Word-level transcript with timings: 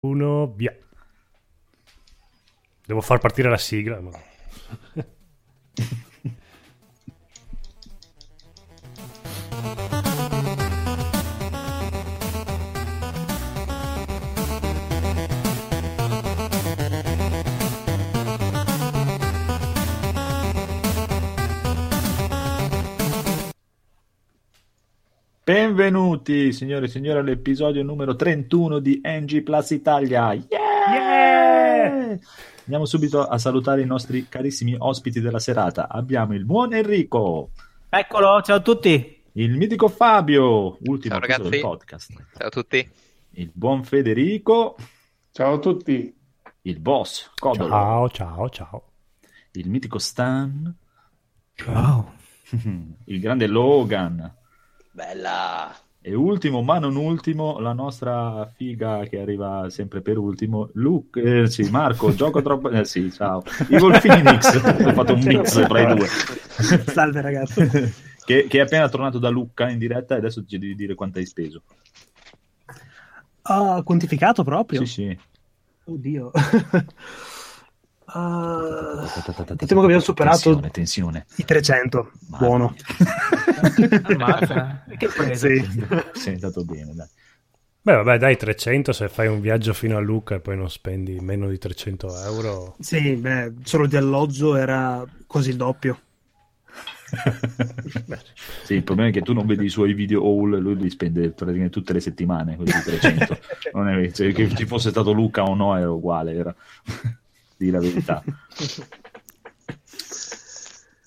uno, 0.00 0.52
via. 0.54 0.76
Devo 2.86 3.00
far 3.00 3.18
partire 3.18 3.50
la 3.50 3.58
sigla. 3.58 4.00
Ma... 4.00 4.10
Benvenuti 25.54 26.52
signore 26.52 26.84
e 26.84 26.88
signori 26.88 27.18
all'episodio 27.18 27.82
numero 27.82 28.14
31 28.14 28.78
di 28.78 29.00
NG 29.02 29.42
Plus 29.42 29.70
Italia. 29.70 30.32
Yeah! 30.32 30.92
Yeah! 30.92 32.18
Andiamo 32.62 32.84
subito 32.84 33.24
a 33.26 33.36
salutare 33.36 33.82
i 33.82 33.84
nostri 33.84 34.28
carissimi 34.28 34.76
ospiti 34.78 35.18
della 35.20 35.40
serata. 35.40 35.88
Abbiamo 35.88 36.34
il 36.34 36.44
buon 36.44 36.72
Enrico, 36.72 37.50
Eccolo, 37.88 38.40
ciao 38.42 38.58
a 38.58 38.60
tutti. 38.60 39.22
il 39.32 39.56
mitico 39.56 39.88
Fabio, 39.88 40.78
ultimo 40.82 41.18
Ciao, 41.18 41.48
del 41.48 41.60
podcast, 41.60 42.12
Ciao 42.38 42.46
a 42.46 42.50
tutti. 42.50 42.88
il 43.30 43.50
buon 43.52 43.82
Federico, 43.82 44.76
Ciao 45.32 45.54
a 45.54 45.58
tutti. 45.58 46.16
il 46.62 46.78
boss 46.78 47.28
Codolo, 47.34 47.68
Ciao, 47.70 48.08
ciao, 48.10 48.48
ciao. 48.50 48.92
il 49.54 49.68
mitico 49.68 49.98
Stan, 49.98 50.72
Ciao. 51.54 52.14
il 53.06 53.18
grande 53.18 53.48
Logan 53.48 54.38
Bella. 54.92 55.74
e 56.02 56.14
ultimo 56.14 56.62
ma 56.62 56.78
non 56.78 56.96
ultimo 56.96 57.58
la 57.60 57.72
nostra 57.72 58.46
figa 58.56 59.04
che 59.04 59.20
arriva 59.20 59.68
sempre 59.70 60.00
per 60.00 60.16
ultimo 60.18 60.70
Luke, 60.74 61.42
eh, 61.42 61.46
sì, 61.48 61.68
Marco, 61.70 62.12
gioco 62.16 62.40
troppo 62.42 62.70
eh, 62.70 62.84
sì, 62.84 63.10
ciao 63.12 63.42
Evil 63.68 64.00
Phoenix 64.00 64.54
ho 64.86 64.92
fatto 64.94 65.12
un 65.14 65.20
mix 65.22 65.66
tra 65.66 65.80
i 65.92 65.94
due 65.96 66.06
Salve 66.86 67.20
ragazzi. 67.20 67.60
che, 68.24 68.46
che 68.48 68.58
è 68.58 68.60
appena 68.62 68.88
tornato 68.88 69.18
da 69.18 69.28
Lucca 69.28 69.68
in 69.68 69.78
diretta 69.78 70.14
e 70.14 70.18
adesso 70.18 70.44
ci 70.46 70.58
devi 70.58 70.74
dire 70.74 70.94
quanto 70.94 71.18
hai 71.18 71.26
speso 71.26 71.62
Ah, 73.42 73.82
quantificato 73.84 74.42
proprio? 74.44 74.84
sì 74.84 74.86
sì 74.86 75.18
Oddio. 75.84 76.30
Ah, 78.12 79.08
diciamo 79.56 79.80
che 79.80 79.86
abbiamo 79.86 80.00
superato 80.00 80.58
tensione, 80.58 80.70
tensione. 80.70 81.26
i 81.36 81.44
300. 81.44 82.10
Mamma 82.28 82.46
Buono. 82.46 82.74
mia. 84.08 84.84
che 84.98 85.08
prese? 85.08 85.68
sei 86.14 86.34
andato 86.34 86.64
bene 86.64 86.92
dai. 86.94 87.06
Beh, 87.82 87.94
vabbè, 87.94 88.18
dai, 88.18 88.36
300 88.36 88.92
se 88.92 89.08
fai 89.08 89.28
un 89.28 89.40
viaggio 89.40 89.72
fino 89.72 89.96
a 89.96 90.00
Lucca 90.00 90.34
e 90.34 90.40
poi 90.40 90.56
non 90.56 90.68
spendi 90.68 91.18
meno 91.20 91.48
di 91.48 91.56
300 91.56 92.24
euro. 92.24 92.76
Sì, 92.80 93.14
beh, 93.14 93.54
solo 93.62 93.86
di 93.86 93.96
alloggio 93.96 94.56
era 94.56 95.04
quasi 95.26 95.50
il 95.50 95.56
doppio. 95.56 96.00
sì, 98.64 98.74
il 98.74 98.82
problema 98.82 99.08
è 99.08 99.12
che 99.12 99.22
tu 99.22 99.32
non 99.32 99.46
vedi 99.46 99.64
i 99.64 99.70
suoi 99.70 99.94
video 99.94 100.20
haul, 100.22 100.58
lui 100.58 100.76
li 100.76 100.90
spende 100.90 101.30
praticamente 101.30 101.72
tutte 101.72 101.92
le 101.92 102.00
settimane, 102.00 102.56
così 102.56 102.72
300. 102.82 103.38
Non 103.72 103.88
è, 103.88 104.10
cioè, 104.10 104.32
che 104.32 104.54
ci 104.54 104.66
fosse 104.66 104.90
stato 104.90 105.12
Luca 105.12 105.44
o 105.44 105.54
no 105.54 105.76
era 105.76 105.90
uguale, 105.90 106.34
era 106.34 106.54
di 107.60 107.70
la 107.70 107.78
verità. 107.78 108.22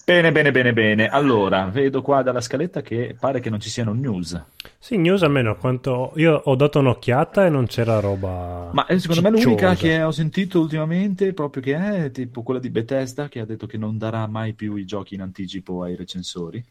Bene, 0.06 0.34
bene, 0.34 0.52
bene, 0.52 0.74
bene. 0.74 1.08
Allora, 1.08 1.68
vedo 1.68 2.02
qua 2.02 2.22
dalla 2.24 2.42
scaletta 2.42 2.82
che 2.82 3.16
pare 3.18 3.40
che 3.40 3.50
non 3.50 3.62
ci 3.62 3.70
siano 3.70 3.94
news. 3.94 4.38
Sì, 4.78 4.98
news 4.98 5.24
almeno 5.24 5.56
quanto... 5.56 6.12
Io 6.18 6.34
ho 6.44 6.56
dato 6.58 6.80
un'occhiata 6.80 7.46
e 7.46 7.50
non 7.50 7.68
c'era 7.68 8.02
roba 8.02 8.70
Ma 8.74 8.86
eh, 8.88 9.00
secondo 9.00 9.22
me 9.22 9.30
l'unica 9.30 9.74
cicciosa. 9.74 9.76
che 9.76 10.04
ho 10.04 10.12
sentito 10.12 10.60
ultimamente 10.60 11.32
proprio 11.32 11.64
che 11.64 11.76
è 11.76 12.12
tipo 12.12 12.44
quella 12.44 12.60
di 12.60 12.70
Bethesda 12.70 13.30
che 13.30 13.40
ha 13.40 13.46
detto 13.46 13.66
che 13.66 13.78
non 13.78 13.98
darà 13.98 14.28
mai 14.28 14.52
più 14.52 14.76
i 14.76 14.84
giochi 14.84 15.16
in 15.16 15.22
anticipo 15.22 15.84
ai 15.84 15.96
recensori. 15.96 16.62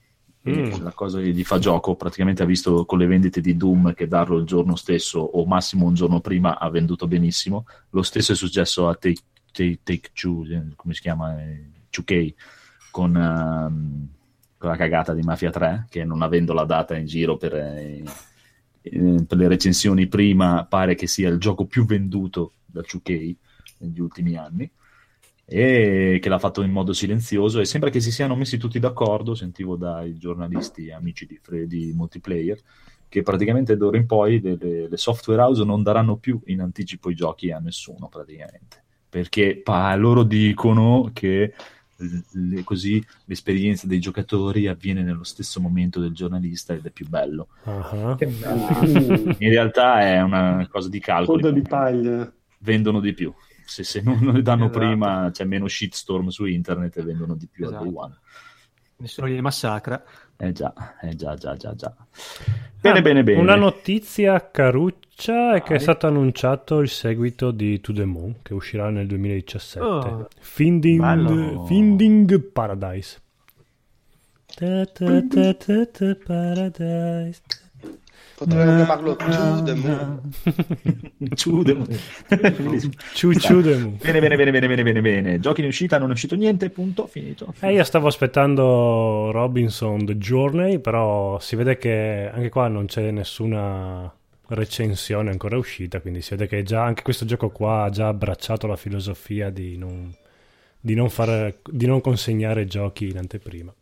Mm. 0.47 0.83
La 0.83 0.93
cosa 0.93 1.19
che 1.19 1.31
gli 1.31 1.45
fa 1.45 1.59
gioco, 1.59 1.95
praticamente 1.95 2.43
ha 2.43 2.47
visto 2.47 2.85
con 2.85 2.99
le 2.99 3.07
vendite 3.07 3.41
di 3.41 3.57
Doom 3.57 3.95
che 3.95 4.09
darlo 4.09 4.37
il 4.37 4.45
giorno 4.45 4.77
stesso 4.77 5.21
o 5.21 5.47
massimo 5.47 5.87
un 5.87 5.95
giorno 5.95 6.21
prima 6.21 6.59
ha 6.59 6.69
venduto 6.69 7.07
benissimo. 7.07 7.65
Lo 7.91 8.03
stesso 8.03 8.33
è 8.33 8.35
successo 8.35 8.89
a 8.89 8.95
Take, 8.95 9.23
Take, 9.53 10.11
Two, 10.13 10.45
eh, 10.47 10.73
come 10.77 10.95
si 10.95 11.01
chiama? 11.01 11.41
Eh, 11.41 11.71
2K, 11.91 12.35
con, 12.91 13.17
ehm, 13.17 14.09
con 14.59 14.71
la 14.71 14.77
cagata 14.77 15.15
di 15.15 15.23
Mafia 15.23 15.51
3, 15.51 15.87
che 15.89 16.05
non 16.05 16.23
avendo 16.23 16.53
la 16.53 16.65
data 16.65 16.97
in 16.97 17.07
giro 17.07 17.37
per, 17.37 17.55
eh, 17.55 18.03
eh, 18.83 19.25
per 19.27 19.39
le 19.39 19.49
recensioni 19.49 20.07
prima, 20.09 20.67
pare 20.69 20.95
che 20.95 21.07
sia 21.07 21.29
il 21.29 21.39
gioco 21.39 21.67
più 21.67 21.85
venduto 21.85 22.55
da 22.67 22.83
2K 22.83 23.37
negli 23.79 24.01
ultimi 24.01 24.37
anni 24.37 24.71
e 25.45 26.19
che 26.21 26.29
l'ha 26.29 26.39
fatto 26.39 26.63
in 26.63 26.71
modo 26.71 26.93
silenzioso 26.93 27.61
e 27.61 27.65
sembra 27.65 27.91
che 27.91 28.01
si 28.01 28.11
siano 28.11 28.37
messi 28.37 28.57
tutti 28.59 28.79
d'accordo, 28.79 29.35
sentivo 29.35 29.77
dai 29.77 30.17
giornalisti 30.17 30.91
amici 30.91 31.27
di, 31.27 31.67
di 31.67 31.93
multiplayer, 31.93 32.59
che 33.09 33.23
praticamente 33.23 33.77
d'ora 33.77 33.99
in 33.99 34.07
poi 34.07 34.41
le- 34.41 34.89
le 34.89 34.97
software 34.97 35.43
house 35.43 35.65
non 35.65 35.83
daranno 35.83 36.17
più 36.17 36.41
in 36.47 36.61
anticipo 36.61 37.11
i 37.11 37.15
giochi 37.15 37.51
a 37.51 37.59
nessuno 37.59 38.09
praticamente, 38.09 38.85
perché 39.13 39.61
pa- 39.63 39.95
loro 39.95 40.23
dicono 40.23 41.11
che 41.13 41.53
le- 42.31 42.65
così 42.65 43.05
l'esperienza 43.27 43.87
dei 43.87 44.01
giocatori 44.01 44.69
avviene 44.69 45.03
nello 45.03 45.23
stesso 45.23 45.61
momento 45.61 46.01
del 46.01 46.13
giornalista 46.15 46.73
ed 46.73 46.87
è 46.87 46.91
più 46.91 47.07
bello. 47.07 47.49
Ah, 47.65 48.15
Che 48.19 48.27
bello. 48.27 48.65
Uh, 48.65 49.35
In 49.39 49.51
realtà 49.51 50.01
è 50.01 50.23
una 50.23 50.67
cosa 50.71 50.89
di 50.89 50.99
calcolo. 50.99 51.39
coda 51.41 51.51
di 51.53 51.61
paglia. 51.63 52.33
Vendono 52.59 53.01
di 53.01 53.13
più. 53.13 53.33
Se, 53.67 53.85
se 53.85 54.01
non 54.01 54.19
le 54.33 54.41
danno 54.43 54.65
Esatto. 54.71 54.79
prima 54.79 55.29
c'è 55.31 55.45
meno 55.45 55.69
shitstorm 55.69 56.29
su 56.29 56.47
internet 56.47 56.97
e 56.97 57.03
vendono 57.03 57.35
di 57.35 57.47
più 57.47 57.67
al 57.67 57.73
Esatto. 57.75 57.85
day 57.85 57.95
one. 57.95 58.19
Nessuno 58.97 59.27
li 59.27 59.41
massacra. 59.43 60.03
Eh 60.39 60.53
già, 60.53 60.73
eh 61.03 61.15
già, 61.15 61.35
già, 61.35 61.55
già, 61.57 61.75
già. 61.75 61.95
Bene, 62.81 62.99
Ah, 62.99 63.03
bene, 63.03 63.23
bene. 63.23 63.41
Una 63.41 63.57
notizia 63.57 64.51
caruccia 64.51 65.01
è 65.31 65.63
che 65.63 65.75
è 65.75 65.79
stato 65.79 66.07
annunciato 66.07 66.81
il 66.81 66.89
seguito 66.89 67.51
di 67.51 67.81
To 67.81 67.93
The 67.93 68.05
Moon 68.05 68.37
che 68.43 68.55
uscirà 68.55 68.91
nel 68.91 69.07
2017. 69.07 69.79
Oh. 69.81 70.29
Finding. 70.41 71.67
Finding 71.67 72.41
Paradise. 72.51 73.21
Ta 74.55 74.85
ta 74.87 75.23
ta 75.29 75.55
ta 75.55 75.87
ta 75.87 76.17
Paradise. 76.27 77.41
Potremmo 78.35 78.75
chiamarlo 78.75 79.15
To 79.15 79.63
The 79.63 79.75
Moon. 79.75 80.21
To 81.37 81.63
the 81.63 81.75
moon. 81.75 81.99
Bellissimo. 82.29 82.93
Ciu 83.15 83.33
ciu 83.35 83.63
The 83.63 83.77
Moon. 83.77 83.99
Bene, 84.03 84.19
bene, 84.19 84.37
bene, 84.37 84.51
bene, 84.51 84.67
bene, 84.67 84.83
bene, 84.83 85.01
bene. 85.01 85.39
Giochi 85.39 85.61
in 85.61 85.69
uscita, 85.69 85.99
non 85.99 86.11
è 86.11 86.13
uscito 86.15 86.35
niente, 86.35 86.69
punto, 86.71 87.07
finito. 87.07 87.55
Eh, 87.61 87.73
io 87.73 87.85
stavo 87.85 88.09
aspettando 88.09 89.31
Robinson 89.31 90.05
The 90.05 90.19
Journey, 90.19 90.81
però 90.81 91.39
si 91.39 91.55
vede 91.55 91.79
che 91.79 92.29
anche 92.33 92.49
qua 92.49 92.67
non 92.67 92.87
c'è 92.87 93.13
nessuna 93.13 94.13
recensione 94.55 95.31
ancora 95.31 95.57
uscita, 95.57 96.01
quindi 96.01 96.21
si 96.23 96.31
vede 96.31 96.47
che 96.47 96.63
già 96.63 96.85
anche 96.85 97.03
questo 97.03 97.25
gioco 97.25 97.51
qua 97.51 97.85
ha 97.85 97.91
già 97.91 98.09
abbracciato 98.09 98.67
la 98.67 98.77
filosofia 98.77 99.51
di 99.51 99.77
non, 99.77 100.13
di 100.81 100.95
non, 100.95 101.09
fare, 101.11 101.61
di 101.71 101.87
non 101.87 102.01
consegnare 102.01 102.67
giochi 102.67 103.09
in 103.09 103.19
anteprima. 103.19 103.73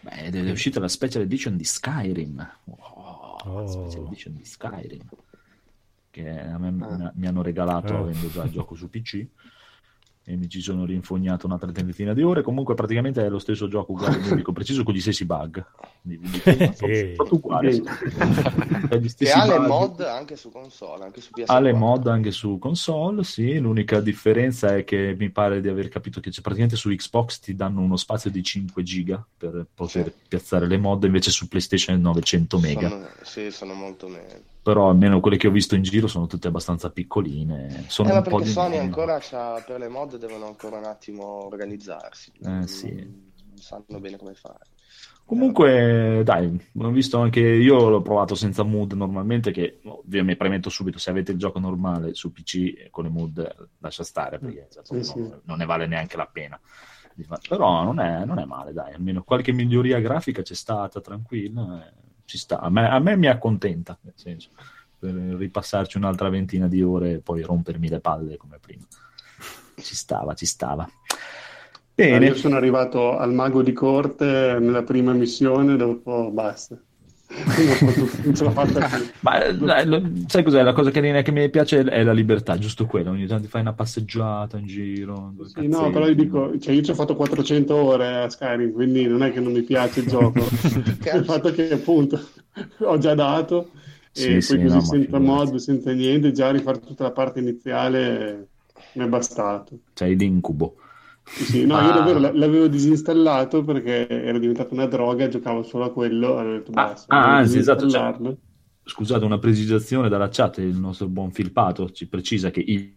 Beh, 0.00 0.26
ed 0.26 0.34
è 0.36 0.50
uscita 0.50 0.80
la 0.80 0.88
special 0.88 1.22
edition 1.22 1.56
di 1.56 1.64
Skyrim. 1.64 2.50
Oh, 2.66 3.12
Oh. 3.46 3.60
La 3.60 3.66
special 3.68 4.06
edition 4.06 4.36
di 4.36 4.44
Skyrim. 4.44 5.02
Che 6.10 6.28
a 6.40 6.56
me 6.58 6.70
mi- 6.70 7.10
mi 7.14 7.26
hanno 7.26 7.42
regalato 7.42 7.94
Ah. 7.94 7.98
avendo 8.00 8.30
già 8.30 8.44
il 8.44 8.50
gioco 8.52 8.74
su 8.74 8.88
PC. 8.88 9.26
E 10.26 10.36
mi 10.36 10.48
ci 10.48 10.62
sono 10.62 10.86
rinfognato 10.86 11.44
un'altra 11.44 11.70
trentina 11.70 12.14
di 12.14 12.22
ore. 12.22 12.40
Comunque, 12.40 12.74
praticamente 12.74 13.22
è 13.22 13.28
lo 13.28 13.38
stesso 13.38 13.68
gioco, 13.68 13.92
uguale, 13.92 14.16
identico, 14.16 14.52
preciso, 14.52 14.82
con 14.82 14.94
gli 14.94 15.00
stessi 15.00 15.26
bug. 15.26 15.62
Di- 16.00 16.18
Eh. 16.44 17.14
Tutto 17.16 17.34
uguale. 17.34 17.82
E 19.18 19.30
ha 19.30 19.46
le 19.46 19.58
mod 19.66 20.00
anche 20.00 20.36
su 20.36 20.50
console, 20.50 21.04
anche 21.04 21.20
su 21.20 21.30
PS4. 21.36 21.44
Ha 21.46 21.60
le 21.60 21.72
mod 21.72 22.06
anche 22.06 22.30
su 22.30 22.58
console, 22.58 23.22
sì. 23.24 23.58
L'unica 23.58 24.00
differenza 24.00 24.74
è 24.76 24.84
che 24.84 25.14
mi 25.18 25.30
pare 25.30 25.60
di 25.60 25.68
aver 25.68 25.88
capito 25.88 26.20
che 26.20 26.30
c'è 26.30 26.40
praticamente 26.40 26.76
su 26.76 26.88
Xbox 26.90 27.40
ti 27.40 27.54
danno 27.54 27.80
uno 27.80 27.96
spazio 27.96 28.30
di 28.30 28.42
5 28.42 28.82
giga 28.82 29.24
per 29.36 29.66
poter 29.74 30.04
Sì. 30.06 30.12
piazzare 30.28 30.66
le 30.66 30.76
mod, 30.78 31.04
invece 31.04 31.30
su 31.30 31.48
PlayStation 31.48 31.96
è 31.96 32.00
900 32.00 32.58
mega. 32.58 32.88
Sono, 32.88 33.08
sì, 33.22 33.50
sono 33.50 33.74
molto 33.74 34.08
meno. 34.08 34.52
Però 34.64 34.88
almeno 34.88 35.20
quelle 35.20 35.36
che 35.36 35.46
ho 35.48 35.50
visto 35.50 35.74
in 35.74 35.82
giro 35.82 36.06
sono 36.06 36.26
tutte 36.26 36.48
abbastanza 36.48 36.88
piccoline. 36.90 37.84
Sono 37.88 38.08
Eh, 38.08 38.12
ma 38.12 38.18
un 38.18 38.24
po' 38.24 38.30
perché 38.30 38.44
di 38.46 38.50
Sony 38.50 38.68
meno. 38.70 38.82
ancora 38.82 39.18
c'ha, 39.20 39.62
per 39.66 39.78
le 39.78 39.88
mod 39.88 40.13
devono 40.18 40.46
ancora 40.46 40.78
un 40.78 40.84
attimo 40.84 41.46
organizzarsi. 41.46 42.32
Eh, 42.42 42.66
sì. 42.66 42.92
Non 42.94 43.56
sanno 43.56 44.00
bene 44.00 44.16
come 44.16 44.34
fare. 44.34 44.64
Comunque, 45.26 46.20
dai, 46.22 46.70
ho 46.76 46.90
visto 46.90 47.18
anche 47.18 47.40
io 47.40 47.88
l'ho 47.88 48.02
provato 48.02 48.34
senza 48.34 48.62
mood 48.62 48.92
normalmente, 48.92 49.52
che 49.52 49.80
ovviamente 49.84 50.36
premetto 50.36 50.68
subito, 50.68 50.98
se 50.98 51.08
avete 51.10 51.32
il 51.32 51.38
gioco 51.38 51.58
normale 51.58 52.12
su 52.14 52.30
PC 52.30 52.90
con 52.90 53.04
le 53.04 53.10
mood 53.10 53.68
lascia 53.78 54.04
stare, 54.04 54.38
perché 54.38 54.68
cioè, 54.70 54.84
Sì, 54.84 54.92
non, 54.92 55.02
sì. 55.02 55.34
non 55.44 55.58
ne 55.58 55.64
vale 55.64 55.86
neanche 55.86 56.18
la 56.18 56.26
pena. 56.26 56.60
Però 57.48 57.84
non 57.84 58.00
è, 58.00 58.24
non 58.24 58.38
è 58.38 58.44
male, 58.44 58.72
dai, 58.72 58.92
almeno 58.92 59.22
qualche 59.22 59.52
miglioria 59.52 59.98
grafica 60.00 60.42
c'è 60.42 60.54
stata, 60.54 61.00
tranquilla, 61.00 61.86
eh, 61.86 61.92
ci 62.24 62.36
sta. 62.36 62.60
A 62.60 62.68
me, 62.68 62.88
a 62.88 62.98
me 62.98 63.16
mi 63.16 63.28
accontenta, 63.28 63.96
nel 64.02 64.14
senso, 64.16 64.50
per 64.98 65.14
ripassarci 65.14 65.96
un'altra 65.96 66.28
ventina 66.28 66.68
di 66.68 66.82
ore 66.82 67.12
e 67.12 67.20
poi 67.20 67.40
rompermi 67.42 67.88
le 67.88 68.00
palle 68.00 68.36
come 68.36 68.58
prima. 68.58 68.84
Ci 69.76 69.94
stava, 69.94 70.34
ci 70.34 70.46
stava. 70.46 70.88
Bene. 71.94 72.26
Io 72.26 72.34
sono 72.34 72.56
arrivato 72.56 73.16
al 73.16 73.32
mago 73.32 73.62
di 73.62 73.72
corte 73.72 74.56
nella 74.60 74.82
prima 74.82 75.12
missione, 75.12 75.76
dopo 75.76 76.30
basta. 76.32 76.76
non 78.24 78.34
ce 78.34 78.44
l'ho 78.44 78.50
fatta 78.50 78.86
più. 78.86 79.06
Ma 79.20 79.50
dai, 79.50 80.24
sai 80.26 80.42
cos'è? 80.42 80.62
La 80.62 80.72
cosa 80.72 80.90
carina 80.90 81.22
che 81.22 81.30
mi 81.30 81.48
piace 81.50 81.82
è 81.82 82.02
la 82.02 82.12
libertà, 82.12 82.58
giusto 82.58 82.86
quello. 82.86 83.10
Ogni 83.10 83.26
tanto 83.26 83.48
fai 83.48 83.60
una 83.60 83.72
passeggiata 83.72 84.58
in 84.58 84.66
giro. 84.66 85.34
Sì, 85.54 85.68
no, 85.68 85.90
però 85.90 86.06
io 86.06 86.14
dico, 86.14 86.58
cioè 86.58 86.74
io 86.74 86.82
ci 86.82 86.90
ho 86.90 86.94
fatto 86.94 87.14
400 87.14 87.74
ore 87.74 88.22
a 88.22 88.28
Skyrim, 88.28 88.72
quindi 88.72 89.06
non 89.06 89.22
è 89.22 89.32
che 89.32 89.40
non 89.40 89.52
mi 89.52 89.62
piace 89.62 90.00
il 90.00 90.08
gioco. 90.08 90.40
il 90.42 91.24
fatto 91.24 91.52
che 91.52 91.72
appunto 91.72 92.20
ho 92.80 92.98
già 92.98 93.14
dato 93.14 93.70
sì, 94.10 94.26
e 94.26 94.30
poi 94.32 94.42
sì, 94.42 94.62
così 94.62 94.74
no, 94.74 94.80
senza 94.80 95.18
mod, 95.18 95.54
senza 95.56 95.92
niente, 95.92 96.32
già 96.32 96.50
rifare 96.50 96.80
tutta 96.80 97.04
la 97.04 97.12
parte 97.12 97.40
iniziale 97.40 98.48
è 99.02 99.08
bastato. 99.08 99.78
C'hai 99.92 100.16
l'incubo. 100.16 100.76
Sì, 101.24 101.64
no, 101.64 101.80
io 101.80 101.92
davvero 101.92 102.18
l'avevo 102.18 102.66
disinstallato 102.66 103.64
perché 103.64 104.06
era 104.08 104.38
diventata 104.38 104.74
una 104.74 104.86
droga, 104.86 105.26
giocavo 105.26 105.62
solo 105.62 105.84
a 105.84 105.92
quello, 105.92 106.36
avevo 106.36 106.56
detto 106.56 106.70
ah, 106.72 106.84
basta. 106.84 107.14
Ah, 107.14 107.36
anzi, 107.36 107.58
esatto. 107.58 107.88
Cioè, 107.88 108.14
scusate, 108.82 109.24
una 109.24 109.38
precisazione 109.38 110.08
dalla 110.08 110.28
chat, 110.28 110.58
il 110.58 110.76
nostro 110.76 111.08
buon 111.08 111.32
Filpato 111.32 111.90
ci 111.90 112.08
precisa 112.08 112.50
che 112.50 112.60
il 112.60 112.94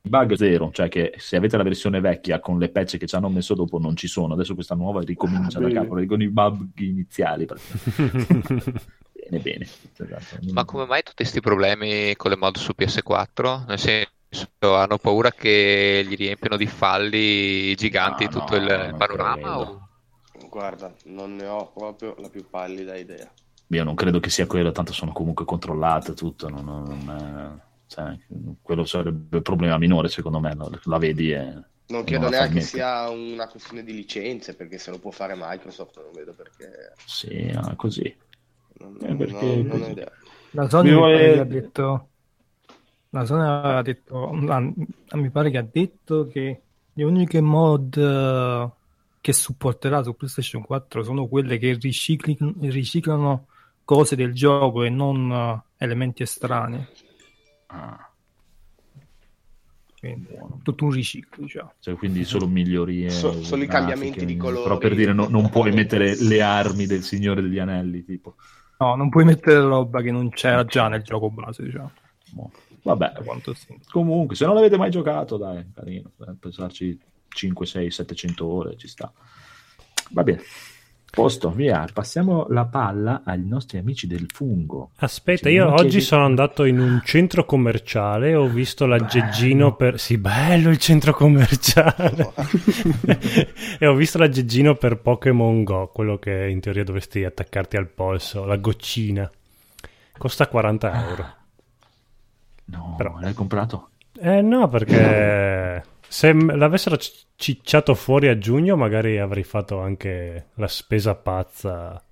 bug 0.00 0.32
è 0.32 0.36
zero, 0.36 0.70
cioè 0.72 0.88
che 0.88 1.14
se 1.18 1.36
avete 1.36 1.56
la 1.58 1.62
versione 1.62 2.00
vecchia 2.00 2.40
con 2.40 2.58
le 2.58 2.70
patch 2.70 2.96
che 2.96 3.06
ci 3.06 3.14
hanno 3.14 3.28
messo 3.28 3.54
dopo 3.54 3.78
non 3.78 3.96
ci 3.96 4.08
sono, 4.08 4.32
adesso 4.32 4.54
questa 4.54 4.74
nuova 4.74 5.02
ricomincia 5.02 5.58
ah, 5.58 5.62
da 5.62 5.70
capo, 5.70 6.02
con 6.06 6.22
i 6.22 6.28
bug 6.28 6.70
iniziali. 6.78 7.44
bene, 9.28 9.42
bene. 9.42 9.66
Esatto. 9.92 10.52
Ma 10.52 10.64
come 10.64 10.86
mai 10.86 11.02
tutti 11.02 11.16
questi 11.16 11.40
problemi 11.40 12.16
con 12.16 12.30
le 12.30 12.36
mod 12.38 12.56
su 12.56 12.72
PS4? 12.76 13.66
Nel 13.66 13.78
senso 13.78 14.14
hanno 14.58 14.98
paura 14.98 15.30
che 15.30 16.04
gli 16.06 16.16
riempiano 16.16 16.56
di 16.56 16.66
falli 16.66 17.74
giganti 17.74 18.24
no, 18.24 18.30
tutto 18.30 18.58
no, 18.58 18.64
il 18.64 18.94
panorama? 18.96 19.58
O... 19.58 19.88
Guarda, 20.48 20.94
non 21.04 21.36
ne 21.36 21.46
ho 21.46 21.70
proprio 21.72 22.14
la 22.18 22.28
più 22.28 22.48
pallida 22.48 22.96
idea. 22.96 23.30
Io 23.68 23.84
non 23.84 23.94
credo 23.94 24.20
che 24.20 24.30
sia 24.30 24.46
quello, 24.46 24.70
tanto 24.70 24.92
sono 24.92 25.12
comunque 25.12 25.44
controllate 25.44 26.14
tutto. 26.14 26.48
Non, 26.48 26.64
non 26.64 27.58
è, 27.58 27.64
cioè, 27.86 28.16
quello 28.62 28.84
sarebbe 28.84 29.36
il 29.36 29.42
problema 29.42 29.76
minore, 29.78 30.08
secondo 30.08 30.38
me. 30.40 30.56
La 30.84 30.98
vedi 30.98 31.32
e. 31.32 31.74
Non 31.88 32.02
credo 32.02 32.28
neanche 32.28 32.60
sia 32.62 33.08
una 33.10 33.46
questione 33.48 33.84
di 33.84 33.92
licenze, 33.92 34.54
perché 34.54 34.78
se 34.78 34.90
lo 34.90 34.98
può 34.98 35.10
fare 35.10 35.34
Microsoft 35.36 36.00
non 36.02 36.12
vedo 36.12 36.32
perché. 36.34 36.92
Sì, 37.04 37.56
così. 37.76 38.16
Non, 38.78 38.98
eh, 39.02 39.16
perché... 39.16 39.56
non, 39.56 39.66
non 39.66 39.82
ho 39.82 39.86
idea. 39.88 40.10
La 40.50 40.68
Sony 40.68 40.92
vuole... 40.92 41.38
ha 41.38 41.44
detto 41.44 42.08
la 43.10 43.24
Sony 43.24 43.42
ha 43.42 43.82
detto, 43.82 44.30
mi 44.32 45.30
pare 45.30 45.50
che 45.50 45.58
ha 45.58 45.66
detto 45.70 46.26
che 46.26 46.60
le 46.92 47.04
uniche 47.04 47.40
mod 47.40 47.96
eh, 47.96 48.70
che 49.20 49.32
supporterà 49.32 50.02
su 50.02 50.14
PlayStation 50.14 50.62
4 50.62 51.02
sono 51.02 51.26
quelle 51.26 51.58
che 51.58 51.76
ricicli, 51.80 52.36
riciclano 52.60 53.46
cose 53.84 54.16
del 54.16 54.32
gioco 54.32 54.82
e 54.82 54.88
non 54.88 55.30
uh, 55.30 55.60
elementi 55.76 56.22
estranei. 56.22 56.86
Ah. 57.66 58.10
Quindi, 59.98 60.28
tutto 60.62 60.84
un 60.84 60.90
riciclo, 60.90 61.44
diciamo. 61.44 61.72
Cioè, 61.80 61.94
quindi 61.94 62.24
solo 62.24 62.46
migliorie. 62.46 63.10
So, 63.10 63.42
solo 63.42 63.62
i 63.62 63.66
cambiamenti 63.66 64.24
di 64.24 64.36
colore. 64.36 64.62
Però 64.62 64.78
per 64.78 64.94
dire, 64.94 65.12
no, 65.12 65.26
non 65.28 65.48
puoi 65.50 65.72
mettere 65.72 66.16
le 66.20 66.42
armi 66.42 66.86
del 66.86 67.02
Signore 67.02 67.42
degli 67.42 67.58
Anelli, 67.58 68.04
tipo. 68.04 68.36
No, 68.78 68.94
non 68.94 69.08
puoi 69.08 69.24
mettere 69.24 69.58
roba 69.58 70.02
che 70.02 70.10
non 70.10 70.28
c'era 70.30 70.64
già 70.64 70.88
nel 70.88 71.02
gioco 71.02 71.30
base, 71.30 71.62
diciamo. 71.62 71.90
Boh. 72.30 72.50
Vabbè, 72.86 73.14
comunque, 73.90 74.36
se 74.36 74.46
non 74.46 74.54
l'avete 74.54 74.76
mai 74.76 74.92
giocato, 74.92 75.36
dai, 75.36 75.72
carino, 75.74 76.12
pensarci 76.38 76.96
5, 77.26 77.66
6, 77.66 77.90
700 77.90 78.46
ore, 78.46 78.76
ci 78.76 78.86
sta. 78.86 79.12
Va 80.10 80.22
bene. 80.22 80.40
Posto, 81.10 81.50
via, 81.50 81.84
passiamo 81.92 82.46
la 82.50 82.66
palla 82.66 83.22
ai 83.24 83.42
nostri 83.44 83.78
amici 83.78 84.06
del 84.06 84.26
fungo. 84.32 84.90
Aspetta, 84.98 85.48
io 85.48 85.66
oggi 85.72 85.88
chiedi... 85.88 86.04
sono 86.04 86.26
andato 86.26 86.62
in 86.62 86.78
un 86.78 87.00
centro 87.04 87.44
commerciale, 87.44 88.36
ho 88.36 88.46
visto 88.46 88.86
l'aggeggino 88.86 89.74
per... 89.74 89.98
Sì, 89.98 90.18
bello 90.18 90.70
il 90.70 90.78
centro 90.78 91.12
commerciale! 91.12 92.34
e 93.80 93.86
ho 93.86 93.94
visto 93.94 94.18
l'aggeggino 94.18 94.76
per 94.76 95.00
Pokémon 95.00 95.64
Go, 95.64 95.88
quello 95.88 96.18
che 96.18 96.46
in 96.48 96.60
teoria 96.60 96.84
dovresti 96.84 97.24
attaccarti 97.24 97.76
al 97.76 97.88
polso, 97.88 98.44
la 98.44 98.56
goccina. 98.56 99.28
Costa 100.16 100.46
40 100.46 101.08
euro. 101.08 101.44
No, 102.66 102.94
Però... 102.96 103.18
l'hai 103.20 103.34
comprato? 103.34 103.90
Eh 104.18 104.40
no, 104.40 104.68
perché 104.68 105.84
se 106.08 106.32
l'avessero 106.32 106.96
cicciato 107.36 107.94
fuori 107.94 108.28
a 108.28 108.38
giugno 108.38 108.76
magari 108.76 109.18
avrei 109.18 109.44
fatto 109.44 109.80
anche 109.80 110.46
la 110.54 110.68
spesa 110.68 111.14
pazza 111.14 112.02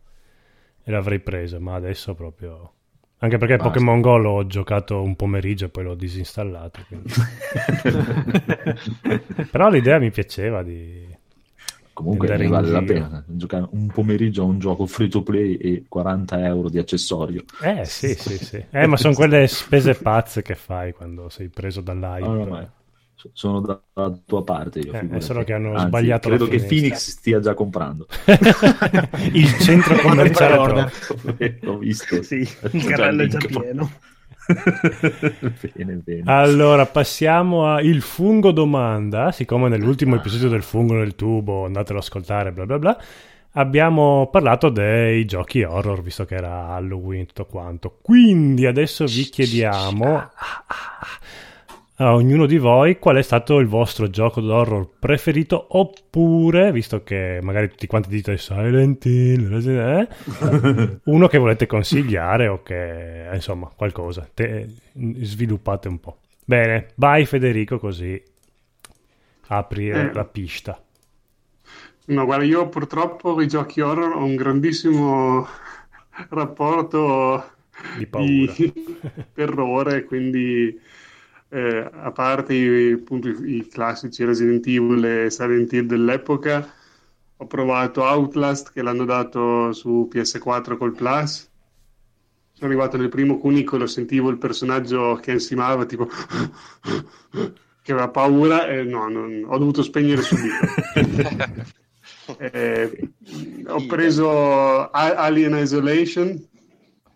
e 0.83 0.91
l'avrei 0.91 1.21
preso, 1.21 1.61
ma 1.61 1.75
adesso 1.75 2.15
proprio... 2.15 2.73
Anche 3.19 3.39
perché 3.39 3.57
Basta. 3.57 3.73
Pokémon 3.73 4.01
Go 4.03 4.19
l'ho 4.19 4.47
giocato 4.47 5.01
un 5.01 5.17
pomeriggio 5.17 5.67
e 5.67 5.69
poi 5.71 5.85
l'ho 5.85 5.95
disinstallato. 5.95 6.81
Però 9.51 9.71
l'idea 9.71 9.99
mi 9.99 10.11
piaceva 10.11 10.63
di, 10.63 11.14
comunque 11.95 12.27
vale 12.49 12.69
la 12.69 12.83
pena 12.83 13.25
giocare 13.27 13.67
un 13.71 13.87
pomeriggio 13.87 14.43
a 14.43 14.47
un 14.47 14.59
gioco 14.59 14.85
free 14.85 15.09
to 15.09 15.23
play 15.23 15.55
e 15.55 15.85
40 15.89 16.45
euro 16.45 16.69
di 16.69 16.79
accessorio. 16.79 17.45
Eh 17.63 17.85
sì 17.87 18.15
sì 18.15 18.37
sì. 18.37 18.65
Eh, 18.71 18.87
ma 18.87 18.97
sono 18.97 19.15
quelle 19.15 19.47
spese 19.47 19.95
pazze 19.95 20.43
che 20.43 20.55
fai 20.55 20.93
quando 20.93 21.29
sei 21.31 21.49
preso 21.49 21.81
dall'hype. 21.81 22.27
Oh, 22.27 22.45
no, 22.45 22.71
sono 23.33 23.61
dalla 23.61 24.21
tua 24.27 24.45
parte 24.45 24.81
io 24.81 24.93
eh, 24.93 25.09
è 25.09 25.21
solo 25.21 25.45
che 25.45 25.55
hanno 25.55 25.73
Anzi, 25.73 25.87
sbagliato 25.87 26.29
credo 26.29 26.47
che 26.47 26.61
Phoenix 26.61 27.11
stia 27.11 27.41
già 27.41 27.55
comprando. 27.55 28.07
Il 29.33 29.49
centro 29.61 29.97
commerciale 30.03 30.91
l'ho 31.61 31.79
visto. 31.79 32.23
Sì, 32.23 32.47
il 32.73 32.85
carrello 32.85 33.23
è 33.23 33.27
già 33.27 33.39
pieno 33.39 33.91
bene, 35.75 35.95
bene. 36.05 36.23
Allora, 36.25 36.87
passiamo 36.87 37.67
a 37.73 37.81
Il 37.81 38.03
fungo 38.03 38.53
domanda. 38.53 39.33
Siccome 39.33 39.69
nell'ultimo 39.69 40.17
episodio 40.17 40.49
del 40.49 40.63
fungo 40.63 40.95
nel 40.95 41.15
tubo, 41.15 41.65
andatelo 41.65 41.99
ad 41.99 42.05
ascoltare, 42.05 42.53
bla 42.53 42.67
bla 42.67 42.79
bla. 42.79 42.99
Abbiamo 43.57 44.29
parlato 44.33 44.69
dei 44.69 45.25
giochi 45.27 45.63
horror, 45.63 46.03
visto 46.03 46.25
che 46.25 46.35
era 46.35 46.71
Halloween 46.71 47.27
tutto 47.27 47.47
quanto. 47.47 47.99
Quindi 48.03 48.67
adesso 48.67 49.05
vi 49.05 49.23
chiediamo 49.25 50.31
a 51.97 52.15
ognuno 52.15 52.47
di 52.47 52.59
voi 52.59 52.99
qual 52.99 53.17
è 53.17 53.23
stato 53.23 53.59
il 53.59 53.69
vostro 53.69 54.11
gioco 54.11 54.41
d'horror 54.41 54.89
preferito 54.99 55.67
oppure, 55.79 56.73
visto 56.73 57.05
che 57.05 57.39
magari 57.41 57.69
tutti 57.69 57.87
quanti 57.87 58.09
dite 58.09 58.37
Silent 58.37 59.05
Hill, 59.05 59.69
eh, 59.69 60.09
uno 61.05 61.29
che 61.29 61.39
volete 61.39 61.67
consigliare 61.67 62.49
o 62.49 62.63
che, 62.63 63.29
insomma, 63.33 63.71
qualcosa. 63.75 64.29
Te, 64.33 64.67
sviluppate 64.93 65.89
un 65.89 66.01
po'. 66.01 66.19
Bene, 66.45 66.89
vai 66.97 67.27
Federico 67.27 67.79
così 67.79 68.21
apri 69.49 69.91
eh. 69.91 70.13
la 70.13 70.25
pista. 70.25 70.83
No, 72.07 72.25
guarda, 72.25 72.45
io 72.45 72.69
purtroppo 72.69 73.35
con 73.35 73.43
i 73.43 73.49
giochi 73.49 73.81
horror 73.81 74.17
ho 74.17 74.25
un 74.25 74.35
grandissimo 74.35 75.47
rapporto 76.31 77.53
di 77.97 78.07
paura, 78.07 78.53
di 78.53 78.73
terrore, 79.33 80.05
quindi 80.05 80.79
eh, 81.55 81.89
a 81.93 82.11
parte 82.11 82.53
i, 82.53 82.93
appunto, 82.93 83.29
i, 83.29 83.59
i, 83.59 83.69
classici 83.69 84.25
Resident 84.25 84.67
Evil 84.67 85.05
e 85.05 85.31
Silent 85.31 85.73
Hill 85.73 85.87
dell'epoca, 85.87 86.69
ho 87.37 87.47
provato 87.47 88.03
Outlast 88.03 88.73
che 88.73 88.83
l'hanno 88.83 89.05
dato 89.05 89.73
su 89.73 90.09
PS4 90.13 90.77
col 90.77 90.95
Plus. 90.95 91.49
Sono 92.55 92.71
arrivato 92.71 92.97
nel 92.97 93.09
primo 93.09 93.39
cunicolo, 93.39 93.87
sentivo 93.87 94.31
il 94.31 94.39
personaggio 94.39 95.15
che 95.23 95.31
ansimava, 95.31 95.85
tipo 95.87 96.09
che 97.83 97.93
aveva 97.93 98.09
paura 98.09 98.67
e 98.67 98.83
no, 98.83 99.09
non, 99.09 99.45
ho 99.47 99.57
dovuto 99.57 99.85
spegnere 99.85 100.23
subito. 100.23 100.57
eh, 102.39 103.11
ho 103.67 103.87
preso 103.87 104.91
Alien 104.91 105.57
Isolation 105.57 106.49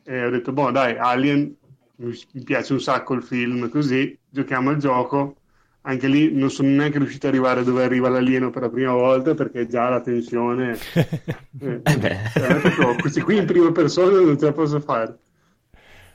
e 0.04 0.24
ho 0.24 0.30
detto, 0.30 0.52
boh 0.52 0.70
dai, 0.70 0.96
Alien 0.96 1.56
mi 1.98 2.42
piace 2.44 2.72
un 2.72 2.80
sacco 2.80 3.14
il 3.14 3.22
film, 3.22 3.68
così 3.68 4.16
giochiamo 4.28 4.70
al 4.70 4.76
gioco. 4.76 5.36
Anche 5.82 6.06
lì 6.06 6.32
non 6.32 6.50
sono 6.50 6.68
neanche 6.68 6.98
riuscito 6.98 7.26
ad 7.26 7.32
arrivare 7.32 7.64
dove 7.64 7.82
arriva 7.82 8.08
l'alieno 8.08 8.50
per 8.50 8.62
la 8.62 8.68
prima 8.68 8.92
volta 8.92 9.34
perché 9.34 9.66
già 9.66 9.88
la 9.88 10.00
tensione. 10.00 10.76
eh, 10.94 11.80
eh 11.84 12.96
questi 13.00 13.20
qui 13.22 13.38
in 13.38 13.46
prima 13.46 13.72
persona 13.72 14.20
non 14.20 14.38
ce 14.38 14.44
la 14.46 14.52
posso 14.52 14.80
fare. 14.80 15.18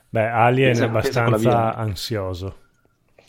Beh, 0.08 0.28
Alien 0.28 0.76
è 0.76 0.84
abbastanza 0.84 1.74
ansioso, 1.74 2.58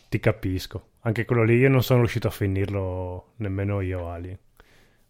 ti 0.07 0.19
capisco. 0.19 0.89
Anche 1.01 1.25
quello 1.25 1.43
lì 1.43 1.55
io 1.57 1.69
non 1.69 1.81
sono 1.81 1.99
riuscito 1.99 2.27
a 2.27 2.31
finirlo 2.31 3.33
nemmeno 3.37 3.81
io, 3.81 4.09
Alien. 4.09 4.37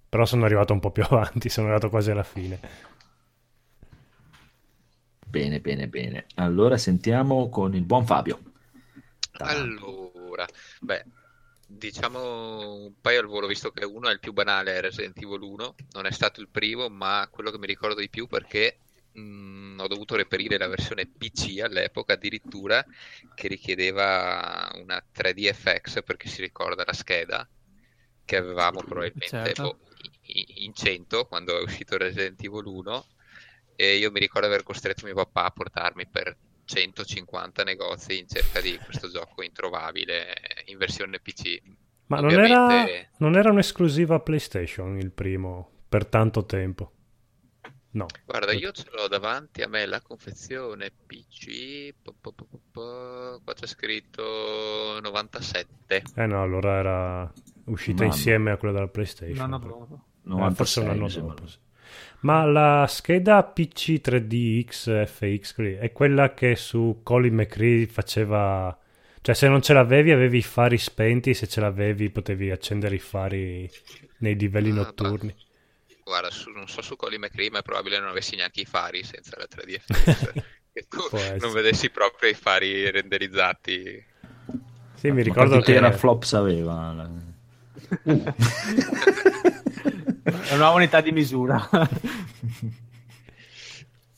Però 0.07 0.25
sono 0.25 0.45
arrivato 0.45 0.71
un 0.71 0.79
po' 0.79 0.91
più 0.91 1.03
avanti, 1.09 1.49
sono 1.49 1.67
arrivato 1.67 1.89
quasi 1.89 2.11
alla 2.11 2.23
fine. 2.23 2.59
Bene, 5.35 5.59
bene, 5.59 5.89
bene. 5.89 6.27
Allora 6.35 6.77
sentiamo 6.77 7.49
con 7.49 7.75
il 7.75 7.83
buon 7.83 8.05
Fabio. 8.05 8.39
Allora, 9.39 10.47
beh, 10.79 11.03
diciamo 11.67 12.75
un 12.75 12.93
paio 13.01 13.19
al 13.19 13.25
volo, 13.25 13.45
visto 13.45 13.69
che 13.71 13.83
uno 13.83 14.07
è 14.07 14.13
il 14.13 14.21
più 14.21 14.31
banale, 14.31 14.77
è 14.77 14.79
Resident 14.79 15.21
Evil 15.21 15.41
1, 15.41 15.75
non 15.91 16.05
è 16.05 16.11
stato 16.11 16.39
il 16.39 16.47
primo, 16.47 16.87
ma 16.87 17.27
quello 17.29 17.51
che 17.51 17.57
mi 17.57 17.67
ricordo 17.67 17.99
di 17.99 18.07
più 18.07 18.27
perché 18.27 18.77
mh, 19.11 19.19
mm, 19.19 19.79
ho 19.81 19.87
dovuto 19.87 20.15
reperire 20.15 20.57
la 20.57 20.69
versione 20.69 21.05
PC 21.05 21.59
all'epoca 21.59 22.13
addirittura 22.13 22.81
che 23.33 23.49
richiedeva 23.49 24.71
una 24.75 25.03
3DFX 25.13 26.01
perché 26.01 26.29
si 26.29 26.39
ricorda 26.39 26.85
la 26.85 26.93
scheda 26.93 27.45
che 28.23 28.37
avevamo 28.37 28.81
probabilmente 28.81 29.27
Certo. 29.27 29.61
boh, 29.61 29.79
in 30.27 30.73
100 30.73 31.25
quando 31.25 31.59
è 31.59 31.61
uscito 31.61 31.97
Resident 31.97 32.41
Evil 32.41 32.67
1 32.67 33.05
e 33.75 33.95
io 33.97 34.11
mi 34.11 34.19
ricordo 34.19 34.47
aver 34.47 34.63
costretto 34.63 35.05
mio 35.05 35.15
papà 35.15 35.45
a 35.45 35.51
portarmi 35.51 36.07
per 36.07 36.35
150 36.65 37.63
negozi 37.63 38.17
in 38.19 38.27
cerca 38.27 38.59
di 38.61 38.77
questo 38.83 39.09
gioco 39.09 39.43
introvabile 39.43 40.33
in 40.65 40.77
versione 40.77 41.19
PC. 41.19 41.61
Ma 42.07 42.19
non 42.19 42.31
era, 42.31 42.85
non 43.17 43.35
era 43.35 43.49
un'esclusiva 43.51 44.19
PlayStation 44.19 44.97
il 44.97 45.11
primo 45.11 45.69
per 45.89 46.05
tanto 46.05 46.45
tempo. 46.45 46.91
No. 47.91 48.07
Guarda, 48.25 48.51
io 48.51 48.71
ce 48.73 48.87
l'ho 48.93 49.07
davanti 49.07 49.61
a 49.61 49.69
me 49.69 49.85
la 49.85 50.01
confezione 50.01 50.91
PC, 50.91 51.93
po- 52.01 52.13
po- 52.19 52.33
po- 52.33 52.45
po- 52.45 52.59
po- 52.69 53.41
qua 53.41 53.53
c'è 53.53 53.65
scritto 53.67 54.99
97. 55.01 56.03
Eh 56.15 56.25
no, 56.25 56.41
allora 56.41 56.77
era 56.77 57.33
uscita 57.65 58.03
Mamma. 58.03 58.13
insieme 58.13 58.51
a 58.51 58.57
quella 58.57 58.73
della 58.73 58.87
PlayStation. 58.89 59.37
Un 59.37 59.53
anno 59.53 59.59
dopo. 59.59 59.93
Eh, 59.95 60.53
forse 60.55 60.81
96, 60.81 60.83
un 60.83 60.89
anno 60.89 61.07
dopo. 61.07 61.47
sì. 61.47 61.57
Ma 62.25 62.43
la 62.43 62.87
scheda 62.89 63.43
PC 63.43 64.01
3DX 64.01 65.05
FX 65.05 65.77
è 65.77 65.91
quella 65.91 66.33
che 66.33 66.55
su 66.55 67.01
Colin 67.03 67.35
McRae 67.35 67.85
faceva... 67.85 68.75
Cioè 69.21 69.35
se 69.35 69.47
non 69.47 69.61
ce 69.61 69.73
l'avevi 69.73 70.09
avevi 70.11 70.39
i 70.39 70.41
fari 70.41 70.79
spenti, 70.79 71.35
se 71.35 71.47
ce 71.47 71.61
l'avevi 71.61 72.09
potevi 72.09 72.49
accendere 72.49 72.95
i 72.95 72.99
fari 72.99 73.69
nei 74.19 74.35
livelli 74.35 74.71
Ah, 74.71 74.73
notturni. 74.73 75.35
Guarda, 76.03 76.31
su- 76.31 76.49
non 76.49 76.67
so 76.67 76.81
su 76.81 76.95
Colin 76.95 77.19
McRae, 77.21 77.51
ma 77.51 77.59
è 77.59 77.63
probabile 77.63 77.99
non 77.99 78.09
avessi 78.09 78.35
neanche 78.35 78.61
i 78.61 78.65
fari 78.65 79.03
senza 79.03 79.37
la 79.37 79.45
3DFX. 79.47 80.43
che 80.73 80.85
tu 80.89 81.01
non 81.41 81.53
vedessi 81.53 81.91
proprio 81.91 82.29
i 82.31 82.33
fari 82.33 82.89
renderizzati. 82.89 84.03
Sì, 84.95 85.11
mi 85.11 85.21
ricordo 85.21 85.59
quanti 85.59 85.71
che... 85.73 85.73
teraflops 85.73 86.33
aveva? 86.33 86.91
la- 86.91 87.09
È 90.47 90.53
una 90.53 90.69
unità 90.69 91.01
di 91.01 91.11
misura. 91.11 91.69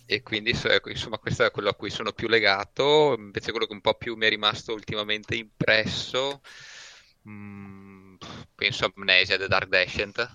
E 0.09 0.23
quindi 0.23 0.51
ecco, 0.51 0.89
insomma 0.89 1.17
questo 1.17 1.43
è 1.43 1.51
quello 1.51 1.67
a 1.67 1.75
cui 1.75 1.89
sono 1.89 2.13
più 2.13 2.29
legato, 2.29 3.13
invece 3.17 3.51
quello 3.51 3.65
che 3.65 3.73
un 3.73 3.81
po' 3.81 3.95
più 3.95 4.15
mi 4.15 4.25
è 4.25 4.29
rimasto 4.29 4.71
ultimamente 4.71 5.35
impresso, 5.35 6.39
mm, 7.27 8.15
penso 8.55 8.85
Amnesia 8.95 9.37
The 9.37 9.49
Dark 9.49 9.67
Descent, 9.67 10.25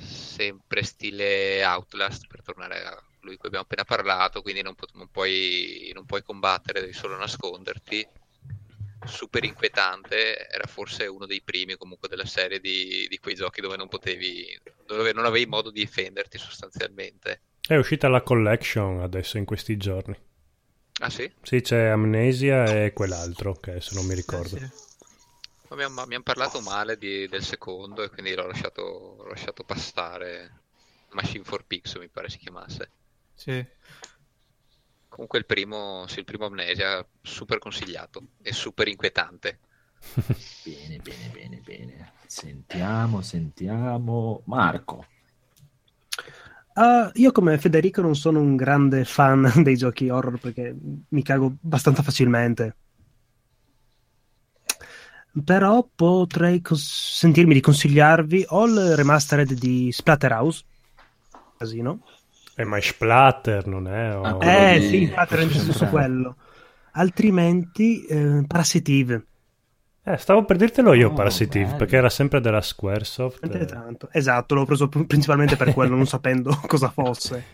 sempre 0.00 0.82
stile 0.82 1.64
Outlast 1.64 2.26
per 2.26 2.42
tornare 2.42 2.84
a 2.84 3.00
lui 3.20 3.36
cui 3.36 3.46
abbiamo 3.46 3.64
appena 3.64 3.84
parlato, 3.84 4.42
quindi 4.42 4.62
non, 4.62 4.74
pu- 4.74 4.86
non 4.94 5.08
puoi, 5.08 5.92
non 5.94 6.04
puoi 6.04 6.24
combattere, 6.24 6.80
devi 6.80 6.92
solo 6.92 7.16
nasconderti. 7.16 8.04
Super 9.04 9.44
inquietante, 9.44 10.48
era 10.48 10.66
forse 10.66 11.06
uno 11.06 11.26
dei 11.26 11.42
primi 11.42 11.76
comunque 11.76 12.08
della 12.08 12.24
serie 12.24 12.60
di, 12.60 13.06
di 13.08 13.18
quei 13.18 13.34
giochi 13.34 13.60
dove 13.60 13.76
non 13.76 13.88
potevi, 13.88 14.58
dove 14.84 15.12
non 15.12 15.24
avevi 15.26 15.46
modo 15.46 15.70
di 15.70 15.80
difenderti 15.80 16.38
sostanzialmente. 16.38 17.40
È 17.60 17.76
uscita 17.76 18.08
la 18.08 18.22
collection 18.22 19.00
adesso 19.00 19.38
in 19.38 19.44
questi 19.44 19.76
giorni. 19.76 20.16
Ah 21.00 21.10
sì? 21.10 21.30
Sì, 21.42 21.60
c'è 21.60 21.86
Amnesia 21.86 22.84
e 22.84 22.92
quell'altro 22.92 23.54
che 23.54 23.70
adesso 23.70 23.94
non 23.94 24.06
mi 24.06 24.14
ricordo. 24.14 24.56
Sì. 24.56 24.68
Ma 25.68 26.06
mi 26.06 26.14
hanno 26.14 26.22
parlato 26.22 26.60
male 26.60 26.96
di- 26.96 27.26
del 27.28 27.42
secondo 27.42 28.02
e 28.02 28.08
quindi 28.08 28.34
l'ho 28.34 28.46
lasciato, 28.46 29.16
l'ho 29.18 29.28
lasciato 29.28 29.62
passare. 29.64 30.62
Machine 31.10 31.44
for 31.44 31.64
Pix 31.64 31.98
mi 31.98 32.08
pare 32.08 32.28
si 32.28 32.38
chiamasse. 32.38 32.90
Sì. 33.34 33.64
Comunque 35.16 35.38
il 35.38 35.46
primo, 35.46 36.04
sì, 36.08 36.18
il 36.18 36.24
primo 36.26 36.44
Amnesia 36.44 37.02
super 37.22 37.56
consigliato 37.56 38.32
e 38.42 38.52
super 38.52 38.86
inquietante. 38.86 39.60
Bene, 40.62 40.98
bene, 40.98 41.30
bene, 41.32 41.62
bene. 41.64 42.12
Sentiamo, 42.26 43.22
sentiamo. 43.22 44.42
Marco. 44.44 45.06
Ah, 46.74 47.10
io 47.14 47.32
come 47.32 47.56
Federico 47.56 48.02
non 48.02 48.14
sono 48.14 48.40
un 48.40 48.56
grande 48.56 49.06
fan 49.06 49.50
dei 49.64 49.78
giochi 49.78 50.10
horror 50.10 50.38
perché 50.38 50.76
mi 51.08 51.22
cago 51.22 51.46
abbastanza 51.64 52.02
facilmente. 52.02 52.76
Però 55.42 55.88
potrei 55.94 56.60
cos- 56.60 57.14
sentirmi 57.16 57.54
di 57.54 57.60
consigliarvi 57.62 58.44
o 58.48 58.66
il 58.66 58.94
remastered 58.96 59.54
di 59.54 59.90
Splatterhouse. 59.90 60.62
Casino. 61.56 62.00
Eh, 62.58 62.64
ma 62.64 62.78
è 62.78 62.80
Splatter, 62.80 63.66
non 63.66 63.86
è? 63.86 64.16
O- 64.16 64.22
Ah, 64.22 64.34
quello 64.34 64.50
Eh 64.50 64.78
di- 64.80 64.88
sì, 64.88 65.02
infatti 65.02 65.32
ero 65.34 65.42
indeciso 65.42 65.72
su 65.72 65.86
quello. 65.88 66.36
Altrimenti 66.92 68.04
eh, 68.06 68.44
Parasitive. 68.46 69.26
Eh, 70.02 70.16
stavo 70.16 70.44
per 70.44 70.56
dirtelo 70.56 70.94
io 70.94 71.08
Oh, 71.10 71.12
Parasitive, 71.12 71.64
bello. 71.64 71.76
perché 71.76 71.96
era 71.96 72.08
sempre 72.08 72.40
della 72.40 72.60
Squaresoft. 72.62 73.66
Tanto. 73.66 74.08
Esatto, 74.12 74.54
l'ho 74.54 74.64
preso 74.64 74.88
pr- 74.88 75.04
principalmente 75.04 75.56
per 75.56 75.74
quello, 75.74 75.94
non 75.96 76.06
sapendo 76.06 76.58
cosa 76.66 76.88
fosse. 76.90 77.44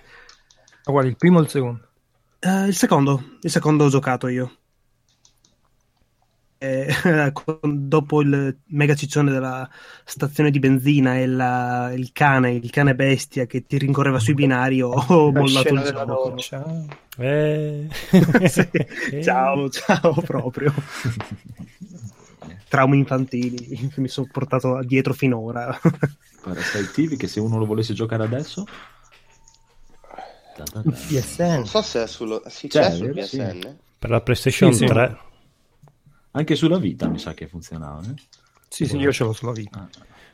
Ma 0.85 0.93
guarda, 0.93 1.09
il 1.09 1.17
primo 1.17 1.39
o 1.39 1.43
il 1.43 1.49
secondo? 1.49 1.89
Eh, 2.39 2.67
il 2.67 2.75
secondo, 2.75 3.37
il 3.41 3.51
secondo 3.51 3.85
ho 3.85 3.89
giocato 3.89 4.29
io. 4.29 4.57
Eh, 6.63 6.87
con- 7.33 7.89
dopo 7.89 8.21
il 8.21 8.57
mega 8.67 8.95
ciccione 8.95 9.33
della 9.33 9.69
stazione 10.05 10.53
di 10.53 10.61
benzina 10.61 11.19
e 11.19 11.27
la- 11.27 11.93
il 11.93 12.13
cane, 12.13 12.53
il 12.53 12.71
cane 12.71 12.95
bestia 12.95 13.47
che 13.47 13.67
ti 13.67 13.79
rincorreva 13.79 14.21
sui 14.21 14.35
binari, 14.35 14.81
ho, 14.81 14.91
ho 14.91 15.33
La 15.33 15.41
mollato 15.41 15.75
il 15.75 15.83
gioco. 15.83 16.37
Eh. 17.19 17.89
Sì. 18.49 19.23
Ciao, 19.25 19.69
ciao 19.71 20.15
proprio. 20.25 20.73
Traumi 22.69 22.99
infantili 22.99 23.91
che 23.93 24.01
mi 24.01 24.09
sono 24.09 24.29
portato 24.31 24.81
dietro 24.85 25.15
finora. 25.15 25.77
Parasite 26.43 26.91
TV 26.93 27.17
che 27.17 27.27
se 27.27 27.41
uno 27.41 27.59
lo 27.59 27.67
volesse 27.67 27.93
giocare 27.93 28.23
adesso... 28.23 28.65
PSN. 30.55 31.43
Non 31.55 31.67
so 31.67 31.83
se 31.83 32.05
è 32.05 32.07
sullo... 32.07 32.43
Sì, 32.47 32.69
C'è, 32.69 32.83
c'è 32.83 32.91
sul 32.93 33.13
vero? 33.13 33.27
Sì. 33.27 33.39
PSN. 33.39 33.77
Per 33.99 34.11
la 34.11 34.21
PlayStation 34.21 34.73
Sì, 34.73 34.79
sì. 34.79 34.87
3. 34.87 35.19
Anche 36.33 36.55
sulla 36.57 36.79
vita 36.79 37.09
mi 37.09 37.19
sa 37.19 37.35
che 37.35 37.47
funzionava. 37.47 38.01
eh? 38.03 38.15
Sì, 38.69 38.87
sì, 38.87 38.97
io 38.97 39.13
ce 39.13 39.25
l'ho 39.25 39.33
sulla 39.33 39.53
vita. 39.53 39.79
Ah. 39.81 39.89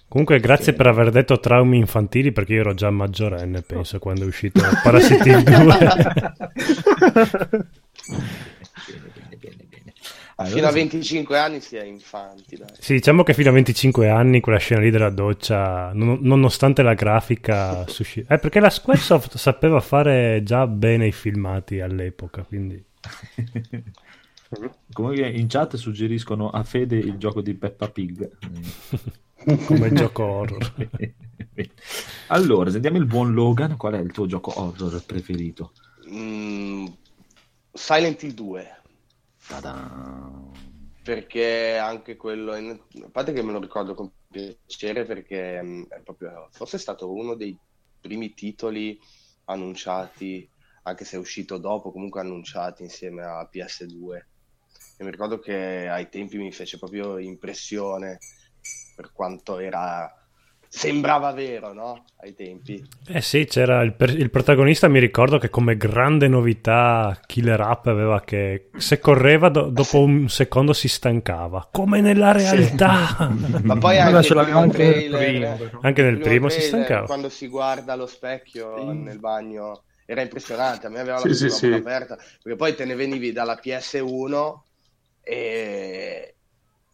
Comunque, 0.08 0.40
grazie 0.40 0.72
per 0.72 0.86
aver 0.86 1.10
detto 1.10 1.38
traumi 1.38 1.76
infantili, 1.76 2.32
perché 2.32 2.54
io 2.54 2.60
ero 2.60 2.72
già 2.74 2.88
maggiorenne, 2.88 3.60
penso, 3.62 3.98
quando 3.98 4.24
è 4.24 4.26
uscito 4.26 4.62
Parasitive 4.82 5.42
2. 5.42 5.64
Bene, 5.66 6.34
bene, 8.86 9.36
bene, 9.38 9.66
bene. 9.68 9.92
Allora, 10.36 10.54
Fino 10.54 10.66
a 10.66 10.70
sì. 10.70 10.74
25 10.76 11.38
anni 11.38 11.60
si 11.60 11.76
è 11.76 11.82
infanti, 11.84 12.56
dai. 12.56 12.68
Sì, 12.78 12.94
diciamo 12.94 13.22
che 13.24 13.34
fino 13.34 13.50
a 13.50 13.52
25 13.52 14.08
anni 14.08 14.40
quella 14.40 14.58
scena 14.58 14.80
lì 14.80 14.90
della 14.90 15.10
doccia, 15.10 15.90
non- 15.92 16.20
nonostante 16.22 16.82
la 16.82 16.94
grafica, 16.94 17.86
susci- 17.88 18.24
eh, 18.26 18.38
perché 18.38 18.60
la 18.60 18.70
Squaresoft 18.70 19.36
sapeva 19.36 19.80
fare 19.80 20.42
già 20.44 20.66
bene 20.68 21.08
i 21.08 21.12
filmati 21.12 21.80
all'epoca, 21.80 22.42
quindi 22.42 22.82
Comunque 24.92 25.28
in 25.28 25.46
chat 25.48 25.76
suggeriscono 25.76 26.50
a 26.50 26.62
Fede 26.64 26.96
il 26.96 27.18
gioco 27.18 27.40
di 27.40 27.54
Peppa 27.54 27.90
Pig. 27.90 28.30
come 29.66 29.92
gioco 29.92 30.24
horror. 30.24 30.72
allora, 32.28 32.70
sentiamo 32.70 32.98
il 32.98 33.06
buon 33.06 33.32
Logan. 33.34 33.76
Qual 33.76 33.94
è 33.94 33.98
il 33.98 34.12
tuo 34.12 34.26
gioco 34.26 34.52
horror 34.58 35.04
preferito? 35.04 35.72
Mm, 36.10 36.86
Silent 37.72 38.22
Hill 38.22 38.32
2. 38.32 38.76
Ta-da. 39.46 40.50
perché 41.02 41.78
anche 41.78 42.16
quello, 42.16 42.54
in- 42.54 42.78
a 43.02 43.08
parte 43.10 43.32
che 43.32 43.42
me 43.42 43.52
lo 43.52 43.60
ricordo 43.60 43.94
con 43.94 44.10
piacere 44.30 45.06
perché 45.06 45.62
mm, 45.62 45.82
è 45.88 46.00
proprio, 46.02 46.48
forse 46.50 46.76
è 46.76 46.80
stato 46.80 47.10
uno 47.10 47.34
dei 47.34 47.56
primi 47.98 48.34
titoli 48.34 48.98
annunciati, 49.44 50.46
anche 50.82 51.04
se 51.06 51.16
è 51.16 51.18
uscito 51.18 51.56
dopo, 51.56 51.92
comunque 51.92 52.20
annunciati 52.20 52.82
insieme 52.82 53.22
a 53.22 53.48
PS2. 53.50 54.20
E 55.00 55.04
mi 55.04 55.10
ricordo 55.10 55.38
che 55.38 55.88
ai 55.88 56.08
tempi 56.08 56.36
mi 56.38 56.52
fece 56.52 56.76
proprio 56.78 57.18
impressione 57.18 58.18
per 58.94 59.12
quanto 59.12 59.58
era, 59.58 60.12
sembrava 60.66 61.32
vero, 61.32 61.72
no? 61.72 62.04
Ai 62.16 62.34
tempi. 62.34 62.84
Eh 63.10 63.22
sì, 63.22 63.46
c'era 63.46 63.80
il, 63.82 63.94
per- 63.94 64.10
il 64.10 64.30
protagonista, 64.30 64.86
mi 64.88 64.98
ricordo 64.98 65.38
che 65.38 65.48
come 65.48 65.76
grande 65.78 66.28
novità 66.28 67.18
Killer 67.24 67.58
App 67.60 67.86
aveva 67.86 68.20
che 68.22 68.68
se 68.76 68.98
correva 68.98 69.48
do- 69.48 69.70
dopo 69.70 70.00
un 70.02 70.28
secondo 70.28 70.74
si 70.74 70.88
stancava, 70.88 71.68
come 71.72 72.02
nella 72.02 72.32
realtà. 72.32 73.30
Ma 73.64 73.76
poi 73.78 73.98
anche 73.98 74.34
nel 74.34 74.70
trailer, 74.70 75.56
primo. 75.56 75.80
Anche 75.82 76.02
nel 76.02 76.18
primo 76.18 76.48
si 76.50 76.60
stancava. 76.60 77.06
Quando 77.06 77.28
si 77.30 77.46
guarda 77.48 77.94
allo 77.94 78.06
specchio 78.06 78.92
Sì. 78.92 78.94
nel 78.94 79.18
bagno 79.18 79.84
era 80.04 80.20
impressionante, 80.22 80.86
a 80.86 80.90
me 80.90 81.00
aveva 81.00 81.18
Sì, 81.18 81.28
la 81.28 81.34
sì, 81.34 81.48
bocca 81.48 81.66
sì. 81.66 81.72
aperta, 81.74 82.16
perché 82.16 82.56
poi 82.56 82.74
te 82.74 82.84
ne 82.84 82.94
venivi 82.94 83.32
dalla 83.32 83.56
PS1 83.56 84.64
e, 85.28 86.34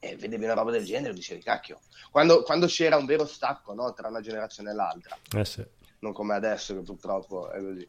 e 0.00 0.16
vedevi 0.16 0.44
una 0.44 0.54
roba 0.54 0.72
del 0.72 0.84
genere 0.84 1.12
e 1.12 1.14
dicevi, 1.14 1.42
cacchio, 1.42 1.78
quando, 2.10 2.42
quando 2.42 2.66
c'era 2.66 2.96
un 2.96 3.06
vero 3.06 3.26
stacco 3.26 3.74
no, 3.74 3.92
tra 3.94 4.08
una 4.08 4.20
generazione 4.20 4.70
e 4.70 4.74
l'altra, 4.74 5.16
Eh 5.36 5.44
sì. 5.44 5.64
non 6.00 6.12
come 6.12 6.34
adesso 6.34 6.74
che 6.74 6.80
purtroppo 6.80 7.50
è 7.50 7.60
così. 7.60 7.88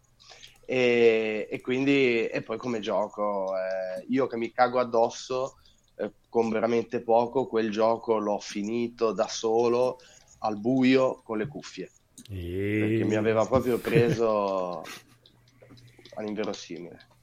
E, 0.67 1.47
e 1.49 1.61
quindi, 1.61 2.27
e 2.27 2.41
poi 2.41 2.57
come 2.57 2.79
gioco, 2.79 3.53
eh, 3.55 4.05
io 4.09 4.27
che 4.27 4.37
mi 4.37 4.51
cago 4.51 4.79
addosso 4.79 5.57
eh, 5.95 6.11
con 6.29 6.49
veramente 6.49 7.01
poco, 7.01 7.47
quel 7.47 7.71
gioco 7.71 8.17
l'ho 8.17 8.39
finito 8.39 9.11
da 9.13 9.27
solo 9.27 9.97
al 10.39 10.59
buio 10.59 11.21
con 11.23 11.37
le 11.37 11.47
cuffie 11.47 11.89
perché 12.27 13.03
mi 13.03 13.15
aveva 13.15 13.45
proprio 13.45 13.77
preso 13.77 14.83
all'inverosimile. 16.15 17.13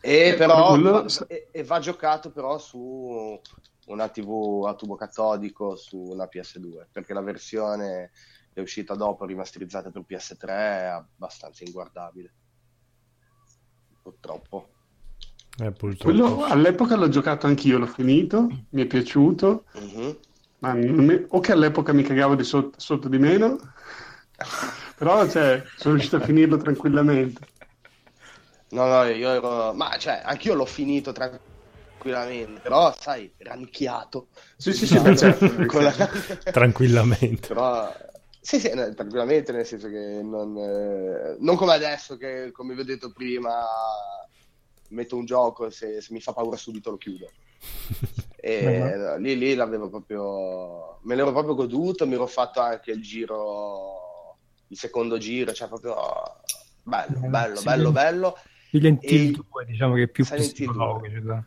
E 0.00 0.28
Eh, 0.28 0.34
però 0.34 0.68
quello- 0.68 0.90
va, 1.02 1.26
e, 1.26 1.48
e 1.50 1.64
va 1.64 1.78
giocato 1.80 2.30
però 2.30 2.58
su 2.58 3.40
una 3.86 4.08
TV 4.08 4.64
a 4.66 4.74
tubo 4.74 4.94
catodico 4.96 5.74
su 5.76 5.96
una 5.98 6.26
PS2, 6.26 6.86
perché 6.92 7.12
la 7.14 7.22
versione 7.22 8.10
che 8.52 8.60
è 8.60 8.62
uscita 8.62 8.94
dopo 8.94 9.24
rimasterizzata 9.24 9.90
per 9.90 10.02
PS3 10.06 10.46
è 10.48 10.84
abbastanza 10.84 11.64
inguardabile. 11.64 12.32
Purtroppo. 14.02 14.68
Eh, 15.60 15.72
purtroppo. 15.72 16.04
Quello 16.04 16.44
all'epoca 16.44 16.96
l'ho 16.96 17.08
giocato 17.08 17.46
anch'io, 17.46 17.78
l'ho 17.78 17.86
finito, 17.86 18.46
mi 18.70 18.82
è 18.82 18.86
piaciuto, 18.86 19.64
Mhm. 19.74 20.16
ma 20.60 20.72
mi- 20.74 21.24
o 21.28 21.40
che 21.40 21.52
all'epoca 21.52 21.92
mi 21.92 22.02
cagavo 22.02 22.34
di 22.36 22.44
sotto, 22.44 22.78
sotto 22.78 23.08
di 23.08 23.18
meno, 23.18 23.58
però 24.96 25.28
cioè, 25.28 25.62
sono 25.76 25.94
riuscito 25.94 26.16
a 26.16 26.20
finirlo 26.20 26.56
tranquillamente. 26.56 27.40
No, 28.70 28.86
no, 28.86 29.04
io 29.04 29.30
ero... 29.30 29.72
Ma 29.72 29.96
cioè, 29.98 30.20
anch'io 30.24 30.54
l'ho 30.54 30.66
finito 30.66 31.12
tranquillamente, 31.12 32.60
però 32.60 32.94
sai, 32.98 33.32
rannicchiato. 33.38 34.28
Sì, 34.56 34.72
sì, 34.72 34.86
sì, 34.86 34.96
certo. 35.16 35.80
La- 35.80 35.94
Tranquillamente. 36.52 37.48
Però, 37.48 37.96
sì, 38.40 38.60
sì, 38.60 38.72
no, 38.74 38.92
tranquillamente, 38.94 39.52
nel 39.52 39.64
senso 39.66 39.88
che 39.88 40.20
non, 40.22 40.56
eh, 40.58 41.36
non 41.40 41.56
come 41.56 41.72
adesso, 41.72 42.16
che 42.16 42.50
come 42.52 42.74
vi 42.74 42.80
ho 42.80 42.84
detto 42.84 43.10
prima, 43.12 43.64
metto 44.90 45.16
un 45.16 45.24
gioco 45.24 45.66
e 45.66 45.70
se, 45.70 46.00
se 46.00 46.12
mi 46.12 46.20
fa 46.20 46.32
paura 46.32 46.56
subito 46.56 46.90
lo 46.90 46.96
chiudo. 46.96 47.32
E 48.40 48.94
no, 48.96 49.16
lì, 49.16 49.36
lì 49.36 49.54
l'avevo 49.54 49.88
proprio, 49.88 51.00
me 51.02 51.14
l'ero 51.14 51.32
proprio 51.32 51.54
goduto, 51.54 52.06
mi 52.06 52.14
ero 52.14 52.26
fatto 52.26 52.60
anche 52.60 52.92
il 52.92 53.02
giro, 53.02 54.38
il 54.68 54.78
secondo 54.78 55.18
giro, 55.18 55.52
cioè 55.52 55.68
proprio 55.68 55.94
bello, 56.82 57.24
Eh, 57.24 57.28
bello, 57.28 57.56
sì. 57.56 57.64
bello, 57.64 57.92
bello. 57.92 58.36
Silent 58.70 59.02
Hill 59.04 59.32
2 59.32 59.64
diciamo 59.64 59.94
che 59.94 60.02
è 60.02 60.08
più 60.08 60.24
Silent 60.24 60.58
Hill 60.58 60.72
2. 60.72 60.74
psicologico. 60.74 61.26
cioè, 61.26 61.42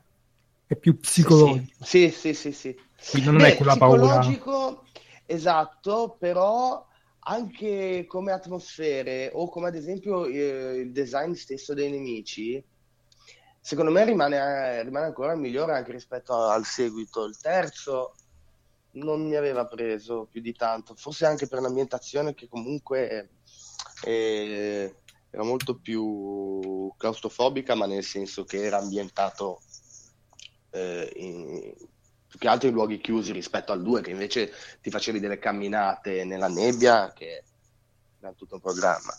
È 0.65 0.75
più 0.75 0.99
psicologico. 0.99 1.83
Sì, 1.83 2.09
sì, 2.09 2.33
sì, 2.33 2.51
sì. 2.51 2.75
sì. 2.97 3.23
Non 3.23 3.37
Beh, 3.37 3.53
è 3.53 3.55
quella 3.55 3.75
paura. 3.75 4.19
psicologico, 4.19 4.83
esatto, 5.25 6.15
però 6.19 6.87
anche 7.23 8.05
come 8.07 8.31
atmosfere 8.31 9.29
o 9.33 9.49
come 9.49 9.67
ad 9.67 9.75
esempio 9.75 10.25
eh, 10.25 10.77
il 10.77 10.91
design 10.91 11.33
stesso 11.33 11.73
dei 11.73 11.91
nemici, 11.91 12.63
secondo 13.59 13.91
me 13.91 14.03
rimane, 14.05 14.81
rimane 14.83 15.05
ancora 15.05 15.35
migliore 15.35 15.75
anche 15.75 15.91
rispetto 15.91 16.33
al 16.33 16.65
seguito. 16.65 17.25
Il 17.25 17.37
terzo 17.39 18.15
non 18.93 19.27
mi 19.27 19.35
aveva 19.35 19.67
preso 19.67 20.27
più 20.29 20.41
di 20.41 20.53
tanto, 20.53 20.95
forse 20.95 21.25
anche 21.25 21.47
per 21.47 21.61
l'ambientazione 21.61 22.33
che 22.33 22.47
comunque 22.47 23.29
eh, 24.03 24.95
era 25.31 25.43
molto 25.43 25.75
più 25.79 26.93
claustrofobica, 26.97 27.73
ma 27.73 27.85
nel 27.85 28.03
senso 28.03 28.43
che 28.43 28.63
era 28.63 28.77
ambientato 28.77 29.61
eh, 30.71 31.11
in- 31.15 31.73
più 32.27 32.39
che 32.39 32.47
altro 32.47 32.67
in 32.69 32.73
luoghi 32.73 33.01
chiusi 33.01 33.31
rispetto 33.33 33.71
al 33.71 33.81
2, 33.81 34.01
che 34.01 34.11
invece 34.11 34.51
ti 34.81 34.89
facevi 34.89 35.19
delle 35.19 35.39
camminate 35.39 36.23
nella 36.23 36.47
nebbia, 36.47 37.11
che 37.13 37.43
era 38.19 38.31
tutto 38.33 38.55
un 38.55 38.61
programma. 38.61 39.13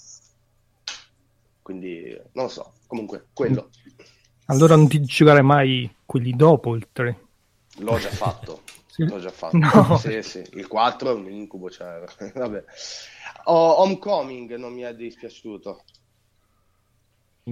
Quindi 1.61 2.11
non 2.33 2.45
lo 2.45 2.49
so, 2.51 2.73
comunque 2.87 3.29
quello 3.33 3.71
Allora 4.47 4.75
non 4.77 4.89
ti 4.89 5.01
giocare 5.03 5.43
mai 5.43 5.95
quelli 6.05 6.33
dopo 6.33 6.75
il 6.75 6.89
3. 6.93 7.21
l'ho 7.79 7.99
già 7.99 8.11
fatto. 8.11 8.63
Sì. 8.93 9.05
L'ho 9.07 9.19
già 9.21 9.31
fatto. 9.31 9.57
No. 9.57 9.97
Sì, 9.97 10.23
sì. 10.23 10.45
Il 10.53 10.67
4 10.67 11.13
è 11.13 11.15
un 11.15 11.27
incubo, 11.31 11.71
cioè, 11.71 12.05
vabbè. 12.35 12.63
Oh, 13.45 13.81
Homecoming 13.81 14.55
non 14.57 14.75
mi 14.75 14.83
è 14.83 14.95
dispiaciuto, 14.95 15.83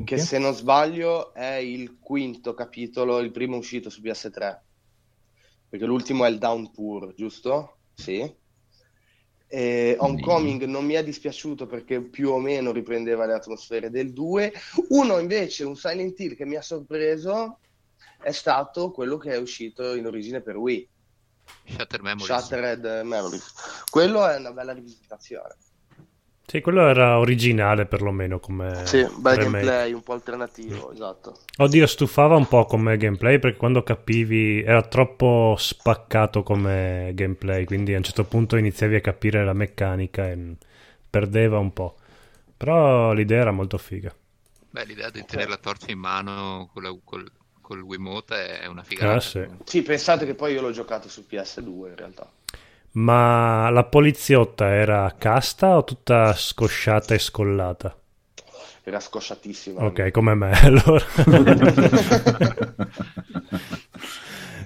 che 0.05 0.19
se 0.19 0.39
non 0.39 0.55
sbaglio 0.55 1.35
è 1.35 1.55
il 1.55 1.99
quinto 1.99 2.55
capitolo, 2.55 3.19
il 3.19 3.31
primo 3.31 3.57
uscito 3.57 3.91
su 3.91 4.01
PS3, 4.01 4.59
perché 5.69 5.85
l'ultimo 5.85 6.25
è 6.25 6.29
il 6.29 6.39
Downpour, 6.39 7.15
giusto? 7.15 7.79
Sì. 7.95 8.39
E 9.53 9.97
Homecoming 9.99 10.63
non 10.65 10.85
mi 10.85 10.95
è 10.95 11.03
dispiaciuto 11.03 11.67
perché 11.67 12.01
più 12.03 12.31
o 12.31 12.39
meno 12.39 12.71
riprendeva 12.71 13.27
le 13.27 13.35
atmosfere 13.35 13.91
del 13.91 14.13
2. 14.13 14.53
Uno 14.91 15.19
invece, 15.19 15.65
un 15.65 15.75
Silent 15.75 16.19
Hill 16.21 16.37
che 16.37 16.45
mi 16.45 16.55
ha 16.55 16.63
sorpreso, 16.63 17.59
è 18.23 18.31
stato 18.31 18.93
quello 18.93 19.17
che 19.17 19.33
è 19.33 19.39
uscito 19.39 19.95
in 19.95 20.07
origine 20.07 20.41
per 20.41 20.57
Wii, 20.57 20.89
Shatter 21.67 22.01
Memories. 22.01 22.27
Shattered 22.27 22.85
Memories. 23.05 23.53
Quello 23.91 24.25
è 24.25 24.37
una 24.37 24.53
bella 24.53 24.73
rivisitazione. 24.73 25.57
Sì, 26.51 26.61
quello 26.61 26.89
era 26.89 27.19
originale 27.19 27.87
perlomeno 27.87 28.41
come 28.41 28.85
Sì, 28.85 29.07
bel 29.21 29.39
gameplay 29.39 29.93
un 29.93 30.03
po' 30.03 30.13
alternativo, 30.15 30.91
esatto. 30.93 31.39
Oddio, 31.59 31.87
stufava 31.87 32.37
un 32.37 32.49
po' 32.49 32.65
come 32.65 32.97
gameplay 32.97 33.39
perché 33.39 33.57
quando 33.59 33.83
capivi 33.83 34.63
era 34.63 34.83
troppo 34.83 35.55
spaccato 35.59 36.43
come 36.43 37.13
gameplay, 37.15 37.65
quindi 37.67 37.93
a 37.95 37.99
un 37.99 38.03
certo 38.03 38.25
punto 38.25 38.57
iniziavi 38.57 38.95
a 38.97 39.01
capire 39.01 39.45
la 39.45 39.53
meccanica 39.53 40.29
e 40.29 40.37
mm, 40.37 40.53
perdeva 41.11 41.59
un 41.59 41.73
po'. 41.73 41.97
Però 42.57 43.13
l'idea 43.13 43.43
era 43.43 43.53
molto 43.53 43.79
figa. 43.79 44.15
Beh, 44.71 44.85
l'idea 44.85 45.11
di 45.11 45.25
tenere 45.25 45.49
la 45.51 45.57
torcia 45.59 45.91
in 45.91 45.99
mano 45.99 46.69
con 46.73 46.83
la- 46.83 46.97
col, 47.05 47.31
col 47.61 47.83
Wiimote 47.83 48.59
è 48.61 48.67
una 48.67 48.83
figata. 48.83 49.17
Ah, 49.17 49.21
sì. 49.21 49.45
Sì, 49.65 49.83
pensate 49.83 50.25
che 50.27 50.35
poi 50.35 50.53
io 50.55 50.61
l'ho 50.61 50.71
giocato 50.73 51.09
su 51.09 51.27
PS2 51.27 51.91
in 51.91 51.97
realtà. 51.97 52.33
Ma 52.93 53.71
la 53.71 53.85
poliziotta 53.85 54.69
era 54.69 55.15
casta 55.17 55.77
o 55.77 55.85
tutta 55.85 56.33
scosciata 56.35 57.15
e 57.15 57.19
scollata? 57.19 57.97
Era 58.83 58.99
scosciatissima. 58.99 59.85
Ok, 59.85 60.11
come 60.11 60.35
me 60.35 60.51
allora. 60.61 61.05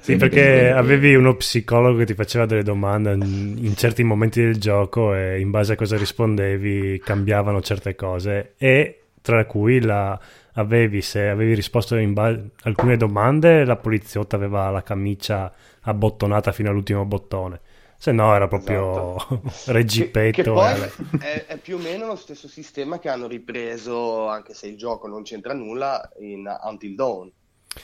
Sì, 0.00 0.16
perché 0.16 0.70
avevi 0.70 1.14
uno 1.14 1.34
psicologo 1.34 1.98
che 1.98 2.04
ti 2.06 2.14
faceva 2.14 2.44
delle 2.44 2.62
domande 2.62 3.12
in 3.12 3.72
certi 3.74 4.02
momenti 4.02 4.42
del 4.42 4.58
gioco 4.58 5.14
e 5.14 5.40
in 5.40 5.50
base 5.50 5.72
a 5.72 5.76
cosa 5.76 5.96
rispondevi 5.96 7.00
cambiavano 7.02 7.62
certe 7.62 7.94
cose 7.94 8.52
e 8.58 9.00
tra 9.22 9.46
cui 9.46 9.80
la 9.80 10.20
avevi, 10.52 11.00
se 11.00 11.28
avevi 11.28 11.54
risposto 11.54 11.96
in 11.96 12.12
ba- 12.12 12.38
alcune 12.64 12.98
domande 12.98 13.64
la 13.64 13.76
poliziotta 13.76 14.36
aveva 14.36 14.68
la 14.68 14.82
camicia 14.82 15.50
abbottonata 15.82 16.52
fino 16.52 16.68
all'ultimo 16.68 17.06
bottone, 17.06 17.60
se 18.04 18.12
no 18.12 18.34
era 18.34 18.48
proprio 18.48 19.16
Che, 19.90 20.18
reggipetto. 20.18 20.30
che 20.30 20.44
poi 20.50 20.82
eh. 20.82 20.92
è, 21.16 21.46
è 21.46 21.58
più 21.58 21.76
o 21.76 21.78
meno 21.78 22.06
lo 22.06 22.16
stesso 22.16 22.48
sistema 22.48 22.98
che 22.98 23.08
hanno 23.08 23.26
ripreso, 23.26 24.26
anche 24.28 24.52
se 24.54 24.66
il 24.66 24.76
gioco 24.76 25.06
non 25.08 25.22
c'entra 25.22 25.54
nulla, 25.54 26.10
in 26.18 26.46
Until 26.62 26.94
Dawn. 26.94 27.32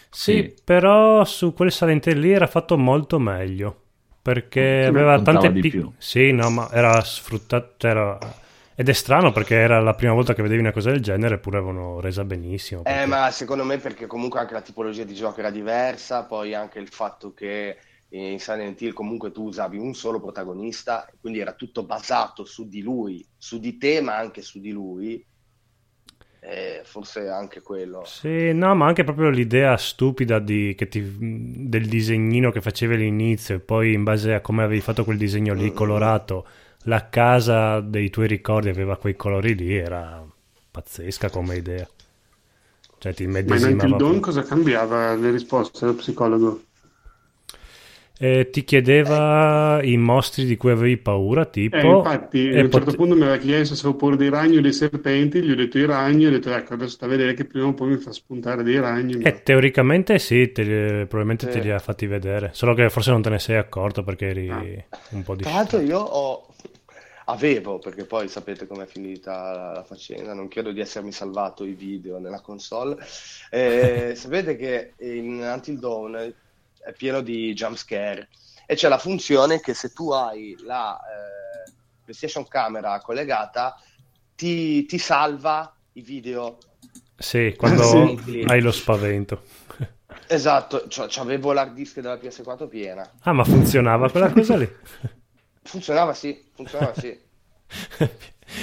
Sì, 0.08 0.32
Sì. 0.32 0.60
però 0.64 1.24
su 1.24 1.52
quel 1.54 1.72
Silent 1.72 2.06
Hill 2.06 2.18
lì 2.18 2.30
era 2.32 2.46
fatto 2.46 2.76
molto 2.78 3.18
meglio 3.18 3.84
perché 4.22 4.84
Sì, 4.84 4.88
aveva 4.88 5.20
tante 5.22 5.50
di 5.52 5.62
pic- 5.62 5.72
più. 5.72 5.92
Sì, 5.98 6.32
no, 6.32 6.50
ma 6.50 6.70
era 6.72 7.00
sfruttato 7.02 7.86
era- 7.86 8.18
ed 8.74 8.88
è 8.88 8.92
strano 8.92 9.32
perché 9.32 9.56
era 9.56 9.80
la 9.80 9.94
prima 9.94 10.12
volta 10.12 10.34
che 10.34 10.42
vedevi 10.42 10.60
una 10.60 10.72
cosa 10.72 10.90
del 10.90 11.00
genere 11.02 11.36
eppure 11.36 11.58
avevano 11.58 12.00
resa 12.00 12.24
benissimo. 12.24 12.84
Eh, 12.84 13.04
perché- 13.04 13.06
ma 13.06 13.30
secondo 13.30 13.62
me 13.64 13.78
perché 13.78 14.06
comunque 14.06 14.40
anche 14.40 14.54
la 14.54 14.62
tipologia 14.62 15.04
di 15.04 15.14
gioco 15.14 15.40
era 15.40 15.50
diversa, 15.50 16.24
poi 16.24 16.54
anche 16.54 16.78
il 16.78 16.88
fatto 16.88 17.34
che 17.34 17.76
in 18.10 18.38
Silent 18.40 18.80
Hill 18.80 18.92
comunque 18.92 19.30
tu 19.32 19.44
usavi 19.44 19.78
un 19.78 19.94
solo 19.94 20.20
protagonista, 20.20 21.06
quindi 21.20 21.38
era 21.40 21.54
tutto 21.54 21.84
basato 21.84 22.44
su 22.44 22.68
di 22.68 22.82
lui, 22.82 23.26
su 23.36 23.58
di 23.58 23.76
te, 23.78 24.00
ma 24.00 24.16
anche 24.16 24.42
su 24.42 24.60
di 24.60 24.70
lui. 24.70 25.24
Eh, 26.42 26.82
forse 26.84 27.28
anche 27.28 27.62
quello. 27.62 28.18
Sì, 28.22 28.52
no, 28.54 28.74
ma 28.74 28.86
anche 28.86 29.04
proprio 29.04 29.28
l'idea 29.28 29.76
stupida 29.76 30.38
di- 30.38 30.74
che 30.76 30.88
ti- 30.88 31.02
del 31.68 31.86
disegnino 31.86 32.50
che 32.50 32.60
facevi 32.62 32.94
all'inizio 32.94 33.56
e 33.56 33.60
poi 33.60 33.92
in 33.92 34.04
base 34.04 34.34
a 34.34 34.40
come 34.40 34.62
avevi 34.62 34.80
fatto 34.80 35.04
quel 35.04 35.18
disegno 35.18 35.52
lì 35.54 35.72
Mm. 35.72 35.72
colorato, 35.72 36.46
la 36.84 37.08
casa 37.10 37.80
dei 37.80 38.08
tuoi 38.10 38.26
ricordi 38.26 38.68
aveva 38.70 38.96
quei 38.96 39.16
colori 39.16 39.54
lì, 39.54 39.74
era 39.76 40.24
pazzesca 40.70 41.28
come 41.30 41.56
idea. 41.56 41.86
Cioè 42.98 43.12
ti 43.14 43.24
Ma 43.44 43.56
in 43.56 43.64
immedesimava 43.64 43.64
Until 43.64 43.96
Dawn 43.96 44.18
cosa 44.20 44.44
cambiava 44.44 45.14
le 45.14 45.30
risposte 45.30 45.80
dello 45.84 45.96
psicologo? 45.98 46.62
E 48.22 48.50
ti 48.50 48.64
chiedeva 48.64 49.80
i 49.82 49.96
mostri 49.96 50.44
di 50.44 50.58
cui 50.58 50.70
avevi 50.72 50.98
paura, 50.98 51.46
tipo... 51.46 51.76
Eh, 51.76 51.86
infatti, 51.86 52.48
a 52.54 52.60
un 52.60 52.70
certo 52.70 52.92
punto 52.92 53.14
mi 53.14 53.22
aveva 53.22 53.38
chiesto 53.38 53.74
se 53.74 53.80
avevo 53.86 53.96
paura 53.96 54.16
dei 54.16 54.28
ragni 54.28 54.58
o 54.58 54.60
dei 54.60 54.74
serpenti, 54.74 55.40
gli 55.42 55.50
ho 55.50 55.54
detto 55.54 55.78
i 55.78 55.86
ragni, 55.86 56.26
ho 56.26 56.30
detto 56.30 56.52
ecco, 56.52 56.74
adesso 56.74 56.90
sta 56.90 57.06
a 57.06 57.08
vedere 57.08 57.32
che 57.32 57.46
prima 57.46 57.68
o 57.68 57.72
poi 57.72 57.88
mi 57.88 57.96
fa 57.96 58.12
spuntare 58.12 58.62
dei 58.62 58.78
ragni. 58.78 59.16
ma- 59.16 59.28
Eh, 59.28 59.42
teoricamente 59.42 60.18
sì, 60.18 60.52
te 60.52 60.62
li- 60.62 61.06
probabilmente 61.06 61.46
te 61.46 61.52
Sì. 61.52 61.60
li 61.62 61.70
ha 61.70 61.78
fatti 61.78 62.06
vedere, 62.06 62.50
solo 62.52 62.74
che 62.74 62.90
forse 62.90 63.10
non 63.10 63.22
te 63.22 63.30
ne 63.30 63.38
sei 63.38 63.56
accorto 63.56 64.02
perché 64.04 64.26
eri 64.28 64.48
Ah. 64.50 64.62
un 65.12 65.22
po' 65.22 65.34
di... 65.34 65.42
Tra 65.42 65.52
l'altro 65.52 65.80
io 65.80 65.98
ho... 65.98 66.46
avevo, 67.26 67.78
perché 67.78 68.04
poi 68.04 68.28
sapete 68.28 68.66
com'è 68.66 68.86
finita 68.86 69.52
la, 69.52 69.72
la 69.72 69.82
faccenda, 69.84 70.34
non 70.34 70.48
credo 70.48 70.72
di 70.72 70.80
essermi 70.80 71.12
salvato 71.12 71.64
i 71.64 71.72
video 71.72 72.18
nella 72.18 72.40
console. 72.40 72.96
Eh, 73.50 74.12
sapete 74.16 74.56
che 74.56 74.92
in 74.98 75.40
Until 75.40 75.78
Dawn 75.78 76.34
è 76.82 76.92
pieno 76.92 77.20
di 77.20 77.52
jump 77.52 77.76
scare 77.76 78.28
e 78.66 78.74
c'è 78.74 78.88
la 78.88 78.98
funzione 78.98 79.60
che 79.60 79.74
se 79.74 79.92
tu 79.92 80.10
hai 80.10 80.56
la 80.64 80.98
eh, 80.98 81.72
PlayStation 82.04 82.46
Camera 82.46 83.00
collegata 83.00 83.76
ti, 84.34 84.86
ti 84.86 84.98
salva 84.98 85.74
i 85.92 86.02
video. 86.02 86.58
Sì, 87.16 87.54
quando 87.56 87.82
Sì. 88.24 88.44
hai 88.46 88.60
lo 88.60 88.72
spavento. 88.72 89.42
Esatto, 90.26 90.86
cioè, 90.86 91.08
avevo 91.18 91.52
l'hard 91.52 91.74
disk 91.74 91.98
della 91.98 92.14
PS4 92.14 92.68
piena. 92.68 93.08
Ah, 93.22 93.32
ma 93.32 93.42
funzionava 93.42 94.08
quella 94.10 94.30
cosa 94.30 94.56
lì? 94.56 94.68
Funzionava 95.62 96.14
sì, 96.14 96.50
funzionava 96.54 96.94
sì. 96.94 97.18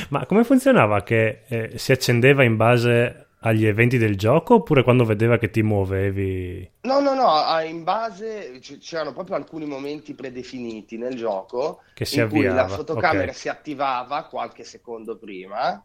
Ma 0.10 0.26
come 0.26 0.44
funzionava? 0.46 1.04
Che 1.04 1.44
eh, 1.48 1.78
si 1.78 1.92
accendeva 1.92 2.44
in 2.44 2.56
base 2.56 3.27
agli 3.40 3.66
eventi 3.66 3.98
del 3.98 4.18
gioco 4.18 4.56
oppure 4.56 4.84
quando 4.84 5.06
vedeva 5.06 5.38
che 5.38 5.50
ti 5.50 5.62
muovevi? 5.64 6.72
No, 6.82 7.00
no, 7.02 7.14
no, 7.14 7.60
in 7.62 7.84
base 7.84 8.60
c'erano 8.80 9.12
proprio 9.12 9.36
alcuni 9.36 9.66
momenti 9.66 10.16
predefiniti 10.16 10.98
nel 10.98 11.16
gioco 11.16 11.82
Che 11.94 12.06
si 12.06 12.20
in 12.20 12.26
cui 12.26 12.50
la 12.50 12.68
avviava, 12.68 12.68
fotocamera 12.68 13.32
ok. 13.32 13.38
si 13.38 13.50
attivava 13.50 14.24
qualche 14.28 14.64
secondo 14.64 15.18
prima, 15.18 15.84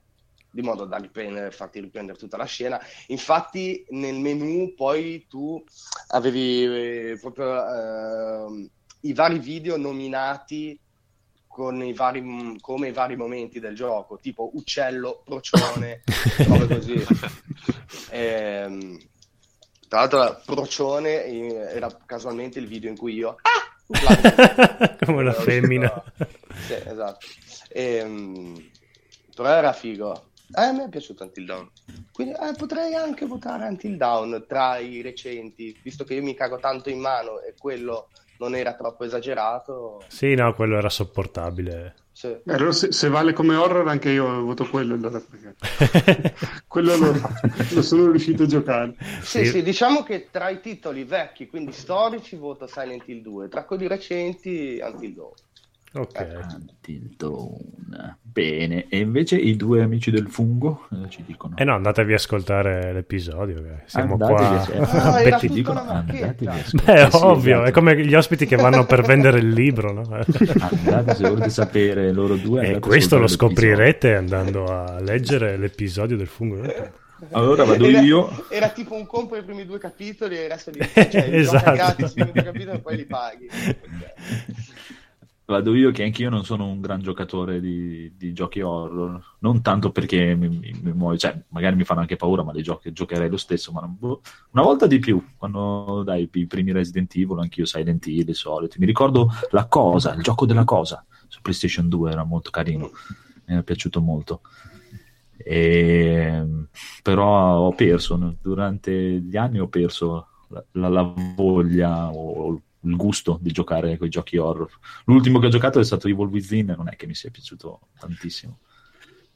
di 0.48 0.62
modo 0.62 0.84
da 0.84 0.98
riprendere, 0.98 1.50
farti 1.50 1.80
riprendere 1.80 2.18
tutta 2.18 2.36
la 2.36 2.44
scena. 2.44 2.80
Infatti 3.08 3.84
nel 3.90 4.18
menu 4.20 4.74
poi 4.74 5.26
tu 5.28 5.62
avevi 6.08 7.10
eh, 7.10 7.18
proprio 7.20 8.46
ehm, 8.46 8.70
i 9.00 9.12
vari 9.12 9.38
video 9.40 9.76
nominati 9.76 10.78
con 11.52 11.84
i 11.84 11.92
vari, 11.92 12.56
come 12.62 12.88
i 12.88 12.92
vari 12.92 13.14
momenti 13.14 13.60
del 13.60 13.74
gioco, 13.74 14.16
tipo 14.16 14.50
uccello, 14.54 15.20
procione, 15.22 16.02
robe 16.48 16.66
così. 16.66 17.04
Ehm, 18.08 18.98
tra 19.88 20.00
l'altro, 20.00 20.40
procione 20.46 21.24
eh, 21.24 21.54
era 21.74 21.94
casualmente 22.06 22.58
il 22.58 22.66
video 22.66 22.90
in 22.90 22.96
cui 22.96 23.14
io 23.14 23.36
ah! 23.40 24.96
Come 25.04 25.20
una 25.20 25.32
femmina. 25.32 26.02
Sì, 26.66 26.74
esatto. 26.74 27.26
Ehm, 27.70 28.70
però 29.34 29.48
era 29.50 29.72
figo. 29.72 30.30
Eh, 30.54 30.62
a 30.62 30.72
me 30.72 30.84
è 30.84 30.88
piaciuto 30.88 31.24
Until 31.24 31.44
Dawn. 31.44 31.70
Quindi 32.12 32.34
eh, 32.34 32.54
potrei 32.56 32.94
anche 32.94 33.26
votare 33.26 33.66
Until 33.66 33.96
Dawn 33.96 34.44
tra 34.46 34.78
i 34.78 35.02
recenti, 35.02 35.78
visto 35.82 36.04
che 36.04 36.14
io 36.14 36.22
mi 36.22 36.34
cago 36.34 36.58
tanto 36.58 36.88
in 36.90 36.98
mano 36.98 37.40
e 37.40 37.54
quello 37.58 38.08
non 38.42 38.54
era 38.56 38.74
troppo 38.74 39.04
esagerato. 39.04 40.02
Sì, 40.08 40.34
no, 40.34 40.52
quello 40.54 40.76
era 40.76 40.88
sopportabile. 40.88 41.94
Sì. 42.12 42.26
Eh, 42.26 42.42
allora 42.46 42.72
se, 42.72 42.92
se 42.92 43.08
vale 43.08 43.32
come 43.32 43.54
horror 43.56 43.88
anche 43.88 44.10
io 44.10 44.42
voto 44.42 44.68
quello 44.68 44.94
allora 44.94 45.18
perché 45.18 46.34
quello 46.68 46.94
lo, 46.96 47.12
lo 47.70 47.80
sono 47.82 48.10
riuscito 48.10 48.42
a 48.42 48.46
giocare 48.46 48.94
Sì, 49.22 49.44
Sì. 49.44 49.46
sì, 49.46 49.62
diciamo 49.62 50.02
che 50.02 50.28
tra 50.30 50.50
i 50.50 50.60
titoli 50.60 51.04
vecchi, 51.04 51.46
quindi 51.48 51.72
storici, 51.72 52.36
voto 52.36 52.66
Silent 52.66 53.04
Hill 53.08 53.22
2, 53.22 53.48
tra 53.48 53.64
quelli 53.64 53.86
recenti 53.86 54.78
Until 54.82 55.14
Dawn. 55.14 55.32
Ok. 55.94 56.26
Dawn. 57.16 58.16
Bene, 58.22 58.86
e 58.88 58.98
invece 58.98 59.36
i 59.36 59.56
due 59.56 59.82
amici 59.82 60.10
del 60.10 60.26
fungo 60.28 60.86
eh, 60.90 61.08
ci 61.10 61.22
dicono. 61.26 61.54
Eh 61.58 61.64
no, 61.64 61.74
andatevi 61.74 62.12
a 62.12 62.16
ascoltare 62.16 62.92
l'episodio, 62.92 63.62
che 63.62 63.82
siamo 63.84 64.14
Andatevi 64.14 64.38
qua. 64.76 64.88
a- 64.88 65.12
Ah, 65.18 65.22
Betti- 65.22 65.46
tutta 65.48 65.54
dicono, 65.54 65.80
andatevi 65.80 66.46
a 66.46 66.52
Beh, 66.52 66.60
ascoltare. 66.60 67.02
è 67.06 67.10
Sì, 67.10 67.18
ovvio, 67.22 67.52
esatto. 67.56 67.68
è 67.68 67.70
come 67.72 68.04
gli 68.06 68.14
ospiti 68.14 68.46
che 68.46 68.56
vanno 68.56 68.86
per 68.86 69.02
vendere 69.02 69.38
il 69.40 69.50
libro, 69.50 69.92
no? 69.92 70.00
Andate, 70.10 71.14
se 71.14 71.28
volete 71.28 71.50
sapere 71.50 72.10
loro 72.10 72.36
due. 72.36 72.66
E 72.68 72.78
questo 72.78 73.18
lo 73.18 73.26
scoprirete 73.26 74.14
andando 74.14 74.64
a 74.64 74.98
leggere 75.00 75.58
l'episodio 75.58 76.16
del 76.16 76.26
fungo. 76.26 76.56
l'episodio. 76.62 77.00
Allora 77.32 77.62
vado 77.62 77.84
Era, 77.86 78.00
io. 78.00 78.46
era 78.50 78.68
tipo 78.70 78.96
un 78.96 79.06
compro 79.06 79.36
i 79.36 79.44
primi 79.44 79.64
due 79.64 79.78
capitoli 79.78 80.36
e 80.36 80.42
il 80.44 80.48
resto 80.50 80.72
di 80.72 80.80
cioè, 80.92 81.28
li 81.28 81.36
Esatto. 81.36 82.02
i 82.04 82.10
primi 82.12 82.32
due 82.32 82.42
capitoli 82.42 82.76
e 82.76 82.80
poi 82.80 82.96
li 82.96 83.04
paghi. 83.04 83.48
Vado 85.52 85.74
io 85.74 85.90
che 85.90 86.02
anch'io 86.02 86.30
non 86.30 86.44
sono 86.44 86.66
un 86.66 86.80
gran 86.80 87.00
giocatore 87.00 87.60
di, 87.60 88.12
di 88.16 88.32
giochi 88.32 88.60
horror, 88.62 89.22
non 89.40 89.60
tanto 89.60 89.92
perché 89.92 90.34
mi, 90.34 90.48
mi, 90.48 90.72
mi 90.82 90.92
muoio, 90.92 91.18
cioè 91.18 91.38
magari 91.48 91.76
mi 91.76 91.84
fanno 91.84 92.00
anche 92.00 92.16
paura, 92.16 92.42
ma 92.42 92.52
li 92.52 92.62
giochi, 92.62 92.92
giocherei 92.92 93.28
lo 93.28 93.36
stesso, 93.36 93.70
ma 93.72 93.80
non- 93.80 93.96
boh. 93.98 94.22
una 94.52 94.62
volta 94.62 94.86
di 94.86 94.98
più, 94.98 95.22
quando 95.36 96.02
dai 96.04 96.28
i 96.32 96.46
primi 96.46 96.72
Resident 96.72 97.14
Evil, 97.16 97.38
anch'io 97.38 97.66
Silent 97.66 98.06
Hill, 98.06 98.28
i 98.28 98.34
soliti. 98.34 98.78
Mi 98.78 98.86
ricordo 98.86 99.28
La 99.50 99.66
Cosa, 99.66 100.14
il 100.14 100.22
gioco 100.22 100.46
della 100.46 100.64
Cosa, 100.64 101.04
su 101.28 101.40
PlayStation 101.42 101.88
2 101.88 102.10
era 102.10 102.24
molto 102.24 102.50
carino, 102.50 102.90
mi 103.46 103.56
è 103.58 103.62
piaciuto 103.62 104.00
molto. 104.00 104.40
E, 105.44 106.44
però 107.02 107.56
ho 107.58 107.72
perso, 107.74 108.36
durante 108.40 108.92
gli 108.92 109.36
anni 109.36 109.58
ho 109.58 109.68
perso 109.68 110.26
la, 110.48 110.64
la- 110.72 110.88
la 110.88 111.02
voglia 111.36 112.10
o 112.10 112.60
il 112.82 112.96
gusto 112.96 113.38
di 113.40 113.52
giocare 113.52 113.96
con 113.96 114.06
i 114.06 114.10
giochi 114.10 114.36
horror. 114.36 114.70
L'ultimo 115.04 115.38
che 115.38 115.46
ho 115.46 115.50
giocato 115.50 115.78
è 115.78 115.84
stato 115.84 116.08
Evil 116.08 116.26
Within, 116.26 116.70
e 116.70 116.76
non 116.76 116.88
è 116.88 116.96
che 116.96 117.06
mi 117.06 117.14
sia 117.14 117.30
piaciuto 117.30 117.88
tantissimo. 117.98 118.58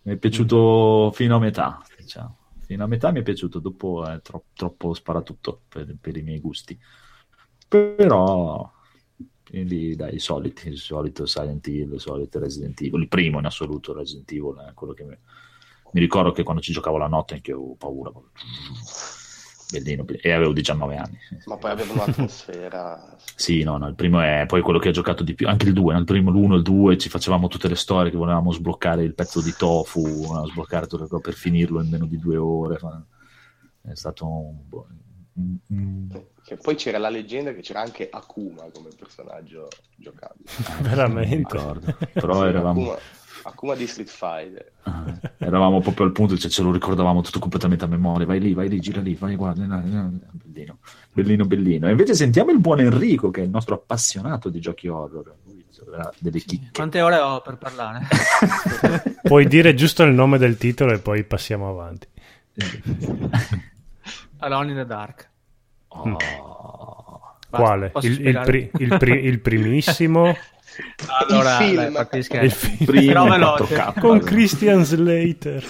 Mi 0.02 0.14
è 0.14 0.16
piaciuto 0.16 1.10
fino 1.12 1.36
a 1.36 1.38
metà, 1.38 1.82
diciamo. 1.96 2.38
Fino 2.60 2.84
a 2.84 2.86
metà 2.86 3.10
mi 3.12 3.20
è 3.20 3.22
piaciuto, 3.22 3.58
dopo 3.58 4.04
è 4.06 4.20
tro- 4.22 4.46
troppo 4.54 4.92
sparatutto 4.94 5.62
per, 5.68 5.96
per 6.00 6.16
i 6.16 6.22
miei 6.22 6.40
gusti. 6.40 6.78
Però, 7.68 8.72
quindi 9.48 9.94
dai, 9.96 10.14
i 10.14 10.18
soliti, 10.18 10.68
il 10.68 10.78
solito 10.78 11.26
Silent 11.26 11.66
Hill, 11.66 11.92
il 11.94 12.00
solito 12.00 12.38
Resident 12.38 12.80
Evil, 12.80 13.02
il 13.02 13.08
primo 13.08 13.38
in 13.38 13.46
assoluto 13.46 13.92
Resident 13.92 14.30
Evil 14.32 14.56
è 14.68 14.74
quello 14.74 14.92
che 14.92 15.04
mi, 15.04 15.16
mi 15.92 16.00
ricordo 16.00 16.32
che 16.32 16.42
quando 16.42 16.62
ci 16.62 16.72
giocavo 16.72 16.98
la 16.98 17.08
notte 17.08 17.34
anche 17.34 17.50
io 17.50 17.56
avevo 17.56 17.74
paura. 17.74 18.12
Bellino, 19.68 20.04
be- 20.04 20.18
e 20.22 20.30
avevo 20.32 20.52
19 20.52 20.96
anni. 20.96 21.18
Ma 21.46 21.56
poi 21.56 21.70
aveva 21.72 21.92
un'atmosfera. 21.92 23.14
Sì, 23.38 23.62
no, 23.64 23.76
no, 23.76 23.86
il 23.88 23.94
primo 23.94 24.20
è 24.20 24.44
poi 24.46 24.62
quello 24.62 24.78
che 24.78 24.88
ho 24.88 24.92
giocato 24.92 25.22
di 25.22 25.34
più, 25.34 25.46
anche 25.46 25.66
il 25.66 25.74
2, 25.74 25.92
no? 25.92 25.98
il 25.98 26.04
primo, 26.06 26.30
l'1 26.30 26.52
e 26.52 26.56
il 26.56 26.62
2, 26.62 26.96
ci 26.96 27.08
facevamo 27.10 27.48
tutte 27.48 27.68
le 27.68 27.74
storie 27.74 28.10
che 28.10 28.16
volevamo 28.16 28.50
sbloccare 28.50 29.02
il 29.02 29.14
pezzo 29.14 29.42
di 29.42 29.52
tofu, 29.58 30.00
volevamo 30.02 30.46
sbloccare 30.46 30.86
tutto 30.86 31.06
cose 31.06 31.20
per 31.22 31.34
finirlo 31.34 31.82
in 31.82 31.90
meno 31.90 32.06
di 32.06 32.18
due 32.18 32.36
ore. 32.38 32.78
È 33.82 33.94
stato 33.94 34.26
un, 34.26 34.56
un- 35.34 35.58
un- 35.68 36.22
Che 36.42 36.56
poi 36.56 36.76
c'era 36.76 36.96
la 36.98 37.10
leggenda 37.10 37.52
che 37.52 37.60
c'era 37.60 37.82
anche 37.82 38.08
Akuma 38.10 38.64
come 38.72 38.88
personaggio 38.98 39.68
giocabile. 39.96 40.48
Veramente. 40.80 41.26
non 41.26 41.28
mi 41.28 41.36
ricordo. 41.36 41.96
Però 42.14 42.40
Sì, 42.42 42.48
eravamo, 42.48 42.80
Akuma, 42.82 42.98
Akuma 43.46 43.74
di 43.74 43.86
Street 43.86 44.08
Fighter. 44.08 44.72
ah, 44.82 45.04
eravamo 45.38 45.80
proprio 45.80 46.06
al 46.06 46.12
punto, 46.12 46.36
cioè 46.36 46.50
ce 46.50 46.62
lo 46.62 46.72
ricordavamo 46.72 47.20
tutto 47.22 47.38
completamente 47.38 47.84
a 47.84 47.88
memoria. 47.88 48.26
Vai 48.26 48.40
lì, 48.40 48.54
vai 48.54 48.68
lì, 48.68 48.80
gira 48.80 49.00
lì, 49.00 49.14
vai, 49.14 49.36
guarda. 49.36 49.64
no, 49.64 49.82
no, 49.84 50.12
Bellino, 50.44 50.78
bellino, 51.12 51.44
bellino. 51.44 51.86
E 51.88 51.90
invece 51.90 52.14
sentiamo 52.14 52.50
il 52.50 52.58
buon 52.58 52.80
Enrico, 52.80 53.30
che 53.30 53.42
è 53.42 53.44
il 53.44 53.50
nostro 53.50 53.74
appassionato 53.76 54.48
di 54.48 54.60
giochi 54.60 54.88
horror. 54.88 55.34
Avrà 55.88 56.10
delle 56.18 56.40
chicche. 56.40 56.70
Quante 56.72 57.00
ore 57.00 57.18
ho 57.18 57.40
per 57.42 57.58
parlare? 57.58 58.06
Puoi 59.22 59.46
dire 59.46 59.74
giusto 59.74 60.02
il 60.02 60.12
nome 60.12 60.36
del 60.38 60.56
titolo 60.56 60.92
e 60.92 60.98
poi 60.98 61.22
passiamo 61.22 61.68
avanti. 61.68 62.08
Alone 64.38 64.70
in 64.70 64.76
the 64.76 64.86
Dark. 64.86 65.30
Oh. 65.88 66.16
Quale? 67.48 67.92
Il, 68.00 68.26
il 68.26 68.40
pri- 68.44 68.70
il 68.78 68.96
pri- 68.98 69.24
il 69.24 69.40
primissimo 69.40 70.34
Allora, 71.28 71.58
Il 71.60 71.64
film. 71.64 71.92
dai, 72.08 72.44
il 72.44 72.50
film 72.52 72.84
Primo 72.84 73.06
Però 73.06 73.28
veloce. 73.28 73.74
4K. 73.74 74.00
con 74.00 74.18
Christian 74.20 74.84
Slater. 74.84 75.64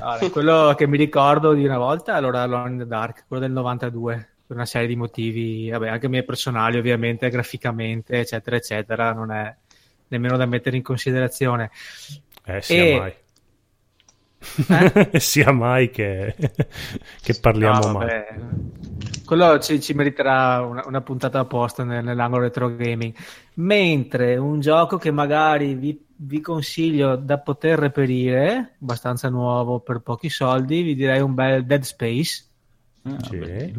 Allora, 0.00 0.30
quello 0.30 0.74
che 0.76 0.86
mi 0.86 0.96
ricordo 0.96 1.52
di 1.52 1.64
una 1.64 1.78
volta 1.78 2.14
allora 2.14 2.42
Alone 2.42 2.70
in 2.70 2.78
the 2.78 2.86
Dark, 2.86 3.24
quello 3.26 3.42
del 3.42 3.52
92, 3.52 4.28
per 4.46 4.56
una 4.56 4.66
serie 4.66 4.86
di 4.88 4.96
motivi, 4.96 5.68
vabbè, 5.70 5.88
anche 5.88 6.08
miei 6.08 6.24
personali 6.24 6.78
ovviamente, 6.78 7.28
graficamente, 7.28 8.20
eccetera, 8.20 8.56
eccetera, 8.56 9.12
non 9.12 9.30
è 9.30 9.54
nemmeno 10.08 10.36
da 10.36 10.46
mettere 10.46 10.76
in 10.76 10.82
considerazione. 10.82 11.70
Eh, 12.44 12.62
sia 12.62 12.82
E- 12.84 12.98
mai. 12.98 13.12
Eh? 14.68 15.10
sia 15.20 15.52
mai 15.52 15.90
che, 15.90 16.34
che 17.20 17.34
parliamo 17.34 17.86
No, 17.86 17.92
mai. 17.92 18.10
Quello 19.24 19.58
ci, 19.58 19.80
ci 19.80 19.92
meriterà 19.94 20.62
una, 20.62 20.84
una 20.86 21.02
puntata 21.02 21.40
apposta 21.40 21.84
nel- 21.84 22.04
nell'angolo 22.04 22.44
retro 22.44 22.74
gaming. 22.74 23.14
Mentre 23.54 24.36
un 24.36 24.60
gioco 24.60 24.96
che 24.96 25.10
magari 25.10 25.74
vi, 25.74 26.06
vi 26.16 26.40
consiglio 26.40 27.16
da 27.16 27.38
poter 27.38 27.78
reperire, 27.78 28.76
abbastanza 28.80 29.28
nuovo 29.28 29.80
per 29.80 30.00
pochi 30.00 30.30
soldi, 30.30 30.82
vi 30.82 30.94
direi 30.94 31.20
un 31.20 31.34
bel 31.34 31.66
Dead 31.66 31.82
Space. 31.82 32.46
Ah, 33.16 33.28
Sì. 33.28 33.38
beh. 33.38 33.72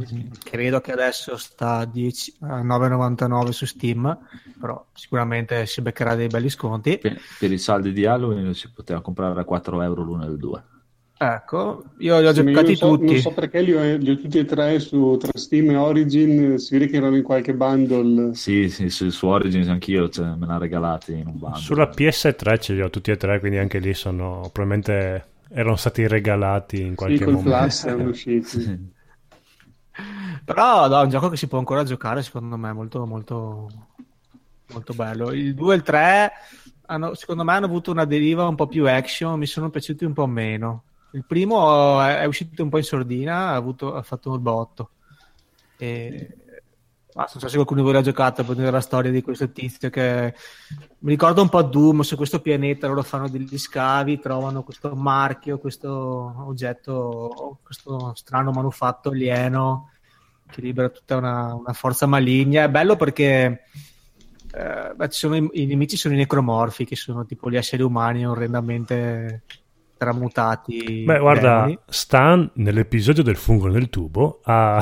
Credo 0.44 0.82
che 0.82 0.92
adesso 0.92 1.38
sta 1.38 1.78
a 1.78 1.86
10 1.86 2.36
a 2.42 2.62
9,99 2.62 3.52
su 3.52 3.65
Steam, 3.65 4.18
però 4.60 4.86
sicuramente 4.94 5.65
si 5.65 5.82
beccherà 5.82 6.15
dei 6.15 6.28
belli 6.28 6.50
sconti. 6.50 6.98
Per, 6.98 7.22
per 7.38 7.52
i 7.52 7.58
saldi 7.58 7.92
di 7.94 8.06
Halloween 8.06 8.54
si 8.54 8.72
poteva 8.72 9.02
comprare 9.02 9.39
a 9.39 9.44
4 9.44 9.82
euro 9.82 10.04
l'uno 10.04 10.26
e 10.26 10.30
il 10.30 10.38
2. 10.38 10.63
Ecco, 11.22 11.84
io 11.98 12.18
li 12.20 12.28
ho 12.28 12.32
Sì, 12.32 12.42
giocati 12.44 12.68
non 12.68 12.76
so, 12.76 12.89
tutti. 12.89 13.06
non 13.06 13.15
so 13.18 13.34
perché 13.34 13.62
li 13.62 13.74
ho, 13.74 13.98
li 13.98 14.10
ho 14.12 14.15
tutti 14.18 14.38
e 14.39 14.46
tre 14.46 14.80
su 14.80 15.18
tra 15.18 15.30
Steam 15.38 15.70
e 15.72 15.76
Origin. 15.76 16.58
Si 16.58 16.74
vede 16.78 16.89
che 16.89 16.96
erano 16.98 17.18
in 17.18 17.24
qualche 17.24 17.54
bundle. 17.54 18.34
Sì, 18.34 18.70
sì, 18.70 18.89
su, 18.89 19.10
su 19.10 19.28
Origins 19.28 19.68
anch'io 19.68 20.08
cioè, 20.10 20.34
me 20.36 20.46
l'ha 20.46 20.58
regalati 20.58 21.13
in 21.13 21.28
un 21.28 21.38
bundle. 21.38 21.60
Sulla 21.62 21.88
PS3 21.88 22.58
ce 22.60 22.74
li 22.74 22.82
ho 22.82 22.89
tutti 22.89 23.12
e 23.12 23.18
tre, 23.18 23.39
quindi 23.39 23.58
anche 23.58 23.80
lì 23.80 23.94
sono 23.94 24.50
probabilmente 24.54 25.26
erano 25.50 25.76
stati 25.76 26.08
regalati 26.08 26.82
in 26.82 26.96
qualche 26.96 27.26
Sì, 27.26 27.32
momento. 27.32 27.58
Plus 27.58 27.84
erano 27.84 28.10
usciti. 28.10 28.88
Però 30.45 30.88
no, 30.88 30.99
è 30.99 31.04
un 31.04 31.10
gioco 31.10 31.30
che 31.30 31.38
si 31.38 31.47
può 31.47 31.58
ancora 31.58 31.84
giocare, 31.84 32.23
secondo 32.23 32.58
me, 32.58 32.71
molto, 32.73 33.06
molto, 33.06 33.69
molto 34.71 34.93
bello. 34.93 35.32
Il 35.32 35.54
2 35.54 35.73
e 35.73 35.78
il 35.78 35.84
3, 35.84 36.32
hanno, 36.88 37.13
secondo 37.15 37.43
me, 37.43 37.54
hanno 37.54 37.65
avuto 37.65 37.91
una 37.91 38.06
deriva 38.06 38.47
un 38.47 38.56
po' 38.56 38.67
più 38.67 38.88
action, 38.88 39.38
mi 39.38 39.45
sono 39.45 39.69
piaciuti 39.69 40.06
un 40.06 40.13
po' 40.13 40.28
meno. 40.28 40.84
Il 41.12 41.25
primo 41.25 42.02
è, 42.02 42.19
è 42.19 42.25
uscito 42.25 42.63
un 42.63 42.69
po' 42.69 42.78
in 42.78 42.84
sordina, 42.84 43.49
ha, 43.49 43.56
avuto- 43.56 43.95
ha 43.95 44.02
fatto 44.02 44.32
un 44.32 44.41
botto. 44.41 44.91
E... 45.78 46.38
ma 47.19 47.27
non 47.29 47.41
so 47.41 47.47
se 47.49 47.55
qualcuno 47.55 47.82
di 47.82 47.86
voi 47.86 47.95
l'ha 47.95 48.01
giocato 48.01 48.45
per 48.45 48.55
vedere 48.55 48.71
la 48.71 48.79
storia 48.79 49.12
di 49.12 49.21
questo 49.21 49.51
tizio 49.51 49.89
che 49.89 50.34
mi 50.99 51.10
ricorda 51.10 51.41
un 51.41 51.49
po' 51.49 51.62
Doom, 51.62 51.99
su 51.99 52.15
questo 52.15 52.39
pianeta 52.39 52.88
loro 52.88 53.03
fanno 53.03 53.27
degli 53.27 53.58
scavi, 53.58 54.19
trovano 54.19 54.63
questo 54.63 54.95
marchio, 54.95 55.60
questo 55.60 55.89
oggetto, 56.47 57.60
questo 57.62 58.13
strano 58.15 58.51
manufatto 58.51 59.10
alieno 59.10 59.91
che 60.49 60.62
libera 60.62 60.88
tutta 60.88 61.17
una, 61.17 61.53
una 61.55 61.73
forza 61.73 62.05
maligna. 62.05 62.63
È 62.63 62.69
bello 62.69 62.95
perché 62.95 63.63
eh, 64.53 64.93
beh, 64.95 65.10
i, 65.36 65.49
i 65.63 65.65
nemici 65.65 65.97
sono 65.97 66.13
i 66.13 66.17
necromorfi, 66.17 66.86
che 66.86 66.95
sono 66.95 67.25
tipo 67.25 67.49
gli 67.49 67.58
esseri 67.58 67.84
umani 67.84 68.25
orrendamente 68.25 69.43
tramutati. 69.99 70.73
Beh, 71.01 71.19
guarda, 71.19 71.53
demoni. 71.53 71.77
Stan 71.88 72.51
nell'episodio 72.55 73.23
del 73.23 73.35
fungo 73.38 73.67
nel 73.67 73.89
tubo 73.89 74.41
ha 74.43 74.79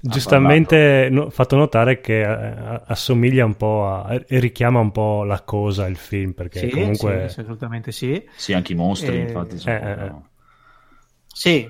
giustamente 0.00 1.08
no- 1.10 1.30
fatto 1.30 1.56
notare 1.56 2.00
che 2.00 2.20
eh, 2.20 2.82
assomiglia 2.86 3.44
un 3.44 3.56
po' 3.56 3.88
a, 3.88 4.12
e 4.14 4.38
richiama 4.40 4.80
un 4.80 4.90
po' 4.92 5.24
la 5.24 5.40
cosa 5.42 5.86
il 5.86 5.96
film, 5.96 6.32
perché 6.32 6.60
Sì, 6.60 6.70
comunque... 6.70 7.28
sì, 7.28 7.40
assolutamente 7.40 7.92
sì. 7.92 8.28
Sì, 8.36 8.52
anche 8.52 8.72
i 8.72 8.76
mostri, 8.76 9.16
Eh, 9.16 9.20
infatti. 9.20 9.58
Sono, 9.58 9.76
eh, 9.76 9.90
eh, 9.90 10.04
eh. 10.06 10.12
Sì, 11.34 11.68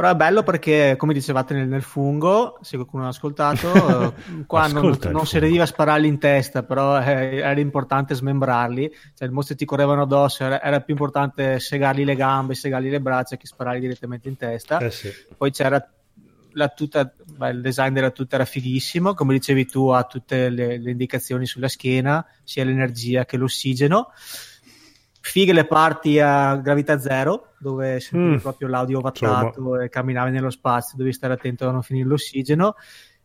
però 0.00 0.12
è 0.12 0.16
bello 0.16 0.42
perché, 0.42 0.94
come 0.96 1.12
dicevate 1.12 1.52
nel, 1.52 1.68
nel 1.68 1.82
fungo, 1.82 2.58
se 2.62 2.76
qualcuno 2.76 3.02
l'ha 3.02 3.10
ascoltato, 3.10 4.14
qua 4.48 4.66
non, 4.66 4.82
non 4.82 4.94
fungo. 4.98 5.24
serviva 5.26 5.66
spararli 5.66 6.08
in 6.08 6.18
testa, 6.18 6.62
però 6.62 6.98
eh, 6.98 7.36
era 7.36 7.60
importante 7.60 8.14
smembrarli, 8.14 8.90
cioè 9.14 9.28
i 9.28 9.30
mostri 9.30 9.56
ti 9.56 9.66
correvano 9.66 10.00
addosso, 10.00 10.44
era, 10.44 10.62
era 10.62 10.80
più 10.80 10.94
importante 10.94 11.60
segargli 11.60 12.04
le 12.04 12.14
gambe, 12.14 12.54
segargli 12.54 12.88
le 12.88 13.02
braccia 13.02 13.36
che 13.36 13.46
sparargli 13.46 13.80
direttamente 13.80 14.30
in 14.30 14.38
testa. 14.38 14.78
Eh 14.78 14.90
sì. 14.90 15.10
Poi 15.36 15.50
c'era 15.50 15.86
la 16.52 16.68
tuta, 16.68 17.12
beh, 17.36 17.50
il 17.50 17.60
design 17.60 17.92
della 17.92 18.10
tuta 18.10 18.36
era 18.36 18.46
fighissimo, 18.46 19.12
come 19.12 19.34
dicevi 19.34 19.66
tu, 19.66 19.88
ha 19.88 20.04
tutte 20.04 20.48
le, 20.48 20.78
le 20.78 20.90
indicazioni 20.92 21.44
sulla 21.44 21.68
schiena, 21.68 22.24
sia 22.42 22.64
l'energia 22.64 23.26
che 23.26 23.36
l'ossigeno. 23.36 24.12
Fighe 25.22 25.52
le 25.52 25.66
parti 25.66 26.18
a 26.18 26.56
gravità 26.56 26.98
zero, 26.98 27.48
dove 27.58 28.00
sentivi 28.00 28.34
Mm. 28.36 28.38
proprio 28.38 28.68
l'audio 28.68 29.00
vattato 29.00 29.78
e 29.80 29.88
camminavi 29.88 30.30
nello 30.30 30.50
spazio, 30.50 30.96
devi 30.96 31.12
stare 31.12 31.34
attento 31.34 31.68
a 31.68 31.72
non 31.72 31.82
finire 31.82 32.08
l'ossigeno. 32.08 32.74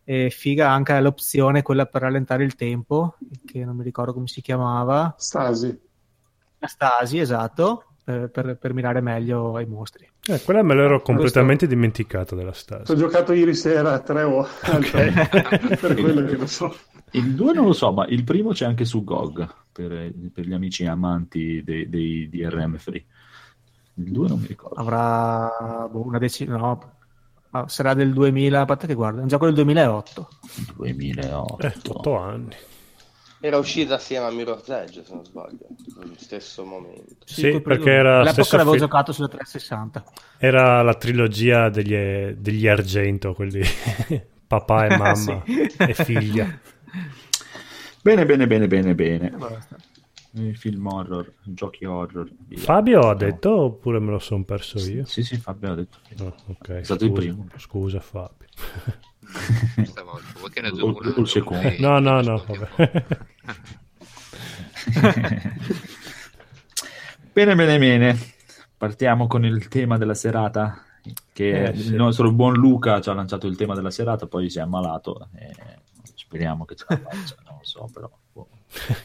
E 0.07 0.29
figa 0.29 0.69
anche 0.69 0.99
l'opzione, 0.99 1.63
quella 1.63 1.87
per 1.87 2.03
rallentare 2.03 2.43
il 2.43 2.53
tempo, 2.55 3.15
che 3.43 3.65
non 3.65 3.75
mi 3.75 3.83
ricordo 3.83 4.13
come 4.13 4.27
si 4.27 4.39
chiamava. 4.41 5.15
Stasi. 5.17 5.79
Stasi, 6.59 7.17
esatto, 7.17 7.85
per, 8.03 8.29
per- 8.29 8.57
per 8.57 8.73
mirare 8.73 9.01
meglio 9.01 9.55
ai 9.55 9.65
mostri. 9.65 10.07
Eh, 10.27 10.41
quella 10.43 10.61
me 10.63 10.75
l'ero 10.75 11.01
completamente 11.01 11.65
dimenticato 11.65 12.35
della 12.35 12.49
Ho 12.49 12.53
Stasi. 12.53 12.95
giocato 12.95 13.33
ieri 13.33 13.55
sera 13.55 13.93
a 13.93 13.99
tre 13.99 14.21
ore. 14.23 14.49
per 15.79 15.95
quello 15.95 16.23
che 16.25 16.35
lo 16.37 16.45
so. 16.45 16.75
Il 17.17 17.33
2 17.35 17.53
non 17.53 17.65
lo 17.65 17.73
so, 17.73 17.91
ma 17.91 18.05
il 18.07 18.23
primo 18.23 18.51
c'è 18.51 18.65
anche 18.65 18.85
su 18.85 19.03
GOG 19.03 19.47
per, 19.71 20.11
per 20.33 20.45
gli 20.45 20.53
amici 20.53 20.85
amanti 20.85 21.63
dei, 21.63 21.89
dei 21.89 22.29
DRM 22.29 22.77
free. 22.77 23.03
Il 23.95 24.11
2 24.11 24.27
non 24.27 24.39
mi 24.39 24.47
ricordo. 24.47 24.75
avrà 24.79 25.87
boh, 25.89 26.05
una 26.05 26.17
decina, 26.17 26.57
no, 26.57 26.93
sarà 27.67 27.93
del 27.93 28.11
2000, 28.13 28.61
a 28.61 28.65
parte 28.65 28.87
che 28.87 28.93
guarda, 28.93 29.19
è 29.19 29.21
un 29.21 29.27
gioco 29.29 29.45
del 29.45 29.53
2008. 29.55 30.27
2008. 30.75 31.65
Eh, 31.67 31.73
8 31.87 32.17
anni. 32.17 32.55
Era 33.39 33.57
uscita 33.57 33.95
assieme 33.95 34.25
a 34.25 34.31
Mirror's 34.31 34.67
Edge, 34.69 35.03
se 35.05 35.13
non 35.13 35.23
sbaglio, 35.23 35.67
nello 35.99 36.13
stesso 36.17 36.65
momento. 36.65 37.15
Sì, 37.25 37.49
quel 37.49 37.61
perché 37.61 37.91
era 37.91 38.19
All'epoca 38.21 38.57
l'avevo 38.57 38.73
fi- 38.73 38.79
giocato 38.79 39.11
sulla 39.11 39.27
360. 39.27 40.03
Era 40.39 40.81
la 40.81 40.95
trilogia 40.95 41.69
degli, 41.69 41.95
degli 42.33 42.67
Argento, 42.67 43.33
quelli 43.33 43.61
papà 44.47 44.85
e 44.87 44.97
mamma 44.97 45.43
Sì. 45.45 45.67
e 45.77 45.93
figlia. 45.93 46.47
Bene, 48.05 48.23
bene, 48.23 48.45
bene, 48.45 48.67
bene, 48.67 48.93
bene. 48.93 49.29
Basta. 49.31 49.77
Film 50.53 50.85
horror, 50.85 51.33
giochi 51.41 51.85
horror. 51.85 52.29
via. 52.45 52.59
Fabio 52.59 53.09
ha 53.09 53.15
detto 53.15 53.49
oppure 53.61 53.99
me 53.99 54.11
lo 54.11 54.19
sono 54.19 54.43
perso 54.43 54.77
io? 54.77 55.05
Sì, 55.05 55.23
sì, 55.23 55.37
Fabio 55.37 55.71
ha 55.71 55.75
detto. 55.75 55.97
No, 56.17 56.35
ok, 56.45 56.69
È 56.69 56.83
stato 56.83 57.05
il 57.05 57.09
scusa, 57.09 57.21
primo. 57.21 57.47
Scusa 57.57 57.99
Fabio. 57.99 58.45
Vuoi 60.37 60.51
che 60.51 60.61
ne 60.61 60.69
o 60.69 61.19
il 61.19 61.27
secondo. 61.27 61.67
No, 61.79 61.97
no, 61.97 62.21
no, 62.21 62.43
vabbè. 62.45 62.67
bene, 67.33 67.55
bene, 67.55 67.79
bene. 67.79 68.15
Partiamo 68.77 69.25
con 69.25 69.45
il 69.45 69.67
tema 69.67 69.97
della 69.97 70.13
serata. 70.13 70.79
Che 71.33 71.69
Eh, 71.69 71.75
sì. 71.75 71.87
il 71.87 71.95
nostro 71.95 72.31
buon 72.31 72.53
Luca 72.53 73.01
ci 73.01 73.09
ha 73.09 73.13
lanciato 73.13 73.47
il 73.47 73.55
tema 73.55 73.73
della 73.73 73.89
serata, 73.89 74.27
poi 74.27 74.47
si 74.51 74.59
è 74.59 74.61
ammalato. 74.61 75.27
E 75.35 75.51
speriamo 76.35 76.65
che 76.65 76.75
ce 76.75 76.85
la 76.89 76.97
faccia, 76.97 77.35
non 77.45 77.55
lo 77.59 77.63
so, 77.63 77.89
però. 77.93 78.09
boh. 78.33 78.47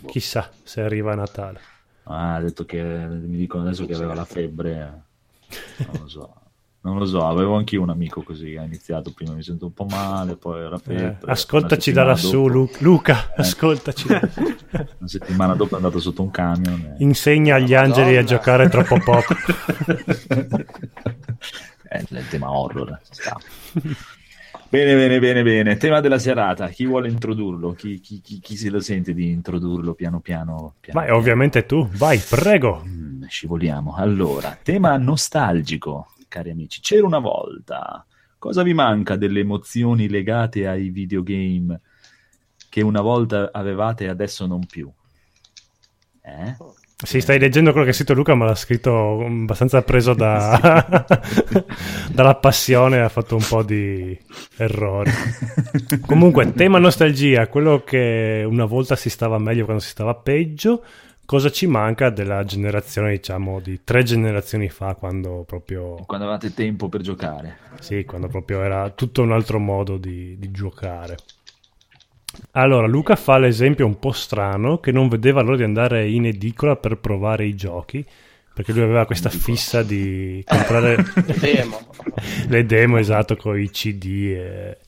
Chissà 0.07 0.51
se 0.65 0.81
arriva 0.81 1.13
a 1.13 1.15
Natale. 1.15 1.61
Ah, 2.05 2.35
ha 2.35 2.41
detto 2.41 2.65
che 2.65 2.83
mi 2.83 3.37
dicono 3.37 3.63
adesso 3.63 3.87
che 3.87 3.95
aveva 3.95 4.15
la 4.15 4.25
febbre. 4.25 5.03
eh. 5.49 5.85
Non 5.87 6.01
lo 6.03 6.09
so. 6.09 6.35
Non 6.83 6.97
lo 6.99 7.05
so, 7.05 7.25
avevo 7.27 7.57
anch'io 7.57 7.83
un 7.83 7.91
amico 7.91 8.23
così, 8.23 8.57
ha 8.57 8.63
iniziato 8.63 9.13
prima 9.13 9.35
mi 9.35 9.43
sento 9.43 9.67
un 9.67 9.75
po' 9.75 9.85
male, 9.85 10.35
poi 10.37 10.63
la 10.69 10.77
Eh, 10.77 10.79
febbre. 10.79 11.31
ascoltaci 11.31 11.91
una 11.91 12.01
da 12.03 12.09
lassù, 12.09 12.31
dopo- 12.47 12.49
Lu- 12.49 12.71
Luca, 12.79 13.29
Eh. 13.37 13.43
ascoltaci. 13.43 14.07
Una 14.09 14.89
settimana 15.05 15.55
dopo 15.55 15.75
è 15.75 15.77
andato 15.77 16.01
sotto 16.01 16.23
un 16.23 16.31
camion. 16.31 16.81
e- 16.81 16.97
Insegna 17.05 17.57
agli 17.57 17.75
angeli 17.75 18.17
a 18.17 18.23
Madonna. 18.23 18.27
giocare 18.27 18.69
troppo 18.71 18.99
poco. 18.99 19.35
è 21.83 22.03
il 22.09 22.29
tema 22.29 22.51
horror. 22.51 22.99
sta. 23.11 23.39
Bene, 24.71 24.95
bene, 24.95 25.19
bene, 25.19 25.43
bene. 25.43 25.77
Tema 25.77 26.01
della 26.01 26.19
serata. 26.19 26.69
Chi 26.69 26.87
vuole 26.87 27.09
introdurlo? 27.09 27.73
Chi, 27.73 28.01
chi- 28.01 28.21
chi- 28.21 28.41
chi 28.41 28.57
se 28.57 28.71
lo 28.71 28.81
sente 28.81 29.13
di 29.13 29.31
introdurlo 29.31 29.95
piano 29.95 30.21
piano? 30.21 30.75
piano 30.81 31.01
Vai, 31.01 31.11
ovviamente 31.11 31.67
tu, 31.67 31.89
vai, 31.89 32.19
prego. 32.19 32.83
Mm, 32.87 33.25
scivoliamo. 33.25 33.95
Allora, 33.97 34.59
tema 34.63 34.97
nostalgico, 34.97 36.15
cari 36.29 36.51
amici. 36.51 36.81
C'era 36.81 37.07
una 37.07 37.19
volta. 37.19 38.05
Cosa 38.39 38.63
vi 38.63 38.73
manca 38.73 39.17
delle 39.17 39.41
emozioni 39.41 40.09
legate 40.09 40.67
ai 40.67 40.89
videogame 40.89 41.81
che 42.71 42.81
una 42.81 43.01
volta 43.03 43.51
avevate 43.53 44.05
e 44.05 44.09
adesso 44.09 44.47
non 44.47 44.65
più? 44.65 44.91
Eh? 46.23 46.57
Sì, 47.03 47.21
stai 47.21 47.39
leggendo 47.39 47.71
quello 47.71 47.85
che 47.85 47.93
ha 47.93 47.95
scritto 47.95 48.15
Luca, 48.15 48.35
ma 48.35 48.45
l'ha 48.45 48.55
scritto 48.55 49.25
abbastanza 49.25 49.83
preso 49.83 50.15
da... 50.15 51.09
dalla 52.13 52.35
passione, 52.35 53.01
ha 53.01 53.09
fatto 53.09 53.37
un 53.37 53.45
po' 53.47 53.63
di 53.63 54.19
errori. 54.57 55.11
Comunque, 56.07 56.53
tema 56.53 56.79
nostalgia, 56.79 57.47
quello 57.49 57.83
che 57.85 58.45
una 58.47 58.65
volta 58.65 58.97
si 58.97 59.11
stava 59.11 59.39
meglio 59.39 59.65
quando 59.65 59.83
si 59.83 59.91
stava 59.91 60.15
peggio, 60.15 60.83
cosa 61.25 61.51
ci 61.51 61.67
manca 61.67 62.11
della 62.11 62.45
generazione, 62.45 63.13
diciamo, 63.13 63.61
di 63.61 63.81
tre 63.85 64.03
generazioni 64.03 64.69
fa, 64.69 64.95
quando 64.95 65.45
proprio... 65.47 65.95
Quando 66.07 66.27
avevate 66.27 66.53
tempo 66.53 66.89
per 66.89 67.01
giocare. 67.03 67.59
Sì, 67.81 68.05
quando 68.05 68.29
proprio 68.29 68.63
era 68.63 68.91
tutto 68.91 69.23
un 69.23 69.33
altro 69.33 69.59
modo 69.59 69.97
di, 69.97 70.37
di 70.39 70.51
giocare. 70.51 71.17
Allora, 72.53 72.87
Luca 72.87 73.17
fa 73.17 73.39
l'esempio 73.39 73.87
un 73.87 73.99
po' 73.99 74.13
strano 74.13 74.79
che 74.79 74.93
non 74.93 75.09
vedeva 75.09 75.41
l'ora 75.41 75.57
di 75.57 75.63
andare 75.63 76.09
in 76.09 76.27
edicola 76.27 76.77
per 76.77 76.99
provare 76.99 77.47
i 77.47 77.55
giochi, 77.55 78.05
perché 78.53 78.73
lui 78.73 78.83
aveva 78.83 79.07
questa 79.07 79.31
fissa 79.31 79.83
di 79.83 80.45
comprare 80.47 80.97
Demo. 81.41 81.81
le 82.49 82.67
demo, 82.67 82.99
esatto, 82.99 83.37
con 83.37 83.59
i 83.59 83.71
CD 83.71 84.05
e 84.35 84.79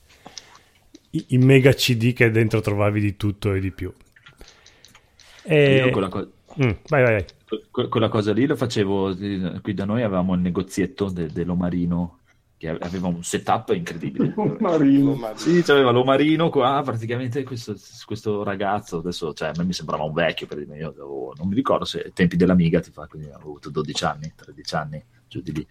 i, 1.11 1.25
i 1.29 1.37
mega 1.37 1.71
CD 1.73 2.13
che 2.13 2.31
dentro 2.31 2.59
trovavi 2.61 2.99
di 2.99 3.15
tutto 3.17 3.53
e 3.53 3.59
di 3.59 3.71
più. 3.71 3.93
E... 5.43 5.75
Io 5.77 5.89
quella, 5.89 6.09
co- 6.09 6.31
Mm, 6.61 6.69
vai, 6.87 7.01
vai, 7.01 7.13
vai. 7.13 7.25
que- 7.71 7.87
quella 7.89 8.09
cosa 8.09 8.33
lì 8.33 8.45
lo 8.45 8.55
facevo. 8.55 9.15
Qui 9.61 9.73
da 9.73 9.85
noi 9.85 10.03
avevamo 10.03 10.33
il 10.35 10.41
negozietto 10.41 11.09
de- 11.09 11.31
dell'Omarino 11.31 12.19
che 12.63 12.69
aveva 12.69 13.07
un 13.07 13.23
setup 13.23 13.69
incredibile. 13.71 14.31
Un 14.37 14.55
marino. 14.59 15.17
Sì, 15.35 15.61
c'aveva 15.63 15.91
l'omarino 15.91 16.49
qua, 16.49 16.81
praticamente 16.83 17.43
questo, 17.43 17.75
questo 18.05 18.41
ragazzo, 18.43 18.99
adesso 18.99 19.33
cioè, 19.33 19.49
a 19.49 19.53
me 19.57 19.65
mi 19.65 19.73
sembrava 19.73 20.03
un 20.03 20.13
vecchio, 20.13 20.47
per 20.47 20.59
dire, 20.59 20.77
io 20.77 20.87
avevo- 20.89 21.33
non 21.37 21.49
mi 21.49 21.55
ricordo 21.55 21.83
se 21.83 22.01
ai 22.01 22.13
tempi 22.13 22.37
dell'Amiga 22.37 22.79
ti 22.79 22.91
fa, 22.91 23.05
quindi 23.07 23.27
avevo 23.27 23.49
avuto 23.49 23.69
12 23.69 24.05
anni, 24.05 24.31
13 24.33 24.75
anni, 24.75 25.03
giù 25.27 25.41
di 25.41 25.51
lì. 25.51 25.67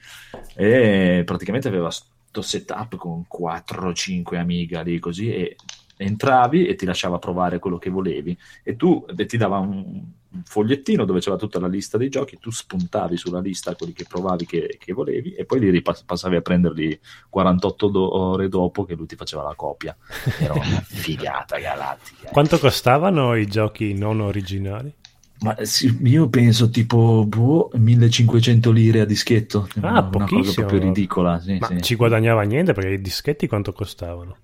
E 0.54 1.22
praticamente 1.24 1.68
aveva 1.68 1.90
sto 1.90 2.42
setup 2.42 2.96
con 2.96 3.24
4-5 3.26 4.36
Amiga 4.36 4.82
lì 4.82 4.98
così 4.98 5.32
e 5.32 5.56
entravi 5.96 6.66
e 6.66 6.74
ti 6.74 6.84
lasciava 6.84 7.18
provare 7.18 7.58
quello 7.58 7.78
che 7.78 7.88
volevi 7.88 8.36
e 8.62 8.76
tu 8.76 9.04
e 9.16 9.26
ti 9.26 9.36
dava 9.36 9.58
un 9.58 10.02
fogliettino 10.44 11.04
dove 11.04 11.20
c'era 11.20 11.36
tutta 11.36 11.58
la 11.60 11.66
lista 11.68 11.98
dei 11.98 12.08
giochi, 12.08 12.38
tu 12.38 12.50
spuntavi 12.50 13.16
sulla 13.16 13.40
lista 13.40 13.74
quelli 13.74 13.92
che 13.92 14.04
provavi 14.08 14.46
che, 14.46 14.76
che 14.78 14.92
volevi 14.92 15.34
e 15.34 15.44
poi 15.44 15.60
li 15.60 15.70
ripass- 15.70 16.04
passavi 16.04 16.36
a 16.36 16.40
prenderli 16.40 16.98
48 17.28 17.88
do- 17.88 18.14
ore 18.16 18.48
dopo 18.48 18.84
che 18.84 18.94
lui 18.94 19.06
ti 19.06 19.16
faceva 19.16 19.42
la 19.42 19.54
copia. 19.54 19.96
Era 20.38 20.54
una 20.54 20.80
figata 20.86 21.58
galattica. 21.58 22.30
Quanto 22.30 22.58
costavano 22.58 23.34
i 23.34 23.46
giochi 23.46 23.94
non 23.94 24.20
originali? 24.20 24.92
Ma 25.40 25.56
sì, 25.64 25.98
io 26.04 26.28
penso 26.28 26.70
tipo 26.70 27.24
boh, 27.26 27.70
1500 27.74 28.70
lire 28.70 29.00
a 29.00 29.04
dischetto, 29.04 29.68
Ah, 29.80 29.88
una 29.90 30.02
cosa 30.08 30.18
pochissimo. 30.24 30.66
proprio 30.66 30.80
ridicola. 30.88 31.40
Sì, 31.40 31.56
Ma 31.58 31.66
sì. 31.66 31.82
ci 31.82 31.96
guadagnava 31.96 32.42
niente 32.42 32.72
perché 32.74 32.90
i 32.90 33.00
dischetti 33.00 33.48
quanto 33.48 33.72
costavano? 33.72 34.36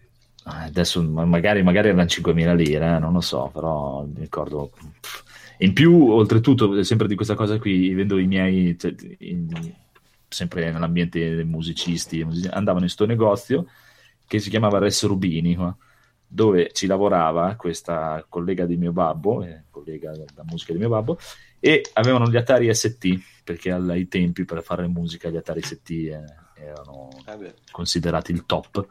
Ah, 0.45 0.63
Adesso 0.65 1.01
ma- 1.05 1.25
magari, 1.25 1.63
magari 1.63 1.89
erano 1.89 2.03
5.000 2.03 2.55
lire, 2.57 2.97
eh, 2.97 2.99
non 2.99 3.13
lo 3.13 3.21
so, 3.21 3.49
però 3.53 4.03
mi 4.13 4.19
ricordo. 4.21 4.71
pff. 5.01 5.23
In 5.59 5.73
più, 5.73 6.09
oltretutto, 6.09 6.83
sempre 6.83 7.09
di 7.09 7.15
questa 7.15 7.35
cosa 7.35 7.59
qui, 7.59 7.93
vedo 7.95 8.19
i 8.19 8.27
miei, 8.27 8.79
cioè, 8.79 8.95
in- 9.19 9.75
sempre 10.29 10.71
nell'ambiente 10.71 11.35
dei 11.35 11.45
musicisti, 11.45 12.23
musici- 12.25 12.49
andavano 12.49 12.85
in 12.85 12.91
sto 12.91 13.07
negozio 13.07 13.67
che 14.27 14.39
si 14.39 14.51
chiamava 14.51 14.79
Res 14.79 15.05
Rubini, 15.05 15.57
qua, 15.57 15.75
dove 16.27 16.71
ci 16.73 16.87
lavorava 16.87 17.57
questa 17.57 18.25
collega 18.29 18.67
di 18.67 18.77
mio 18.77 18.93
babbo, 18.93 19.43
eh, 19.43 19.65
collega 19.71 20.13
della 20.13 20.45
musica 20.45 20.73
di 20.73 20.79
mio 20.79 20.91
babbo, 20.91 21.19
e 21.59 21.83
avevano 21.95 22.29
gli 22.29 22.37
Atari 22.37 22.73
ST, 22.73 23.19
perché 23.43 23.73
ai 23.73 24.07
tempi 24.07 24.45
per 24.45 24.63
fare 24.63 24.87
musica 24.87 25.31
gli 25.31 25.37
Atari 25.37 25.63
ST 25.63 25.91
eh, 25.91 26.25
erano 26.55 27.09
Eh 27.27 27.55
considerati 27.71 28.33
il 28.33 28.45
top 28.45 28.87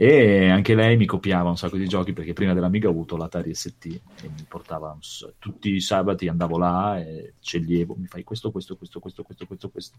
e 0.00 0.48
anche 0.48 0.76
lei 0.76 0.96
mi 0.96 1.06
copiava 1.06 1.48
un 1.48 1.56
sacco 1.56 1.76
di 1.76 1.88
giochi 1.88 2.12
perché 2.12 2.32
prima 2.32 2.54
dell'Amiga 2.54 2.86
ho 2.86 2.92
avuto 2.92 3.16
l'Atari 3.16 3.52
ST 3.52 3.86
e 3.86 4.28
mi 4.28 4.44
portava 4.46 4.96
tutti 5.40 5.74
i 5.74 5.80
sabati 5.80 6.28
andavo 6.28 6.56
là 6.56 7.00
e 7.00 7.34
sceglievo 7.40 7.96
mi 7.98 8.06
fai 8.06 8.22
questo 8.22 8.52
questo 8.52 8.76
questo 8.76 9.00
questo 9.00 9.24
questo 9.24 9.44
questo 9.46 9.70
questo. 9.70 9.98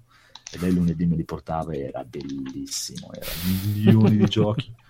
E 0.53 0.57
lei 0.59 0.71
lunedì 0.73 1.05
me 1.05 1.17
li 1.17 1.25
portava 1.25 1.73
e 1.73 1.79
era 1.79 2.05
bellissimo 2.05 3.12
erano 3.12 3.31
milioni 3.45 4.15
di 4.15 4.25
giochi. 4.25 4.73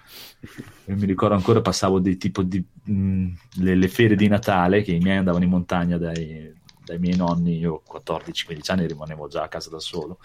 E 0.85 0.95
mi 0.95 1.05
ricordo 1.05 1.35
ancora 1.35 1.61
passavo 1.61 1.99
dei 1.99 2.17
tipo 2.17 2.41
di 2.41 2.63
mh, 2.83 3.27
le, 3.61 3.75
le 3.75 3.87
ferie 3.87 4.15
di 4.15 4.27
Natale 4.27 4.81
che 4.81 4.91
i 4.91 4.99
miei 4.99 5.17
andavano 5.17 5.43
in 5.43 5.49
montagna 5.51 5.97
dai, 5.97 6.51
dai 6.83 6.97
miei 6.97 7.15
nonni 7.15 7.57
io 7.57 7.83
14-15 7.91 8.71
anni 8.71 8.87
rimanevo 8.87 9.27
già 9.27 9.43
a 9.43 9.47
casa 9.47 9.69
da 9.69 9.79
solo 9.79 10.17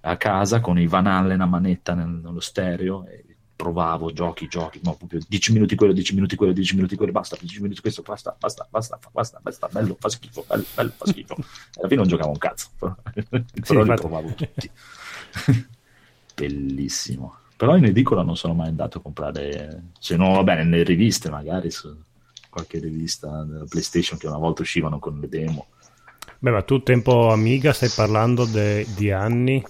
a 0.00 0.16
casa 0.16 0.60
con 0.60 0.78
i 0.78 0.86
Van 0.86 1.06
Allen 1.06 1.40
a 1.40 1.46
manetta 1.46 1.94
nel- 1.94 2.08
nello 2.08 2.40
stereo 2.40 3.06
e 3.06 3.29
provavo 3.60 4.10
giochi, 4.10 4.48
giochi, 4.48 4.80
ma 4.82 4.94
proprio 4.94 5.20
10 5.28 5.52
minuti 5.52 5.74
quello, 5.74 5.92
10 5.92 6.14
minuti 6.14 6.34
quello, 6.34 6.54
10 6.54 6.76
minuti 6.76 6.96
quello, 6.96 7.12
basta, 7.12 7.36
10 7.38 7.60
minuti 7.60 7.82
questo, 7.82 8.00
basta, 8.00 8.34
basta, 8.38 8.66
basta, 8.70 8.98
basta, 9.12 9.38
basta, 9.42 9.68
bello, 9.68 9.96
fa 10.00 10.08
schifo, 10.08 10.46
bello, 10.48 10.64
bello, 10.74 10.92
fa 10.96 11.04
schifo. 11.04 11.34
Alla 11.76 11.88
fine 11.88 12.00
non 12.00 12.08
giocavo 12.08 12.30
un 12.30 12.38
cazzo, 12.38 12.68
però, 12.78 12.96
però 13.66 13.82
li 13.82 13.94
provavo 13.94 14.32
tutti. 14.34 14.70
Bellissimo. 16.34 17.36
Però 17.54 17.76
in 17.76 17.84
edicola 17.84 18.22
non 18.22 18.38
sono 18.38 18.54
mai 18.54 18.68
andato 18.68 18.96
a 18.96 19.02
comprare, 19.02 19.90
se 19.98 20.16
no, 20.16 20.32
va 20.32 20.42
bene, 20.42 20.64
nelle 20.64 20.82
riviste 20.82 21.28
magari, 21.28 21.70
su 21.70 21.94
qualche 22.48 22.78
rivista 22.78 23.44
della 23.44 23.66
PlayStation 23.68 24.18
che 24.18 24.26
una 24.26 24.38
volta 24.38 24.62
uscivano 24.62 24.98
con 24.98 25.18
le 25.20 25.28
demo. 25.28 25.66
Beh, 26.38 26.50
ma 26.50 26.62
tu 26.62 26.82
tempo 26.82 27.30
Amiga 27.30 27.74
stai 27.74 27.90
parlando 27.94 28.46
de- 28.46 28.86
di 28.96 29.10
anni? 29.10 29.62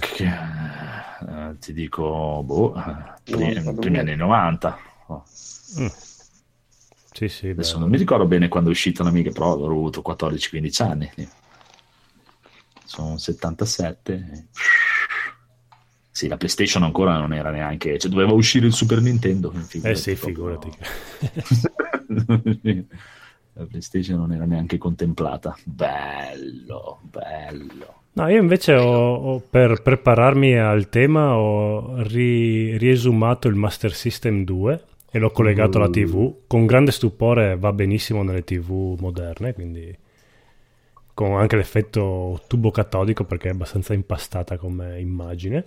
Che- 0.00 0.24
eh, 0.24 1.56
ti 1.58 1.72
dico, 1.72 2.42
boh, 2.44 2.74
eh, 2.76 3.12
primi, 3.24 3.54
90, 3.54 3.80
primi 3.80 3.98
anni 3.98 4.16
90. 4.16 4.78
Oh, 5.06 5.24
Mm. 5.78 5.86
Sì, 7.14 7.28
sì, 7.28 7.48
Adesso 7.48 7.74
beh. 7.74 7.80
non 7.80 7.90
mi 7.90 7.96
ricordo 7.98 8.26
bene 8.26 8.48
quando 8.48 8.68
è 8.70 8.72
uscita 8.72 9.02
l'Amiga, 9.02 9.30
però 9.32 9.52
avrò 9.52 9.66
avuto 9.66 10.02
14-15 10.02 10.82
anni. 10.82 11.10
Sono 12.84 13.16
77. 13.18 14.12
e- 14.14 14.46
Sì, 16.10 16.28
la 16.28 16.36
PlayStation 16.36 16.82
ancora 16.82 17.16
non 17.18 17.32
era 17.32 17.50
neanche... 17.50 17.98
Cioè, 17.98 18.10
doveva 18.10 18.32
uscire 18.32 18.66
il 18.66 18.72
Super 18.74 19.00
Nintendo. 19.00 19.52
Eh 19.82 19.94
sì, 19.94 20.14
proprio- 20.14 20.58
figurati. 20.58 20.70
la 23.54 23.64
PlayStation 23.66 24.18
non 24.18 24.32
era 24.32 24.44
neanche 24.44 24.76
contemplata. 24.78 25.56
Bello, 25.64 27.00
bello. 27.02 28.01
No, 28.14 28.28
io 28.28 28.40
invece 28.40 28.74
ho, 28.74 29.14
ho- 29.14 29.40
per 29.48 29.80
prepararmi 29.82 30.58
al 30.58 30.88
tema 30.90 31.36
ho 31.36 32.02
ri- 32.02 32.76
riesumato 32.76 33.48
il 33.48 33.54
Master 33.54 33.92
System 33.94 34.44
2 34.44 34.84
e 35.10 35.18
l'ho 35.18 35.30
collegato 35.30 35.78
alla 35.78 35.88
TV. 35.88 36.34
Con 36.46 36.66
grande 36.66 36.90
stupore 36.92 37.56
va 37.56 37.72
benissimo 37.72 38.22
nelle 38.22 38.44
TV 38.44 38.96
moderne, 39.00 39.54
quindi 39.54 39.96
con 41.14 41.38
anche 41.38 41.56
l'effetto 41.56 42.40
tubo 42.46 42.70
catodico 42.70 43.24
perché 43.24 43.48
è 43.48 43.52
abbastanza 43.52 43.94
impastata 43.94 44.56
come 44.58 45.00
immagine. 45.00 45.64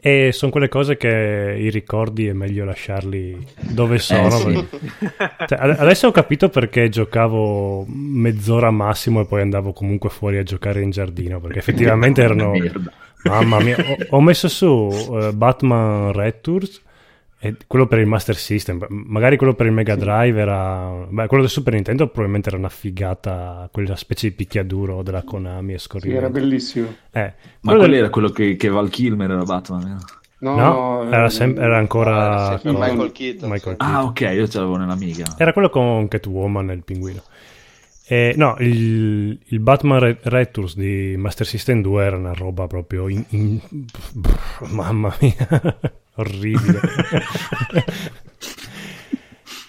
E 0.00 0.30
sono 0.32 0.50
quelle 0.50 0.68
cose 0.68 0.96
che 0.96 1.56
i 1.58 1.70
ricordi 1.70 2.26
è 2.26 2.32
meglio 2.32 2.64
lasciarli 2.64 3.46
dove 3.70 3.98
sono. 3.98 4.30
sì. 4.30 4.44
perché- 4.52 5.46
cioè, 5.46 5.58
ade- 5.58 5.76
adesso 5.78 6.06
ho 6.08 6.10
capito 6.12 6.48
perché 6.48 6.88
giocavo 6.88 7.84
mezz'ora 7.88 8.70
massimo 8.70 9.20
e 9.20 9.26
poi 9.26 9.40
andavo 9.40 9.72
comunque 9.72 10.10
fuori 10.10 10.38
a 10.38 10.42
giocare 10.42 10.82
in 10.82 10.90
giardino 10.90 11.40
perché 11.40 11.58
effettivamente 11.58 12.22
erano 12.22 12.52
mamma 13.24 13.58
mia 13.60 13.76
ho, 13.78 14.16
ho 14.16 14.20
messo 14.20 14.48
su 14.48 14.88
eh, 15.20 15.32
Batman 15.32 16.12
Returns 16.12 16.82
e 17.40 17.56
quello 17.68 17.86
per 17.86 18.00
il 18.00 18.06
Master 18.06 18.34
System 18.36 18.84
magari 18.88 19.36
quello 19.36 19.54
per 19.54 19.66
il 19.66 19.72
Mega 19.72 19.94
Drive 19.94 20.40
era 20.40 21.06
beh, 21.08 21.26
quello 21.28 21.42
del 21.44 21.52
Super 21.52 21.74
Nintendo 21.74 22.06
probabilmente 22.08 22.48
era 22.48 22.58
una 22.58 22.68
figata 22.68 23.68
quella 23.72 23.94
specie 23.94 24.28
di 24.28 24.34
picchiaduro 24.34 25.02
della 25.02 25.22
Konami 25.22 25.74
e 25.74 25.78
Sì, 25.78 25.84
scorrimento 25.84 26.24
era 26.24 26.30
bellissimo. 26.32 26.88
eh, 27.12 27.34
Ma 27.60 27.72
quello 27.72 27.86
del- 27.86 27.94
era 27.94 28.10
quello 28.10 28.30
che, 28.30 28.56
che 28.56 28.68
Val 28.68 28.88
Kilmer 28.90 29.30
era 29.30 29.44
Batman, 29.44 29.84
vero? 29.84 29.98
No, 30.40 30.54
no, 30.56 31.04
era, 31.10 31.26
eh, 31.26 31.30
sem- 31.30 31.58
era 31.58 31.78
ancora 31.78 32.50
Ah, 32.50 32.58
con- 32.60 32.74
Michael 32.74 33.12
Keaton, 33.12 33.50
Michael 33.50 33.76
sì. 33.78 33.84
Keaton. 33.84 33.94
Ah, 33.94 34.04
ok, 34.04 34.20
io 34.20 34.46
ce 34.48 34.58
l'avevo 34.58 34.76
nell'Amiga. 34.76 35.24
Era 35.36 35.52
quello 35.52 35.68
con 35.68 36.06
Catwoman 36.06 36.70
e 36.70 36.74
il 36.74 36.82
pinguino. 36.84 37.22
Eh, 38.06 38.34
no, 38.36 38.56
il, 38.60 39.38
il 39.46 39.60
Batman 39.60 39.98
Re- 39.98 40.18
Returns 40.22 40.76
di 40.76 41.14
Master 41.16 41.44
System 41.46 41.82
2 41.82 42.04
era 42.04 42.16
una 42.16 42.32
roba 42.34 42.66
proprio 42.68 43.08
in- 43.08 43.24
in- 43.30 43.60
mamma 44.70 45.12
mia, 45.20 45.36
orribile. 46.20 46.80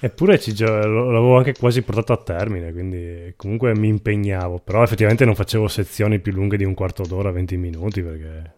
Eppure 0.02 0.40
ci 0.40 0.56
l'avevo 0.58 1.38
anche 1.38 1.54
quasi 1.54 1.82
portato 1.82 2.14
a 2.14 2.18
termine, 2.18 2.72
quindi 2.72 3.34
comunque 3.36 3.76
mi 3.76 3.90
impegnavo, 3.90 4.60
però 4.60 4.82
effettivamente 4.82 5.26
non 5.26 5.36
facevo 5.36 5.68
sezioni 5.68 6.20
più 6.20 6.32
lunghe 6.32 6.56
di 6.56 6.64
un 6.64 6.74
quarto 6.74 7.04
d'ora, 7.04 7.32
20 7.32 7.58
minuti, 7.58 8.02
perché 8.02 8.54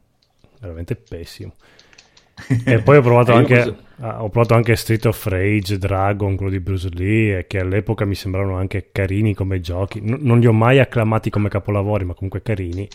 veramente 0.60 0.96
pessimo. 0.96 1.54
E 2.66 2.82
poi 2.82 2.98
ho 2.98 3.02
provato, 3.02 3.32
Eh, 3.34 3.36
anche, 3.36 3.76
ah, 4.02 4.24
ho 4.24 4.30
provato 4.30 4.54
anche 4.54 4.76
Street 4.76 5.06
of 5.06 5.26
Rage, 5.26 5.80
Dragon, 5.80 6.36
quello 6.36 6.52
di 6.52 6.60
Bruce 6.60 6.90
Lee, 6.94 7.48
che 7.48 7.60
all'epoca 7.60 8.06
mi 8.06 8.16
sembravano 8.16 8.56
anche 8.58 8.90
carini 8.92 9.34
come 9.34 9.60
giochi. 9.62 10.00
N- 10.00 10.20
non 10.22 10.40
li 10.40 10.46
ho 10.46 10.54
mai 10.54 10.80
acclamati 10.80 11.32
come 11.32 11.50
capolavori, 11.50 12.06
ma 12.06 12.14
comunque 12.14 12.44
carini. 12.44 12.88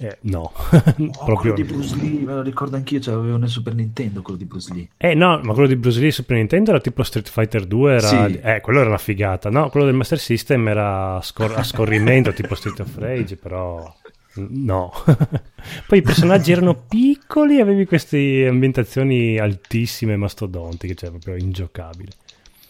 Eh, 0.00 0.16
no, 0.22 0.52
Oh, 0.54 1.24
proprio 1.24 1.52
quello 1.52 1.54
di 1.56 1.64
Bruce 1.64 1.96
Lee, 1.96 2.20
me 2.20 2.34
lo 2.34 2.42
ricordo 2.42 2.76
anch'io, 2.76 3.00
ce 3.00 3.10
l'avevo 3.10 3.36
nel 3.36 3.48
Super 3.48 3.74
Nintendo 3.74 4.22
quello 4.22 4.38
di 4.38 4.44
Bruce 4.44 4.72
Lee. 4.72 4.88
Eh 4.96 5.14
no, 5.14 5.40
ma 5.42 5.52
quello 5.52 5.66
di 5.68 5.76
Bruce 5.76 5.98
Lee 5.98 6.12
Super 6.12 6.36
Nintendo 6.36 6.70
era 6.70 6.80
tipo 6.80 7.02
Street 7.02 7.28
Fighter 7.28 7.66
2, 7.66 7.92
era... 7.94 8.08
Sì. 8.08 8.38
eh, 8.40 8.60
quello 8.60 8.78
era 8.80 8.88
una 8.88 8.98
figata. 8.98 9.50
No, 9.50 9.68
quello 9.70 9.86
del 9.86 9.94
Master 9.96 10.18
System 10.18 10.68
era 10.68 11.16
a, 11.16 11.22
scor- 11.22 11.56
a 11.56 11.64
scorrimento, 11.64 12.32
tipo 12.32 12.54
Street 12.54 12.78
of 12.78 12.96
Rage, 12.96 13.36
però 13.36 13.92
no. 14.34 14.92
Poi 15.86 15.98
i 15.98 16.02
personaggi 16.02 16.52
erano 16.52 16.74
piccoli, 16.88 17.60
avevi 17.60 17.84
queste 17.84 18.46
ambientazioni 18.46 19.38
altissime, 19.38 20.16
mastodontiche, 20.16 20.94
cioè 20.94 21.10
proprio 21.10 21.34
ingiocabile. 21.36 22.12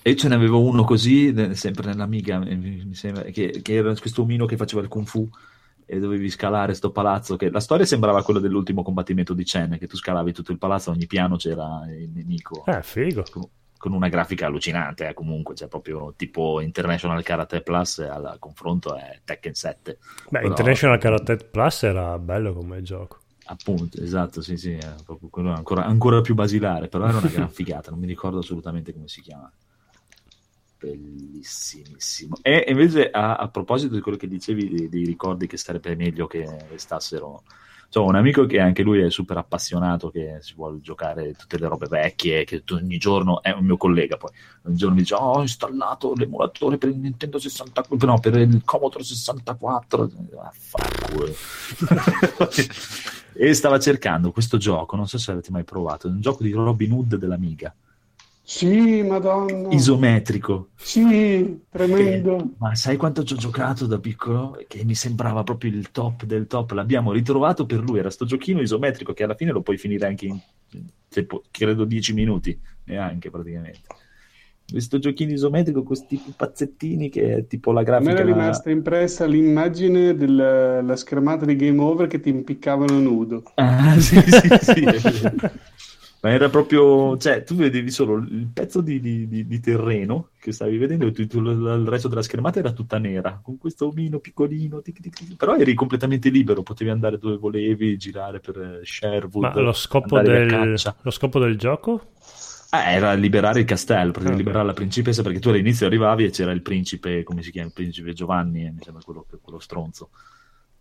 E 0.00 0.16
ce 0.16 0.28
n'avevo 0.28 0.62
uno 0.62 0.84
così, 0.84 1.34
sempre 1.52 1.88
nell'Amiga, 1.88 2.38
mi, 2.38 2.56
mi 2.56 2.94
sembra, 2.94 3.24
che, 3.24 3.60
che 3.60 3.74
era 3.74 3.94
questo 3.96 4.22
omino 4.22 4.46
che 4.46 4.56
faceva 4.56 4.80
il 4.80 4.88
Kung 4.88 5.06
Fu 5.06 5.28
e 5.90 5.98
dovevi 5.98 6.28
scalare 6.28 6.74
sto 6.74 6.90
palazzo. 6.90 7.36
Che... 7.36 7.50
La 7.50 7.60
storia 7.60 7.86
sembrava 7.86 8.22
quella 8.22 8.40
dell'ultimo 8.40 8.82
combattimento 8.82 9.32
di 9.32 9.42
Chen, 9.42 9.78
che 9.78 9.86
tu 9.86 9.96
scalavi 9.96 10.34
tutto 10.34 10.52
il 10.52 10.58
palazzo, 10.58 10.90
ogni 10.90 11.06
piano 11.06 11.36
c'era 11.36 11.82
il 11.88 12.10
nemico. 12.10 12.62
Eh, 12.66 12.82
figo. 12.82 13.24
Con, 13.30 13.48
con 13.78 13.94
una 13.94 14.08
grafica 14.08 14.46
allucinante, 14.46 15.08
eh, 15.08 15.14
comunque, 15.14 15.54
cioè 15.54 15.68
proprio 15.68 16.12
tipo 16.14 16.60
International 16.60 17.22
Karate 17.22 17.62
Plus, 17.62 18.00
e 18.00 18.06
al 18.08 18.36
confronto 18.38 18.94
è 18.96 19.20
Tekken 19.24 19.54
7. 19.54 19.98
Beh, 20.28 20.40
Però- 20.40 20.48
International 20.48 20.98
Karate 20.98 21.36
Plus 21.36 21.82
era 21.84 22.18
bello 22.18 22.52
come 22.52 22.82
gioco. 22.82 23.20
Appunto, 23.46 24.02
esatto, 24.02 24.42
sì, 24.42 24.58
sì, 24.58 24.78
quello 25.30 25.54
ancora, 25.54 25.86
ancora 25.86 26.20
più 26.20 26.34
basilare, 26.34 26.88
però 26.88 27.08
era 27.08 27.16
una 27.16 27.28
gran 27.28 27.48
figata, 27.48 27.90
non 27.90 27.98
mi 27.98 28.06
ricordo 28.06 28.40
assolutamente 28.40 28.92
come 28.92 29.08
si 29.08 29.22
chiama. 29.22 29.50
Bellissimissimo. 30.78 32.38
E 32.40 32.64
invece 32.68 33.10
a, 33.10 33.36
a 33.36 33.48
proposito 33.48 33.94
di 33.94 34.00
quello 34.00 34.16
che 34.16 34.28
dicevi 34.28 34.88
dei, 34.88 35.04
ricordi 35.04 35.46
che 35.46 35.56
sarebbe 35.56 35.96
meglio 35.96 36.26
che 36.26 36.46
restassero 36.70 37.42
so, 37.88 38.04
un 38.04 38.14
amico 38.14 38.46
che 38.46 38.60
anche 38.60 38.82
lui 38.82 39.00
è 39.00 39.10
super 39.10 39.38
appassionato, 39.38 40.10
che 40.10 40.36
si 40.40 40.54
vuole 40.54 40.80
giocare 40.80 41.34
tutte 41.34 41.58
le 41.58 41.66
robe 41.66 41.88
vecchie, 41.88 42.44
che 42.44 42.62
ogni 42.70 42.98
giorno 42.98 43.42
è 43.42 43.50
un 43.50 43.64
mio 43.64 43.76
collega 43.76 44.16
poi, 44.16 44.30
ogni 44.64 44.76
giorno 44.76 44.94
mi 44.94 45.00
dice 45.00 45.14
oh, 45.14 45.32
ho 45.32 45.40
installato 45.40 46.12
l'emulatore 46.14 46.78
per 46.78 46.90
il 46.90 46.98
Nintendo 46.98 47.38
64, 47.38 48.06
no, 48.06 48.20
per 48.20 48.36
il 48.36 48.62
Commodore 48.64 49.04
64, 49.04 50.10
ah, 50.36 50.52
e 53.32 53.54
stava 53.54 53.78
cercando 53.80 54.30
questo 54.30 54.58
gioco, 54.58 54.94
non 54.94 55.08
so 55.08 55.18
se 55.18 55.32
avete 55.32 55.50
mai 55.50 55.64
provato, 55.64 56.06
è 56.06 56.10
un 56.10 56.20
gioco 56.20 56.42
di 56.42 56.52
Robin 56.52 56.92
Hood 56.92 57.16
dell'Amiga. 57.16 57.74
Sì, 58.50 59.02
madonna. 59.02 59.68
Isometrico. 59.68 60.70
Sì, 60.74 61.64
tremendo. 61.68 62.38
Eh, 62.38 62.44
ma 62.56 62.74
sai 62.74 62.96
quanto 62.96 63.22
ci 63.22 63.34
ho 63.34 63.36
giocato 63.36 63.84
da 63.84 63.98
piccolo? 63.98 64.58
Che 64.66 64.84
mi 64.86 64.94
sembrava 64.94 65.42
proprio 65.42 65.70
il 65.70 65.90
top 65.90 66.24
del 66.24 66.46
top. 66.46 66.70
L'abbiamo 66.70 67.12
ritrovato 67.12 67.66
per 67.66 67.80
lui. 67.80 67.98
Era 67.98 68.08
sto 68.08 68.24
giochino 68.24 68.62
isometrico 68.62 69.12
che 69.12 69.24
alla 69.24 69.34
fine 69.34 69.52
lo 69.52 69.60
puoi 69.60 69.76
finire 69.76 70.06
anche 70.06 70.24
in, 70.24 70.40
tipo, 71.10 71.42
credo, 71.50 71.84
10 71.84 72.14
minuti, 72.14 72.58
neanche 72.84 73.28
praticamente. 73.28 73.80
Questo 74.66 74.98
giochino 74.98 75.32
isometrico 75.32 75.82
con 75.82 75.88
questi 75.88 76.18
pazzettini 76.34 77.10
che 77.10 77.34
è 77.34 77.46
tipo 77.46 77.70
la 77.70 77.82
grafica... 77.82 78.12
A 78.12 78.14
me 78.14 78.20
era 78.20 78.32
rimasta 78.32 78.70
impressa 78.70 79.26
l'immagine 79.26 80.14
della 80.14 80.96
schermata 80.96 81.44
di 81.44 81.54
Game 81.54 81.82
Over 81.82 82.06
che 82.06 82.18
ti 82.18 82.30
impiccavano 82.30 82.98
nudo. 82.98 83.42
Ah, 83.56 84.00
sì, 84.00 84.18
sì, 84.22 84.48
sì. 84.62 84.84
ma 86.20 86.30
era 86.30 86.48
proprio, 86.48 87.16
cioè, 87.16 87.44
tu 87.44 87.54
vedevi 87.54 87.90
solo 87.90 88.16
il 88.16 88.48
pezzo 88.52 88.80
di, 88.80 88.98
di, 89.00 89.28
di, 89.28 89.46
di 89.46 89.60
terreno 89.60 90.30
che 90.40 90.50
stavi 90.50 90.76
vedendo 90.76 91.06
e 91.06 91.12
tutto 91.12 91.38
il 91.38 91.86
resto 91.86 92.08
della 92.08 92.22
schermata 92.22 92.58
era 92.58 92.72
tutta 92.72 92.98
nera, 92.98 93.38
con 93.40 93.56
questo 93.56 93.86
omino 93.86 94.18
piccolino, 94.18 94.82
tic, 94.82 95.00
tic, 95.00 95.14
tic. 95.14 95.36
però 95.36 95.56
eri 95.56 95.74
completamente 95.74 96.28
libero, 96.28 96.62
potevi 96.62 96.90
andare 96.90 97.18
dove 97.18 97.36
volevi, 97.36 97.96
girare 97.96 98.40
per 98.40 98.80
Sherwood. 98.82 99.54
Ma 99.54 99.60
lo 99.60 99.72
scopo, 99.72 100.20
del, 100.20 100.76
lo 101.02 101.10
scopo 101.10 101.38
del 101.38 101.56
gioco? 101.56 102.10
Ah, 102.70 102.90
era 102.90 103.14
liberare 103.14 103.60
il 103.60 103.66
castello, 103.66 104.10
perché 104.10 104.28
okay. 104.28 104.38
liberare 104.38 104.66
la 104.66 104.74
principessa, 104.74 105.22
perché 105.22 105.38
tu 105.38 105.50
all'inizio 105.50 105.86
arrivavi 105.86 106.24
e 106.24 106.30
c'era 106.30 106.50
il 106.50 106.62
principe, 106.62 107.22
come 107.22 107.42
si 107.42 107.52
chiama, 107.52 107.68
il 107.68 107.74
principe 107.74 108.12
Giovanni, 108.12 108.70
mi 108.70 108.82
sembra 108.82 109.02
quello, 109.04 109.24
quello 109.40 109.60
stronzo, 109.60 110.10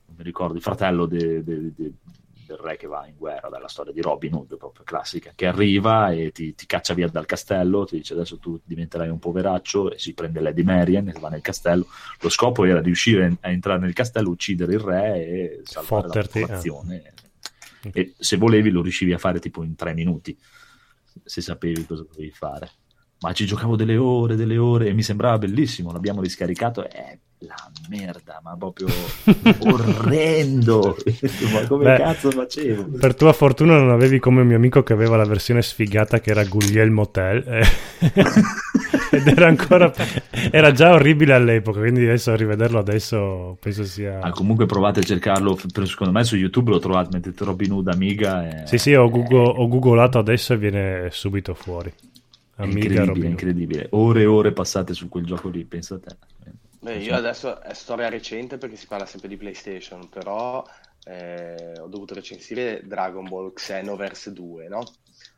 non 0.07 0.15
mi 0.17 0.23
ricordo, 0.23 0.55
il 0.55 0.61
fratello 0.61 1.05
de, 1.05 1.43
de, 1.43 1.71
de, 1.75 1.91
del 2.47 2.57
re 2.57 2.77
che 2.77 2.87
va 2.87 3.05
in 3.05 3.15
guerra, 3.17 3.49
dalla 3.49 3.67
storia 3.67 3.91
di 3.91 4.01
Robin 4.01 4.33
Hood, 4.33 4.57
proprio 4.57 4.83
classica, 4.83 5.33
che 5.35 5.45
arriva 5.45 6.11
e 6.11 6.31
ti, 6.31 6.55
ti, 6.55 6.65
caccia 6.65 6.93
via 6.93 7.07
dal 7.07 7.25
castello, 7.25 7.85
ti 7.85 7.97
dice 7.97 8.13
adesso 8.13 8.39
tu 8.39 8.59
diventerai 8.63 9.09
un 9.09 9.19
poveraccio 9.19 9.91
e 9.91 9.99
si 9.99 10.13
prende 10.13 10.39
Lady 10.39 10.63
Marian 10.63 11.09
e 11.09 11.13
va 11.19 11.29
nel 11.29 11.41
castello. 11.41 11.85
Lo 12.21 12.29
scopo 12.29 12.65
era 12.65 12.81
di 12.81 12.89
uscire 12.89 13.37
a 13.41 13.49
entrare 13.49 13.79
nel 13.79 13.93
castello, 13.93 14.29
uccidere 14.29 14.73
il 14.73 14.79
re 14.79 15.15
e 15.15 15.61
salvare 15.63 16.07
Fotterti, 16.07 16.39
la 16.39 16.45
eh. 16.45 16.47
popolazione. 16.47 17.13
Eh. 17.83 17.91
E 17.93 18.13
se 18.17 18.37
volevi 18.37 18.69
lo 18.69 18.81
riuscivi 18.81 19.13
a 19.13 19.17
fare 19.17 19.39
tipo 19.39 19.63
in 19.63 19.75
tre 19.75 19.93
minuti, 19.93 20.37
se 21.23 21.41
sapevi 21.41 21.85
cosa 21.85 22.03
dovevi 22.03 22.31
fare 22.31 22.69
ma 23.19 23.33
ci 23.33 23.45
giocavo 23.45 23.75
delle 23.75 23.97
ore, 23.97 24.35
delle 24.35 24.57
ore 24.57 24.87
e 24.87 24.93
mi 24.93 25.01
sembrava 25.01 25.39
bellissimo. 25.39 25.91
L'abbiamo 25.91 26.21
riscaricato, 26.21 26.87
è 26.87 27.17
la 27.39 27.55
merda, 27.89 28.39
ma 28.43 28.55
proprio 28.57 28.87
orrendo. 29.59 30.97
ma 31.53 31.67
come 31.67 31.83
Beh, 31.83 31.97
cazzo 31.97 32.31
facevo? 32.31 32.97
Per 32.97 33.15
tua 33.15 33.33
fortuna 33.33 33.77
non 33.77 33.91
avevi 33.91 34.19
come 34.19 34.41
un 34.41 34.47
mio 34.47 34.55
amico 34.55 34.81
che 34.81 34.93
aveva 34.93 35.17
la 35.17 35.25
versione 35.25 35.61
sfigata 35.61 36.19
che 36.19 36.31
era 36.31 36.43
Guglielmo 36.43 37.11
Tell. 37.11 37.43
Eh. 37.47 37.65
Ed 39.11 39.27
era 39.27 39.47
ancora 39.47 39.93
era 40.51 40.71
già 40.71 40.93
orribile 40.93 41.33
all'epoca, 41.33 41.79
quindi 41.79 42.03
adesso 42.03 42.35
rivederlo 42.35 42.79
adesso 42.79 43.57
penso 43.59 43.83
sia. 43.83 44.19
Ah, 44.19 44.31
comunque 44.31 44.65
provate 44.65 45.01
a 45.01 45.03
cercarlo. 45.03 45.57
Secondo 45.85 46.13
me 46.13 46.23
su 46.23 46.35
YouTube 46.35 46.71
lo 46.71 46.79
trovate, 46.79 47.09
mettete 47.13 47.43
Robin 47.43 47.71
Hood 47.71 47.87
Amiga. 47.89 48.63
E... 48.63 48.67
Sì, 48.67 48.77
sì, 48.77 48.93
ho, 48.93 49.09
Google, 49.09 49.53
ho 49.55 49.67
googolato 49.67 50.17
adesso 50.17 50.53
e 50.53 50.57
viene 50.57 51.09
subito 51.11 51.53
fuori. 51.53 51.93
Amiga 52.55 52.87
incredibile, 52.87 53.27
incredibile. 53.27 53.87
Ore 53.91 54.21
e 54.21 54.25
ore 54.25 54.51
passate 54.51 54.93
su 54.93 55.07
quel 55.09 55.25
gioco 55.25 55.49
lì, 55.49 55.63
pensa 55.63 55.95
a 55.95 55.99
te. 55.99 56.15
Beh, 56.79 56.97
io 56.97 57.15
adesso 57.15 57.61
è 57.61 57.73
storia 57.73 58.09
recente 58.09 58.57
perché 58.57 58.75
si 58.75 58.87
parla 58.87 59.05
sempre 59.05 59.29
di 59.29 59.37
PlayStation, 59.37 60.09
però 60.09 60.63
eh, 61.05 61.73
ho 61.79 61.87
dovuto 61.87 62.13
recensire 62.13 62.81
Dragon 62.85 63.27
Ball 63.27 63.53
Xenoverse 63.53 64.33
2, 64.33 64.67
no? 64.67 64.83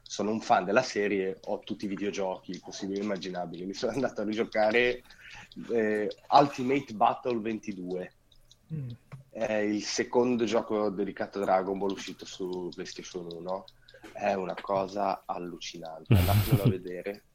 Sono 0.02 0.32
un 0.32 0.42
fan 0.42 0.66
della 0.66 0.82
serie, 0.82 1.38
ho 1.46 1.60
tutti 1.60 1.86
i 1.86 1.88
videogiochi 1.88 2.60
possibili 2.60 3.00
e 3.00 3.04
immaginabili. 3.04 3.66
Mi 3.66 3.74
sono 3.74 3.92
andato 3.96 4.22
a 4.22 4.26
rigiocare 4.26 5.04
eh, 5.72 6.10
Ultimate 6.32 6.94
Battle 6.94 7.40
22. 7.40 8.14
Mm. 8.74 8.90
È 9.30 9.54
il 9.54 9.84
secondo 9.84 10.44
gioco 10.46 10.90
dedicato 10.90 11.40
a 11.40 11.44
Dragon 11.44 11.78
Ball 11.78 11.92
uscito 11.92 12.26
su 12.26 12.70
PlayStation 12.74 13.28
1 13.32 13.66
è 14.14 14.34
una 14.34 14.56
cosa 14.60 15.24
allucinante. 15.26 16.14
Andatelo 16.14 16.64
a 16.64 16.70
vedere. 16.70 17.24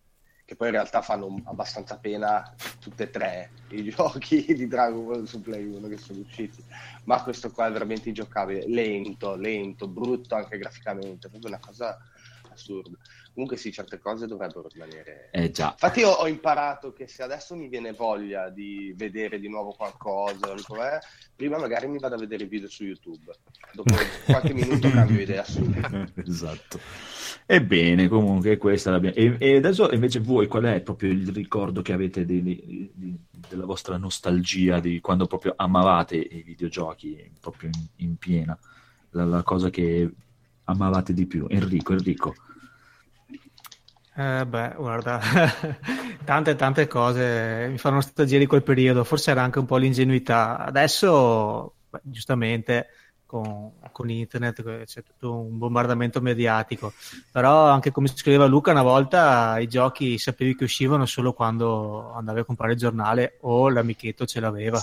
Che 0.46 0.56
poi 0.56 0.66
in 0.68 0.74
realtà 0.74 1.00
fanno 1.00 1.40
abbastanza 1.44 1.96
pena 1.96 2.54
tutte 2.78 3.04
e 3.04 3.10
tre 3.10 3.50
i 3.70 3.84
giochi 3.88 4.44
di 4.54 4.66
Dragon 4.66 5.06
Ball 5.06 5.24
su 5.24 5.40
Play 5.40 5.64
1 5.64 5.88
che 5.88 5.96
sono 5.96 6.20
usciti. 6.20 6.62
Ma 7.04 7.22
questo 7.22 7.50
qua 7.50 7.66
è 7.66 7.72
veramente 7.72 8.08
ingiocabile. 8.08 8.68
Lento, 8.68 9.36
lento, 9.36 9.88
brutto 9.88 10.34
anche 10.34 10.58
graficamente. 10.58 11.28
Proprio 11.28 11.50
una 11.50 11.60
cosa 11.60 11.98
assurda. 12.54 12.96
Comunque 13.32 13.56
sì, 13.56 13.72
certe 13.72 13.98
cose 13.98 14.26
dovrebbero 14.26 14.68
rimanere. 14.68 15.28
Eh 15.32 15.50
già. 15.50 15.70
Infatti 15.72 16.00
io 16.00 16.10
ho 16.10 16.28
imparato 16.28 16.92
che 16.92 17.08
se 17.08 17.22
adesso 17.22 17.56
mi 17.56 17.68
viene 17.68 17.92
voglia 17.92 18.48
di 18.48 18.94
vedere 18.96 19.40
di 19.40 19.48
nuovo 19.48 19.72
qualcosa, 19.72 20.54
prima 21.34 21.58
magari 21.58 21.88
mi 21.88 21.98
vado 21.98 22.14
a 22.14 22.18
vedere 22.18 22.44
i 22.44 22.48
video 22.48 22.68
su 22.68 22.84
YouTube. 22.84 23.32
Dopo 23.72 23.94
qualche 24.24 24.54
minuto 24.54 24.88
cambio 24.88 25.20
idea 25.20 25.44
subito. 25.44 26.06
esatto. 26.24 26.78
Ebbene, 27.46 28.08
comunque 28.08 28.56
questa 28.56 28.90
l'abbiamo. 28.90 29.16
E, 29.16 29.36
e, 29.38 29.56
adesso 29.56 29.90
invece 29.92 30.20
voi 30.20 30.46
qual 30.46 30.64
è 30.64 30.80
proprio 30.80 31.10
il 31.10 31.28
ricordo 31.28 31.82
che 31.82 31.92
avete 31.92 32.24
di, 32.24 32.42
di, 32.42 32.90
di, 32.94 33.18
della 33.48 33.66
vostra 33.66 33.98
nostalgia 33.98 34.80
di 34.80 35.00
quando 35.00 35.26
proprio 35.26 35.52
amavate 35.54 36.16
i 36.16 36.42
videogiochi 36.42 37.32
proprio 37.40 37.68
in, 37.72 38.06
in 38.06 38.16
piena? 38.16 38.58
La, 39.10 39.24
la 39.24 39.42
cosa 39.42 39.68
che 39.68 40.10
amavate 40.64 41.12
di 41.12 41.26
più? 41.26 41.46
Enrico, 41.50 41.92
Enrico. 41.92 42.34
Eh, 44.16 44.46
beh, 44.46 44.74
guarda, 44.78 45.20
tante 46.24 46.54
tante 46.54 46.86
cose 46.86 47.66
mi 47.68 47.78
fanno 47.78 47.96
nostalgia 47.96 48.38
di 48.38 48.46
quel 48.46 48.62
periodo, 48.62 49.04
forse 49.04 49.32
era 49.32 49.42
anche 49.42 49.58
un 49.58 49.66
po' 49.66 49.76
l'ingenuità. 49.76 50.58
Adesso, 50.58 51.74
beh, 51.90 52.00
giustamente, 52.04 52.86
con, 53.26 53.72
con, 53.92 54.10
internet 54.10 54.84
c'è 54.84 55.02
tutto 55.02 55.34
un 55.34 55.58
bombardamento 55.58 56.20
mediatico, 56.20 56.92
però 57.32 57.68
anche 57.68 57.90
come 57.90 58.08
scriveva 58.08 58.46
Luca, 58.46 58.70
una 58.70 58.82
volta 58.82 59.58
i 59.58 59.66
giochi 59.66 60.18
sapevi 60.18 60.54
che 60.54 60.64
uscivano 60.64 61.06
solo 61.06 61.32
quando 61.32 62.12
andavi 62.12 62.40
a 62.40 62.44
comprare 62.44 62.72
il 62.72 62.78
giornale 62.78 63.38
o 63.42 63.68
l'amichetto 63.68 64.26
ce 64.26 64.40
l'aveva. 64.40 64.80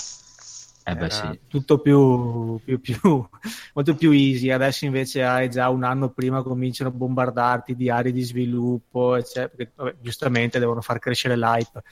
Eh 0.84 0.96
beh, 0.96 1.10
sì. 1.12 1.40
Tutto 1.48 1.80
più, 1.80 2.60
più, 2.64 2.80
più, 2.82 2.98
molto 3.74 3.96
più 3.96 4.12
easy. 4.12 4.50
Adesso 4.50 4.86
invece 4.86 5.24
hai 5.24 5.50
già 5.50 5.70
un 5.70 5.84
anno 5.84 6.10
prima 6.10 6.42
cominciano 6.42 6.90
a 6.90 6.94
bombardarti 6.94 7.76
di 7.76 7.90
aree 7.90 8.12
di 8.12 8.24
sviluppo, 8.24 9.16
eccetera, 9.16 9.50
perché 9.50 9.72
vabbè, 9.76 9.96
giustamente 10.02 10.60
devono 10.60 10.82
far 10.82 11.00
crescere 11.00 11.38
l'hype. 11.38 11.84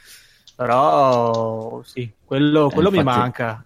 Però 0.55 1.81
sì, 1.83 2.11
quello, 2.25 2.69
eh, 2.69 2.73
quello 2.73 2.91
eh, 2.91 2.97
infatti, 2.97 3.17
mi 3.17 3.21
manca. 3.21 3.63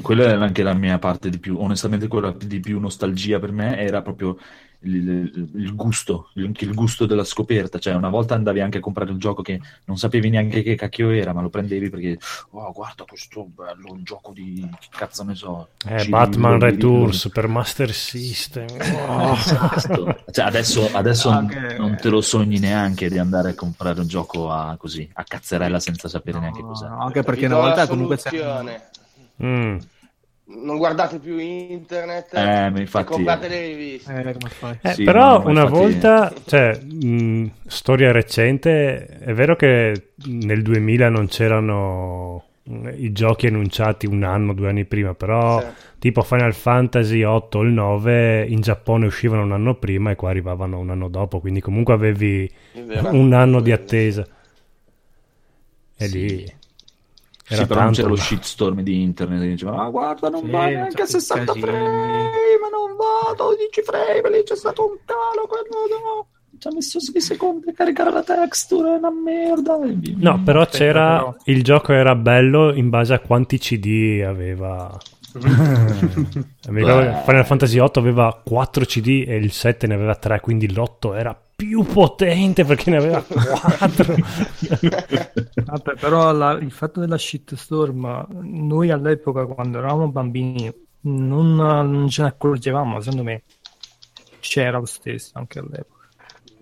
Quella 0.00 0.24
era 0.24 0.44
anche 0.44 0.62
la 0.62 0.74
mia 0.74 0.98
parte 0.98 1.30
di 1.30 1.38
più, 1.38 1.58
onestamente 1.58 2.06
quella 2.06 2.32
di 2.32 2.60
più 2.60 2.78
nostalgia 2.78 3.38
per 3.38 3.52
me 3.52 3.78
era 3.78 4.02
proprio 4.02 4.36
il, 4.82 5.50
il, 5.54 5.74
gusto, 5.74 6.30
il, 6.34 6.54
il, 6.56 6.74
gusto 6.74 7.06
della 7.06 7.24
scoperta. 7.24 7.78
Cioè, 7.78 7.94
una 7.94 8.08
volta 8.08 8.34
andavi 8.34 8.60
anche 8.60 8.78
a 8.78 8.80
comprare 8.80 9.10
un 9.10 9.18
gioco 9.18 9.42
che 9.42 9.60
non 9.84 9.98
sapevi 9.98 10.30
neanche 10.30 10.62
che 10.62 10.74
cacchio 10.74 11.10
era, 11.10 11.32
ma 11.32 11.42
lo 11.42 11.50
prendevi 11.50 11.90
perché, 11.90 12.18
oh, 12.50 12.72
guarda 12.72 13.04
questo 13.06 13.46
bello, 13.46 13.92
un 13.92 14.02
gioco 14.02 14.32
di 14.32 14.66
che 14.78 14.88
cazzo 14.90 15.24
ne 15.24 15.34
so. 15.34 15.68
Eh, 15.86 16.06
Batman 16.08 16.58
Returns 16.58 17.28
per 17.32 17.48
Master 17.48 17.92
System. 17.92 18.66
Oh. 19.08 19.34
esatto. 19.36 20.24
cioè, 20.30 20.44
adesso, 20.44 20.88
adesso 20.92 21.28
anche... 21.28 21.76
non 21.76 21.96
te 22.00 22.08
lo 22.08 22.20
sogni 22.20 22.58
neanche 22.58 23.08
di 23.08 23.18
andare 23.18 23.50
a 23.50 23.54
comprare 23.54 24.00
un 24.00 24.06
gioco 24.06 24.50
a, 24.50 24.76
così, 24.78 25.08
a 25.14 25.24
cazzerella 25.24 25.80
senza 25.80 26.08
sapere 26.08 26.36
no, 26.36 26.42
neanche 26.42 26.62
cos'è. 26.62 26.88
No, 26.88 27.00
anche 27.00 27.22
perché 27.22 27.46
una 27.46 27.56
volta 27.56 27.86
comunque 27.86 28.16
c'è. 28.16 28.88
Mm 29.42 29.78
non 30.52 30.78
guardate 30.78 31.18
più 31.18 31.38
internet 31.38 32.34
eh, 32.34 32.72
infatti... 32.80 33.12
comprate 33.12 33.48
le 33.48 33.66
riviste. 33.68 34.12
Eh, 34.12 34.88
eh, 34.88 34.92
sì, 34.94 35.04
però 35.04 35.42
una 35.46 35.62
infatti... 35.62 35.72
volta, 35.72 36.32
cioè, 36.44 36.78
mh, 36.80 37.50
storia 37.66 38.10
recente, 38.10 39.06
è 39.06 39.32
vero 39.32 39.54
che 39.56 40.12
nel 40.26 40.62
2000 40.62 41.08
non 41.08 41.28
c'erano 41.28 42.44
i 42.96 43.12
giochi 43.12 43.46
annunciati 43.46 44.06
un 44.06 44.22
anno, 44.22 44.52
due 44.52 44.68
anni 44.68 44.84
prima, 44.84 45.14
però 45.14 45.60
Sì. 45.60 45.66
tipo 45.98 46.22
Final 46.22 46.54
Fantasy 46.54 47.22
8 47.22 47.58
o 47.58 47.62
il 47.62 47.70
9 47.72 48.44
in 48.46 48.60
Giappone 48.60 49.06
uscivano 49.06 49.42
un 49.42 49.52
anno 49.52 49.74
prima 49.76 50.10
e 50.10 50.16
qua 50.16 50.30
arrivavano 50.30 50.78
un 50.78 50.90
anno 50.90 51.08
dopo, 51.08 51.40
quindi 51.40 51.60
comunque 51.60 51.94
avevi 51.94 52.50
un 53.12 53.32
anno 53.32 53.60
di 53.60 53.72
attesa. 53.72 54.26
E 55.96 56.06
Sì. 56.06 56.18
lì 56.18 56.58
Sì, 57.50 57.56
era 57.56 57.66
però 57.66 57.80
non 57.80 57.92
tanto. 57.92 58.00
c'era 58.00 58.08
lo 58.08 58.16
shitstorm 58.16 58.80
di 58.82 59.02
internet 59.02 59.40
che 59.40 59.48
diceva 59.48 59.82
ah 59.82 59.88
guarda 59.90 60.28
non 60.28 60.44
Sì, 60.44 60.50
va 60.50 60.66
neanche 60.66 61.02
a 61.02 61.04
tutti 61.04 61.16
i 61.16 61.20
60 61.20 61.44
casini. 61.46 61.60
frame 61.66 61.90
non 62.70 62.96
va 62.96 63.34
12 63.36 63.82
frame 63.82 64.36
lì 64.36 64.42
c'è 64.44 64.56
stato 64.56 64.86
un 64.88 64.96
calo 65.04 65.48
no 65.70 66.26
ci 66.58 66.68
ha 66.68 66.70
messo 66.72 67.00
6 67.00 67.20
secondi 67.20 67.70
a 67.70 67.72
caricare 67.72 68.12
la 68.12 68.22
texture 68.22 68.94
è 68.94 68.98
una 68.98 69.10
merda. 69.10 69.78
No, 70.16 70.42
però 70.44 70.60
Aspetta, 70.60 70.76
c'era 70.84 71.16
però. 71.18 71.36
il 71.44 71.62
gioco 71.64 71.92
era 71.92 72.14
bello 72.14 72.72
in 72.74 72.90
base 72.90 73.14
a 73.14 73.18
quanti 73.20 73.56
CD 73.58 74.22
aveva. 74.26 74.94
Mi 75.32 76.80
ricordo 76.80 77.10
che 77.10 77.22
Final 77.24 77.46
Fantasy 77.46 77.78
8 77.78 77.98
aveva 77.98 78.40
4 78.44 78.84
CD 78.84 79.24
e 79.26 79.36
il 79.36 79.52
7 79.52 79.86
ne 79.86 79.94
aveva 79.94 80.14
3, 80.16 80.40
quindi 80.40 80.70
l'8 80.70 81.16
era 81.16 81.34
più 81.60 81.84
potente 81.84 82.64
perché 82.64 82.88
ne 82.90 82.96
aveva 82.96 83.22
4. 83.22 84.14
Vabbè, 85.62 85.94
però 85.98 86.32
la- 86.32 86.52
il 86.52 86.70
fatto 86.72 87.00
della 87.00 87.18
shitstorm, 87.18 88.26
noi 88.42 88.90
all'epoca 88.90 89.44
quando 89.44 89.78
eravamo 89.78 90.10
bambini 90.10 90.72
non, 91.02 91.54
non 91.56 92.08
ce 92.08 92.22
ne 92.22 92.28
accorgevamo, 92.28 93.00
secondo 93.00 93.24
me 93.24 93.42
c'era 94.40 94.78
lo 94.78 94.86
stesso 94.86 95.32
anche 95.34 95.58
all'epoca. 95.58 96.08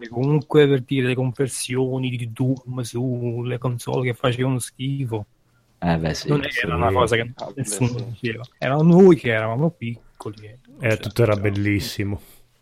E 0.01 0.09
comunque 0.09 0.67
per 0.69 0.83
dire 0.83 1.07
le 1.09 1.15
conversioni 1.15 2.11
di 2.11 2.33
Doom 2.33 2.81
sulle 2.83 3.59
console 3.59 4.11
che 4.11 4.15
facevano 4.15 4.59
schifo, 4.59 5.27
eh 5.81 5.97
beh 5.97 6.15
sì 6.15 6.29
non 6.29 6.43
sì. 6.49 6.61
era 6.67 6.75
una 6.75 6.91
cosa 6.93 7.15
che 7.17 7.31
Ah, 7.37 7.53
nessuno 7.55 8.01
diceva. 8.01 8.45
Erano 8.59 8.83
noi 8.83 9.17
che 9.17 9.31
eravamo 9.31 9.71
piccoli. 9.71 10.45
e- 10.47 10.59
Eh, 10.81 10.97
tutto 10.99 11.23
era 11.23 11.37
bellissimo. 11.37 12.21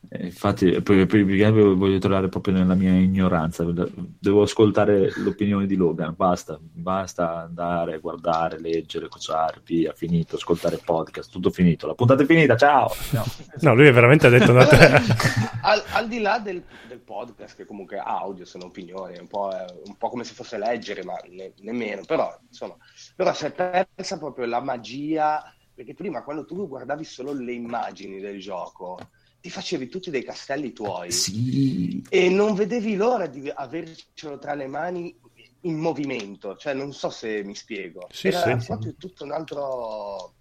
Eh, 0.09 0.27
infatti 0.27 0.83
perché 0.83 1.51
voglio 1.51 1.99
tornare 1.99 2.29
proprio 2.29 2.55
nella 2.55 2.75
mia 2.75 2.93
ignoranza 2.93 3.65
devo 3.65 4.43
ascoltare 4.43 5.11
l'opinione 5.17 5.67
di 5.67 5.75
Logan 5.75 6.15
basta 6.17 6.59
basta 6.61 7.43
andare 7.43 7.99
guardare 7.99 8.61
leggere 8.61 9.09
cosare 9.09 9.61
via 9.65 9.93
finito 9.93 10.37
ascoltare 10.37 10.81
podcast 10.85 11.31
tutto 11.31 11.51
finito 11.51 11.87
la 11.87 11.95
puntata 11.95 12.23
è 12.23 12.27
finita 12.27 12.57
ciao 12.57 12.95
No. 13.13 13.25
No, 13.61 13.75
lui 13.75 13.91
veramente 13.91 14.27
ha 14.27 14.31
detto 14.31 14.51
andate... 14.51 14.77
al, 15.63 15.83
al 15.93 16.09
di 16.09 16.21
là 16.21 16.39
del, 16.39 16.63
del 16.89 16.99
podcast, 16.99 17.57
che 17.57 17.65
comunque 17.65 17.99
ha 17.99 18.19
audio, 18.19 18.45
sono 18.45 18.67
opinioni, 18.67 19.15
è 19.15 19.21
un 19.21 19.29
po', 19.29 19.51
è 19.51 19.65
un 19.85 19.97
po' 19.97 20.09
come 20.09 20.25
se 20.25 20.35
fosse 20.35 20.59
leggere, 20.59 21.03
ma 21.03 21.15
ne- 21.31 21.53
nemmeno. 21.61 22.03
Però, 22.05 22.39
insomma, 22.47 22.77
però 23.15 23.33
si 23.33 23.47
è 23.47 23.53
persa 23.53 24.19
proprio 24.19 24.47
la 24.47 24.61
magia, 24.61 25.43
perché 25.75 25.95
prima 25.95 26.23
quando 26.23 26.45
tu 26.45 26.69
guardavi 26.69 27.05
solo 27.05 27.33
le 27.33 27.53
immagini 27.53 28.21
del 28.21 28.39
gioco, 28.41 28.99
ti 29.47 29.53
facevi 29.53 29.88
tutti 29.88 30.11
dei 30.11 30.24
castelli 30.24 30.72
tuoi 30.72 31.12
sì 31.12 32.03
e 32.09 32.28
non 32.28 32.55
vedevi 32.55 32.97
l'ora 32.97 33.28
di 33.28 33.49
avercelo 33.49 34.38
tra 34.38 34.55
le 34.55 34.66
mani 34.66 35.16
in 35.61 35.78
movimento. 35.78 36.57
Cioè, 36.57 36.74
non 36.74 36.92
so 36.92 37.11
se 37.11 37.44
mi 37.44 37.55
spiego. 37.55 38.09
Sì, 38.11 38.28
Era 38.28 38.59
sì. 38.59 38.66
proprio 38.66 38.94
tutto 38.97 39.24
un 39.24 39.30
altro... 39.32 40.34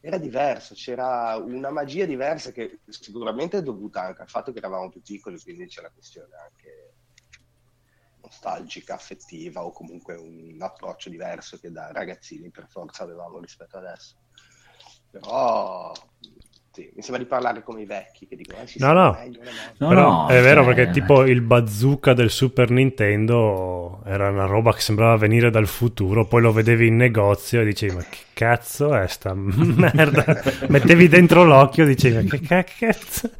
Era 0.00 0.16
diverso, 0.16 0.74
c'era 0.74 1.36
una 1.36 1.70
magia 1.70 2.06
diversa 2.06 2.50
che 2.52 2.80
sicuramente 2.88 3.58
è 3.58 3.62
dovuta 3.62 4.02
anche 4.02 4.22
al 4.22 4.28
fatto 4.28 4.52
che 4.52 4.58
eravamo 4.58 4.88
più 4.88 5.02
piccoli, 5.02 5.38
quindi 5.40 5.66
c'è 5.66 5.82
la 5.82 5.90
questione 5.90 6.34
anche 6.34 6.92
nostalgica, 8.22 8.94
affettiva 8.94 9.64
o 9.64 9.70
comunque 9.70 10.14
un 10.14 10.56
approccio 10.60 11.10
diverso 11.10 11.58
che 11.58 11.70
da 11.70 11.90
ragazzini 11.92 12.50
per 12.50 12.68
forza 12.68 13.02
avevamo 13.02 13.38
rispetto 13.38 13.76
adesso. 13.76 14.16
Però 15.10 15.92
sì, 16.70 16.90
mi 16.94 17.02
sembra 17.02 17.22
di 17.22 17.28
parlare 17.28 17.62
come 17.62 17.82
i 17.82 17.86
vecchi 17.86 18.26
che 18.26 18.36
dicono 18.36 18.60
eh, 18.62 18.66
si 18.66 18.78
No, 18.80 18.92
no. 18.92 19.10
meglio, 19.10 19.42
no, 19.42 19.52
no. 19.52 19.74
No, 19.78 19.88
Però 19.88 19.94
no, 19.94 20.26
è 20.28 20.40
vero 20.40 20.64
perché 20.64 20.90
tipo 20.90 21.24
il 21.24 21.40
bazooka 21.40 22.12
del 22.12 22.30
Super 22.30 22.70
Nintendo 22.70 24.02
era 24.04 24.28
una 24.28 24.44
roba 24.46 24.72
che 24.72 24.80
sembrava 24.80 25.16
venire 25.16 25.50
dal 25.50 25.66
futuro, 25.66 26.26
poi 26.26 26.42
lo 26.42 26.52
vedevi 26.52 26.86
in 26.88 26.96
negozio 26.96 27.60
e 27.60 27.64
dicevi 27.64 27.94
ma 27.94 28.04
che 28.08 28.18
cazzo 28.32 28.94
è 28.94 29.06
sta 29.08 29.32
merda? 29.34 30.30
Mettevi 30.68 31.08
dentro 31.08 31.44
l'occhio 31.44 31.84
e 31.84 31.86
dicevi 31.88 32.14
ma 32.16 32.22
che 32.22 32.40
ca- 32.40 32.64
cazzo? 32.64 33.30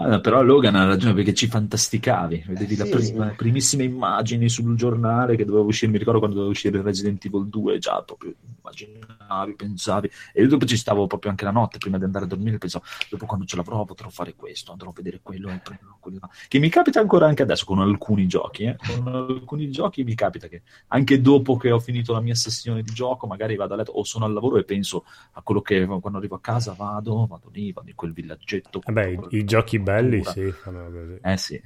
Ah, 0.00 0.20
però 0.20 0.42
Logan 0.42 0.76
ha 0.76 0.84
ragione 0.86 1.14
perché 1.14 1.34
ci 1.34 1.48
fantasticavi, 1.48 2.44
vedevi 2.46 2.76
Eh, 2.76 2.76
le 2.76 2.86
sì. 2.86 2.88
prima- 2.88 3.34
primissime 3.34 3.82
immagini 3.84 4.48
sul 4.48 4.76
giornale 4.76 5.34
che 5.36 5.44
doveva 5.44 5.64
uscire, 5.64 5.90
mi 5.90 5.98
ricordo 5.98 6.18
quando 6.20 6.36
doveva 6.36 6.52
uscire 6.54 6.80
Resident 6.82 7.24
Evil 7.24 7.48
2, 7.48 7.78
già 7.78 8.00
proprio 8.02 8.32
immaginavi, 8.60 9.54
pensavi, 9.56 10.08
e 10.32 10.42
io 10.42 10.48
dopo 10.48 10.66
ci 10.66 10.76
stavo 10.76 11.06
proprio 11.08 11.30
anche 11.32 11.44
la 11.44 11.50
notte 11.50 11.78
prima 11.78 11.98
di 11.98 12.04
andare 12.04 12.17
a 12.24 12.28
dormire, 12.28 12.58
pensavo, 12.58 12.84
dopo 13.10 13.26
quando 13.26 13.44
ce 13.44 13.56
l'avrò 13.56 13.84
potrò 13.84 14.08
fare 14.08 14.34
questo, 14.34 14.72
andrò 14.72 14.90
a 14.90 14.92
vedere 14.94 15.20
quello, 15.22 15.50
e 15.50 15.60
prenderò 15.62 15.96
quello, 16.00 16.20
che 16.48 16.58
mi 16.58 16.68
capita 16.68 17.00
ancora 17.00 17.26
anche 17.26 17.42
adesso 17.42 17.64
con 17.64 17.80
alcuni 17.80 18.26
giochi, 18.26 18.64
eh. 18.64 18.76
con 18.76 19.08
alcuni 19.08 19.70
giochi 19.70 20.04
mi 20.04 20.14
capita 20.14 20.48
che 20.48 20.62
anche 20.88 21.20
dopo 21.20 21.56
che 21.56 21.70
ho 21.70 21.78
finito 21.78 22.12
la 22.12 22.20
mia 22.20 22.34
sessione 22.34 22.82
di 22.82 22.92
gioco, 22.92 23.26
magari 23.26 23.56
vado 23.56 23.74
a 23.74 23.76
letto 23.76 23.92
o 23.92 24.04
sono 24.04 24.24
al 24.24 24.32
lavoro 24.32 24.56
e 24.56 24.64
penso 24.64 25.04
a 25.32 25.42
quello 25.42 25.60
che 25.60 25.84
quando 25.86 26.18
arrivo 26.18 26.36
a 26.36 26.40
casa 26.40 26.72
vado, 26.72 27.26
vado 27.26 27.50
lì, 27.52 27.72
vado 27.72 27.88
in 27.88 27.94
quel 27.94 28.12
villaggetto. 28.12 28.80
Vabbè, 28.84 29.06
i, 29.06 29.14
compro 29.14 29.36
i 29.36 29.44
giochi 29.44 29.78
belli 29.78 30.24
sì, 30.24 30.50
fanno 30.52 30.84
così. 30.90 31.18
Eh 31.22 31.36
sì. 31.36 31.62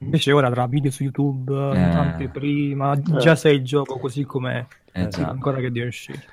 Invece 0.00 0.30
ora 0.32 0.48
tra 0.50 0.66
video 0.66 0.90
su 0.90 1.02
YouTube, 1.02 1.52
Eh. 1.52 1.78
anteprima, 1.78 3.00
già 3.00 3.34
sei 3.34 3.56
il 3.56 3.64
gioco 3.64 3.98
così 3.98 4.24
com'è, 4.24 4.64
Eh, 4.92 5.02
Eh, 5.02 5.22
ancora 5.22 5.58
che 5.58 5.72
deve 5.72 5.88
uscire. 5.88 6.24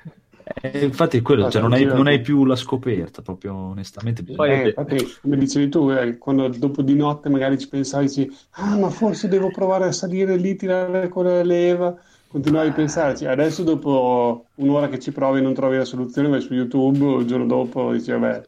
Eh, 0.60 0.84
infatti 0.84 1.16
è 1.16 1.22
quello, 1.22 1.46
Ah, 1.46 1.50
cioè, 1.50 1.60
non, 1.60 1.72
hai, 1.72 1.84
non 1.84 2.06
hai 2.06 2.20
più 2.20 2.44
la 2.44 2.54
scoperta, 2.54 3.20
proprio 3.20 3.52
onestamente. 3.52 4.20
Eh, 4.20 4.24
bisognerebbe- 4.24 4.68
infatti, 4.68 5.18
come 5.20 5.36
dicevi 5.38 5.68
tu, 5.68 5.90
eh, 5.90 6.18
quando 6.18 6.46
dopo 6.48 6.82
di 6.82 6.94
notte 6.94 7.28
magari 7.28 7.58
ci 7.58 7.68
pensavi, 7.68 8.06
dici, 8.06 8.30
ah, 8.52 8.76
ma 8.78 8.88
forse 8.90 9.26
devo 9.26 9.50
provare 9.50 9.86
a 9.86 9.92
salire 9.92 10.36
lì, 10.36 10.54
tirare 10.54 11.08
quella 11.08 11.42
leva, 11.42 11.96
continuavi 12.28 12.68
a 12.68 12.72
pensarci. 12.72 13.26
Adesso, 13.26 13.64
dopo 13.64 14.46
un'ora 14.56 14.88
che 14.88 15.00
ci 15.00 15.10
provi 15.10 15.40
e 15.40 15.42
non 15.42 15.52
trovi 15.52 15.78
la 15.78 15.84
soluzione, 15.84 16.28
vai 16.28 16.40
su 16.40 16.54
YouTube, 16.54 17.16
il 17.22 17.26
giorno 17.26 17.46
dopo 17.46 17.90
dici, 17.92 18.12
vabbè, 18.12 18.42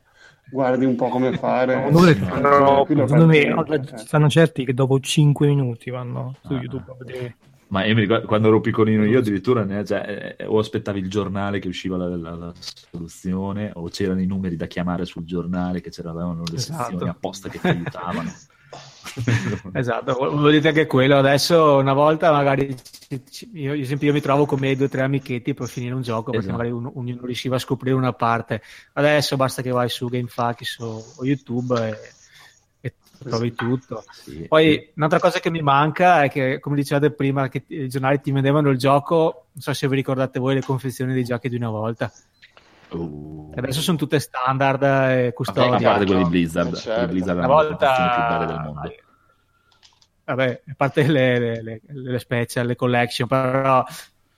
guardi 0.53 0.84
un 0.84 0.94
po' 0.94 1.09
come 1.09 1.36
fare. 1.36 1.74
Eh, 1.90 1.90
troppo. 2.14 2.84
tranquillo, 2.84 3.07
Secondo 3.09 3.26
me 3.26 3.84
ci 3.99 4.07
stanno 4.07 4.28
certi 4.28 4.64
che 4.64 4.72
dopo 4.72 5.01
5 5.01 5.49
minuti 5.49 5.90
vanno 5.90 6.36
su 6.46 6.53
Ah. 6.53 6.59
YouTube 6.61 6.92
a 6.92 6.94
vedere. 7.05 7.36
Ma 7.68 7.84
io 7.84 7.94
mi 7.94 8.00
ricordo, 8.00 8.26
quando 8.26 8.48
ero 8.48 8.60
piccolino 8.60 9.04
io 9.04 9.18
addirittura 9.18 9.62
ne- 9.64 9.84
cioè, 9.84 10.36
eh, 10.38 10.46
o 10.46 10.58
aspettavi 10.58 11.00
il 11.00 11.10
giornale 11.10 11.58
che 11.58 11.68
usciva 11.68 11.96
la, 11.96 12.08
la- 12.16 12.34
la 12.34 12.52
soluzione, 12.60 13.70
o 13.74 13.88
c'erano 13.88 14.20
i 14.22 14.26
numeri 14.26 14.56
da 14.56 14.66
chiamare 14.66 15.04
sul 15.04 15.24
giornale 15.24 15.80
che 15.82 15.90
c'erano 15.90 16.42
le 16.50 16.56
Esatto. 16.56 16.90
sezioni 16.90 17.08
apposta 17.10 17.48
che 17.48 17.58
ti 17.60 17.66
aiutavano. 17.66 18.32
Esatto, 19.72 20.12
volevo 20.14 20.50
dire 20.50 20.68
anche 20.68 20.86
quello. 20.86 21.16
Adesso 21.18 21.76
una 21.78 21.94
volta 21.94 22.30
magari 22.30 22.74
io, 23.52 23.72
ad 23.72 23.78
esempio, 23.78 24.08
io 24.08 24.12
mi 24.12 24.20
trovo 24.20 24.44
con 24.46 24.58
miei 24.60 24.76
due 24.76 24.86
o 24.86 24.88
tre 24.88 25.00
amichetti 25.02 25.54
per 25.54 25.66
finire 25.68 25.94
un 25.94 26.02
gioco 26.02 26.30
perché 26.30 26.46
Esatto. 26.46 26.56
magari 26.56 26.70
uno, 26.74 26.92
ognuno 26.96 27.24
riusciva 27.24 27.56
a 27.56 27.58
scoprire 27.58 27.94
una 27.96 28.12
parte. 28.12 28.62
Adesso 28.92 29.36
basta 29.36 29.62
che 29.62 29.70
vai 29.70 29.88
su 29.88 30.08
GameFAQs 30.08 30.78
o, 30.80 31.04
o 31.16 31.24
YouTube 31.24 31.88
e 31.88 31.96
trovi 33.18 33.54
tutto. 33.54 34.04
Sì. 34.10 34.46
Poi 34.48 34.90
un'altra 34.96 35.18
cosa 35.18 35.40
che 35.40 35.50
mi 35.50 35.62
manca 35.62 36.22
è 36.24 36.30
che, 36.30 36.60
come 36.60 36.76
dicevate 36.76 37.10
prima, 37.10 37.48
che 37.48 37.64
i 37.68 37.88
giornali 37.88 38.20
ti 38.20 38.30
vendevano 38.30 38.70
il 38.70 38.78
gioco. 38.78 39.46
Non 39.52 39.62
so 39.62 39.72
se 39.72 39.88
vi 39.88 39.96
ricordate 39.96 40.38
voi 40.38 40.54
le 40.54 40.62
confezioni 40.62 41.12
dei 41.12 41.24
giochi 41.24 41.48
di 41.48 41.56
una 41.56 41.70
volta. 41.70 42.10
Uh, 42.90 43.52
Adesso 43.54 43.82
sono 43.82 43.98
tutte 43.98 44.18
standard 44.18 44.82
e 44.82 44.86
a 44.86 45.28
a 45.28 45.32
custodie. 45.32 45.78
parte 45.86 46.06
quelli 46.06 46.24
Blizzard, 46.24 46.72
eh, 46.72 46.76
certo. 46.76 46.92
quelli 46.92 47.12
Blizzard 47.12 47.38
Una 47.38 47.46
erano 47.46 47.62
le 47.62 47.76
confezioni 47.76 48.10
più 48.14 48.22
belle 48.22 48.46
del 48.46 48.56
volta 48.56 48.62
mondo. 48.62 48.94
vabbè, 50.24 50.62
a 50.68 50.74
parte 50.76 51.06
le, 51.06 51.38
le, 51.38 51.62
le, 51.62 51.80
le 51.86 52.18
special, 52.18 52.66
le 52.66 52.76
collection, 52.76 53.28
però 53.28 53.84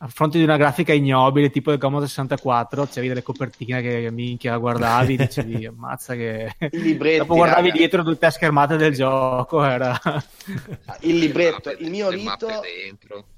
a 0.03 0.09
fronte 0.09 0.39
di 0.39 0.45
una 0.45 0.57
grafica 0.57 0.95
ignobile 0.95 1.51
tipo 1.51 1.69
del 1.69 1.79
Commodore 1.79 2.09
64 2.09 2.87
c'avevi 2.87 3.09
delle 3.09 3.23
copertine 3.23 3.83
che 3.83 4.11
minchia 4.11 4.57
guardavi 4.57 5.15
dicevi 5.19 5.67
ammazza 5.67 6.15
che 6.15 6.55
I 6.59 6.81
libretti, 6.81 7.19
dopo 7.19 7.35
guardavi 7.35 7.67
raga. 7.69 7.79
dietro 7.79 8.03
tutte 8.03 8.25
le 8.25 8.33
schermate 8.33 8.77
del 8.79 8.95
gioco 8.95 9.63
era 9.63 9.99
Il 11.01 11.19
libretto, 11.19 11.69
mappe- 11.71 11.85
il 11.85 11.91
mio 11.91 12.09
rito, 12.09 12.49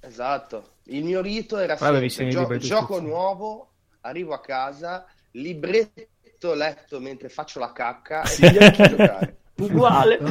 esatto, 0.00 0.74
il 0.84 1.02
mio 1.02 1.20
rito 1.20 1.58
era 1.58 1.76
avevi 1.78 2.08
sempre 2.08 2.32
gio- 2.32 2.56
gioco 2.58 2.94
tutti. 2.96 3.06
nuovo, 3.08 3.70
arrivo 4.02 4.32
a 4.32 4.40
casa, 4.40 5.04
libretto 5.32 6.54
letto 6.54 7.00
mentre 7.00 7.28
faccio 7.28 7.58
la 7.58 7.72
cacca 7.72 8.22
e 8.22 8.50
via 8.50 8.66
a 8.66 8.70
giocare. 8.88 9.36
uguale 9.64 10.18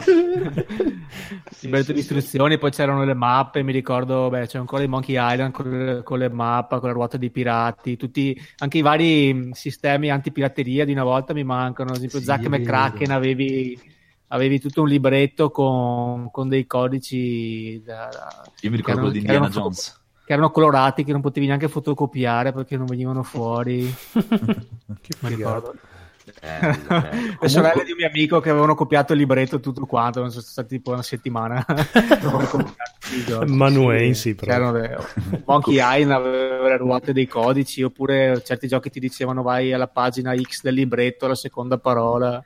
Sì, 1.52 1.66
libretto 1.68 1.86
sì, 1.88 1.94
di 1.94 2.02
sì. 2.02 2.14
istruzioni 2.16 2.58
poi 2.58 2.72
c'erano 2.72 3.04
le 3.04 3.14
mappe 3.14 3.62
mi 3.64 3.72
ricordo 3.72 4.30
beh, 4.30 4.48
c'è 4.48 4.58
ancora 4.58 4.82
il 4.84 4.90
Monkey 4.90 5.16
Island 5.18 5.52
con 5.52 5.70
le, 5.70 6.04
con 6.04 6.18
le 6.20 6.30
mappe 6.30 6.80
con 6.80 6.88
la 6.88 6.94
ruota 6.94 7.18
dei 7.18 7.30
pirati 7.30 7.98
tutti 7.98 8.36
anche 8.60 8.78
i 8.78 8.82
vari 8.82 9.34
mh, 9.34 9.52
sistemi 9.52 10.10
antipirateria 10.10 10.86
di 10.86 10.92
una 10.94 11.04
volta 11.04 11.34
mi 11.34 11.44
mancano 11.44 11.92
ad 11.92 11.98
esempio 11.98 12.20
Sì, 12.20 12.26
Zack 12.26 12.48
McCracken 12.48 13.12
avevi 13.12 13.80
avevi 14.28 14.60
tutto 14.60 14.82
un 14.84 14.88
libretto 14.88 15.52
con, 15.52 16.32
con 16.32 16.48
dei 16.48 16.66
codici 16.66 17.82
da- 17.84 18.08
da- 18.12 18.44
Io 18.62 18.70
mi 18.70 18.78
ricordo 18.78 19.02
Che 19.02 19.08
erano- 19.08 19.12
di 19.12 19.18
Indiana 19.20 19.50
Jones. 19.50 19.94
che 19.94 20.00
che 20.24 20.34
erano 20.38 20.52
colorati, 20.52 21.04
che 21.04 21.12
non 21.12 21.20
potevi 21.20 21.48
neanche 21.48 21.68
fotocopiare 21.68 22.54
perché 22.54 22.78
non 22.78 22.86
venivano 22.86 23.22
fuori. 23.22 23.94
Che 24.14 24.22
Mi 25.20 25.30
ricordo. 25.36 25.74
Bello, 26.40 26.78
bello. 26.88 27.02
Le 27.02 27.10
Comunque- 27.12 27.50
sorelle 27.50 27.84
di 27.84 27.92
un 27.92 27.98
mio 27.98 28.08
amico 28.08 28.40
che 28.40 28.50
avevano 28.50 28.76
copiato 28.76 29.14
il 29.14 29.20
libretto 29.20 29.60
tutto 29.60 29.86
quanto, 29.86 30.20
non 30.20 30.30
sono 30.32 30.44
stati 30.44 30.68
tipo 30.78 30.92
una 30.92 31.02
settimana. 31.02 31.64
Avevano 31.68 32.46
copiato 32.46 33.16
i 33.16 33.24
giochi. 33.26 33.52
Manuensi 33.52 34.36
proprio. 34.36 34.58
C'erano 34.58 34.78
le- 34.78 35.44
Monkey 35.46 35.78
Island 35.80 36.12
aveva 36.26 36.78
ruote 36.78 37.14
dei 37.14 37.28
codici, 37.28 37.82
oppure 37.84 38.42
certi 38.46 38.68
giochi 38.68 38.90
ti 38.90 39.00
dicevano 39.00 39.42
vai 39.42 39.74
alla 39.74 39.88
pagina 39.88 40.36
X 40.36 40.62
del 40.62 40.76
libretto, 40.76 41.26
alla 41.26 41.36
seconda 41.36 41.78
parola. 41.78 42.44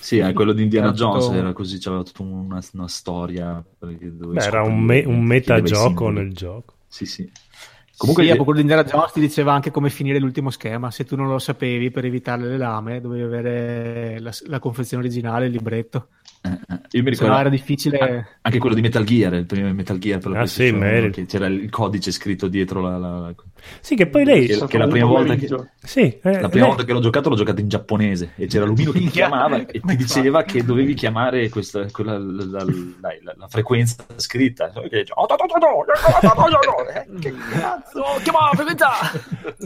Sì, 0.00 0.18
eh, 0.18 0.32
quello 0.32 0.52
di 0.52 0.62
Indiana 0.62 0.88
Era 0.88 0.96
tutto- 0.96 1.18
Jones 1.18 1.36
era 1.38 1.52
così, 1.52 1.78
c'aveva 1.78 2.02
tutta 2.02 2.22
una, 2.22 2.60
una 2.72 2.88
storia. 2.88 3.62
Beh, 3.78 3.98
era 4.34 4.62
un, 4.62 4.80
me- 4.80 5.04
un 5.04 5.22
metagioco 5.22 6.08
nel 6.10 6.32
gioco. 6.32 6.74
Sì, 6.88 7.04
sì. 7.04 7.30
Comunque, 7.98 8.22
Comunque, 8.22 8.44
quello 8.44 8.60
di 8.60 8.60
Indiana 8.60 8.88
Jones 8.88 9.10
ti 9.10 9.18
diceva 9.18 9.52
anche 9.52 9.72
come 9.72 9.90
finire 9.90 10.20
l'ultimo 10.20 10.50
schema. 10.50 10.88
Se 10.92 11.04
tu 11.04 11.16
non 11.16 11.26
lo 11.26 11.40
sapevi 11.40 11.90
per 11.90 12.04
evitare 12.04 12.44
le 12.44 12.56
lame, 12.56 13.00
dovevi 13.00 13.22
avere 13.24 14.20
la, 14.20 14.32
la 14.46 14.60
confezione 14.60 15.02
originale, 15.02 15.46
il 15.46 15.52
libretto. 15.52 16.10
Eh, 16.42 16.48
eh, 16.50 16.78
io 16.92 17.02
mi 17.02 17.10
ricordo 17.10 17.36
era 17.36 17.48
difficile. 17.48 18.26
anche 18.40 18.58
quello 18.58 18.74
di 18.74 18.80
Metal 18.80 19.04
Gear, 19.04 19.34
il 19.34 19.46
primo 19.46 19.72
Metal 19.72 19.98
Gear 19.98 20.18
per 20.20 20.30
la 20.30 20.40
Ah, 20.40 20.46
sì, 20.46 20.72
che 21.10 21.26
c'era 21.26 21.46
il 21.46 21.68
codice 21.70 22.10
scritto 22.12 22.48
dietro 22.48 22.80
la, 22.80 22.96
la- 22.96 23.34
Sì, 23.80 23.94
che 23.96 24.06
poi 24.06 24.24
lei... 24.24 24.46
Che- 24.46 24.54
stato 24.54 24.78
la 24.78 24.86
prima 24.86 25.06
volta 25.06 25.34
che-. 25.34 25.48
Sì, 25.82 26.00
eh, 26.00 26.40
La 26.40 26.48
prima 26.48 26.66
lei- 26.66 26.74
volta 26.74 26.84
che 26.84 26.92
l'ho 26.92 27.00
giocato 27.00 27.28
l'ho 27.28 27.36
giocato 27.36 27.60
in 27.60 27.68
giapponese 27.68 28.30
e 28.36 28.46
c'era 28.46 28.64
Lumino 28.64 28.92
che 28.92 28.98
Minchia. 28.98 29.26
chiamava 29.28 29.56
e 29.66 29.80
ti 29.80 29.96
diceva 29.96 30.42
che 30.44 30.64
dovevi 30.64 30.94
chiamare 30.94 31.48
questa, 31.48 31.86
quella, 31.90 32.16
la, 32.18 32.44
la- 32.44 32.64
la- 32.64 33.34
la 33.36 33.48
frequenza 33.48 34.04
scritta. 34.16 34.70
Che 34.70 34.88
dice, 35.00 35.12
"Oh, 35.14 35.26
Che 37.20 37.34
cazzo? 37.50 38.02
Chiama 38.22 38.50
frequenza! 38.54 38.88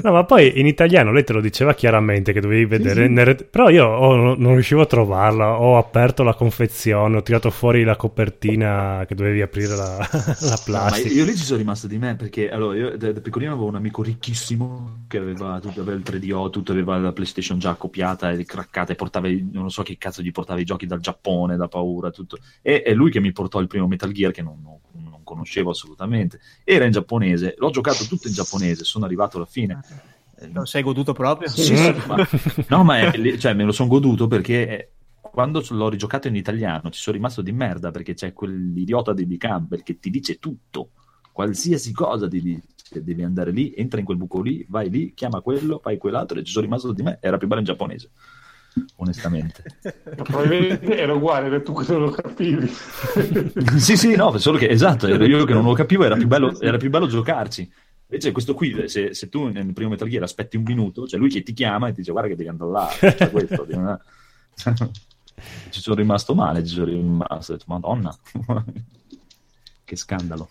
No, 0.03 0.13
ma 0.13 0.25
poi 0.25 0.59
in 0.59 0.67
italiano 0.67 1.13
lei 1.13 1.25
te 1.25 1.33
lo 1.33 1.41
diceva 1.41 1.75
chiaramente 1.75 2.33
che 2.33 2.41
dovevi 2.41 2.65
vedere, 2.65 3.09
nel- 3.09 3.47
però 3.51 3.69
io 3.69 3.87
oh, 3.87 4.35
non 4.35 4.53
riuscivo 4.55 4.81
a 4.83 4.87
trovarla, 4.87 5.61
ho 5.61 5.77
aperto 5.77 6.23
la 6.23 6.35
confezione, 6.67 7.17
ho 7.17 7.23
tirato 7.23 7.51
fuori 7.51 7.83
la 7.85 7.97
copertina 7.97 9.05
che 9.07 9.15
dovevi 9.15 9.41
aprire 9.43 9.75
la, 9.77 9.99
la 9.99 10.05
No, 10.41 10.49
ma 10.49 10.57
plastica. 10.65 11.09
io 11.15 11.25
lì 11.25 11.37
ci 11.37 11.45
sono 11.45 11.59
rimasto 11.59 11.87
di 11.87 11.99
me 11.99 12.15
perché 12.17 12.51
allora 12.51 12.77
io 12.77 12.97
da, 12.97 13.13
da 13.13 13.21
piccolino 13.21 13.53
avevo 13.53 13.67
un 13.69 13.75
amico 13.75 14.03
ricchissimo 14.03 15.05
che 15.09 15.19
aveva, 15.19 15.59
tutto, 15.61 15.81
aveva 15.81 15.97
il 15.97 16.03
3DO, 16.03 16.51
tutto 16.51 16.73
aveva 16.73 16.99
la 16.99 17.13
PlayStation 17.13 17.59
già 17.59 17.71
accoppiata 17.71 18.31
e 18.31 18.45
craccata 18.45 18.93
e 18.93 18.97
portava 18.97 19.29
non 19.53 19.71
so 19.71 19.83
che 19.83 19.97
cazzo 19.99 20.23
gli 20.23 20.31
portava 20.31 20.61
i 20.61 20.65
giochi 20.65 20.87
dal 20.87 21.01
Giappone, 21.01 21.57
da 21.57 21.69
paura, 21.69 22.11
tutto. 22.11 22.39
E 22.63 22.83
è 22.83 22.93
lui 22.95 23.11
che 23.11 23.21
mi 23.21 23.33
portò 23.33 23.61
il 23.61 23.67
primo 23.67 23.87
Metal 23.87 24.13
Gear 24.13 24.33
che 24.33 24.43
non, 24.43 24.59
non- 24.63 24.79
non 25.11 25.23
conoscevo 25.25 25.71
assolutamente. 25.71 26.41
Era 26.65 26.85
in 26.85 26.93
giapponese, 26.93 27.55
l'ho 27.59 27.71
giocato 27.71 28.05
tutto 28.05 28.29
in 28.29 28.35
giapponese, 28.35 28.85
sono 28.85 29.05
arrivato 29.05 29.37
alla 29.37 29.47
fine. 29.47 29.81
Lo 30.53 30.65
sei 30.65 30.83
goduto 30.83 31.13
proprio? 31.13 31.49
Sì, 31.49 31.77
sì, 31.77 31.95
ma- 32.07 32.27
no, 32.69 32.83
ma 32.83 32.99
è- 33.13 33.37
cioè, 33.39 33.55
me 33.55 33.63
lo 33.65 33.71
sono 33.73 33.89
goduto 33.89 34.27
perché 34.27 34.91
quando 35.33 35.65
l'ho 35.67 35.89
rigiocato 35.89 36.29
in 36.29 36.37
italiano 36.37 36.91
ci 36.91 37.01
sono 37.01 37.17
rimasto 37.17 37.41
di 37.41 37.53
merda 37.53 37.91
perché 37.91 38.13
c'è 38.13 38.35
quell'idiota 38.35 39.15
di. 39.15 39.39
Campbell 39.39 39.83
che 39.83 39.99
ti 39.99 40.11
dice 40.11 40.39
tutto, 40.39 40.91
qualsiasi 41.33 41.91
cosa 41.93 42.29
ti 42.29 42.43
dice. 42.43 43.01
Devi 43.03 43.23
andare 43.23 43.51
lì, 43.51 43.73
entra 43.75 43.99
in 43.99 44.05
quel 44.05 44.19
buco 44.19 44.43
lì, 44.43 44.67
vai 44.69 44.91
lì, 44.91 45.15
chiama 45.15 45.41
quello, 45.41 45.81
fai 45.83 45.97
quell'altro 45.97 46.39
e 46.39 46.45
ci 46.45 46.53
sono 46.53 46.67
rimasto 46.67 46.93
di 46.93 47.03
me. 47.03 47.17
Era 47.23 47.39
più 47.39 47.49
bello 47.49 47.61
in 47.61 47.67
giapponese, 47.67 48.11
onestamente. 48.97 49.65
Probabilmente 50.23 50.99
era 50.99 51.15
uguale, 51.15 51.47
era 51.47 51.63
tu 51.63 51.73
che 51.73 51.91
non 51.91 52.03
lo 52.03 52.11
capivi. 52.11 52.69
sì, 53.81 53.97
sì, 53.97 54.15
no, 54.15 54.37
solo 54.37 54.59
che 54.59 54.69
esatto, 54.69 55.07
ero 55.07 55.25
io 55.25 55.47
che 55.47 55.55
non 55.55 55.65
lo 55.65 55.73
capivo, 55.73 56.05
era 56.05 56.17
più 56.17 56.27
bello, 56.27 56.61
era 56.61 56.77
più 56.77 56.91
bello 56.91 57.07
giocarci. 57.07 57.73
Invece 58.09 58.33
questo 58.33 58.53
qui, 58.53 58.87
se, 58.89 59.15
se 59.15 59.29
tu 59.31 59.49
nel 59.49 59.73
primo 59.73 59.89
Metal 59.89 60.07
Gear 60.07 60.25
aspetti 60.25 60.59
un 60.59 60.65
minuto, 60.65 61.05
c'è 61.05 61.17
lui 61.17 61.31
che 61.31 61.43
ti 61.43 61.55
chiama 61.55 61.89
e 61.89 61.93
ti 61.93 62.01
dice 62.01 62.13
guarda 62.13 62.29
che 62.29 62.37
devi 62.37 62.51
andare 62.51 62.71
là, 62.71 62.89
questo, 63.31 63.63
devi 63.63 63.79
andare- 63.79 64.03
ci 65.71 65.81
sono 65.81 65.97
rimasto 65.97 66.35
male, 66.35 66.65
ci 66.65 66.75
sono 66.75 66.87
rimasto, 66.87 67.53
ho 67.53 67.57
detto, 67.57 67.65
madonna, 67.69 68.17
che 69.85 69.97
scandalo. 69.97 70.49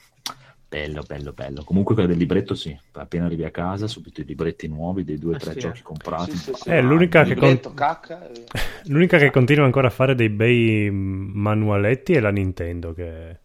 Bello, 0.72 1.04
bello, 1.06 1.34
bello. 1.34 1.66
Comunque 1.66 1.94
quella 1.96 2.08
del 2.08 2.18
libretto 2.18 2.56
sì, 2.56 2.74
appena 2.94 3.26
arrivi 3.26 3.44
a 3.44 3.52
casa, 3.52 3.88
subito 3.88 4.22
i 4.22 4.26
libretti 4.26 4.70
nuovi 4.70 5.04
dei 5.04 5.18
due 5.18 5.34
o 5.34 5.36
Ah, 5.36 5.40
tre 5.40 5.52
sì, 5.52 5.60
giochi 5.60 5.80
eh. 5.80 5.84
comprati. 5.84 6.32
Sì, 6.32 6.38
sì, 6.38 6.54
sì. 6.54 6.70
È 6.70 6.82
l'unica 6.82 7.26
che, 7.26 7.36
con- 7.36 7.74
cacca. 7.74 8.26
e- 8.30 8.46
l'unica 8.88 9.18
che 9.18 9.32
continua 9.32 9.66
ancora 9.66 9.88
a 9.88 9.92
fare 9.92 10.16
dei 10.16 10.30
bei 10.30 10.90
manualetti 10.90 12.14
è 12.14 12.22
la 12.22 12.30
Nintendo 12.32 12.94
che... 12.94 13.38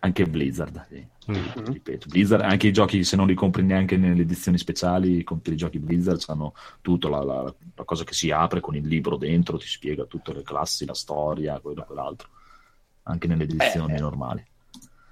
Anche 0.00 0.26
Blizzard, 0.26 0.86
sì. 0.90 1.06
Mm. 1.30 1.72
ripeto, 1.72 2.08
Blizzard, 2.08 2.42
anche 2.42 2.68
i 2.68 2.72
giochi 2.72 3.04
se 3.04 3.14
non 3.16 3.26
li 3.26 3.34
compri 3.34 3.62
neanche 3.62 3.96
nelle 3.98 4.22
edizioni 4.22 4.56
speciali, 4.56 5.22
compri 5.24 5.52
i 5.52 5.56
giochi 5.56 5.78
Blizzard 5.78 6.22
hanno 6.28 6.54
tutto 6.80 7.08
la, 7.08 7.22
la- 7.22 7.54
la 7.74 7.84
cosa 7.84 8.04
che 8.04 8.14
si 8.14 8.30
apre 8.30 8.60
con 8.60 8.74
il 8.76 8.86
libro 8.86 9.16
dentro, 9.16 9.58
ti 9.58 9.66
spiega 9.66 10.04
tutte 10.04 10.32
le 10.32 10.42
classi, 10.42 10.86
la 10.86 10.94
storia, 10.94 11.60
quello 11.60 11.82
e 11.82 11.86
quell'altro, 11.86 12.28
anche 13.04 13.26
nelle 13.26 13.44
edizioni 13.44 13.94
Eh, 13.94 13.98
normali. 13.98 14.44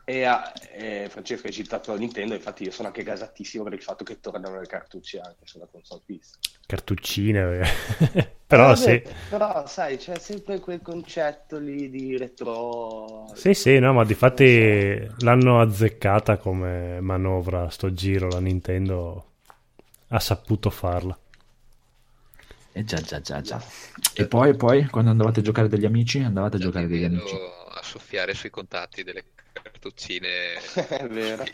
E 0.09 0.23
a- 0.23 0.53
e 0.73 1.09
Francesco 1.11 1.49
hai 1.49 1.53
citato 1.53 1.91
la 1.93 1.99
Nintendo, 1.99 2.35
infatti 2.35 2.63
io 2.63 2.71
sono 2.71 2.87
anche 2.89 3.03
gasatissimo 3.03 3.65
per 3.65 3.73
il 3.73 3.83
fatto 3.83 4.05
che 4.05 4.21
tornano 4.21 4.61
le 4.61 4.67
cartucce 4.67 5.19
anche 5.19 5.45
sulla 5.47 5.67
console 5.67 6.03
fissa. 6.07 6.37
Cartuccine. 6.65 7.59
eh. 7.59 8.31
però 8.47 8.71
Eh, 8.71 8.77
sì. 8.77 9.03
Però 9.29 9.67
sai, 9.67 9.97
c'è 9.97 10.17
sempre 10.21 10.61
quel 10.61 10.81
concetto 10.81 11.59
lì 11.59 11.91
di 11.91 12.17
retro... 12.17 13.27
Sì, 13.35 13.53
sì, 13.53 13.81
no, 13.81 13.93
ma 13.95 14.05
di 14.05 14.15
fatti 14.15 15.09
l'hanno 15.25 15.61
azzeccata 15.61 16.37
come 16.37 17.01
manovra 17.01 17.69
sto 17.71 17.93
giro, 17.93 18.29
la 18.29 18.39
Nintendo 18.39 19.25
ha 20.09 20.21
saputo 20.21 20.71
farla. 20.71 21.19
E 22.73 22.85
già, 22.85 23.01
già, 23.01 23.21
già, 23.21 23.41
già. 23.41 23.61
E 24.15 24.27
poi, 24.27 24.55
poi, 24.55 24.87
quando 24.87 25.11
andavate 25.11 25.41
a 25.41 25.43
giocare 25.43 25.69
degli 25.69 25.87
amici, 25.87 26.21
andavate 26.21 26.57
a 26.57 26.61
giocare 26.61 26.87
degli 26.87 27.05
amici. 27.05 27.35
a 27.35 27.83
soffiare 27.83 28.35
sui 28.35 28.51
contatti 28.51 29.03
delle 29.03 29.25
cartuccine. 29.91 30.28
È 30.74 31.07
vero. 31.09 31.45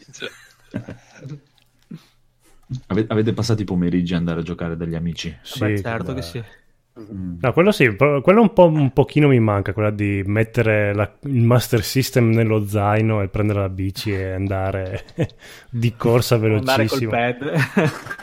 Ave- 2.86 3.04
avete 3.08 3.32
passato 3.34 3.60
i 3.62 3.66
pomeriggi 3.66 4.14
a 4.14 4.16
andare 4.16 4.40
a 4.40 4.42
giocare 4.42 4.76
dagli 4.76 4.94
amici? 4.94 5.36
Sì, 5.42 5.58
Beh, 5.58 5.80
certo 5.82 6.04
quella- 6.12 6.20
che 6.20 6.26
sì. 6.26 6.42
No, 6.94 7.52
quello 7.54 7.72
sì, 7.72 7.96
quello 7.96 8.42
un 8.42 8.52
po' 8.52 8.66
un 8.66 8.92
pochino 8.92 9.28
mi 9.28 9.40
manca, 9.40 9.72
quella 9.72 9.90
di 9.90 10.22
mettere 10.26 10.94
la- 10.94 11.10
il 11.22 11.42
Master 11.42 11.82
System 11.82 12.28
nello 12.30 12.66
zaino 12.66 13.22
e 13.22 13.28
prendere 13.28 13.60
la 13.60 13.70
bici 13.70 14.12
e 14.12 14.32
andare 14.32 15.04
di 15.70 15.94
corsa 15.96 16.34
Andare 16.34 16.86
col 16.86 16.98
velocissimo. 16.98 17.10
pad, 17.10 17.54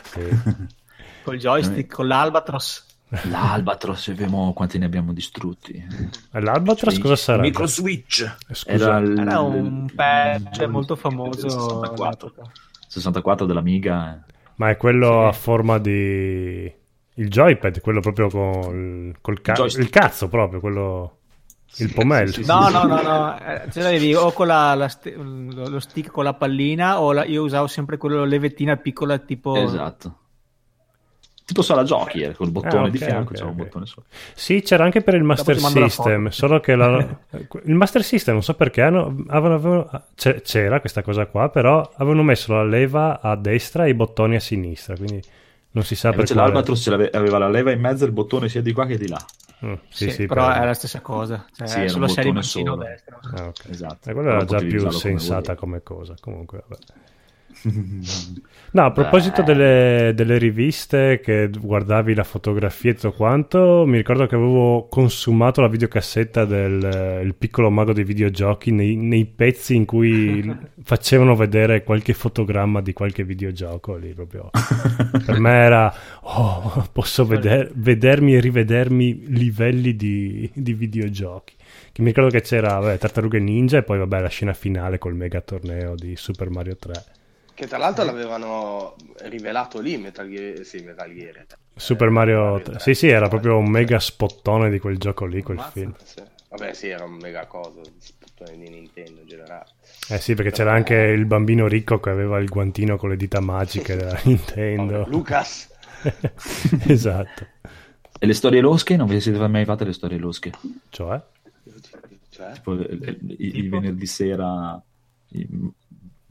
Sì. 0.04 0.66
col 1.24 1.36
joystick, 1.38 1.92
con 1.92 2.06
l'Albatros. 2.06 2.86
L'Albatros, 3.28 4.08
abbiamo, 4.08 4.52
quanti 4.52 4.78
ne 4.78 4.84
abbiamo 4.84 5.12
distrutti? 5.12 5.72
E 6.32 6.40
L'Albatros 6.40 6.98
cosa 6.98 7.16
sarà? 7.16 7.42
Micro 7.42 7.66
Switch. 7.66 8.36
Scusa. 8.52 8.70
Era, 8.72 8.98
il- 8.98 9.18
Era 9.18 9.40
un 9.40 9.90
patch 9.94 10.64
molto 10.66 10.94
famoso 10.96 11.40
del 11.40 11.50
64. 11.50 12.26
all'epoca. 12.36 12.52
64 12.86 13.46
dell'Amiga. 13.46 14.14
eh. 14.14 14.32
Ma 14.56 14.70
è 14.70 14.76
quello 14.76 15.22
Sì. 15.22 15.28
a 15.28 15.32
forma 15.32 15.78
di... 15.78 16.72
Il 17.14 17.28
joypad, 17.28 17.80
quello 17.80 18.00
proprio 18.00 18.28
col, 18.28 19.14
col 19.20 19.40
ca- 19.40 19.64
il 19.64 19.90
cazzo 19.90 20.28
proprio, 20.28 20.60
quello... 20.60 21.16
Il 21.76 21.92
pomello. 21.92 22.32
sì, 22.32 22.42
sì, 22.42 22.50
No, 22.50 22.66
sì. 22.66 22.72
no, 22.72 22.82
no, 22.84 23.00
no, 23.02 23.38
eh, 23.38 23.62
ce 23.70 23.80
l'avevi 23.82 24.12
o 24.14 24.32
con 24.32 24.48
la, 24.48 24.74
la 24.74 24.88
st- 24.88 25.14
lo 25.16 25.68
lo 25.68 25.78
stick 25.78 26.10
con 26.10 26.24
la 26.24 26.34
pallina 26.34 27.00
o 27.00 27.12
la- 27.12 27.24
io 27.24 27.42
usavo 27.44 27.66
sempre 27.68 27.96
quello 27.96 28.24
levettina 28.24 28.76
piccola 28.76 29.18
tipo... 29.18 29.54
Esatto. 29.56 30.16
Tipo 31.50 31.62
sala 31.62 31.82
giochi, 31.82 32.20
eh, 32.20 32.32
col 32.32 32.52
bottone 32.52 32.84
Ah, 32.84 32.84
ok, 32.84 32.90
di 32.90 32.98
fianco, 32.98 33.30
ok, 33.30 33.34
c'era 33.34 33.46
un 33.46 33.50
ok. 33.54 33.56
bottone 33.64 33.86
solo. 33.86 34.06
Sì, 34.36 34.62
c'era 34.62 34.84
anche 34.84 35.00
per 35.02 35.14
il 35.14 35.24
Master 35.24 35.58
System, 35.58 36.28
solo 36.28 36.60
che 36.60 36.76
la- 36.76 37.04
il 37.64 37.74
Master 37.74 38.04
System 38.04 38.34
non 38.34 38.42
so 38.44 38.54
perché 38.54 38.82
hanno- 38.82 39.24
avevano- 39.26 40.04
c'era 40.14 40.78
questa 40.78 41.02
cosa 41.02 41.26
qua, 41.26 41.48
però 41.48 41.90
avevano 41.96 42.22
messo 42.22 42.52
la 42.54 42.62
leva 42.62 43.20
a 43.20 43.34
destra 43.34 43.86
e 43.86 43.88
i 43.88 43.94
bottoni 43.94 44.36
a 44.36 44.40
sinistra, 44.40 44.94
quindi 44.94 45.20
non 45.72 45.82
si 45.82 45.96
sa 45.96 46.10
per 46.10 46.18
Invece 46.18 46.34
quale... 46.34 46.52
l'Albatros 46.52 46.86
aveva 46.86 47.38
la 47.38 47.48
leva 47.48 47.72
in 47.72 47.80
mezzo 47.80 48.04
e 48.04 48.06
il 48.06 48.12
bottone 48.12 48.48
sia 48.48 48.62
di 48.62 48.72
qua 48.72 48.86
che 48.86 48.96
di 48.96 49.08
là. 49.08 49.24
Mm, 49.66 49.72
sì, 49.88 50.04
Sì, 50.04 50.10
sì, 50.10 50.26
però 50.26 50.46
per- 50.46 50.56
è 50.62 50.64
la 50.66 50.74
stessa 50.74 51.00
cosa. 51.00 51.46
Cioè, 51.52 51.66
Sì, 51.66 51.88
sulla 51.88 52.04
un 52.06 52.10
serie 52.12 52.32
mancino 52.32 52.74
solo. 52.74 52.84
destra. 52.84 53.18
Ah, 53.34 53.46
ok. 53.48 53.64
Esatto. 53.70 54.08
E 54.08 54.12
quella 54.12 54.30
era 54.30 54.44
già 54.44 54.58
più 54.58 54.78
come 54.78 54.90
sensata 54.92 55.34
volevi. 55.40 55.56
come 55.56 55.82
cosa, 55.82 56.14
comunque 56.20 56.62
vabbè. 56.68 56.82
No, 58.72 58.84
a 58.84 58.92
proposito 58.92 59.42
delle, 59.42 60.12
delle 60.14 60.38
riviste 60.38 61.18
che 61.20 61.50
guardavi 61.50 62.14
la 62.14 62.22
fotografia 62.22 62.92
e 62.92 62.94
tutto 62.94 63.10
quanto, 63.10 63.84
mi 63.84 63.96
ricordo 63.96 64.26
che 64.26 64.36
avevo 64.36 64.86
consumato 64.88 65.60
la 65.60 65.66
videocassetta 65.66 66.44
del 66.44 67.20
Il 67.24 67.34
piccolo 67.34 67.68
mago 67.68 67.92
dei 67.92 68.04
videogiochi 68.04 68.70
nei, 68.70 68.94
nei 68.94 69.24
pezzi 69.24 69.74
in 69.74 69.86
cui 69.86 70.56
facevano 70.84 71.34
vedere 71.34 71.82
qualche 71.82 72.12
fotogramma 72.12 72.80
di 72.80 72.92
qualche 72.92 73.24
videogioco 73.24 73.96
lì 73.96 74.14
proprio. 74.14 74.50
Per 74.50 75.40
me 75.40 75.50
era, 75.50 75.92
oh, 76.20 76.88
posso 76.92 77.26
veder- 77.26 77.72
vedermi 77.74 78.36
e 78.36 78.40
rivedermi 78.40 79.24
livelli 79.30 79.96
di, 79.96 80.48
di 80.54 80.74
videogiochi. 80.74 81.54
Che 81.90 82.02
mi 82.02 82.08
ricordo 82.08 82.30
che 82.30 82.40
c'era 82.42 82.78
vabbè, 82.78 82.98
Tartarughe 82.98 83.40
Ninja 83.40 83.78
e 83.78 83.82
poi 83.82 83.98
vabbè 83.98 84.20
la 84.20 84.28
scena 84.28 84.52
finale 84.52 84.98
col 84.98 85.16
mega 85.16 85.40
torneo 85.40 85.96
di 85.96 86.14
Super 86.14 86.50
Mario 86.50 86.76
3. 86.76 87.18
Che 87.60 87.66
tra 87.66 87.76
l'altro 87.76 88.04
l'avevano 88.04 88.96
rivelato 89.24 89.80
lì 89.80 89.98
Metal 89.98 90.26
Gear, 90.30 90.64
sì, 90.64 90.78
Metal 90.82 91.12
Gear. 91.12 91.44
Super 91.74 92.08
Eh, 92.08 92.10
Mario... 92.10 92.40
Mario 92.52 92.62
tre. 92.62 92.78
Sì, 92.78 92.94
sì, 92.94 93.08
era 93.08 93.28
proprio 93.28 93.58
un 93.58 93.68
mega 93.68 93.98
spottone 93.98 94.70
di 94.70 94.78
quel 94.78 94.96
gioco 94.96 95.26
lì, 95.26 95.42
quel 95.42 95.58
Ammazza. 95.58 95.70
film. 95.78 95.94
Sì. 96.02 96.22
Vabbè, 96.48 96.72
sì, 96.72 96.88
era 96.88 97.04
un 97.04 97.18
mega 97.20 97.46
cosa, 97.46 97.82
sputtone 97.98 98.56
di 98.56 98.70
Nintendo 98.70 99.20
in 99.20 99.26
generale. 99.26 99.66
Eh 100.08 100.18
sì, 100.18 100.34
perché 100.34 100.52
c'era 100.52 100.72
anche 100.72 100.94
il 100.94 101.26
bambino 101.26 101.68
ricco 101.68 102.00
che 102.00 102.08
aveva 102.08 102.38
il 102.38 102.48
guantino 102.48 102.96
con 102.96 103.10
le 103.10 103.16
dita 103.16 103.40
magiche 103.40 103.94
della 103.94 104.18
Nintendo. 104.24 105.00
Vabbè, 105.00 105.10
Lucas, 105.10 105.68
esatto. 106.88 107.46
E 108.18 108.26
le 108.26 108.34
storie 108.34 108.60
losche? 108.62 108.96
Non 108.96 109.06
vi 109.06 109.20
siete 109.20 109.46
mai 109.48 109.66
fatte 109.66 109.84
le 109.84 109.92
storie 109.92 110.16
losche? 110.16 110.50
Cioè? 110.88 111.22
cioè, 112.30 112.52
Tipo, 112.52 112.78
eh, 112.80 112.98
eh, 113.02 113.18
i, 113.36 113.58
i 113.58 113.68
venerdì 113.68 114.06
sera 114.06 114.82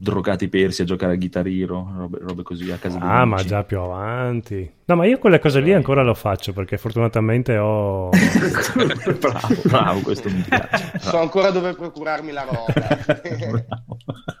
drogati 0.02 0.48
persi 0.48 0.80
a 0.80 0.86
giocare 0.86 1.12
a 1.12 1.16
Guitar 1.16 1.46
Hero, 1.46 1.92
robe, 1.94 2.18
robe 2.22 2.42
così 2.42 2.70
a 2.70 2.78
casa 2.78 2.96
di 2.96 3.04
Ah, 3.06 3.26
ma 3.26 3.42
già 3.44 3.64
più 3.64 3.78
avanti. 3.80 4.78
No, 4.86 4.96
ma 4.96 5.04
io 5.04 5.18
quelle 5.18 5.38
cose 5.38 5.60
lì 5.60 5.74
ancora 5.74 6.02
lo 6.02 6.14
faccio 6.14 6.54
perché 6.54 6.78
fortunatamente 6.78 7.58
ho... 7.58 8.08
bravo, 9.20 9.62
bravo, 9.64 10.00
questo 10.00 10.30
mi 10.30 10.40
piace. 10.40 10.98
so 10.98 11.18
ancora 11.20 11.50
dove 11.50 11.74
procurarmi 11.74 12.32
la 12.32 12.44
roba. 12.44 13.68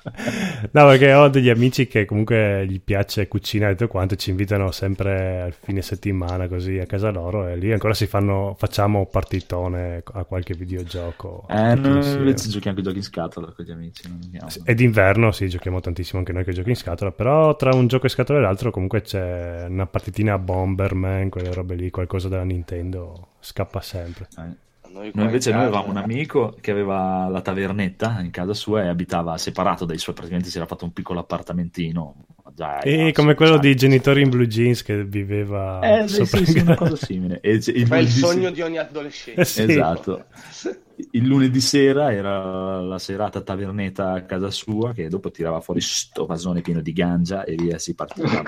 No, 0.72 0.86
perché 0.86 1.12
ho 1.14 1.28
degli 1.28 1.48
amici 1.48 1.86
che 1.86 2.04
comunque 2.04 2.66
gli 2.66 2.80
piace 2.80 3.26
cucinare 3.26 3.72
e 3.72 3.76
tutto 3.76 3.90
quanto, 3.90 4.16
ci 4.16 4.30
invitano 4.30 4.70
sempre 4.70 5.40
al 5.40 5.54
fine 5.58 5.82
settimana 5.82 6.46
così 6.46 6.78
a 6.78 6.86
casa 6.86 7.10
loro 7.10 7.46
e 7.46 7.56
lì 7.56 7.72
ancora 7.72 7.94
si 7.94 8.06
fanno, 8.06 8.54
facciamo 8.58 9.06
partitone 9.06 10.02
a 10.12 10.24
qualche 10.24 10.54
videogioco. 10.54 11.46
Eh, 11.48 11.72
insieme. 11.72 12.18
invece 12.18 12.48
giochiamo 12.48 12.76
anche 12.76 12.82
giochi 12.82 12.98
in 12.98 13.02
scatola 13.02 13.52
con 13.54 13.64
gli 13.64 13.70
amici. 13.70 14.08
non 14.08 14.20
andiamo. 14.22 14.48
E 14.64 14.74
d'inverno 14.74 15.32
sì, 15.32 15.48
giochiamo 15.50 15.80
tantissimo 15.80 16.18
anche 16.18 16.32
noi 16.32 16.44
che 16.44 16.52
giochi 16.52 16.70
in 16.70 16.76
scatola, 16.76 17.12
però 17.12 17.54
tra 17.56 17.74
un 17.74 17.86
gioco 17.86 18.06
in 18.06 18.10
scatola 18.12 18.38
e 18.38 18.42
l'altro 18.42 18.70
comunque 18.70 19.02
c'è 19.02 19.66
una 19.68 19.86
partitina 19.86 20.34
a 20.34 20.38
Bomberman, 20.38 21.28
quelle 21.28 21.52
robe 21.52 21.74
lì, 21.74 21.90
qualcosa 21.90 22.28
della 22.28 22.44
Nintendo, 22.44 23.28
scappa 23.40 23.80
sempre. 23.82 24.28
Eh. 24.38 24.68
Noi, 24.92 25.12
invece 25.14 25.50
in 25.50 25.56
noi 25.56 25.66
avevamo 25.66 25.90
un 25.90 25.98
amico 25.98 26.56
che 26.60 26.72
aveva 26.72 27.28
la 27.28 27.40
tavernetta 27.42 28.18
in 28.22 28.30
casa 28.32 28.54
sua 28.54 28.82
e 28.82 28.88
abitava 28.88 29.38
separato 29.38 29.84
dai 29.84 29.98
suoi, 29.98 30.14
praticamente 30.16 30.50
si 30.50 30.56
era 30.56 30.66
fatto 30.66 30.84
un 30.84 30.92
piccolo 30.92 31.20
appartamentino. 31.20 32.24
Già, 32.52 32.80
E 32.80 33.12
come 33.12 33.34
quello 33.34 33.52
di 33.58 33.68
sociale. 33.68 33.74
genitori 33.76 34.22
in 34.22 34.30
blue 34.30 34.48
jeans 34.48 34.82
che 34.82 35.04
viveva 35.04 35.78
Eh, 35.80 36.08
sì, 36.08 36.24
sopra 36.24 36.38
sì, 36.38 36.42
il 36.42 36.48
sì, 36.48 36.58
una 36.58 36.74
cosa 36.74 36.96
simile. 36.96 37.38
E 37.40 37.52
il 37.52 37.86
Fa 37.86 37.98
il 37.98 38.08
sogno 38.08 38.50
di 38.50 38.62
ogni 38.62 38.78
adolescente. 38.78 39.42
Eh 39.42 39.44
sì. 39.46 39.62
Esatto. 39.62 40.24
Il 41.12 41.26
lunedì 41.26 41.60
sera 41.60 42.12
era 42.12 42.80
la 42.80 42.98
serata 42.98 43.40
tavernetta 43.40 44.12
a 44.12 44.22
casa 44.22 44.50
sua 44.50 44.92
che 44.92 45.08
dopo 45.08 45.30
tirava 45.30 45.60
fuori 45.60 45.80
sto 45.80 46.26
vasone 46.26 46.60
pieno 46.60 46.80
di 46.80 46.92
gangia 46.92 47.44
e 47.44 47.54
via 47.56 47.78
si 47.78 47.94
partiva. 47.94 48.42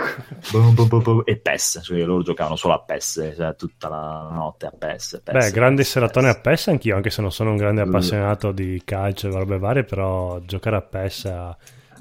Bum, 0.50 0.74
bum, 0.74 0.88
bum, 0.88 1.02
bum, 1.02 1.22
e 1.24 1.38
PES, 1.38 1.80
cioè 1.82 2.04
loro 2.04 2.22
giocavano 2.22 2.56
solo 2.56 2.74
a 2.74 2.80
PES, 2.80 3.34
cioè 3.36 3.54
tutta 3.56 3.88
la 3.88 4.28
notte 4.30 4.66
a 4.66 4.70
PES. 4.70 5.22
PES 5.24 5.32
Beh, 5.32 5.50
grandi 5.50 5.82
PES, 5.82 5.90
seratone 5.90 6.28
a 6.28 6.34
PES. 6.34 6.50
PES 6.52 6.68
anch'io, 6.68 6.96
anche 6.96 7.10
se 7.10 7.22
non 7.22 7.32
sono 7.32 7.50
un 7.50 7.56
grande 7.56 7.80
appassionato 7.80 8.52
di 8.52 8.82
calcio 8.84 9.28
e 9.28 9.30
robe 9.30 9.58
varie, 9.58 9.84
però 9.84 10.38
giocare 10.40 10.76
a 10.76 10.82
PES 10.82 11.24
a 11.26 11.56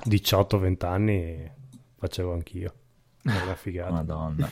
18-20 0.07 0.85
anni 0.85 1.51
facevo 1.97 2.33
anch'io. 2.33 2.73
Era 3.23 3.43
una 3.43 3.55
figata. 3.55 3.91
Madonna. 3.91 4.49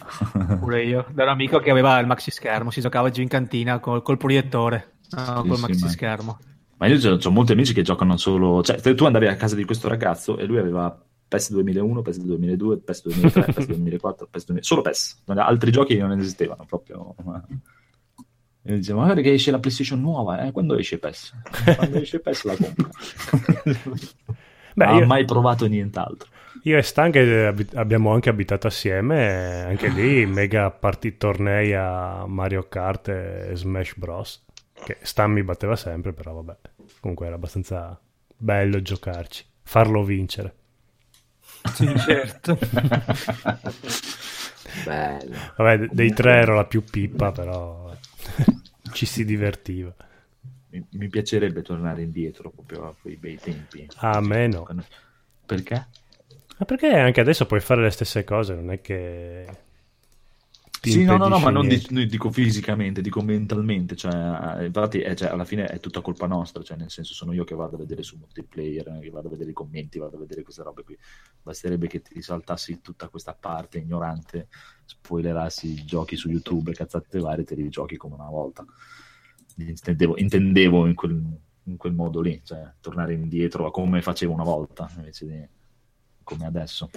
Pure 0.59 0.83
io, 0.83 1.05
da 1.11 1.23
un 1.23 1.29
amico 1.29 1.59
che 1.59 1.71
aveva 1.71 1.97
il 1.99 2.07
maxi 2.07 2.31
schermo, 2.31 2.69
si 2.69 2.81
giocava 2.81 3.09
giù 3.09 3.21
in 3.21 3.27
cantina 3.27 3.79
col, 3.79 4.01
col 4.01 4.17
proiettore, 4.17 4.98
no, 5.11 5.41
Sì, 5.41 5.47
col 5.47 5.55
sì, 5.55 5.61
maxi 5.61 5.83
ma- 5.83 5.89
schermo. 5.89 6.39
Ma 6.77 6.87
io 6.87 7.17
ho 7.17 7.31
molti 7.31 7.51
amici 7.51 7.73
che 7.73 7.81
giocano 7.81 8.15
solo... 8.15 8.63
Cioè, 8.63 8.79
tu 8.95 9.03
andavi 9.03 9.27
a 9.27 9.35
casa 9.35 9.55
di 9.55 9.65
questo 9.65 9.89
ragazzo 9.89 10.37
e 10.37 10.45
lui 10.45 10.57
aveva 10.57 10.97
PES 11.27 11.51
2001, 11.51 12.01
PES 12.01 12.17
2002, 12.19 12.77
PES 12.77 13.03
2003, 13.03 13.41
PES 13.53 13.65
2004, 13.67 14.27
PES 14.31 14.45
2000... 14.45 14.65
Solo 14.65 14.81
PES. 14.81 15.23
Altri 15.27 15.71
giochi 15.71 15.97
non 15.97 16.17
esistevano 16.17 16.65
proprio. 16.65 17.15
E 18.61 18.75
dicevo, 18.77 18.99
magari 18.99 19.21
che 19.23 19.33
esce 19.33 19.51
la 19.51 19.59
PlayStation 19.59 19.99
nuova, 19.99 20.41
eh? 20.45 20.51
Quando 20.53 20.77
esce 20.77 20.99
PES? 20.99 21.33
Quando 21.75 21.97
esce 21.97 22.19
PES 22.19 22.43
la 22.45 22.55
compro. 22.55 22.89
Beh, 24.75 24.85
non 24.85 24.95
io- 24.97 25.03
ha 25.03 25.07
mai 25.07 25.25
provato 25.25 25.65
nient'altro. 25.67 26.29
Io 26.63 26.77
e 26.77 26.81
Stan 26.81 27.09
che 27.11 27.53
abbiamo 27.75 28.11
anche 28.11 28.29
abitato 28.29 28.67
assieme, 28.67 29.63
anche 29.63 29.87
lì 29.89 30.25
mega 30.25 30.69
party 30.71 31.15
tornei 31.17 31.73
a 31.73 32.25
Mario 32.27 32.67
Kart 32.67 33.07
e 33.07 33.51
Smash 33.53 33.95
Bros. 33.95 34.43
Che 34.83 34.97
Stan 35.01 35.31
mi 35.31 35.43
batteva 35.43 35.75
sempre, 35.75 36.13
però 36.13 36.33
vabbè, 36.33 36.57
comunque 36.99 37.27
era 37.27 37.35
abbastanza 37.35 37.99
bello 38.35 38.81
giocarci, 38.81 39.45
farlo 39.63 40.03
vincere. 40.03 40.55
Sì, 41.73 41.93
certo. 41.99 42.57
Bello. 44.83 45.35
Vabbè, 45.57 45.77
de- 45.77 45.89
dei 45.91 46.13
tre 46.13 46.33
ero 46.35 46.55
la 46.55 46.65
più 46.65 46.83
pippa, 46.83 47.31
però 47.31 47.91
ci 48.93 49.05
si 49.05 49.25
divertiva. 49.25 49.93
Mi, 50.69 50.85
mi 50.91 51.07
piacerebbe 51.09 51.61
tornare 51.61 52.03
indietro 52.03 52.51
proprio 52.51 52.87
a 52.87 52.95
quei 52.99 53.15
bei 53.15 53.37
tempi. 53.39 53.87
A 53.97 54.21
me 54.21 54.47
no. 54.47 54.67
Perché? 55.45 55.87
Ma 56.57 56.65
perché 56.65 56.87
anche 56.87 57.21
adesso 57.21 57.45
puoi 57.45 57.59
fare 57.59 57.81
le 57.81 57.89
stesse 57.89 58.23
cose, 58.23 58.53
non 58.53 58.71
è 58.71 58.81
che... 58.81 59.47
Sì, 60.81 61.03
no, 61.03 61.17
no, 61.17 61.27
no, 61.27 61.39
ma 61.39 61.49
non 61.49 61.67
niente. 61.67 61.87
di- 61.87 61.93
no, 61.99 62.05
dico 62.05 62.31
fisicamente, 62.31 63.01
dico 63.01 63.21
mentalmente, 63.21 63.95
cioè, 63.95 64.59
eh, 64.59 64.65
infatti 64.67 65.01
eh, 65.01 65.15
cioè, 65.15 65.29
alla 65.29 65.43
fine 65.43 65.65
è 65.67 65.79
tutta 65.79 65.99
colpa 66.01 66.25
nostra, 66.25 66.63
cioè 66.63 66.77
nel 66.77 66.89
senso 66.89 67.13
sono 67.13 67.33
io 67.33 67.43
che 67.43 67.53
vado 67.53 67.75
a 67.75 67.79
vedere 67.79 68.01
su 68.01 68.17
multiplayer, 68.17 68.99
che 69.01 69.09
vado 69.09 69.27
a 69.27 69.31
vedere 69.31 69.49
i 69.49 69.53
commenti, 69.53 69.99
vado 69.99 70.15
a 70.15 70.19
vedere 70.19 70.41
queste 70.41 70.63
robe 70.63 70.83
qui, 70.83 70.97
basterebbe 71.41 71.87
che 71.87 72.01
ti 72.01 72.21
saltassi 72.21 72.79
tutta 72.81 73.09
questa 73.09 73.33
parte 73.33 73.79
ignorante, 73.79 74.47
spoilerassi 74.85 75.67
i 75.67 75.85
giochi 75.85 76.15
su 76.15 76.29
YouTube, 76.29 76.71
cazzate 76.71 77.19
varie, 77.19 77.43
te 77.43 77.55
li 77.55 77.67
giochi 77.69 77.97
come 77.97 78.15
una 78.15 78.29
volta. 78.29 78.65
Intendevo, 79.57 80.17
intendevo 80.17 80.85
in, 80.85 80.95
quel, 80.95 81.21
in 81.63 81.75
quel 81.75 81.93
modo 81.93 82.21
lì, 82.21 82.39
cioè 82.45 82.71
tornare 82.79 83.13
indietro 83.13 83.65
a 83.65 83.71
come 83.71 84.01
facevo 84.01 84.31
una 84.31 84.43
volta, 84.43 84.89
invece 84.95 85.25
di 85.25 85.47
come 86.23 86.45
adesso. 86.45 86.89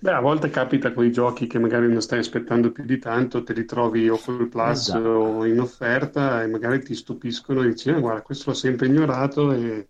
Beh, 0.00 0.12
a 0.12 0.20
volte 0.20 0.48
capita 0.48 0.92
con 0.92 1.04
i 1.04 1.10
giochi 1.10 1.46
che 1.48 1.58
magari 1.58 1.88
non 1.88 2.00
stai 2.00 2.20
aspettando 2.20 2.70
più 2.70 2.84
di 2.84 2.98
tanto, 2.98 3.42
te 3.42 3.52
li 3.52 3.64
trovi 3.64 4.08
o 4.08 4.16
col 4.16 4.48
Plus 4.48 4.78
Esatto. 4.78 5.08
o 5.08 5.44
in 5.44 5.58
offerta 5.60 6.42
e 6.42 6.46
magari 6.46 6.82
ti 6.82 6.94
stupiscono 6.94 7.62
e 7.62 7.68
dici, 7.70 7.90
"Ah, 7.90 7.98
guarda, 7.98 8.22
questo 8.22 8.50
l'ho 8.50 8.56
sempre 8.56 8.86
ignorato 8.86 9.52
e 9.52 9.88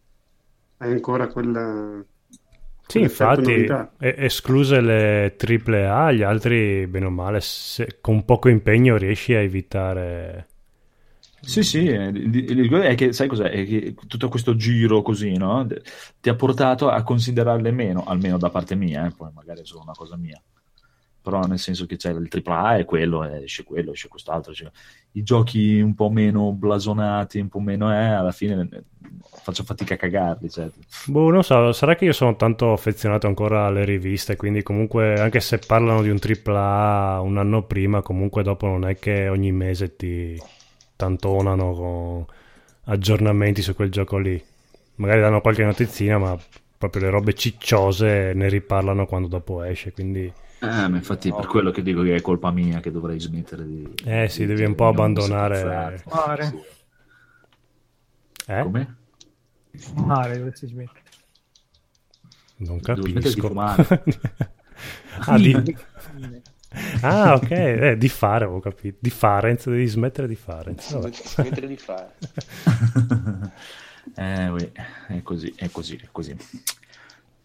hai 0.79 0.93
ancora 0.93 1.27
quella... 1.29 2.03
Sì, 2.87 3.01
infatti, 3.01 3.67
escluse 3.99 4.81
le 4.81 5.35
triple 5.37 5.87
A, 5.87 6.11
gli 6.11 6.23
altri, 6.23 6.87
bene 6.87 7.05
o 7.05 7.11
male, 7.11 7.41
se- 7.43 7.99
con 8.01 8.25
poco 8.25 8.49
impegno 8.49 8.97
riesci 8.97 9.35
a 9.35 9.41
evitare... 9.41 10.47
Sì, 11.41 11.63
sì, 11.63 11.87
eh, 11.87 12.07
il- 12.09 12.71
è 12.83 12.95
che 12.95 13.13
sai 13.13 13.29
cos'è? 13.29 13.49
È 13.51 13.65
che 13.65 13.95
tutto 14.07 14.29
questo 14.29 14.57
giro 14.57 15.03
così, 15.03 15.37
no? 15.37 15.67
Ti 16.21 16.29
ha 16.29 16.35
portato 16.35 16.89
a 16.89 17.03
considerarle 17.03 17.71
meno, 17.71 18.05
almeno 18.05 18.39
da 18.39 18.51
parte 18.51 18.75
mia, 18.75 19.07
eh, 19.07 19.11
poi 19.17 19.31
magari 19.35 19.61
è 19.63 19.65
solo 19.65 19.83
una 19.83 19.93
cosa 19.95 20.17
mia. 20.17 20.41
Però 21.21 21.41
nel 21.43 21.59
senso 21.59 21.85
che 21.87 21.97
c'è 21.97 22.11
il 22.11 22.29
AAA 22.29 22.79
è 22.79 22.85
quello, 22.85 23.25
eh, 23.25 23.43
esce 23.45 23.63
quello, 23.65 23.93
esce 23.93 24.09
quest'altro. 24.09 24.53
esce- 24.53 24.73
I 25.13 25.23
giochi 25.23 25.81
un 25.81 25.95
po' 25.95 26.11
meno 26.11 26.53
blasonati, 26.53 27.39
un 27.41 27.49
po' 27.49 27.61
meno, 27.61 27.93
eh, 27.93 27.97
alla 28.07 28.33
fine 28.33 28.69
eh, 28.73 28.83
faccio 29.43 29.63
fatica 29.65 29.95
a 29.95 29.97
cagarli, 29.97 30.49
cioè. 30.49 30.71
Boh, 31.07 31.31
non 31.31 31.43
so, 31.43 31.73
sarà 31.73 31.97
che 31.97 32.05
io 32.07 32.13
sono 32.13 32.37
tanto 32.37 32.73
affezionato 32.73 33.27
ancora 33.27 33.67
alle 33.67 33.85
riviste, 33.85 34.37
quindi 34.37 34.63
comunque 34.63 35.15
anche 35.21 35.41
se 35.41 35.59
parlano 35.59 36.03
di 36.03 36.09
un 36.11 36.19
AAA 36.19 37.21
un 37.21 37.37
anno 37.39 37.63
prima, 37.65 38.01
comunque 38.03 38.43
dopo 38.43 38.67
non 38.67 38.87
è 38.87 38.99
che 38.99 39.29
ogni 39.29 39.53
mese 39.53 39.97
ti 39.97 40.41
tantonano 40.99 41.73
con 41.73 42.27
aggiornamenti 42.85 43.63
su 43.63 43.75
quel 43.75 43.91
gioco 43.91 44.19
lì. 44.19 44.43
Magari 44.97 45.21
danno 45.21 45.41
qualche 45.41 45.65
notizina, 45.65 46.19
ma 46.19 46.37
proprio 46.77 47.03
le 47.03 47.11
robe 47.11 47.35
cicciose 47.35 48.33
ne 48.35 48.49
riparlano 48.49 49.07
quando 49.07 49.29
dopo 49.29 49.63
esce, 49.63 49.93
quindi... 49.93 50.25
Eh, 50.61 50.89
ma 50.89 50.97
infatti 50.97 51.29
è 51.29 51.35
per 51.35 51.47
quello 51.47 51.71
che 51.71 51.83
dico 51.83 52.03
che 52.03 52.17
è 52.17 52.21
colpa 52.21 52.51
mia 52.51 52.81
che 52.81 52.91
dovrei 52.91 53.21
smettere 53.21 53.65
di... 53.65 53.89
Eh 54.05 54.29
sì, 54.29 54.41
di- 54.41 54.47
devi 54.47 54.65
un 54.65 54.75
po' 54.75 54.89
abbandonare-. 54.89 56.03
Mare. 56.05 56.65
Eh? 58.45 58.63
Come? 58.63 58.97
Mare, 59.95 60.37
dovresti 60.37 60.67
smettere. 60.67 61.03
Non 62.57 62.79
Devo 62.83 63.03
smettere 63.03 63.35
di 63.35 63.41
capisco. 63.41 63.47
fumare. 63.47 63.87
ah, 65.27 65.37
di... 65.39 65.77
ah, 67.03 67.35
ok, 67.35 67.51
eh, 67.51 67.97
di 67.97 68.09
fare, 68.09 68.45
avevo 68.45 68.61
capito. 68.61 68.97
Di 69.01 69.11
Farenz, 69.11 69.69
devi 69.69 69.87
smettere 69.87 70.27
di 70.29 70.35
Farenz. 70.37 70.93
Vabbè. 70.93 71.11
Smettere 71.13 71.67
di 71.67 71.77
fare. 71.77 72.13
Eh, 74.15 74.49
uè, 74.49 74.71
è 75.09 75.23
così, 75.23 75.53
è 75.55 75.69
così, 75.71 75.97
è 75.97 76.09
così. 76.11 76.35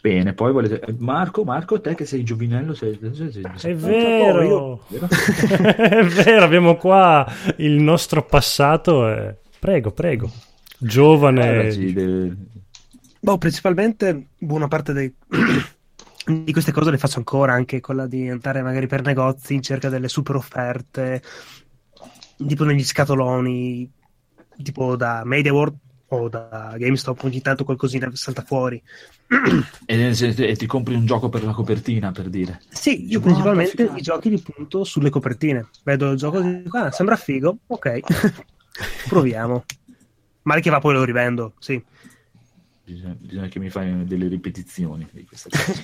Bene, 0.01 0.33
poi 0.33 0.51
volete... 0.53 0.81
Marco, 0.97 1.43
Marco, 1.43 1.79
te 1.81 1.93
che 1.93 2.05
sei 2.05 2.23
giovinello, 2.23 2.73
sei... 2.73 2.97
sei- 3.01 3.31
sei- 3.31 3.43
sei- 3.55 3.71
È 3.71 3.75
vero, 3.75 4.81
vero? 4.87 5.07
è 5.75 6.03
vero, 6.05 6.43
abbiamo 6.45 6.75
qua 6.77 7.29
il 7.57 7.73
nostro 7.81 8.23
passato. 8.23 9.07
e- 9.09 9.35
Prego, 9.59 9.91
prego. 9.91 10.31
Giovane. 10.77 11.41
Parlaci 11.45 11.93
del- 11.93 12.35
Boh, 13.19 13.37
principalmente 13.37 14.27
buona 14.37 14.67
parte 14.67 14.93
dei, 14.93 15.13
di 16.25 16.51
queste 16.51 16.71
cose 16.71 16.91
le 16.91 16.97
faccio 16.97 17.17
ancora, 17.17 17.53
anche 17.53 17.81
quella 17.81 18.07
di 18.07 18.29
andare 18.29 18.61
magari 18.61 18.87
per 18.87 19.01
negozi 19.01 19.55
in 19.55 19.61
cerca 19.61 19.89
delle 19.89 20.07
super 20.07 20.35
offerte, 20.35 21.21
tipo 22.47 22.63
negli 22.63 22.83
scatoloni, 22.83 23.91
tipo 24.61 24.95
da 24.95 25.23
MediaWorld 25.25 25.77
o 26.07 26.29
da 26.29 26.75
GameStop, 26.77 27.23
ogni 27.23 27.41
tanto 27.41 27.63
qualcosina 27.63 28.09
salta 28.13 28.43
fuori. 28.43 28.81
E, 29.85 30.15
e 30.15 30.55
ti 30.55 30.65
compri 30.65 30.93
un 30.93 31.05
gioco 31.05 31.29
per 31.29 31.43
la 31.43 31.51
copertina, 31.51 32.11
per 32.11 32.29
dire. 32.29 32.61
Sì, 32.69 33.09
io 33.09 33.19
principalmente 33.19 33.91
i 33.95 34.01
giochi 34.01 34.29
li 34.29 34.39
punto 34.39 34.83
sulle 34.83 35.09
copertine. 35.09 35.67
Vedo 35.83 36.11
il 36.11 36.17
gioco 36.17 36.39
e 36.39 36.61
dico, 36.63 36.77
ah, 36.77 36.91
sembra 36.91 37.15
figo, 37.15 37.57
ok, 37.67 37.99
proviamo. 39.09 39.65
Male 40.43 40.61
che 40.61 40.69
va 40.69 40.79
poi 40.79 40.93
lo 40.93 41.03
rivendo, 41.03 41.53
sì. 41.59 41.83
Bisogna, 42.85 43.15
bisogna 43.17 43.47
che 43.47 43.59
mi 43.59 43.69
fai 43.69 44.05
delle 44.05 44.27
ripetizioni 44.27 45.07
di 45.11 45.25
questa 45.25 45.49
cosa. 45.49 45.81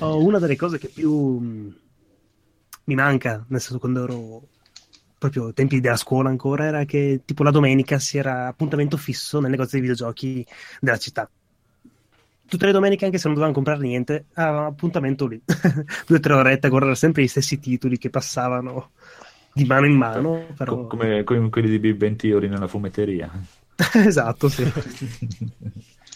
oh, 0.04 0.24
una 0.24 0.38
delle 0.38 0.56
cose 0.56 0.78
che 0.78 0.88
più 0.88 1.12
mh, 1.12 1.76
mi 2.84 2.94
manca, 2.94 3.44
nel 3.48 3.60
senso 3.60 3.78
quando 3.78 4.02
ero 4.02 4.48
proprio 5.18 5.46
ai 5.46 5.52
tempi 5.52 5.78
della 5.78 5.96
scuola 5.96 6.30
ancora, 6.30 6.64
era 6.64 6.84
che 6.84 7.20
tipo 7.24 7.44
la 7.44 7.52
domenica 7.52 8.00
si 8.00 8.18
era 8.18 8.48
appuntamento 8.48 8.96
fisso 8.96 9.38
nel 9.38 9.50
negozio 9.50 9.78
di 9.78 9.86
videogiochi 9.86 10.44
della 10.80 10.98
città. 10.98 11.30
Tutte 12.44 12.66
le 12.66 12.72
domeniche, 12.72 13.04
anche 13.04 13.18
se 13.18 13.28
non 13.28 13.34
dovevamo 13.34 13.54
comprare 13.54 13.80
niente, 13.86 14.26
avevamo 14.34 14.66
appuntamento 14.66 15.28
lì. 15.28 15.40
Due 15.46 16.16
o 16.16 16.20
tre 16.20 16.32
orette 16.34 16.66
a 16.66 16.70
guardare 16.70 16.96
sempre 16.96 17.22
gli 17.22 17.28
stessi 17.28 17.60
titoli 17.60 17.98
che 17.98 18.10
passavano 18.10 18.90
di 19.54 19.64
mano 19.64 19.86
in 19.86 19.96
mano. 19.96 20.46
Però... 20.56 20.88
Come, 20.88 21.22
come 21.22 21.48
quelli 21.50 21.70
di 21.70 21.78
Big 21.78 21.94
Ben 21.94 22.16
Theory 22.16 22.48
nella 22.48 22.66
fumetteria. 22.66 23.30
esatto, 23.94 24.48
sì. 24.48 24.70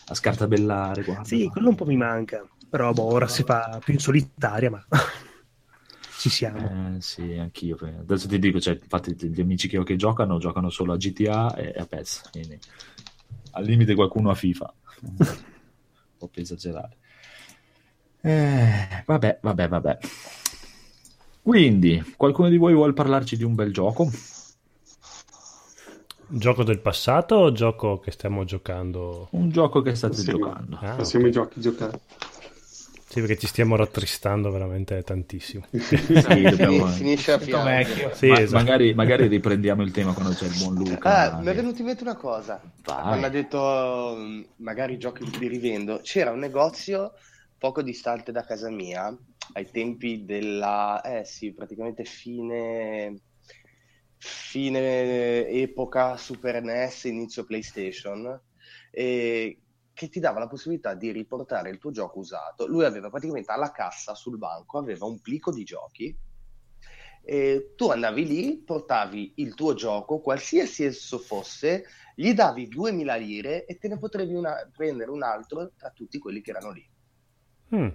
A 0.09 0.14
scartabellare. 0.14 1.02
Guarda. 1.02 1.24
Sì, 1.24 1.48
quello 1.48 1.70
un 1.70 1.74
po' 1.74 1.84
mi 1.84 1.96
manca. 1.96 2.46
Però 2.68 2.92
boh, 2.92 3.04
ora 3.04 3.28
si 3.28 3.42
fa 3.42 3.80
più 3.82 3.94
in 3.94 4.00
solitaria, 4.00 4.70
ma 4.70 4.84
ci 6.18 6.28
siamo. 6.28 6.96
Eh, 6.96 7.00
sì, 7.00 7.34
anch'io. 7.34 7.76
Adesso 7.80 8.28
ti 8.28 8.38
dico, 8.38 8.61
cioè, 8.61 8.78
infatti 8.80 9.14
gli 9.28 9.40
amici 9.40 9.68
che 9.68 9.78
ho 9.78 9.82
che 9.82 9.96
giocano, 9.96 10.38
giocano 10.38 10.70
solo 10.70 10.92
a 10.92 10.96
GTA 10.96 11.54
e 11.54 11.74
a 11.76 11.86
PES. 11.86 12.30
Quindi 12.30 12.59
al 13.52 13.64
limite 13.64 13.94
qualcuno 13.94 14.30
a 14.30 14.34
FIFA. 14.34 14.74
un 15.02 15.16
po' 16.18 16.28
per 16.28 16.42
esagerare. 16.42 16.96
Eh, 18.20 19.02
vabbè, 19.07 19.38
vabbè, 19.40 19.68
vabbè. 19.68 19.98
Quindi, 21.42 22.14
qualcuno 22.16 22.48
di 22.48 22.57
voi 22.57 22.74
vuole 22.74 22.92
parlarci 22.92 23.36
di 23.36 23.44
un 23.44 23.54
bel 23.54 23.72
gioco? 23.72 24.11
Gioco 26.29 26.64
del 26.64 26.81
passato 26.81 27.37
o 27.37 27.53
gioco 27.53 27.99
che 28.01 28.11
stiamo 28.11 28.45
giocando? 28.45 29.29
Un 29.33 29.51
gioco 29.51 29.81
che 29.83 29.95
state 29.95 30.16
Possiamo- 30.16 30.39
giocando. 30.39 30.79
Ah, 30.81 30.95
Passiamo 30.97 31.24
ok. 31.27 31.31
i 31.31 31.35
giochi 31.35 31.61
giocati. 31.61 31.99
Sì, 33.09 33.20
perché 33.20 33.39
ci 33.39 33.47
stiamo 33.47 33.77
rattristando 33.77 34.51
veramente 34.51 35.01
tantissimo. 35.05 35.64
Sì, 35.79 35.97
dobbiamo- 36.43 36.87
Fini- 36.87 36.91
finisce 36.93 37.33
a 37.33 37.39
fianco. 37.39 38.12
Sì, 38.14 38.27
Ma- 38.29 38.41
esatto. 38.41 38.62
magari, 38.62 38.93
magari 38.95 39.27
riprendiamo 39.29 39.83
il 39.83 39.93
tema 39.93 40.12
quando 40.12 40.33
c'è 40.35 40.47
il 40.47 40.57
buon 40.59 40.74
Luca. 40.74 41.33
Ah, 41.35 41.41
mi 41.41 41.47
è 41.47 41.55
venuto 41.55 41.79
in 41.81 41.87
mente 41.87 42.03
una 42.03 42.16
cosa. 42.16 42.61
Vai. 42.85 43.03
Quando 43.03 43.27
ha 43.27 43.31
detto 43.31 44.14
mm, 44.18 44.43
magari 44.57 44.99
giochi 44.99 45.24
li 45.39 45.47
rivendo, 45.47 46.01
c'era 46.03 46.33
un 46.33 46.41
negozio 46.41 47.12
poco 47.57 47.83
distante 47.83 48.33
da 48.33 48.45
casa 48.45 48.68
mia, 48.68 49.16
ai 49.55 49.70
tempi 49.70 50.24
della, 50.24 51.01
eh 51.03 51.24
sì, 51.24 51.53
praticamente 51.55 52.05
fine, 52.05 53.16
fine 54.27 55.49
epoca 55.49 56.16
Super 56.16 56.62
NES, 56.62 57.05
inizio 57.05 57.45
PlayStation, 57.45 58.41
e 58.91 59.61
che 59.93 60.09
ti 60.09 60.20
dava 60.20 60.41
la 60.41 60.49
possibilità 60.49 60.95
di 60.95 61.11
riportare 61.11 61.70
il 61.70 61.79
tuo 61.79 61.91
gioco 61.91 62.18
usato. 62.18 62.66
Lui 62.66 62.85
aveva 62.85 63.09
praticamente 63.09 63.51
alla 63.53 63.72
cassa 63.72 64.14
sul 64.14 64.37
banco, 64.37 64.79
aveva 64.79 65.07
un 65.07 65.20
plico 65.20 65.53
di 65.53 65.64
giochi 65.64 66.16
e 67.29 67.72
tu 67.74 67.89
andavi 67.89 68.27
lì, 68.27 68.59
portavi 68.59 69.33
il 69.37 69.55
tuo 69.55 69.74
gioco, 69.74 70.20
qualsiasi 70.20 70.85
esso 70.85 71.18
fosse, 71.18 71.87
gli 72.14 72.33
davi 72.35 72.68
2000 72.68 73.16
lire 73.16 73.64
e 73.64 73.79
te 73.79 73.89
ne 73.89 73.99
potevi 73.99 74.35
una- 74.35 74.68
prendere 74.72 75.11
un 75.11 75.22
altro 75.24 75.72
tra 75.77 75.91
tutti 75.91 76.18
quelli 76.18 76.41
che 76.41 76.51
erano 76.51 76.70
lì. 76.70 76.89
Mm. 77.74 77.89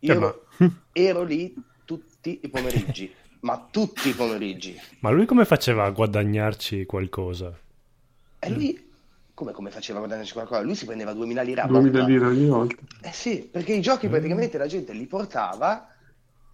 Io 0.00 0.12
Eh, 0.12 0.18
ma- 0.18 0.26
ero, 0.26 0.46
ero 0.92 1.22
lì 1.24 1.52
tutti 1.84 2.40
i 2.42 2.48
pomeriggi, 2.48 3.12
ma 3.40 3.68
tutti 3.70 4.08
i 4.08 4.12
pomeriggi. 4.12 4.78
Ma 5.00 5.10
lui 5.10 5.26
come 5.26 5.44
faceva 5.44 5.84
a 5.84 5.90
guadagnarci 5.90 6.84
qualcosa? 6.86 7.56
E 8.38 8.50
lui, 8.50 8.90
come, 9.34 9.52
come 9.52 9.70
faceva 9.70 9.98
a 9.98 10.02
guadagnarci 10.02 10.32
qualcosa? 10.32 10.60
Lui 10.62 10.74
si 10.74 10.84
prendeva 10.86 11.12
2000 11.12 11.42
lire 11.42 11.60
a 11.62 11.66
2000 11.66 11.90
botta. 11.90 12.06
lire 12.06 12.24
ogni 12.26 12.46
volta. 12.46 12.76
Eh 13.02 13.12
sì, 13.12 13.48
perché 13.50 13.72
i 13.74 13.80
giochi 13.80 14.08
praticamente 14.08 14.58
la 14.58 14.66
gente 14.66 14.92
li 14.92 15.06
portava 15.06 15.88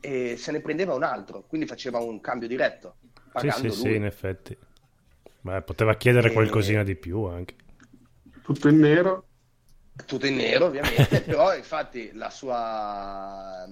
e 0.00 0.36
se 0.36 0.50
ne 0.52 0.60
prendeva 0.60 0.94
un 0.94 1.02
altro, 1.04 1.44
quindi 1.46 1.66
faceva 1.66 1.98
un 2.00 2.20
cambio 2.20 2.48
diretto, 2.48 2.96
Sì, 3.36 3.50
sì, 3.50 3.66
lui. 3.66 3.76
sì, 3.76 3.94
in 3.94 4.04
effetti. 4.04 4.56
Beh, 5.42 5.62
poteva 5.62 5.94
chiedere 5.96 6.28
Eh. 6.28 6.32
qualcosina 6.32 6.82
di 6.82 6.94
più 6.96 7.22
anche. 7.24 7.54
Tutto 8.42 8.68
in 8.68 8.78
nero. 8.78 9.26
tutto 10.06 10.26
in 10.26 10.36
nero 10.36 10.66
ovviamente, 10.66 11.20
però 11.22 11.54
infatti 11.54 12.10
la 12.14 12.30
sua, 12.30 13.64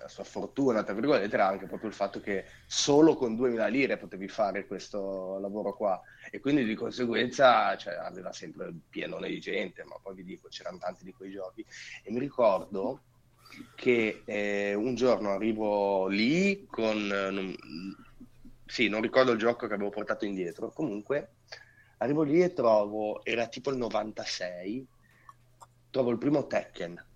la 0.00 0.08
sua 0.08 0.24
fortuna, 0.24 0.82
tra 0.82 0.94
virgolette, 0.94 1.34
era 1.34 1.46
anche 1.48 1.66
proprio 1.66 1.88
il 1.88 1.94
fatto 1.94 2.20
che 2.20 2.44
solo 2.66 3.14
con 3.14 3.36
2000 3.36 3.66
lire 3.66 3.96
potevi 3.96 4.28
fare 4.28 4.66
questo 4.66 5.38
lavoro 5.38 5.74
qua. 5.74 6.00
E 6.30 6.40
quindi 6.40 6.64
di 6.64 6.74
conseguenza 6.74 7.76
cioè, 7.76 7.94
aveva 7.94 8.32
sempre 8.32 8.68
il 8.68 8.80
pienone 8.88 9.28
di 9.28 9.40
gente, 9.40 9.84
ma 9.84 9.96
poi 10.02 10.14
vi 10.14 10.24
dico, 10.24 10.48
c'erano 10.48 10.78
tanti 10.78 11.04
di 11.04 11.12
quei 11.12 11.30
giochi. 11.30 11.64
E 12.02 12.10
mi 12.10 12.18
ricordo 12.18 13.02
che 13.74 14.22
eh, 14.24 14.74
un 14.74 14.94
giorno 14.94 15.30
arrivo 15.30 16.06
lì 16.06 16.66
con... 16.66 16.96
eh, 16.96 17.30
non- 17.30 17.56
sì, 18.66 18.88
non 18.88 19.00
ricordo 19.00 19.32
il 19.32 19.38
gioco 19.38 19.66
che 19.66 19.72
avevo 19.72 19.88
portato 19.88 20.26
indietro, 20.26 20.70
comunque 20.70 21.36
arrivo 21.98 22.22
lì 22.22 22.42
e 22.42 22.52
trovo, 22.52 23.24
era 23.24 23.46
tipo 23.48 23.70
il 23.70 23.78
96, 23.78 24.86
trovo 25.90 26.10
il 26.10 26.18
primo 26.18 26.46
Tekken, 26.46 27.06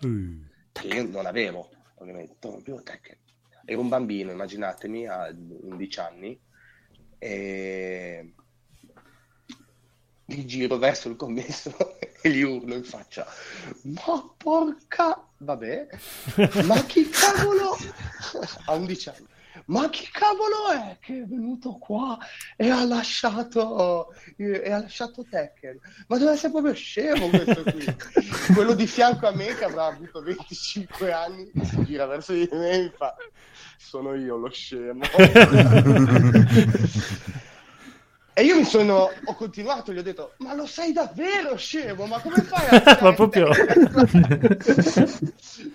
Uh. 0.00 0.44
che 0.72 0.86
io 0.88 1.06
non 1.08 1.24
avevo, 1.24 1.70
ovviamente, 1.96 2.48
il 2.48 2.62
primo 2.62 2.82
Tekken. 2.82 3.16
Ero 3.64 3.80
un 3.80 3.88
bambino, 3.88 4.30
immaginatemi, 4.30 5.06
a 5.06 5.28
11 5.28 6.00
anni, 6.00 6.40
e 7.18 8.32
mi 10.26 10.46
giro 10.46 10.76
verso 10.78 11.08
il 11.08 11.16
commesso 11.16 11.74
e 12.22 12.30
gli 12.30 12.42
urlo 12.42 12.74
in 12.74 12.84
faccia, 12.84 13.26
ma 13.82 14.34
porca... 14.36 15.22
Vabbè, 15.38 15.88
ma 16.64 16.82
chi 16.84 17.08
cavolo... 17.08 17.76
a 18.66 18.74
11 18.74 19.08
anni. 19.08 19.26
Ma 19.66 19.88
chi 19.88 20.08
cavolo 20.10 20.70
è 20.72 20.98
che 21.00 21.22
è 21.22 21.24
venuto 21.24 21.72
qua 21.72 22.18
e 22.56 22.70
ha 22.70 22.84
lasciato, 22.84 24.12
e 24.36 24.70
ha 24.70 24.80
lasciato 24.80 25.24
Tekken? 25.28 25.78
Ma 26.06 26.18
deve 26.18 26.32
essere 26.32 26.52
proprio 26.52 26.74
scemo 26.74 27.28
questo 27.28 27.62
qui. 27.62 27.84
Quello 28.54 28.74
di 28.74 28.86
fianco 28.86 29.26
a 29.26 29.32
me 29.32 29.54
che 29.54 29.64
avrà 29.64 29.86
avuto 29.86 30.22
25 30.22 31.12
anni 31.12 31.50
si 31.64 31.84
gira 31.84 32.06
verso 32.06 32.32
di 32.32 32.48
me 32.52 32.70
e 32.70 32.82
mi 32.82 32.92
fa 32.96 33.14
sono 33.76 34.14
io 34.14 34.36
lo 34.36 34.50
scemo. 34.50 35.04
E 38.38 38.42
io 38.42 38.54
mi 38.54 38.64
sono, 38.64 39.10
ho 39.24 39.34
continuato, 39.34 39.94
gli 39.94 39.98
ho 39.98 40.02
detto, 40.02 40.34
ma 40.40 40.52
lo 40.52 40.66
sei 40.66 40.92
davvero 40.92 41.56
scemo? 41.56 42.04
Ma 42.04 42.20
come 42.20 42.42
fai 42.42 42.66
a... 42.68 42.98
Ma 43.00 43.14
proprio- 43.14 43.48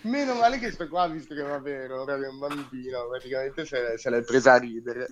Meno 0.01 0.35
male 0.35 0.59
che 0.59 0.69
sto 0.69 0.87
qua, 0.87 1.07
visto 1.07 1.33
che 1.33 1.41
va 1.41 1.57
bene, 1.57 1.91
ora 1.91 2.13
è 2.13 2.27
un 2.27 2.37
bambino, 2.37 3.07
praticamente 3.09 3.65
se, 3.65 3.97
se 3.97 4.11
l'è 4.11 4.21
presa 4.21 4.53
a 4.53 4.57
ridere 4.57 5.07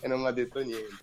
e 0.00 0.06
non 0.06 0.20
mi 0.20 0.26
ha 0.26 0.32
detto 0.32 0.60
niente. 0.60 0.98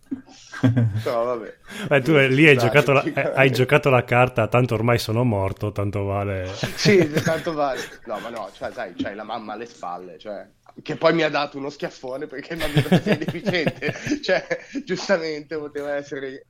Però 1.03 1.23
vabbè. 1.23 1.57
Eh, 1.89 2.01
tu 2.01 2.15
lì 2.15 2.47
hai 2.47 2.55
giocato, 2.55 2.91
la, 2.91 3.03
hai 3.33 3.51
giocato 3.51 3.89
la 3.89 4.03
carta, 4.03 4.47
tanto 4.47 4.75
ormai 4.75 4.99
sono 4.99 5.23
morto, 5.23 5.71
tanto 5.71 6.03
vale. 6.03 6.51
Sì, 6.75 7.09
tanto 7.23 7.53
vale. 7.53 7.79
No, 8.05 8.19
ma 8.19 8.29
no, 8.29 8.47
cioè, 8.53 8.71
sai, 8.71 8.93
c'hai 8.93 9.15
la 9.15 9.23
mamma 9.23 9.53
alle 9.53 9.65
spalle, 9.65 10.19
cioè, 10.19 10.47
che 10.81 10.95
poi 10.95 11.13
mi 11.13 11.23
ha 11.23 11.29
dato 11.29 11.57
uno 11.57 11.69
schiaffone 11.69 12.27
perché 12.27 12.55
detto 12.55 12.89
che 12.89 13.01
sei 13.01 13.17
deficiente. 13.17 13.93
cioè, 14.21 14.45
giustamente 14.83 15.57
poteva 15.57 15.95
essere... 15.95 16.45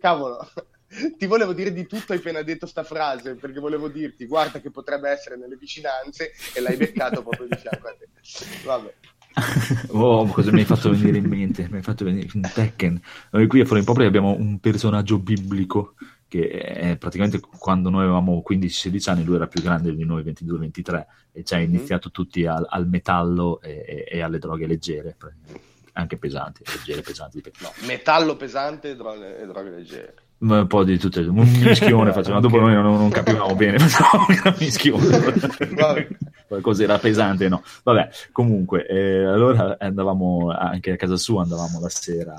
Cavolo, 0.00 0.48
ti 1.16 1.26
volevo 1.26 1.52
dire 1.52 1.72
di 1.72 1.86
tutto 1.86 2.12
hai 2.12 2.18
appena 2.18 2.42
detto 2.42 2.66
sta 2.66 2.84
frase, 2.84 3.34
perché 3.34 3.58
volevo 3.58 3.88
dirti, 3.88 4.26
guarda 4.26 4.60
che 4.60 4.70
potrebbe 4.70 5.10
essere 5.10 5.36
nelle 5.36 5.56
vicinanze 5.56 6.32
e 6.54 6.60
l'hai 6.60 6.76
beccato 6.76 7.22
proprio 7.22 7.46
di 7.48 7.56
fianco 7.56 7.88
a 7.88 7.96
te. 7.98 8.08
Vabbè. 8.64 8.94
Oh, 9.88 10.26
cosa 10.26 10.52
mi 10.52 10.60
hai 10.60 10.66
fatto 10.66 10.90
venire 10.90 11.16
in 11.16 11.26
mente? 11.26 11.66
Mi 11.70 11.76
hai 11.76 11.82
fatto 11.82 12.04
venire 12.04 12.28
in 12.34 12.42
Tekken. 12.42 13.00
Noi 13.30 13.46
qui 13.46 13.60
a 13.60 13.64
Fuori 13.64 13.82
Popoli 13.82 14.06
abbiamo 14.06 14.36
un 14.36 14.58
personaggio 14.58 15.18
biblico 15.18 15.94
che 16.32 16.48
è 16.48 16.96
praticamente 16.96 17.40
quando 17.58 17.90
noi 17.90 18.04
avevamo 18.04 18.42
15-16 18.48 19.10
anni, 19.10 19.24
lui 19.24 19.34
era 19.34 19.46
più 19.46 19.60
grande 19.60 19.94
di 19.94 20.02
noi, 20.04 20.22
22-23, 20.22 21.06
e 21.32 21.44
ci 21.44 21.52
ha 21.54 21.58
Mhm. 21.58 21.64
iniziato 21.64 22.10
tutti 22.10 22.46
al, 22.46 22.64
al 22.66 22.88
metallo 22.88 23.60
e, 23.60 24.06
e- 24.08 24.22
alle 24.22 24.38
droghe 24.38 24.66
leggere, 24.66 25.16
anche 25.92 26.16
pesanti, 26.16 26.62
leggere, 26.64 27.02
pesanti. 27.02 27.42
No, 27.60 27.70
metallo 27.86 28.34
pesante 28.36 28.90
e 28.90 28.96
droghe, 28.96 29.40
e 29.42 29.46
droghe 29.46 29.70
leggere. 29.70 30.14
Un 30.42 30.66
po' 30.66 30.82
di 30.82 30.98
tutte, 30.98 31.20
un 31.20 31.36
mischione 31.62 32.12
facevamo, 32.12 32.40
dopo 32.40 32.58
noi 32.58 32.74
non, 32.74 32.82
non 32.82 33.10
capivamo 33.10 33.54
bene, 33.54 33.78
facevamo 33.80 34.26
un 34.28 34.54
mischione. 34.58 36.08
Qualcosa 36.48 36.82
era 36.82 36.98
pesante, 36.98 37.48
no. 37.48 37.62
Vabbè, 37.84 38.10
comunque, 38.32 38.84
eh, 38.88 39.24
allora 39.24 39.76
andavamo 39.78 40.50
anche 40.50 40.90
a 40.90 40.96
casa 40.96 41.16
sua, 41.16 41.42
andavamo 41.42 41.78
la 41.78 41.88
sera 41.88 42.34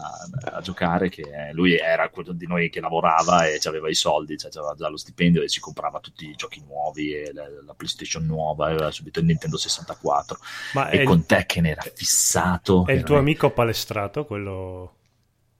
a, 0.52 0.60
giocare, 0.60 1.08
che 1.08 1.24
lui 1.54 1.78
era 1.78 2.10
quello 2.10 2.34
di 2.34 2.46
noi 2.46 2.70
che 2.70 2.82
lavorava 2.82 3.48
e 3.48 3.58
aveva 3.64 3.90
i 3.90 3.96
soldi, 3.96 4.38
cioè 4.38 4.52
aveva 4.54 4.76
già 4.76 4.90
lo 4.90 4.98
stipendio 4.98 5.42
e 5.42 5.48
si 5.48 5.62
comprava 5.62 6.02
tutti 6.02 6.28
i 6.28 6.36
giochi 6.36 6.62
nuovi 6.68 7.14
e 7.14 7.32
la, 7.34 7.46
la 7.66 7.74
PlayStation 7.74 8.26
nuova, 8.26 8.68
aveva 8.68 8.92
subito 8.92 9.20
il 9.20 9.28
Nintendo 9.28 9.56
64. 9.56 10.38
Ma 10.74 10.90
e 10.90 11.04
con 11.04 11.20
il... 11.20 11.26
Tekken 11.26 11.66
era 11.66 11.84
fissato. 11.94 12.86
È 12.86 12.92
il 12.92 13.04
tuo 13.04 13.18
amico 13.18 13.50
palestrato, 13.50 14.26
quello 14.26 14.96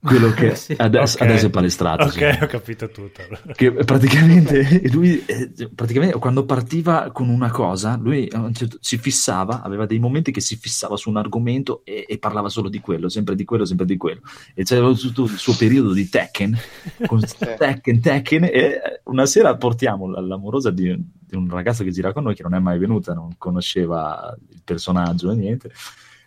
quello 0.04 0.30
che 0.30 0.54
sì. 0.56 0.74
adesso, 0.76 1.16
okay. 1.16 1.28
adesso, 1.28 1.46
è 1.46 1.50
palestrato. 1.50 2.04
Ok, 2.04 2.12
sì. 2.12 2.42
ho 2.42 2.46
capito 2.46 2.90
tutto. 2.90 3.22
Che 3.54 3.72
praticamente 3.72 4.82
lui, 4.92 5.24
eh, 5.24 5.50
praticamente 5.74 6.18
quando 6.18 6.44
partiva 6.44 7.10
con 7.10 7.28
una 7.28 7.50
cosa, 7.50 7.96
lui 7.96 8.28
certo, 8.52 8.76
si 8.80 8.98
fissava, 8.98 9.62
aveva 9.62 9.86
dei 9.86 9.98
momenti 9.98 10.30
che 10.30 10.40
si 10.40 10.56
fissava 10.56 10.96
su 10.96 11.08
un 11.08 11.16
argomento 11.16 11.82
e, 11.84 12.04
e, 12.06 12.18
parlava 12.18 12.48
solo 12.48 12.68
di 12.68 12.80
quello, 12.80 13.08
sempre 13.08 13.34
di 13.34 13.44
quello, 13.44 13.64
sempre 13.64 13.86
di 13.86 13.96
quello. 13.96 14.20
E 14.54 14.62
c'era 14.64 14.92
tutto 14.92 15.24
il 15.24 15.38
suo 15.38 15.54
periodo 15.56 15.92
di 15.92 16.08
Tekken, 16.08 16.56
con 17.06 17.20
Tekken, 17.20 18.00
Tekken, 18.00 18.44
e 18.44 19.00
una 19.04 19.26
sera 19.26 19.56
portiamo 19.56 20.08
l'amorosa 20.08 20.70
di, 20.70 20.84
di 20.84 21.36
un 21.36 21.48
ragazzo 21.48 21.82
che 21.82 21.90
gira 21.90 22.12
con 22.12 22.24
noi, 22.24 22.34
che 22.34 22.42
non 22.42 22.54
è 22.54 22.58
mai 22.58 22.78
venuta, 22.78 23.14
non 23.14 23.34
conosceva 23.38 24.36
il 24.50 24.60
personaggio 24.62 25.30
e 25.30 25.34
niente 25.34 25.72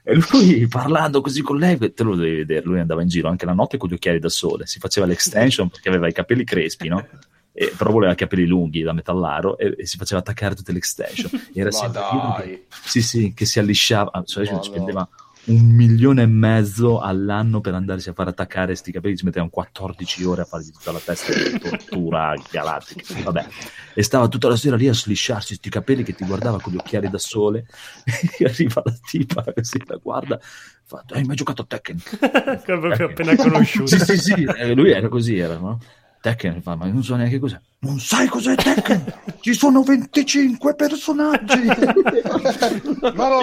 e 0.09 0.15
lui 0.31 0.67
parlando 0.71 1.19
così 1.19 1.41
con 1.41 1.57
lei, 1.57 1.77
te 1.77 2.03
lo 2.03 2.15
devi 2.15 2.37
vedere, 2.37 2.65
lui 2.65 2.79
andava 2.79 3.01
in 3.01 3.09
giro 3.09 3.27
anche 3.27 3.45
la 3.45 3.51
notte 3.51 3.75
con 3.75 3.89
gli 3.89 3.93
occhiali 3.93 4.19
da 4.19 4.29
sole, 4.29 4.65
si 4.65 4.79
faceva 4.79 5.05
l'extension 5.05 5.67
perché 5.67 5.89
aveva 5.89 6.07
i 6.07 6.13
capelli 6.13 6.45
crespi, 6.45 6.87
no? 6.87 7.05
E, 7.51 7.73
però 7.75 7.91
voleva 7.91 8.13
i 8.13 8.15
capelli 8.15 8.45
lunghi 8.45 8.83
da 8.83 8.93
metallaro 8.93 9.57
e, 9.57 9.75
e 9.79 9.85
si 9.85 9.97
faceva 9.97 10.21
attaccare 10.21 10.55
tutte 10.55 10.71
le 10.71 10.77
extension. 10.77 11.29
Era 11.53 11.71
sempre 11.71 12.01
che, 12.41 12.65
sì, 12.85 13.01
sì, 13.01 13.33
che 13.35 13.45
si 13.45 13.59
allisciava, 13.59 14.23
cioè 14.23 14.45
spendeva 14.61 15.07
un 15.47 15.65
milione 15.65 16.23
e 16.23 16.25
mezzo 16.25 16.99
all'anno 16.99 17.61
per 17.61 17.73
andarsi 17.73 18.09
a 18.09 18.13
far 18.13 18.27
attaccare 18.27 18.67
questi 18.67 18.91
capelli, 18.91 19.17
ci 19.17 19.25
mettevano 19.25 19.49
14 19.49 20.23
ore 20.25 20.41
a 20.41 20.45
fargli 20.45 20.71
tutta 20.71 20.91
la 20.91 20.99
testa 20.99 21.33
di 21.33 21.59
tortura 21.59 22.33
galattica. 22.51 23.21
Vabbè, 23.23 23.47
e 23.93 24.03
stava 24.03 24.27
tutta 24.27 24.49
la 24.49 24.57
sera 24.57 24.75
lì 24.75 24.87
a 24.87 24.93
slisciarsi 24.93 25.47
questi 25.47 25.69
capelli 25.69 26.03
che 26.03 26.13
ti 26.13 26.25
guardava 26.25 26.59
con 26.59 26.73
gli 26.73 26.77
occhiali 26.77 27.09
da 27.09 27.17
sole. 27.17 27.65
e 28.37 28.45
arriva 28.45 28.81
la 28.83 28.93
tipa, 29.05 29.43
si 29.61 29.81
la 29.85 29.95
guarda, 29.95 30.39
fa: 30.41 31.03
Hai 31.09 31.23
mai 31.23 31.35
giocato 31.35 31.61
a 31.61 31.65
Tekken? 31.65 32.01
che 32.65 32.71
avevo 32.71 33.05
appena 33.05 33.35
conosciuto. 33.35 33.87
sì, 33.87 33.99
sì, 33.99 34.17
sì, 34.17 34.43
eh, 34.43 34.73
lui 34.73 34.91
era 34.91 35.07
così, 35.07 35.37
era, 35.37 35.57
no? 35.57 35.79
Tekken 36.27 36.61
fa, 36.61 36.75
ma 36.75 36.87
non 36.87 37.03
so 37.03 37.15
neanche 37.15 37.39
cos'è. 37.39 37.57
Non 37.79 37.99
sai 37.99 38.27
cos'è 38.27 38.53
Tekken? 38.55 39.13
Ci 39.39 39.53
sono 39.53 39.81
25 39.81 40.75
personaggi. 40.75 41.67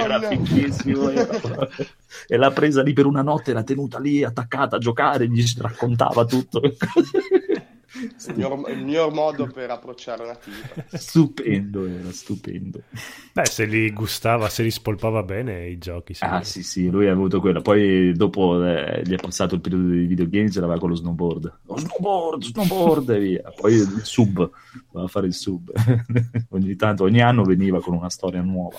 era 0.05 0.21
fighissimo. 0.21 1.09
e 1.09 2.37
l'ha 2.37 2.51
presa 2.51 2.83
lì 2.83 2.93
per 2.93 3.07
una 3.07 3.23
notte, 3.23 3.55
l'ha 3.55 3.63
tenuta 3.63 3.99
lì 3.99 4.23
attaccata 4.23 4.77
a 4.77 4.79
giocare, 4.79 5.29
gli 5.29 5.43
raccontava 5.57 6.27
tutto. 6.27 6.61
Il 7.97 8.35
miglior, 8.35 8.71
il 8.71 8.85
miglior, 8.85 9.13
modo 9.13 9.47
per 9.47 9.71
approcciare 9.71 10.25
una 10.25 10.35
tipa. 10.35 10.97
Stupendo, 10.97 11.87
era 11.87 12.11
stupendo. 12.11 12.81
Beh, 13.33 13.47
se 13.47 13.65
li 13.67 13.93
gustava, 13.93 14.49
se 14.49 14.63
li 14.63 14.71
spolpava 14.71 15.23
bene 15.23 15.69
i 15.69 15.79
giochi. 15.79 16.17
Ah, 16.21 16.43
sì, 16.43 16.63
sì, 16.63 16.91
lui 16.91 17.09
ha 17.09 17.13
avuto 17.13 17.41
quello. 17.41 17.63
Poi 17.63 18.13
dopo 18.15 18.65
eh, 18.65 19.03
gli 19.05 19.13
è 19.13 19.21
passato 19.21 19.55
il 19.55 19.61
periodo 19.61 19.89
dei 19.89 20.07
videogame, 20.07 20.51
ce 20.51 20.61
l'aveva 20.61 20.79
con 20.79 20.89
lo 20.89 20.97
snowboard. 20.97 21.59
Lo 21.67 21.79
snowboard, 21.79 22.43
snowboard 22.43 23.11
e 23.11 23.19
via. 23.21 23.53
Poi 23.55 23.75
il 23.75 24.01
sub, 24.03 24.51
voleva 24.91 25.09
fare 25.09 25.27
il 25.27 25.35
sub. 25.35 25.73
ogni 26.51 26.75
tanto, 26.77 27.05
ogni 27.05 27.21
anno 27.21 27.45
veniva 27.45 27.81
con 27.81 27.95
una 27.95 28.11
storia 28.11 28.43
nuova. 28.43 28.77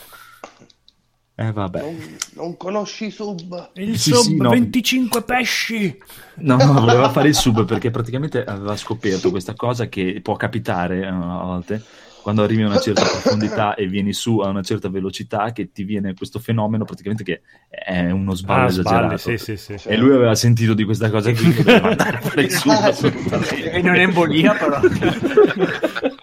Eh, 1.38 1.52
vabbè. 1.52 1.82
Non, 1.82 2.18
non 2.34 2.58
conosci 2.58 3.12
sub? 3.12 3.72
Il 3.74 4.00
sì, 4.00 4.12
sub 4.12 4.24
sì, 4.24 4.36
no. 4.38 4.50
25 4.50 5.24
pesci! 5.24 5.98
No, 6.36 6.56
no, 6.56 6.80
voleva 6.80 7.10
fare 7.10 7.28
il 7.28 7.36
sub 7.36 7.66
perché 7.66 7.92
praticamente 7.92 8.44
aveva 8.44 8.78
scoperto 8.78 9.32
questa 9.32 9.54
cosa 9.54 9.88
che 9.88 10.22
può 10.24 10.38
capitare 10.38 11.02
eh, 11.02 11.08
a 11.08 11.44
volte 11.44 11.84
quando 12.26 12.42
arrivi 12.42 12.64
a 12.64 12.68
una 12.68 12.80
certa 12.80 13.04
profondità 13.04 13.76
e 13.76 13.86
vieni 13.86 14.12
su 14.12 14.40
a 14.40 14.48
una 14.48 14.64
certa 14.64 14.90
velocità 14.90 15.52
che 15.52 15.72
ti 15.72 15.84
viene 15.84 16.16
questo 16.16 16.40
fenomeno 16.40 16.84
praticamente 16.84 17.24
che 17.24 17.42
è 17.70 18.10
uno 18.10 18.34
sballo 18.34 18.64
ah, 18.64 18.70
esagerato. 18.70 19.18
Sballi, 19.18 19.38
sì, 19.38 19.58
sì, 19.58 19.78
sì. 19.78 19.88
E 19.88 19.96
lui 19.96 20.16
aveva 20.16 20.34
sentito 20.34 20.74
di 20.74 20.86
questa 20.86 21.12
cosa 21.12 21.32
qui 21.34 21.54
che 21.54 21.64
doveva 21.64 21.90
andare 21.90 22.18
a 22.18 22.22
fare 22.22 22.42
il 22.44 22.52
sub 22.52 22.72
assolutamente. 22.72 23.72
E 23.72 23.82
non 23.82 23.96
è 23.96 24.00
embolia 24.00 24.54
però. 24.54 24.80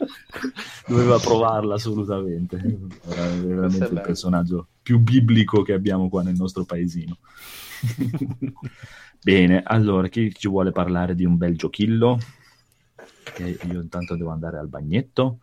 doveva 0.92 1.18
provarla 1.18 1.74
assolutamente. 1.74 2.56
Era 3.08 3.26
veramente 3.28 3.94
il 3.94 4.00
personaggio 4.00 4.68
più 4.82 4.98
biblico 4.98 5.62
che 5.62 5.72
abbiamo 5.72 6.08
qua 6.08 6.22
nel 6.22 6.34
nostro 6.36 6.64
paesino. 6.64 7.16
Bene, 9.22 9.62
allora 9.64 10.08
chi 10.08 10.32
ci 10.34 10.48
vuole 10.48 10.72
parlare 10.72 11.14
di 11.14 11.24
un 11.24 11.36
bel 11.36 11.56
giochillo? 11.56 12.18
Che 13.22 13.58
io 13.70 13.80
intanto 13.80 14.16
devo 14.16 14.30
andare 14.30 14.58
al 14.58 14.68
bagnetto. 14.68 15.38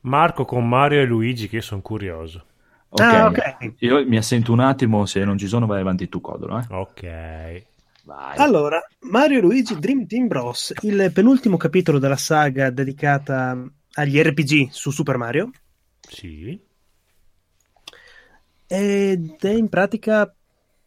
Marco 0.00 0.44
con 0.44 0.66
Mario 0.66 1.00
e 1.00 1.04
Luigi, 1.04 1.48
che 1.48 1.56
io 1.56 1.62
sono 1.62 1.82
curioso. 1.82 2.44
Okay. 2.88 3.14
Ah, 3.14 3.26
ok, 3.26 3.74
io 3.80 4.06
mi 4.06 4.16
assento 4.16 4.52
un 4.52 4.60
attimo, 4.60 5.04
se 5.04 5.24
non 5.24 5.36
ci 5.36 5.48
sono 5.48 5.66
vai 5.66 5.80
avanti 5.80 6.08
tu, 6.08 6.20
Codolo. 6.20 6.58
Eh? 6.58 6.64
Ok. 6.70 7.64
Vai. 8.04 8.36
Allora, 8.38 8.80
Mario 9.00 9.38
e 9.38 9.40
Luigi 9.42 9.76
Dream 9.78 10.06
Team 10.06 10.28
Bros, 10.28 10.72
il 10.82 11.10
penultimo 11.12 11.56
capitolo 11.56 11.98
della 11.98 12.16
saga 12.16 12.70
dedicata 12.70 13.68
agli 13.96 14.20
RPG 14.20 14.70
su 14.70 14.90
Super 14.90 15.16
Mario. 15.16 15.50
Sì. 16.00 16.58
Ed 18.66 19.36
è 19.38 19.50
in 19.50 19.68
pratica 19.68 20.32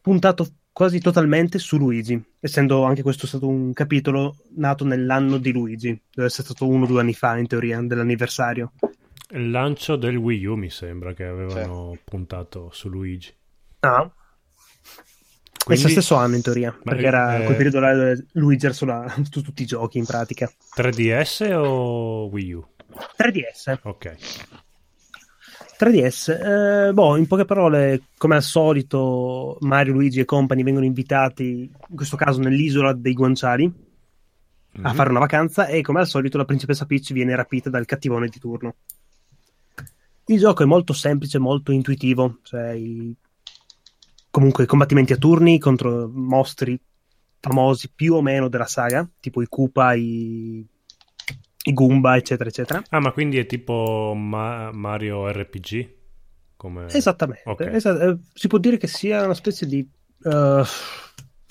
puntato 0.00 0.46
quasi 0.72 1.00
totalmente 1.00 1.58
su 1.58 1.76
Luigi, 1.76 2.22
essendo 2.38 2.84
anche 2.84 3.02
questo 3.02 3.26
stato 3.26 3.48
un 3.48 3.72
capitolo 3.72 4.36
nato 4.56 4.84
nell'anno 4.84 5.38
di 5.38 5.52
Luigi, 5.52 5.88
deve 6.10 6.28
essere 6.28 6.44
stato 6.44 6.66
uno 6.66 6.84
o 6.84 6.86
due 6.86 7.00
anni 7.00 7.14
fa 7.14 7.36
in 7.36 7.46
teoria, 7.46 7.80
dell'anniversario. 7.82 8.72
Il 9.32 9.50
lancio 9.50 9.96
del 9.96 10.16
Wii 10.16 10.44
U 10.46 10.54
mi 10.54 10.70
sembra 10.70 11.12
che 11.12 11.24
avevano 11.24 11.92
sì. 11.94 12.00
puntato 12.04 12.70
su 12.72 12.88
Luigi. 12.88 13.32
Ah. 13.80 14.10
Quindi... 15.64 15.82
Lo 15.82 15.88
stesso 15.90 16.14
anno 16.16 16.36
in 16.36 16.42
teoria, 16.42 16.74
Ma 16.82 16.92
perché 16.92 17.06
era 17.06 17.38
eh... 17.38 17.44
quel 17.44 17.56
periodo 17.56 17.80
là 17.80 18.14
Luigi 18.32 18.66
era 18.66 18.74
su 19.30 19.42
tutti 19.42 19.62
i 19.62 19.66
giochi 19.66 19.98
in 19.98 20.06
pratica. 20.06 20.50
3DS 20.76 21.52
o 21.52 22.26
Wii 22.26 22.52
U? 22.52 22.69
3DS. 23.16 23.78
Ok. 23.82 24.16
3DS, 25.80 26.88
eh, 26.88 26.92
boh, 26.92 27.16
in 27.16 27.26
poche 27.26 27.46
parole, 27.46 28.02
come 28.18 28.36
al 28.36 28.42
solito, 28.42 29.56
Mario, 29.60 29.94
Luigi 29.94 30.20
e 30.20 30.26
compagni 30.26 30.62
vengono 30.62 30.84
invitati, 30.84 31.70
in 31.88 31.96
questo 31.96 32.16
caso 32.16 32.38
nell'isola 32.40 32.92
dei 32.92 33.14
guanciali, 33.14 33.66
mm-hmm. 33.66 34.84
a 34.84 34.90
mhm. 34.90 34.94
fare 34.94 35.08
una 35.08 35.20
vacanza 35.20 35.66
e 35.66 35.80
come 35.80 36.00
al 36.00 36.06
solito 36.06 36.36
la 36.36 36.44
principessa 36.44 36.84
Peach 36.84 37.12
viene 37.12 37.34
rapita 37.34 37.70
dal 37.70 37.86
cattivone 37.86 38.28
di 38.28 38.38
turno. 38.38 38.74
Il 40.26 40.38
gioco 40.38 40.62
è 40.62 40.66
molto 40.66 40.92
semplice, 40.92 41.38
molto 41.38 41.72
intuitivo, 41.72 42.40
cioè 42.42 42.72
i... 42.72 43.14
comunque 44.30 44.66
combattimenti 44.66 45.14
a 45.14 45.16
turni 45.16 45.58
contro 45.58 46.10
mostri 46.12 46.78
famosi 47.40 47.90
più 47.94 48.14
o 48.14 48.20
meno 48.20 48.48
della 48.48 48.66
saga, 48.66 49.08
tipo 49.18 49.40
i 49.40 49.46
Koopa, 49.48 49.94
i 49.94 50.62
i 50.62 50.66
Goomba, 51.62 52.16
eccetera, 52.16 52.48
eccetera. 52.48 52.82
Ah, 52.88 53.00
ma 53.00 53.12
quindi 53.12 53.38
è 53.38 53.46
tipo 53.46 54.14
Ma- 54.16 54.70
Mario 54.72 55.30
RPG? 55.30 55.98
Come... 56.56 56.86
Esattamente. 56.88 57.42
Okay. 57.44 57.74
Esa- 57.74 57.98
eh, 58.00 58.18
si 58.32 58.48
può 58.48 58.58
dire 58.58 58.76
che 58.76 58.86
sia 58.86 59.24
una 59.24 59.34
specie 59.34 59.66
di... 59.66 59.86
Uh, 60.22 60.62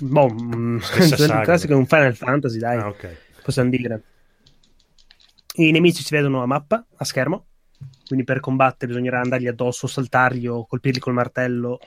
boh, 0.01 0.29
mm, 0.29 0.77
classico 1.43 1.75
un 1.75 1.85
Final 1.85 2.15
Fantasy, 2.15 2.57
dai. 2.57 2.77
Ah, 2.77 2.87
okay. 2.87 3.15
Possiamo 3.43 3.69
dire. 3.69 4.03
I 5.55 5.71
nemici 5.71 6.03
si 6.03 6.13
vedono 6.13 6.41
a 6.41 6.45
mappa, 6.45 6.85
a 6.95 7.03
schermo, 7.03 7.45
quindi 8.07 8.25
per 8.25 8.39
combattere 8.39 8.91
bisognerà 8.91 9.19
andargli 9.19 9.47
addosso, 9.47 9.87
saltargli 9.87 10.47
o 10.47 10.65
colpirli 10.65 10.99
col 10.99 11.13
martello 11.13 11.79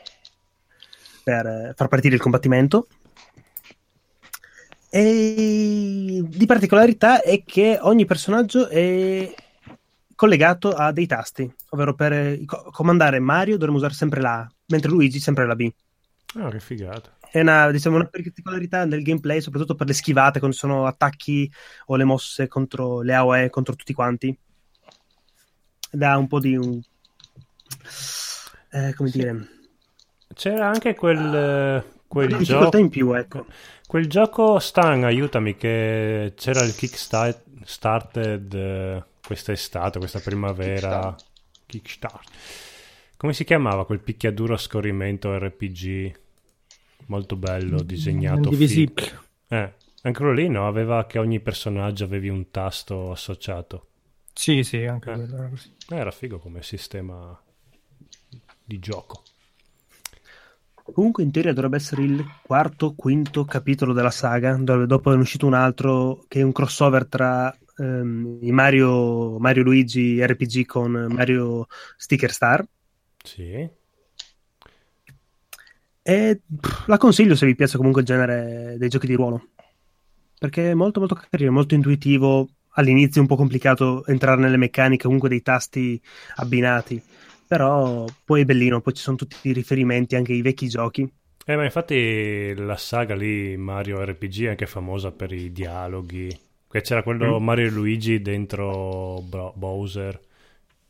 per 1.22 1.46
eh, 1.46 1.72
far 1.76 1.88
partire 1.88 2.14
il 2.14 2.20
combattimento. 2.20 2.88
E 4.94 6.22
di 6.22 6.44
particolarità 6.44 7.22
è 7.22 7.42
che 7.44 7.78
ogni 7.80 8.04
personaggio 8.04 8.68
è 8.68 9.34
collegato 10.14 10.72
a 10.72 10.92
dei 10.92 11.06
tasti, 11.06 11.50
ovvero 11.70 11.94
per 11.94 12.38
comandare 12.44 13.18
Mario 13.18 13.54
dovremmo 13.56 13.78
usare 13.78 13.94
sempre 13.94 14.20
la 14.20 14.40
A, 14.40 14.52
mentre 14.66 14.90
Luigi 14.90 15.18
sempre 15.18 15.46
la 15.46 15.56
B. 15.56 15.72
Ah, 16.34 16.50
che 16.50 16.60
figata. 16.60 17.10
È 17.30 17.40
una, 17.40 17.70
diciamo, 17.70 17.96
una 17.96 18.04
particolarità 18.04 18.84
nel 18.84 19.02
gameplay, 19.02 19.40
soprattutto 19.40 19.76
per 19.76 19.86
le 19.86 19.94
schivate, 19.94 20.40
quando 20.40 20.56
sono 20.56 20.84
attacchi 20.84 21.50
o 21.86 21.96
le 21.96 22.04
mosse 22.04 22.46
contro 22.46 23.00
le 23.00 23.14
AOE, 23.14 23.48
contro 23.48 23.74
tutti 23.74 23.94
quanti. 23.94 24.38
Dà 25.90 26.18
un 26.18 26.26
po' 26.26 26.38
di... 26.38 26.54
Un... 26.54 26.78
Eh, 28.72 28.92
come 28.94 29.08
sì. 29.08 29.16
dire... 29.16 29.48
C'era 30.34 30.68
anche 30.68 30.94
quel, 30.94 31.82
quel 32.06 32.36
gioco... 32.42 32.76
in 32.76 32.90
più, 32.90 33.14
ecco. 33.14 33.46
Quel 33.92 34.06
gioco 34.06 34.58
Stan, 34.58 35.04
aiutami, 35.04 35.54
che 35.54 36.32
c'era 36.34 36.62
il 36.64 36.74
Kickstarted 36.74 38.54
eh, 38.54 39.04
quest'estate, 39.22 39.98
questa 39.98 40.18
primavera. 40.20 41.14
Kickstart. 41.66 42.30
Come 43.18 43.34
si 43.34 43.44
chiamava 43.44 43.84
quel 43.84 44.00
picchiaduro 44.00 44.54
a 44.54 44.56
scorrimento 44.56 45.36
RPG? 45.36 46.18
Molto 47.08 47.36
bello, 47.36 47.82
disegnato. 47.82 48.48
Indivisibile. 48.48 49.06
figo. 49.08 49.22
Eh, 49.48 49.72
anche 50.04 50.18
quello 50.18 50.32
lì, 50.32 50.48
no? 50.48 50.66
Aveva 50.66 51.04
che 51.04 51.18
ogni 51.18 51.40
personaggio 51.40 52.04
avevi 52.04 52.30
un 52.30 52.50
tasto 52.50 53.10
associato. 53.10 53.88
Sì, 54.32 54.62
sì, 54.62 54.86
anche 54.86 55.10
Eh. 55.10 55.14
quello 55.16 55.36
era 55.36 55.48
così. 55.50 55.70
Eh, 55.90 55.96
Era 55.96 56.10
figo 56.10 56.38
come 56.38 56.62
sistema 56.62 57.38
di 58.64 58.78
gioco. 58.78 59.22
Comunque 60.92 61.22
in 61.22 61.30
teoria 61.30 61.52
dovrebbe 61.52 61.76
essere 61.76 62.02
il 62.02 62.24
quarto, 62.42 62.94
quinto 62.94 63.44
capitolo 63.44 63.92
della 63.92 64.10
saga, 64.10 64.54
dove 64.56 64.86
dopo 64.86 65.12
è 65.12 65.16
uscito 65.16 65.46
un 65.46 65.54
altro 65.54 66.24
che 66.28 66.40
è 66.40 66.42
un 66.42 66.52
crossover 66.52 67.06
tra 67.06 67.54
ehm, 67.76 68.38
i 68.40 68.50
Mario, 68.50 69.38
Mario 69.38 69.62
Luigi 69.62 70.24
RPG 70.24 70.66
con 70.66 70.90
Mario 71.10 71.66
Sticker 71.96 72.32
Star. 72.32 72.66
Sì. 73.22 73.68
E 76.04 76.40
pff, 76.60 76.86
la 76.88 76.98
consiglio 76.98 77.36
se 77.36 77.46
vi 77.46 77.54
piace 77.54 77.76
comunque 77.76 78.00
il 78.00 78.06
genere 78.06 78.74
dei 78.76 78.88
giochi 78.88 79.06
di 79.06 79.14
ruolo. 79.14 79.48
Perché 80.38 80.72
è 80.72 80.74
molto 80.74 80.98
molto 80.98 81.20
carino, 81.30 81.52
molto 81.52 81.74
intuitivo. 81.74 82.48
All'inizio 82.74 83.18
è 83.18 83.20
un 83.20 83.28
po' 83.28 83.36
complicato 83.36 84.04
entrare 84.06 84.40
nelle 84.40 84.56
meccaniche 84.56 85.04
comunque 85.04 85.28
dei 85.28 85.42
tasti 85.42 86.00
abbinati. 86.36 87.00
Però 87.52 88.04
poi 88.24 88.40
è 88.40 88.44
bellino, 88.46 88.80
poi 88.80 88.94
ci 88.94 89.02
sono 89.02 89.16
tutti 89.16 89.36
i 89.48 89.52
riferimenti 89.52 90.16
anche 90.16 90.32
ai 90.32 90.40
vecchi 90.42 90.68
giochi. 90.68 91.08
Eh, 91.44 91.56
ma 91.56 91.64
infatti 91.64 92.54
la 92.54 92.76
saga 92.76 93.14
lì, 93.16 93.56
Mario 93.56 94.04
RPG, 94.04 94.44
è 94.46 94.48
anche 94.50 94.66
famosa 94.66 95.10
per 95.10 95.32
i 95.32 95.50
dialoghi. 95.52 96.38
C'era 96.70 97.02
quello 97.02 97.38
Mm. 97.38 97.40
Mario 97.40 97.66
e 97.66 97.70
Luigi 97.70 98.22
dentro 98.22 99.20
Bro- 99.22 99.52
Bowser, 99.56 100.18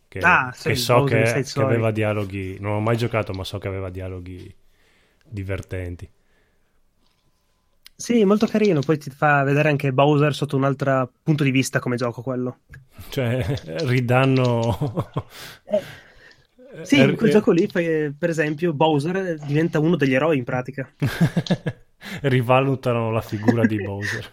che, 0.08 0.22
Ah, 0.24 0.52
sì, 0.54 0.70
che 0.70 0.74
so 0.76 1.02
Bowser 1.02 1.42
che, 1.44 1.48
che 1.52 1.62
aveva 1.62 1.90
dialoghi... 1.90 2.58
Non 2.60 2.72
ho 2.74 2.80
mai 2.80 2.96
giocato, 2.96 3.32
ma 3.34 3.44
so 3.44 3.58
che 3.58 3.68
aveva 3.68 3.90
dialoghi 3.90 4.54
divertenti. 5.24 6.08
Sì, 7.96 8.22
molto 8.26 8.46
carino, 8.46 8.82
poi 8.82 8.98
ti 8.98 9.08
fa 9.08 9.42
vedere 9.44 9.70
anche 9.70 9.94
Bowser 9.94 10.34
sotto 10.34 10.56
un 10.56 10.64
altro 10.64 11.10
punto 11.22 11.42
di 11.42 11.50
vista 11.50 11.78
come 11.78 11.96
gioco 11.96 12.20
quello. 12.20 12.58
Cioè, 13.10 13.42
ridanno... 13.84 14.96
Sì, 16.80 16.96
Eh, 16.96 17.04
in 17.04 17.16
quel 17.16 17.28
eh, 17.28 17.32
gioco 17.32 17.50
lì, 17.50 17.66
poi, 17.66 18.12
per 18.16 18.30
esempio, 18.30 18.72
Bowser 18.72 19.38
diventa 19.38 19.78
uno 19.78 19.96
degli 19.96 20.14
eroi 20.14 20.38
in 20.38 20.44
pratica. 20.44 20.90
rivalutano 22.22 23.10
la 23.10 23.20
figura 23.20 23.64
di 23.66 23.78
Bowser. 23.78 24.30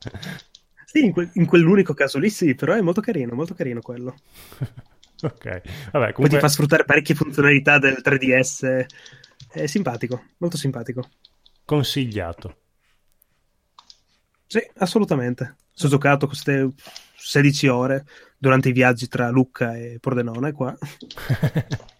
Sì, 0.84 1.04
in, 1.04 1.12
quel- 1.12 1.30
in 1.34 1.46
quell'unico 1.46 1.94
caso 1.94 2.18
lì 2.18 2.30
sì, 2.30 2.54
però 2.54 2.74
è 2.74 2.80
molto 2.80 3.00
carino, 3.00 3.34
molto 3.34 3.54
carino 3.54 3.80
quello. 3.80 4.14
ok, 5.22 5.62
vabbè, 5.92 6.12
Poi 6.12 6.12
comunque... 6.12 6.28
ti 6.28 6.38
fa 6.38 6.48
sfruttare 6.48 6.84
parecchie 6.84 7.14
funzionalità 7.14 7.78
del 7.78 8.00
3DS. 8.02 8.86
È 9.50 9.66
simpatico, 9.66 10.22
molto 10.38 10.56
simpatico. 10.56 11.08
Consigliato. 11.66 12.56
Sì, 14.46 14.60
assolutamente. 14.76 15.56
Ho 15.82 15.88
giocato 15.88 16.26
queste 16.26 16.70
16 17.26 17.66
ore 17.68 18.06
durante 18.38 18.68
i 18.68 18.72
viaggi 18.72 19.08
tra 19.08 19.28
Lucca 19.30 19.76
e 19.76 19.98
Pordenone 20.00 20.52
qua. 20.52 20.74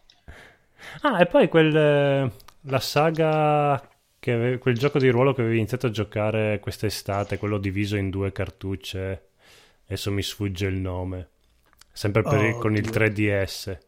Ah, 1.03 1.21
e 1.21 1.27
poi 1.27 1.49
quel, 1.49 1.77
eh, 1.77 2.33
la 2.63 2.81
saga, 2.81 3.87
che 4.19 4.59
quel 4.59 4.79
gioco 4.79 4.99
di 4.99 5.09
ruolo 5.11 5.35
che 5.35 5.43
avevi 5.43 5.59
iniziato 5.59 5.87
a 5.89 5.91
giocare 5.91 6.59
quest'estate, 6.61 7.39
quello 7.39 7.59
diviso 7.59 7.97
in 7.97 8.09
due 8.09 8.33
cartucce, 8.33 9.31
adesso 9.85 10.11
mi 10.11 10.23
sfugge 10.23 10.67
il 10.67 10.77
nome, 10.77 11.29
sempre 11.93 12.25
per 12.25 12.41
Oh, 12.41 12.59
con 12.59 12.75
il 12.77 12.83
Dio. 12.83 12.91
3DS. 12.91 13.79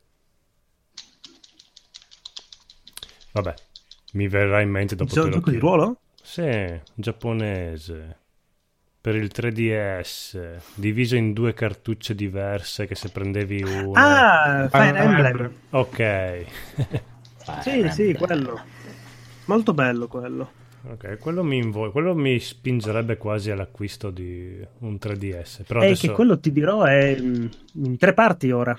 Vabbè, 3.33 3.55
mi 4.13 4.29
verrà 4.29 4.61
in 4.61 4.71
mente 4.71 4.95
dopo 4.97 5.15
lo 5.17 5.29
gioco 5.29 5.51
di 5.51 5.59
ruolo? 5.59 6.01
Sì, 6.23 6.81
giapponese. 6.95 8.18
Per 9.09 9.17
il 9.17 9.31
3DS, 9.33 10.61
diviso 10.75 11.17
in 11.17 11.33
due 11.33 11.55
cartucce 11.55 12.15
diverse 12.15 12.87
che 12.87 12.95
se 12.95 13.09
prendevi 13.09 13.63
una... 13.63 14.65
Ah, 14.65 14.69
Fire 14.69 14.89
Fire 14.89 14.99
Emblem. 14.99 15.27
Emblem. 15.27 15.53
Ok. 15.71 16.45
Sì, 17.63 17.89
sì, 17.89 18.13
quello. 18.13 18.61
Molto 19.47 19.73
bello 19.73 20.09
quello. 20.09 20.51
Ok, 20.91 21.17
quello 21.21 21.43
mi, 21.43 21.57
invo- 21.57 21.91
quello 21.91 22.15
mi 22.15 22.39
spingerebbe 22.39 23.17
quasi 23.17 23.51
all'acquisto 23.51 24.11
di 24.11 24.63
un 24.81 24.99
3DS. 24.99 25.63
Però 25.67 25.81
E 25.81 25.87
adesso... 25.87 26.09
che 26.09 26.13
quello 26.13 26.39
ti 26.39 26.53
dirò 26.53 26.83
è 26.83 27.17
in 27.17 27.97
tre 27.97 28.13
parti 28.13 28.51
ora. 28.51 28.79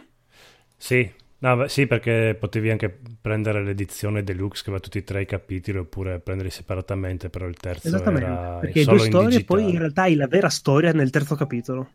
Sì, 0.78 1.12
no, 1.40 1.56
beh, 1.56 1.70
sì, 1.70 1.88
perché 1.88 2.36
potevi 2.38 2.70
anche 2.70 2.90
prendere 3.22 3.64
l'edizione 3.64 4.24
deluxe 4.24 4.64
che 4.64 4.70
aveva 4.70 4.84
tutti 4.84 4.98
e 5.00 5.04
tre 5.04 5.22
i 5.22 5.26
capitoli 5.26 5.78
oppure 5.78 6.20
prenderli 6.20 6.52
separatamente, 6.52 7.30
però 7.30 7.48
il 7.48 7.56
terzo 7.58 7.82
Esattamente. 7.88 8.18
era 8.18 8.60
Perché 8.60 8.86
solo 8.86 9.00
due 9.04 9.08
storie, 9.08 9.40
digitale. 9.40 9.44
poi 9.44 9.72
in 9.72 9.80
realtà 9.80 10.04
hai 10.04 10.16
la 10.16 10.28
vera 10.28 10.48
storia 10.50 10.94
nel 10.94 11.10
terzo 11.10 11.36
capitolo. 11.36 11.90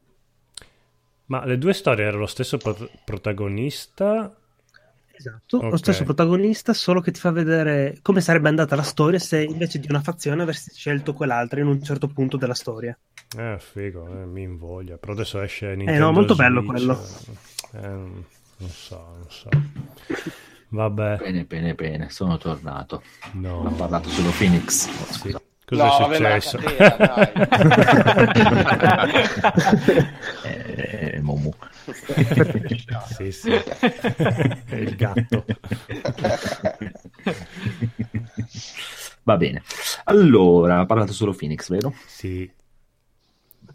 Ma 1.26 1.44
le 1.44 1.58
due 1.58 1.72
storie 1.74 2.04
erano 2.04 2.20
lo 2.20 2.26
stesso 2.26 2.56
pro- 2.58 2.88
protagonista? 3.04 4.34
Esatto, 5.16 5.64
Ok. 5.66 5.70
lo 5.70 5.76
stesso 5.78 6.04
protagonista, 6.04 6.74
solo 6.74 7.00
che 7.00 7.10
ti 7.10 7.18
fa 7.18 7.30
vedere 7.30 7.98
come 8.02 8.20
sarebbe 8.20 8.48
andata 8.48 8.76
la 8.76 8.82
storia 8.82 9.18
se 9.18 9.42
invece 9.42 9.78
di 9.78 9.86
una 9.88 10.02
fazione 10.02 10.42
avresti 10.42 10.74
scelto 10.74 11.14
quell'altra 11.14 11.60
in 11.60 11.68
un 11.68 11.82
certo 11.82 12.08
punto 12.08 12.36
della 12.36 12.52
storia. 12.54 12.94
Eh, 13.36 13.58
figo, 13.58 14.22
eh, 14.22 14.26
mi 14.26 14.42
invoglia. 14.42 14.96
Però 14.98 15.12
adesso 15.12 15.40
esce 15.40 15.74
no, 15.98 16.12
Nintendo 16.12 16.12
molto 16.12 16.34
bello 16.34 16.62
Switch, 16.62 16.62
quello. 16.62 17.08
eh, 17.74 18.24
non 18.64 18.70
so, 18.70 18.96
non 18.96 19.26
so. 19.28 19.48
Vabbè, 20.68 21.16
Bene, 21.18 21.44
bene, 21.44 21.74
bene, 21.74 22.08
sono 22.10 22.36
tornato. 22.38 23.02
Ho 23.22 23.28
no. 23.34 23.72
parlato 23.76 24.08
solo 24.08 24.30
Phoenix. 24.30 24.86
Oh, 24.88 25.04
Sì. 25.12 25.14
scusa. 25.20 25.40
Cosa 25.66 25.84
No, 25.84 26.10
è 26.10 26.40
successo? 26.40 26.58
catena, 26.58 27.32
Eh, 30.44 31.18
Momu. 31.22 31.54
sì, 33.06 33.32
sì. 33.32 33.50
È 33.50 34.74
il 34.74 34.94
gatto. 34.96 35.44
Va 39.22 39.36
bene. 39.36 39.62
Allora, 40.04 40.80
ha 40.80 40.86
parlato 40.86 41.12
solo 41.12 41.32
Phoenix, 41.32 41.68
vero? 41.70 41.94
Sì. 42.04 42.50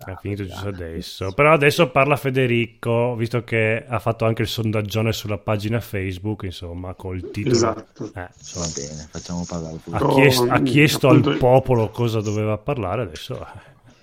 Ha 0.01 0.15
finito 0.15 0.45
giusto 0.45 0.67
adesso. 0.69 1.33
Però 1.33 1.51
adesso 1.51 1.91
parla 1.91 2.15
Federico, 2.15 3.15
visto 3.15 3.43
che 3.43 3.83
ha 3.85 3.99
fatto 3.99 4.25
anche 4.25 4.43
il 4.43 4.47
sondaggione 4.47 5.11
sulla 5.11 5.37
pagina 5.37 5.79
Facebook, 5.81 6.43
insomma, 6.43 6.93
col 6.93 7.29
titolo. 7.31 7.53
Esatto. 7.55 8.05
Eh, 8.05 8.11
Va 8.13 8.29
insomma, 8.37 8.65
bene, 8.73 9.07
facciamo 9.11 9.45
parlare 9.47 9.79
ha 9.91 10.05
Oh, 10.05 10.15
chiesto, 10.15 10.43
ha 10.49 10.61
chiesto 10.61 11.07
appunto- 11.09 11.29
al 11.31 11.37
popolo 11.37 11.89
cosa 11.89 12.21
doveva 12.21 12.57
parlare, 12.57 13.01
adesso 13.03 13.39
eh, 13.41 13.45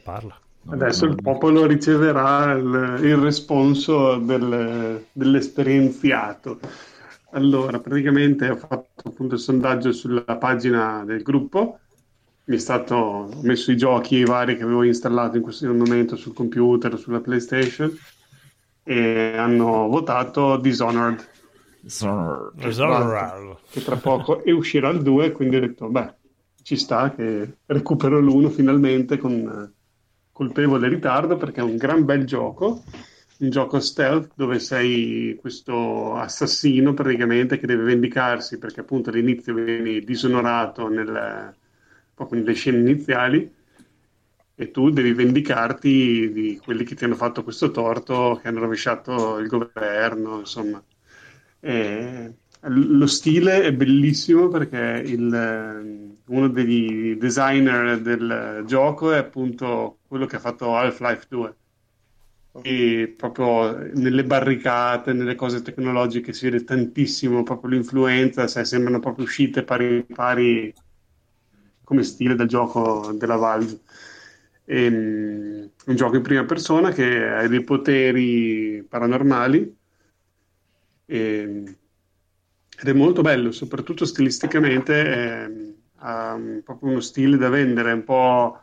parla. 0.02 0.38
Adesso 0.68 1.06
il 1.06 1.14
popolo 1.22 1.64
riceverà 1.66 2.52
il, 2.52 2.98
il 3.04 3.16
responso 3.16 4.16
del- 4.18 5.06
dell'esperienziato. 5.12 6.58
Allora, 7.30 7.78
praticamente 7.80 8.48
ho 8.48 8.56
fatto 8.56 9.08
appunto 9.08 9.34
il 9.34 9.40
sondaggio 9.40 9.92
sulla 9.92 10.36
pagina 10.36 11.04
del 11.04 11.22
gruppo, 11.22 11.78
mi 12.46 12.56
è 12.56 12.58
stato 12.58 12.94
ho 12.94 13.42
messo 13.42 13.70
i 13.72 13.76
giochi 13.76 14.24
vari 14.24 14.56
che 14.56 14.62
avevo 14.62 14.82
installato 14.84 15.36
in 15.36 15.42
questo 15.42 15.72
momento 15.72 16.16
sul 16.16 16.32
computer, 16.34 16.98
sulla 16.98 17.20
PlayStation 17.20 17.92
e 18.82 19.36
hanno 19.36 19.88
votato 19.88 20.56
Dishonored, 20.58 21.28
Esatto. 22.58 23.60
che 23.70 23.82
tra 23.82 23.96
poco 23.96 24.42
e 24.44 24.52
uscirà 24.52 24.88
il 24.90 25.02
2, 25.02 25.32
quindi 25.32 25.56
ho 25.56 25.60
detto, 25.60 25.88
beh, 25.88 26.14
ci 26.62 26.76
sta 26.76 27.14
che 27.14 27.58
recupero 27.66 28.18
l'1 28.20 28.50
finalmente 28.50 29.18
con 29.18 29.72
colpevole 30.32 30.88
ritardo 30.88 31.36
perché 31.36 31.60
è 31.60 31.64
un 31.64 31.76
gran 31.76 32.04
bel 32.04 32.24
gioco, 32.24 32.82
un 33.38 33.50
gioco 33.50 33.80
stealth 33.80 34.32
dove 34.34 34.58
sei 34.58 35.36
questo 35.40 36.14
assassino 36.16 36.94
praticamente 36.94 37.58
che 37.58 37.66
deve 37.66 37.84
vendicarsi 37.84 38.58
perché 38.58 38.80
appunto 38.80 39.10
all'inizio 39.10 39.54
vieni 39.54 40.00
disonorato 40.00 40.88
nel- 40.88 41.54
proprio 42.16 42.40
nelle 42.40 42.54
scene 42.54 42.78
iniziali 42.78 43.54
e 44.58 44.70
tu 44.70 44.88
devi 44.88 45.12
vendicarti 45.12 46.32
di 46.32 46.58
quelli 46.64 46.82
che 46.84 46.94
ti 46.94 47.04
hanno 47.04 47.14
fatto 47.14 47.44
questo 47.44 47.70
torto, 47.70 48.40
che 48.40 48.48
hanno 48.48 48.60
rovesciato 48.60 49.36
il 49.36 49.48
governo, 49.48 50.38
insomma. 50.38 50.82
E 51.60 52.34
lo 52.68 53.06
stile 53.06 53.62
è 53.64 53.72
bellissimo 53.74 54.48
perché 54.48 55.02
il, 55.04 56.16
uno 56.26 56.48
degli 56.48 57.16
designer 57.16 58.00
del 58.00 58.64
gioco 58.66 59.12
è 59.12 59.18
appunto 59.18 59.98
quello 60.08 60.24
che 60.24 60.36
ha 60.36 60.40
fatto 60.40 60.74
Half-Life 60.74 61.26
2. 61.28 61.56
E 62.62 63.14
proprio 63.14 63.76
nelle 63.92 64.24
barricate, 64.24 65.12
nelle 65.12 65.34
cose 65.34 65.60
tecnologiche 65.60 66.32
si 66.32 66.48
vede 66.48 66.64
tantissimo 66.64 67.42
proprio 67.42 67.72
l'influenza, 67.72 68.46
sai, 68.46 68.64
sembrano 68.64 69.00
proprio 69.00 69.26
uscite 69.26 69.62
pari 69.62 70.02
pari 70.04 70.72
come 71.86 72.02
stile 72.02 72.34
del 72.34 72.48
gioco 72.48 73.12
della 73.14 73.36
Valve. 73.36 73.80
Ehm, 74.64 75.70
un 75.86 75.94
gioco 75.96 76.16
in 76.16 76.22
prima 76.22 76.44
persona 76.44 76.90
che 76.90 77.24
ha 77.28 77.46
dei 77.46 77.62
poteri 77.62 78.84
paranormali 78.88 79.76
e, 81.08 81.76
ed 82.78 82.88
è 82.88 82.92
molto 82.92 83.22
bello, 83.22 83.50
soprattutto 83.52 84.04
stilisticamente, 84.04 85.02
è, 85.04 85.50
ha 85.96 86.34
un- 86.34 86.60
proprio 86.64 86.90
uno 86.90 87.00
stile 87.00 87.36
da 87.36 87.48
vendere, 87.48 87.92
un 87.92 88.04
po' 88.04 88.60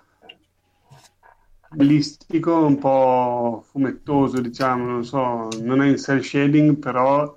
listico, 1.77 2.65
un 2.65 2.77
po' 2.77 3.63
fumettoso, 3.69 4.39
diciamo, 4.41 4.85
non 4.85 5.03
so, 5.05 5.47
non 5.61 5.81
è 5.81 5.87
in 5.87 5.97
cell 5.97 6.19
shading, 6.21 6.77
però 6.77 7.35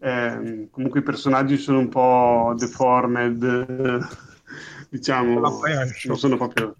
ehm, 0.00 0.70
comunque 0.70 1.00
i 1.00 1.02
personaggi 1.02 1.56
sono 1.56 1.78
un 1.80 1.88
po' 1.88 2.54
deformed, 2.56 3.42
eh, 3.42 4.25
diciamo, 4.96 5.40
non 5.40 6.18
sono 6.18 6.36
proprio... 6.36 6.76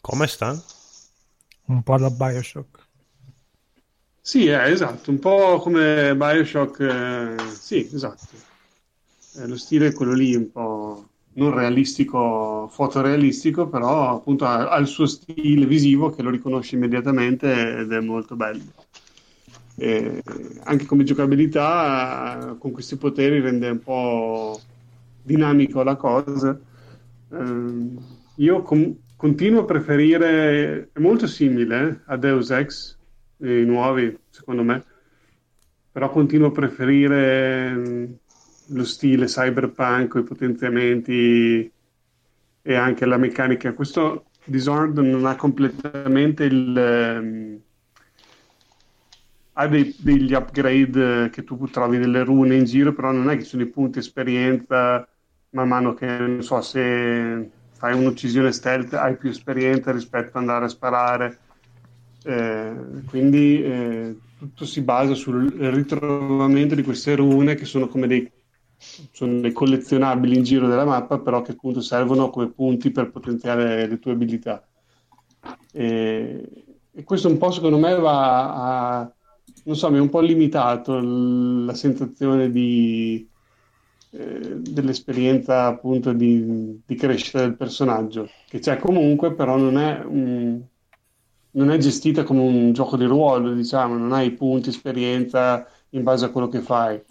Come 0.00 0.26
sta? 0.26 0.62
Un 1.66 1.82
po' 1.82 1.94
alla 1.94 2.10
Bioshock. 2.10 2.86
Sì, 4.20 4.46
eh, 4.46 4.70
esatto, 4.70 5.10
un 5.10 5.18
po' 5.18 5.58
come 5.58 6.14
Bioshock, 6.14 6.80
eh, 6.80 7.34
sì, 7.58 7.88
esatto. 7.92 8.26
Eh, 9.36 9.46
lo 9.46 9.56
stile 9.56 9.88
è 9.88 9.92
quello 9.92 10.12
lì, 10.12 10.34
un 10.34 10.50
po' 10.50 11.08
non 11.34 11.54
realistico, 11.54 12.68
fotorealistico, 12.70 13.68
però 13.68 14.16
appunto 14.16 14.44
ha, 14.44 14.68
ha 14.68 14.76
il 14.78 14.86
suo 14.86 15.06
stile 15.06 15.66
visivo 15.66 16.10
che 16.10 16.22
lo 16.22 16.30
riconosci 16.30 16.74
immediatamente 16.74 17.78
ed 17.78 17.92
è 17.92 18.00
molto 18.00 18.36
bello. 18.36 18.64
E 19.76 20.22
anche 20.64 20.86
come 20.86 21.04
giocabilità, 21.04 22.56
con 22.58 22.72
questi 22.72 22.96
poteri 22.96 23.40
rende 23.40 23.68
un 23.70 23.80
po' 23.80 24.60
dinamico 25.28 25.82
la 25.82 25.96
cosa. 25.96 26.58
Ehm, 27.30 27.98
io 28.36 28.62
com- 28.62 28.96
continuo 29.16 29.62
a 29.62 29.64
preferire, 29.64 30.90
è 30.92 30.98
molto 31.00 31.26
simile 31.26 31.88
eh, 31.88 32.00
a 32.06 32.16
Deus 32.16 32.50
Ex, 32.50 32.96
i 33.38 33.64
nuovi, 33.64 34.16
secondo 34.30 34.62
me, 34.64 34.84
però 35.90 36.10
continuo 36.10 36.48
a 36.48 36.52
preferire 36.52 37.70
mh, 37.72 38.18
lo 38.66 38.84
stile 38.84 39.26
cyberpunk, 39.26 40.14
i 40.16 40.22
potenziamenti 40.22 41.72
e 42.62 42.74
anche 42.74 43.06
la 43.06 43.16
meccanica. 43.16 43.72
Questo 43.74 44.30
Dishonored 44.44 44.98
non 44.98 45.26
ha 45.26 45.36
completamente 45.36 46.44
il... 46.44 46.76
ehm, 46.76 47.62
ha 49.52 49.66
dei- 49.66 49.94
degli 49.98 50.32
upgrade 50.34 51.24
eh, 51.24 51.30
che 51.30 51.42
tu 51.44 51.68
trovi 51.68 51.98
delle 51.98 52.22
rune 52.24 52.56
in 52.56 52.64
giro, 52.64 52.92
però 52.92 53.10
non 53.12 53.28
è 53.30 53.36
che 53.36 53.44
sono 53.44 53.62
i 53.62 53.68
punti 53.68 53.98
esperienza 53.98 55.06
man 55.58 55.68
mano 55.68 55.94
che, 55.94 56.06
non 56.06 56.42
so, 56.42 56.60
se 56.60 57.50
fai 57.72 57.94
un'uccisione 57.94 58.52
stealth 58.52 58.94
hai 58.94 59.16
più 59.16 59.30
esperienza 59.30 59.90
rispetto 59.92 60.28
ad 60.28 60.36
andare 60.36 60.64
a 60.66 60.68
sparare. 60.68 61.38
Eh, 62.22 62.74
quindi 63.06 63.62
eh, 63.62 64.16
tutto 64.38 64.64
si 64.64 64.82
basa 64.82 65.14
sul 65.14 65.50
ritrovamento 65.50 66.74
di 66.74 66.82
queste 66.82 67.14
rune 67.16 67.54
che 67.54 67.64
sono 67.64 67.88
come 67.88 68.06
dei, 68.06 68.30
sono 69.12 69.40
dei 69.40 69.52
collezionabili 69.52 70.36
in 70.36 70.42
giro 70.42 70.68
della 70.68 70.84
mappa, 70.84 71.18
però 71.18 71.42
che 71.42 71.52
appunto 71.52 71.80
servono 71.80 72.30
come 72.30 72.50
punti 72.50 72.90
per 72.90 73.10
potenziare 73.10 73.86
le 73.86 73.98
tue 73.98 74.12
abilità. 74.12 74.62
E, 75.72 76.64
e 76.92 77.04
questo 77.04 77.28
un 77.28 77.38
po' 77.38 77.50
secondo 77.50 77.78
me 77.78 77.94
va 77.94 79.00
a, 79.00 79.12
non 79.64 79.76
so, 79.76 79.90
mi 79.90 79.98
è 79.98 80.00
un 80.00 80.08
po' 80.08 80.20
limitato 80.20 80.98
l- 80.98 81.64
la 81.64 81.74
sensazione 81.74 82.50
di, 82.50 83.28
eh, 84.10 84.56
dell'esperienza 84.60 85.66
appunto 85.66 86.12
di, 86.12 86.82
di 86.84 86.94
crescita 86.96 87.40
del 87.40 87.56
personaggio, 87.56 88.28
che 88.46 88.58
c'è 88.60 88.78
comunque, 88.78 89.34
però 89.34 89.56
non 89.56 89.78
è 89.78 90.00
un- 90.04 90.62
non 91.52 91.70
è 91.70 91.78
gestita 91.78 92.22
come 92.24 92.40
un 92.40 92.72
gioco 92.72 92.96
di 92.96 93.04
ruolo, 93.04 93.52
diciamo, 93.54 93.96
non 93.96 94.12
hai 94.12 94.32
punti, 94.34 94.68
esperienza 94.68 95.66
in 95.90 96.02
base 96.02 96.26
a 96.26 96.30
quello 96.30 96.48
che 96.48 96.60
fai. 96.60 97.02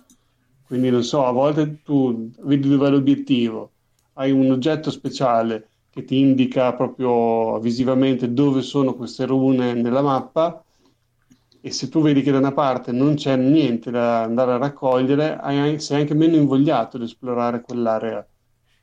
Quindi 0.62 0.90
non 0.90 1.04
so, 1.04 1.26
a 1.26 1.32
volte 1.32 1.82
tu 1.82 2.30
vedi 2.42 2.68
dove 2.70 2.88
è 2.88 2.90
l'obiettivo, 2.92 3.76
hai 4.14 4.32
un 4.32 4.52
oggetto 4.52 4.92
speciale 4.92 5.72
che 5.90 6.04
ti 6.04 6.20
indica 6.20 6.74
proprio 6.76 7.60
visivamente 7.60 8.32
dove 8.34 8.62
sono 8.62 8.94
queste 8.96 9.26
rune 9.26 9.74
nella 9.74 10.02
mappa 10.02 10.64
e 11.68 11.72
se 11.72 11.90
tu 11.90 12.02
vedi 12.02 12.22
che 12.22 12.32
da 12.32 12.38
una 12.38 12.54
parte 12.54 12.94
non 12.94 13.16
c'è 13.16 13.36
niente 13.36 13.92
da 13.92 14.24
andare 14.24 14.54
a 14.54 14.58
raccogliere, 14.58 15.36
hai- 15.36 15.80
sei 15.82 16.02
anche 16.02 16.14
meno 16.14 16.38
invogliato 16.38 16.96
ad 16.96 17.04
esplorare 17.04 17.62
quell'area 17.62 18.26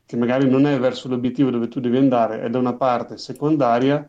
che 0.04 0.16
magari 0.18 0.50
non 0.50 0.66
è 0.66 0.78
verso 0.78 1.08
l'obiettivo 1.08 1.48
dove 1.48 1.68
tu 1.68 1.80
devi 1.80 1.96
andare, 1.96 2.42
è 2.42 2.50
da 2.50 2.58
una 2.58 2.74
parte 2.74 3.16
secondaria 3.16 4.06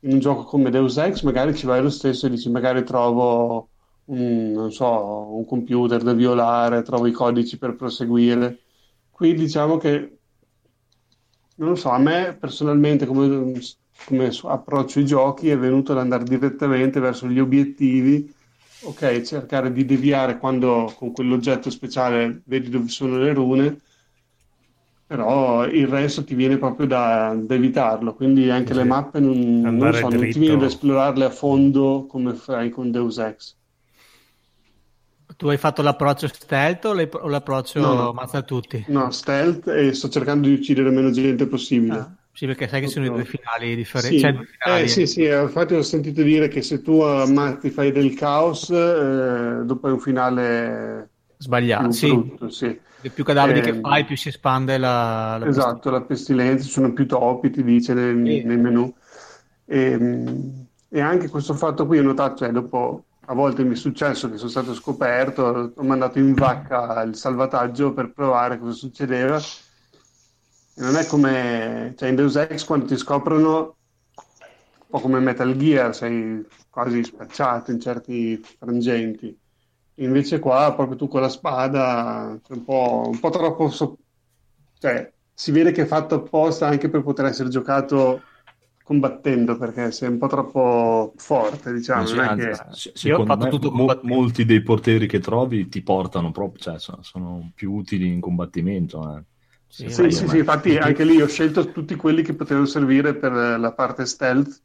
in 0.00 0.12
un 0.12 0.18
gioco 0.18 0.44
come 0.44 0.68
Deus 0.68 0.98
Ex 0.98 1.22
magari 1.22 1.54
ci 1.54 1.64
vai 1.64 1.82
lo 1.82 1.88
stesso 1.88 2.26
e 2.26 2.30
dici 2.30 2.50
magari 2.50 2.84
trovo 2.84 3.70
un, 4.06 4.70
so, 4.70 5.34
un 5.34 5.46
computer 5.46 6.02
da 6.02 6.12
violare, 6.12 6.82
trovo 6.82 7.06
i 7.06 7.12
codici 7.12 7.56
per 7.58 7.74
proseguire. 7.74 8.60
Qui 9.10 9.34
diciamo 9.34 9.78
che, 9.78 10.18
non 11.56 11.70
lo 11.70 11.74
so, 11.74 11.88
a 11.90 11.98
me 11.98 12.36
personalmente 12.38 13.06
come, 13.06 13.52
come 14.04 14.30
approccio 14.44 15.00
i 15.00 15.04
giochi 15.06 15.48
è 15.50 15.58
venuto 15.58 15.92
ad 15.92 15.98
andare 15.98 16.24
direttamente 16.24 17.00
verso 17.00 17.28
gli 17.28 17.38
obiettivi, 17.38 18.32
ok, 18.80 19.20
cercare 19.22 19.72
di 19.72 19.84
deviare 19.84 20.38
quando 20.38 20.94
con 20.96 21.12
quell'oggetto 21.12 21.70
speciale 21.70 22.42
vedi 22.46 22.70
dove 22.70 22.88
sono 22.88 23.18
le 23.18 23.32
rune 23.34 23.80
però 25.06 25.66
il 25.66 25.88
resto 25.88 26.22
ti 26.22 26.34
viene 26.36 26.56
proprio 26.58 26.86
da, 26.86 27.34
da 27.34 27.54
evitarlo, 27.54 28.14
quindi 28.14 28.48
anche 28.50 28.74
Sì. 28.74 28.74
le 28.74 28.84
mappe 28.84 29.18
non, 29.20 29.74
non 29.76 29.92
so, 29.92 30.08
non 30.08 30.28
ti 30.28 30.38
viene 30.38 30.56
da 30.56 30.66
esplorarle 30.66 31.24
a 31.24 31.30
fondo 31.30 32.06
come 32.06 32.34
fai 32.34 32.70
con 32.70 32.90
Deus 32.92 33.18
Ex. 33.18 33.56
Tu 35.38 35.46
hai 35.48 35.56
fatto 35.56 35.80
l'approccio 35.82 36.26
stealth 36.28 36.84
o 36.84 37.28
l'approccio 37.28 37.80
No, 37.82 37.94
no. 37.94 38.10
ammazza 38.10 38.42
tutti? 38.42 38.86
No, 38.86 39.10
stealth 39.10 39.68
e 39.68 39.94
sto 39.94 40.08
cercando 40.10 40.48
di 40.48 40.54
uccidere 40.54 40.90
meno 40.90 41.10
gente 41.10 41.46
possibile. 41.48 42.00
Ah, 42.00 42.17
sì, 42.38 42.46
perché 42.46 42.68
sai 42.68 42.80
che 42.80 42.86
sono 42.86 43.06
i 43.06 43.10
due 43.10 43.24
finali 43.24 43.74
differenti. 43.74 44.18
Sì, 44.18 44.20
Cioè, 44.20 44.32
finali. 44.46 44.82
eh, 44.84 44.88
sì, 44.88 45.06
sì, 45.06 45.22
eh, 45.24 45.42
infatti 45.42 45.74
ho 45.74 45.82
sentito 45.82 46.22
dire 46.22 46.46
che 46.48 46.62
se 46.62 46.82
tu 46.82 47.00
ammazzi 47.00 47.70
fai 47.70 47.90
del 47.90 48.14
caos, 48.14 48.70
eh, 48.70 49.62
dopo 49.64 49.88
è 49.88 49.90
un 49.90 49.98
finale 50.00 51.10
Sbagliato, 51.38 51.92
sì. 51.92 52.08
brutto, 52.08 52.48
sì. 52.50 52.80
Più 53.14 53.24
cadaveri 53.24 53.60
che 53.62 53.72
Ehm, 53.72 53.80
fai, 53.80 54.04
più 54.04 54.16
si 54.16 54.28
espande 54.28 54.76
la, 54.76 55.38
la 55.38 55.46
Esatto, 55.46 55.90
la 55.90 56.02
pestilenza, 56.02 56.64
ci 56.64 56.70
sono 56.70 56.92
più 56.92 57.06
topi, 57.06 57.50
ti 57.50 57.62
dice 57.62 57.94
nei, 57.94 58.14
Sì. 58.22 58.42
nei 58.42 58.56
menu. 58.56 58.92
E, 59.64 59.96
e 60.88 61.00
anche 61.00 61.28
questo 61.28 61.54
fatto 61.54 61.86
qui 61.86 61.98
ho 61.98 62.02
notato, 62.02 62.36
cioè 62.38 62.50
dopo 62.50 63.04
a 63.26 63.34
volte 63.34 63.62
mi 63.64 63.72
è 63.74 63.76
successo 63.76 64.28
che 64.30 64.36
sono 64.36 64.50
stato 64.50 64.74
scoperto, 64.74 65.72
ho 65.76 65.82
mandato 65.84 66.18
in 66.18 66.34
vacca 66.34 67.02
il 67.02 67.14
salvataggio 67.14 67.92
per 67.92 68.12
provare 68.12 68.58
cosa 68.58 68.72
succedeva. 68.72 69.38
Non 70.78 70.96
è 70.96 71.06
come, 71.06 71.94
cioè 71.96 72.08
in 72.08 72.14
Deus 72.16 72.36
Ex 72.36 72.64
quando 72.64 72.86
ti 72.86 72.96
scoprono, 72.96 73.76
un 74.14 74.86
po' 74.88 75.00
come 75.00 75.20
Metal 75.20 75.54
Gear, 75.56 75.94
sei 75.94 76.44
quasi 76.70 77.02
spacciato 77.04 77.70
in 77.70 77.80
certi 77.80 78.40
frangenti. 78.58 79.36
Invece 79.96 80.38
qua 80.38 80.72
proprio 80.74 80.96
tu 80.96 81.08
con 81.08 81.20
la 81.20 81.28
spada, 81.28 82.38
c'è 82.42 82.52
un 82.54 82.64
po', 82.64 83.02
un 83.12 83.18
po' 83.18 83.30
troppo... 83.30 83.68
so- 83.70 83.98
cioè, 84.78 85.12
si 85.34 85.50
vede 85.50 85.72
che 85.72 85.82
è 85.82 85.86
fatto 85.86 86.14
apposta 86.16 86.68
anche 86.68 86.88
per 86.88 87.02
poter 87.02 87.26
essere 87.26 87.48
giocato 87.48 88.22
combattendo, 88.84 89.58
perché 89.58 89.90
sei 89.90 90.08
un 90.08 90.18
po' 90.18 90.28
troppo 90.28 91.12
forte, 91.16 91.72
diciamo. 91.72 92.12
È 92.12 92.28
anzi, 92.28 92.46
che... 92.46 92.54
se- 92.74 92.92
Io 93.02 93.14
ho 93.16 93.18
secondo 93.18 93.24
fatto 93.24 93.44
me 93.44 93.50
tutto 93.50 93.70
mo- 93.72 94.00
molti 94.04 94.44
dei 94.44 94.62
portieri 94.62 95.06
che 95.08 95.18
trovi 95.18 95.68
ti 95.68 95.82
portano 95.82 96.30
proprio, 96.30 96.62
cioè 96.62 96.78
sono, 96.78 97.02
sono 97.02 97.50
più 97.54 97.72
utili 97.74 98.06
in 98.06 98.20
combattimento. 98.20 99.16
eh. 99.16 99.22
Sì, 99.70 99.88
Sì, 99.90 100.10
sì, 100.10 100.26
sì, 100.28 100.38
infatti 100.38 100.76
anche 100.76 101.04
lì 101.04 101.20
ho 101.20 101.26
scelto 101.28 101.70
tutti 101.70 101.94
quelli 101.94 102.22
che 102.22 102.34
potevano 102.34 102.66
servire 102.66 103.14
per 103.14 103.32
la 103.32 103.72
parte 103.72 104.06
stealth 104.06 104.62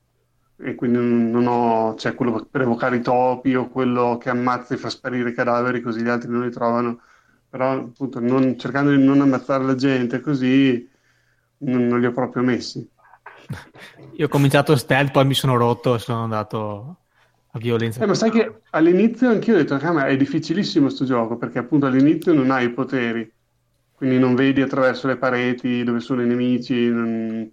e 0.55 0.75
quindi 0.75 0.97
non 1.31 1.45
ho, 1.47 1.95
cioè 1.95 2.15
quello 2.15 2.45
per 2.49 2.61
evocare 2.61 2.97
i 2.97 3.01
topi 3.01 3.53
o 3.55 3.67
quello 3.69 4.17
che 4.17 4.30
ammazza 4.30 4.73
e 4.73 4.77
fa 4.77 4.89
sparire 4.89 5.30
i 5.31 5.34
cadaveri 5.34 5.81
così 5.81 6.01
gli 6.01 6.07
altri 6.09 6.30
non 6.30 6.43
li 6.43 6.51
trovano. 6.51 7.01
Però 7.49 7.71
appunto 7.73 8.19
non- 8.19 8.57
cercando 8.57 8.91
di 8.95 9.03
non 9.03 9.21
ammazzare 9.21 9.63
la 9.65 9.75
gente 9.75 10.19
così 10.21 10.89
non, 11.59 11.88
non 11.88 11.99
li 11.99 12.05
ho 12.07 12.11
proprio 12.11 12.41
messi. 12.43 12.89
Io 14.17 14.25
ho 14.25 14.30
cominciato 14.30 14.75
stealth, 14.75 15.11
poi 15.11 15.25
mi 15.25 15.34
sono 15.34 15.55
rotto 15.57 15.95
e 15.95 15.99
sono 15.99 16.23
andato 16.23 16.97
a 17.51 17.59
violenza. 17.59 18.01
Eh, 18.01 18.05
ma 18.07 18.13
sai 18.15 18.31
che 18.31 18.63
all'inizio 18.71 19.30
anch'io 19.30 19.53
ho 19.53 19.57
detto, 19.57 19.75
"Ah, 19.75 19.91
ma 19.91 20.05
è 20.07 20.17
difficilissimo 20.17 20.89
sto 20.89 21.05
gioco 21.05 21.38
perché 21.38 21.59
appunto 21.59 21.85
all'inizio 21.85 22.34
non 22.34 22.49
hai 22.51 22.65
i 22.65 22.71
poteri, 22.73 23.31
quindi 24.03 24.19
non 24.19 24.35
vedi 24.35 24.61
attraverso 24.61 25.07
le 25.07 25.17
pareti 25.17 25.81
dove 25.84 25.99
sono 26.01 26.21
i 26.23 26.27
nemici 26.27 26.89
non- 26.89 27.49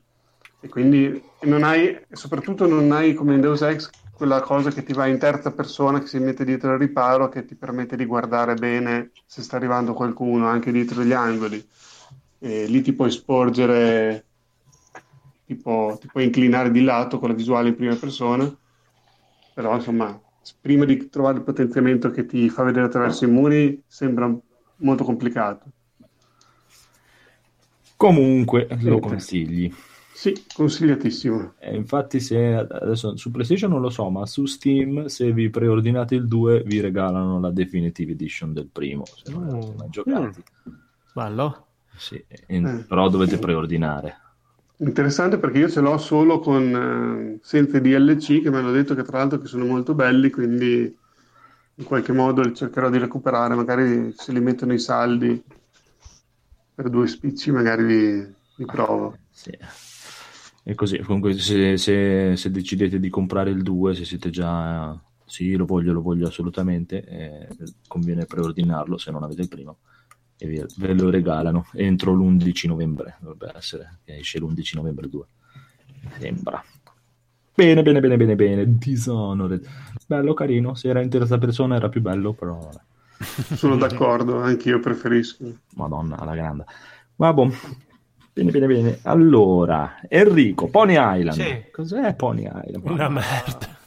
e 0.58 0.68
quindi 0.68 1.32
non 1.42 1.62
hai, 1.62 1.96
soprattutto 2.10 2.66
non 2.66 2.90
hai 2.92 3.14
come 3.14 3.34
in 3.34 3.40
Deus 3.40 3.62
Ex 3.62 3.96
quella 4.12 4.40
cosa 4.40 4.72
che 4.72 4.82
ti 4.82 4.92
va 4.92 5.06
in 5.06 5.18
terza 5.18 5.52
persona 5.54 6.00
che 6.00 6.06
si 6.06 6.18
mette 6.18 6.44
dietro 6.44 6.72
al 6.72 6.78
riparo 6.78 7.28
che 7.28 7.44
ti 7.44 7.54
permette 7.56 7.96
di 7.96 8.04
guardare 8.04 8.56
bene 8.58 9.12
se 9.24 9.42
sta 9.42 9.56
arrivando 9.56 9.94
qualcuno 9.94 10.46
anche 10.48 10.72
dietro 10.72 11.02
gli 11.04 11.12
angoli. 11.12 11.66
E 12.38 12.66
lì 12.66 12.82
ti 12.82 12.92
puoi 12.94 13.10
sporgere, 13.10 14.26
tipo, 15.44 15.96
ti 16.00 16.08
puoi 16.08 16.24
inclinare 16.24 16.70
di 16.70 16.82
lato 16.82 17.18
con 17.18 17.28
la 17.28 17.34
visuale 17.34 17.68
in 17.68 17.76
prima 17.76 17.96
persona 17.96 18.52
però 19.52 19.74
insomma 19.74 20.20
prima 20.60 20.84
di 20.84 21.08
trovare 21.08 21.38
il 21.38 21.44
potenziamento 21.44 22.10
che 22.10 22.24
ti 22.26 22.48
fa 22.48 22.62
vedere 22.64 22.86
attraverso 22.86 23.24
i 23.24 23.30
muri 23.30 23.82
sembra 23.86 24.34
molto 24.76 25.04
complicato. 25.04 25.72
Comunque 28.00 28.66
lo 28.80 28.98
consigli. 28.98 29.70
Sì, 30.10 30.34
consigliatissimo. 30.54 31.56
E 31.58 31.76
infatti, 31.76 32.18
se 32.18 32.54
adesso 32.54 33.14
su 33.18 33.30
PlayStation 33.30 33.70
non 33.70 33.82
lo 33.82 33.90
so, 33.90 34.08
ma 34.08 34.24
su 34.24 34.46
Steam, 34.46 35.04
se 35.04 35.30
vi 35.34 35.50
preordinate 35.50 36.14
il 36.14 36.26
2, 36.26 36.62
vi 36.64 36.80
regalano 36.80 37.38
la 37.38 37.50
Definitive 37.50 38.12
Edition 38.12 38.54
del 38.54 38.70
primo. 38.72 39.04
Se 39.04 39.30
non 39.30 39.50
avete 39.50 39.74
mai 39.76 39.90
giocati, 39.90 40.42
Bello. 41.12 41.66
sì, 41.94 42.24
e- 42.26 42.84
però 42.88 43.10
dovete 43.10 43.36
preordinare. 43.36 44.18
Interessante 44.78 45.36
perché 45.36 45.58
io 45.58 45.68
ce 45.68 45.80
l'ho 45.82 45.98
solo 45.98 46.38
con 46.38 47.34
eh, 47.34 47.38
senza 47.42 47.78
DLC 47.80 48.40
che 48.40 48.50
mi 48.50 48.56
hanno 48.56 48.72
detto 48.72 48.94
che 48.94 49.02
tra 49.02 49.18
l'altro 49.18 49.38
che 49.38 49.46
sono 49.46 49.66
molto 49.66 49.92
belli, 49.92 50.30
quindi 50.30 50.96
in 51.74 51.84
qualche 51.84 52.12
modo 52.12 52.40
li 52.40 52.54
cercherò 52.54 52.88
di 52.88 52.96
recuperare, 52.96 53.54
magari 53.54 54.10
se 54.16 54.32
li 54.32 54.40
mettono 54.40 54.72
i 54.72 54.78
saldi 54.78 55.44
per 56.80 56.88
due 56.88 57.06
spicci 57.06 57.50
magari 57.50 57.84
li, 57.86 58.34
li 58.56 58.64
provo. 58.64 59.18
Sì. 59.30 59.50
E 60.62 60.74
così, 60.74 60.98
comunque, 61.00 61.36
se, 61.38 61.76
se- 61.76 62.36
se 62.36 62.50
decidete 62.50 62.98
di 62.98 63.10
comprare 63.10 63.50
il 63.50 63.62
2, 63.62 63.94
se 63.94 64.06
siete 64.06 64.30
già 64.30 64.98
sì, 65.26 65.54
lo 65.56 65.66
voglio, 65.66 65.92
lo 65.92 66.00
voglio 66.00 66.26
assolutamente, 66.26 67.04
eh, 67.04 67.48
conviene 67.86 68.24
preordinarlo 68.24 68.96
se 68.96 69.10
non 69.10 69.22
avete 69.22 69.42
il 69.42 69.48
primo 69.48 69.78
e 70.38 70.46
vi- 70.46 70.64
ve 70.78 70.94
lo 70.94 71.10
regalano 71.10 71.66
entro 71.74 72.14
l'11 72.14 72.66
novembre, 72.66 73.16
dovrebbe 73.20 73.52
essere, 73.54 73.98
che 74.04 74.16
esce 74.16 74.38
l'11 74.38 74.76
novembre 74.76 75.08
2. 75.08 75.26
Sembra. 76.18 76.64
Bene, 77.54 77.82
bene, 77.82 78.00
bene, 78.00 78.16
bene, 78.16 78.36
bene. 78.36 78.78
Dishonored. 78.78 79.66
Bello, 80.06 80.32
carino. 80.32 80.74
Se 80.74 80.88
era 80.88 81.02
in 81.02 81.10
terza 81.10 81.36
persona 81.36 81.76
era 81.76 81.90
più 81.90 82.00
bello, 82.00 82.32
però 82.32 82.56
vabbè. 82.58 82.80
Sono 83.54 83.76
d'accordo, 83.76 84.40
anch'io 84.40 84.80
preferisco. 84.80 85.44
Madonna, 85.74 86.16
alla 86.18 86.34
grande. 86.34 86.64
Boh. 87.16 87.52
Bene, 88.32 88.50
bene, 88.50 88.66
bene. 88.66 88.98
Allora, 89.02 90.00
Enrico, 90.08 90.68
Pony 90.68 90.94
Island. 90.96 91.32
Sì. 91.40 91.64
Cos'è 91.72 92.14
Pony 92.14 92.46
Island? 92.46 92.88
Una 92.88 93.08
merda. 93.08 93.78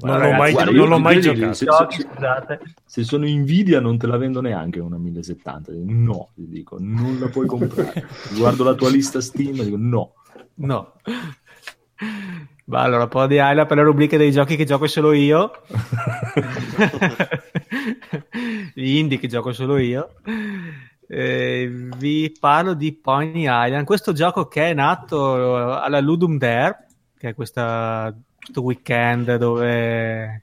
Non 0.00 0.20
l'ho 0.20 0.32
mai, 0.32 0.52
guarda, 0.52 0.70
non 0.70 0.88
l'ho 0.88 0.98
mai 0.98 1.20
giocato. 1.20 1.52
Se, 1.52 1.64
Giochi, 1.66 1.96
se- 1.96 2.02
scusate. 2.08 2.60
se 2.84 3.02
sono 3.04 3.26
invidia 3.26 3.80
non 3.80 3.98
te 3.98 4.06
la 4.06 4.16
vendo 4.16 4.40
neanche 4.40 4.80
una 4.80 4.96
1070. 4.96 5.72
No, 5.84 6.30
ti 6.34 6.48
dico, 6.48 6.76
non 6.80 7.18
la 7.20 7.28
puoi 7.28 7.46
comprare. 7.46 8.06
Guardo 8.36 8.64
la 8.64 8.74
tua 8.74 8.90
lista 8.90 9.20
Steam 9.20 9.60
e 9.60 9.64
dico 9.64 9.76
no. 9.78 10.14
No. 10.54 10.94
Va 12.68 12.82
allora, 12.82 13.04
un 13.04 13.08
po' 13.08 13.26
di 13.26 13.36
Island 13.36 13.66
per 13.66 13.76
le 13.76 13.84
rubriche 13.84 14.16
dei 14.16 14.32
giochi 14.32 14.56
che 14.56 14.64
gioco 14.64 14.86
solo 14.86 15.12
io. 15.12 15.50
Gli 18.74 18.96
indie 18.96 19.18
che 19.18 19.28
gioco 19.28 19.52
solo 19.52 19.78
io. 19.78 20.14
Eh, 21.08 21.70
vi 21.96 22.36
parlo 22.38 22.74
di 22.74 22.92
Pony 22.92 23.44
Island, 23.46 23.84
questo 23.84 24.12
gioco 24.12 24.48
che 24.48 24.70
è 24.70 24.74
nato 24.74 25.76
alla 25.76 26.00
Ludum 26.00 26.38
Dare, 26.38 26.86
che 27.16 27.28
è 27.28 27.34
questa, 27.34 28.12
questo 28.36 28.62
weekend 28.62 29.36
dove 29.36 30.42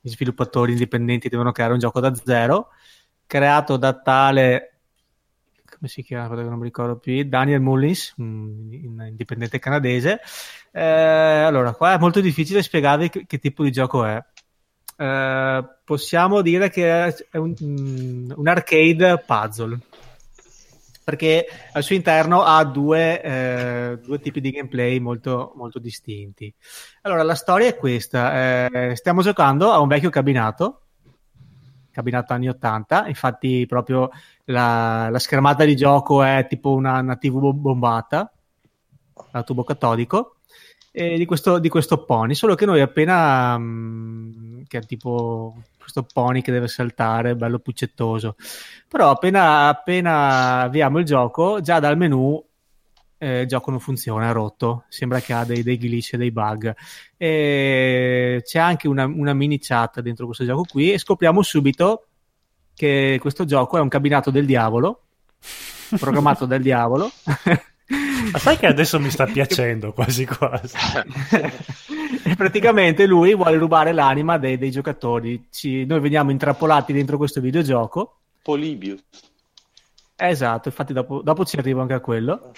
gli 0.00 0.08
sviluppatori 0.08 0.72
indipendenti 0.72 1.28
devono 1.28 1.50
creare 1.50 1.72
un 1.72 1.80
gioco 1.80 1.98
da 1.98 2.14
zero, 2.14 2.68
creato 3.26 3.76
da 3.76 3.94
tale 3.94 4.78
come 5.78 5.88
si 5.88 6.02
chiama, 6.02 6.34
non 6.42 6.58
mi 6.58 6.64
ricordo 6.64 6.96
più, 6.96 7.22
Daniel 7.24 7.60
Mullins, 7.60 8.14
un 8.16 8.68
un 8.98 9.06
indipendente 9.06 9.60
canadese. 9.60 10.20
Eh, 10.72 10.82
allora, 10.82 11.72
qua 11.72 11.94
è 11.94 11.98
molto 11.98 12.20
difficile 12.20 12.62
spiegarvi 12.62 13.08
che, 13.08 13.26
che 13.26 13.38
tipo 13.38 13.62
di 13.62 13.70
gioco 13.70 14.04
è. 14.04 14.22
Eh, 14.96 15.64
possiamo 15.84 16.40
dire 16.42 16.70
che 16.70 17.06
è 17.30 17.36
un, 17.36 17.54
mm, 17.62 18.32
un 18.34 18.48
arcade 18.48 19.22
puzzle 19.24 19.78
perché 21.08 21.46
al 21.72 21.82
suo 21.82 21.94
interno 21.94 22.42
ha 22.42 22.62
due, 22.64 23.22
eh, 23.22 23.98
due 24.04 24.20
tipi 24.20 24.42
di 24.42 24.50
gameplay 24.50 24.98
molto, 24.98 25.52
molto 25.56 25.78
distinti. 25.78 26.52
Allora, 27.00 27.22
la 27.22 27.34
storia 27.34 27.68
è 27.68 27.76
questa: 27.76 28.66
eh, 28.66 28.94
stiamo 28.94 29.22
giocando 29.22 29.70
a 29.72 29.80
un 29.80 29.88
vecchio 29.88 30.10
cabinato, 30.10 30.82
cabinato 31.90 32.34
anni 32.34 32.48
80, 32.48 33.06
infatti, 33.06 33.64
proprio 33.66 34.10
la, 34.44 35.08
la 35.08 35.18
schermata 35.18 35.64
di 35.64 35.74
gioco 35.74 36.22
è 36.22 36.46
tipo 36.46 36.74
una, 36.74 36.98
una 36.98 37.16
TV 37.16 37.38
bo- 37.38 37.54
bombata 37.54 38.30
a 39.30 39.42
tubo 39.42 39.64
catodico 39.64 40.37
e 40.90 41.16
di 41.16 41.24
questo, 41.26 41.58
di 41.58 41.68
questo 41.68 42.04
pony, 42.04 42.34
solo 42.34 42.54
che 42.54 42.66
noi 42.66 42.80
appena 42.80 43.56
mm, 43.58 44.62
che 44.66 44.78
è 44.78 44.86
tipo 44.86 45.62
questo 45.78 46.02
pony 46.02 46.42
che 46.42 46.52
deve 46.52 46.68
saltare, 46.68 47.36
bello 47.36 47.58
puccettoso. 47.58 48.36
Però 48.88 49.10
appena, 49.10 49.68
appena 49.68 50.60
avviamo 50.62 50.98
il 50.98 51.04
gioco, 51.04 51.60
già 51.60 51.80
dal 51.80 51.96
menu 51.96 52.44
eh, 53.18 53.40
il 53.42 53.46
gioco 53.46 53.70
non 53.70 53.80
funziona, 53.80 54.28
è 54.28 54.32
rotto. 54.32 54.84
Sembra 54.88 55.20
che 55.20 55.32
ha 55.32 55.44
dei, 55.44 55.62
dei 55.62 55.78
glitch 55.78 56.14
e 56.14 56.16
dei 56.18 56.30
bug. 56.30 56.74
E 57.16 58.42
c'è 58.44 58.58
anche 58.58 58.88
una, 58.88 59.06
una 59.06 59.34
mini 59.34 59.58
chat 59.58 60.00
dentro 60.00 60.26
questo 60.26 60.44
gioco 60.44 60.64
qui 60.68 60.92
e 60.92 60.98
scopriamo 60.98 61.42
subito 61.42 62.06
che 62.74 63.18
questo 63.20 63.44
gioco 63.44 63.76
è 63.76 63.80
un 63.80 63.88
cabinato 63.88 64.30
del 64.30 64.46
diavolo, 64.46 65.02
programmato 65.98 66.46
dal 66.46 66.60
diavolo. 66.60 67.10
Ma 68.32 68.38
sai 68.38 68.58
che 68.58 68.66
adesso 68.66 69.00
mi 69.00 69.10
sta 69.10 69.24
piacendo 69.24 69.92
quasi 69.92 70.26
quasi. 70.26 70.76
e 72.24 72.36
praticamente 72.36 73.06
lui 73.06 73.34
vuole 73.34 73.56
rubare 73.56 73.92
l'anima 73.92 74.36
dei, 74.36 74.58
dei 74.58 74.70
giocatori. 74.70 75.46
Ci- 75.50 75.86
noi 75.86 76.00
veniamo 76.00 76.30
intrappolati 76.30 76.92
dentro 76.92 77.16
questo 77.16 77.40
videogioco. 77.40 78.18
Polybius. 78.42 79.02
Esatto, 80.20 80.68
infatti 80.68 80.92
dopo, 80.92 81.22
dopo 81.22 81.44
ci 81.44 81.56
arrivo 81.56 81.80
anche 81.80 81.94
a 81.94 82.00
quello. 82.00 82.50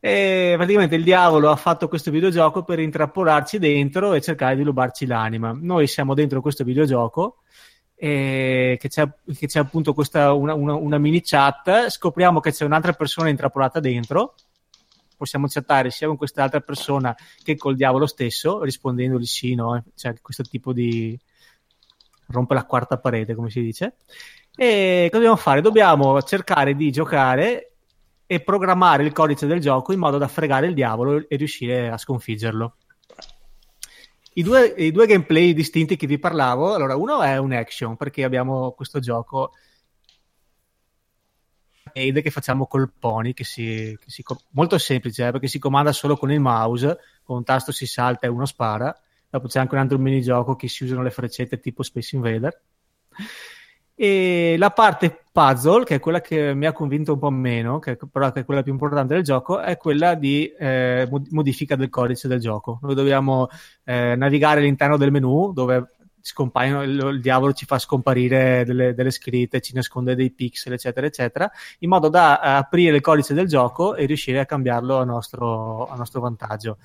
e 0.00 0.54
praticamente 0.56 0.96
il 0.96 1.04
diavolo 1.04 1.50
ha 1.50 1.56
fatto 1.56 1.88
questo 1.88 2.10
videogioco 2.10 2.64
per 2.64 2.80
intrappolarci 2.80 3.58
dentro 3.58 4.12
e 4.12 4.20
cercare 4.20 4.56
di 4.56 4.62
rubarci 4.62 5.06
l'anima. 5.06 5.56
Noi 5.58 5.86
siamo 5.86 6.14
dentro 6.14 6.40
questo 6.40 6.64
videogioco 6.64 7.42
e 8.00 8.76
che 8.78 8.88
c'è, 8.88 9.08
che 9.36 9.46
c'è 9.48 9.58
appunto 9.58 9.92
questa 9.92 10.32
una, 10.32 10.54
una- 10.54 10.74
una 10.74 10.98
mini 10.98 11.20
chat, 11.20 11.88
scopriamo 11.88 12.38
che 12.38 12.52
c'è 12.52 12.64
un'altra 12.64 12.92
persona 12.92 13.28
intrappolata 13.28 13.80
dentro. 13.80 14.34
Possiamo 15.16 15.48
chattare 15.48 15.90
sia 15.90 16.06
con 16.06 16.16
quest'altra 16.16 16.60
persona 16.60 17.14
che 17.42 17.56
col 17.56 17.74
diavolo 17.74 18.06
stesso, 18.06 18.62
rispondendogli 18.62 19.24
sì, 19.24 19.54
no, 19.56 19.82
cioè 19.96 20.14
questo 20.22 20.44
tipo 20.44 20.72
di 20.72 21.18
rompe 22.28 22.54
la 22.54 22.64
quarta 22.64 22.98
parete, 22.98 23.34
come 23.34 23.50
si 23.50 23.60
dice. 23.60 23.96
E 24.54 25.08
cosa 25.10 25.16
dobbiamo 25.16 25.36
fare? 25.36 25.60
Dobbiamo 25.60 26.22
cercare 26.22 26.76
di 26.76 26.92
giocare 26.92 27.72
e 28.26 28.40
programmare 28.40 29.02
il 29.02 29.12
codice 29.12 29.46
del 29.46 29.60
gioco 29.60 29.92
in 29.92 29.98
modo 29.98 30.18
da 30.18 30.28
fregare 30.28 30.66
il 30.66 30.74
diavolo 30.74 31.28
e 31.28 31.36
riuscire 31.36 31.88
a 31.90 31.98
sconfiggerlo. 31.98 32.76
I 34.38 34.42
due, 34.44 34.66
i 34.76 34.92
due 34.92 35.06
gameplay 35.06 35.52
distinti 35.52 35.96
che 35.96 36.06
vi 36.06 36.16
parlavo, 36.16 36.74
allora 36.74 36.94
uno 36.94 37.22
è 37.22 37.36
un 37.38 37.52
action 37.52 37.96
perché 37.96 38.22
abbiamo 38.22 38.70
questo 38.70 39.00
gioco 39.00 39.52
che 41.92 42.30
facciamo 42.30 42.66
col 42.66 42.92
pony 42.96 43.32
che 43.32 43.42
si, 43.42 43.98
che 43.98 44.10
si 44.10 44.22
molto 44.50 44.78
semplice 44.78 45.26
eh, 45.26 45.32
perché 45.32 45.48
si 45.48 45.58
comanda 45.58 45.90
solo 45.90 46.16
con 46.16 46.30
il 46.30 46.38
mouse 46.38 46.98
con 47.24 47.38
un 47.38 47.44
tasto 47.44 47.72
si 47.72 47.86
salta 47.86 48.26
e 48.26 48.30
uno 48.30 48.46
spara. 48.46 48.96
Dopo 49.28 49.48
c'è 49.48 49.58
anche 49.58 49.74
un 49.74 49.80
altro 49.80 49.98
minigioco 49.98 50.54
che 50.54 50.68
si 50.68 50.84
usano 50.84 51.02
le 51.02 51.10
freccette 51.10 51.58
tipo 51.58 51.82
Space 51.82 52.14
Invader 52.14 52.62
e 54.00 54.54
la 54.58 54.70
parte 54.70 55.24
puzzle, 55.32 55.82
che 55.82 55.96
è 55.96 55.98
quella 55.98 56.20
che 56.20 56.54
mi 56.54 56.66
ha 56.66 56.72
convinto 56.72 57.14
un 57.14 57.18
po' 57.18 57.30
meno, 57.30 57.80
che 57.80 57.96
però 57.96 58.30
che 58.30 58.40
è 58.40 58.44
quella 58.44 58.62
più 58.62 58.70
importante 58.70 59.14
del 59.14 59.24
gioco, 59.24 59.58
è 59.58 59.76
quella 59.76 60.14
di 60.14 60.46
eh, 60.56 61.04
mod- 61.10 61.26
modifica 61.30 61.74
del 61.74 61.88
codice 61.88 62.28
del 62.28 62.38
gioco. 62.38 62.78
Noi 62.80 62.94
dobbiamo 62.94 63.48
eh, 63.82 64.14
navigare 64.14 64.60
all'interno 64.60 64.96
del 64.96 65.10
menu 65.10 65.52
dove 65.52 65.96
scompaiono, 66.20 66.84
il, 66.84 66.96
il 67.14 67.20
diavolo 67.20 67.52
ci 67.52 67.66
fa 67.66 67.80
scomparire 67.80 68.62
delle, 68.64 68.94
delle 68.94 69.10
scritte, 69.10 69.60
ci 69.60 69.74
nasconde 69.74 70.14
dei 70.14 70.30
pixel, 70.30 70.74
eccetera, 70.74 71.04
eccetera, 71.04 71.50
in 71.80 71.88
modo 71.88 72.08
da 72.08 72.40
eh, 72.40 72.48
aprire 72.50 72.94
il 72.94 73.02
codice 73.02 73.34
del 73.34 73.48
gioco 73.48 73.96
e 73.96 74.06
riuscire 74.06 74.38
a 74.38 74.46
cambiarlo 74.46 74.98
a 74.98 75.04
nostro, 75.04 75.88
a 75.88 75.96
nostro 75.96 76.20
vantaggio. 76.20 76.78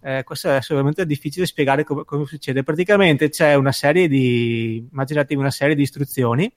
Eh, 0.00 0.22
questo 0.24 0.48
è 0.48 0.54
assolutamente 0.54 1.04
difficile 1.06 1.46
spiegare 1.46 1.84
come, 1.84 2.04
come 2.04 2.26
succede. 2.26 2.62
Praticamente 2.62 3.28
c'è 3.28 3.54
una 3.54 3.72
serie 3.72 4.08
di, 4.08 4.86
immaginatevi 4.90 5.40
una 5.40 5.50
serie 5.50 5.74
di 5.74 5.82
istruzioni. 5.82 6.52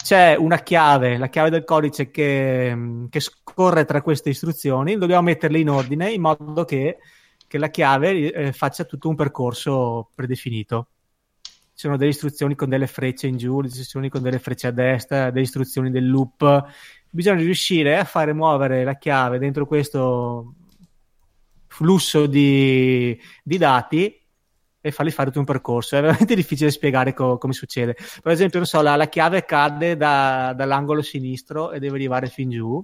C'è 0.00 0.36
una 0.36 0.62
chiave, 0.62 1.18
la 1.18 1.28
chiave 1.28 1.50
del 1.50 1.64
codice 1.64 2.10
che, 2.10 3.06
che 3.10 3.20
scorre 3.20 3.84
tra 3.84 4.00
queste 4.00 4.30
istruzioni. 4.30 4.96
Dobbiamo 4.96 5.22
metterle 5.22 5.58
in 5.58 5.68
ordine 5.68 6.12
in 6.12 6.20
modo 6.20 6.64
che, 6.64 6.98
che 7.46 7.58
la 7.58 7.68
chiave 7.68 8.32
eh, 8.32 8.52
faccia 8.52 8.84
tutto 8.84 9.08
un 9.08 9.16
percorso 9.16 10.10
predefinito. 10.14 10.88
Ci 11.42 11.84
sono 11.86 11.96
delle 11.96 12.10
istruzioni 12.10 12.54
con 12.54 12.68
delle 12.68 12.86
frecce 12.86 13.26
in 13.26 13.36
giù, 13.36 13.56
delle 13.56 13.68
istruzioni 13.68 14.08
con 14.08 14.22
delle 14.22 14.38
frecce 14.38 14.68
a 14.68 14.70
destra, 14.70 15.30
delle 15.30 15.44
istruzioni 15.44 15.90
del 15.90 16.08
loop. 16.08 16.64
Bisogna 17.10 17.40
riuscire 17.40 17.98
a 17.98 18.04
fare 18.04 18.32
muovere 18.32 18.84
la 18.84 18.96
chiave 18.96 19.38
dentro 19.38 19.66
questo 19.66 20.54
flusso 21.78 22.26
di, 22.26 23.16
di 23.44 23.56
dati 23.56 24.12
e 24.80 24.90
fargli 24.90 25.12
fare 25.12 25.28
tutto 25.28 25.38
un 25.38 25.44
percorso. 25.44 25.96
È 25.96 26.00
veramente 26.00 26.34
difficile 26.34 26.72
spiegare 26.72 27.14
co- 27.14 27.38
come 27.38 27.52
succede. 27.52 27.94
Per 28.20 28.32
esempio, 28.32 28.58
non 28.58 28.66
so, 28.66 28.82
la, 28.82 28.96
la 28.96 29.08
chiave 29.08 29.44
cade 29.44 29.96
da, 29.96 30.52
dall'angolo 30.56 31.02
sinistro 31.02 31.70
e 31.70 31.78
deve 31.78 31.94
arrivare 31.94 32.26
fin 32.26 32.50
giù. 32.50 32.82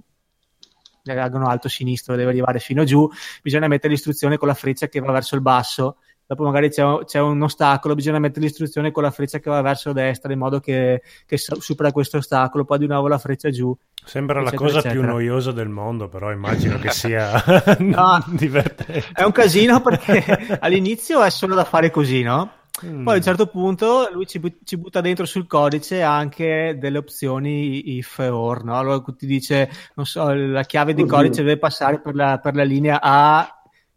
Diagono 1.03 1.47
alto 1.47 1.67
sinistro 1.67 2.15
deve 2.15 2.29
arrivare 2.29 2.59
fino 2.59 2.85
giù. 2.85 3.07
Bisogna 3.43 3.67
mettere 3.67 3.91
l'istruzione 3.91 4.37
con 4.37 4.47
la 4.47 4.53
freccia 4.53 4.87
che 4.87 5.01
va 5.01 5.11
verso 5.11 5.35
il 5.35 5.41
basso. 5.41 5.97
Dopo 6.27 6.43
magari 6.43 6.69
c'è, 6.69 6.83
c'è 7.05 7.19
un 7.19 7.41
ostacolo, 7.41 7.93
bisogna 7.93 8.17
mettere 8.17 8.45
l'istruzione 8.45 8.91
con 8.91 9.03
la 9.03 9.11
freccia 9.11 9.39
che 9.39 9.49
va 9.49 9.61
verso 9.61 9.93
destra 9.93 10.33
in 10.33 10.39
modo 10.39 10.59
che, 10.59 11.03
che 11.25 11.37
supera 11.37 11.91
questo 11.91 12.17
ostacolo, 12.17 12.65
poi 12.65 12.79
di 12.79 12.87
nuovo 12.87 13.07
la 13.07 13.19
freccia 13.19 13.51
giù. 13.51 13.75
Sembra 14.03 14.41
eccetera, 14.41 14.61
la 14.61 14.65
cosa 14.65 14.79
eccetera. 14.79 15.01
più 15.01 15.11
noiosa 15.11 15.51
del 15.51 15.69
mondo, 15.69 16.07
però 16.07 16.31
immagino 16.31 16.79
che 16.79 16.89
sia 16.91 17.43
No. 17.77 18.23
divertente. 18.29 19.05
È 19.13 19.23
un 19.23 19.31
casino 19.31 19.81
perché 19.81 20.23
all'inizio 20.61 21.21
è 21.21 21.29
solo 21.29 21.53
da 21.53 21.63
fare 21.63 21.91
così, 21.91 22.23
no? 22.23 22.51
Mm. 22.85 23.03
Poi 23.03 23.13
a 23.13 23.17
un 23.17 23.23
certo 23.23 23.45
punto 23.45 24.09
lui 24.11 24.25
ci, 24.25 24.41
ci 24.63 24.77
butta 24.77 24.99
dentro 24.99 25.25
sul 25.25 25.47
codice 25.47 26.01
anche 26.01 26.75
delle 26.77 26.97
opzioni 26.97 27.95
if 27.95 28.19
e 28.19 28.27
or, 28.27 28.63
no? 28.63 28.77
Allora 28.77 29.01
ti 29.15 29.25
dice, 29.25 29.69
non 29.93 30.05
so, 30.05 30.33
la 30.33 30.63
chiave 30.63 30.93
di 30.93 31.05
codice 31.05 31.43
deve 31.43 31.57
passare 31.57 32.01
per 32.01 32.15
la, 32.15 32.39
per 32.39 32.55
la 32.55 32.63
linea 32.63 32.99
A 32.99 33.47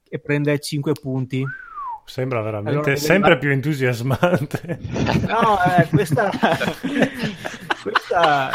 e 0.06 0.18
prende 0.20 0.58
5 0.58 0.92
punti. 0.92 1.44
Sembra 2.08 2.40
veramente 2.40 2.78
Allora, 2.78 2.96
sempre 2.96 3.28
deve- 3.34 3.40
più 3.40 3.50
entusiasmante. 3.50 4.78
No, 5.28 5.58
eh, 5.62 5.86
questa... 5.88 6.30
questa... 7.82 8.50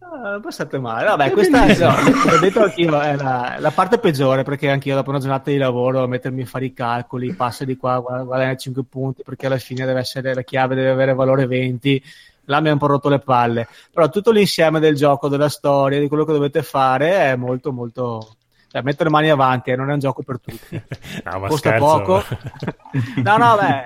Ah, 0.00 0.38
passate 0.40 0.78
male. 0.78 1.06
Vabbè, 1.06 1.30
questa 1.30 1.64
no, 1.64 1.94
l'ho 2.30 2.38
detto 2.40 2.62
anch'io, 2.62 3.00
è 3.00 3.16
la, 3.16 3.56
la 3.58 3.70
parte 3.70 3.98
peggiore 3.98 4.42
perché 4.42 4.68
anch'io 4.68 4.94
dopo 4.94 5.08
una 5.08 5.18
giornata 5.18 5.50
di 5.50 5.56
lavoro 5.56 6.02
a 6.02 6.06
mettermi 6.06 6.42
a 6.42 6.46
fare 6.46 6.66
i 6.66 6.74
calcoli, 6.74 7.32
passa 7.34 7.64
di 7.64 7.76
qua, 7.76 7.98
guadagna 8.00 8.54
5 8.54 8.84
punti 8.84 9.22
perché 9.22 9.46
alla 9.46 9.56
fine 9.56 9.86
deve 9.86 10.00
essere 10.00 10.34
la 10.34 10.42
chiave, 10.42 10.74
deve 10.74 10.90
avere 10.90 11.14
valore 11.14 11.46
20. 11.46 12.02
Là 12.46 12.60
mi 12.60 12.68
ha 12.68 12.72
un 12.72 12.78
po' 12.78 12.86
rotto 12.86 13.08
le 13.08 13.20
palle. 13.20 13.66
Però 13.90 14.08
tutto 14.10 14.30
l'insieme 14.30 14.78
del 14.78 14.94
gioco, 14.94 15.28
della 15.28 15.48
storia, 15.48 15.98
di 15.98 16.08
quello 16.08 16.26
che 16.26 16.32
dovete 16.32 16.62
fare 16.62 17.30
è 17.30 17.36
molto, 17.36 17.72
molto. 17.72 18.36
Cioè, 18.72 18.80
mettere 18.80 19.04
le 19.04 19.10
mani 19.10 19.28
avanti, 19.28 19.70
eh, 19.70 19.76
non 19.76 19.90
è 19.90 19.92
un 19.92 19.98
gioco 19.98 20.22
per 20.22 20.40
tutti. 20.40 20.80
No, 21.24 21.40
ma 21.40 21.48
Costa 21.48 21.76
scherzo. 21.76 21.84
poco. 21.84 22.22
no, 23.22 23.36
no, 23.36 23.56
beh, 23.56 23.82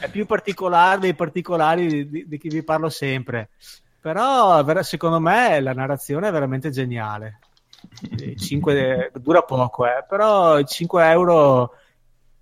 è 0.00 0.10
più 0.10 0.26
particolare 0.26 0.98
dei 0.98 1.14
particolari 1.14 2.08
di, 2.08 2.26
di- 2.26 2.38
chi 2.38 2.48
vi 2.48 2.64
parlo 2.64 2.88
sempre. 2.88 3.50
Però 4.00 4.82
secondo 4.82 5.20
me 5.20 5.60
la 5.60 5.72
narrazione 5.72 6.26
è 6.26 6.32
veramente 6.32 6.70
geniale. 6.70 7.38
I 8.18 8.36
cinque- 8.36 9.12
dura 9.14 9.42
poco, 9.42 9.86
eh, 9.86 10.04
però 10.08 10.58
i 10.58 10.64
5 10.66 11.08
euro. 11.10 11.74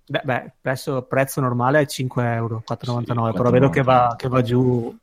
Beh, 0.07 0.21
beh, 0.23 0.51
prezzo, 0.59 1.03
prezzo 1.03 1.39
normale 1.39 1.81
è 1.81 1.85
5 1.85 2.33
euro, 2.33 2.63
4,99, 2.65 3.29
Sì, 3.29 3.37
però 3.37 3.49
vedo 3.51 3.69
che 3.69 3.83
va, 3.83 4.07
4,99. 4.07 4.15
che 4.17 4.27
va 4.27 4.41
giù. 4.41 4.97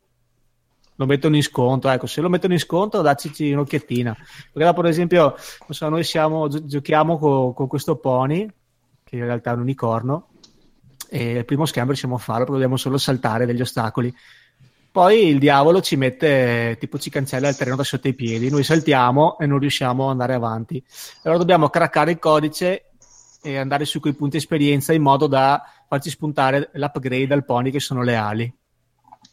Lo 1.01 1.07
mettono 1.07 1.35
in 1.35 1.43
sconto, 1.43 1.89
ecco, 1.89 2.07
se 2.07 2.21
lo 2.21 2.29
mettono 2.29 2.53
in 2.53 2.59
sconto 2.59 3.01
dacci 3.01 3.53
un'occhiettina. 3.53 4.15
Perché 4.53 4.75
per 4.75 4.85
esempio, 4.85 5.35
non 5.61 5.71
so, 5.71 5.89
noi 5.89 6.05
siamo, 6.05 6.47
gio- 6.49 6.63
giochiamo 6.67 7.17
co- 7.17 7.55
con 7.55 7.67
questo 7.69 7.97
pony, 7.97 8.47
che 9.03 9.17
in 9.17 9.25
realtà 9.25 9.53
è 9.53 9.55
un 9.55 9.61
unicorno, 9.61 10.29
e 11.09 11.39
il 11.39 11.45
primo 11.47 11.65
scambio 11.65 11.93
riusciamo 11.93 12.17
a 12.17 12.19
farlo 12.19 12.41
perché 12.41 12.53
dobbiamo 12.53 12.77
solo 12.77 12.99
saltare 12.99 13.47
degli 13.47 13.63
ostacoli. 13.63 14.15
Poi 14.93 15.29
il 15.29 15.39
diavolo 15.39 15.81
ci 15.81 15.97
mette, 15.97 16.77
tipo 16.79 16.99
ci 16.99 17.09
cancella 17.09 17.49
il 17.49 17.57
terreno 17.57 17.77
da 17.77 17.85
sotto 17.85 18.09
i 18.09 18.15
piedi, 18.15 18.51
noi 18.51 18.63
saltiamo 18.63 19.39
e 19.39 19.47
non 19.47 19.59
riusciamo 19.59 20.05
ad 20.05 20.11
andare 20.11 20.35
avanti. 20.35 20.85
Allora 21.23 21.39
dobbiamo 21.39 21.71
craccare 21.71 22.11
il 22.11 22.19
codice 22.19 22.91
e 23.41 23.57
andare 23.57 23.87
su 23.87 24.01
quei 24.01 24.13
punti 24.13 24.37
esperienza 24.37 24.93
in 24.93 25.01
modo 25.01 25.27
da 25.27 25.63
farci 25.89 26.11
spuntare 26.11 26.69
l'upgrade 26.75 27.33
al 27.33 27.47
pony 27.47 27.71
che 27.71 27.81
sono 27.81 28.03
le 28.03 28.17
ali. 28.17 28.55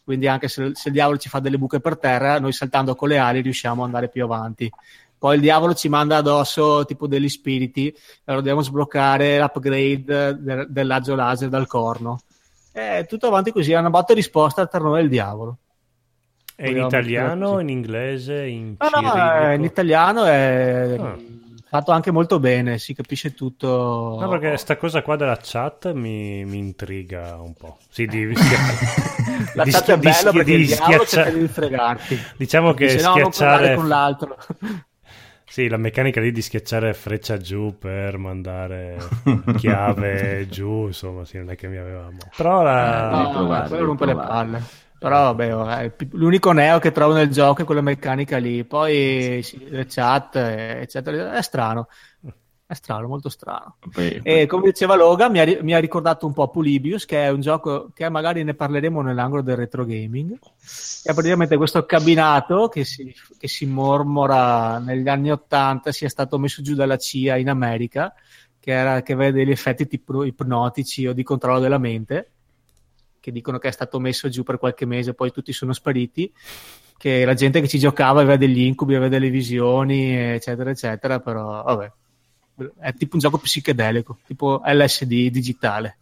Quindi 0.08 0.26
anche 0.26 0.48
se, 0.48 0.70
se 0.72 0.88
il 0.88 0.94
diavolo 0.94 1.18
ci 1.18 1.28
fa 1.28 1.38
delle 1.38 1.58
buche 1.58 1.80
per 1.80 1.98
terra, 1.98 2.40
noi 2.40 2.54
saltando 2.54 2.94
con 2.94 3.10
le 3.10 3.18
ali 3.18 3.42
riusciamo 3.42 3.82
ad 3.82 3.88
andare 3.88 4.08
più 4.08 4.24
avanti. 4.24 4.72
Poi 5.18 5.34
il 5.34 5.42
diavolo 5.42 5.74
ci 5.74 5.90
manda 5.90 6.16
addosso 6.16 6.86
tipo 6.86 7.06
degli 7.06 7.28
spiriti, 7.28 7.94
allora 8.24 8.42
dobbiamo 8.42 8.62
sbloccare 8.62 9.38
l'upgrade 9.38 10.34
del, 10.38 10.66
del 10.66 10.88
raggio 10.88 11.14
laser 11.14 11.50
dal 11.50 11.66
corno. 11.66 12.20
È 12.72 13.04
tutto 13.06 13.26
avanti 13.26 13.52
così, 13.52 13.72
è 13.72 13.78
una 13.78 13.90
botta 13.90 14.12
e 14.12 14.16
risposta 14.16 14.62
al 14.62 14.70
terreno 14.70 14.94
del 14.94 15.10
diavolo. 15.10 15.58
È 16.54 16.66
in 16.66 16.78
italiano, 16.78 17.60
in 17.60 17.68
inglese, 17.68 18.46
in 18.46 18.76
No, 18.78 19.00
no, 19.02 19.12
è 19.12 19.52
in 19.52 19.64
italiano 19.64 20.24
è 20.24 20.96
Ah. 20.98 21.16
Fatto 21.68 21.90
anche 21.92 22.10
molto 22.10 22.38
bene, 22.38 22.78
si 22.78 22.94
capisce 22.94 23.34
tutto. 23.34 24.16
No, 24.20 24.28
perché 24.28 24.56
sta 24.56 24.76
cosa 24.76 25.02
qua 25.02 25.16
della 25.16 25.38
chat 25.40 25.92
mi, 25.92 26.44
mi 26.44 26.58
intriga 26.58 27.36
un 27.40 27.54
po'. 27.54 27.78
Sì, 27.88 28.06
di, 28.06 28.32
schia- 28.34 28.58
La 29.54 29.64
di 29.64 29.70
chat 29.70 29.90
è 29.90 29.98
bella 29.98 30.32
perché 30.32 30.56
di 30.56 30.66
schiaccia- 30.66 31.04
cerca 31.06 31.30
di 31.30 31.48
fregarti. 31.48 32.18
Diciamo 32.36 32.72
che 32.74 32.86
Dice, 32.86 33.02
no, 33.04 33.12
schiacciare... 33.12 33.74
con 33.74 33.88
l'altro. 33.88 34.36
Sì, 35.50 35.66
la 35.66 35.78
meccanica 35.78 36.20
lì 36.20 36.30
di 36.30 36.42
schiacciare 36.42 36.92
freccia 36.92 37.38
giù 37.38 37.74
per 37.78 38.18
mandare 38.18 38.98
chiave 39.56 40.46
giù, 40.48 40.86
insomma, 40.86 41.24
sì, 41.24 41.38
non 41.38 41.50
è 41.50 41.56
che 41.56 41.68
mi 41.68 41.78
avevamo. 41.78 42.18
Però 42.36 42.62
la... 42.62 43.08
Eh, 43.08 43.22
No, 43.22 43.30
provare, 43.32 43.68
quello 43.68 43.84
rompe 43.86 44.04
le 44.04 44.14
palle. 44.14 44.62
Però 44.98 45.32
vabbè, 45.32 45.92
l'unico 46.12 46.50
neo 46.52 46.78
che 46.80 46.90
trovo 46.90 47.14
nel 47.14 47.30
gioco 47.30 47.62
è 47.62 47.64
quella 47.64 47.80
meccanica 47.80 48.38
lì. 48.38 48.64
Poi 48.64 49.40
sì, 49.42 49.68
le 49.68 49.86
chat, 49.86 50.36
eh, 50.36 50.80
eccetera, 50.80 51.34
è 51.34 51.42
strano. 51.42 51.88
È 52.66 52.74
strano, 52.74 53.06
molto 53.08 53.30
strano. 53.30 53.76
Poi- 53.90 54.20
E 54.22 54.46
come 54.46 54.64
diceva 54.64 54.94
Loga, 54.94 55.30
mi 55.30 55.38
ha, 55.40 55.58
mi 55.62 55.72
ha 55.72 55.78
ricordato 55.78 56.26
un 56.26 56.34
po' 56.34 56.50
Polybius, 56.50 57.06
che 57.06 57.24
è 57.24 57.30
un 57.30 57.40
gioco 57.40 57.90
che 57.94 58.08
magari 58.10 58.44
ne 58.44 58.52
parleremo 58.52 59.00
nell'angolo 59.00 59.40
del 59.40 59.56
retro 59.56 59.86
gaming. 59.86 60.36
È 61.02 61.14
praticamente 61.14 61.56
questo 61.56 61.86
cabinato 61.86 62.68
che 62.68 62.84
si, 62.84 63.14
che 63.38 63.48
si 63.48 63.64
mormora 63.64 64.78
negli 64.80 65.08
anni 65.08 65.30
80 65.30 65.92
sia 65.92 66.10
stato 66.10 66.38
messo 66.38 66.60
giù 66.60 66.74
dalla 66.74 66.98
CIA 66.98 67.38
in 67.38 67.48
America, 67.48 68.12
che, 68.60 68.72
era, 68.72 69.00
che 69.00 69.14
aveva 69.14 69.30
degli 69.30 69.50
effetti 69.50 69.86
tipo 69.86 70.24
ipnotici 70.24 71.06
o 71.06 71.14
di 71.14 71.22
controllo 71.22 71.60
della 71.60 71.78
mente, 71.78 72.32
che 73.28 73.32
dicono 73.32 73.58
che 73.58 73.68
è 73.68 73.72
stato 73.72 74.00
messo 74.00 74.28
giù 74.28 74.42
per 74.42 74.58
qualche 74.58 74.86
mese, 74.86 75.14
poi 75.14 75.30
tutti 75.30 75.52
sono 75.52 75.72
spariti. 75.72 76.32
Che 76.96 77.24
la 77.24 77.34
gente 77.34 77.60
che 77.60 77.68
ci 77.68 77.78
giocava 77.78 78.20
aveva 78.20 78.36
degli 78.36 78.62
incubi, 78.62 78.94
aveva 78.94 79.08
delle 79.08 79.30
visioni, 79.30 80.16
eccetera, 80.16 80.70
eccetera. 80.70 81.20
Però, 81.20 81.62
vabbè, 81.62 81.92
è 82.80 82.92
tipo 82.94 83.14
un 83.14 83.20
gioco 83.20 83.38
psichedelico, 83.38 84.18
tipo 84.26 84.62
LSD 84.64 85.28
digitale. 85.30 85.96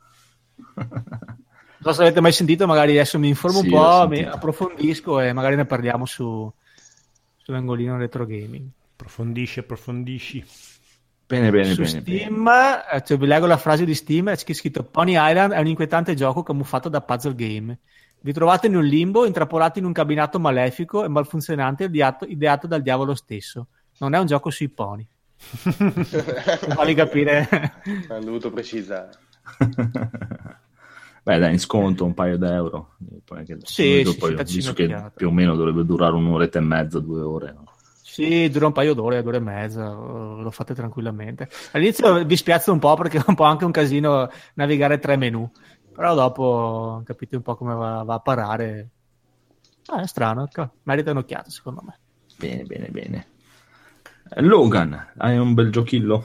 Non 1.79 1.93
so 1.93 2.01
se 2.01 2.07
avete 2.07 2.23
mai 2.23 2.33
sentito, 2.33 2.67
magari 2.67 2.93
adesso 2.93 3.19
mi 3.19 3.29
informo 3.29 3.61
Sì, 3.61 3.67
un 3.67 3.73
po', 3.73 4.09
mi 4.09 4.23
approfondisco 4.23 5.21
e 5.21 5.35
magari 5.35 5.57
ne 5.57 5.67
parliamo 5.67 6.07
su 6.07 6.51
sull'angolino 7.37 7.99
retro 7.99 8.25
gaming. 8.25 8.67
Approfondisci, 8.95 9.59
approfondisci. 9.61 10.45
Bene, 11.27 11.51
bene, 11.51 11.73
su 11.75 11.83
bene. 11.83 12.01
bene. 12.03 12.19
Steam, 12.21 12.49
eh, 12.93 13.03
cioè, 13.05 13.19
vi 13.19 13.27
leggo 13.27 13.47
la 13.47 13.57
frase 13.57 13.85
di 13.85 13.95
Steam, 13.95 14.33
c'è 14.35 14.53
scritto 14.53 14.85
Pony 14.85 15.13
Island 15.19 15.53
è 15.53 15.59
un 15.59 15.67
inquietante 15.67 16.15
gioco 16.15 16.43
camuffato 16.43 16.89
da 16.89 17.01
puzzle 17.01 17.35
game. 17.35 17.79
Vi 18.21 18.33
trovate 18.33 18.67
in 18.69 18.77
un 18.77 18.85
limbo, 18.85 19.25
intrappolati 19.27 19.79
in 19.81 19.85
un 19.85 19.93
cabinato 19.93 20.39
malefico 20.39 21.05
e 21.05 21.09
malfunzionante 21.09 21.85
ideato, 21.85 22.25
ideato 22.27 22.67
dal 22.67 22.83
diavolo 22.83 23.15
stesso. 23.15 23.67
Non 23.99 24.15
è 24.15 24.19
un 24.19 24.27
gioco 24.27 24.51
sui 24.51 24.69
pony. 24.69 25.07
Farvi 25.37 26.95
capire. 26.95 27.49
Hanno 28.09 28.25
dovuto 28.25 28.51
precisare. 28.51 29.11
Beh, 31.23 31.39
dai, 31.39 31.53
in 31.53 31.59
sconto 31.59 32.05
un 32.05 32.15
paio 32.15 32.39
d'euro. 32.39 32.95
Poi 33.25 33.39
anche- 33.39 33.59
Sì, 33.65 34.03
sì, 34.05 34.13
sì, 34.13 34.25
io- 34.25 34.35
dacci 34.35 34.55
visto 34.57 34.73
che 34.73 35.11
più 35.15 35.27
o 35.29 35.33
meno 35.33 35.57
dovrebbe 35.57 35.85
durare 35.85 36.15
un'oretta 36.15 36.59
e 36.59 36.63
mezza, 36.63 37.01
due 37.01 37.21
ore. 37.21 37.53
no? 37.53 37.65
Sì, 38.17 38.49
dura 38.49 38.69
un 38.69 38.73
paio 38.73 38.95
d'ore, 38.95 39.21
due 39.21 39.29
ore 39.29 39.37
e 39.37 39.41
mezza, 39.41 39.91
eh, 39.91 40.43
lo 40.43 40.51
fate 40.51 40.73
tranquillamente. 40.73 41.51
All'inizio 41.73 42.25
vi 42.25 42.35
spiazza 42.35 42.73
un 42.73 42.79
po' 42.79 42.95
perché 42.95 43.19
è 43.21 43.25
un 43.27 43.35
po' 43.35 43.45
anche 43.45 43.67
un 43.67 43.71
casino 43.73 44.31
navigare 44.55 44.99
tre 44.99 45.17
menu, 45.19 45.51
però 45.93 46.15
dopo 46.15 47.03
capite 47.05 47.37
un 47.37 47.43
po' 47.43 47.57
come 47.57 47.75
va, 47.75 48.05
va 48.05 48.15
a 48.15 48.21
parare. 48.21 48.89
Ah, 49.89 50.01
è 50.01 50.07
strano, 50.07 50.45
ecco, 50.45 50.77
merita 50.85 51.11
un'occhiata 51.11 51.51
secondo 51.51 51.83
me. 51.85 51.99
Bene, 52.39 52.63
bene, 52.63 52.89
bene. 52.89 53.27
Logan, 54.37 55.13
hai 55.19 55.37
un 55.37 55.53
bel 55.53 55.71
giochillo 55.71 56.25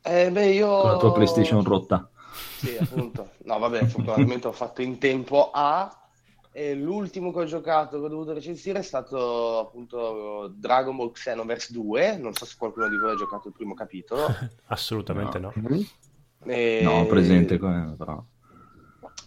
Eh, 0.00 0.30
beh, 0.30 0.46
io... 0.46 0.80
con 0.80 0.90
la 0.90 0.96
tua 0.96 1.12
PlayStation 1.12 1.62
rotta. 1.62 2.08
Sì, 2.56 2.78
appunto. 2.78 3.32
No, 3.44 3.58
vabbè, 3.58 3.84
fortunatamente 3.84 4.46
ho 4.46 4.52
fatto 4.52 4.80
in 4.80 4.96
tempo 4.96 5.50
a... 5.52 6.01
E 6.54 6.74
l'ultimo 6.74 7.32
che 7.32 7.40
ho 7.40 7.44
giocato, 7.44 7.98
che 7.98 8.04
ho 8.04 8.08
dovuto 8.08 8.34
recensire, 8.34 8.80
è 8.80 8.82
stato 8.82 9.58
appunto 9.58 10.52
Dragon 10.54 10.94
Ball 10.94 11.10
Xenoverse 11.12 11.72
2. 11.72 12.18
Non 12.18 12.34
so 12.34 12.44
se 12.44 12.56
qualcuno 12.58 12.88
di 12.88 12.96
voi 12.98 13.12
ha 13.12 13.16
giocato 13.16 13.48
il 13.48 13.54
primo 13.54 13.72
capitolo. 13.72 14.26
Assolutamente 14.66 15.38
no. 15.38 15.52
E- 16.44 16.80
No, 16.82 17.06
presente, 17.06 17.58
come- 17.58 17.94
però. 17.96 18.22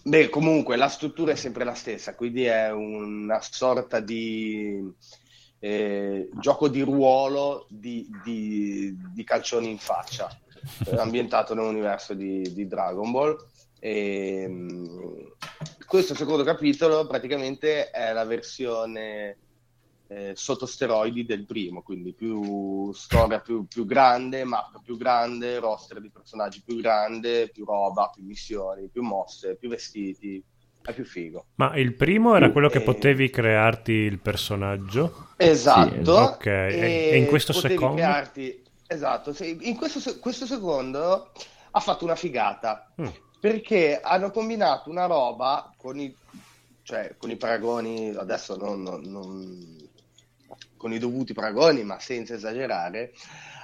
Beh, 0.03 0.29
comunque 0.29 0.75
la 0.75 0.87
struttura 0.87 1.31
è 1.31 1.35
sempre 1.35 1.63
la 1.63 1.73
stessa, 1.73 2.13
quindi 2.13 2.43
è 2.43 2.71
una 2.71 3.41
sorta 3.41 3.99
di 3.99 4.87
eh, 5.57 6.29
gioco 6.39 6.67
di 6.67 6.81
ruolo 6.81 7.65
di, 7.69 8.07
di, 8.23 8.95
di 9.11 9.23
calcioni 9.23 9.71
in 9.71 9.79
faccia, 9.79 10.29
ambientato 10.97 11.55
nell'universo 11.55 12.13
di, 12.13 12.53
di 12.53 12.67
Dragon 12.67 13.11
Ball. 13.11 13.35
E, 13.85 14.47
mh, 14.47 15.33
questo 15.85 16.15
secondo 16.15 16.43
capitolo 16.43 17.05
praticamente 17.05 17.91
è 17.91 18.13
la 18.13 18.25
versione 18.25 19.37
eh, 20.07 20.31
sotto 20.33 20.65
steroidi 20.65 21.23
del 21.23 21.45
primo, 21.45 21.83
quindi 21.83 22.11
più 22.13 22.91
storia 22.93 23.39
più, 23.41 23.67
più, 23.67 23.85
grande, 23.85 24.43
mappa 24.43 24.81
più 24.83 24.97
grande, 24.97 25.59
roster 25.59 26.01
di 26.01 26.09
personaggi 26.09 26.63
più 26.65 26.77
grande, 26.81 27.49
più 27.49 27.63
roba, 27.63 28.09
più 28.11 28.23
missioni, 28.23 28.89
più 28.91 29.03
mosse, 29.03 29.55
più 29.55 29.69
vestiti, 29.69 30.43
è 30.81 30.91
più 30.91 31.05
figo. 31.05 31.45
Ma 31.55 31.77
il 31.77 31.93
primo 31.93 32.35
era 32.35 32.49
quello 32.51 32.69
che 32.69 32.79
E- 32.79 32.83
potevi 32.83 33.29
crearti 33.29 33.91
il 33.91 34.17
personaggio? 34.17 35.27
Esatto. 35.37 36.11
Ok, 36.11 36.45
e- 36.47 37.09
e 37.11 37.17
in 37.17 37.27
questo 37.27 37.53
secondo? 37.53 37.93
crearti- 37.97 38.63
Esatto, 38.87 39.31
in 39.43 39.75
questo, 39.75 40.17
questo 40.19 40.45
secondo 40.47 41.31
ha 41.71 41.79
fatto 41.79 42.03
una 42.03 42.15
figata, 42.15 42.91
Mm. 43.01 43.05
Perché 43.45 43.99
hanno 44.01 44.31
combinato 44.31 44.89
una 44.89 45.05
roba 45.05 45.71
con 45.77 45.99
i, 45.99 46.11
cioè, 46.81 47.13
con 47.15 47.29
i 47.29 47.35
paragoni, 47.35 48.09
adesso 48.09 48.55
non, 48.55 48.81
non- 48.81 49.03
non- 49.03 49.89
con 50.75 50.91
i 50.91 50.97
dovuti 50.97 51.33
paragoni, 51.33 51.83
ma 51.83 51.99
senza 51.99 52.33
esagerare, 52.33 53.13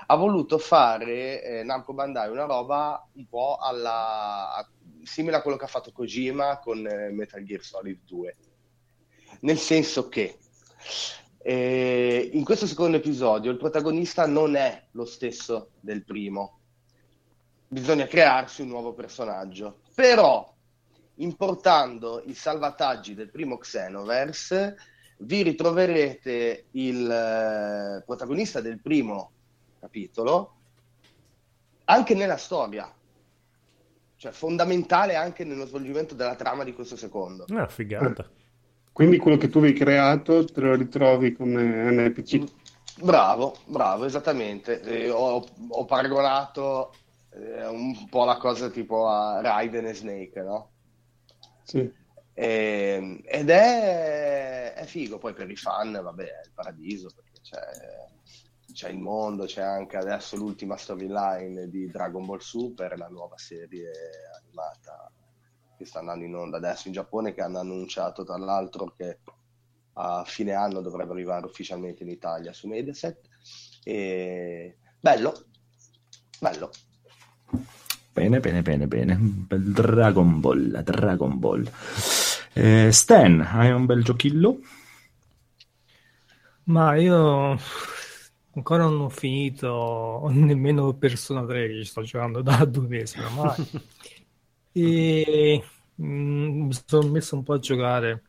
ha 0.05 0.15
voluto 0.15 0.59
fare 0.59 1.41
eh, 1.43 1.63
Namco 1.63 1.93
Bandai 1.95 2.29
una 2.29 2.43
roba 2.45 3.03
un 3.13 3.25
po' 3.25 3.57
alla, 3.59 4.53
a- 4.53 4.69
simile 5.01 5.37
a 5.37 5.41
quello 5.41 5.57
che 5.57 5.65
ha 5.65 5.67
fatto 5.67 5.91
Kojima 5.91 6.59
con 6.59 6.85
eh, 6.85 7.09
Metal 7.09 7.43
Gear 7.43 7.63
Solid 7.63 8.01
2. 8.05 8.37
Nel 9.39 9.57
senso 9.57 10.09
che 10.09 10.37
eh, 11.41 12.29
in 12.33 12.43
questo 12.43 12.67
secondo 12.67 12.97
episodio 12.97 13.49
il 13.49 13.57
protagonista 13.57 14.27
non 14.27 14.55
è 14.55 14.89
lo 14.91 15.05
stesso 15.05 15.71
del 15.79 16.03
primo. 16.05 16.60
Bisogna 17.73 18.05
crearsi 18.05 18.63
un 18.63 18.67
nuovo 18.67 18.91
personaggio. 18.91 19.79
Però, 19.95 20.53
importando 21.15 22.21
i 22.25 22.33
salvataggi 22.33 23.15
del 23.15 23.31
primo 23.31 23.57
Xenoverse, 23.57 24.75
vi 25.19 25.41
ritroverete 25.41 26.65
il 26.71 27.09
eh, 27.09 28.03
protagonista 28.05 28.59
del 28.59 28.81
primo 28.81 29.31
capitolo 29.79 30.55
anche 31.85 32.13
nella 32.13 32.35
storia. 32.35 32.93
Cioè, 34.17 34.33
fondamentale 34.33 35.15
anche 35.15 35.45
nello 35.45 35.65
svolgimento 35.65 36.13
della 36.13 36.35
trama 36.35 36.65
di 36.65 36.73
questo 36.73 36.97
secondo. 36.97 37.45
Ah, 37.55 37.69
figata. 37.69 38.29
Quindi 38.91 39.17
quello 39.17 39.37
che 39.37 39.47
tu 39.47 39.59
hai 39.59 39.71
creato 39.71 40.43
te 40.43 40.59
lo 40.59 40.75
ritrovi 40.75 41.31
come 41.31 41.63
NPC. 41.63 42.43
Bravo, 43.01 43.55
bravo, 43.67 44.03
esattamente. 44.03 44.81
Eh, 44.81 45.09
ho, 45.09 45.41
ho 45.69 45.85
paragonato 45.85 46.91
eh, 47.33 47.67
un 47.67 48.07
po' 48.09 48.25
la 48.25 48.37
cosa 48.37 48.69
tipo 48.69 49.07
a 49.07 49.41
Raiden 49.41 49.85
e 49.85 49.93
Snake, 49.93 50.41
no? 50.41 50.71
Sì. 51.63 51.91
E- 52.33 53.21
ed 53.23 53.49
è, 53.49 54.73
è 54.73 54.85
figo, 54.85 55.17
poi 55.17 55.33
per 55.33 55.49
i 55.49 55.55
fan, 55.55 55.91
vabbè, 55.91 56.23
è 56.23 56.45
il 56.45 56.51
paradiso, 56.53 57.09
perché 57.15 57.39
c'è, 57.41 57.59
c'è 58.71 58.89
il 58.89 58.99
mondo, 58.99 59.45
c'è 59.45 59.61
anche 59.61 59.97
adesso 59.97 60.35
l'ultima 60.35 60.77
storyline 60.77 61.69
di 61.69 61.89
Dragon 61.89 62.25
Ball 62.25 62.39
Super, 62.39 62.97
la 62.97 63.09
nuova 63.09 63.37
serie 63.37 63.91
animata 64.41 65.11
che 65.77 65.85
sta 65.85 65.99
andando 65.99 66.25
in 66.25 66.35
onda 66.35 66.57
adesso 66.57 66.87
in 66.87 66.93
Giappone, 66.93 67.33
che 67.33 67.41
hanno 67.41 67.59
annunciato 67.59 68.23
tra 68.23 68.37
l'altro 68.37 68.93
che 68.95 69.19
a 69.93 70.23
fine 70.25 70.53
anno 70.53 70.81
dovrebbe 70.81 71.11
arrivare 71.11 71.45
ufficialmente 71.45 72.03
in 72.03 72.09
Italia 72.09 72.53
su 72.53 72.67
Mediaset. 72.67 73.19
E... 73.83 74.77
Bello, 74.99 75.45
bello. 76.39 76.69
Bene, 78.13 78.39
bene, 78.39 78.61
bene, 78.61 78.87
bene. 78.87 79.17
Dragon 79.47 80.39
Ball, 80.39 80.81
Dragon 80.83 81.39
Ball. 81.39 81.71
Eh, 82.53 82.91
Stan, 82.91 83.39
hai 83.41 83.71
un 83.71 83.85
bel 83.85 84.03
giochillo? 84.03 84.59
Ma 86.65 86.95
io 86.95 87.57
ancora 88.53 88.83
non 88.83 89.01
ho 89.01 89.09
finito 89.09 90.27
nemmeno 90.31 90.93
Persona 90.93 91.45
3 91.45 91.67
che 91.67 91.83
ci 91.83 91.85
sto 91.85 92.01
giocando 92.01 92.41
da 92.41 92.63
due 92.65 92.87
mesi 92.87 93.19
ormai. 93.19 93.55
e 94.73 95.63
mm, 96.01 96.65
mi 96.65 96.73
sono 96.85 97.07
messo 97.07 97.35
un 97.35 97.43
po' 97.43 97.53
a 97.53 97.59
giocare 97.59 98.23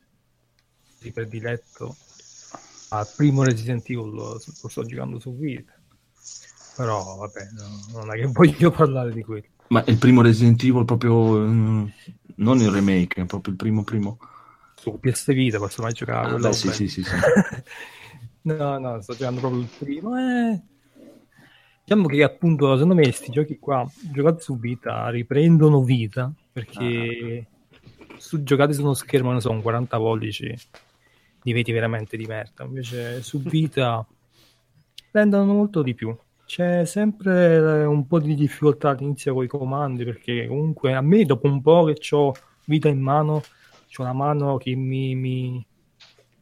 di 1.00 1.10
prediletto 1.10 1.96
al 2.90 3.08
primo 3.16 3.42
Resident 3.42 3.88
Evil 3.88 4.12
lo 4.12 4.38
sto 4.38 4.84
giocando 4.84 5.18
su 5.18 5.30
Wii 5.30 5.64
però 6.74 7.16
vabbè 7.16 7.48
no- 7.52 7.86
non 7.92 8.12
è 8.12 8.16
che 8.16 8.26
voglio 8.26 8.70
parlare 8.72 9.12
di 9.12 9.22
quello 9.22 9.46
Ma 9.68 9.82
il 9.86 9.98
primo 9.98 10.22
Resident 10.22 10.62
Evil 10.62 10.84
proprio... 10.84 11.38
mm, 11.38 11.86
non 12.36 12.60
il 12.60 12.70
remake, 12.70 13.22
è 13.22 13.26
proprio 13.26 13.52
il 13.52 13.58
primo 13.58 13.84
primo. 13.84 14.18
su 14.74 14.98
PS 14.98 15.32
Vita 15.32 15.58
posso 15.58 15.82
mai 15.82 15.92
giocare 15.92 16.32
Ah, 16.32 16.38
beh, 16.38 16.52
sì, 16.52 16.70
sì, 16.72 16.88
sì, 16.88 17.02
sì. 17.02 17.10
No, 18.44 18.76
no, 18.78 19.00
sto 19.00 19.14
giocando 19.14 19.40
proprio 19.40 19.60
il 19.62 19.68
primo. 19.78 20.18
eh. 20.18 20.60
Diciamo 21.84 22.06
che 22.08 22.22
appunto, 22.22 22.72
secondo 22.74 22.94
me, 22.94 23.02
questi 23.02 23.30
giochi 23.30 23.58
qua, 23.58 23.88
giocati 24.12 24.40
su 24.42 24.58
vita, 24.58 25.08
riprendono 25.10 25.82
vita 25.82 26.32
perché 26.52 27.46
su, 28.16 28.42
giocati 28.42 28.72
su 28.72 28.82
uno 28.82 28.94
schermo, 28.94 29.32
ne 29.32 29.40
so, 29.40 29.50
un 29.50 29.62
40 29.62 29.96
pollici, 29.98 30.52
diventi 31.42 31.72
veramente 31.72 32.16
di 32.16 32.26
merda. 32.26 32.64
Invece 32.64 33.22
su 33.22 33.40
vita 33.42 34.04
rendono 35.12 35.52
molto 35.52 35.82
di 35.82 35.94
più. 35.94 36.16
C'è 36.52 36.84
sempre 36.84 37.54
eh, 37.56 37.84
un 37.86 38.06
po' 38.06 38.20
di 38.20 38.34
difficoltà 38.34 38.90
all'inizio 38.90 39.32
con 39.32 39.42
i 39.42 39.46
comandi 39.46 40.04
perché 40.04 40.46
comunque 40.46 40.92
a 40.92 41.00
me 41.00 41.24
dopo 41.24 41.46
un 41.46 41.62
po' 41.62 41.84
che 41.84 42.14
ho 42.14 42.34
vita 42.64 42.88
in 42.90 43.00
mano, 43.00 43.40
c'ho 43.90 44.02
la 44.02 44.12
mano 44.12 44.58
che 44.58 44.74
mi, 44.74 45.14
mi- 45.14 45.66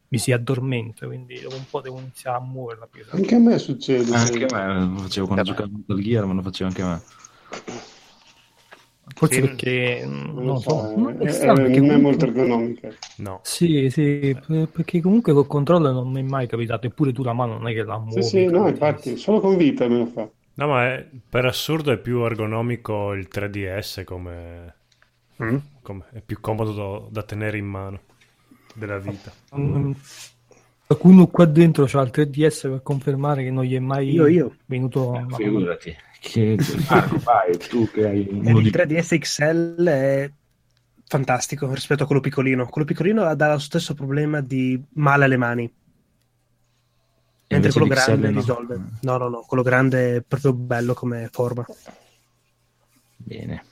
mi 0.09 0.19
si 0.19 0.33
addormenta, 0.33 1.07
quindi 1.07 1.39
dopo 1.39 1.55
un 1.55 1.65
po' 1.71 1.81
devo 1.81 2.01
iniziare 2.01 2.39
a 2.39 2.41
muoverla. 2.41 2.89
Anche 3.13 3.35
a 3.37 3.39
me 3.39 3.57
succede. 3.59 4.13
Anche 4.13 4.47
a 4.47 4.67
me 4.67 4.95
lo 4.95 4.99
facevo 5.03 5.27
quando 5.29 5.45
giocavo 5.45 5.69
a 5.69 5.79
Metal 5.79 6.01
Gear, 6.01 6.25
ma 6.25 6.33
lo 6.35 6.43
facevo 6.43 6.69
anche 6.71 6.83
a 6.83 6.89
me. 6.89 7.03
Forse 9.15 9.35
Sì. 9.35 9.41
perché 9.41 10.03
mm, 10.07 10.35
Non 10.35 10.45
non 10.45 10.55
lo 10.55 10.61
so, 10.61 10.71
so, 10.71 11.09
eh, 11.11 11.19
è 11.19 11.27
eh, 11.27 11.33
strano 11.33 11.63
perché 11.63 11.81
non 11.81 11.91
è 11.91 11.97
molto 11.99 12.25
ergonomica. 12.27 12.89
No. 13.17 13.41
Sì, 13.43 13.89
sì, 13.91 14.37
per- 14.47 14.69
perché 14.69 15.01
comunque 15.01 15.33
col 15.33 15.47
controllo 15.47 15.93
non 15.93 16.11
mi 16.11 16.21
è 16.21 16.23
mai 16.23 16.47
capitato, 16.47 16.87
eppure 16.87 17.13
tu 17.13 17.23
la 17.23 17.33
mano 17.33 17.55
non 17.59 17.69
è 17.69 17.73
che 17.75 17.83
la 17.83 17.99
muovi. 17.99 18.23
Sì, 18.23 18.29
sì, 18.29 18.45
no, 18.47 18.69
infatti, 18.69 19.17
solo 19.17 19.41
con 19.41 19.57
vita 19.57 19.87
me 19.89 19.99
lo 19.99 20.07
fa. 20.07 20.31
No, 20.55 20.67
ma 20.69 20.87
è- 20.95 21.09
per 21.29 21.47
assurdo 21.47 21.91
è 21.93 21.99
più 21.99 22.25
ergonomico 22.25 23.13
il 23.15 23.29
3DS 23.29 24.03
come, 24.05 24.75
Mm. 25.39 25.63
come- 25.83 26.07
è 26.13 26.21
più 26.21 26.41
comodo 26.41 26.73
da, 26.73 27.09
da 27.11 27.23
tenere 27.23 27.59
in 27.59 27.67
mano 27.67 28.01
della 28.75 28.99
vita. 28.99 29.33
Mm, 29.57 29.93
Qualcuno 30.87 31.29
qua 31.29 31.45
dentro 31.45 31.85
c'ha 31.87 32.01
il 32.03 32.11
3DS 32.11 32.63
per 32.63 32.83
confermare 32.83 33.45
che 33.45 33.51
non 33.53 33.63
gli 33.65 33.75
è 33.77 33.79
mai 33.79 34.11
Io, 34.11 34.27
io. 34.27 34.57
venuto 34.67 35.11
mano. 35.13 35.37
Figurati. 35.37 35.97
Che... 36.21 36.59
Marco, 36.89 37.19
vai, 37.19 37.57
tu 37.57 37.89
che 37.91 38.07
hai 38.07 38.29
il 38.31 38.63
di 38.63 38.71
3DS 38.71 39.19
XL 39.19 39.85
è 39.85 40.31
fantastico 41.07 41.73
rispetto 41.73 42.03
a 42.03 42.07
quello 42.07 42.21
piccolino. 42.21 42.67
Quello 42.67 42.87
piccolino 42.87 43.25
ha 43.25 43.35
lo 43.35 43.59
stesso 43.59 43.95
problema 43.95 44.43
di 44.43 44.81
male 44.95 45.25
alle 45.25 45.37
mani. 45.39 45.73
Mentre 47.49 47.73
quello 47.73 47.87
grande 47.87 48.31
no. 48.31 48.39
risolve. 48.39 48.81
No, 49.01 49.17
no, 49.17 49.29
no, 49.29 49.41
quello 49.41 49.63
grande 49.63 50.17
è 50.17 50.23
proprio 50.23 50.53
bello 50.53 50.95
come 50.95 51.29
forma. 51.33 51.65
Bene. 53.17 53.65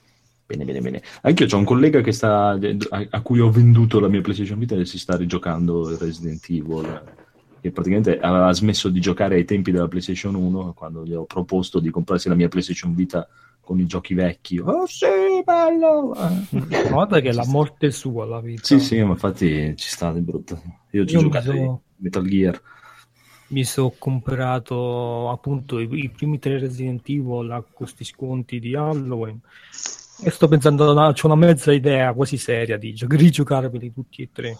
Bene, 0.46 0.64
bene, 0.64 0.80
bene. 0.80 1.02
Anche 1.20 1.44
io 1.44 1.54
ho 1.54 1.58
un 1.58 1.64
collega 1.64 2.00
che 2.00 2.12
sta, 2.12 2.48
a, 2.48 3.06
a 3.10 3.20
cui 3.20 3.38
ho 3.38 3.50
venduto 3.50 4.00
la 4.00 4.08
mia 4.08 4.22
PlayStation 4.22 4.58
Vita 4.58 4.74
e 4.74 4.86
si 4.86 4.98
sta 4.98 5.14
rigiocando 5.14 5.96
Resident 5.98 6.42
Evil, 6.48 7.02
che 7.68 7.72
praticamente 7.74 8.18
aveva 8.18 8.52
smesso 8.52 8.88
di 8.88 9.00
giocare 9.00 9.36
ai 9.36 9.44
tempi 9.44 9.70
della 9.70 9.88
PlayStation 9.88 10.34
1, 10.34 10.72
quando 10.74 11.04
gli 11.04 11.12
ho 11.12 11.24
proposto 11.24 11.78
di 11.78 11.90
comprarsi 11.90 12.28
la 12.28 12.34
mia 12.34 12.48
PlayStation 12.48 12.94
Vita 12.94 13.28
con 13.60 13.78
i 13.78 13.86
giochi 13.86 14.14
vecchi. 14.14 14.58
Oh 14.58 14.86
sì, 14.86 15.06
bello! 15.44 16.14
Eh. 16.14 16.88
Guarda 16.88 17.20
che 17.20 17.32
la 17.32 17.44
morte 17.46 17.90
sua 17.90 18.24
la 18.24 18.40
vita. 18.40 18.62
Sì, 18.64 18.80
sì, 18.80 19.02
ma 19.02 19.10
infatti 19.10 19.76
ci 19.76 19.88
sta 19.88 20.12
di 20.12 20.20
brutto. 20.20 20.60
Io 20.92 21.04
ci 21.04 21.16
ho 21.16 21.20
giocato 21.20 21.52
so- 21.52 21.82
Metal 21.96 22.26
Gear. 22.26 22.60
Mi 23.48 23.64
sono 23.64 23.94
comprato 23.98 25.30
appunto 25.30 25.78
i, 25.78 25.88
i 25.90 26.10
primi 26.10 26.38
tre 26.38 26.58
Resident 26.58 27.08
Evil 27.08 27.50
a 27.50 27.62
questi 27.62 28.04
sconti 28.04 28.58
di 28.58 28.74
Halloween 28.74 29.40
e 30.20 30.30
sto 30.30 30.48
pensando, 30.48 30.92
no, 30.92 31.12
c'ho 31.12 31.26
una 31.26 31.36
mezza 31.36 31.72
idea 31.72 32.12
quasi 32.12 32.36
seria 32.36 32.76
di 32.76 32.92
gio- 32.92 33.06
rigiocarveli 33.08 33.92
tutti 33.92 34.22
e 34.22 34.30
tre. 34.32 34.58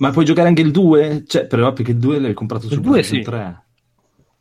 Ma 0.00 0.10
puoi 0.10 0.24
giocare 0.24 0.48
anche 0.48 0.62
il 0.62 0.70
2? 0.70 1.24
Cioè, 1.26 1.46
però 1.46 1.72
perché 1.72 1.92
il 1.92 1.98
2 1.98 2.18
l'hai 2.18 2.34
comprato 2.34 2.66
Il 2.66 2.72
su 2.72 2.80
2 2.80 2.90
PlayStation 3.00 3.22
sì. 3.24 3.30
3. 3.30 3.64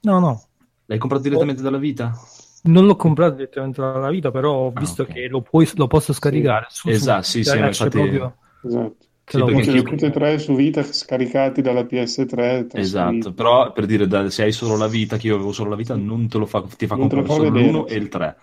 No, 0.01 0.19
no, 0.19 0.43
L'hai 0.85 0.97
comprato 0.97 1.23
direttamente 1.23 1.61
dalla 1.61 1.77
vita? 1.77 2.13
non 2.61 2.85
l'ho 2.85 2.95
comprato 2.97 3.35
direttamente 3.35 3.79
dalla 3.79 4.09
vita, 4.09 4.31
però 4.31 4.53
ho 4.53 4.71
Ah, 4.73 4.79
visto 4.79 5.03
ok. 5.03 5.13
che 5.13 5.27
lo, 5.29 5.41
puoi- 5.41 5.69
lo 5.75 5.87
posso 5.87 6.11
scaricare. 6.13 6.65
su- 6.69 6.89
su- 6.89 6.93
Esatto, 6.93 7.23
sì, 7.23 7.43
sì, 7.43 7.57
infatti- 7.57 7.89
proprio- 7.89 8.35
Esatto. 8.65 8.95
Sì, 9.25 9.37
lo 9.37 9.45
perché 9.45 9.69
io- 9.71 9.83
tutti 9.83 10.05
e 10.05 10.09
tre 10.09 10.39
su 10.39 10.55
Vita 10.55 10.81
scaricati 10.83 11.61
dalla 11.61 11.83
PS3. 11.85 12.65
tra 12.65 12.79
su 12.81 12.85
Esatto, 12.85 13.11
Vita. 13.11 13.31
però 13.31 13.71
per 13.71 13.85
dire 13.85 14.07
da- 14.07 14.29
se 14.31 14.43
hai 14.43 14.51
solo 14.51 14.75
la 14.75 14.87
vita, 14.87 15.17
che 15.17 15.27
io 15.27 15.35
avevo 15.35 15.51
solo 15.51 15.69
la 15.69 15.75
vita, 15.75 15.95
non 15.95 16.27
te 16.27 16.37
lo 16.39 16.45
fa, 16.47 16.63
ti 16.75 16.87
fa 16.87 16.95
Non 16.95 17.07
comprare 17.09 17.27
solo 17.37 17.51
vedere. 17.51 17.71
l'uno 17.71 17.85
e 17.87 17.95
il 17.95 18.07
3. 18.09 18.35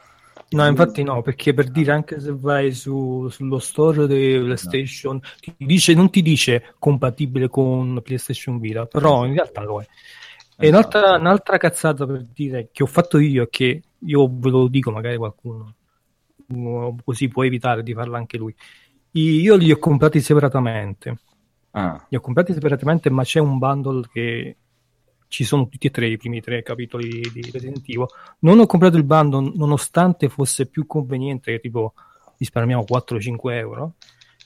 No, 0.48 0.64
infatti 0.66 1.02
no, 1.02 1.23
perché 1.23 1.52
per 1.55 1.70
dire 1.70 1.90
anche 1.93 2.20
se 2.20 2.32
vai 2.35 2.73
su- 2.73 3.28
sullo 3.28 3.59
store 3.59 4.06
di 4.06 4.39
PlayStation, 4.44 5.20
ti 5.40 5.55
dice, 5.59 5.93
non 5.94 6.09
ti 6.09 6.23
dice 6.23 6.74
compatibile 6.78 7.48
con 7.48 8.01
PlayStation 8.02 8.59
Vita, 8.60 8.86
però 8.86 9.24
in 9.27 9.32
realtà 9.35 9.62
lo 9.62 9.81
è. 9.82 9.86
E 10.59 10.68
un'altra, 10.68 11.16
Esatto. 11.16 11.18
un'altra 11.18 11.59
cazzata 11.59 12.06
per 12.06 12.24
dire 12.32 12.68
che 12.73 12.82
ho 12.85 12.86
fatto 12.86 13.18
io 13.18 13.43
e 13.44 13.48
che 13.51 13.82
io 13.98 14.28
ve 14.32 14.51
lo 14.51 14.68
dico 14.68 14.90
magari 14.93 15.16
qualcuno, 15.16 15.74
uno- 16.48 16.97
così 17.05 17.28
può 17.28 17.44
evitare 17.44 17.82
di 17.82 17.93
farlo 17.93 18.16
anche 18.16 18.36
lui. 18.39 18.55
Io 19.12 19.56
li 19.56 19.70
ho 19.73 19.78
comprati 19.78 20.20
separatamente. 20.20 21.16
Ah, 21.73 22.09
Li 22.09 22.16
ho 22.16 22.20
comprati 22.20 22.52
separatamente, 22.52 23.10
ma 23.10 23.24
c'è 23.24 23.40
un 23.40 23.59
bundle 23.59 24.06
che 24.12 24.56
ci 25.28 25.44
sono 25.44 25.68
tutti 25.68 25.86
e 25.86 25.90
tre 25.90 26.08
i 26.08 26.16
primi 26.16 26.40
tre 26.40 26.62
capitoli 26.62 27.20
di 27.32 27.50
Resident 27.50 27.82
Evil. 27.86 28.06
Non 28.40 28.58
ho 28.58 28.66
comprato 28.66 28.96
il 28.96 29.04
bundle 29.04 29.52
nonostante 29.54 30.28
fosse 30.28 30.66
più 30.66 30.86
conveniente, 30.86 31.52
che 31.52 31.60
tipo 31.60 31.94
risparmiamo 32.38 32.84
4-5 32.88 33.36
euro, 33.52 33.94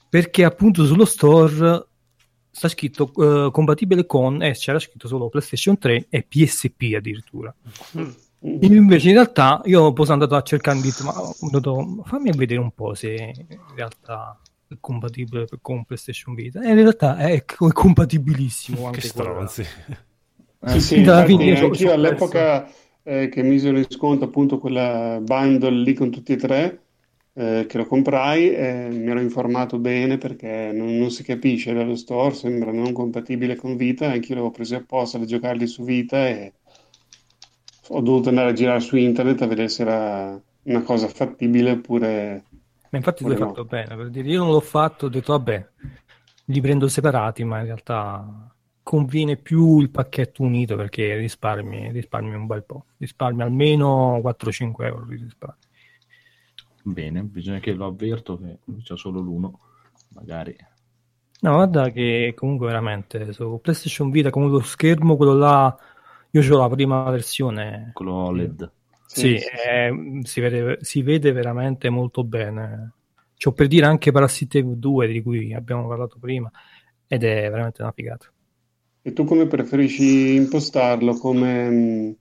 perché 0.09 0.45
appunto 0.45 0.85
sullo 0.85 1.05
store 1.05 1.87
sta 2.51 2.69
scritto 2.69 3.13
eh, 3.17 3.51
compatibile 3.51 4.07
con, 4.07 4.43
e 4.43 4.53
c'era 4.53 4.79
scritto 4.79 5.09
solo 5.09 5.29
PlayStation 5.29 5.79
3 5.79 6.07
e 6.09 6.23
PSP 6.23 6.95
addirittura. 6.97 7.55
Invece 8.43 9.09
in 9.09 9.15
realtà 9.15 9.61
io 9.65 9.93
poi 9.93 10.07
sono 10.07 10.23
andato 10.23 10.35
a 10.35 10.43
cercare, 10.43 10.79
ho 10.79 10.83
detto, 10.83 11.05
ma 11.05 11.13
ho 11.13 11.35
detto, 11.51 12.03
fammi 12.05 12.31
vedere 12.33 12.61
un 12.61 12.73
po' 12.73 12.95
se 12.95 13.13
in 13.13 13.59
realtà 13.75 14.39
è 14.67 14.75
compatibile 14.81 15.47
con 15.61 15.85
PlayStation 15.85 16.35
Vita. 16.35 16.63
E 16.63 16.69
in 16.69 16.75
realtà 16.77 17.17
è, 17.17 17.33
è 17.33 17.45
compatibilissimo 17.45 18.79
Che 18.79 18.85
anche 18.87 19.13
quello. 19.13 19.31
stronzi. 19.47 19.65
Eh, 20.63 20.69
Sì, 20.69 20.81
sì, 20.81 20.95
Alla 20.97 21.25
infatti 21.25 21.51
anch'io 21.51 21.91
ho 21.91 21.95
all'epoca 21.95 22.71
eh, 23.03 23.29
che 23.29 23.43
misero 23.43 23.79
in 23.79 23.87
sconto 23.89 24.25
appunto 24.25 24.59
quella 24.59 25.19
bundle 25.23 25.71
lì 25.71 25.95
con 25.95 26.11
tutti 26.11 26.33
e 26.33 26.37
tre, 26.37 26.83
eh, 27.33 27.65
che 27.67 27.79
lo 27.79 27.87
comprai, 27.87 28.51
eh, 28.55 28.89
mi 28.91 29.11
ero 29.11 29.21
informato 29.21 29.79
bene 29.79 30.19
perché 30.19 30.71
non, 30.73 30.97
non 30.99 31.11
si 31.11 31.23
capisce 31.23 31.73
dallo 31.73 31.97
store, 31.97 32.35
sembra 32.35 32.73
non 32.73 32.93
compatibile 32.93 33.57
con 33.57 33.77
Vita, 33.77 34.11
anch'io 34.11 34.35
l'avevo 34.35 34.53
preso 34.53 34.77
apposta 34.77 35.19
per 35.19 35.27
giocarli 35.27 35.67
su 35.67 35.83
Vita 35.85 36.29
e 36.29 36.53
ho 37.89 38.01
dovuto 38.01 38.29
andare 38.29 38.51
a 38.51 38.53
girare 38.53 38.81
su 38.81 38.97
internet 38.97 39.43
a 39.43 39.47
vedere 39.47 39.69
se 39.69 39.83
era 39.83 40.41
una 40.65 40.83
cosa 40.83 41.09
fattibile 41.09 41.73
oppure... 41.73 42.45
Ma 42.91 42.99
infatti 42.99 43.25
tu 43.25 43.31
hai 43.31 43.39
no. 43.39 43.47
fatto 43.47 43.65
bene, 43.65 43.97
per 43.97 44.11
dire, 44.11 44.29
io 44.29 44.41
non 44.41 44.51
l'ho 44.51 44.61
fatto, 44.61 45.07
ho 45.07 45.09
detto 45.09 45.33
vabbè, 45.33 45.67
li 46.47 46.61
prendo 46.61 46.89
separati, 46.89 47.45
ma 47.45 47.61
in 47.61 47.67
realtà 47.67 48.50
conviene 48.83 49.37
più 49.37 49.81
il 49.81 49.91
pacchetto 49.91 50.43
unito 50.43 50.77
perché 50.77 51.17
risparmi, 51.17 51.91
risparmi 51.93 52.35
un 52.35 52.47
bel 52.47 52.65
po', 52.65 52.87
risparmi 52.99 53.43
almeno 53.43 54.19
4-5 54.21 54.87
euro 54.87 55.07
di 55.07 55.17
risparmio. 55.17 55.59
Bene, 56.85 57.23
bisogna 57.23 57.59
che 57.59 57.73
lo 57.73 57.87
avverto 57.87 58.37
che 58.39 58.59
c'è 58.83 58.97
solo 58.97 59.21
l'uno, 59.21 59.61
magari. 60.09 60.55
No, 61.43 61.53
guarda 61.55 61.91
che 61.91 62.35
comunque 62.37 62.67
veramente 62.67 63.33
su 63.33 63.59
PlayStation 63.63 64.11
Vita 64.11 64.29
come 64.31 64.49
lo 64.49 64.61
schermo, 64.61 65.17
quello 65.17 65.33
là, 65.35 65.75
io 66.33 66.55
ho 66.55 66.59
la 66.59 66.69
prima 66.69 67.09
versione, 67.11 67.95
Quello 67.95 68.15
OLED. 68.15 68.73
sì, 69.07 69.37
è- 69.37 69.91
si, 70.23 70.41
vede, 70.41 70.79
si 70.83 71.03
vede 71.03 71.33
veramente 71.33 71.89
molto 71.91 72.25
bene. 72.25 72.93
C'ho 73.37 73.53
per 73.53 73.67
dire 73.69 73.87
anche 73.87 74.13
Parasite 74.13 74.63
2 74.79 75.07
di 75.09 75.23
cui 75.23 75.55
abbiamo 75.55 75.89
parlato 75.89 76.19
prima 76.19 76.51
ed 77.07 77.25
è 77.25 77.51
veramente 77.51 77.83
una 77.83 77.93
figata. 77.93 78.31
E 79.03 79.13
tu 79.13 79.25
come 79.25 79.47
preferisci 79.47 80.35
impostarlo? 80.35 81.15
Come 81.19 81.69
mh, 81.71 82.17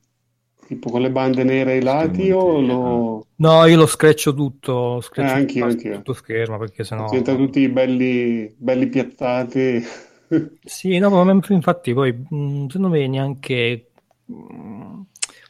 tipo 0.68 0.90
con 0.90 1.02
le 1.02 1.12
bande 1.12 1.44
nere 1.44 1.74
ai 1.74 1.82
lati 1.82 2.32
o 2.32 2.60
lo 2.60 3.28
No, 3.38 3.66
io 3.66 3.78
lo 3.78 3.86
screccio 3.88 4.34
tutto, 4.34 5.00
screccio 5.02 5.36
Eh, 5.36 5.38
anch'io, 5.38 5.66
tutto, 5.66 5.68
anch'io. 5.68 5.98
tutto 5.98 6.14
schermo 6.14 6.58
perché 6.58 6.84
sennò... 6.84 7.24
diventano 7.24 7.38
tutti 7.38 7.68
belli, 7.70 8.54
belli 8.58 8.88
piazzati? 8.90 9.84
Sì, 10.62 10.98
no, 11.00 11.10
ma 11.10 11.32
infatti 11.50 11.94
poi 11.94 12.12
mh, 12.14 12.68
secondo 12.68 12.90
me 12.90 13.08
neanche 13.08 13.92
mh, 14.26 15.02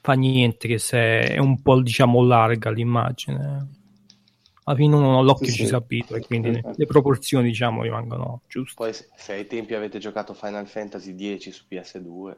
fa 0.01 0.13
niente 0.13 0.67
che 0.67 0.77
se 0.77 1.21
è 1.33 1.37
un 1.39 1.61
po' 1.61 1.81
diciamo 1.81 2.23
larga 2.23 2.69
l'immagine. 2.71 3.67
Alla 4.69 4.77
fine 4.77 4.95
uno 4.95 5.23
l'occhio 5.23 5.47
Sì, 5.47 5.53
ci 5.53 5.61
sì. 5.63 5.67
si 5.69 5.73
abitua 5.73 6.17
e 6.17 6.19
quindi 6.21 6.49
Infatti. 6.49 6.75
le 6.77 6.85
proporzioni 6.85 7.47
diciamo 7.47 7.81
rimangono 7.81 8.43
giuste. 8.47 8.75
Poi 8.75 8.93
se, 8.93 9.33
ai 9.33 9.47
tempi 9.47 9.73
avete 9.73 9.97
giocato 9.97 10.35
Final 10.35 10.67
Fantasy 10.67 11.15
X 11.39 11.49
su 11.49 11.65
PS2, 11.67 12.37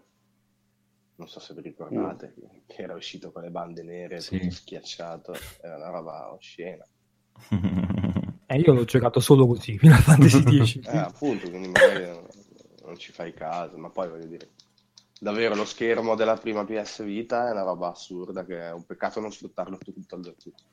non 1.15 1.27
so 1.27 1.41
se 1.41 1.53
vi 1.53 1.61
ricordate, 1.61 2.33
che 2.67 2.81
era 2.83 2.93
uscito 2.95 3.33
con 3.33 3.41
le 3.43 3.49
bande 3.49 3.83
nere, 3.83 4.21
Sì. 4.21 4.39
tutto 4.39 4.51
schiacciato, 4.53 5.33
era 5.61 5.75
una 5.75 5.89
roba 5.89 6.31
oscena. 6.33 6.85
E 8.51 8.57
io 8.59 8.73
l'ho 8.73 8.83
giocato 8.83 9.21
solo 9.21 9.47
così, 9.47 9.77
fino 9.77 9.93
a 9.93 9.97
Fantasy 9.99 10.41
X. 10.65 10.79
Eh, 10.83 10.97
appunto, 10.97 11.49
quindi 11.49 11.69
magari 11.69 12.05
non, 12.05 12.25
non 12.83 12.97
ci 12.97 13.13
fai 13.13 13.33
caso, 13.33 13.77
ma 13.77 13.89
poi 13.89 14.09
voglio 14.09 14.25
dire, 14.25 14.49
davvero 15.21 15.55
lo 15.55 15.63
schermo 15.63 16.15
della 16.15 16.35
prima 16.35 16.65
PS 16.65 17.01
Vita 17.05 17.47
è 17.47 17.51
una 17.51 17.63
roba 17.63 17.91
assurda, 17.91 18.43
che 18.43 18.59
è 18.59 18.73
un 18.73 18.85
peccato 18.85 19.21
non 19.21 19.31
sfruttarlo 19.31 19.77
tutto 19.77 20.15
al 20.15 20.35
tutto. 20.37 20.63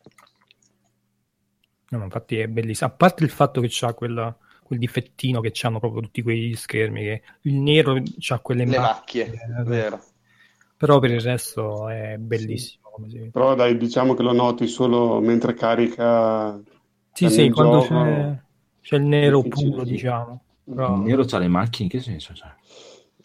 No, 1.91 1.99
ma 1.99 2.05
infatti 2.05 2.37
è 2.39 2.47
bellissimo. 2.49 2.91
A 2.91 2.93
parte 2.95 3.25
il 3.25 3.31
fatto 3.31 3.61
che 3.61 3.69
c'ha 3.71 3.95
quella- 3.95 4.37
quel 4.63 4.79
difettino 4.79 5.41
che 5.41 5.53
hanno 5.63 5.79
proprio 5.79 6.03
tutti 6.03 6.23
quegli 6.23 6.55
schermi, 6.55 7.01
che 7.03 7.23
il 7.43 7.55
nero 7.55 8.01
c'ha 8.19 8.39
quelle 8.41 8.65
Le 8.67 8.79
macchie, 8.79 9.25
macchie, 9.27 9.47
eh, 9.61 9.63
vero. 9.65 10.03
però 10.77 10.99
per 10.99 11.11
il 11.13 11.21
resto 11.21 11.89
è 11.89 12.17
bellissimo 12.19 12.89
come 12.93 13.09
si 13.09 13.17
vede. 13.19 13.31
Però 13.31 13.55
dai, 13.55 13.77
diciamo 13.79 14.15
che 14.15 14.23
lo 14.23 14.33
noti 14.33 14.67
solo 14.67 15.21
mentre 15.21 15.55
carica 15.55 16.61
Sì, 17.13 17.29
sì, 17.31 17.49
quando 17.51 17.81
gioco. 17.81 17.95
c'è, 17.95 18.39
c'è 18.83 18.97
il 18.97 19.03
nero 19.05 19.43
puro, 19.43 19.85
sì. 19.85 19.93
diciamo. 19.93 20.43
Il 20.65 20.75
Però- 20.75 20.97
nero 20.99 21.25
c'ha 21.25 21.39
le 21.39 21.49
macchine, 21.49 21.85
in 21.85 21.89
che 21.91 22.01
senso? 22.01 22.35
Cioè, 22.35 22.55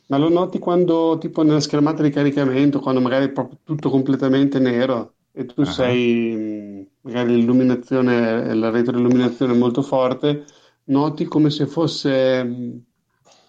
Ma 0.08 0.18
lo 0.18 0.30
noti 0.30 0.60
quando, 0.60 1.18
tipo 1.20 1.44
nella 1.44 1.60
schermata 1.60 2.04
di 2.04 2.10
caricamento, 2.10 2.80
quando 2.80 3.02
magari 3.02 3.26
è 3.26 3.32
proprio 3.32 3.60
tutto 3.64 3.90
completamente 3.90 4.60
nero 4.60 5.16
e 5.32 5.46
tu 5.46 5.62
Ah. 5.62 5.66
sei, 5.66 6.36
mh, 6.36 6.88
magari 7.04 7.36
l'illuminazione, 7.36 8.54
la 8.54 8.70
retroilluminazione 8.70 9.54
è 9.54 9.58
molto 9.58 9.82
forte, 9.82 10.46
noti 10.86 11.26
come 11.26 11.50
se 11.50 11.66
fosse 11.68 12.44
mh, 12.44 12.84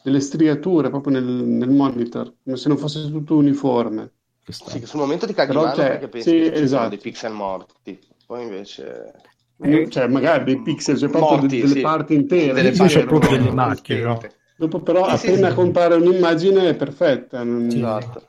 delle 0.02 0.20
striature 0.20 0.90
proprio 0.90 1.14
nel, 1.18 1.24
nel 1.24 1.70
monitor, 1.70 2.35
come 2.44 2.56
se 2.56 2.68
non 2.68 2.78
fosse 2.78 3.10
tutto 3.10 3.36
uniforme. 3.36 4.12
Sì, 4.47 4.78
che 4.78 4.86
sul 4.86 5.01
momento 5.01 5.26
ti 5.26 5.32
caghi 5.32 5.52
Però 5.52 5.62
mano 5.62 5.74
c'è- 5.76 5.89
perché 5.90 6.09
pensi 6.09 6.31
sì, 6.31 6.36
che 6.36 6.52
esatto. 6.52 6.89
dei 6.90 6.98
pixel 6.98 7.32
morti, 7.32 7.98
poi 8.26 8.43
invece... 8.43 9.12
Eh, 9.60 9.89
Cioè, 9.89 10.09
magari 10.09 10.44
dei 10.44 10.62
pixel, 10.62 10.98
cioè 10.98 11.09
proprio 11.09 11.39
Morti, 11.39 11.56
de- 11.56 11.62
delle 11.62 11.74
sì. 11.74 11.81
parti 11.81 12.14
intere. 12.14 12.52
Delle 12.52 12.72
parti 12.72 12.94
c'ho 12.94 13.05
proprio 13.06 13.39
delle 13.39 13.52
macchie, 13.52 14.01
no? 14.02 14.20
Dopo 14.56 14.81
però 14.82 15.05
sì, 15.06 15.14
appena 15.16 15.48
sì. 15.48 15.55
compare 15.55 15.94
un'immagine 15.94 16.68
è 16.70 16.76
perfetta, 16.76 17.43
non. 17.44 17.66
Esatto. 17.68 18.28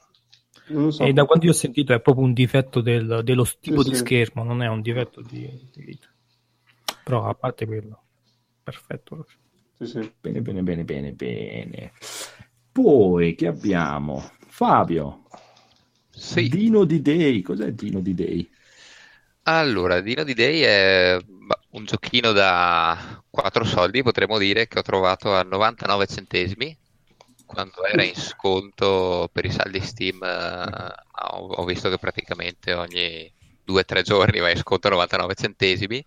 So. 0.91 1.07
E 1.07 1.13
da 1.13 1.25
quando 1.25 1.45
io 1.45 1.51
ho 1.51 1.53
sentito 1.53 1.93
è 1.93 2.01
proprio 2.01 2.25
un 2.25 2.33
difetto 2.33 2.81
del- 2.81 3.21
dello 3.23 3.45
tipo 3.59 3.81
Sì, 3.81 3.83
di 3.83 3.93
sì. 3.93 3.95
schermo, 3.95 4.43
non 4.43 4.61
è 4.61 4.67
un 4.67 4.81
difetto 4.81 5.21
di, 5.21 5.47
di 5.71 5.83
vita. 5.83 6.07
Però 7.03 7.25
a 7.25 7.35
parte 7.35 7.65
quello, 7.65 8.03
perfetto. 8.63 9.27
Sì, 9.77 9.85
sì. 9.85 10.13
Bene, 10.21 10.41
bene, 10.41 10.61
bene, 10.63 10.83
bene, 10.83 11.11
bene. 11.13 11.91
Poi 12.71 13.35
che 13.35 13.47
abbiamo? 13.47 14.31
Fabio, 14.47 15.23
Sì, 16.13 16.49
Dino 16.49 16.85
di 16.85 17.01
Day. 17.01 17.41
Cos'è 17.41 17.71
Dino 17.73 17.99
di 18.01 18.13
Day? 18.13 18.49
allora, 19.43 20.01
Dino 20.01 20.23
di 20.23 20.33
Day 20.33 20.61
è 20.61 21.17
un 21.71 21.85
giochino 21.85 22.31
da 22.31 23.23
4 23.29 23.63
soldi, 23.63 24.01
potremmo 24.03 24.37
dire, 24.37 24.67
che 24.67 24.79
ho 24.79 24.81
trovato 24.81 25.33
a 25.35 25.43
99 25.43 26.07
centesimi 26.07 26.75
quando 27.45 27.83
era 27.85 28.03
in 28.03 28.15
sconto 28.15 29.29
per 29.31 29.45
i 29.45 29.51
saldi 29.51 29.81
Steam. 29.81 30.21
eh, 30.23 30.93
ho, 31.31 31.47
ho 31.47 31.65
visto 31.65 31.89
che 31.89 31.97
praticamente 31.97 32.73
ogni 32.73 33.31
2-3 33.63 34.01
giorni 34.01 34.39
va 34.39 34.49
in 34.49 34.57
sconto 34.57 34.87
a 34.87 34.91
99 34.91 35.35
centesimi, 35.35 36.05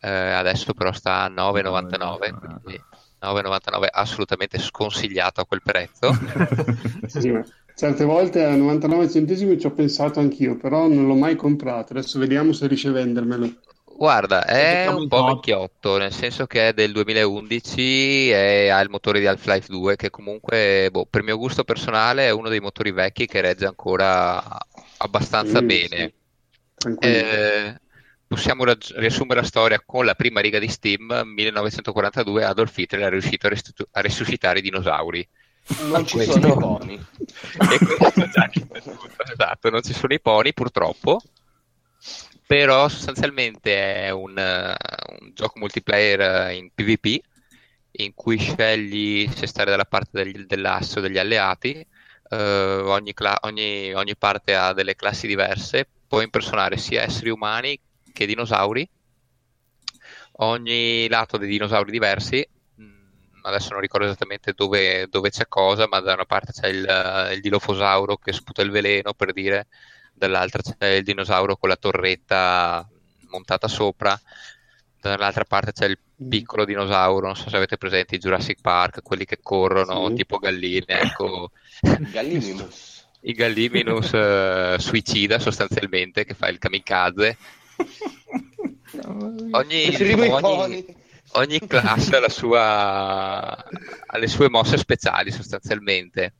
eh, 0.00 0.08
adesso 0.08 0.72
però 0.74 0.92
sta 0.92 1.22
a 1.22 1.28
9,99, 1.28 2.32
quindi 2.32 2.84
9,99 3.20 3.88
assolutamente 3.90 4.58
sconsigliato 4.58 5.40
a 5.40 5.46
quel 5.46 5.62
prezzo. 5.62 6.12
Sì, 7.04 7.20
sì, 7.20 7.30
ma 7.30 7.44
certe 7.74 8.04
volte 8.04 8.44
a 8.44 8.54
99 8.54 9.08
centesimi 9.10 9.58
ci 9.58 9.66
ho 9.66 9.72
pensato 9.72 10.20
anch'io, 10.20 10.56
però 10.56 10.88
non 10.88 11.06
l'ho 11.06 11.14
mai 11.14 11.36
comprato. 11.36 11.92
Adesso 11.92 12.18
vediamo 12.18 12.52
se 12.52 12.66
riesce 12.66 12.88
a 12.88 12.92
vendermelo. 12.92 13.50
Guarda, 14.02 14.44
è 14.44 14.88
un 14.88 15.06
po' 15.06 15.26
vecchiotto, 15.26 15.96
nel 15.96 16.12
senso 16.12 16.48
che 16.48 16.66
è 16.66 16.72
del 16.72 16.90
2011 16.90 18.32
e 18.32 18.68
ha 18.68 18.80
il 18.80 18.90
motore 18.90 19.20
di 19.20 19.28
Half-Life 19.28 19.70
2, 19.70 19.94
che 19.94 20.10
comunque, 20.10 20.88
boh, 20.90 21.06
per 21.06 21.22
mio 21.22 21.36
gusto 21.36 21.62
personale, 21.62 22.26
è 22.26 22.30
uno 22.30 22.48
dei 22.48 22.58
motori 22.58 22.90
vecchi 22.90 23.26
che 23.26 23.40
regge 23.40 23.64
ancora 23.64 24.42
abbastanza 24.96 25.60
Sì, 25.60 25.66
bene. 25.66 26.12
sì. 26.74 26.96
Eh, 26.98 27.80
possiamo 28.26 28.64
raggi- 28.64 28.92
riassumere 28.96 29.42
la 29.42 29.46
storia 29.46 29.80
con 29.86 30.04
la 30.04 30.16
prima 30.16 30.40
riga 30.40 30.58
di 30.58 30.66
Steam, 30.66 31.22
1942 31.24 32.44
Adolf 32.44 32.76
Hitler 32.76 33.06
è 33.06 33.10
riuscito 33.10 33.46
a, 33.46 33.50
restu- 33.50 33.86
a 33.88 34.00
resuscitare 34.00 34.58
i 34.58 34.62
dinosauri. 34.62 35.28
Non 35.78 36.04
ci 36.04 36.18
sono 36.24 36.48
i 36.48 36.54
pony. 36.54 36.98
Esatto, 39.30 39.70
non 39.70 39.80
ci 39.80 39.92
sono 39.92 40.12
i 40.12 40.20
pony 40.20 40.52
purtroppo, 40.52 41.22
però 42.46 42.88
sostanzialmente 42.88 44.04
è 44.06 44.10
un, 44.10 44.36
eh, 44.38 44.74
un 45.20 45.30
gioco 45.34 45.58
multiplayer 45.58 46.20
eh, 46.50 46.54
in 46.56 46.70
PvP 46.74 47.20
in 47.96 48.14
cui 48.14 48.38
scegli 48.38 49.28
se 49.34 49.46
stare 49.46 49.70
dalla 49.70 49.84
parte 49.84 50.10
degli- 50.24 50.44
dell'asse 50.46 50.98
o 50.98 51.02
degli 51.02 51.18
alleati, 51.18 51.86
eh, 52.30 52.36
ogni, 52.36 53.12
cla- 53.14 53.38
ogni- 53.42 53.92
ogni 53.94 54.16
parte 54.16 54.54
ha 54.54 54.72
delle 54.72 54.94
classi 54.96 55.26
diverse, 55.26 55.88
puoi 56.06 56.24
impersonare 56.24 56.76
sia 56.78 57.02
esseri 57.02 57.30
umani 57.30 57.78
che 58.12 58.26
dinosauri, 58.26 58.88
ogni 60.38 61.08
lato 61.08 61.36
dei 61.36 61.48
dinosauri 61.48 61.90
diversi, 61.90 62.46
mm, 62.80 63.44
adesso 63.44 63.70
non 63.72 63.80
ricordo 63.80 64.06
esattamente 64.06 64.52
dove, 64.54 65.06
dove 65.08 65.30
c'è 65.30 65.46
cosa, 65.48 65.86
ma 65.88 66.00
da 66.00 66.14
una 66.14 66.24
parte 66.24 66.52
c'è 66.52 66.68
il, 66.68 67.30
il 67.34 67.40
dilofosauro 67.40 68.16
che 68.16 68.32
sputa 68.32 68.62
il 68.62 68.70
veleno 68.70 69.12
per 69.14 69.32
dire, 69.32 69.66
dall'altra 70.26 70.62
c'è 70.62 70.86
il 70.86 71.02
dinosauro 71.04 71.56
con 71.56 71.68
la 71.68 71.76
torretta 71.76 72.86
montata 73.30 73.66
sopra, 73.68 74.18
dall'altra 75.00 75.44
parte 75.44 75.72
c'è 75.72 75.86
il 75.86 75.98
piccolo 76.28 76.64
dinosauro, 76.64 77.26
non 77.26 77.36
so 77.36 77.48
se 77.50 77.56
avete 77.56 77.76
presente 77.76 78.14
i 78.14 78.18
Jurassic 78.18 78.60
Park, 78.60 79.02
quelli 79.02 79.24
che 79.24 79.38
corrono 79.42 80.08
Sì. 80.08 80.14
tipo 80.14 80.38
galline, 80.38 80.84
ecco, 80.86 81.50
Gallimimus. 82.12 83.06
il 83.22 83.34
Galliminus 83.34 84.12
eh, 84.14 84.76
suicida 84.78 85.38
sostanzialmente 85.38 86.24
che 86.24 86.34
fa 86.34 86.48
il 86.48 86.58
kamikaze. 86.58 87.36
Ogni, 89.52 89.88
i 89.90 90.12
ogni- 90.30 90.96
ogni 91.32 91.66
classe 91.66 92.16
ha, 92.16 92.20
la 92.20 92.28
sua, 92.28 93.56
ha 93.56 94.18
le 94.18 94.26
sue 94.26 94.50
mosse 94.50 94.76
speciali 94.76 95.30
sostanzialmente. 95.30 96.34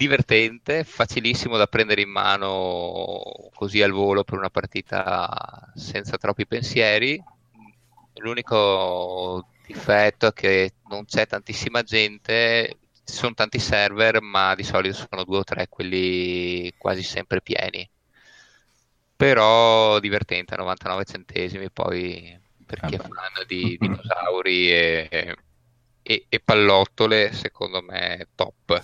Divertente, 0.00 0.84
facilissimo 0.84 1.56
da 1.56 1.66
prendere 1.66 2.02
in 2.02 2.08
mano 2.10 3.50
così 3.52 3.82
al 3.82 3.90
volo 3.90 4.22
per 4.22 4.38
una 4.38 4.48
partita 4.48 5.72
senza 5.74 6.16
troppi 6.16 6.46
pensieri. 6.46 7.20
L'unico 8.20 9.44
difetto 9.66 10.28
è 10.28 10.32
che 10.32 10.74
non 10.84 11.04
c'è 11.04 11.26
tantissima 11.26 11.82
gente, 11.82 12.78
ci 13.04 13.14
sono 13.14 13.34
tanti 13.34 13.58
server, 13.58 14.20
ma 14.22 14.54
di 14.54 14.62
solito 14.62 14.94
sono 15.10 15.24
due 15.24 15.38
o 15.38 15.44
tre 15.44 15.68
quelli 15.68 16.72
quasi 16.76 17.02
sempre 17.02 17.42
pieni. 17.42 17.88
Però 19.16 19.98
divertente 20.00 20.54
a 20.54 20.58
99 20.58 21.04
centesimi, 21.04 21.70
poi 21.70 22.38
per 22.64 22.82
chi 22.82 22.94
è 22.94 22.98
Vabbè. 22.98 23.08
fan 23.08 23.44
di 23.46 23.76
dinosauri 23.78 24.70
e, 24.70 25.36
e- 26.02 26.26
e 26.28 26.40
pallottole, 26.40 27.32
secondo 27.32 27.82
me 27.82 28.28
top. 28.34 28.80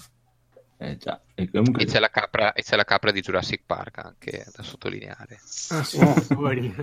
Eh 0.76 0.96
già, 0.96 1.20
e 1.34 1.48
comunque 1.50 1.82
E 1.82 1.86
c'è 1.86 1.98
la 2.00 2.10
capra, 2.10 2.52
e 2.52 2.62
c'è 2.62 2.76
la 2.76 2.84
capra 2.84 3.10
di 3.12 3.20
Jurassic 3.20 3.62
Park 3.64 3.98
anche 3.98 4.44
da 4.54 4.62
sottolineare. 4.62 5.38
Ah, 5.70 5.82
sì, 5.84 5.98
fuori. 6.34 6.74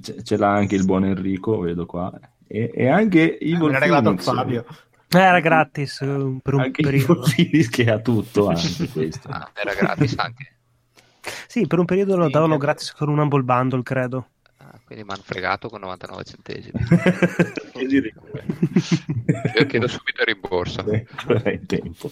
c- 0.00 0.22
ce 0.22 0.36
l'ha 0.36 0.52
anche 0.52 0.74
il 0.76 0.84
buon 0.84 1.04
Enrico, 1.04 1.58
vedo 1.60 1.86
qua. 1.86 2.12
E, 2.46 2.70
e 2.74 2.88
anche 2.88 3.38
Evil 3.38 3.70
l'ha 3.70 3.78
regalato. 3.78 4.16
Fabio. 4.18 4.64
Eh, 5.12 5.18
Era 5.18 5.40
gratis 5.40 6.00
eh, 6.02 6.38
per 6.42 6.54
un 6.54 6.60
Anche 6.60 6.82
periodo. 6.82 7.24
Evil 7.24 7.34
Phoenix 7.34 7.68
che 7.68 7.90
ha 7.90 7.98
tutto 8.00 8.48
anche 8.48 8.88
questo. 8.92 9.28
Ah, 9.28 9.50
era 9.54 9.74
gratis 9.74 10.14
anche. 10.18 10.52
Sì, 11.48 11.66
per 11.66 11.78
un 11.78 11.84
periodo 11.84 12.16
lo 12.16 12.28
davano 12.30 12.56
gratis 12.58 12.92
con 12.92 13.08
un 13.08 13.18
Humble 13.18 13.42
Bundle, 13.42 13.82
credo. 13.82 14.28
Ah, 14.72 14.80
quindi 14.84 15.04
mi 15.04 15.10
hanno 15.12 15.22
fregato 15.24 15.68
con 15.68 15.80
99 15.80 16.24
centesimi. 16.24 16.78
Io 19.58 19.66
chiedo 19.66 19.88
subito 19.88 20.20
il 20.22 20.26
rimborso. 20.26 20.80
Ancora 20.80 21.50
in 21.50 21.66
tempo. 21.66 22.10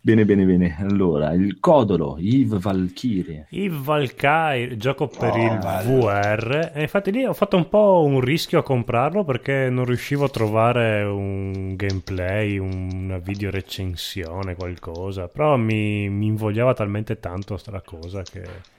bene, 0.00 0.24
bene, 0.24 0.44
bene. 0.44 0.76
Allora, 0.78 1.32
il 1.32 1.58
codolo, 1.60 2.16
Yves 2.18 2.60
Valkyrie. 2.60 3.46
Il 3.50 3.70
Valkyrie, 3.70 4.76
gioco 4.76 5.08
per 5.08 5.34
Oh, 5.34 5.36
il 5.36 5.58
bello. 5.58 6.00
VR. 6.00 6.72
E 6.74 6.82
infatti 6.82 7.10
lì 7.10 7.24
ho 7.24 7.32
fatto 7.34 7.56
un 7.56 7.68
po' 7.68 8.02
un 8.04 8.20
rischio 8.20 8.58
a 8.58 8.62
comprarlo 8.62 9.24
perché 9.24 9.68
non 9.70 9.84
riuscivo 9.84 10.24
a 10.24 10.28
trovare 10.30 11.02
un 11.02 11.76
gameplay, 11.76 12.58
una 12.58 13.18
video 13.18 13.50
recensione, 13.50 14.54
qualcosa. 14.54 15.28
Però 15.28 15.56
mi, 15.56 16.08
mi 16.08 16.26
invogliava 16.26 16.74
talmente 16.74 17.18
tanto 17.20 17.56
sta 17.56 17.80
cosa 17.82 18.22
che... 18.22 18.74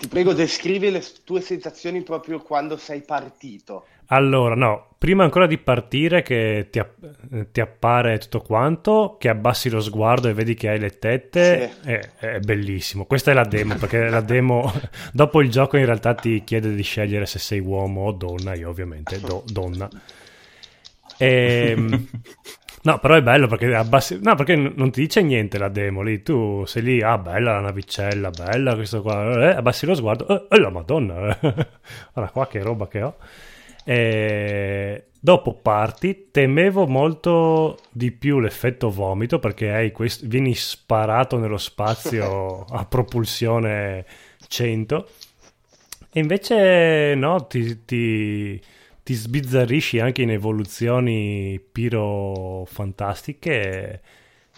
Ti 0.00 0.08
prego, 0.08 0.32
descrivi 0.32 0.90
le 0.90 1.02
tue 1.24 1.40
sensazioni 1.40 2.02
proprio 2.02 2.40
quando 2.40 2.76
sei 2.76 3.02
partito. 3.02 3.86
Allora, 4.10 4.54
no, 4.54 4.94
prima 4.96 5.24
ancora 5.24 5.46
di 5.46 5.58
partire 5.58 6.22
che 6.22 6.68
ti, 6.70 6.78
app- 6.78 7.04
ti 7.52 7.60
appare 7.60 8.16
tutto 8.18 8.40
quanto, 8.40 9.16
che 9.18 9.28
abbassi 9.28 9.68
lo 9.68 9.80
sguardo 9.80 10.28
e 10.28 10.32
vedi 10.32 10.54
che 10.54 10.68
hai 10.68 10.78
le 10.78 10.98
tette, 10.98 11.72
Sì. 11.82 11.90
è, 11.90 12.10
è 12.16 12.38
bellissimo. 12.38 13.04
Questa 13.04 13.32
è 13.32 13.34
la 13.34 13.44
demo, 13.44 13.74
perché 13.74 14.08
la 14.08 14.22
demo, 14.22 14.72
dopo 15.12 15.42
il 15.42 15.50
gioco 15.50 15.76
in 15.76 15.84
realtà 15.84 16.14
ti 16.14 16.42
chiede 16.42 16.74
di 16.74 16.82
scegliere 16.82 17.26
se 17.26 17.38
sei 17.38 17.58
uomo 17.60 18.06
o 18.06 18.12
donna, 18.12 18.54
io 18.54 18.70
ovviamente 18.70 19.20
do- 19.20 19.42
donna. 19.46 19.90
Ehm, 21.18 22.08
no, 22.88 22.98
però 22.98 23.14
è 23.16 23.22
bello 23.22 23.46
perché 23.46 23.74
abbassi... 23.74 24.18
No, 24.22 24.34
perché 24.34 24.56
non 24.56 24.90
ti 24.90 25.02
dice 25.02 25.22
niente 25.22 25.58
la 25.58 25.68
demo 25.68 26.00
lì, 26.00 26.22
tu 26.22 26.64
sei 26.64 26.82
lì, 26.82 27.02
ah 27.02 27.18
bella 27.18 27.52
la 27.52 27.60
navicella, 27.60 28.30
bella 28.30 28.74
questo 28.74 29.02
qua, 29.02 29.50
eh, 29.50 29.56
abbassi 29.56 29.84
lo 29.84 29.94
sguardo, 29.94 30.26
eh, 30.26 30.56
eh, 30.56 30.58
la 30.58 30.70
madonna, 30.70 31.28
eh. 31.28 31.38
guarda 32.14 32.32
qua 32.32 32.46
che 32.46 32.62
roba 32.62 32.88
che 32.88 33.02
ho. 33.02 33.16
E 33.84 35.04
dopo 35.20 35.54
parti, 35.54 36.28
temevo 36.30 36.86
molto 36.86 37.78
di 37.90 38.10
più 38.10 38.40
l'effetto 38.40 38.90
vomito 38.90 39.38
perché 39.38 39.70
hai 39.70 39.92
quest- 39.92 40.26
vieni 40.26 40.54
sparato 40.54 41.38
nello 41.38 41.58
spazio 41.58 42.64
a 42.70 42.86
propulsione 42.86 44.06
100 44.46 45.08
e 46.10 46.20
invece 46.20 47.14
no, 47.16 47.46
ti, 47.46 47.84
ti, 47.84 48.60
ti 49.08 49.14
sbizzarrisci 49.14 50.00
anche 50.00 50.20
in 50.20 50.30
evoluzioni 50.30 51.58
pirofantastiche 51.58 53.62
e, 53.62 54.00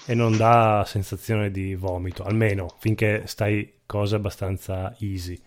e 0.06 0.14
non 0.16 0.36
dà 0.36 0.82
sensazione 0.84 1.52
di 1.52 1.76
vomito, 1.76 2.24
almeno 2.24 2.74
finché 2.80 3.22
stai 3.26 3.74
cose 3.86 4.16
abbastanza 4.16 4.92
easy. 4.98 5.38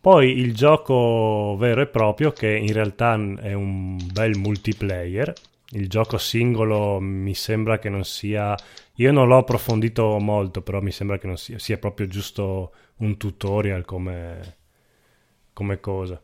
Poi 0.00 0.40
il 0.40 0.56
gioco 0.56 1.54
vero 1.56 1.82
e 1.82 1.86
proprio, 1.86 2.32
che 2.32 2.48
in 2.48 2.72
realtà 2.72 3.14
è 3.14 3.52
un 3.52 3.96
bel 4.12 4.36
multiplayer. 4.36 5.32
Il 5.70 5.88
gioco 5.88 6.18
singolo 6.18 6.98
mi 6.98 7.34
sembra 7.34 7.78
che 7.78 7.90
non 7.90 8.04
sia. 8.04 8.56
Io 8.96 9.12
non 9.12 9.28
l'ho 9.28 9.38
approfondito 9.38 10.18
molto, 10.18 10.62
però 10.62 10.80
mi 10.80 10.90
sembra 10.90 11.18
che 11.18 11.28
non 11.28 11.36
sia, 11.36 11.60
sia 11.60 11.78
proprio 11.78 12.08
giusto 12.08 12.72
un 12.96 13.16
tutorial 13.18 13.84
come, 13.84 14.56
come 15.52 15.78
cosa. 15.78 16.20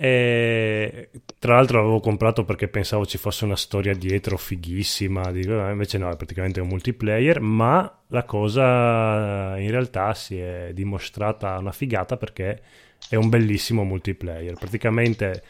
E 0.00 1.10
tra 1.40 1.56
l'altro 1.56 1.78
l'avevo 1.78 1.98
comprato 1.98 2.44
perché 2.44 2.68
pensavo 2.68 3.04
ci 3.04 3.18
fosse 3.18 3.44
una 3.44 3.56
storia 3.56 3.94
dietro 3.94 4.36
fighissima, 4.36 5.30
invece 5.30 5.98
no, 5.98 6.08
è 6.08 6.16
praticamente 6.16 6.60
un 6.60 6.68
multiplayer, 6.68 7.40
ma 7.40 8.00
la 8.06 8.22
cosa 8.22 9.58
in 9.58 9.70
realtà 9.72 10.14
si 10.14 10.38
è 10.38 10.70
dimostrata 10.72 11.58
una 11.58 11.72
figata 11.72 12.16
perché 12.16 12.60
è 13.08 13.16
un 13.16 13.28
bellissimo 13.28 13.82
multiplayer. 13.82 14.54
Praticamente 14.54 15.42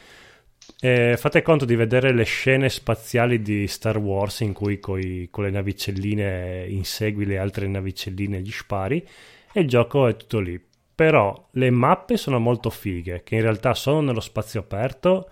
eh, 0.81 1.17
fate 1.19 1.43
conto 1.43 1.67
di 1.67 1.77
vedere 1.77 2.15
le 2.15 2.25
scene 2.25 2.71
spaziali 2.71 3.43
di 3.43 3.67
Star 3.67 3.99
Wars 3.99 4.41
in 4.41 4.55
cui 4.55 4.79
coi- 4.79 5.29
con 5.31 5.45
le 5.45 5.51
navicelline 5.51 6.65
insegui 6.69 7.27
le 7.27 7.37
altre 7.37 7.67
navicelline 7.67 8.39
e 8.39 8.41
gli 8.41 8.51
spari 8.51 9.07
e 9.53 9.61
il 9.61 9.69
gioco 9.69 10.07
è 10.07 10.17
tutto 10.17 10.41
lì. 10.41 10.59
Però 10.99 11.49
le 11.53 11.71
mappe 11.71 12.17
sono 12.17 12.41
molto 12.41 12.71
fighe, 12.71 13.23
che 13.23 13.37
in 13.37 13.43
realtà 13.43 13.73
sono 13.73 14.01
nello 14.01 14.19
spazio 14.19 14.59
aperto, 14.59 15.31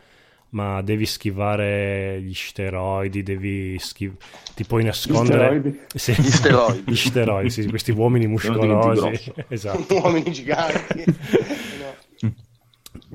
ma 0.50 0.80
devi 0.80 1.06
schivare 1.06 2.20
gli 2.22 2.34
steroidi, 2.34 3.24
devi 3.24 3.76
schi- 3.80 4.14
ti 4.54 4.64
puoi 4.64 4.84
nascondere... 4.84 5.58
Steroidi. 5.58 5.80
Sì. 5.92 6.12
Gli 6.12 6.30
steroidi. 6.30 6.82
Gli 6.86 6.94
steroidi, 6.94 7.50
sì, 7.50 7.66
questi 7.66 7.90
uomini 7.90 8.28
muscolosi. 8.28 9.32
esatto. 9.48 9.94
Uomini 9.98 10.30
giganti. 10.30 11.04
No. 12.20 12.34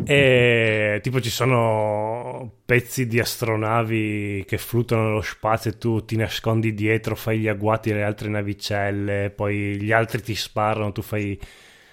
E 0.04 1.00
tipo 1.02 1.22
ci 1.22 1.30
sono 1.30 2.52
pezzi 2.66 3.08
di 3.08 3.22
astronavi 3.22 4.44
che 4.46 4.58
fluttuano 4.58 5.08
nello 5.08 5.22
spazio 5.22 5.72
e 5.72 5.78
tu 5.78 6.04
ti 6.04 6.18
nascondi 6.18 6.74
dietro, 6.74 7.16
fai 7.16 7.40
gli 7.40 7.48
agguati 7.48 7.92
alle 7.92 8.04
altre 8.04 8.28
navicelle, 8.28 9.32
poi 9.34 9.82
gli 9.82 9.94
altri 9.94 10.22
ti 10.22 10.36
sparano, 10.36 10.92
tu 10.92 11.02
fai, 11.02 11.40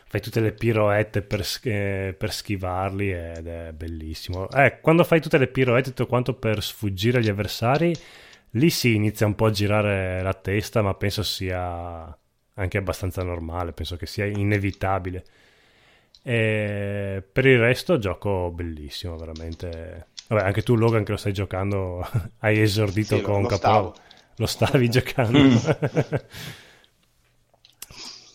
fai 0.08 0.20
tutte 0.20 0.40
le 0.40 0.52
piroette 0.52 1.22
per, 1.22 1.46
eh, 1.64 2.14
per 2.16 2.32
schivarli 2.32 3.10
ed 3.12 3.46
è 3.46 3.72
bellissimo. 3.72 4.48
Eh, 4.50 4.80
quando 4.80 5.04
fai 5.04 5.20
tutte 5.20 5.38
le 5.38 5.48
piroette 5.48 5.90
tutto 5.90 6.06
quanto 6.06 6.34
per 6.34 6.62
sfuggire 6.62 7.18
agli 7.18 7.28
avversari, 7.28 7.94
lì 8.52 8.70
si 8.70 8.94
inizia 8.94 9.26
un 9.26 9.34
po' 9.34 9.46
a 9.46 9.50
girare 9.50 10.22
la 10.22 10.34
testa, 10.34 10.82
ma 10.82 10.94
penso 10.94 11.22
sia 11.22 12.16
anche 12.54 12.78
abbastanza 12.78 13.22
normale, 13.22 13.72
penso 13.72 13.96
che 13.96 14.06
sia 14.06 14.24
inevitabile. 14.24 15.24
E 16.22 17.22
per 17.32 17.46
il 17.46 17.58
resto 17.58 17.98
gioco 17.98 18.50
bellissimo, 18.50 19.16
veramente. 19.16 20.08
Vabbè, 20.28 20.42
anche 20.42 20.62
tu 20.62 20.74
Logan 20.76 21.04
che 21.04 21.12
lo 21.12 21.16
stai 21.16 21.32
giocando, 21.32 22.06
hai 22.40 22.60
esordito 22.60 23.16
Sì, 23.16 23.20
lo- 23.22 23.28
con 23.32 23.40
lo 23.40 23.48
Caporal. 23.48 23.90
stavo. 23.90 23.94
Lo 24.36 24.46
stavi 24.46 24.88
giocando. 24.90 25.48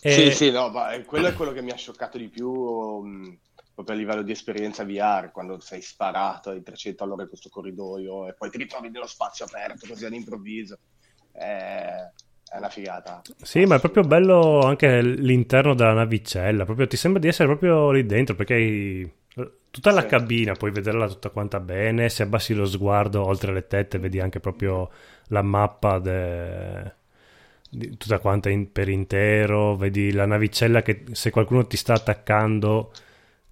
E- 0.04 0.12
Sì, 0.12 0.30
sì, 0.30 0.50
no, 0.50 0.68
ma 0.70 0.92
eh, 0.92 1.04
quello 1.04 1.28
è 1.28 1.32
quello 1.34 1.52
che 1.52 1.62
mi 1.62 1.70
ha 1.72 1.76
scioccato 1.76 2.18
di 2.18 2.28
più 2.28 2.50
mh, 2.50 3.40
proprio 3.72 3.96
a 3.96 3.98
livello 3.98 4.22
di 4.22 4.32
esperienza 4.32 4.84
VR, 4.84 5.30
quando 5.32 5.58
sei 5.60 5.80
sparato 5.82 6.50
ai 6.50 6.62
300 6.62 7.04
all'ora 7.04 7.22
in 7.22 7.28
questo 7.28 7.48
corridoio 7.48 8.28
e 8.28 8.34
poi 8.34 8.50
ti 8.50 8.58
ritrovi 8.58 8.90
nello 8.90 9.06
spazio 9.06 9.44
aperto 9.46 9.86
così 9.86 10.04
all'improvviso. 10.04 10.78
È, 11.32 11.42
è 12.44 12.56
una 12.58 12.68
figata. 12.68 13.26
Sì, 13.40 13.64
ma 13.64 13.76
è 13.76 13.80
proprio 13.80 14.02
bello 14.04 14.60
anche 14.60 15.00
l'interno 15.02 15.74
della 15.74 15.94
navicella, 15.94 16.64
proprio 16.66 16.86
ti 16.86 16.96
sembra 16.96 17.20
di 17.20 17.28
essere 17.28 17.48
proprio 17.48 17.90
lì 17.90 18.04
dentro 18.04 18.34
perché 18.34 18.54
hai 18.54 19.12
tutta 19.70 19.90
la 19.92 20.02
Sì. 20.02 20.06
cabina, 20.06 20.52
puoi 20.54 20.70
vederla 20.72 21.08
tutta 21.08 21.30
quanta 21.30 21.58
bene, 21.58 22.08
se 22.10 22.22
abbassi 22.24 22.52
lo 22.54 22.66
sguardo 22.66 23.24
oltre 23.24 23.52
le 23.52 23.66
tette 23.66 23.98
vedi 23.98 24.20
anche 24.20 24.40
proprio 24.40 24.90
la 25.28 25.40
mappa 25.42 25.98
de- 25.98 26.92
di 27.03 27.03
tutta 27.98 28.18
quanta 28.18 28.50
in- 28.50 28.70
per 28.72 28.88
intero, 28.88 29.76
vedi 29.76 30.12
la 30.12 30.26
navicella 30.26 30.82
che 30.82 31.04
se 31.12 31.30
qualcuno 31.30 31.66
ti 31.66 31.76
sta 31.76 31.94
attaccando 31.94 32.92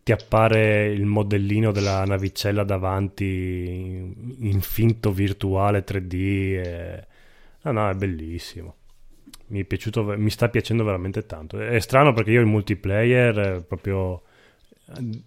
ti 0.02 0.12
appare 0.12 0.86
il 0.86 1.04
modellino 1.06 1.70
della 1.72 2.04
navicella 2.04 2.64
davanti 2.64 3.24
in, 3.68 4.34
in 4.40 4.60
finto 4.60 5.12
virtuale 5.12 5.84
3D. 5.84 6.14
e- 6.64 7.06
No, 7.62 7.72
no, 7.72 7.88
è 7.90 7.94
bellissimo. 7.94 8.76
Mi 9.48 9.60
è 9.60 9.64
piaciuto, 9.64 10.02
mi 10.16 10.30
sta 10.30 10.48
piacendo 10.48 10.82
veramente 10.84 11.26
tanto. 11.26 11.60
È 11.60 11.78
strano 11.80 12.12
perché 12.12 12.32
io 12.32 12.40
il 12.40 12.46
multiplayer 12.46 13.38
eh, 13.38 13.60
proprio 13.62 14.22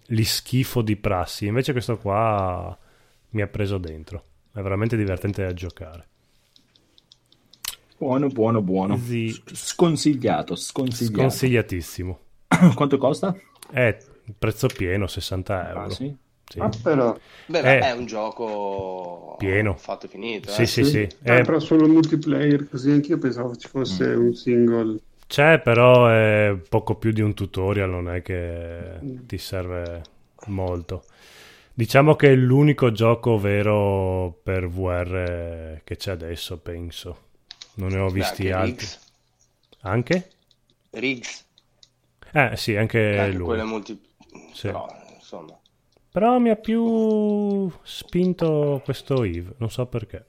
li 0.08 0.24
schifo 0.24 0.82
di 0.82 0.96
prassi, 0.96 1.46
invece 1.46 1.72
questo 1.72 1.96
qua 1.98 2.76
mi 3.30 3.42
ha 3.42 3.46
preso 3.46 3.78
dentro. 3.78 4.24
È 4.52 4.60
veramente 4.60 4.96
divertente 4.96 5.42
da 5.42 5.52
giocare. 5.52 6.06
Buono, 7.98 8.28
buono, 8.28 8.60
buono. 8.62 8.96
Sì. 8.98 9.34
Sconsigliato, 9.52 10.54
sconsigliato. 10.54 11.20
Consigliatissimo. 11.22 12.18
Quanto 12.74 12.98
costa? 12.98 13.34
È 13.70 13.96
prezzo 14.38 14.68
pieno, 14.68 15.06
60 15.06 15.68
euro. 15.68 15.80
Ah, 15.80 15.90
sì? 15.90 16.14
Sì. 16.48 16.58
Ah, 16.60 16.68
però, 16.82 17.16
Beh, 17.46 17.62
ma 17.62 17.72
Eh. 17.74 17.78
è 17.80 17.90
un 17.92 18.06
gioco 18.06 19.34
Pieno. 19.38 19.74
fatto 19.76 20.06
e 20.06 20.08
finito. 20.08 20.50
Sì, 20.50 20.62
eh. 20.62 20.66
sì, 20.66 20.84
sì. 20.84 21.08
ah, 21.24 21.38
È- 21.38 21.44
però 21.44 21.58
solo 21.58 21.88
multiplayer, 21.88 22.68
così 22.68 22.90
anch'io 22.90 23.18
pensavo 23.18 23.56
ci 23.56 23.68
fosse 23.68 24.04
un 24.04 24.34
single. 24.34 24.98
C'è 25.26 25.60
però 25.60 26.06
è 26.08 26.56
poco 26.68 26.94
più 26.94 27.10
di 27.10 27.20
un 27.20 27.34
tutorial, 27.34 27.90
non 27.90 28.08
è 28.08 28.22
che 28.22 29.00
ti 29.26 29.38
serve 29.38 30.02
molto. 30.46 31.02
Diciamo 31.74 32.14
che 32.14 32.30
è 32.32 32.34
l'unico 32.34 32.92
gioco 32.92 33.36
vero 33.38 34.38
per 34.42 34.68
VR 34.68 35.80
che 35.84 35.96
c'è 35.96 36.12
adesso, 36.12 36.58
penso. 36.58 37.24
Non 37.76 37.88
ne 37.90 37.98
ho 37.98 38.10
Beh, 38.10 38.12
visti 38.12 38.50
anche 38.50 38.52
altri. 38.52 38.86
Riggs. 38.86 39.00
Anche? 39.82 40.30
Riggs, 40.92 41.44
Eh 42.32 42.56
sì, 42.56 42.76
anche 42.76 43.18
anche 43.18 43.36
lui. 43.36 43.44
quello 43.44 43.62
è 43.62 43.64
multi... 43.64 44.00
Sì. 44.52 44.66
Però, 44.68 44.86
insomma... 45.14 45.58
Però 46.10 46.38
mi 46.38 46.50
ha 46.50 46.56
più 46.56 47.70
spinto 47.82 48.80
questo 48.84 49.22
Eve, 49.22 49.54
non 49.58 49.70
so 49.70 49.86
perché. 49.86 50.24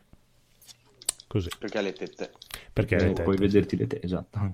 Così, 1.28 1.50
Perché 1.58 1.78
ha 1.78 1.82
le 1.82 1.94
tette. 1.94 2.32
perché 2.72 2.96
Eh, 2.96 3.00
le 3.00 3.06
tette, 3.08 3.24
puoi 3.24 3.38
vederti 3.38 3.76
le 3.76 3.88
te, 3.88 4.00
esatto. 4.02 4.40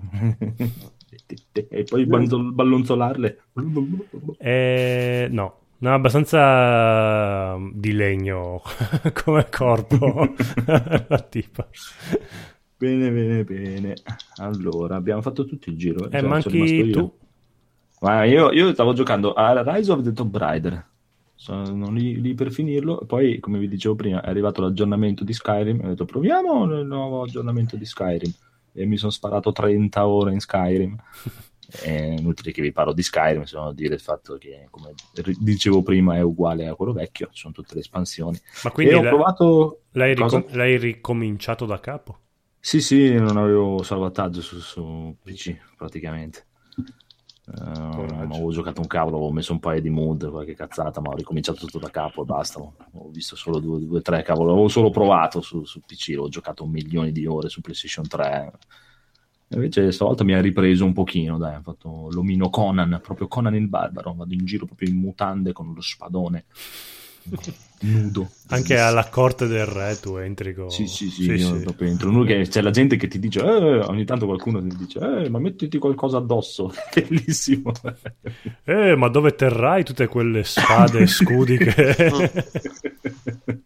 Le 1.10 1.18
tette. 1.26 1.68
e 1.68 1.84
poi 1.84 2.06
ballonzolarle. 2.06 3.42
Eh, 4.38 5.28
no, 5.30 5.60
no, 5.78 5.94
abbastanza 5.94 7.56
di 7.72 7.92
legno 7.92 8.62
come 9.24 9.48
corpo 9.48 10.34
la 11.08 11.20
tipa. 11.28 11.68
Bene, 12.84 13.10
bene, 13.10 13.44
bene. 13.44 13.94
Allora, 14.36 14.96
abbiamo 14.96 15.22
fatto 15.22 15.46
tutto 15.46 15.70
il 15.70 15.76
giro. 15.78 16.04
Eh, 16.06 16.10
Cioè, 16.10 16.20
manchi 16.20 16.90
tu. 16.90 17.10
Ma 18.00 18.24
io, 18.24 18.52
io 18.52 18.74
stavo 18.74 18.92
giocando 18.92 19.32
a 19.32 19.62
Rise 19.62 19.90
of 19.90 20.02
the 20.02 20.12
Tomb 20.12 20.36
Raider. 20.36 20.86
Sono 21.34 21.90
lì, 21.90 22.20
lì 22.20 22.34
per 22.34 22.52
finirlo. 22.52 22.98
Poi, 23.06 23.40
come 23.40 23.58
vi 23.58 23.68
dicevo 23.68 23.94
prima, 23.94 24.20
è 24.20 24.28
arrivato 24.28 24.60
l'aggiornamento 24.60 25.24
di 25.24 25.32
Skyrim. 25.32 25.80
Ho 25.82 25.88
detto, 25.88 26.04
proviamo 26.04 26.78
il 26.78 26.86
nuovo 26.86 27.22
aggiornamento 27.22 27.76
di 27.76 27.86
Skyrim. 27.86 28.32
E 28.74 28.84
mi 28.84 28.98
sono 28.98 29.10
sparato 29.10 29.50
30 29.50 30.06
ore 30.06 30.32
in 30.32 30.40
Skyrim. 30.40 30.94
È 31.80 31.88
inutile 32.18 32.52
che 32.52 32.60
vi 32.60 32.70
parlo 32.72 32.92
di 32.92 33.02
Skyrim, 33.02 33.44
se 33.44 33.56
non 33.56 33.74
dire 33.74 33.94
il 33.94 34.00
fatto 34.00 34.36
che, 34.36 34.68
come 34.70 34.92
dicevo 35.38 35.82
prima, 35.82 36.16
è 36.16 36.20
uguale 36.20 36.66
a 36.66 36.74
quello 36.74 36.92
vecchio. 36.92 37.28
Ci 37.32 37.40
sono 37.40 37.54
tutte 37.54 37.72
le 37.72 37.80
espansioni. 37.80 38.38
Ma 38.62 38.70
quindi 38.70 38.92
e 38.92 38.96
ho 38.96 39.00
provato. 39.00 39.80
l'hai, 39.92 40.14
ricom- 40.14 40.52
l'hai 40.54 40.76
ricominciato 40.76 41.64
da 41.64 41.80
capo? 41.80 42.18
Sì, 42.66 42.80
sì, 42.80 43.12
non 43.12 43.36
avevo 43.36 43.82
salvataggio 43.82 44.40
su, 44.40 44.58
su 44.58 45.14
PC 45.22 45.54
praticamente. 45.76 46.46
Eh, 47.46 47.60
non 47.60 48.30
avevo 48.32 48.50
giocato 48.52 48.80
un 48.80 48.86
cavolo, 48.86 49.16
avevo 49.16 49.32
messo 49.32 49.52
un 49.52 49.60
paio 49.60 49.82
di 49.82 49.90
mood, 49.90 50.30
qualche 50.30 50.54
cazzata, 50.54 51.02
ma 51.02 51.10
ho 51.10 51.14
ricominciato 51.14 51.58
tutto 51.58 51.78
da 51.78 51.90
capo 51.90 52.22
e 52.22 52.24
basta. 52.24 52.60
Ho 52.60 53.10
visto 53.10 53.36
solo 53.36 53.58
due, 53.58 53.84
due 53.84 54.00
tre 54.00 54.22
cavolo, 54.22 54.52
avevo 54.52 54.68
solo 54.68 54.88
provato 54.88 55.42
su, 55.42 55.62
su 55.64 55.80
PC, 55.80 56.14
ho 56.18 56.28
giocato 56.30 56.64
un 56.64 56.70
milione 56.70 57.12
di 57.12 57.26
ore 57.26 57.50
su 57.50 57.60
PlayStation 57.60 58.08
3. 58.08 58.52
Invece 59.48 59.92
stavolta 59.92 60.24
mi 60.24 60.32
ha 60.32 60.40
ripreso 60.40 60.86
un 60.86 60.94
pochino, 60.94 61.36
dai, 61.36 61.56
ho 61.56 61.62
fatto 61.62 62.08
l'omino 62.12 62.48
Conan, 62.48 62.98
proprio 63.02 63.28
Conan 63.28 63.54
il 63.56 63.68
barbaro, 63.68 64.14
vado 64.14 64.32
in 64.32 64.46
giro 64.46 64.64
proprio 64.64 64.88
in 64.88 64.96
mutande 64.96 65.52
con 65.52 65.70
lo 65.74 65.82
spadone 65.82 66.46
nudo. 67.80 68.30
Anche 68.48 68.78
alla 68.78 69.08
corte 69.08 69.46
del 69.46 69.66
re 69.66 69.98
tu 70.00 70.16
entri 70.16 70.54
con... 70.54 70.70
Sì, 70.70 70.86
sì, 70.86 71.08
sì, 71.08 71.24
Sì, 71.24 71.38
sì. 71.38 71.52
proprio 71.60 71.88
entro. 71.88 72.08
Uno 72.10 72.24
che- 72.24 72.46
c'è 72.48 72.60
la 72.60 72.70
gente 72.70 72.96
che 72.96 73.08
ti 73.08 73.18
dice, 73.18 73.40
eh, 73.40 73.78
ogni 73.80 74.04
tanto 74.04 74.26
qualcuno 74.26 74.60
ti 74.60 74.76
dice, 74.76 74.98
eh, 75.24 75.28
ma 75.30 75.38
mettiti 75.38 75.78
qualcosa 75.78 76.18
addosso, 76.18 76.72
bellissimo. 76.94 77.72
Eh, 78.64 78.94
ma 78.96 79.08
dove 79.08 79.34
terrai 79.34 79.84
tutte 79.84 80.06
quelle 80.06 80.44
spade 80.44 81.00
e 81.00 81.06
scudi 81.06 81.56
che... 81.56 82.12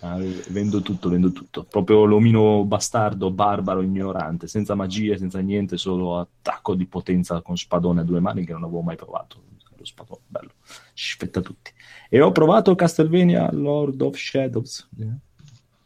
Ah, 0.00 0.18
vendo 0.48 0.82
tutto, 0.82 1.08
vendo 1.08 1.30
tutto. 1.30 1.64
Proprio 1.64 2.04
l'omino 2.04 2.64
bastardo, 2.64 3.30
barbaro, 3.30 3.82
ignorante, 3.82 4.48
senza 4.48 4.74
magie, 4.74 5.16
senza 5.16 5.38
niente, 5.38 5.76
solo 5.76 6.18
attacco 6.18 6.74
di 6.74 6.86
potenza 6.86 7.40
con 7.40 7.56
spadone 7.56 8.00
a 8.00 8.04
due 8.04 8.18
mani 8.18 8.44
che 8.44 8.52
non 8.52 8.64
avevo 8.64 8.80
mai 8.82 8.96
provato. 8.96 9.40
Lo 9.76 9.84
spadone, 9.84 10.20
bello, 10.26 10.50
sfetta 10.94 11.40
tutti. 11.40 11.72
E 12.08 12.20
ho 12.20 12.32
provato 12.32 12.74
Castlevania 12.74 13.50
Lord 13.52 14.00
of 14.02 14.16
Shadows. 14.16 14.88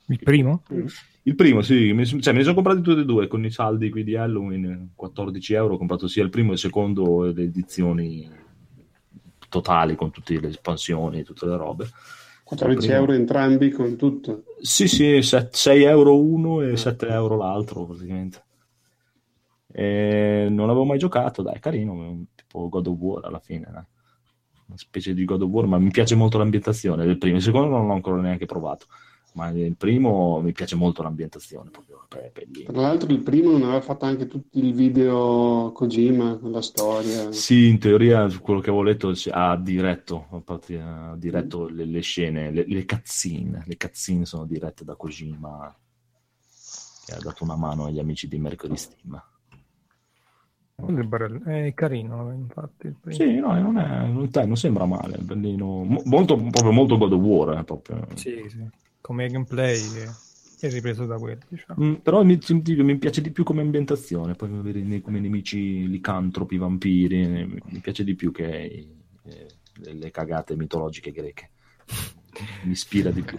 Il 0.08 0.18
primo? 0.22 0.62
Il 1.22 1.34
primo, 1.34 1.60
sì, 1.60 1.92
mi, 1.92 2.06
cioè, 2.06 2.32
me 2.32 2.38
ne 2.38 2.44
sono 2.44 2.54
comprati 2.54 2.80
tutti 2.80 3.00
e 3.00 3.04
due 3.04 3.26
con 3.26 3.44
i 3.44 3.50
saldi 3.50 3.90
qui 3.90 4.04
di 4.04 4.14
Halloween, 4.14 4.92
14 4.94 5.54
euro, 5.54 5.74
ho 5.74 5.78
comprato 5.78 6.06
sia 6.06 6.22
il 6.22 6.30
primo 6.30 6.50
e 6.50 6.52
il 6.54 6.60
secondo 6.60 7.24
e 7.24 7.32
le 7.32 7.42
edizioni 7.42 8.30
totali 9.48 9.96
con 9.96 10.12
tutte 10.12 10.38
le 10.38 10.48
espansioni 10.48 11.20
e 11.20 11.24
tutte 11.24 11.46
le 11.46 11.56
robe. 11.56 11.88
14 12.44 12.86
Primo- 12.86 13.00
euro 13.00 13.12
entrambi 13.12 13.70
con 13.70 13.96
tutto. 13.96 14.44
Sì, 14.60 14.86
sì, 14.86 15.20
6 15.20 15.82
euro 15.82 16.20
uno 16.20 16.60
e 16.60 16.76
7 16.76 17.08
euro 17.08 17.36
l'altro 17.36 17.86
praticamente. 17.86 18.44
E 19.72 20.46
non 20.48 20.70
avevo 20.70 20.84
mai 20.84 20.98
giocato, 20.98 21.42
dai, 21.42 21.58
carino, 21.58 22.24
tipo 22.36 22.68
God 22.68 22.86
of 22.86 22.98
War 22.98 23.24
alla 23.24 23.40
fine, 23.40 23.68
dai. 23.68 23.84
Una 24.66 24.78
specie 24.78 25.14
di 25.14 25.24
God 25.24 25.42
of 25.42 25.50
War, 25.50 25.66
ma 25.66 25.78
mi 25.78 25.90
piace 25.90 26.14
molto 26.14 26.38
l'ambientazione 26.38 27.04
del 27.04 27.18
primo. 27.18 27.36
Il 27.36 27.42
secondo 27.42 27.68
non 27.68 27.86
l'ho 27.86 27.92
ancora 27.92 28.20
neanche 28.20 28.46
provato, 28.46 28.86
ma 29.34 29.48
il 29.50 29.76
primo 29.76 30.40
mi 30.40 30.52
piace 30.52 30.74
molto 30.74 31.02
l'ambientazione, 31.02 31.70
proprio 31.70 31.96
bellino. 32.32 32.72
Tra 32.72 32.80
l'altro 32.80 33.12
il 33.12 33.20
primo 33.20 33.52
non 33.52 33.62
aveva 33.62 33.80
fatto 33.80 34.04
anche 34.04 34.26
tutti 34.26 34.58
il 34.58 34.74
video 34.74 35.70
Kojima, 35.72 36.38
la 36.42 36.62
storia. 36.62 37.30
Sì, 37.32 37.68
in 37.68 37.78
teoria, 37.78 38.28
quello 38.40 38.60
che 38.60 38.70
avevo 38.70 38.82
letto, 38.82 39.12
ha 39.30 39.56
diretto, 39.56 40.26
ha 40.30 40.40
parti- 40.40 40.74
ha 40.74 41.14
diretto 41.16 41.68
le, 41.68 41.84
le 41.84 42.00
scene, 42.00 42.50
le, 42.50 42.64
le 42.66 42.84
cutscene. 42.84 43.64
Le 43.66 43.76
cutscene 43.76 44.24
sono 44.24 44.46
dirette 44.46 44.84
da 44.84 44.96
Kojima, 44.96 45.74
che 47.06 47.14
ha 47.14 47.20
dato 47.20 47.44
una 47.44 47.56
mano 47.56 47.84
agli 47.84 47.98
amici 47.98 48.28
di 48.28 48.38
Mercury 48.38 48.76
Steam. 48.76 49.22
È 50.76 51.66
è 51.66 51.74
carino, 51.74 52.32
infatti. 52.32 52.94
Sì, 53.08 53.36
no, 53.38 53.58
non, 53.58 53.78
è, 53.78 54.06
non, 54.06 54.28
dai, 54.30 54.46
non 54.46 54.56
sembra 54.56 54.84
male, 54.84 55.14
è 55.16 55.18
bellino, 55.18 55.84
mo- 55.84 56.02
molto, 56.04 56.36
proprio 56.36 56.70
molto 56.70 56.98
God 56.98 57.12
of 57.12 57.20
War, 57.20 57.58
eh, 57.58 57.64
proprio. 57.64 58.06
Sì, 58.14 58.46
sì. 58.48 58.68
Come 59.00 59.28
gameplay 59.30 59.80
è, 59.94 60.66
è 60.66 60.70
ripreso 60.70 61.06
da 61.06 61.18
quello, 61.18 61.40
diciamo. 61.48 61.80
Mm, 61.80 61.94
però 61.96 62.22
mi, 62.24 62.38
mi- 62.48 62.98
piace 62.98 63.20
di 63.20 63.30
più 63.30 63.44
come 63.44 63.60
ambientazione, 63.62 64.34
poi 64.34 64.50
avere 64.52 65.00
come 65.00 65.20
nemici 65.20 65.86
licantropi, 65.88 66.56
vampiri, 66.56 67.22
eh, 67.22 67.46
mi 67.46 67.80
piace 67.80 68.04
di 68.04 68.14
più 68.14 68.32
che 68.32 68.46
eh, 69.24 69.46
le, 69.74 69.92
le 69.94 70.10
cagate 70.10 70.56
mitologiche 70.56 71.12
greche. 71.12 71.50
mi 72.64 72.72
ispira 72.72 73.10
di 73.10 73.22
più. 73.22 73.38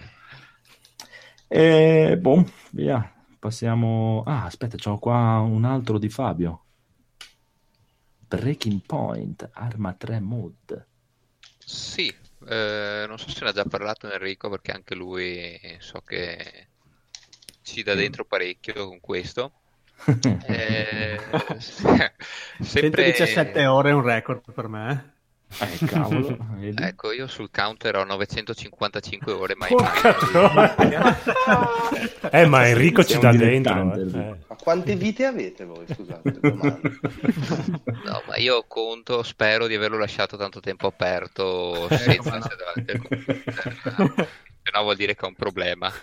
E 1.48 2.16
boh, 2.20 2.44
via, 2.72 3.10
passiamo... 3.38 4.22
Ah, 4.26 4.44
aspetta, 4.44 4.76
c'ho 4.76 4.98
qua 4.98 5.38
un 5.40 5.64
altro 5.64 5.98
di 5.98 6.08
Fabio. 6.08 6.66
Breaking 8.28 8.82
Point, 8.84 9.48
Arma 9.54 9.94
3 9.94 10.20
Mod. 10.20 10.86
Sì, 11.58 12.14
eh, 12.46 13.04
non 13.08 13.18
so 13.18 13.30
se 13.30 13.42
ne 13.42 13.50
ha 13.50 13.52
già 13.52 13.64
parlato 13.64 14.10
Enrico 14.10 14.50
perché 14.50 14.72
anche 14.72 14.94
lui 14.94 15.58
so 15.78 16.00
che 16.02 16.68
ci 17.62 17.82
dà 17.82 17.94
dentro 17.94 18.24
parecchio 18.24 18.86
con 18.86 19.00
questo. 19.00 19.52
Eh, 20.46 21.18
sempre... 21.58 23.12
117 23.12 23.66
ore 23.66 23.90
è 23.90 23.92
un 23.92 24.02
record 24.02 24.52
per 24.52 24.68
me. 24.68 25.16
Eh. 25.60 25.78
Eh, 25.80 25.86
cavolo. 25.86 26.36
Ecco, 26.80 27.12
io 27.12 27.26
sul 27.26 27.50
counter 27.50 27.96
ho 27.96 28.04
955 28.04 29.32
ore, 29.32 29.54
mai 29.56 29.68
Porca 29.68 30.16
eh, 32.30 32.46
ma 32.46 32.68
Enrico 32.68 33.04
ci 33.04 33.18
dà 33.18 33.32
dentro. 33.32 33.94
Eh. 33.94 34.36
Ma 34.46 34.56
quante 34.60 34.96
vite 34.96 35.24
avete 35.24 35.64
voi? 35.64 35.86
Scusate, 35.86 36.38
domanda. 36.40 36.80
No, 38.04 38.22
ma 38.26 38.36
io 38.36 38.64
conto, 38.66 39.22
spero 39.22 39.66
di 39.66 39.74
averlo 39.74 39.98
lasciato 39.98 40.36
tanto 40.36 40.60
tempo 40.60 40.88
aperto 40.88 41.88
senza 41.88 42.36
essere 42.36 42.56
davanti 42.56 42.90
al 42.90 43.02
computer. 43.06 44.28
Se 44.62 44.70
no 44.72 44.82
vuol 44.82 44.96
dire 44.96 45.14
che 45.14 45.24
ho 45.24 45.28
un 45.28 45.34
problema. 45.34 45.92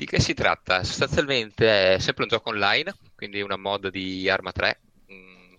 Di 0.00 0.06
che 0.06 0.20
si 0.20 0.34
tratta? 0.34 0.82
Sostanzialmente 0.82 1.94
è 1.94 1.98
sempre 1.98 2.22
un 2.22 2.30
gioco 2.30 2.50
online, 2.50 2.94
quindi 3.14 3.40
una 3.42 3.56
mod 3.56 3.88
di 3.90 4.28
Arma 4.30 4.52
3. 4.52 4.80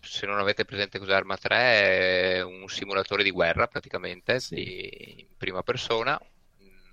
Se 0.03 0.25
non 0.25 0.39
avete 0.39 0.65
presente 0.65 0.97
cos'è 0.99 1.13
Arma 1.13 1.37
3, 1.37 1.55
è 2.37 2.41
un 2.43 2.67
simulatore 2.67 3.23
di 3.23 3.31
guerra 3.31 3.67
praticamente, 3.67 4.43
di- 4.49 5.21
in 5.21 5.37
prima 5.37 5.61
persona, 5.63 6.19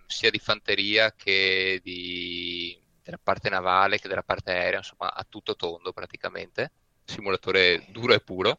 sia 0.06 0.30
di 0.30 0.38
fanteria 0.38 1.12
che 1.14 1.80
di- 1.82 2.78
della 3.02 3.18
parte 3.22 3.48
navale 3.48 3.98
che 3.98 4.08
della 4.08 4.22
parte 4.22 4.50
aerea, 4.52 4.78
insomma 4.78 5.12
a 5.12 5.24
tutto 5.28 5.56
tondo 5.56 5.92
praticamente. 5.92 6.72
Simulatore 7.04 7.84
duro 7.88 8.12
e 8.14 8.20
puro 8.20 8.58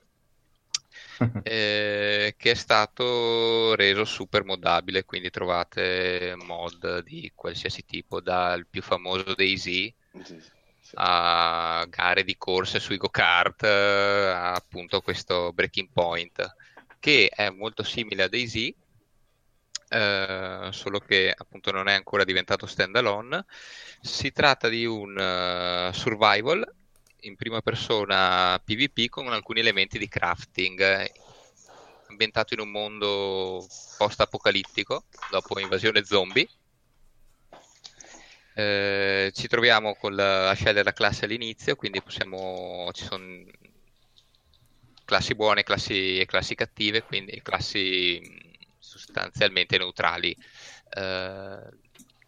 eh, 1.41 2.33
che 2.37 2.51
è 2.51 2.53
stato 2.53 3.75
reso 3.75 4.05
super 4.05 4.43
modabile, 4.43 5.05
quindi 5.05 5.29
trovate 5.29 6.35
mod 6.37 6.99
di 7.03 7.31
qualsiasi 7.35 7.85
tipo, 7.85 8.21
dal 8.21 8.67
più 8.67 8.81
famoso 8.81 9.33
Sì, 10.13 10.23
sì, 10.23 10.39
sì. 10.41 10.51
A 10.95 11.85
gare 11.89 12.23
di 12.23 12.37
corse 12.37 12.79
sui 12.79 12.97
go-kart, 12.97 13.63
eh, 13.63 13.67
a 13.67 14.53
appunto 14.53 15.01
questo 15.01 15.51
Breaking 15.53 15.89
Point, 15.91 16.55
che 16.99 17.29
è 17.33 17.49
molto 17.49 17.83
simile 17.83 18.23
a 18.23 18.27
DayZ, 18.27 18.73
eh, 19.89 20.69
solo 20.71 20.99
che 20.99 21.33
appunto 21.35 21.71
non 21.71 21.87
è 21.87 21.93
ancora 21.93 22.23
diventato 22.23 22.65
standalone. 22.65 23.45
Si 24.01 24.31
tratta 24.31 24.69
di 24.69 24.85
un 24.85 25.17
eh, 25.17 25.91
survival 25.93 26.75
in 27.21 27.35
prima 27.35 27.61
persona 27.61 28.61
PvP 28.63 29.09
con 29.09 29.27
alcuni 29.31 29.59
elementi 29.59 29.97
di 29.97 30.07
crafting, 30.07 30.79
eh, 30.79 31.11
ambientato 32.09 32.53
in 32.53 32.61
un 32.61 32.69
mondo 32.69 33.65
post-apocalittico 33.97 35.05
dopo 35.29 35.59
invasione 35.59 36.03
zombie. 36.03 36.47
Eh, 38.59 39.31
ci 39.33 39.47
troviamo 39.47 39.95
con 39.95 40.15
la, 40.15 40.49
a 40.49 40.53
scegliere 40.53 40.83
la 40.83 40.91
classe 40.91 41.23
all'inizio, 41.23 41.77
quindi 41.77 42.01
possiamo, 42.01 42.89
ci 42.91 43.05
sono 43.05 43.23
classi 45.05 45.33
buone 45.33 45.63
classi, 45.63 46.19
e 46.19 46.25
classi 46.25 46.55
cattive, 46.55 47.03
quindi 47.03 47.39
classi 47.41 48.19
mh, 48.21 48.65
sostanzialmente 48.77 49.77
neutrali. 49.77 50.35
Eh, 50.89 51.59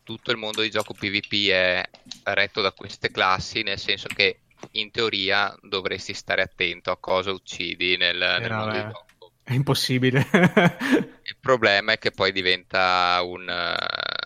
tutto 0.04 0.32
il 0.32 0.38
mondo 0.38 0.62
di 0.62 0.70
gioco 0.70 0.94
PvP 0.94 1.50
è 1.50 1.90
retto 2.24 2.62
da 2.62 2.72
queste 2.72 3.12
classi, 3.12 3.62
nel 3.64 3.78
senso 3.78 4.08
che 4.08 4.40
in 4.72 4.90
teoria 4.90 5.54
dovresti 5.62 6.14
stare 6.14 6.44
attento 6.44 6.92
a 6.92 6.98
cosa 6.98 7.32
uccidi 7.32 7.98
nel, 7.98 8.18
nel 8.18 8.52
mondo 8.52 8.66
vabbè. 8.66 8.78
di 8.78 8.92
gioco. 8.92 9.06
È 9.44 9.54
impossibile. 9.54 10.26
Il 10.32 11.38
problema 11.42 11.92
è 11.92 11.98
che 11.98 12.12
poi 12.12 12.32
diventa 12.32 13.20
un, 13.24 13.50
eh, 13.50 14.21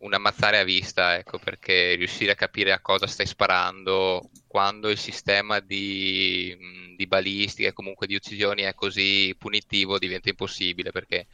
un 0.00 0.14
ammazzare 0.14 0.58
a 0.58 0.64
vista, 0.64 1.16
ecco, 1.16 1.38
perché 1.38 1.94
riuscire 1.94 2.32
a 2.32 2.34
capire 2.36 2.72
a 2.72 2.80
cosa 2.80 3.06
stai 3.06 3.26
sparando 3.26 4.30
quando 4.46 4.88
il 4.88 4.98
sistema 4.98 5.60
di, 5.60 6.56
di 6.96 7.06
balistica 7.06 7.68
e 7.68 7.72
comunque 7.72 8.06
di 8.06 8.14
uccisioni 8.14 8.62
è 8.62 8.74
così 8.74 9.34
punitivo 9.38 9.98
diventa 9.98 10.28
impossibile 10.28 10.90
perché 10.90 11.26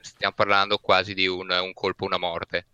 stiamo 0.00 0.34
parlando 0.34 0.78
quasi 0.78 1.14
di 1.14 1.26
un, 1.26 1.50
un 1.50 1.72
colpo, 1.72 2.04
una 2.04 2.18
morte. 2.18 2.66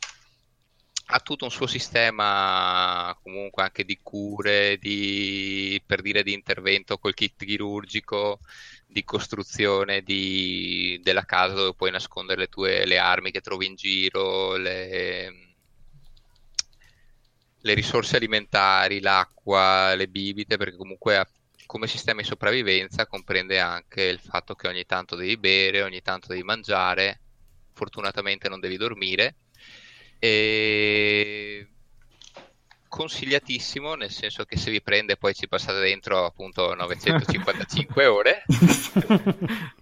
Ha 1.10 1.20
tutto 1.20 1.44
un 1.44 1.50
suo 1.50 1.66
sistema 1.66 3.16
comunque 3.22 3.62
anche 3.62 3.84
di 3.84 3.98
cure, 4.02 4.76
di, 4.78 5.80
per 5.86 6.02
dire 6.02 6.22
di 6.22 6.34
intervento 6.34 6.98
col 6.98 7.14
kit 7.14 7.44
chirurgico, 7.44 8.40
di 8.88 9.04
costruzione 9.04 10.02
di- 10.02 10.98
della 11.02 11.24
casa 11.24 11.54
dove 11.54 11.74
puoi 11.74 11.90
nascondere 11.90 12.40
le 12.42 12.46
tue 12.48 12.86
le 12.86 12.98
armi 12.98 13.30
che 13.30 13.40
trovi 13.40 13.66
in 13.66 13.74
giro, 13.76 14.56
le, 14.56 15.30
le 17.62 17.74
risorse 17.74 18.16
alimentari, 18.16 19.00
l'acqua, 19.00 19.94
le 19.94 20.08
bibite, 20.08 20.56
perché 20.56 20.76
comunque 20.76 21.26
come 21.66 21.86
sistema 21.86 22.20
di 22.20 22.26
sopravvivenza 22.26 23.06
comprende 23.06 23.58
anche 23.60 24.02
il 24.04 24.20
fatto 24.20 24.54
che 24.54 24.68
ogni 24.68 24.84
tanto 24.86 25.16
devi 25.16 25.36
bere, 25.36 25.82
ogni 25.82 26.00
tanto 26.02 26.28
devi 26.28 26.42
mangiare, 26.42 27.20
fortunatamente 27.72 28.48
non 28.48 28.60
devi 28.60 28.76
dormire. 28.76 29.36
E 30.18 31.68
consigliatissimo, 32.88 33.94
nel 33.94 34.10
senso 34.10 34.44
che 34.44 34.56
se 34.56 34.70
vi 34.70 34.82
prende 34.82 35.16
poi 35.16 35.34
ci 35.34 35.46
passate 35.46 35.80
dentro 35.80 36.24
appunto 36.24 36.74
955 36.74 38.06
ore. 38.06 38.42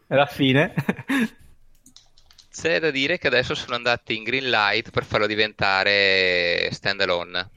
È 0.07 0.15
la 0.15 0.27
fine. 0.27 0.74
C'è 2.51 2.81
da 2.81 2.91
dire 2.91 3.19
che 3.19 3.27
adesso 3.27 3.55
sono 3.55 3.74
andati 3.74 4.16
in 4.16 4.24
green 4.24 4.49
light 4.49 4.91
per 4.91 5.05
farlo 5.05 5.27
diventare 5.27 6.70
standalone. 6.73 7.51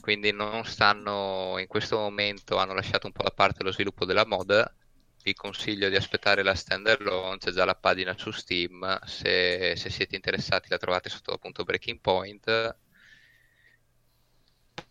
Quindi 0.00 0.32
non 0.32 0.64
stanno 0.64 1.56
in 1.58 1.66
questo 1.66 1.96
momento, 1.96 2.58
hanno 2.58 2.74
lasciato 2.74 3.06
un 3.06 3.12
po' 3.12 3.22
da 3.22 3.30
parte 3.30 3.62
lo 3.62 3.72
sviluppo 3.72 4.04
della 4.04 4.26
mod. 4.26 4.74
Vi 5.22 5.32
consiglio 5.34 5.88
di 5.88 5.96
aspettare 5.96 6.42
la 6.42 6.54
standalone, 6.54 7.38
c'è 7.38 7.50
già 7.50 7.64
la 7.64 7.74
pagina 7.74 8.14
su 8.16 8.30
Steam. 8.30 9.00
Se, 9.06 9.74
se 9.76 9.90
siete 9.90 10.14
interessati, 10.14 10.68
la 10.68 10.76
trovate 10.76 11.08
sotto 11.08 11.32
appunto 11.32 11.64
Breaking 11.64 12.00
Point. 12.00 12.76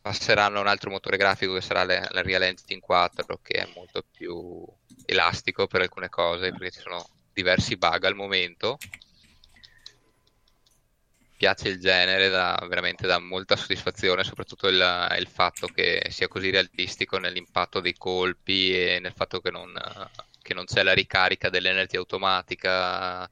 Passeranno 0.01 0.57
a 0.57 0.61
un 0.61 0.67
altro 0.67 0.89
motore 0.89 1.17
grafico 1.17 1.53
che 1.53 1.61
sarà 1.61 1.83
la, 1.83 2.07
la 2.11 2.21
Real 2.21 2.43
Engine 2.43 2.79
4, 2.79 3.39
che 3.41 3.53
è 3.53 3.71
molto 3.75 4.03
più 4.09 4.65
elastico 5.05 5.67
per 5.67 5.81
alcune 5.81 6.09
cose, 6.09 6.51
perché 6.51 6.71
ci 6.71 6.79
sono 6.81 7.07
diversi 7.33 7.77
bug 7.77 8.03
al 8.03 8.15
momento 8.15 8.77
piace 11.43 11.67
il 11.67 11.79
genere, 11.79 12.29
dà, 12.29 12.57
veramente 12.69 13.05
dà 13.05 13.19
molta 13.19 13.57
soddisfazione, 13.57 14.23
soprattutto 14.23 14.69
il, 14.69 15.15
il 15.19 15.27
fatto 15.27 15.67
che 15.67 16.07
sia 16.09 16.29
così 16.29 16.49
realistico 16.49 17.17
nell'impatto 17.17 17.81
dei 17.81 17.95
colpi 17.97 18.73
e 18.73 18.99
nel 19.01 19.11
fatto 19.11 19.41
che 19.41 19.51
non, 19.51 19.73
che 20.41 20.53
non 20.53 20.63
c'è 20.63 20.83
la 20.83 20.93
ricarica 20.93 21.49
dell'energia 21.49 21.97
automatica, 21.97 23.29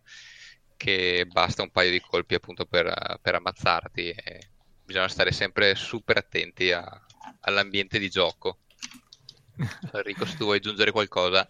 che 0.76 1.26
basta 1.26 1.62
un 1.62 1.72
paio 1.72 1.90
di 1.90 2.02
colpi 2.02 2.34
appunto 2.36 2.66
per, 2.66 3.20
per 3.22 3.36
ammazzarti. 3.36 4.10
E 4.10 4.40
bisogna 4.92 5.08
stare 5.08 5.32
sempre 5.32 5.74
super 5.76 6.18
attenti 6.18 6.72
a- 6.72 7.02
all'ambiente 7.42 7.98
di 7.98 8.10
gioco. 8.10 8.60
Enrico, 9.94 10.26
se 10.26 10.36
tu 10.38 10.44
vuoi 10.46 10.58
aggiungere 10.58 10.92
qualcosa. 10.92 11.48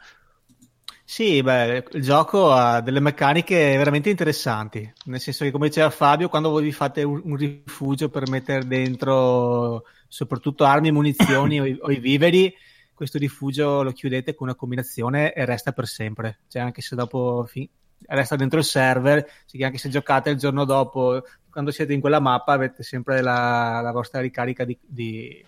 Sì, 1.03 1.41
beh, 1.43 1.83
il 1.93 2.01
gioco 2.01 2.51
ha 2.51 2.79
delle 2.81 3.01
meccaniche 3.01 3.75
veramente 3.75 4.09
interessanti, 4.09 4.89
nel 5.05 5.19
senso 5.19 5.43
che 5.43 5.51
come 5.51 5.67
diceva 5.67 5.89
Fabio, 5.89 6.29
quando 6.29 6.49
voi 6.49 6.63
vi 6.63 6.71
fate 6.71 7.03
un, 7.03 7.19
un 7.25 7.35
rifugio 7.35 8.09
per 8.09 8.29
mettere 8.29 8.65
dentro 8.65 9.83
soprattutto 10.07 10.63
armi, 10.63 10.91
munizioni 10.91 11.59
o, 11.59 11.65
i, 11.65 11.77
o 11.81 11.91
i 11.91 11.99
viveri, 11.99 12.53
questo 12.93 13.17
rifugio 13.17 13.83
lo 13.83 13.91
chiudete 13.91 14.33
con 14.35 14.47
una 14.47 14.55
combinazione 14.55 15.33
e 15.33 15.43
resta 15.43 15.73
per 15.73 15.87
sempre, 15.87 16.41
cioè 16.47 16.61
anche 16.61 16.81
se 16.81 16.95
dopo 16.95 17.45
fi- 17.45 17.69
resta 18.07 18.35
dentro 18.35 18.59
il 18.59 18.65
server, 18.65 19.25
anche 19.61 19.77
se 19.77 19.89
giocate 19.89 20.29
il 20.29 20.37
giorno 20.37 20.65
dopo, 20.65 21.23
quando 21.49 21.71
siete 21.71 21.93
in 21.93 21.99
quella 21.99 22.19
mappa 22.19 22.53
avete 22.53 22.83
sempre 22.83 23.21
la, 23.21 23.81
la 23.81 23.91
vostra 23.91 24.21
ricarica 24.21 24.63
di, 24.65 24.77
di 24.81 25.45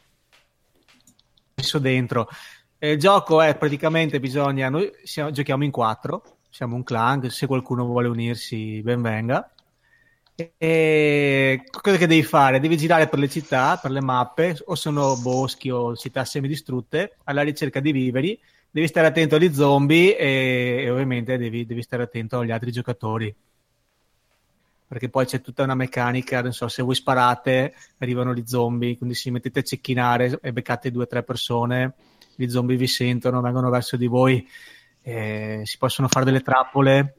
messo 1.56 1.80
dentro. 1.80 2.28
E 2.78 2.92
il 2.92 3.00
gioco 3.00 3.42
è 3.42 3.56
praticamente 3.56 4.20
bisogna, 4.20 4.70
noi 4.70 4.92
siamo- 5.04 5.32
giochiamo 5.32 5.64
in 5.64 5.72
quattro, 5.72 6.40
siamo 6.50 6.76
un 6.76 6.84
clan, 6.84 7.30
se 7.30 7.48
qualcuno 7.48 7.86
vuole 7.86 8.08
unirsi 8.08 8.82
ben 8.82 9.02
venga. 9.02 9.50
E, 10.36 10.54
e 10.58 11.64
cosa 11.70 11.98
che 11.98 12.08
devi 12.08 12.24
fare? 12.24 12.60
Devi 12.60 12.76
girare 12.76 13.08
per 13.08 13.20
le 13.20 13.30
città, 13.30 13.78
per 13.82 13.92
le 13.92 14.02
mappe, 14.02 14.58
o 14.66 14.76
sono 14.76 15.16
boschi 15.18 15.70
o 15.70 15.96
città 15.96 16.26
semidistrutte, 16.26 17.18
alla 17.24 17.42
ricerca 17.42 17.80
di 17.80 17.92
viveri, 17.92 18.40
devi 18.74 18.88
stare 18.88 19.06
attento 19.06 19.36
agli 19.36 19.54
zombie 19.54 20.18
e, 20.18 20.78
e 20.80 20.90
ovviamente 20.90 21.38
devi, 21.38 21.64
devi 21.64 21.84
stare 21.84 22.02
attento 22.02 22.40
agli 22.40 22.50
altri 22.50 22.72
giocatori. 22.72 23.34
perché 24.88 25.10
poi 25.10 25.26
c'è 25.28 25.42
tutta 25.42 25.62
una 25.62 25.76
meccanica, 25.76 26.42
non 26.42 26.54
so, 26.54 26.68
se 26.68 26.82
voi 26.82 26.96
sparate 26.96 27.76
arrivano 28.00 28.34
gli 28.34 28.42
zombie, 28.46 28.98
quindi 28.98 29.16
se 29.16 29.30
mettete 29.30 29.60
a 29.60 29.64
cecchinare 29.64 30.40
e 30.42 30.52
beccate 30.52 30.90
due 30.90 31.04
o 31.04 31.08
tre 31.08 31.22
persone, 31.22 31.94
gli 32.36 32.48
zombie 32.50 32.76
vi 32.76 32.88
sentono, 32.88 33.42
vengono 33.42 33.70
verso 33.70 33.96
di 33.96 34.08
voi, 34.08 34.48
eh, 35.04 35.62
si 35.64 35.78
possono 35.78 36.08
fare 36.08 36.26
delle 36.26 36.42
trappole 36.42 37.18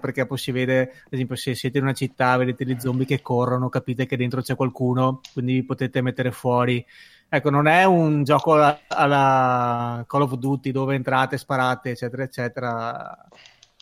perché 0.00 0.24
poi 0.24 0.38
si 0.38 0.52
vede, 0.52 0.80
ad 0.80 1.10
esempio, 1.12 1.36
se 1.36 1.54
siete 1.54 1.76
in 1.76 1.84
una 1.84 1.92
città, 1.92 2.36
vedete 2.38 2.64
gli 2.64 2.78
zombie 2.78 3.04
che 3.04 3.20
corrono, 3.20 3.68
capite 3.68 4.06
che 4.06 4.16
dentro 4.16 4.40
c'è 4.40 4.56
qualcuno, 4.56 5.20
quindi 5.34 5.52
vi 5.52 5.64
potete 5.64 6.00
mettere 6.00 6.32
fuori. 6.32 6.84
Ecco, 7.32 7.48
non 7.48 7.68
è 7.68 7.84
un 7.84 8.24
gioco 8.24 8.54
alla, 8.54 10.04
Call 10.04 10.22
of 10.22 10.34
Duty 10.34 10.72
dove 10.72 10.96
entrate, 10.96 11.38
sparate, 11.38 11.90
eccetera, 11.90 12.24
eccetera, 12.24 13.28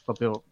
proprio 0.05 0.43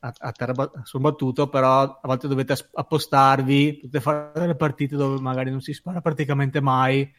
a, 0.00 0.10
a 0.16 0.32
terra 0.32 0.54
sul 0.82 1.02
battuto, 1.02 1.50
però 1.50 1.82
a 1.82 2.00
volte 2.00 2.28
dovete 2.28 2.54
appostarvi, 2.72 3.74
potete 3.82 4.00
fare 4.00 4.30
delle 4.32 4.54
partite 4.54 4.96
dove 4.96 5.20
magari 5.20 5.50
non 5.50 5.60
si 5.60 5.74
spara 5.74 6.00
praticamente 6.00 6.62
mai. 6.62 7.12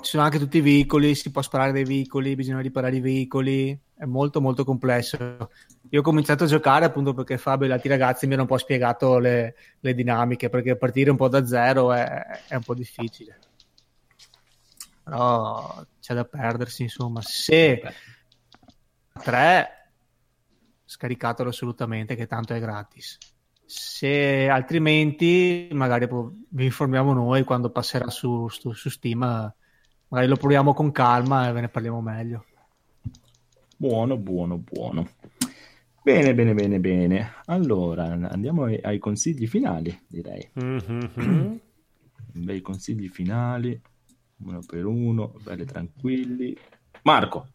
Ci 0.00 0.10
sono 0.10 0.22
anche 0.22 0.38
tutti 0.38 0.58
i 0.58 0.62
veicoli, 0.62 1.14
si 1.14 1.30
può 1.30 1.42
sparare 1.42 1.72
dei 1.72 1.84
veicoli, 1.84 2.34
bisogna 2.34 2.60
riparare 2.60 2.96
i 2.96 3.00
veicoli, 3.00 3.78
è 3.94 4.04
molto 4.04 4.40
molto 4.40 4.64
complesso. 4.64 5.50
Io 5.90 6.00
ho 6.00 6.02
cominciato 6.02 6.44
a 6.44 6.46
giocare 6.46 6.84
appunto 6.84 7.12
perché 7.14 7.38
Fabio 7.38 7.66
e 7.66 7.70
gli 7.70 7.72
altri 7.72 7.88
ragazzi 7.88 8.26
mi 8.26 8.34
hanno 8.34 8.42
un 8.42 8.48
po' 8.48 8.58
spiegato 8.58 9.18
le, 9.18 9.54
le 9.80 9.94
dinamiche, 9.94 10.48
perché 10.48 10.76
partire 10.76 11.10
un 11.10 11.16
po' 11.16 11.28
da 11.28 11.44
zero 11.46 11.92
è, 11.92 12.06
è, 12.46 12.54
un 12.54 12.62
po' 12.62 12.74
difficile. 12.74 13.38
Però 15.02 15.84
c'è 16.00 16.14
da 16.14 16.24
perdersi, 16.24 16.82
insomma. 16.82 17.20
Se 17.22 17.82
3 19.22 19.72
scaricatelo 20.84 21.50
assolutamente 21.50 22.16
che 22.16 22.26
tanto 22.26 22.54
è 22.54 22.60
gratis. 22.60 23.18
Se 23.64 24.48
altrimenti 24.48 25.68
magari 25.72 26.08
vi 26.48 26.64
informiamo 26.64 27.12
noi 27.12 27.44
quando 27.44 27.70
passerà 27.70 28.08
su, 28.08 28.48
su, 28.48 28.72
su 28.72 28.88
Steam, 28.88 29.54
magari 30.08 30.28
lo 30.28 30.36
proviamo 30.36 30.74
con 30.74 30.90
calma 30.92 31.48
e 31.48 31.52
ve 31.52 31.60
ne 31.62 31.68
parliamo 31.68 32.00
meglio. 32.00 32.44
Buono, 33.76 34.16
buono, 34.16 34.58
buono. 34.58 35.08
Bene, 36.02 36.34
bene, 36.34 36.54
bene, 36.54 36.80
bene. 36.80 37.32
Allora, 37.46 38.04
andiamo 38.04 38.64
ai, 38.64 38.80
ai 38.82 38.98
consigli 38.98 39.46
finali, 39.46 39.96
direi. 40.06 40.48
Mm-hmm. 40.58 41.56
Bei 42.32 42.60
consigli 42.60 43.08
finali, 43.08 43.80
uno 44.38 44.60
per 44.66 44.86
uno, 44.86 45.34
belli 45.42 45.64
tranquilli. 45.64 46.56
Marco. 47.02 47.48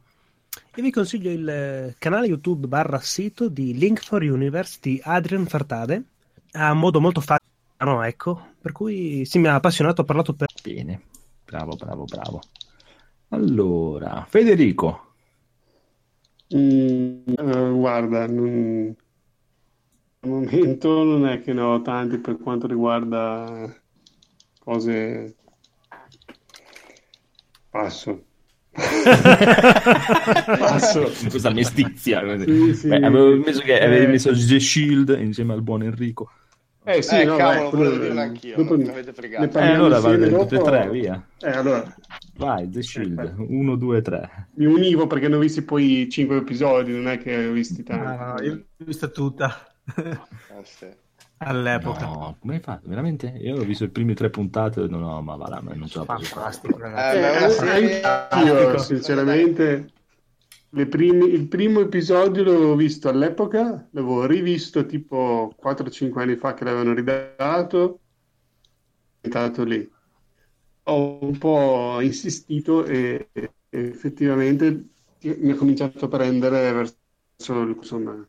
Io 0.76 0.84
vi 0.84 0.92
consiglio 0.92 1.32
il 1.32 1.96
canale 1.98 2.28
YouTube 2.28 2.68
barra 2.68 3.00
sito 3.00 3.50
di 3.50 3.76
Link 3.78 4.04
for 4.04 4.22
Universe 4.22 4.78
di 4.82 5.00
Adrian 5.04 5.46
Fartade. 5.46 6.04
Ha 6.52 6.72
un 6.72 6.80
modo 6.80 7.02
molto 7.02 7.22
facile, 7.22 7.50
no, 7.80 8.04
ecco, 8.04 8.50
per 8.62 8.72
cui 8.72 9.26
sì, 9.26 9.40
mi 9.40 9.48
ha 9.48 9.56
appassionato, 9.56 10.02
ho 10.02 10.06
parlato 10.06 10.34
per... 10.34 10.48
Bene, 10.62 11.02
bravo, 11.45 11.76
bravo, 11.76 12.06
bravo. 12.06 12.41
Allora, 13.30 14.26
Federico. 14.30 15.14
Mm, 16.56 17.24
uh, 17.26 17.78
guarda, 17.78 18.28
non... 18.28 18.95
al 20.20 20.30
momento 20.30 21.03
non 21.03 21.28
è 21.28 21.41
che 21.41 21.53
ne 21.53 21.61
ho 21.61 21.82
tanti 21.82 22.18
per 22.20 22.38
quanto 22.38 22.68
riguarda 22.68 23.74
cose. 24.60 25.36
Passo. 27.70 28.24
Passo. 30.60 31.11
Questa 31.30 31.52
mestizia. 31.52 32.22
Sì, 32.40 32.74
sì. 32.76 32.88
Beh, 32.88 32.98
avevo 32.98 33.36
messo 33.38 33.61
che 33.61 33.80
avevi 33.82 34.07
messo 34.11 34.32
The 34.32 34.60
Shield 34.60 35.18
insieme 35.20 35.53
al 35.53 35.64
buon 35.64 35.84
Enrico. 35.84 36.30
Eh 36.86 37.02
sì, 37.02 37.22
eh, 37.22 37.24
no, 37.24 37.38
cavolo, 37.38 37.70
vai, 37.70 37.72
volevo 37.72 38.04
dirlo 38.04 38.20
anch'io, 38.20 38.56
dopo, 38.58 38.76
non 38.76 38.90
avete 38.90 39.14
fregato. 39.14 39.58
Eh, 39.58 39.66
allora 39.66 40.00
va 40.00 40.18
tutte 40.18 40.56
e 40.56 40.62
tre, 40.62 40.90
via. 40.90 41.26
Eh, 41.40 41.50
allora. 41.50 41.96
Vai, 42.36 42.70
The 42.70 42.82
Shield, 42.82 43.36
1, 43.38 43.76
2, 43.76 44.02
3. 44.02 44.48
Mi 44.56 44.66
univo 44.66 45.08
perché 45.08 45.28
ne 45.30 45.36
ho 45.36 45.40
visti 45.40 45.62
poi 45.62 46.10
5 46.10 46.38
episodi, 46.38 46.92
non 46.92 47.08
è 47.08 47.18
che 47.20 47.48
ho 47.48 47.52
visti 47.52 47.84
tanti. 47.84 48.06
No, 48.06 48.26
no, 48.26 48.42
io 48.42 48.54
l'ho 48.54 48.86
vista 48.86 49.08
tutta. 49.08 49.66
Ah, 49.96 50.62
sì. 50.64 50.88
All'epoca. 51.38 52.06
No, 52.06 52.38
come 52.40 52.56
hai 52.56 52.60
fatto? 52.60 52.88
Veramente? 52.88 53.28
Io 53.28 53.56
ho 53.56 53.64
visto 53.64 53.84
le 53.86 53.92
prime 53.92 54.14
tre 54.14 54.30
puntate 54.30 54.82
e 54.82 54.88
non 54.88 55.04
ho, 55.04 55.22
ma 55.22 55.36
va 55.36 55.48
là, 55.48 55.62
ma 55.62 55.74
non 55.74 55.88
ce 55.88 56.00
la 56.00 56.06
posso 56.06 56.36
Fantastico, 56.36 56.78
ragazzi. 56.78 57.64
Eh, 57.66 58.02
eh, 58.02 58.46
io, 58.46 58.78
sinceramente 58.78 59.88
primi, 60.88 61.32
il 61.32 61.48
primo 61.48 61.82
episodio 61.82 62.44
l'avevo 62.44 62.76
visto 62.76 63.08
all'epoca, 63.08 63.88
l'avevo 63.91 64.26
rivisto 64.26 64.86
tipo 64.86 65.54
4-5 65.62 66.20
anni 66.20 66.36
fa 66.36 66.54
che 66.54 66.64
l'avevano 66.64 66.94
ridato, 66.94 68.00
è 69.22 69.28
stato 69.28 69.64
lì. 69.64 69.90
Ho 70.86 71.20
un 71.22 71.38
po' 71.38 72.00
insistito 72.02 72.86
e, 72.86 73.30
e 73.32 73.52
effettivamente 73.70 74.88
mi 75.22 75.52
ha 75.52 75.56
cominciato 75.56 76.06
a 76.06 76.10
prendere 76.10 76.72
verso 76.74 76.98
insomma 77.38 78.28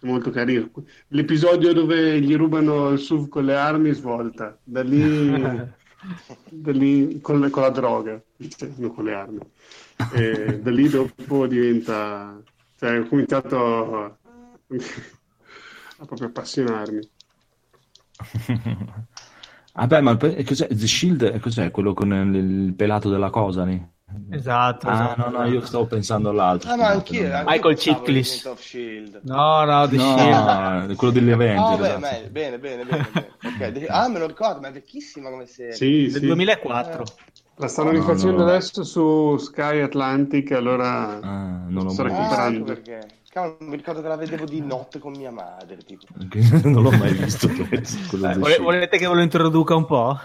molto 0.00 0.30
carino. 0.30 0.70
L'episodio 1.08 1.72
dove 1.72 2.20
gli 2.20 2.36
rubano 2.36 2.90
il 2.90 2.98
SUV 2.98 3.28
con 3.28 3.44
le 3.44 3.54
armi 3.54 3.92
svolta, 3.92 4.58
da 4.62 4.82
lì, 4.82 5.30
da 6.50 6.72
lì 6.72 7.20
con, 7.20 7.48
con, 7.50 7.62
la 7.62 7.70
droga, 7.70 8.22
non 8.76 8.94
con 8.94 9.04
le 9.04 9.14
armi. 9.14 9.40
E 10.12 10.60
da 10.60 10.70
lì 10.70 10.88
dopo 10.88 11.46
diventa, 11.46 12.40
cioè 12.78 13.00
ho 13.00 13.06
cominciato 13.08 14.04
a, 14.04 14.16
a 15.98 16.04
proprio 16.04 16.28
appassionarmi. 16.28 17.10
Vabbè, 19.74 20.00
ma 20.00 20.16
cos'è? 20.16 20.66
The 20.68 20.86
Shield 20.86 21.38
cos'è? 21.38 21.70
Quello 21.70 21.94
con 21.94 22.10
il, 22.34 22.74
pelato 22.74 23.08
della 23.08 23.30
cosa 23.30 23.64
lì? 23.64 23.96
Esatto, 24.30 24.88
ah, 24.88 24.92
esatto. 24.94 25.30
no, 25.30 25.38
no, 25.38 25.46
io 25.46 25.64
stavo 25.64 25.86
pensando 25.86 26.30
all'altro. 26.30 26.70
Ah, 26.70 26.76
ma 26.76 26.88
anch'io, 26.88 27.32
anche 27.32 27.50
Michael 27.50 27.76
Chiklis. 27.76 28.44
No, 29.22 29.64
no, 29.64 29.86
The 29.86 29.96
no, 29.96 30.16
Shield. 30.16 30.96
quello 30.96 31.12
degli 31.12 31.30
eventi. 31.30 31.60
Oh, 31.60 31.84
esatto. 31.84 32.00
beh, 32.00 32.28
bene, 32.30 32.58
bene, 32.58 32.84
bene. 32.84 33.08
bene. 33.12 33.36
Okay. 33.70 33.86
Ah, 33.88 34.08
me 34.08 34.18
lo 34.18 34.26
ricordo, 34.26 34.60
ma 34.60 34.68
è 34.68 34.72
vecchissima 34.72 35.30
come 35.30 35.46
serie. 35.46 35.74
Sì, 35.74 36.08
Del 36.10 36.20
sì. 36.20 36.26
2004. 36.26 37.02
Eh. 37.02 37.06
La 37.60 37.66
stanno 37.66 37.90
no, 37.90 37.98
rifacendo 37.98 38.44
no. 38.44 38.48
adesso 38.48 38.84
su 38.84 39.36
Sky 39.36 39.80
Atlantic, 39.80 40.52
allora 40.52 41.20
ah, 41.20 41.64
non 41.66 41.84
lo 41.84 41.88
sto 41.90 42.04
recuperando. 42.04 42.62
Ah, 42.62 42.74
perché? 42.74 43.08
Cavolo, 43.28 43.56
mi 43.60 43.76
ricordo 43.76 44.00
che 44.00 44.08
la 44.08 44.16
vedevo 44.16 44.44
di 44.44 44.60
notte 44.60 45.00
con 45.00 45.12
mia 45.12 45.32
madre. 45.32 45.76
Tipo. 45.78 46.06
non 46.68 46.82
l'ho 46.82 46.90
mai 46.90 47.12
visto. 47.14 47.48
eh, 47.48 48.58
volete 48.60 48.96
che 48.96 49.08
ve 49.08 49.14
lo 49.14 49.20
introduca 49.22 49.74
un 49.74 49.84
po'? 49.86 50.18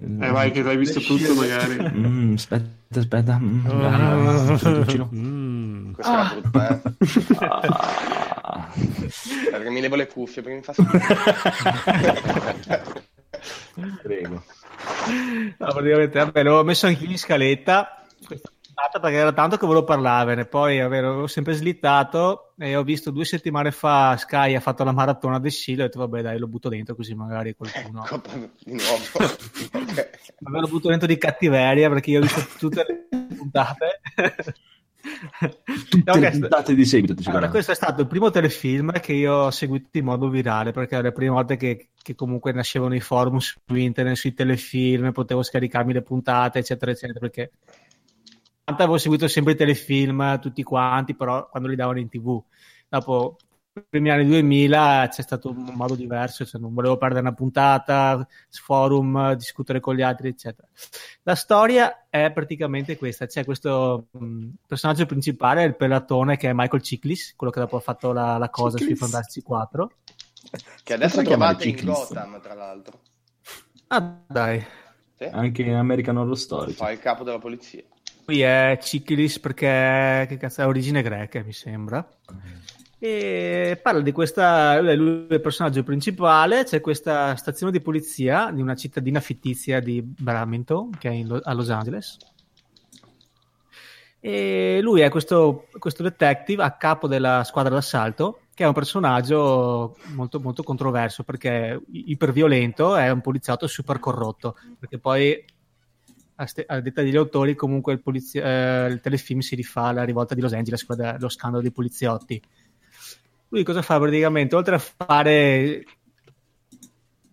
Eh 0.00 0.30
vai 0.30 0.52
che 0.52 0.62
l'hai 0.62 0.76
visto 0.76 1.00
tutto 1.00 1.34
magari. 1.34 1.76
Mm, 1.98 2.34
aspetta, 2.34 3.00
aspetta. 3.00 3.38
Mm, 3.38 3.66
oh. 3.66 5.08
mm. 5.12 5.92
Questa 5.92 6.12
ah. 6.12 6.20
era 6.20 6.40
brutta, 6.40 6.68
eh. 6.68 6.80
Ah. 7.38 8.68
Perché 9.50 9.70
mi 9.70 9.80
levo 9.80 9.96
le 9.96 10.06
cuffie 10.06 10.42
perché 10.42 10.56
mi 10.56 10.62
fa 10.62 10.72
schifo. 10.78 10.98
Prego. 14.02 14.42
No, 15.58 15.66
praticamente, 15.66 16.18
vabbè, 16.18 16.42
l'ho 16.42 16.64
messo 16.64 16.86
anche 16.86 17.04
in 17.04 17.18
scaletta 17.18 17.98
perché 19.00 19.16
era 19.16 19.32
tanto 19.32 19.56
che 19.56 19.66
volevo 19.66 19.84
parlarvene. 19.84 20.46
Poi 20.46 20.80
avevo 20.80 21.26
sempre 21.26 21.54
slittato 21.54 22.52
e 22.56 22.76
ho 22.76 22.82
visto 22.82 23.10
due 23.10 23.24
settimane 23.24 23.72
fa 23.72 24.16
Sky 24.16 24.54
ha 24.54 24.60
fatto 24.60 24.84
la 24.84 24.92
maratona 24.92 25.38
del 25.38 25.50
Silo 25.50 25.80
e 25.80 25.84
ho 25.84 25.86
detto 25.86 25.98
vabbè 25.98 26.22
dai 26.22 26.38
lo 26.38 26.46
butto 26.46 26.68
dentro 26.68 26.94
così 26.94 27.14
magari 27.14 27.54
qualcuno... 27.54 28.04
di 28.64 28.72
nuovo. 28.72 29.04
okay. 29.72 30.10
lo 30.40 30.68
butto 30.68 30.88
dentro 30.88 31.06
di 31.06 31.18
cattiveria 31.18 31.88
perché 31.88 32.10
io 32.10 32.20
ho 32.20 32.22
visto 32.22 32.46
tutte 32.58 32.84
le 32.86 33.36
puntate. 33.36 34.00
tutte 35.88 36.18
le 36.18 36.30
puntate 36.30 36.74
di 36.74 36.84
seguito 36.84 37.14
allora, 37.30 37.48
questo 37.48 37.72
è 37.72 37.74
stato 37.74 38.02
il 38.02 38.06
primo 38.06 38.30
telefilm 38.30 38.92
che 39.00 39.12
io 39.12 39.34
ho 39.34 39.50
seguito 39.50 39.98
in 39.98 40.04
modo 40.04 40.28
virale 40.28 40.72
perché 40.72 40.94
era 40.94 41.04
le 41.04 41.12
prime 41.12 41.32
volte 41.32 41.56
che, 41.56 41.88
che 42.00 42.14
comunque 42.14 42.52
nascevano 42.52 42.94
i 42.94 43.00
forum 43.00 43.38
su 43.38 43.58
internet 43.68 44.16
sui 44.16 44.34
telefilm 44.34 45.12
potevo 45.12 45.42
scaricarmi 45.42 45.92
le 45.92 46.02
puntate 46.02 46.58
eccetera 46.58 46.90
eccetera 46.90 47.18
perché 47.18 47.50
avevo 48.76 48.98
seguito 48.98 49.28
sempre 49.28 49.52
i 49.52 49.56
telefilm 49.56 50.38
tutti 50.40 50.62
quanti, 50.62 51.14
però 51.14 51.48
quando 51.48 51.68
li 51.68 51.76
davano 51.76 51.98
in 51.98 52.08
tv. 52.08 52.42
Dopo 52.88 53.36
primi 53.88 54.10
anni 54.10 54.26
2000 54.26 55.08
c'è 55.10 55.22
stato 55.22 55.50
un 55.50 55.72
modo 55.74 55.94
diverso, 55.94 56.44
cioè 56.44 56.60
non 56.60 56.74
volevo 56.74 56.96
perdere 56.96 57.20
una 57.20 57.34
puntata, 57.34 58.26
forum, 58.50 59.34
discutere 59.34 59.80
con 59.80 59.94
gli 59.94 60.02
altri, 60.02 60.28
eccetera. 60.28 60.68
La 61.22 61.34
storia 61.34 62.06
è 62.08 62.30
praticamente 62.32 62.96
questa: 62.96 63.26
c'è 63.26 63.44
questo 63.44 64.08
mh, 64.10 64.48
personaggio 64.66 65.06
principale, 65.06 65.64
il 65.64 65.76
pelatone, 65.76 66.36
che 66.36 66.48
è 66.48 66.52
Michael 66.54 66.82
Chiklis, 66.82 67.34
quello 67.36 67.52
che 67.52 67.60
dopo 67.60 67.76
ha 67.76 67.80
fatto 67.80 68.12
la, 68.12 68.38
la 68.38 68.50
cosa 68.50 68.76
Chiklis. 68.76 68.98
sui 68.98 69.08
Fantastici 69.08 69.42
4. 69.42 69.90
Che 70.82 70.92
adesso 70.92 71.20
è 71.20 71.24
chiamato 71.24 71.68
in 71.68 71.84
Gotham, 71.84 72.40
tra 72.40 72.54
l'altro. 72.54 73.00
Ah, 73.88 74.20
dai. 74.26 74.64
Sì. 75.16 75.24
Anche 75.24 75.62
in 75.62 75.74
American 75.74 76.16
Horror 76.16 76.38
Story. 76.38 76.72
Fa 76.72 76.90
il 76.90 77.00
capo 77.00 77.24
della 77.24 77.38
polizia. 77.38 77.82
Lui 78.26 78.42
è 78.42 78.78
Cichilis 78.80 79.40
perché 79.40 80.26
che 80.28 80.36
cazzo, 80.36 80.60
è 80.60 80.66
origine 80.66 81.02
greca, 81.02 81.42
mi 81.42 81.52
sembra. 81.52 82.06
E 83.00 83.78
parla 83.80 84.00
di 84.00 84.10
questa, 84.10 84.80
lui 84.80 85.26
è 85.28 85.34
il 85.34 85.40
personaggio 85.40 85.84
principale, 85.84 86.64
c'è 86.64 86.80
questa 86.80 87.36
stazione 87.36 87.70
di 87.70 87.80
polizia 87.80 88.50
di 88.52 88.60
una 88.60 88.74
cittadina 88.74 89.20
fittizia 89.20 89.78
di 89.78 90.02
Bramington, 90.02 90.90
che 90.98 91.08
è 91.08 91.12
in, 91.12 91.38
a 91.40 91.52
Los 91.52 91.70
Angeles. 91.70 92.16
E 94.18 94.80
lui 94.82 95.02
è 95.02 95.10
questo, 95.10 95.68
questo 95.78 96.02
detective 96.02 96.64
a 96.64 96.72
capo 96.72 97.06
della 97.06 97.44
squadra 97.44 97.72
d'assalto, 97.72 98.40
che 98.52 98.64
è 98.64 98.66
un 98.66 98.72
personaggio 98.72 99.96
molto, 100.14 100.40
molto 100.40 100.64
controverso 100.64 101.22
perché 101.22 101.80
iperviolento, 101.92 102.96
è 102.96 103.08
un 103.10 103.20
poliziotto 103.20 103.68
super 103.68 104.00
corrotto, 104.00 104.56
perché 104.76 104.98
poi 104.98 105.44
a, 106.34 106.80
detta 106.80 107.02
degli 107.02 107.16
autori 107.16 107.54
comunque 107.54 107.92
il, 107.92 108.02
polizia- 108.02 108.86
eh, 108.86 108.90
il 108.90 109.00
telefilm 109.00 109.38
si 109.38 109.54
rifà 109.54 109.82
alla 109.82 110.02
rivolta 110.02 110.34
di 110.34 110.40
Los 110.40 110.52
Angeles, 110.52 110.84
lo 111.18 111.28
scandalo 111.28 111.62
dei 111.62 111.70
poliziotti 111.70 112.42
lui 113.48 113.62
cosa 113.64 113.82
fa 113.82 113.98
praticamente? 113.98 114.56
Oltre 114.56 114.74
a 114.74 114.78
fare 114.78 115.84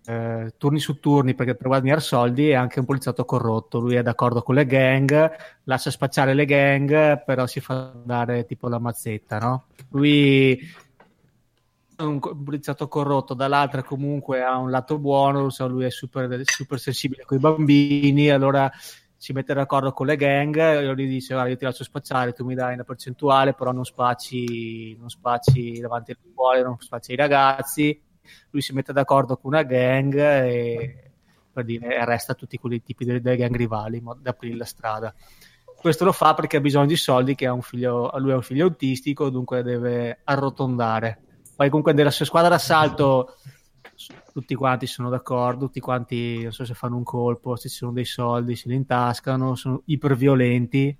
eh, 0.06 0.54
turni 0.58 0.80
su 0.80 1.00
turni 1.00 1.34
perché 1.34 1.56
per 1.56 1.68
guadagnare 1.68 2.00
soldi 2.00 2.50
è 2.50 2.54
anche 2.54 2.80
un 2.80 2.86
poliziotto 2.86 3.26
corrotto. 3.26 3.80
Lui 3.80 3.96
è 3.96 4.02
d'accordo 4.02 4.42
con 4.44 4.56
le 4.56 4.66
gang, 4.66 5.32
lascia 5.64 5.92
spacciare 5.92 6.34
le 6.34 6.46
gang, 6.46 7.24
però 7.24 7.46
si 7.48 7.60
fa 7.60 7.92
dare 8.04 8.46
tipo 8.46 8.68
la 8.68 8.80
mazzetta, 8.80 9.40
no? 9.40 9.66
Lui 9.90 10.60
è 11.96 12.02
un 12.02 12.20
poliziotto 12.20 12.88
corrotto, 12.88 13.34
dall'altra 13.34 13.82
comunque 13.84 14.44
ha 14.44 14.58
un 14.58 14.70
lato 14.70 15.00
buono, 15.00 15.50
lui 15.68 15.86
è 15.86 15.90
super, 15.90 16.42
super 16.44 16.80
sensibile 16.80 17.24
con 17.26 17.38
i 17.38 17.40
bambini, 17.40 18.30
allora 18.30 18.70
si 19.26 19.34
mette 19.34 19.56
d'accordo 19.56 19.92
con 19.92 20.06
le 20.06 20.18
gang 20.18 20.56
e 20.56 20.86
lui 20.86 21.08
dice 21.08 21.34
guarda 21.34 21.50
io 21.50 21.58
ti 21.58 21.64
lascio 21.64 21.84
spacciare, 21.84 22.34
tu 22.34 22.46
mi 22.46 22.54
dai 22.54 22.76
una 22.76 22.84
percentuale 22.84 23.56
però 23.56 23.72
non 23.72 23.84
spacci, 23.84 24.96
non 25.00 25.10
spacci 25.10 25.80
davanti 25.80 26.12
alle 26.12 26.20
scuole, 26.32 26.62
non 26.62 26.76
spacci 26.78 27.10
ai 27.10 27.18
ragazzi. 27.18 28.00
Lui 28.52 28.62
si 28.62 28.72
mette 28.74 28.94
d'accordo 28.94 29.36
con 29.38 29.54
una 29.54 29.64
gang 29.64 30.16
e 30.16 31.12
per 31.52 31.66
dire, 31.66 31.98
arresta 31.98 32.36
tutti 32.36 32.60
quei 32.60 32.84
tipi 32.84 33.04
delle, 33.04 33.36
gang 33.36 33.56
rivali 33.56 34.00
da 34.22 34.30
aprire 34.30 34.58
la 34.58 34.64
strada. 34.64 35.12
Questo 35.76 36.06
lo 36.06 36.12
fa 36.12 36.36
perché 36.36 36.58
ha 36.58 36.62
bisogno 36.62 36.86
di 36.86 36.96
soldi 36.96 37.34
che 37.34 37.48
ha 37.48 37.62
figlio, 37.62 38.12
lui 38.20 38.30
è 38.30 38.36
un 38.36 38.44
figlio 38.44 38.66
autistico 38.66 39.32
dunque 39.32 39.64
deve 39.64 40.20
arrotondare. 40.24 41.20
Poi 41.56 41.70
comunque 41.70 41.94
nella 41.94 42.12
sua 42.12 42.26
squadra 42.26 42.50
d'assalto 42.50 43.38
tutti 44.32 44.56
quanti 44.56 44.88
sono 44.88 45.10
d'accordo, 45.10 45.66
tutti 45.66 45.80
quanti 45.80 46.44
non 46.44 46.52
so 46.52 46.66
se 46.66 46.74
fanno 46.74 46.98
un 46.98 47.04
colpo, 47.04 47.56
se 47.56 47.70
ci 47.70 47.76
sono 47.76 47.92
dei 47.92 48.06
soldi, 48.06 48.56
se 48.56 48.70
li 48.70 48.76
intascano, 48.76 49.56
sono 49.56 49.82
iperviolenti, 49.86 50.98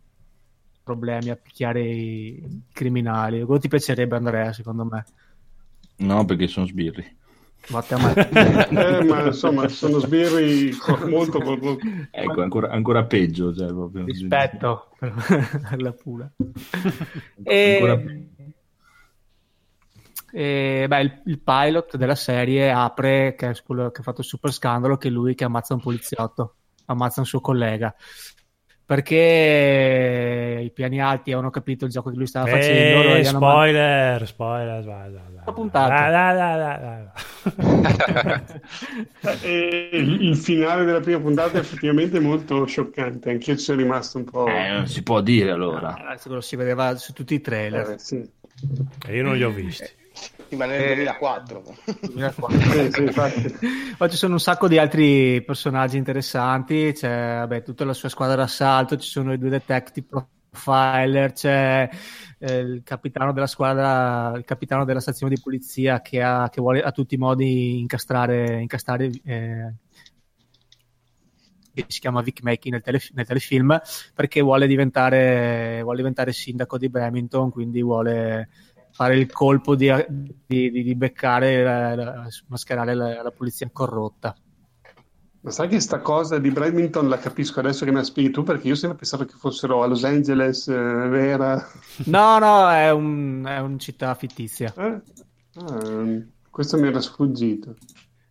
problemi 0.84 1.30
a 1.30 1.36
picchiare 1.36 1.82
i 1.82 2.64
criminali. 2.72 3.44
Quello 3.44 3.60
ti 3.60 3.68
piacerebbe 3.68 4.16
Andrea, 4.16 4.54
secondo 4.54 4.86
me? 4.86 5.04
No, 5.98 6.26
perché 6.26 6.48
sono 6.48 6.66
sbirri. 6.66 7.24
eh, 7.68 9.04
ma 9.04 9.26
insomma 9.26 9.68
sono 9.70 9.98
sbirri 9.98 10.72
molto, 11.10 11.40
molto... 11.42 11.80
ecco 12.12 12.42
ancora, 12.44 12.70
ancora 12.70 13.06
peggio 13.06 13.56
cioè, 13.56 13.72
rispetto 14.06 14.90
alla 15.72 15.92
pura 15.92 16.32
e... 17.42 17.74
ancora 17.74 18.04
e, 20.38 20.86
beh, 20.86 21.00
il, 21.00 21.22
il, 21.28 21.40
pilot 21.40 21.96
della 21.96 22.14
serie 22.14 22.70
apre, 22.70 23.36
che 23.36 23.52
è 23.52 23.54
quello 23.66 23.90
che 23.90 24.02
ha 24.02 24.04
fatto 24.04 24.20
il 24.20 24.28
super 24.28 24.52
scandalo, 24.52 24.98
che 24.98 25.08
è 25.08 25.12
lui 25.12 25.34
che 25.34 25.46
ammazza 25.46 25.74
un 25.74 25.80
poliziotto, 25.80 26.56
ammazza 26.88 27.22
un 27.22 27.26
suo 27.26 27.40
collega. 27.40 27.96
Perché 28.86 30.62
i 30.62 30.72
piani 30.72 31.02
alti 31.02 31.32
avevano 31.32 31.52
capito 31.52 31.86
il 31.86 31.92
gioco 31.92 32.10
che 32.10 32.18
lui 32.18 32.28
stava 32.28 32.48
facendo. 32.48 33.02
Eh, 33.14 33.24
spoiler, 33.24 34.20
man- 34.20 34.28
spoiler, 34.28 34.82
spoiler. 34.84 35.42
Ho 35.46 35.54
puntato. 35.54 35.94
il, 39.48 40.22
il 40.22 40.36
finale 40.36 40.84
della 40.84 41.00
prima 41.00 41.20
puntata 41.20 41.58
è 41.58 41.62
effettivamente 41.62 42.20
molto 42.20 42.66
scioccante. 42.66 43.30
Anch'io 43.30 43.56
ci 43.56 43.64
sono 43.64 43.78
rimasto 43.78 44.18
un 44.18 44.26
po'. 44.26 44.48
Eh, 44.48 44.68
non 44.70 44.86
si 44.88 45.02
può 45.02 45.22
dire 45.22 45.52
allora. 45.52 45.96
Ah, 45.96 46.18
si 46.42 46.56
vedeva 46.58 46.98
su 46.98 47.14
tutti 47.14 47.36
i 47.36 47.42
trailer. 47.42 47.92
Eh, 47.92 48.00
sì. 48.00 48.30
E 49.08 49.16
io 49.16 49.24
non 49.24 49.38
li 49.38 49.44
ho 49.44 49.50
visti. 49.50 50.04
Ma 50.52 50.66
nel 50.66 50.86
2004. 50.88 51.64
2004. 52.02 52.60
sì, 52.60 52.92
sì, 52.92 53.96
Poi 53.98 54.10
ci 54.10 54.18
sono 54.18 54.34
un 54.34 54.40
sacco 54.40 54.68
di 54.68 54.78
altri 54.78 55.44
personaggi 55.44 55.98
interessanti, 55.98 56.92
c'è 56.94 57.38
vabbè, 57.40 57.64
tutta 57.64 57.86
la 57.86 57.94
sua 57.94 58.10
squadra 58.10 58.36
d'assalto, 58.36 58.98
ci 58.98 59.10
sono 59.10 59.34
i 59.34 59.38
due 59.38 59.50
detective 59.50 60.08
profiler, 60.56 61.34
c'è 61.34 61.90
eh, 62.40 62.58
il 62.58 62.82
capitano 62.84 63.34
della 63.34 63.48
squadra, 63.48 64.34
il 64.38 64.46
capitano 64.46 64.86
della 64.86 65.02
stazione 65.02 65.36
di 65.36 65.42
polizia 65.42 66.02
che, 66.02 66.22
ha, 66.22 66.50
che 66.50 66.62
vuole 66.62 66.82
a 66.82 66.92
tutti 66.92 67.16
i 67.16 67.18
modi 67.18 67.80
incastrare, 67.80 68.62
incastrare 68.62 69.10
eh, 69.24 69.74
che 71.74 71.86
si 71.88 72.00
chiama 72.00 72.22
Vic 72.22 72.42
Mackey 72.42 72.72
nel, 72.72 72.82
telef- 72.82 73.12
nel 73.14 73.26
telefilm 73.26 73.80
perché 74.14 74.42
vuole 74.42 74.66
diventare, 74.66 75.82
vuole 75.84 75.98
diventare 75.98 76.32
sindaco 76.32 76.78
di 76.78 76.90
Breminton 76.90 77.52
quindi 77.52 77.82
vuole 77.82 78.50
fare 78.96 79.18
il 79.18 79.30
colpo 79.30 79.76
di, 79.76 79.92
di, 80.08 80.72
di, 80.72 80.96
beccare, 80.96 81.62
la, 81.62 81.96
la, 81.96 82.28
mascherare 82.48 82.94
la, 82.96 83.22
la, 83.22 83.32
polizia 83.32 83.70
corrotta. 83.70 84.34
Ma 85.42 85.52
sai 85.52 85.68
che 85.68 85.82
sta 85.82 86.00
cosa 86.00 86.40
di 86.40 86.50
Bradminton 86.50 87.10
la 87.10 87.18
capisco 87.18 87.60
adesso 87.60 87.84
che 87.84 87.92
me 87.92 87.98
la 87.98 88.04
spieghi 88.06 88.32
tu 88.32 88.44
perché 88.44 88.70
io 88.70 88.76
sempre 88.76 89.00
pensavo 89.00 89.26
che 89.26 89.34
fossero 89.38 89.84
a 89.84 89.88
Los 89.88 90.06
Angeles, 90.06 90.70
eh, 90.70 90.74
vera. 90.74 91.62
No, 92.06 92.40
no, 92.40 92.72
è 92.72 92.90
un, 92.90 93.44
è 93.46 93.60
un 93.60 93.78
città 93.80 94.16
fittizia. 94.16 94.74
Eh? 94.78 95.02
Ah, 95.56 96.22
questo 96.50 96.78
mi 96.78 96.88
era 96.88 97.02
sfuggito. 97.02 97.76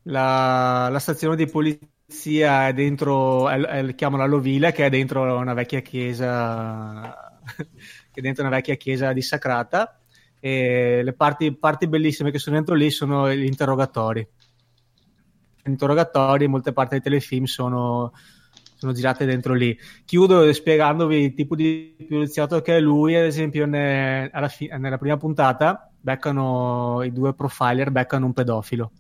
La, 0.05 0.89
la 0.91 0.99
stazione 0.99 1.37
di 1.37 1.47
polizia 1.47 2.69
è 2.69 2.73
dentro, 2.73 3.51
è, 3.51 3.61
è, 3.61 3.95
chiamano 3.95 4.27
Lovile, 4.27 4.73
che 4.73 4.87
è 4.87 4.89
dentro 4.89 5.37
una 5.37 5.53
vecchia 5.53 5.81
chiesa, 5.81 7.15
che 7.55 7.67
è 8.15 8.21
dentro 8.23 8.45
una 8.45 8.57
vecchia 8.57 8.77
chiesa 8.77 9.13
dissacrata 9.13 9.99
e 10.45 11.01
le 11.03 11.15
parti, 11.15 11.57
parti 11.57 11.89
bellissime 11.89 12.31
che 12.31 12.39
sono 12.39 12.57
dentro 12.57 12.75
lì 12.75 12.91
sono 12.91 13.33
gli 13.33 13.47
interrogatori. 13.47 14.29
Gli 15.63 15.71
interrogatori, 15.71 16.47
molte 16.49 16.75
parti 16.75 16.91
dei 16.97 17.01
telefilm 17.01 17.45
sono, 17.45 18.13
sono 18.77 18.93
girate 18.93 19.25
dentro 19.25 19.55
lì. 19.55 19.75
Chiudo 20.05 20.53
spiegandovi 20.53 21.23
il 21.23 21.33
tipo 21.33 21.57
di 21.57 21.97
poliziotto 22.07 22.61
che 22.61 22.77
è 22.77 22.81
lui, 22.81 23.17
ad 23.17 23.25
esempio, 23.25 23.65
ne, 23.65 24.31
fi- 24.51 24.71
nella 24.77 24.99
prima 24.99 25.17
puntata 25.17 25.91
beccano 25.99 27.01
i 27.03 27.11
due 27.11 27.33
profiler, 27.33 27.91
beccano 27.91 28.27
un 28.27 28.35
pedofilo. 28.35 28.93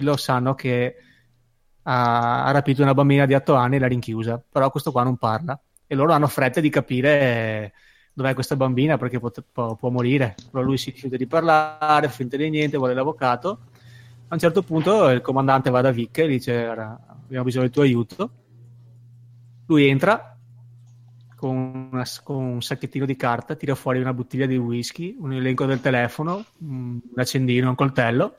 Lo 0.00 0.18
sanno 0.18 0.54
che 0.54 0.96
ha, 1.84 2.44
ha 2.44 2.50
rapito 2.50 2.82
una 2.82 2.92
bambina 2.92 3.24
di 3.24 3.32
8 3.32 3.54
anni 3.54 3.76
e 3.76 3.78
l'ha 3.78 3.88
rinchiusa, 3.88 4.44
però 4.52 4.70
questo 4.70 4.92
qua 4.92 5.02
non 5.02 5.16
parla 5.16 5.58
e 5.86 5.94
loro 5.94 6.12
hanno 6.12 6.26
fretta 6.26 6.60
di 6.60 6.68
capire 6.68 7.72
dov'è 8.16 8.32
questa 8.32 8.56
bambina 8.56 8.96
perché 8.96 9.18
può, 9.18 9.30
può, 9.52 9.74
può, 9.74 9.90
morire, 9.90 10.34
però 10.50 10.64
lui 10.64 10.78
si 10.78 10.90
rifiuta 10.90 11.18
di 11.18 11.26
parlare, 11.26 12.08
finta 12.08 12.38
di 12.38 12.48
niente, 12.48 12.78
vuole 12.78 12.94
l'avvocato. 12.94 13.58
A 14.28 14.34
un 14.34 14.38
certo 14.38 14.62
punto 14.62 15.10
il 15.10 15.20
comandante 15.20 15.68
va 15.68 15.82
da 15.82 15.90
Vic 15.90 16.16
e 16.16 16.26
dice 16.26 16.66
abbiamo 16.66 17.44
bisogno 17.44 17.64
del 17.64 17.72
tuo 17.72 17.82
aiuto. 17.82 18.30
Lui 19.66 19.86
entra 19.86 20.34
con, 21.36 21.88
una, 21.92 22.04
con, 22.22 22.42
un 22.42 22.62
sacchettino 22.62 23.04
di 23.04 23.16
carta, 23.16 23.54
tira 23.54 23.74
fuori 23.74 24.00
una 24.00 24.14
bottiglia 24.14 24.46
di 24.46 24.56
whisky, 24.56 25.14
un 25.20 25.34
elenco 25.34 25.66
del 25.66 25.82
telefono, 25.82 26.42
un 26.60 26.98
accendino, 27.16 27.68
un 27.68 27.74
coltello. 27.74 28.38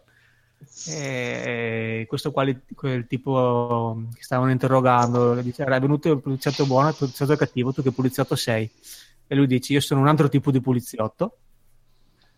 E 0.87 2.05
questo 2.07 2.31
qua, 2.31 2.45
quel 2.73 3.05
tipo 3.05 4.01
che 4.11 4.23
stavano 4.23 4.49
interrogando, 4.49 5.35
dice: 5.35 5.65
È 5.65 5.79
venuto 5.79 6.11
il 6.13 6.19
poliziotto 6.19 6.65
buono 6.65 6.87
e 6.87 6.91
il 6.91 6.95
poliziotto 6.97 7.35
cattivo, 7.35 7.71
tu 7.71 7.83
che 7.83 7.91
poliziotto 7.91 8.35
sei? 8.35 8.69
E 9.27 9.35
lui 9.35 9.45
dice 9.45 9.73
io 9.73 9.81
sono 9.81 10.01
un 10.01 10.07
altro 10.07 10.29
tipo 10.29 10.51
di 10.51 10.61
poliziotto. 10.61 11.39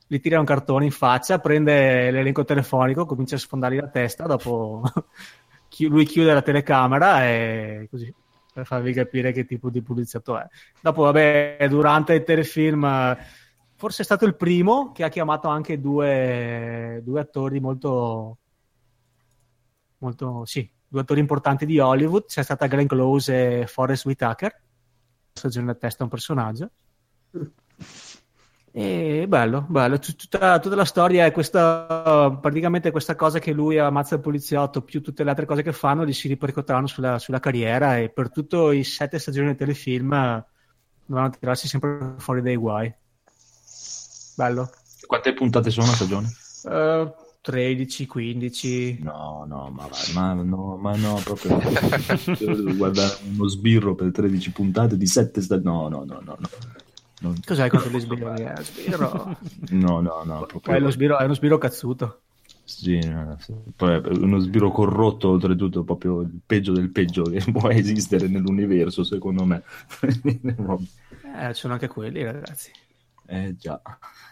Gli 0.07 0.19
tira 0.19 0.39
un 0.39 0.45
cartone 0.45 0.85
in 0.85 0.91
faccia 0.91 1.39
prende 1.39 2.09
l'elenco 2.09 2.43
telefonico 2.43 3.05
comincia 3.05 3.35
a 3.35 3.39
sfondargli 3.39 3.79
la 3.79 3.89
testa 3.89 4.25
dopo 4.25 4.81
lui 5.87 6.05
chiude 6.05 6.33
la 6.33 6.41
telecamera 6.41 7.25
e 7.25 7.87
così 7.91 8.11
per 8.51 8.65
farvi 8.65 8.91
capire 8.91 9.31
che 9.31 9.45
tipo 9.45 9.69
di 9.69 9.83
poliziotto 9.83 10.37
è. 10.39 10.47
Dopo 10.81 11.03
vabbè 11.03 11.67
durante 11.69 12.13
il 12.13 12.23
telefilm 12.23 13.15
forse 13.75 14.01
è 14.01 14.05
stato 14.05 14.25
il 14.25 14.35
primo 14.35 14.91
che 14.91 15.03
ha 15.03 15.09
chiamato 15.09 15.47
anche 15.47 15.79
due, 15.79 17.01
due 17.03 17.19
attori 17.19 17.59
molto 17.59 18.37
molto 19.99 20.43
sì 20.45 20.67
due 20.87 21.01
attori 21.01 21.19
importanti 21.19 21.67
di 21.67 21.77
Hollywood. 21.77 22.25
C'è 22.25 22.41
stata 22.41 22.65
Glenn 22.65 22.87
Close 22.87 23.59
e 23.61 23.67
Forrest 23.67 24.05
Whitaker 24.05 24.59
stagione 25.39 25.71
a 25.71 25.75
testa 25.75 26.03
un 26.03 26.09
personaggio. 26.09 26.69
E 28.71 29.25
bello, 29.27 29.65
bello. 29.67 29.97
Tutta, 29.97 30.59
tutta, 30.59 30.75
la 30.75 30.85
storia 30.85 31.25
è 31.25 31.31
questa, 31.31 32.37
praticamente 32.39 32.91
questa 32.91 33.15
cosa 33.15 33.39
che 33.39 33.51
lui 33.51 33.79
ammazza 33.79 34.15
il 34.15 34.21
poliziotto, 34.21 34.83
più 34.83 35.01
tutte 35.01 35.23
le 35.23 35.31
altre 35.31 35.45
cose 35.45 35.63
che 35.63 35.73
fanno, 35.73 36.05
gli 36.05 36.13
si 36.13 36.27
ripercuoteranno 36.27 36.87
sulla, 36.87 37.17
sulla 37.17 37.39
carriera 37.39 37.97
e 37.97 38.09
per 38.09 38.29
tutti 38.31 38.55
i 38.55 38.83
sette 38.83 39.17
stagioni 39.17 39.47
del 39.47 39.55
telefilm 39.55 40.45
dovranno 41.05 41.31
tirarsi 41.31 41.67
sempre 41.67 42.13
fuori 42.17 42.41
dai 42.41 42.55
guai. 42.55 42.93
Bello. 44.35 44.69
Quante 45.07 45.33
puntate 45.33 45.71
sono 45.71 45.87
a 45.87 45.95
stagione? 45.95 46.29
Eh, 46.69 47.13
13, 47.41 48.05
15. 48.05 48.99
No, 49.01 49.45
no, 49.47 49.69
ma, 49.69 49.87
vai, 49.87 50.13
ma, 50.13 50.33
no, 50.33 50.77
ma 50.77 50.95
no, 50.95 51.15
proprio 51.23 51.57
guardare 52.75 53.17
uno 53.23 53.47
sbirro 53.47 53.95
per 53.95 54.11
13 54.11 54.51
puntate 54.51 54.97
di 54.97 55.05
7 55.07 55.41
stagioni. 55.41 55.89
No, 55.89 55.89
no, 55.89 56.03
no, 56.05 56.21
no. 56.21 56.37
no. 56.37 56.49
Non- 57.21 57.39
Cos'hai 57.45 57.69
contro 57.69 57.89
gli 57.89 57.99
sbirri? 57.99 58.43
Eh, 58.43 58.63
sbirro. 58.63 59.37
No, 59.71 59.99
no, 60.01 60.23
no, 60.23 60.45
proprio... 60.45 60.59
Poi 60.61 60.79
lo 60.79 60.89
sbirro 60.91 61.17
è 61.17 61.23
uno 61.23 61.33
sbirro 61.33 61.57
cazzuto. 61.57 62.21
Sì, 62.63 62.99
no, 62.99 63.35
sì. 63.39 63.53
Poi 63.75 63.93
è 63.93 64.07
uno 64.07 64.39
sbirro 64.39 64.71
corrotto, 64.71 65.29
oltretutto, 65.29 65.83
proprio 65.83 66.21
il 66.21 66.39
peggio 66.45 66.71
del 66.73 66.91
peggio 66.91 67.23
che 67.23 67.43
può 67.51 67.69
esistere 67.69 68.27
nell'universo, 68.27 69.03
secondo 69.03 69.45
me. 69.45 69.63
Eh, 71.21 71.53
ci 71.53 71.61
sono 71.61 71.73
anche 71.73 71.87
quelli, 71.87 72.23
ragazzi. 72.23 72.71
eh 73.27 73.55
già, 73.57 73.79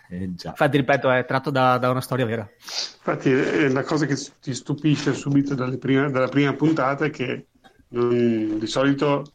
eh 0.09 0.34
già. 0.35 0.49
Infatti, 0.49 0.77
ripeto, 0.77 1.09
è 1.09 1.25
tratto 1.25 1.49
da, 1.49 1.77
da 1.77 1.89
una 1.89 2.01
storia 2.01 2.25
vera. 2.25 2.49
Infatti, 2.59 3.31
eh, 3.31 3.69
la 3.69 3.84
cosa 3.84 4.05
che 4.05 4.15
ti 4.41 4.53
stupisce 4.53 5.13
subito 5.13 5.53
dalle 5.55 5.77
prime- 5.77 6.09
dalla 6.09 6.29
prima 6.29 6.53
puntata 6.53 7.05
è 7.05 7.09
che 7.09 7.47
non- 7.89 8.57
di 8.59 8.67
solito 8.67 9.34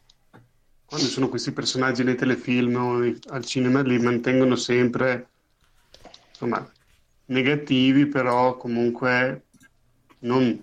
quando 0.85 1.07
sono 1.07 1.29
questi 1.29 1.51
personaggi 1.51 2.03
nei 2.03 2.15
telefilm 2.15 2.75
o 2.75 3.13
al 3.29 3.45
cinema 3.45 3.81
li 3.81 3.97
mantengono 3.97 4.55
sempre 4.55 5.29
insomma 6.29 6.67
negativi, 7.25 8.05
però 8.05 8.57
comunque 8.57 9.45
non 10.19 10.61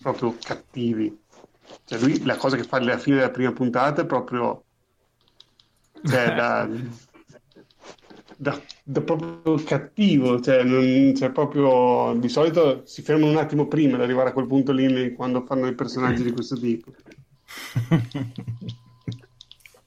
proprio 0.00 0.36
cattivi. 0.42 1.18
Cioè 1.84 1.98
lui 1.98 2.24
la 2.24 2.36
cosa 2.36 2.56
che 2.56 2.64
fa 2.64 2.78
alla 2.78 2.98
fine 2.98 3.16
della 3.16 3.30
prima 3.30 3.52
puntata 3.52 4.02
è 4.02 4.06
proprio 4.06 4.64
cioè, 6.02 6.32
da, 6.34 6.68
da- 8.40 8.58
da 8.82 9.02
proprio 9.02 9.62
cattivo, 9.62 10.40
cioè, 10.40 10.62
non, 10.62 11.14
cioè, 11.14 11.30
proprio 11.30 12.16
di 12.18 12.28
solito 12.30 12.82
si 12.86 13.02
fermano 13.02 13.32
un 13.32 13.36
attimo 13.36 13.66
prima 13.68 13.98
di 13.98 14.02
arrivare 14.02 14.30
a 14.30 14.32
quel 14.32 14.46
punto 14.46 14.72
lì 14.72 15.12
quando 15.12 15.44
fanno 15.44 15.66
i 15.66 15.74
personaggi 15.74 16.22
di 16.22 16.32
questo 16.32 16.58
tipo. 16.58 16.90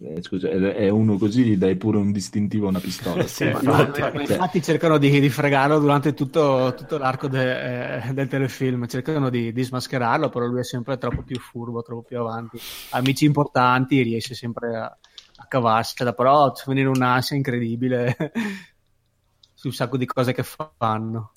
Eh, 0.05 0.21
scusa, 0.21 0.49
è 0.49 0.57
è 0.57 0.89
uno 0.89 1.17
così, 1.17 1.45
gli 1.45 1.55
dai 1.55 1.77
pure 1.77 1.97
un 1.97 2.11
distintivo 2.11 2.65
a 2.65 2.69
una 2.69 2.79
pistola. 2.79 3.23
Sì, 3.25 3.45
Ma- 3.45 3.61
infatti. 3.61 4.01
cioè, 4.01 4.11
Infatti 4.17 4.61
cercano 4.61 4.97
di, 4.97 5.17
di 5.21 5.29
fregarlo 5.29 5.79
durante 5.79 6.13
tutto, 6.13 6.73
tutto 6.75 6.97
l'arco 6.97 7.29
de- 7.29 7.99
eh, 8.07 8.13
del 8.13 8.27
telefilm, 8.27 8.85
cercano 8.87 9.29
di, 9.29 9.53
di 9.53 9.63
smascherarlo, 9.63 10.27
però 10.27 10.45
lui 10.45 10.59
è 10.59 10.63
sempre 10.65 10.97
troppo 10.97 11.21
più 11.23 11.39
furbo, 11.39 11.81
troppo 11.83 12.01
più 12.01 12.19
avanti. 12.19 12.59
Amici 12.91 13.23
importanti 13.23 14.01
riesce 14.01 14.35
sempre 14.35 14.75
a, 14.75 14.97
a 15.43 15.47
cavarsela, 15.47 16.13
però 16.13 16.53
fa 16.53 16.63
venire 16.67 16.87
un'ansia 16.87 17.35
incredibile 17.35 18.15
su 19.53 19.67
un 19.67 19.73
sacco 19.73 19.97
di 19.97 20.05
cose 20.05 20.33
che 20.33 20.43
fanno. 20.43 21.31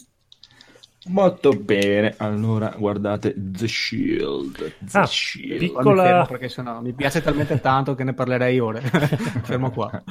Molto 1.08 1.52
bene, 1.52 2.14
allora 2.18 2.74
guardate 2.76 3.32
The 3.36 3.68
Shield. 3.68 4.74
The 4.80 4.98
Ah, 4.98 5.06
Shield. 5.06 5.58
Piccola- 5.58 6.24
perché 6.26 6.48
sennò 6.48 6.80
mi 6.80 6.92
piace 6.94 7.22
talmente 7.22 7.60
tanto 7.60 7.94
che 7.94 8.02
ne 8.02 8.12
parlerei 8.14 8.58
ore. 8.58 8.80
Fermo 9.44 9.70
qua. 9.70 10.02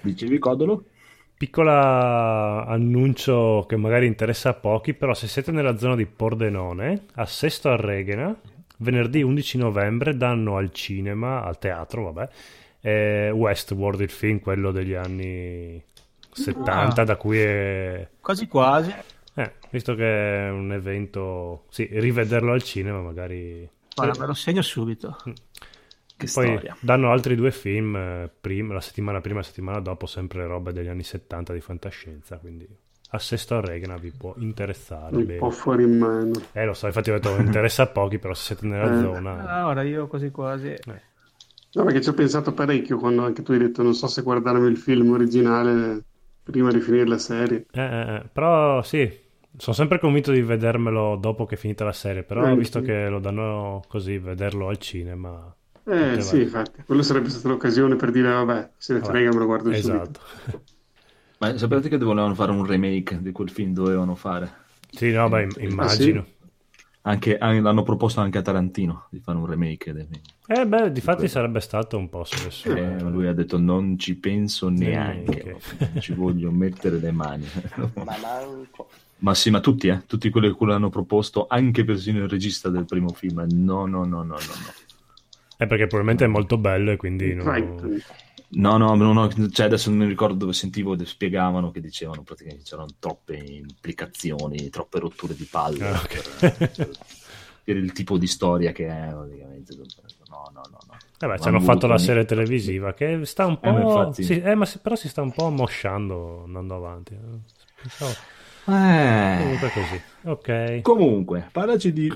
Dicevi 0.00 0.38
Codolo? 0.38 0.84
Piccola 1.36 2.64
annuncio 2.66 3.66
che 3.68 3.76
magari 3.76 4.06
interessa 4.06 4.50
a 4.50 4.54
pochi, 4.54 4.94
però 4.94 5.12
se 5.12 5.28
siete 5.28 5.52
nella 5.52 5.76
zona 5.76 5.94
di 5.94 6.06
Pordenone, 6.06 7.04
a 7.16 7.26
Sesto 7.26 7.68
a 7.70 7.76
Regena, 7.76 8.34
venerdì 8.78 9.22
11 9.22 9.58
novembre 9.58 10.16
danno 10.16 10.56
al 10.56 10.72
cinema, 10.72 11.42
al 11.44 11.58
teatro, 11.58 12.04
vabbè, 12.10 12.28
eh, 12.86 13.30
Westworld, 13.30 14.00
il 14.00 14.10
film, 14.10 14.38
quello 14.40 14.70
degli 14.70 14.94
anni 14.94 15.82
70, 16.30 17.02
Ah. 17.02 17.04
da 17.04 17.16
cui 17.16 17.40
è... 17.40 18.08
Quasi 18.20 18.46
quasi. 18.46 18.94
eh, 19.34 19.52
visto 19.70 19.94
che 19.94 20.46
è 20.46 20.50
un 20.50 20.72
evento, 20.72 21.64
sì, 21.70 21.88
rivederlo 21.90 22.52
al 22.52 22.62
cinema 22.62 23.00
magari... 23.00 23.68
Guarda, 23.94 24.18
me 24.20 24.26
lo 24.26 24.34
segno 24.34 24.62
subito. 24.62 25.16
Che 25.24 26.28
Poi 26.32 26.46
storia. 26.46 26.76
danno 26.80 27.10
altri 27.10 27.34
due 27.34 27.50
film, 27.50 27.94
eh, 27.96 28.30
prima, 28.40 28.72
la 28.74 28.80
settimana 28.80 29.20
prima 29.20 29.38
e 29.38 29.42
la 29.42 29.46
settimana 29.48 29.80
dopo, 29.80 30.06
sempre 30.06 30.46
robe 30.46 30.72
degli 30.72 30.88
anni 30.88 31.02
70 31.02 31.52
di 31.52 31.60
fantascienza, 31.60 32.38
quindi 32.38 32.66
a 33.10 33.18
Sesto 33.18 33.56
a 33.56 33.60
Regena 33.60 33.96
vi 33.96 34.12
può 34.12 34.34
interessare. 34.38 35.14
Un 35.16 35.26
bene. 35.26 35.38
po' 35.38 35.50
fuori 35.50 35.86
mano. 35.86 36.32
Eh, 36.52 36.64
lo 36.64 36.72
so, 36.74 36.86
infatti 36.86 37.10
ho 37.10 37.14
detto 37.14 37.36
interessa 37.36 37.82
a 37.82 37.86
pochi, 37.88 38.18
però 38.18 38.32
se 38.34 38.54
siete 38.54 38.66
nella 38.66 38.96
Eh. 38.96 39.00
zona... 39.00 39.44
Ah, 39.46 39.66
ora 39.66 39.82
io 39.82 40.06
quasi 40.06 40.30
quasi. 40.30 40.74
No, 41.76 41.84
perché 41.84 42.00
ci 42.00 42.08
ho 42.08 42.14
pensato 42.14 42.52
parecchio 42.54 42.98
quando 42.98 43.22
anche 43.22 43.42
tu 43.42 43.52
hai 43.52 43.58
detto 43.58 43.82
non 43.82 43.94
so 43.94 44.06
se 44.06 44.22
guardarmi 44.22 44.66
il 44.66 44.78
film 44.78 45.10
originale 45.10 46.02
prima 46.42 46.72
di 46.72 46.80
finire 46.80 47.06
la 47.06 47.18
serie. 47.18 47.66
Eh, 47.70 47.80
eh, 47.80 48.14
eh, 48.16 48.28
però 48.32 48.82
sì, 48.82 49.08
sono 49.56 49.76
sempre 49.76 49.98
convinto 49.98 50.32
di 50.32 50.40
vedermelo 50.40 51.16
dopo 51.16 51.44
che 51.44 51.54
è 51.56 51.58
finita 51.58 51.84
la 51.84 51.92
serie, 51.92 52.22
però 52.22 52.46
Eh, 52.46 52.56
visto 52.56 52.78
sì. 52.78 52.86
che 52.86 53.08
lo 53.08 53.18
danno 53.20 53.82
così, 53.88 54.18
vederlo 54.18 54.68
al 54.68 54.78
cinema... 54.78 55.54
Eh 55.88 56.20
sì, 56.20 56.42
infatti, 56.42 56.82
quello 56.82 57.02
sarebbe 57.02 57.30
stata 57.30 57.48
l'occasione 57.48 57.96
per 57.96 58.10
dire 58.10 58.28
vabbè, 58.30 58.72
se 58.76 58.92
ne 58.92 59.02
frega, 59.02 59.30
me 59.32 59.38
lo 59.38 59.46
guardo 59.46 59.72
Esatto. 59.72 60.20
subito. 60.20 60.20
Ma 61.38 61.56
sapete 61.58 61.88
che 61.88 61.96
volevano 61.98 62.34
fare 62.34 62.50
un 62.52 62.64
remake 62.66 63.20
di 63.22 63.32
quel 63.32 63.50
film? 63.50 63.72
Dovevano 63.72 64.14
fare. 64.14 64.64
Sì, 64.90 65.10
no, 65.12 65.28
beh, 65.28 65.48
immagino. 65.58 66.26
Anche, 67.08 67.38
an- 67.38 67.62
l'hanno 67.62 67.84
proposto 67.84 68.20
anche 68.20 68.38
a 68.38 68.42
Tarantino 68.42 69.06
di 69.10 69.20
fare 69.20 69.38
un 69.38 69.46
remake 69.46 69.92
del 69.92 70.08
film. 70.10 70.22
Eh 70.48 70.66
beh, 70.66 70.90
difatti 70.90 71.28
sarebbe 71.28 71.60
stato 71.60 71.96
un 71.96 72.08
po' 72.08 72.24
su 72.24 72.34
adesso. 72.40 72.74
Eh, 72.74 73.00
lui 73.00 73.28
ha 73.28 73.32
detto 73.32 73.58
non 73.58 73.96
ci 73.96 74.16
penso 74.16 74.68
neanche, 74.68 75.58
Neanche. 75.78 76.00
ci 76.00 76.12
voglio 76.14 76.50
mettere 76.50 76.98
le 76.98 77.12
mani. 77.12 77.46
Ma 77.94 78.16
manco. 78.20 78.88
Ma 79.18 79.34
sì, 79.34 79.50
ma 79.50 79.60
tutti, 79.60 79.86
eh? 79.88 80.02
Tutti 80.06 80.28
quelli 80.30 80.54
che 80.54 80.66
l'hanno 80.66 80.90
proposto, 80.90 81.46
anche 81.48 81.84
persino 81.84 82.22
il 82.22 82.28
regista 82.28 82.68
del 82.68 82.84
primo 82.84 83.08
film. 83.10 83.46
No, 83.50 83.86
no, 83.86 84.04
no, 84.04 84.22
no, 84.22 84.22
no. 84.22 84.34
no. 84.34 84.38
Eh, 85.58 85.66
perché 85.66 85.86
probabilmente 85.86 86.24
è 86.24 86.28
molto 86.28 86.58
bello 86.58 86.90
e 86.90 86.96
quindi... 86.96 87.34
non-. 87.34 88.02
No, 88.58 88.78
no, 88.78 88.94
no, 88.94 89.12
no, 89.12 89.28
cioè 89.50 89.66
adesso 89.66 89.90
non 89.90 89.98
mi 89.98 90.06
ricordo 90.06 90.34
dove 90.36 90.54
sentivo, 90.54 90.96
spiegavano 91.04 91.70
che 91.70 91.80
dicevano 91.80 92.22
praticamente 92.22 92.62
che 92.64 92.70
c'erano 92.70 92.94
troppe 92.98 93.36
implicazioni, 93.36 94.70
troppe 94.70 94.98
rotture 94.98 95.34
di 95.34 95.44
palle 95.44 95.78
Ah, 95.84 96.00
per, 96.00 96.00
ok. 96.02 96.74
per- 96.74 96.96
per 97.64 97.76
il 97.76 97.92
tipo 97.92 98.16
di 98.16 98.26
storia 98.26 98.72
che 98.72 98.86
è 98.86 99.08
praticamente. 99.10 99.74
No, 99.74 100.50
no, 100.54 100.62
no, 100.70 100.80
no. 100.86 100.98
Eh 101.18 101.26
beh, 101.26 101.38
ci 101.38 101.48
Hanno 101.48 101.60
fatto 101.60 101.86
la 101.86 101.98
serie 101.98 102.24
televisiva 102.24 102.94
che 102.94 103.24
sta 103.26 103.44
un 103.44 103.60
Eh, 103.60 103.68
po'... 103.68 103.80
infatti. 103.82 104.22
sì, 104.22 104.40
eh, 104.40 104.54
ma 104.54 104.64
si- 104.64 104.78
però 104.78 104.94
si 104.94 105.08
sta 105.08 105.20
un 105.22 105.32
po' 105.32 105.50
mosciando 105.50 106.44
andando 106.44 106.76
avanti. 106.76 107.12
eh. 107.12 107.18
Pensavo... 107.80 108.16
Eh. 108.68 109.36
Comunque 109.38 109.70
così. 109.70 110.00
Ok. 110.24 110.80
Comunque, 110.82 111.48
parlaci 111.52 111.92
di 111.92 112.08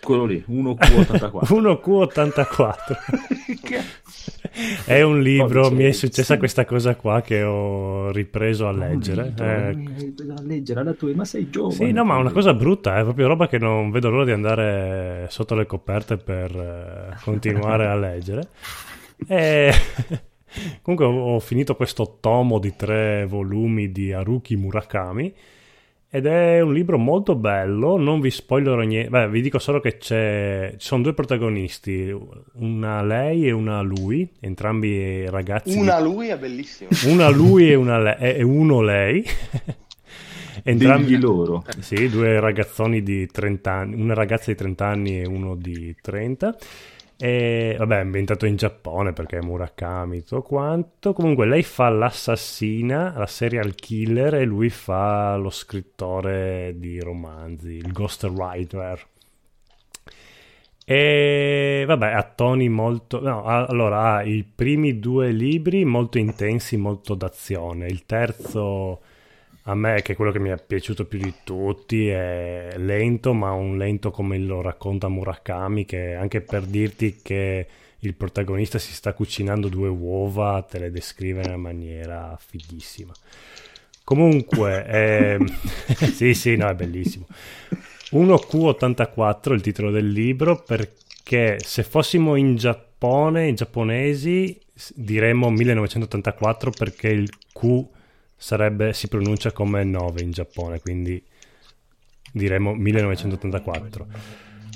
quello 0.00 0.24
lì, 0.24 0.44
1Q84. 0.48 1.44
1Q84. 1.44 2.96
È 4.84 5.02
un 5.02 5.20
libro, 5.20 5.62
Codice 5.62 5.74
mi 5.74 5.88
è 5.88 5.92
successa 5.92 6.34
sì. 6.34 6.38
questa 6.38 6.64
cosa 6.64 6.94
qua 6.94 7.20
che 7.22 7.42
ho 7.42 8.10
ripreso 8.12 8.68
a 8.68 8.72
leggere. 8.72 9.34
Eh, 9.36 9.44
a 9.44 10.42
leggere 10.42 10.80
alla 10.80 10.92
tua, 10.92 11.12
ma 11.14 11.24
sei 11.24 11.50
giovane. 11.50 11.74
Sì, 11.74 11.90
no, 11.90 12.04
ma 12.04 12.16
una 12.16 12.30
cosa 12.30 12.54
brutta, 12.54 12.98
è 12.98 13.02
proprio 13.02 13.26
roba 13.26 13.48
che 13.48 13.58
non 13.58 13.90
vedo 13.90 14.10
l'ora 14.10 14.24
di 14.24 14.30
andare 14.30 15.26
sotto 15.28 15.56
le 15.56 15.66
coperte 15.66 16.16
per 16.18 16.54
eh, 16.54 17.16
continuare 17.22 17.86
a 17.86 17.96
leggere. 17.96 18.48
E... 19.26 19.72
Comunque 20.82 21.04
ho 21.06 21.40
finito 21.40 21.74
questo 21.74 22.18
tomo 22.20 22.60
di 22.60 22.76
tre 22.76 23.26
volumi 23.26 23.90
di 23.90 24.12
Haruki 24.12 24.54
Murakami 24.54 25.34
ed 26.14 26.26
è 26.26 26.60
un 26.60 26.72
libro 26.72 26.96
molto 26.96 27.34
bello, 27.34 27.96
non 27.96 28.20
vi 28.20 28.30
spoilerò 28.30 28.82
niente, 28.82 29.10
Beh, 29.10 29.28
vi 29.28 29.40
dico 29.40 29.58
solo 29.58 29.80
che 29.80 29.96
c'è... 29.96 30.72
ci 30.76 30.86
sono 30.86 31.02
due 31.02 31.12
protagonisti, 31.12 32.16
una 32.52 33.02
lei 33.02 33.48
e 33.48 33.50
una 33.50 33.80
lui, 33.80 34.30
entrambi 34.38 35.28
ragazzi 35.28 35.70
di 35.72 35.76
Una 35.76 35.98
lui 35.98 36.28
è 36.28 36.38
bellissimo. 36.38 36.90
una 37.06 37.28
lui 37.30 37.68
e, 37.68 37.74
una 37.74 37.98
le- 37.98 38.36
e 38.36 38.44
uno 38.44 38.80
lei. 38.80 39.24
Digli 40.62 41.18
loro. 41.18 41.64
Sì, 41.80 42.08
due 42.08 42.38
ragazzoni 42.38 43.02
di 43.02 43.26
30 43.26 43.72
anni, 43.72 44.00
una 44.00 44.14
ragazza 44.14 44.52
di 44.52 44.56
30 44.56 44.86
anni 44.86 45.20
e 45.20 45.26
uno 45.26 45.56
di 45.56 45.96
30. 46.00 46.56
E 47.16 47.76
vabbè, 47.78 47.96
ambientato 47.98 48.44
in 48.44 48.56
Giappone 48.56 49.12
perché 49.12 49.38
è 49.38 49.40
Murakami, 49.40 50.22
tutto 50.22 50.42
quanto. 50.42 51.12
Comunque, 51.12 51.46
lei 51.46 51.62
fa 51.62 51.88
l'assassina, 51.88 53.14
la 53.16 53.26
serial 53.26 53.74
killer, 53.74 54.34
e 54.34 54.44
lui 54.44 54.68
fa 54.68 55.36
lo 55.36 55.50
scrittore 55.50 56.74
di 56.76 56.98
romanzi, 57.00 57.72
il 57.74 57.92
ghostwriter. 57.92 59.06
E 60.86 61.84
vabbè, 61.86 62.12
ha 62.12 62.22
toni 62.24 62.68
molto. 62.68 63.20
No, 63.20 63.44
allora 63.44 64.16
ha 64.16 64.22
i 64.22 64.44
primi 64.44 64.98
due 64.98 65.30
libri 65.30 65.84
molto 65.84 66.18
intensi, 66.18 66.76
molto 66.76 67.14
d'azione. 67.14 67.86
Il 67.86 68.04
terzo, 68.04 69.00
a 69.66 69.74
me, 69.74 70.02
che 70.02 70.12
è 70.12 70.16
quello 70.16 70.30
che 70.30 70.38
mi 70.38 70.50
è 70.50 70.62
piaciuto 70.62 71.06
più 71.06 71.18
di 71.18 71.32
tutti, 71.42 72.08
è 72.08 72.74
lento, 72.76 73.32
ma 73.32 73.52
un 73.52 73.78
lento 73.78 74.10
come 74.10 74.38
lo 74.38 74.60
racconta 74.60 75.08
Murakami, 75.08 75.86
che 75.86 76.14
anche 76.14 76.42
per 76.42 76.64
dirti 76.64 77.20
che 77.22 77.66
il 78.00 78.14
protagonista 78.14 78.78
si 78.78 78.92
sta 78.92 79.14
cucinando 79.14 79.68
due 79.68 79.88
uova, 79.88 80.60
te 80.68 80.78
le 80.78 80.90
descrive 80.90 81.40
in 81.40 81.48
una 81.48 81.56
maniera 81.56 82.38
fighissima. 82.38 83.14
Comunque, 84.04 84.84
ehm, 84.86 85.46
sì, 86.12 86.34
sì, 86.34 86.56
no, 86.56 86.68
è 86.68 86.74
bellissimo. 86.74 87.26
1Q84 88.10 89.52
il 89.54 89.62
titolo 89.62 89.90
del 89.90 90.10
libro 90.10 90.62
perché 90.62 91.58
se 91.58 91.82
fossimo 91.82 92.36
in 92.36 92.56
Giappone, 92.56 93.48
i 93.48 93.54
giapponesi, 93.54 94.60
diremmo 94.94 95.48
1984 95.48 96.70
perché 96.70 97.08
il 97.08 97.30
Q 97.50 97.92
sarebbe, 98.36 98.92
si 98.92 99.08
pronuncia 99.08 99.52
come 99.52 99.84
9 99.84 100.22
in 100.22 100.30
Giappone, 100.30 100.80
quindi 100.80 101.22
diremmo 102.32 102.74
1984. 102.74 104.06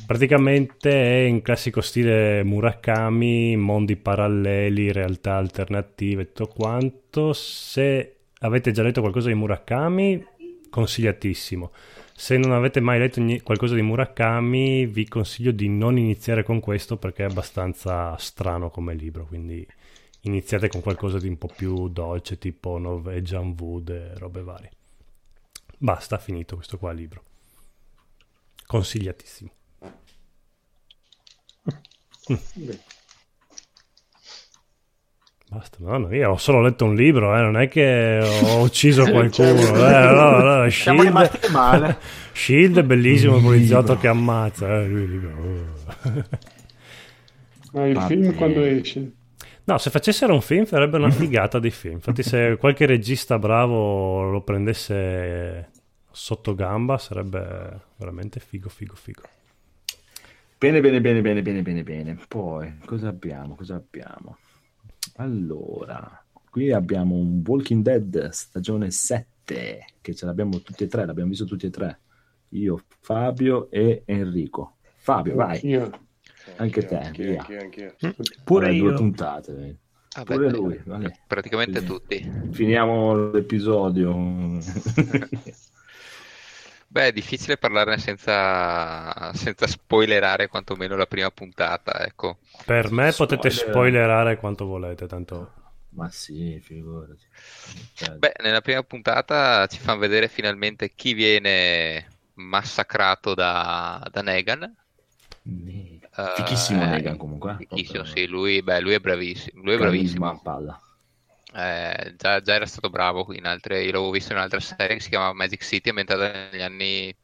Praticamente 0.07 0.91
è 0.91 1.27
in 1.27 1.43
classico 1.43 1.83
stile 1.83 2.43
Murakami, 2.43 3.57
mondi 3.57 3.97
paralleli, 3.97 4.91
realtà 4.91 5.37
alternative 5.37 6.23
e 6.23 6.27
tutto 6.33 6.47
quanto. 6.47 7.35
Se 7.35 8.17
avete 8.39 8.73
già 8.73 8.83
letto 8.83 9.01
qualcosa 9.01 9.29
di 9.29 9.35
Murakami, 9.35 10.25
consigliatissimo. 10.71 11.73
Se 12.15 12.39
non 12.39 12.53
avete 12.53 12.81
mai 12.81 12.99
letto 12.99 13.23
qualcosa 13.43 13.75
di 13.75 13.83
Murakami, 13.83 14.87
vi 14.87 15.07
consiglio 15.07 15.51
di 15.51 15.69
non 15.69 15.99
iniziare 15.99 16.43
con 16.43 16.59
questo 16.59 16.97
perché 16.97 17.25
è 17.25 17.29
abbastanza 17.29 18.17
strano 18.17 18.71
come 18.71 18.95
libro, 18.95 19.27
quindi 19.27 19.67
iniziate 20.23 20.69
con 20.69 20.81
qualcosa 20.81 21.19
di 21.19 21.29
un 21.29 21.39
po' 21.39 21.49
più 21.55 21.89
dolce, 21.89 22.39
tipo 22.39 22.79
Norwegian 22.79 23.55
Wood 23.59 23.89
e 23.91 24.19
robe 24.19 24.43
varie. 24.43 24.71
Basta, 25.79 26.19
finito 26.19 26.57
questo 26.57 26.77
qua 26.79 26.93
libro. 26.93 27.23
Consigliatissimo. 28.67 29.51
Basta, 35.51 35.79
no, 35.81 35.97
no, 35.97 36.15
io 36.15 36.31
ho 36.33 36.37
solo 36.37 36.61
letto 36.61 36.85
un 36.85 36.95
libro, 36.95 37.35
eh, 37.35 37.41
non 37.41 37.57
è 37.57 37.69
che 37.69 38.19
ho 38.43 38.61
ucciso 38.61 39.05
qualcuno. 39.11 39.49
eh, 39.49 40.13
no, 40.13 40.39
no, 40.41 40.69
Siamo 40.69 41.01
Shield, 41.01 41.03
rimasti 41.03 41.51
male. 41.53 41.99
Shield 42.35 42.79
è 42.79 42.83
bellissimo, 42.83 43.37
il 43.37 43.43
poliziotto 43.43 43.97
che 43.97 44.09
ammazza. 44.09 44.81
eh, 44.83 44.87
lui, 44.87 45.09
libro, 45.09 45.31
oh. 45.41 46.25
Ma 47.73 47.87
il 47.87 47.95
Va 47.95 48.07
film 48.07 48.21
bene. 48.23 48.35
quando 48.35 48.63
esce? 48.63 49.13
No, 49.69 49.77
se 49.77 49.91
facessero 49.91 50.33
un 50.33 50.41
film 50.41 50.65
sarebbe 50.65 50.97
una 50.97 51.11
figata 51.13 51.59
di 51.59 51.71
film. 51.71 51.97
Infatti, 51.97 52.23
se 52.23 52.57
qualche 52.59 52.87
regista 52.87 53.39
bravo 53.39 54.23
lo 54.23 54.41
prendesse 54.41 55.71
sotto 56.11 56.55
gamba, 56.55 56.97
sarebbe 56.97 57.79
veramente 57.97 58.41
figo, 58.41 58.71
figo, 58.71 58.95
figo. 58.95 59.23
Bene, 60.57 60.81
bene, 60.81 61.03
bene, 61.03 61.21
bene, 61.21 61.43
bene, 61.43 61.61
bene, 61.61 61.83
bene. 61.83 62.19
Poi, 62.27 62.79
cosa 62.87 63.09
abbiamo? 63.09 63.57
Cosa 63.57 63.75
abbiamo? 63.75 64.39
Allora, 65.17 66.25
qui 66.49 66.73
abbiamo 66.73 67.17
un 67.17 67.43
Walking 67.47 67.83
Dead 67.83 68.31
stagione 68.31 68.91
7, 68.91 69.85
che 70.01 70.15
ce 70.15 70.25
l'abbiamo 70.25 70.63
tutti 70.63 70.85
e 70.85 70.87
tre, 70.87 71.05
l'abbiamo 71.05 71.29
visto 71.29 71.45
tutti 71.45 71.67
e 71.67 71.71
tre. 71.71 72.01
Io, 72.53 72.85
Fabio 73.01 73.71
e 73.71 74.01
Enrico. 74.07 74.77
Fabio, 74.97 75.35
vai. 75.35 75.61
Io. 75.67 75.91
Anche 76.59 76.85
te, 76.85 76.97
anch'io, 76.99 77.25
via. 77.31 77.41
anch'io, 77.41 77.61
anch'io. 77.61 77.95
Pure 78.45 78.67
Vabbè, 78.67 78.79
due 78.79 78.91
io. 78.91 78.97
puntate. 78.97 79.53
vedi. 79.53 79.79
Vabbè, 80.15 80.35
Pure 80.35 80.47
beh, 80.51 80.57
lui, 80.57 80.81
vale. 80.85 81.17
praticamente 81.27 81.83
Quindi- 81.83 81.89
tutti. 81.89 82.33
Finiamo 82.53 83.31
l'episodio. 83.31 84.15
Beh, 86.91 87.09
è 87.09 87.13
difficile 87.13 87.59
parlarne 87.59 87.99
senza, 87.99 89.31
senza 89.35 89.67
spoilerare 89.67 90.49
quantomeno 90.49 90.97
la 90.97 91.05
prima 91.07 91.31
puntata, 91.31 92.03
ecco. 92.05 92.39
Per 92.65 92.91
me 92.91 93.13
potete 93.13 93.51
Spoiler. 93.51 93.75
spoilerare 93.75 94.37
quanto 94.39 94.65
volete, 94.65 95.07
tanto 95.07 95.53
Ma 95.91 96.09
sì, 96.11 96.59
figurati. 96.63 97.27
Cioè, 97.93 98.17
Beh, 98.17 98.33
nella 98.43 98.63
prima 98.63 98.83
puntata 98.83 99.67
ci 99.67 99.79
fanno 99.79 99.99
vedere 99.99 100.29
finalmente 100.29 100.95
chi 100.95 101.13
viene 101.13 102.07
massacrato 102.35 103.35
da, 103.35 104.03
da 104.11 104.23
Negan. 104.23 104.75
ne- 105.43 105.98
Fichissimo 106.27 106.83
eh, 106.83 106.87
Negan 106.87 107.17
comunque. 107.17 107.53
eh. 107.53 107.57
Fichissimo, 107.57 108.03
Proprio 108.03 108.05
sì, 108.05 108.27
lui, 108.27 108.63
beh, 108.63 108.81
lui 108.81 108.93
è 108.95 109.01
bravissimo. 109.01 109.63
Lui 109.63 109.75
è 109.75 109.79
carisma 109.79 110.31
a 110.31 110.35
bravissimo. 110.35 110.41
palla. 110.43 110.83
Eh, 111.55 112.15
già, 112.17 112.41
già 112.41 112.55
era 112.55 112.67
stato 112.67 112.91
bravo 112.91 113.33
in 113.35 113.47
altre, 113.47 113.83
io 113.83 113.93
l'avevo 113.93 114.11
visto 114.11 114.33
in 114.33 114.39
un'altra 114.39 114.61
serie 114.61 114.97
che 114.97 115.01
si 115.03 115.09
chiamava 115.09 115.33
Magic 115.33 115.63
City, 115.65 115.89
ambientata 115.89 116.51
negli 116.51 116.63
anni 116.63 117.17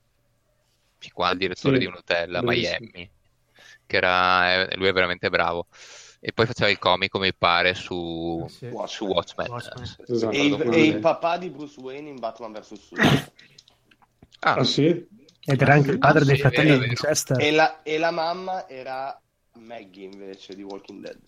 50, 0.99 1.37
direttore 1.37 1.75
Sì, 1.75 1.79
di 1.79 1.87
un 1.87 1.95
hotel 1.95 2.35
a 2.35 2.43
bravissimo. 2.43 2.89
Miami, 2.93 3.11
che 3.87 3.97
era, 3.97 4.63
eh, 4.69 4.77
lui 4.77 4.89
è 4.89 4.93
veramente 4.93 5.29
bravo. 5.29 5.67
E 6.21 6.33
poi 6.33 6.47
faceva 6.47 6.71
il 6.71 6.79
comico, 6.79 7.19
mi 7.19 7.35
pare, 7.35 7.75
su, 7.75 8.45
Sì. 8.49 8.71
su 8.87 9.05
Watchmen. 9.07 9.49
Watchmen. 9.51 9.97
Esatto. 10.07 10.31
E 10.31 10.47
il, 10.47 10.57
bene. 10.57 10.77
e 10.77 10.87
il 10.87 10.99
papà 11.01 11.37
di 11.37 11.51
Bruce 11.51 11.79
Wayne 11.81 12.09
in 12.09 12.19
Batman 12.19 12.53
vs 12.53 12.75
Superman. 12.81 13.33
Ah, 14.41 14.55
Ah 14.55 14.65
sì? 14.65 15.07
Ed 15.47 15.61
era 15.61 15.75
anche 15.75 15.91
il 15.91 15.99
padre 15.99 16.23
Ah, 16.23 16.25
dei 16.25 16.39
fratelli 16.39 16.71
di 16.71 16.73
vero. 16.79 16.83
Winchester. 16.87 17.41
E 17.41 17.51
la, 17.51 17.83
e 17.83 17.99
la 17.99 18.11
mamma 18.11 18.69
era 18.69 19.19
Maggie 19.59 20.05
invece 20.05 20.55
di 20.55 20.63
Walking 20.63 21.01
Dead. 21.03 21.19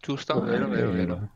giusto? 0.00 0.40
Vero, 0.40 0.68
vero, 0.68 0.90
vero. 0.90 1.30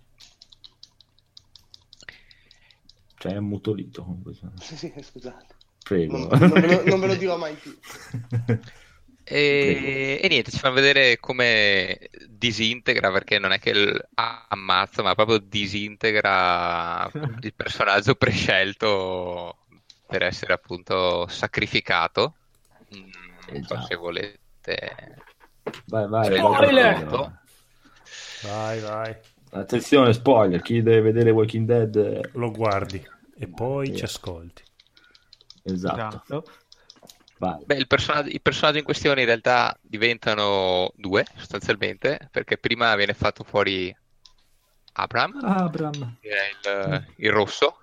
Cioè, 3.19 3.33
è 3.33 3.37
ammutolito 3.37 4.03
comunque. 4.03 4.35
Sì, 4.61 4.77
sì, 4.77 4.93
scusate. 5.03 5.55
Prego. 5.83 6.19
Non, 6.19 6.39
non 6.39 6.51
ve 6.51 6.67
lo, 6.67 6.85
non 6.85 7.01
ve 7.01 7.07
lo 7.07 7.15
dirò 7.17 7.37
mai 7.37 7.55
più. 7.55 7.77
E, 9.23 10.19
e 10.21 10.27
niente, 10.29 10.51
ci 10.51 10.59
fanno 10.59 10.75
vedere 10.75 11.21
come 11.21 12.11
disintegra, 12.27 13.13
perché 13.13 13.39
non 13.39 13.53
è 13.53 13.61
che 13.61 13.71
il- 13.71 14.09
ammazza, 14.49 15.03
ma 15.03 15.15
proprio 15.15 15.39
disintegra 15.39 17.09
il 17.41 17.55
personaggio 17.55 18.17
prescelto 18.17 19.67
per 20.11 20.23
essere 20.25 20.53
appunto 20.53 21.29
sacrificato. 21.29 22.35
Non 22.89 23.63
so 23.63 23.75
Esatto. 23.75 23.87
se 23.87 23.95
volete. 23.95 25.19
Vai, 25.87 26.09
vai. 26.09 26.25
Spoiler! 26.37 27.07
vai. 28.43 28.81
vai, 28.81 29.17
Attenzione, 29.53 30.13
spoiler. 30.13 30.61
Chi 30.63 30.83
deve 30.83 31.01
vedere 31.01 31.31
Walking 31.31 31.67
Dead... 31.67 31.97
eh, 31.97 32.31
lo 32.33 32.51
guardi 32.51 33.03
e 33.39 33.47
poi 33.49 33.89
Via. 33.89 33.99
ci 33.99 34.05
ascolti. 34.05 34.63
Esatto. 35.63 35.95
Esatto. 35.97 36.45
Vai. 37.39 37.65
Beh, 37.65 37.77
il 37.77 37.87
personaggio, 37.87 38.29
i 38.29 38.41
personaggi 38.41 38.79
in 38.79 38.85
questione 38.85 39.21
in 39.21 39.27
realtà 39.27 39.77
diventano 39.81 40.93
due 40.97 41.25
sostanzialmente, 41.37 42.29
perché 42.31 42.59
prima 42.59 42.95
viene 42.97 43.15
fatto 43.15 43.45
fuori 43.45 43.95
Abram, 44.93 45.39
Abram. 45.43 46.17
che 46.21 46.29
è 46.29 46.51
il, 46.51 47.07
il 47.17 47.31
rosso, 47.31 47.79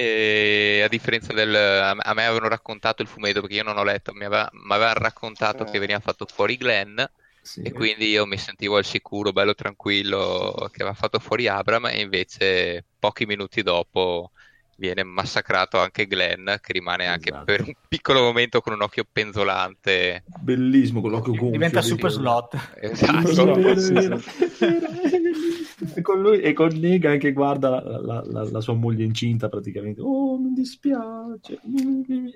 E 0.00 0.80
a 0.84 0.88
differenza 0.88 1.32
del... 1.32 1.52
A 1.52 2.14
me 2.14 2.24
avevano 2.24 2.46
raccontato 2.48 3.02
il 3.02 3.08
fumetto 3.08 3.40
perché 3.40 3.56
io 3.56 3.64
non 3.64 3.78
ho 3.78 3.82
letto, 3.82 4.12
mi 4.14 4.24
aveva, 4.24 4.48
mi 4.52 4.72
avevano 4.72 5.00
raccontato 5.00 5.66
Eh. 5.66 5.70
che 5.72 5.80
veniva 5.80 5.98
fatto 5.98 6.24
fuori 6.32 6.56
Glenn 6.56 7.00
Sì. 7.42 7.62
e 7.62 7.72
quindi 7.72 8.08
io 8.08 8.24
mi 8.24 8.36
sentivo 8.36 8.76
al 8.76 8.84
sicuro, 8.84 9.32
bello 9.32 9.56
tranquillo, 9.56 10.68
che 10.70 10.82
aveva 10.82 10.94
fatto 10.94 11.18
fuori 11.18 11.48
Abram 11.48 11.86
e 11.86 12.00
invece 12.00 12.84
pochi 12.96 13.26
minuti 13.26 13.62
dopo 13.62 14.30
viene 14.76 15.02
massacrato 15.02 15.80
anche 15.80 16.06
Glenn 16.06 16.44
che 16.60 16.72
rimane 16.72 17.06
anche 17.08 17.30
Esatto. 17.30 17.44
per 17.46 17.62
un 17.62 17.72
piccolo 17.88 18.20
momento 18.22 18.60
con 18.60 18.74
un 18.74 18.82
occhio 18.82 19.04
penzolante. 19.10 20.22
Bellissimo, 20.38 21.00
con 21.00 21.10
l'occhio 21.10 21.32
gonfio. 21.32 21.50
Diventa 21.50 21.82
super 21.82 22.12
slot. 22.12 22.56
Esatto. 22.80 24.22
E 25.94 26.00
con 26.02 26.20
lui 26.20 26.40
e 26.40 26.52
con 26.52 26.68
Negan 26.74 27.18
che 27.18 27.32
guarda 27.32 27.68
la, 27.70 28.00
la- 28.00 28.22
la- 28.24 28.50
la 28.50 28.60
sua 28.60 28.74
moglie 28.74 29.04
incinta 29.04 29.48
praticamente. 29.48 30.00
Oh, 30.00 30.38
mi 30.38 30.52
dispiace. 30.52 31.60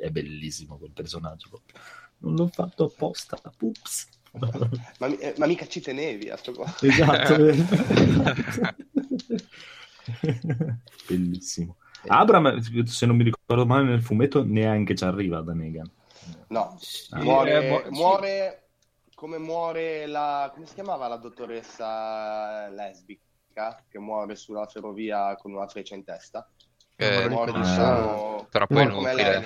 È 0.01 0.11
bellissimo 0.11 0.77
quel 0.79 0.93
personaggio. 0.93 1.49
proprio. 1.49 1.77
Non 2.19 2.35
l'ho 2.37 2.49
fatto 2.49 2.85
apposta. 2.85 3.39
Ups. 3.61 4.09
Ma, 4.99 5.07
eh, 5.19 5.35
ma 5.37 5.47
mica 5.47 5.67
ci 5.67 5.81
tenevi 5.83 6.31
a 6.31 6.37
sto 6.37 6.53
qua. 6.53 6.73
Esatto. 6.81 7.37
Bellissimo. 11.09 11.77
Abram, 12.07 12.59
se 12.85 13.07
non 13.07 13.17
mi 13.17 13.25
ricordo 13.25 13.67
male, 13.67 13.85
nel 13.85 14.03
fumetto 14.03 14.45
neanche 14.45 14.95
ci 14.95 15.05
arriva 15.05 15.41
da 15.41 15.53
Negan. 15.53 15.91
No, 16.49 16.79
Ah. 17.11 17.23
muore, 17.23 17.69
eh, 17.69 17.83
sì. 17.85 17.91
muore 17.91 18.63
come 19.15 19.39
muore 19.39 20.07
la... 20.07 20.51
come 20.53 20.67
si 20.67 20.75
chiamava 20.75 21.07
la 21.09 21.17
dottoressa 21.17 22.69
lesbica 22.71 23.23
che 23.89 23.99
muore 23.99 24.37
sulla 24.37 24.67
ferrovia 24.67 25.35
con 25.37 25.53
una 25.53 25.67
freccia 25.67 25.95
in 25.95 26.05
testa? 26.05 26.49
Eh, 26.97 27.29
muore 27.29 27.53
diciamo 27.53 28.47
troppo 28.51 28.81
inutile. 28.81 29.43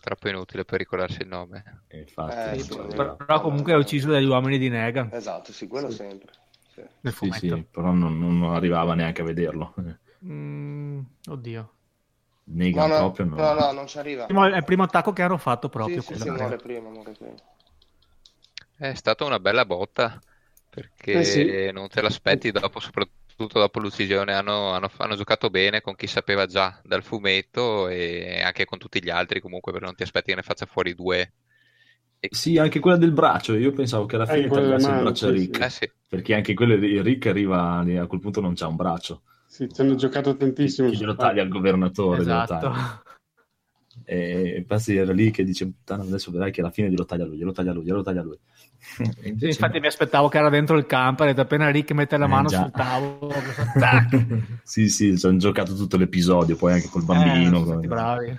Troppo 0.00 0.28
inutile 0.28 0.64
per 0.64 0.78
ricordarsi 0.78 1.22
il 1.22 1.28
nome. 1.28 1.82
E 1.88 1.98
infatti, 1.98 2.50
Eh, 2.50 2.62
ci 2.62 2.72
sì. 2.72 2.78
Però 2.94 3.40
comunque 3.40 3.72
è 3.72 3.76
ucciso 3.76 4.10
dagli 4.10 4.26
uomini 4.26 4.58
di 4.58 4.68
Negan 4.68 5.10
Esatto, 5.12 5.52
sì, 5.52 5.66
quello 5.66 5.90
sempre. 5.90 6.32
Sì. 6.74 6.82
nel 7.00 7.12
Sì, 7.12 7.26
fumetto. 7.26 7.56
sì, 7.56 7.66
però 7.70 7.92
non, 7.92 8.18
non 8.18 8.54
arrivava 8.54 8.94
neanche 8.94 9.22
a 9.22 9.24
vederlo. 9.24 9.74
Mm, 10.24 11.00
oddio. 11.28 11.60
No, 11.62 11.68
Negan 12.60 12.88
no, 12.88 12.96
proprio 12.98 13.26
no. 13.26 13.36
no, 13.36 13.54
no, 13.54 13.72
non 13.72 13.86
ci 13.86 13.98
arriva. 13.98 14.24
Primo- 14.26 14.44
è 14.46 14.56
il 14.56 14.64
primo 14.64 14.82
attacco 14.84 15.12
che 15.12 15.22
hanno 15.22 15.38
fatto 15.38 15.68
proprio. 15.68 16.02
Sì, 16.02 16.14
sì, 16.14 16.20
sì, 16.20 16.30
muore 16.30 16.56
prima, 16.56 16.88
muore 16.90 17.12
prima. 17.12 17.34
È 18.76 18.94
stata 18.94 19.24
una 19.24 19.40
bella 19.40 19.64
botta 19.66 20.18
perché 20.70 21.18
Eh 21.18 21.24
sì. 21.24 21.70
non 21.72 21.88
te 21.88 22.00
l'aspetti 22.00 22.50
dopo, 22.50 22.80
soprattutto 22.80 23.27
soprattutto 23.38 23.60
dopo 23.60 23.78
l'uccisione, 23.78 24.34
hanno, 24.34 24.72
hanno- 24.72 24.90
hanno 24.96 25.14
giocato 25.14 25.48
bene 25.48 25.80
con 25.80 25.94
chi 25.94 26.08
sapeva 26.08 26.46
già 26.46 26.80
dal 26.82 27.04
fumetto 27.04 27.86
e 27.86 28.42
anche 28.42 28.64
con 28.64 28.78
tutti 28.78 29.00
gli 29.00 29.10
altri 29.10 29.40
comunque, 29.40 29.70
perché 29.70 29.86
non 29.86 29.94
ti 29.94 30.02
aspetti 30.02 30.30
che 30.30 30.36
ne 30.36 30.42
faccia 30.42 30.66
fuori 30.66 30.92
due. 30.94 31.32
Sì, 32.30 32.58
anche 32.58 32.80
quella 32.80 32.96
del 32.96 33.12
braccio. 33.12 33.54
Io 33.54 33.70
pensavo 33.70 34.06
che 34.06 34.16
alla 34.16 34.26
fine 34.26 34.48
delle 34.48 34.76
tagliasse 34.76 34.90
il 34.90 35.02
braccio 35.02 35.28
a 35.28 35.30
Rick. 35.30 35.56
sì. 35.56 35.62
Eh 35.62 35.70
sì, 35.70 35.92
Perché 36.08 36.34
anche 36.34 36.54
quello 36.54 36.76
di 36.76 37.00
Rick 37.00 37.26
arriva 37.26 37.78
a 37.78 38.06
quel 38.06 38.20
punto 38.20 38.40
non 38.40 38.54
c'ha 38.54 38.66
un 38.66 38.74
braccio. 38.74 39.22
Sì, 39.46 39.72
ci 39.72 39.80
hanno 39.80 39.94
giocato 39.94 40.36
tantissimo. 40.36 40.90
Chi 40.90 40.96
glielo 40.96 41.14
taglia 41.14 41.42
il 41.42 41.48
governatore. 41.48 42.20
Esatto. 42.20 42.72
E 44.04 44.56
infatti 44.58 44.96
era 44.96 45.12
lì 45.12 45.30
che 45.30 45.44
dice: 45.44 45.70
adesso 45.86 46.32
vedrai 46.32 46.50
che 46.50 46.60
alla 46.60 46.70
fine 46.70 46.88
glielo 46.90 47.04
taglia 47.04 47.24
lui, 47.24 47.36
glielo 47.36 47.52
taglia 47.52 47.72
lui, 47.72 47.84
glielo 47.84 48.02
taglia 48.02 48.22
lui. 48.22 48.38
Infatti 49.40 49.80
mi 49.80 49.86
aspettavo 49.86 50.28
che 50.28 50.38
era 50.38 50.48
dentro 50.48 50.76
il 50.76 50.86
camper 50.86 51.28
e 51.36 51.40
appena 51.40 51.68
Rick 51.70 51.92
mette 51.92 52.16
la 52.16 52.24
Eh, 52.24 52.28
mano 52.28 52.48
già. 52.48 52.62
sul 52.62 52.70
tavolo, 52.70 53.32
sì, 54.62 54.88
sì, 54.88 55.18
ci 55.18 55.26
hanno 55.26 55.38
giocato 55.38 55.74
tutto 55.74 55.96
l'episodio, 55.96 56.56
poi 56.56 56.72
anche 56.72 56.88
col 56.88 57.04
bambino. 57.04 57.32
Eh, 57.40 57.44
sono 57.44 57.58
come- 57.60 57.70
stati 57.72 57.86
bravi. 57.86 58.38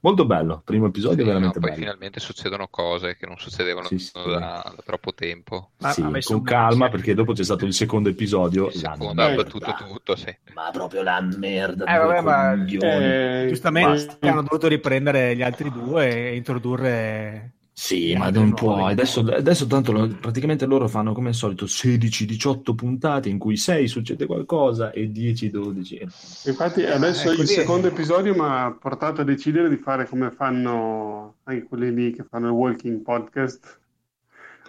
Molto 0.00 0.24
bello, 0.26 0.62
primo 0.64 0.86
episodio 0.86 1.18
Sì, 1.18 1.24
veramente 1.24 1.58
no, 1.58 1.60
poi 1.60 1.70
bello. 1.70 1.82
finalmente 1.82 2.20
succedono 2.20 2.68
cose 2.68 3.16
che 3.16 3.26
non 3.26 3.36
succedevano 3.38 3.86
Sì, 3.88 3.98
sì. 3.98 4.12
da, 4.14 4.72
da 4.74 4.82
troppo 4.84 5.14
tempo. 5.14 5.70
Ma- 5.78 5.88
ha 5.90 6.18
con 6.22 6.42
calma 6.42 6.88
perché 6.88 7.14
dopo 7.14 7.32
c'è 7.32 7.44
stato 7.44 7.64
il 7.64 7.72
secondo 7.74 8.08
episodio. 8.08 8.66
Il 8.68 8.74
secondo 8.74 9.22
ha 9.22 9.26
merda. 9.26 9.42
battuto 9.42 9.74
tutto, 9.88 10.16
sì. 10.16 10.36
Ma 10.54 10.70
proprio 10.72 11.02
la 11.02 11.20
merda. 11.20 11.84
Eh, 11.84 11.98
vabbè, 11.98 12.20
ma-. 12.20 12.64
Eh, 12.66 13.46
Giustamente 13.48 13.90
basta. 14.06 14.28
hanno 14.28 14.42
dovuto 14.42 14.68
riprendere 14.68 15.34
gli 15.34 15.42
altri 15.42 15.70
due 15.70 16.30
e 16.30 16.36
introdurre 16.36 17.52
Sì, 17.74 18.14
ma 18.14 18.28
non 18.30 18.52
puoi. 18.52 18.92
Adesso, 18.92 19.20
adesso 19.20 19.66
tanto 19.66 19.92
lo- 19.92 20.06
praticamente 20.20 20.66
loro 20.66 20.88
fanno 20.88 21.12
come 21.14 21.28
al 21.28 21.34
solito 21.34 21.64
16-18 21.66 22.74
puntate 22.74 23.30
in 23.30 23.38
cui 23.38 23.56
6 23.56 23.88
succede 23.88 24.26
qualcosa 24.26 24.90
e 24.90 25.10
10-12. 25.10 26.00
Infatti 26.48 26.84
adesso 26.84 27.30
Eh, 27.30 27.34
il 27.34 27.40
è. 27.42 27.46
secondo 27.46 27.88
episodio 27.88 28.34
mi 28.34 28.40
ha 28.42 28.76
portato 28.78 29.22
a 29.22 29.24
decidere 29.24 29.70
di 29.70 29.76
fare 29.76 30.06
come 30.06 30.30
fanno 30.30 31.36
anche 31.44 31.64
quelli 31.64 31.92
lì 31.94 32.12
che 32.12 32.24
fanno 32.28 32.48
il 32.48 32.52
Walking 32.52 33.00
Podcast, 33.00 33.80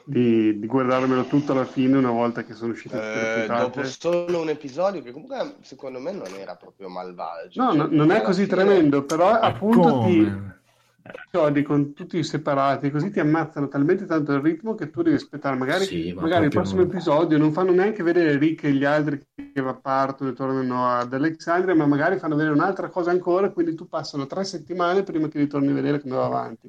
di, 0.05 0.59
di 0.59 0.67
guardarmelo 0.67 1.25
tutto 1.25 1.51
alla 1.53 1.65
fine 1.65 1.97
una 1.97 2.11
volta 2.11 2.43
che 2.43 2.53
sono 2.53 2.73
le 2.73 3.43
Eh, 3.43 3.47
dopo 3.47 3.83
solo 3.83 4.41
un 4.41 4.49
episodio 4.49 5.01
che 5.01 5.11
comunque 5.11 5.55
secondo 5.61 5.99
me 5.99 6.11
non 6.11 6.27
era 6.37 6.55
proprio 6.55 6.89
malvagio. 6.89 7.61
No, 7.63 7.69
Cioè, 7.69 7.77
no, 7.79 7.87
non 7.91 8.11
è 8.11 8.21
così 8.21 8.43
fine- 8.43 8.55
tremendo, 8.55 9.03
però 9.03 9.29
appunto 9.31 10.03
ti 10.05 10.17
Come? 10.23 10.61
Episodi 11.03 11.61
con 11.63 11.93
tutti 11.93 12.23
separati, 12.23 12.89
così 12.89 13.11
ti 13.11 13.19
ammazzano 13.19 13.67
talmente 13.67 14.05
tanto 14.05 14.31
il 14.33 14.41
ritmo 14.41 14.73
che 14.73 14.89
tu 14.89 15.01
devi 15.01 15.15
aspettare. 15.15 15.57
Magari, 15.57 15.85
Sì, 15.85 16.13
ma 16.13 16.21
magari 16.21 16.45
il 16.45 16.51
prossimo 16.51 16.81
episodio 16.81 17.37
non 17.37 17.51
fanno 17.51 17.71
neanche 17.71 18.03
vedere 18.03 18.37
Rick 18.37 18.63
e 18.63 18.71
gli 18.71 18.85
altri 18.85 19.21
che 19.35 19.61
partono 19.81 20.29
e 20.29 20.33
tornano 20.33 20.87
ad 20.87 21.13
Alexandria, 21.13 21.75
ma 21.75 21.85
magari 21.85 22.17
fanno 22.17 22.35
vedere 22.35 22.55
un'altra 22.55 22.89
cosa 22.89 23.11
ancora, 23.11 23.49
quindi 23.51 23.75
tu 23.75 23.87
passano 23.87 24.25
tre 24.27 24.45
settimane 24.45 25.03
prima 25.03 25.27
che 25.27 25.39
ritorni 25.39 25.71
a 25.71 25.73
vedere 25.73 25.99
come 25.99 26.15
va 26.15 26.25
avanti. 26.25 26.67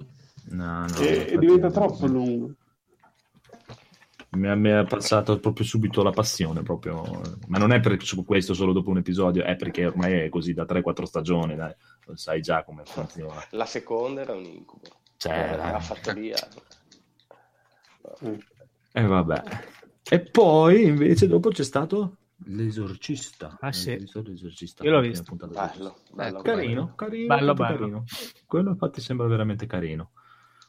No, 0.51 0.81
no, 0.81 0.97
e, 0.98 1.28
e 1.31 1.39
diventa 1.39 1.70
troppo 1.70 2.06
lungo. 2.06 2.51
Mi 4.31 4.70
ha 4.73 4.85
passato 4.85 5.39
proprio 5.39 5.65
subito 5.65 6.02
la 6.02 6.11
passione, 6.11 6.62
proprio. 6.62 7.20
ma 7.47 7.59
non 7.59 7.73
è 7.73 7.78
per 7.78 7.97
questo 8.24 8.52
solo 8.52 8.73
dopo 8.73 8.90
un 8.90 8.97
episodio, 8.97 9.44
è 9.44 9.55
perché 9.55 9.86
ormai 9.86 10.15
è 10.15 10.28
così 10.28 10.52
da 10.52 10.65
3-4 10.65 11.05
stagioni, 11.05 11.55
dai. 11.55 11.73
Lo 12.06 12.16
sai 12.16 12.40
già 12.40 12.62
come 12.64 12.82
funziona. 12.85 13.43
La 13.52 13.66
seconda 13.66 14.20
era 14.22 14.35
un 14.35 14.44
incubo. 14.44 14.89
Cioè, 15.16 15.56
la 15.56 15.81
fattoria. 15.81 16.36
E 18.93 19.02
vabbè. 19.02 19.43
E 20.10 20.20
poi 20.20 20.85
invece 20.85 21.26
dopo 21.26 21.48
c'è 21.48 21.64
stato 21.64 22.16
l'esorcista. 22.47 23.56
Ah, 23.60 23.72
sì. 23.72 23.97
Visto 23.97 24.22
l'esorcista? 24.22 24.85
Io 24.85 24.90
l'ho 24.90 25.01
visto. 25.01 25.35
Bello, 25.35 25.97
bello. 26.12 26.39
Eh, 26.40 26.43
carino, 26.43 26.93
carino, 26.94 27.35
Bello, 27.35 27.55
bello. 27.55 27.76
carino. 27.78 28.05
Quello 28.47 28.70
infatti 28.70 29.01
sembra 29.01 29.26
veramente 29.26 29.66
carino. 29.66 30.10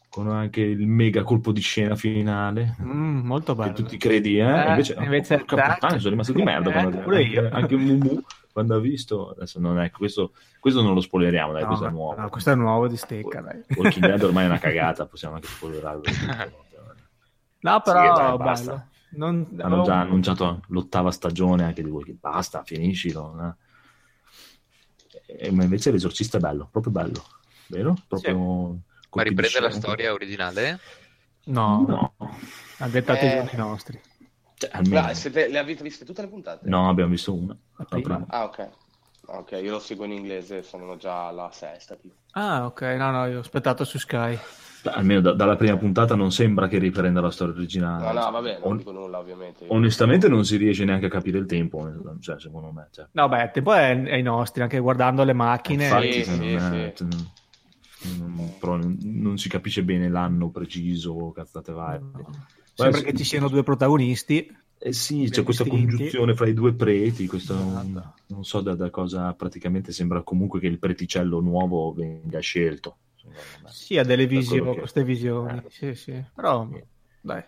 Con 0.07 0.29
anche 0.29 0.61
il 0.61 0.87
mega 0.87 1.23
colpo 1.23 1.51
di 1.51 1.59
scena 1.59 1.95
finale. 1.97 2.77
Mm, 2.81 3.25
molto 3.25 3.53
Che 3.53 3.59
bello. 3.61 3.73
tu 3.73 3.83
ti 3.83 3.97
credi, 3.97 4.37
eh? 4.39 4.43
Eh, 4.45 4.69
invece, 4.69 4.93
invece 4.97 5.37
porca 5.39 5.55
tac. 5.57 5.73
puttana, 5.73 5.97
sono 5.97 6.09
rimasto 6.11 6.31
di 6.31 6.43
merda. 6.43 6.69
Eh, 6.69 6.73
quando- 6.73 6.99
pure 7.01 7.23
io. 7.23 7.41
Anche, 7.43 7.55
anche 7.55 7.75
Mumu, 7.75 8.23
quando 8.55 8.75
ha 8.75 8.79
visto, 8.79 9.31
adesso 9.31 9.59
non 9.59 9.79
è 9.81 9.91
questo, 9.91 10.31
questo 10.61 10.81
non 10.81 10.93
lo 10.93 11.01
spoileriamo, 11.01 11.51
dai, 11.51 11.63
No, 11.63 11.67
questo 11.67 11.85
è 11.87 11.89
no, 11.89 11.93
nuovo. 11.93 12.21
no, 12.21 12.29
questo 12.29 12.51
è 12.51 12.55
nuovo 12.55 12.87
di 12.87 12.95
stecca, 12.95 13.41
dai. 13.41 13.61
Walking 13.75 14.05
Dead 14.05 14.23
ormai 14.23 14.45
è 14.45 14.47
una 14.47 14.59
cagata, 14.63 15.05
possiamo 15.07 15.35
anche 15.35 15.47
spoilerarlo. 15.47 16.03
No, 17.59 17.75
Sì, 17.77 17.81
però 17.83 18.13
dai, 18.13 18.37
basta. 18.37 18.89
Non- 19.09 19.57
Hanno 19.59 19.81
già 19.83 19.99
annunciato 19.99 20.61
l'ottava 20.67 21.11
stagione 21.11 21.63
anche 21.65 21.83
di 21.83 21.89
Walking 21.89 22.17
Basta, 22.17 22.63
finiscilo. 22.63 23.35
eh. 25.27 25.47
E- 25.47 25.51
ma 25.51 25.63
invece 25.63 25.91
l'esorcista 25.91 26.37
è 26.37 26.39
bello, 26.39 26.69
proprio 26.71 26.93
bello, 26.93 27.23
vero? 27.67 27.93
Proprio 28.07 28.37
Ma 28.37 28.77
colpi 29.09 29.29
di 29.33 29.35
riprende 29.35 29.59
la 29.59 29.69
storia 29.71 30.13
originale? 30.13 30.79
No, 31.47 31.85
No, 31.87 32.13
ha 32.77 32.87
dettato 32.87 33.25
i 33.25 33.27
Eh. 33.27 33.31
giorni 33.31 33.57
nostri. 33.57 33.99
Cioè, 34.57 34.69
almeno- 34.73 35.01
Ma 35.01 35.13
siete- 35.13 35.47
le 35.49 35.57
avete 35.59 35.83
viste 35.83 36.05
tutte 36.05 36.21
le 36.21 36.27
puntate? 36.29 36.67
no, 36.69 36.87
abbiamo 36.89 37.11
visto 37.11 37.33
una. 37.33 37.55
Ah, 38.27 38.43
ok. 38.45 38.69
Ok, 39.27 39.59
io 39.61 39.71
lo 39.71 39.79
seguo 39.79 40.05
in 40.05 40.11
inglese, 40.11 40.61
sono 40.61 40.97
già 40.97 41.27
alla 41.27 41.49
sesta. 41.51 41.95
Tipo. 41.95 42.13
Ah, 42.33 42.65
ok, 42.65 42.81
no, 42.97 43.09
no, 43.11 43.25
io 43.25 43.37
ho 43.37 43.41
aspettato 43.41 43.83
su 43.83 43.97
Sky. 43.97 44.37
Beh, 44.83 44.91
Almeno 44.91 45.19
da- 45.21 45.33
dalla 45.33 45.55
prima 45.55 45.75
puntata 45.77 46.13
non 46.13 46.31
sembra 46.31 46.67
che 46.67 46.77
riprenda 46.77 47.19
la 47.21 47.31
storia 47.31 47.55
originale. 47.55 48.05
No, 48.05 48.11
no, 48.21 48.29
vabbè, 48.31 48.59
non 48.59 48.71
On- 48.71 48.77
dico 48.77 48.91
nulla 48.91 49.17
ovviamente. 49.17 49.65
onestamente 49.69 50.27
non 50.27 50.45
si 50.45 50.57
riesce 50.57 50.85
neanche 50.85 51.07
a 51.07 51.09
capire 51.09 51.39
il 51.39 51.47
tempo, 51.47 51.89
cioè, 52.21 52.39
secondo 52.39 52.69
me. 52.71 52.89
Cioè. 52.91 53.07
No, 53.13 53.27
beh, 53.27 53.43
il 53.45 53.51
tempo 53.51 53.73
è, 53.73 53.99
è 54.03 54.15
i 54.15 54.21
nostri, 54.21 54.61
anche 54.61 54.77
guardando 54.77 55.23
le 55.23 55.33
macchine. 55.33 55.85
Infatti, 55.85 56.23
Sì, 56.23 56.29
non, 56.29 56.39
sì, 56.39 56.53
è- 56.53 56.93
sì. 56.95 57.03
non- 57.03 57.31
non- 58.35 58.57
però 58.59 58.75
non- 58.75 58.97
non 59.01 59.37
si 59.39 59.49
capisce 59.49 59.83
bene 59.83 60.07
l'anno 60.07 60.51
preciso, 60.51 61.31
cazzate 61.31 61.71
varie. 61.71 62.01
Sembra 62.75 62.99
Beh, 62.99 63.05
che 63.05 63.13
ci 63.17 63.23
siano 63.23 63.47
due 63.47 63.63
protagonisti. 63.63 64.55
Eh 64.77 64.91
sì, 64.91 65.29
c'è 65.31 65.43
questa 65.43 65.63
distinti. 65.63 65.87
congiunzione 65.87 66.35
fra 66.35 66.47
i 66.47 66.53
due 66.53 66.73
preti, 66.73 67.25
questo, 67.25 67.55
Esatto. 67.55 68.13
non 68.27 68.43
so 68.43 68.59
da, 68.61 68.75
da 68.75 68.89
cosa 68.89 69.33
praticamente 69.33 69.91
sembra 69.93 70.21
comunque 70.21 70.59
che 70.59 70.67
il 70.67 70.77
preticello 70.77 71.39
nuovo 71.39 71.93
venga 71.93 72.39
scelto. 72.39 72.97
Sì, 73.69 73.97
ha 73.97 74.03
delle 74.03 74.27
visioni, 74.27 74.73
che- 74.73 74.79
queste 74.79 75.03
visioni. 75.03 75.57
Eh. 75.57 75.63
Sì, 75.69 75.95
sì. 75.95 76.23
Però, 76.35 76.67
dai. 77.21 77.43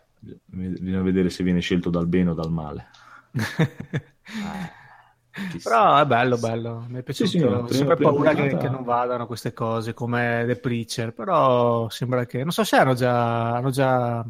Bisogna 0.46 1.02
vedere 1.02 1.30
se 1.30 1.44
viene 1.44 1.60
scelto 1.60 1.90
dal 1.92 2.08
bene 2.08 2.32
o 2.32 2.34
dal 2.34 2.52
male. 2.52 2.88
Eh, 3.34 5.50
chissà. 5.50 5.70
Però 5.70 5.98
è 6.00 6.06
bello, 6.06 6.38
bello. 6.38 6.86
Mi 6.88 7.00
è 7.00 7.04
piaciuto. 7.04 7.30
Sì, 7.30 7.38
sì, 7.38 7.44
la 7.44 7.60
Ho 7.60 7.68
sempre 7.72 7.96
paura 7.98 8.34
che, 8.34 8.58
che 8.58 8.70
non 8.70 8.84
vadano 8.84 9.28
queste 9.28 9.54
cose 9.54 9.94
come 9.94 10.44
The 10.48 10.56
Preacher. 10.56 11.14
Però 11.14 11.88
sembra 11.90 12.26
che. 12.26 12.42
Non 12.42 12.52
so 12.52 12.64
se 12.64 12.78
hanno 12.78 12.96
già, 12.96 13.56
hanno 13.56 13.70
già 13.70 14.26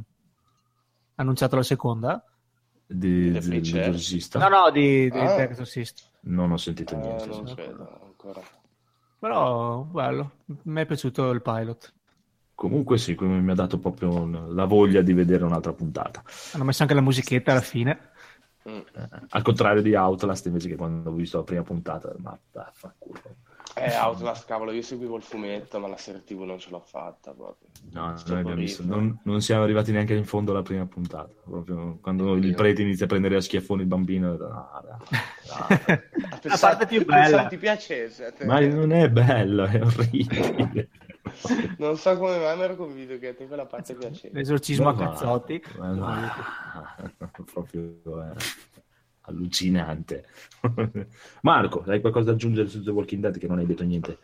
annunciato 1.18 1.56
la 1.56 1.64
seconda. 1.64 2.24
Di, 2.86 3.32
di- 3.32 3.40
Preacher? 3.40 3.82
dell'esorcista? 3.82 4.40
No, 4.40 4.48
no, 4.64 4.72
di, 4.72 5.10
di 5.10 5.18
Ah. 5.20 5.42
Exorcist. 5.42 6.10
Non 6.22 6.52
ho 6.52 6.58
sentito 6.58 6.94
Eh, 6.96 6.98
niente. 6.98 7.26
non 7.28 7.44
credo 7.54 8.00
ancora. 8.06 8.42
Però 9.20 9.82
bello. 9.84 10.32
Mi 10.64 10.82
è 10.82 10.86
piaciuto 10.86 11.30
il 11.32 11.42
pilot. 11.42 11.94
Comunque 12.56 12.98
sì, 12.98 13.16
mi 13.20 13.52
ha 13.52 13.56
dato 13.56 13.78
proprio 13.78 14.26
la 14.52 14.66
voglia 14.66 15.02
di 15.02 15.14
vedere 15.14 15.44
un'altra 15.44 15.74
puntata. 15.74 16.24
Hanno 16.54 16.64
messo 16.64 16.82
anche 16.82 16.94
la 16.96 17.02
musichetta 17.02 17.52
alla 17.52 17.62
fine. 17.62 18.10
Mm. 18.68 18.76
Eh, 18.78 19.10
al 19.30 19.42
contrario 19.44 19.82
di 19.82 19.94
Outlast, 19.96 20.46
invece 20.48 20.68
che 20.70 20.76
quando 20.76 21.10
ho 21.10 21.14
visto 21.14 21.38
la 21.38 21.44
prima 21.44 21.62
puntata, 21.64 22.14
ma 22.18 22.38
vaffanculo. 22.52 23.20
Eh, 23.78 23.96
Outlast, 23.96 24.46
cavolo, 24.48 24.72
io 24.72 24.82
seguivo 24.82 25.18
il 25.18 25.22
fumetto, 25.24 25.80
ma 25.80 25.88
la 25.88 25.98
serie 25.98 26.24
TV 26.24 26.42
non 26.42 26.58
ce 26.58 26.70
l'ho 26.72 26.80
fatta 26.80 27.32
proprio. 27.32 27.68
No, 27.92 28.14
borrifero. 28.42 28.88
non, 28.88 29.20
non 29.24 29.42
siamo 29.42 29.64
arrivati 29.64 29.92
neanche 29.92 30.14
in 30.16 30.26
fondo 30.26 30.52
alla 30.52 30.64
prima 30.64 30.86
puntata. 30.86 31.30
Proprio 31.44 31.98
quando 32.02 32.34
il 32.36 32.46
Io. 32.46 32.56
prete 32.56 32.82
inizia 32.82 33.06
a 33.06 33.08
prendere 33.08 33.36
a 33.36 33.42
schiaffoni 33.42 33.82
il 33.82 33.88
bambino, 33.88 34.36
no, 34.36 34.38
no, 34.38 34.82
no. 34.84 35.04
La 36.42 36.58
parte 36.60 36.86
più 36.88 37.06
bella. 37.06 37.46
ti 37.48 37.58
piacesse. 37.58 38.26
a 38.26 38.32
te. 38.32 38.46
ma 38.46 38.60
non 38.60 38.92
è 38.92 39.10
bello, 39.10 39.66
è 39.66 39.82
orribile. 39.82 40.90
Non 41.78 41.98
so 41.98 42.18
come 42.18 42.38
mai 42.38 42.56
mi 42.56 42.64
ero 42.64 42.76
convinto 42.78 43.18
che 43.20 43.28
a 43.28 43.34
te 43.36 43.48
quella 43.48 43.66
parte 43.66 43.96
piacesse. 43.96 44.30
L'esorcismo 44.32 44.88
a 44.88 44.94
Ma 44.94 45.00
cazzotti. 45.00 45.62
ma 45.78 45.94
va. 45.94 46.96
proprio 47.52 47.82
eh, 47.84 48.34
allucinante. 49.28 50.26
Marco, 51.42 51.84
hai 51.88 52.02
qualcosa 52.02 52.26
da 52.28 52.32
aggiungere 52.34 52.68
su 52.68 52.84
The 52.84 52.92
Walking 52.92 53.22
Dead 53.22 53.38
che 53.38 53.48
non 53.48 53.60
hai 53.60 53.66
detto 53.66 53.84
niente? 53.84 54.18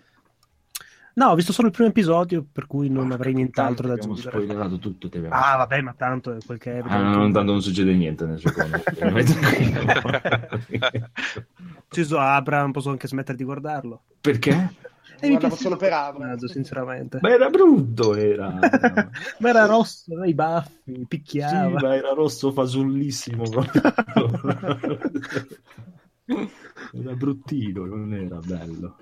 No, 1.16 1.28
ho 1.28 1.36
visto 1.36 1.54
solo 1.54 1.68
il 1.68 1.74
primo 1.76 1.90
episodio, 1.90 2.44
per 2.52 2.66
cui 2.66 2.90
non 2.90 3.12
avrei 3.12 3.34
nient'altro 3.36 3.86
da 3.88 3.94
Abbiamo 3.94 4.14
aggiungere. 4.14 4.36
spoilerato 4.36 4.80
tutto. 4.80 5.06
Abbiamo- 5.08 5.30
Ah, 5.30 5.58
vabbè, 5.58 5.82
ma 5.82 5.94
tanto 5.96 6.34
è 6.34 6.38
quel 6.44 6.58
che 6.58 6.80
è. 6.80 6.82
Ah, 6.84 7.02
no, 7.04 7.10
no, 7.28 7.32
tanto 7.32 7.52
non 7.52 7.62
succede 7.62 7.94
niente 7.94 8.26
nel 8.26 8.40
secondo. 8.40 8.82
Ucciso 11.88 12.18
Abram, 12.20 12.72
posso 12.72 12.90
anche 12.90 13.08
smettere 13.08 13.38
di 13.38 13.44
guardarlo. 13.44 14.02
Perché? 14.22 14.74
E 15.20 15.28
mi 15.28 15.32
Guardavo 15.32 15.40
piace 15.40 15.56
solo 15.64 15.76
per 15.78 15.88
il 15.90 15.94
Abram. 15.94 16.18
personaggio, 16.22 16.48
sinceramente. 16.48 17.20
Ma 17.22 17.30
era 17.32 17.50
brutto, 17.50 18.16
era. 18.16 18.50
Ma 19.40 19.50
era 19.50 19.66
rosso, 19.66 20.12
aveva 20.12 20.28
i 20.28 20.34
baffi, 20.34 20.94
Sì, 20.94 21.06
picchiava. 21.08 21.80
ma 21.80 21.96
era 21.96 22.14
rosso 22.14 22.52
fasullissimo. 22.52 23.44
Era 26.94 27.14
bruttino, 27.16 27.86
non 27.86 28.14
era 28.14 28.40
bello. 28.40 28.98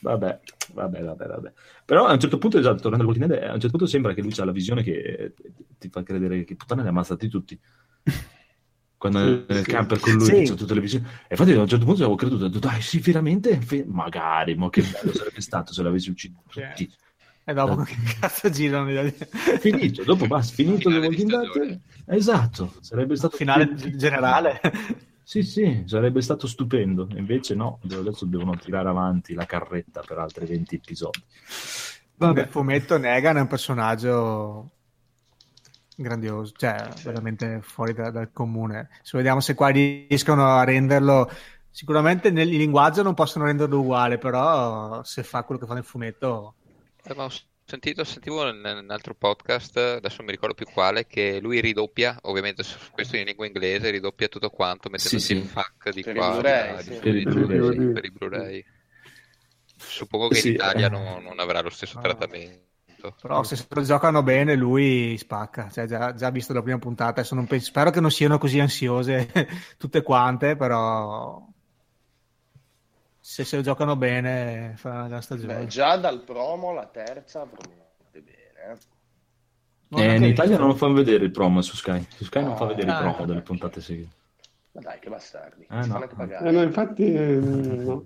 Vabbè, 0.00 0.40
vabbè, 0.72 1.02
vabbè, 1.02 1.26
vabbè. 1.26 1.52
Però 1.84 2.06
a 2.06 2.12
un 2.12 2.20
certo 2.20 2.38
punto, 2.38 2.58
esatto, 2.58 2.80
tornando 2.82 3.04
al 3.04 3.10
Walking 3.10 3.30
Dead, 3.30 3.42
a 3.50 3.54
un 3.54 3.60
certo 3.60 3.76
punto 3.76 3.86
sembra 3.86 4.14
che 4.14 4.22
lui 4.22 4.32
ha 4.36 4.44
la 4.44 4.52
visione 4.52 4.82
che 4.82 5.34
ti 5.78 5.88
fa 5.88 6.02
credere 6.02 6.44
che 6.44 6.56
puttana 6.56 6.80
li 6.82 6.86
ha 6.86 6.90
ammazzati 6.90 7.28
tutti. 7.28 7.58
Quando 8.98 9.18
Sì, 9.20 9.44
è 9.46 9.54
nel 9.54 9.64
sì. 9.64 9.70
camper 9.70 10.00
con 10.00 10.12
lui, 10.14 10.26
Sì. 10.26 10.42
c'ha 10.44 10.54
tutte 10.54 10.74
le 10.74 10.80
visioni. 10.80 11.06
E 11.06 11.26
infatti 11.30 11.52
a 11.52 11.60
un 11.60 11.68
certo 11.68 11.84
punto 11.84 12.00
avevo 12.02 12.16
creduto, 12.16 12.44
ho 12.44 12.48
detto, 12.48 12.58
dai, 12.58 12.80
sì, 12.82 12.98
veramente? 12.98 13.60
Fe- 13.60 13.84
Magari, 13.86 14.56
ma 14.56 14.68
che 14.70 14.82
bello 14.82 15.12
sarebbe 15.14 15.40
stato 15.40 15.72
se 15.72 15.82
l'avessi 15.82 16.10
ucciso 16.10 16.42
tutti. 16.48 16.90
E 17.44 17.54
dopo 17.54 17.76
che 17.84 17.96
cazzo 18.20 18.50
girano? 18.50 18.90
Finito, 19.60 20.02
dopo 20.02 20.26
basta, 20.26 20.52
finito 20.54 20.90
di 20.90 20.98
Walking 20.98 21.30
Dead. 21.30 21.80
Esatto, 22.06 22.74
sarebbe 22.80 23.16
stato 23.16 23.36
finale 23.36 23.72
generale? 23.96 24.60
Sì, 25.22 25.42
sì, 25.42 25.82
sarebbe 25.86 26.20
stato 26.22 26.46
stupendo. 26.46 27.06
Invece 27.16 27.54
no, 27.54 27.80
adesso 27.90 28.24
devono 28.24 28.56
tirare 28.56 28.88
avanti 28.88 29.34
la 29.34 29.46
carretta 29.46 30.00
per 30.00 30.18
altri 30.18 30.46
20 30.46 30.74
episodi. 30.76 31.22
Nel 32.20 32.34
Vabbè, 32.34 32.46
fumetto 32.48 32.96
Negan 32.98 33.36
è 33.36 33.40
un 33.40 33.46
personaggio 33.46 34.70
grandioso, 36.02 36.52
cioè 36.56 36.88
veramente 37.02 37.60
fuori 37.62 37.92
da- 37.92 38.10
dal 38.10 38.30
comune. 38.32 38.88
Se 39.02 39.16
vediamo 39.16 39.40
se 39.40 39.54
qua 39.54 39.68
riescono 39.68 40.46
a 40.46 40.64
renderlo, 40.64 41.30
sicuramente 41.70 42.30
nel 42.30 42.50
in 42.52 42.58
linguaggio 42.58 43.02
non 43.02 43.14
possono 43.14 43.44
renderlo 43.46 43.80
uguale, 43.80 44.18
però 44.18 45.02
se 45.04 45.22
fa 45.22 45.42
quello 45.44 45.60
che 45.60 45.66
fa 45.66 45.74
nel 45.74 45.84
fumetto, 45.84 46.54
Eh, 47.04 47.14
ma 47.14 47.24
ho 47.24 47.30
sentito, 47.64 48.02
sentivo 48.04 48.46
in 48.48 48.56
un 48.64 48.86
altro 48.90 49.14
podcast, 49.14 49.76
adesso 49.76 50.16
non 50.18 50.26
mi 50.26 50.32
ricordo 50.32 50.54
più 50.54 50.66
quale, 50.66 51.06
che 51.06 51.38
lui 51.40 51.60
ridoppia, 51.60 52.16
ovviamente 52.22 52.62
su- 52.62 52.78
questo 52.92 53.16
in 53.16 53.24
lingua 53.24 53.46
inglese, 53.46 53.90
ridoppia 53.90 54.28
tutto 54.28 54.50
quanto, 54.50 54.88
mettendosi 54.90 55.20
Sì, 55.24 55.32
il 55.34 55.42
sì. 55.42 55.48
FAQ 55.48 55.90
di 55.92 56.02
Per 56.02 56.14
qua, 56.16 56.26
i 56.28 56.30
Blu-ray, 56.32 56.74
da- 56.74 56.82
sì. 56.82 56.90
di- 56.90 56.98
Per 56.98 57.16
i 57.16 57.22
Blu-ray. 57.24 57.72
sì, 57.78 57.92
per 57.92 58.04
i 58.04 58.10
Blu-ray. 58.10 58.64
Suppongo 59.76 60.28
che 60.28 60.34
Sì, 60.36 60.48
in 60.48 60.54
Italia 60.54 60.86
eh. 60.86 60.90
non, 60.90 61.22
non 61.22 61.38
avrà 61.38 61.60
lo 61.60 61.70
stesso 61.70 61.96
No. 61.96 62.02
trattamento. 62.02 62.66
Però 63.20 63.42
se 63.42 63.56
se 63.56 63.66
lo 63.68 63.82
giocano 63.82 64.22
bene 64.22 64.54
lui 64.54 65.16
spacca, 65.18 65.68
cioè 65.70 65.86
già, 65.86 66.12
già 66.14 66.30
visto 66.30 66.52
la 66.52 66.62
prima 66.62 66.78
puntata, 66.78 67.22
penso- 67.22 67.64
spero 67.66 67.90
che 67.90 68.00
non 68.00 68.10
siano 68.10 68.38
così 68.38 68.58
ansiose 68.60 69.30
tutte 69.78 70.02
quante, 70.02 70.56
però 70.56 71.46
se 73.20 73.44
se 73.44 73.56
lo 73.56 73.62
giocano 73.62 73.96
bene 73.96 74.74
fa 74.76 74.90
una 74.90 75.08
gran 75.08 75.22
stagione. 75.22 75.54
Beh, 75.58 75.66
già 75.66 75.96
dal 75.96 76.22
promo 76.22 76.72
la 76.72 76.86
terza 76.86 77.44
promette 77.46 78.20
bene. 78.22 78.72
eh. 78.72 78.78
Non 79.90 80.00
Eh, 80.02 80.16
in 80.16 80.24
Italia 80.24 80.50
visto. 80.52 80.66
non 80.66 80.76
fanno 80.76 80.94
vedere 80.94 81.24
il 81.24 81.30
promo 81.30 81.60
su 81.62 81.74
Sky. 81.76 82.06
Su 82.14 82.24
Sky 82.24 82.42
non 82.42 82.56
fa 82.56 82.64
Ah, 82.64 82.66
vedere 82.68 82.88
il 82.88 82.92
ah, 82.94 83.00
promo 83.00 83.22
eh. 83.22 83.26
delle 83.26 83.40
puntate 83.42 83.80
seguite. 83.80 84.16
Ma 84.72 84.80
dai, 84.82 84.98
che 84.98 85.08
bastardi. 85.08 85.66
Eh, 85.68 85.86
no. 85.86 86.08
Eh, 86.46 86.50
no, 86.50 86.62
infatti, 86.62 87.12
eh, 87.12 87.36
no. 87.36 88.04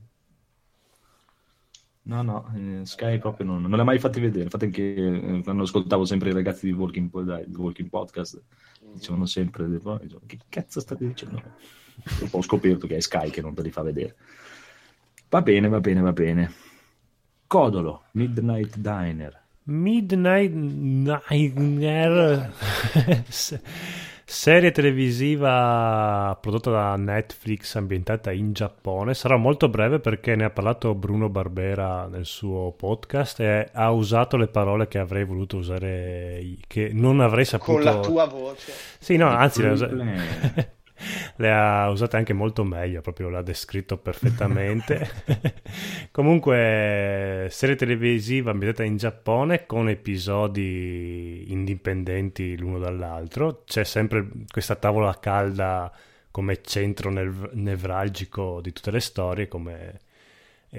No, 2.04 2.22
no, 2.22 2.52
eh, 2.56 2.84
Sky 2.84 3.18
proprio 3.18 3.46
non, 3.46 3.62
non 3.62 3.70
li 3.72 3.80
ha 3.80 3.84
mai 3.84 3.98
fatti 4.00 4.18
vedere. 4.20 4.44
Infatti, 4.44 4.64
anche 4.64 4.94
eh, 4.94 5.40
quando 5.44 5.62
ascoltavo 5.62 6.04
sempre 6.04 6.30
i 6.30 6.32
ragazzi 6.32 6.66
di 6.66 6.72
Walking, 6.72 7.10
dai, 7.22 7.44
di 7.46 7.54
Walking 7.54 7.88
Podcast, 7.88 8.42
dicevano 8.92 9.26
sempre: 9.26 9.64
"Oh, 9.82 10.00
Che 10.26 10.38
cazzo 10.48 10.80
state 10.80 11.06
dicendo? 11.06 11.40
Dopo 12.18 12.38
ho 12.38 12.42
scoperto 12.42 12.86
che 12.86 12.96
è 12.96 13.00
Sky 13.00 13.30
che 13.30 13.40
non 13.40 13.54
te 13.54 13.62
li 13.62 13.70
fa 13.70 13.82
vedere. 13.82 14.16
Va 15.28 15.42
bene, 15.42 15.68
va 15.68 15.80
bene, 15.80 16.00
va 16.00 16.12
bene. 16.12 16.52
Codolo, 17.46 18.04
Midnight 18.12 18.76
Diner. 18.78 19.40
Midnight 19.64 20.52
S- 23.28 23.60
serie 24.32 24.70
televisiva 24.72 26.36
prodotta 26.40 26.70
da 26.70 26.96
Netflix 26.96 27.74
ambientata 27.74 28.32
in 28.32 28.54
Giappone 28.54 29.12
sarà 29.12 29.36
molto 29.36 29.68
breve 29.68 30.00
perché 30.00 30.34
ne 30.36 30.44
ha 30.44 30.50
parlato 30.50 30.94
Bruno 30.94 31.28
Barbera 31.28 32.06
nel 32.06 32.24
suo 32.24 32.72
podcast 32.72 33.40
e 33.40 33.68
ha 33.70 33.90
usato 33.90 34.38
le 34.38 34.48
parole 34.48 34.88
che 34.88 34.98
avrei 34.98 35.24
voluto 35.24 35.58
usare 35.58 36.56
che 36.66 36.90
non 36.94 37.20
avrei 37.20 37.44
saputo 37.44 37.72
Con 37.72 37.82
la 37.82 38.00
tua 38.00 38.24
voce. 38.26 38.72
sì 38.98 39.16
no 39.16 39.28
anzi 39.28 39.62
le. 39.62 40.70
le 41.36 41.52
ha 41.52 41.88
usate 41.90 42.16
anche 42.16 42.32
molto 42.32 42.64
meglio 42.64 43.00
proprio 43.00 43.28
l'ha 43.28 43.42
descritto 43.42 43.96
perfettamente 43.96 45.10
Comunque, 46.10 47.48
serie 47.50 47.74
televisiva 47.76 48.50
ambientata 48.50 48.84
in 48.84 48.96
Giappone 48.96 49.66
con 49.66 49.88
episodi 49.88 51.44
indipendenti 51.48 52.56
l'uno 52.56 52.78
dall'altro. 52.78 53.62
C'è 53.64 53.84
sempre 53.84 54.28
questa 54.50 54.76
tavola 54.76 55.18
calda 55.18 55.90
come 56.30 56.60
centro 56.62 57.10
nev- 57.10 57.52
nevralgico 57.52 58.60
di 58.60 58.72
tutte 58.72 58.90
le 58.90 59.00
storie, 59.00 59.48
come 59.48 60.00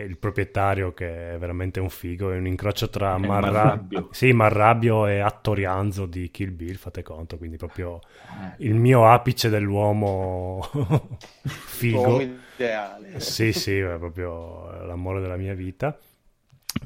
il 0.02 0.18
proprietario 0.18 0.94
che 0.94 1.34
è 1.34 1.38
veramente 1.38 1.80
un 1.80 1.90
figo, 1.90 2.32
è 2.32 2.38
un 2.38 2.48
incrocio 2.48 2.90
tra 2.90 3.18
Marra- 3.18 3.62
Marrabbio. 3.64 4.10
sì, 4.10 4.32
Marrabbio 4.34 5.08
e 5.08 5.20
Attorianzo 5.20 6.06
di 6.06 6.32
Kill 6.32 6.56
Bill, 6.56 6.76
fate 6.76 7.04
conto, 7.04 7.38
quindi 7.38 7.58
proprio 7.58 8.00
Eh, 8.26 8.58
il 8.58 8.74
mio 8.76 9.08
apice 9.08 9.50
dell'uomo 9.50 10.62
figo. 11.44 12.00
Uomo 12.00 12.22
ideale. 12.22 13.20
Sì, 13.20 13.54
sì, 13.54 13.78
è 13.78 13.98
proprio 13.98 14.72
l'amore 14.86 15.22
della 15.22 15.38
mia 15.38 15.54
vita. 15.54 15.98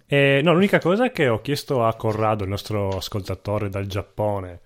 E, 0.05 0.41
no, 0.43 0.53
l'unica 0.53 0.79
cosa 0.79 1.05
è 1.05 1.11
che 1.11 1.27
ho 1.27 1.41
chiesto 1.41 1.85
a 1.85 1.95
Corrado, 1.95 2.43
il 2.43 2.49
nostro 2.49 2.89
ascoltatore 2.97 3.69
dal 3.69 3.87
Giappone, 3.87 4.59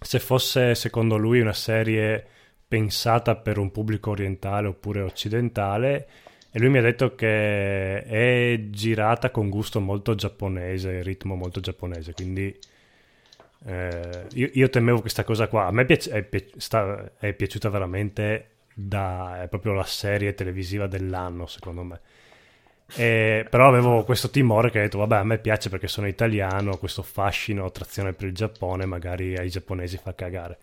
se 0.00 0.18
fosse 0.18 0.74
secondo 0.74 1.16
lui 1.16 1.40
una 1.40 1.52
serie 1.52 2.26
pensata 2.66 3.36
per 3.36 3.58
un 3.58 3.70
pubblico 3.70 4.10
orientale 4.10 4.68
oppure 4.68 5.02
occidentale. 5.02 6.08
E 6.52 6.58
lui 6.58 6.68
mi 6.68 6.78
ha 6.78 6.82
detto 6.82 7.14
che 7.14 8.02
è 8.02 8.60
girata 8.70 9.30
con 9.30 9.48
gusto 9.48 9.80
molto 9.80 10.14
giapponese, 10.16 11.02
ritmo 11.02 11.36
molto 11.36 11.60
giapponese, 11.60 12.12
quindi 12.12 12.56
eh, 13.66 14.26
io, 14.32 14.50
io 14.52 14.68
temevo 14.70 15.00
questa 15.00 15.24
cosa 15.24 15.48
qua. 15.48 15.66
A 15.66 15.70
me 15.70 15.84
piace- 15.84 16.10
è, 16.10 16.22
pi- 16.22 16.50
sta- 16.56 17.12
è 17.18 17.32
piaciuta 17.34 17.68
veramente 17.68 18.48
da... 18.74 19.42
è 19.42 19.48
proprio 19.48 19.72
la 19.74 19.84
serie 19.84 20.34
televisiva 20.34 20.86
dell'anno, 20.86 21.46
secondo 21.46 21.82
me. 21.84 22.00
E- 22.96 23.46
però 23.48 23.68
avevo 23.68 24.04
questo 24.04 24.30
timore 24.30 24.70
che 24.70 24.78
ho 24.78 24.82
detto, 24.82 24.98
vabbè, 24.98 25.16
a 25.16 25.24
me 25.24 25.38
piace 25.38 25.68
perché 25.68 25.86
sono 25.88 26.06
italiano, 26.08 26.76
questo 26.78 27.02
fascino, 27.02 27.64
attrazione 27.64 28.12
per 28.12 28.28
il 28.28 28.34
Giappone, 28.34 28.86
magari 28.86 29.36
ai 29.36 29.50
giapponesi 29.50 29.96
fa 29.98 30.14
cagare. 30.14 30.58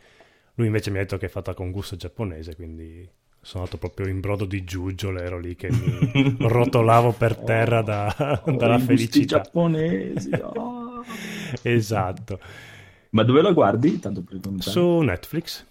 Lui 0.55 0.67
invece 0.67 0.89
mi 0.91 0.97
ha 0.97 1.01
detto 1.01 1.17
che 1.17 1.27
è 1.27 1.29
fatta 1.29 1.53
con 1.53 1.71
gusto 1.71 1.95
giapponese, 1.95 2.55
quindi 2.55 3.07
sono 3.47 3.63
andato 3.63 3.77
proprio 3.77 4.07
in 4.07 4.19
brodo 4.19 4.43
di 4.43 4.65
giuggiole, 4.65 5.23
ero 5.23 5.39
lì 5.39 5.55
che 5.55 5.69
mi 5.71 6.35
rotolavo 6.37 7.13
per 7.13 7.37
terra 7.37 7.81
da- 7.81 8.43
oh, 8.43 8.51
dalla 8.51 8.77
felicità. 8.77 9.37
giapponesi. 9.37 10.31
oh. 10.35 11.01
Esatto. 11.61 12.39
Ma 13.11 13.23
dove 13.23 13.41
la 13.41 13.53
guardi? 13.53 13.99
Tanto 13.99 14.21
per. 14.21 14.41
Su 14.59 14.99
Netflix. 14.99 15.65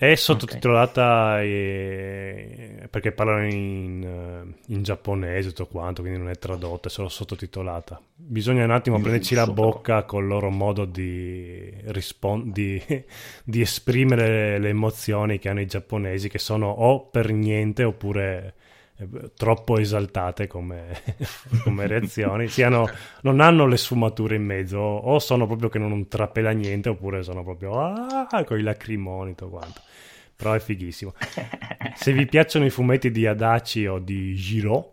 È 0.00 0.14
sottotitolata 0.14 1.42
eh, 1.42 2.88
perché 2.88 3.12
parlano 3.12 3.46
in, 3.48 4.02
eh, 4.02 4.72
in 4.72 4.82
giapponese 4.82 5.50
tutto 5.50 5.66
quanto, 5.66 6.00
quindi 6.00 6.18
non 6.18 6.30
è 6.30 6.38
tradotta, 6.38 6.88
è 6.88 6.90
solo 6.90 7.10
sottotitolata. 7.10 8.00
Bisogna 8.14 8.64
un 8.64 8.70
attimo 8.70 8.96
Il 8.96 9.02
prenderci 9.02 9.34
la 9.34 9.46
bocca 9.46 10.04
col 10.04 10.26
loro 10.26 10.48
modo 10.48 10.86
di, 10.86 11.70
rispon- 11.88 12.50
di, 12.50 12.82
di 13.44 13.60
esprimere 13.60 14.58
le 14.58 14.70
emozioni 14.70 15.38
che 15.38 15.50
hanno 15.50 15.60
i 15.60 15.66
giapponesi, 15.66 16.30
che 16.30 16.38
sono 16.38 16.70
o 16.70 17.00
per 17.02 17.30
niente 17.30 17.84
oppure 17.84 18.54
eh, 18.96 19.06
troppo 19.36 19.76
esaltate 19.76 20.46
come, 20.46 20.98
come 21.62 21.86
reazioni. 21.86 22.48
Siano, 22.48 22.88
non 23.20 23.40
hanno 23.40 23.66
le 23.66 23.76
sfumature 23.76 24.36
in 24.36 24.44
mezzo, 24.44 24.78
o 24.78 25.18
sono 25.18 25.46
proprio 25.46 25.68
che 25.68 25.78
non 25.78 26.08
trapela 26.08 26.52
niente, 26.52 26.88
oppure 26.88 27.22
sono 27.22 27.44
proprio 27.44 27.78
ah, 27.82 28.44
con 28.46 28.58
i 28.58 28.62
lacrimoni, 28.62 29.34
tutto 29.34 29.50
quanto. 29.50 29.88
Però 30.40 30.54
è 30.54 30.58
fighissimo. 30.58 31.12
Se 31.94 32.14
vi 32.14 32.24
piacciono 32.24 32.64
i 32.64 32.70
fumetti 32.70 33.10
di 33.10 33.26
Adachi 33.26 33.86
o 33.86 33.98
di 33.98 34.34
Giro, 34.34 34.92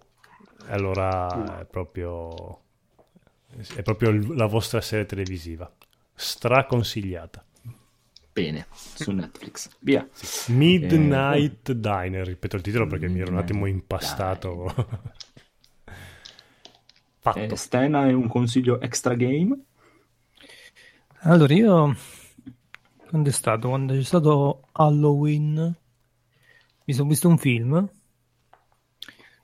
allora 0.68 1.62
è 1.62 1.66
proprio, 1.66 2.64
è 3.74 3.82
proprio 3.82 4.12
la 4.36 4.46
vostra 4.46 4.82
serie 4.82 5.06
televisiva. 5.06 5.74
Straconsigliata. 6.14 7.46
Bene, 8.34 8.68
su 8.72 9.12
Netflix. 9.12 9.70
Via. 9.80 10.06
Midnight 10.48 11.72
Diner, 11.72 12.28
ripeto 12.28 12.58
il 12.58 12.62
titolo 12.62 12.86
perché 12.86 13.08
mi 13.08 13.22
ero 13.22 13.32
un 13.32 13.38
attimo 13.38 13.68
Midnight 13.68 13.68
impastato. 13.68 14.74
Fatto. 17.20 17.40
Eh, 17.40 17.56
Stena 17.56 18.06
è 18.06 18.12
un 18.12 18.28
consiglio 18.28 18.82
extra 18.82 19.14
game. 19.16 19.58
Allora, 21.22 21.54
io 21.54 21.96
quando 23.08 23.30
è 23.30 23.32
stato? 23.32 23.70
Quando 23.70 23.94
c'è 23.94 24.04
stato 24.04 24.68
Halloween, 24.74 25.76
mi 26.86 26.94
sono 26.94 27.10
visto 27.10 27.28
un 27.28 27.38
film 27.38 27.90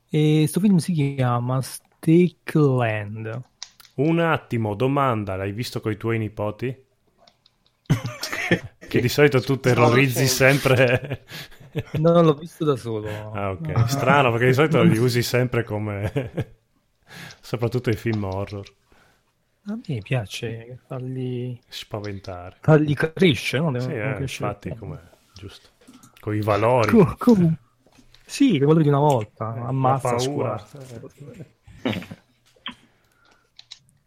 e 0.09 0.35
questo 0.39 0.59
film 0.59 0.77
si 0.77 0.93
chiama 0.93 1.61
Steak 1.61 2.53
Land. 2.53 3.41
Un 3.95 4.19
attimo, 4.19 4.75
domanda, 4.75 5.35
l'hai 5.35 5.51
visto 5.51 5.81
con 5.81 5.91
i 5.91 5.97
tuoi 5.97 6.17
nipoti? 6.17 6.75
che 8.87 9.01
di 9.01 9.09
solito 9.09 9.41
tu 9.41 9.59
terrorizzi 9.59 10.27
sempre 10.27 11.25
non 11.93 12.25
l'ho 12.25 12.33
visto 12.33 12.63
da 12.65 12.75
solo. 12.75 13.09
Ah, 13.31 13.51
ok. 13.51 13.89
Strano, 13.89 14.31
perché 14.31 14.47
di 14.47 14.53
solito 14.53 14.81
li 14.83 14.97
usi 14.97 15.23
sempre 15.23 15.63
come... 15.63 16.11
soprattutto 17.41 17.89
i 17.89 17.95
film 17.95 18.23
horror. 18.23 18.65
A 19.65 19.79
me 19.87 19.99
piace 19.99 20.79
farli, 20.85 21.57
Spaventare. 21.69 22.57
farli 22.59 22.93
crescere, 22.95 23.69
no? 23.69 23.79
Sì, 23.79 23.91
eh, 23.93 24.13
crescere. 24.15 24.49
infatti, 24.49 24.75
come... 24.75 25.09
giusto. 25.33 25.69
Con 26.19 26.35
i 26.35 26.41
valori. 26.41 26.91
Co- 26.91 27.15
com- 27.17 27.57
sì, 28.25 28.57
quello 28.59 28.81
di 28.81 28.87
una 28.89 28.99
volta, 28.99 29.55
Eh, 29.55 29.59
ammazza, 29.59 30.15
paura. 30.15 30.65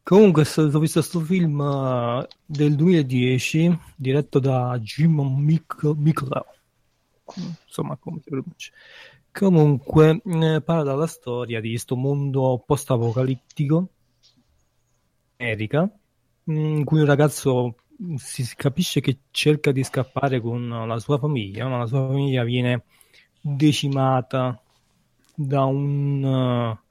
Comunque, 0.03 0.43
ho 0.43 0.79
visto 0.79 1.01
questo 1.01 1.21
film 1.21 1.61
eh, 1.61 2.29
del 2.45 2.75
2010 2.77 3.79
diretto 3.97 4.39
da 4.39 4.79
Jim 4.79 5.21
Mic-. 5.21 5.95
Insomma, 7.67 7.97
come 7.97 8.21
si 8.23 8.31
pronuncia. 8.31 8.73
Comunque, 9.33 10.21
eh, 10.25 10.63
parla 10.63 10.83
della 10.83 11.07
storia 11.07 11.61
di 11.61 11.71
questo 11.71 11.97
mondo 11.97 12.63
post-apocalittico, 12.65 13.89
America, 15.37 15.91
in 16.45 16.85
cui 16.85 17.01
un 17.01 17.07
ragazzo 17.07 17.77
si 18.17 18.47
capisce 18.55 19.01
che 19.01 19.19
cerca 19.31 19.73
di 19.73 19.83
scappare 19.83 20.41
con 20.41 20.69
la 20.69 20.99
sua 20.99 21.19
famiglia, 21.19 21.67
ma 21.69 21.79
la 21.79 21.87
sua 21.87 22.07
famiglia 22.07 22.45
viene 22.45 22.85
decimata 23.41 24.61
da 25.35 25.65
un 25.65 26.25
eh, 26.25 26.85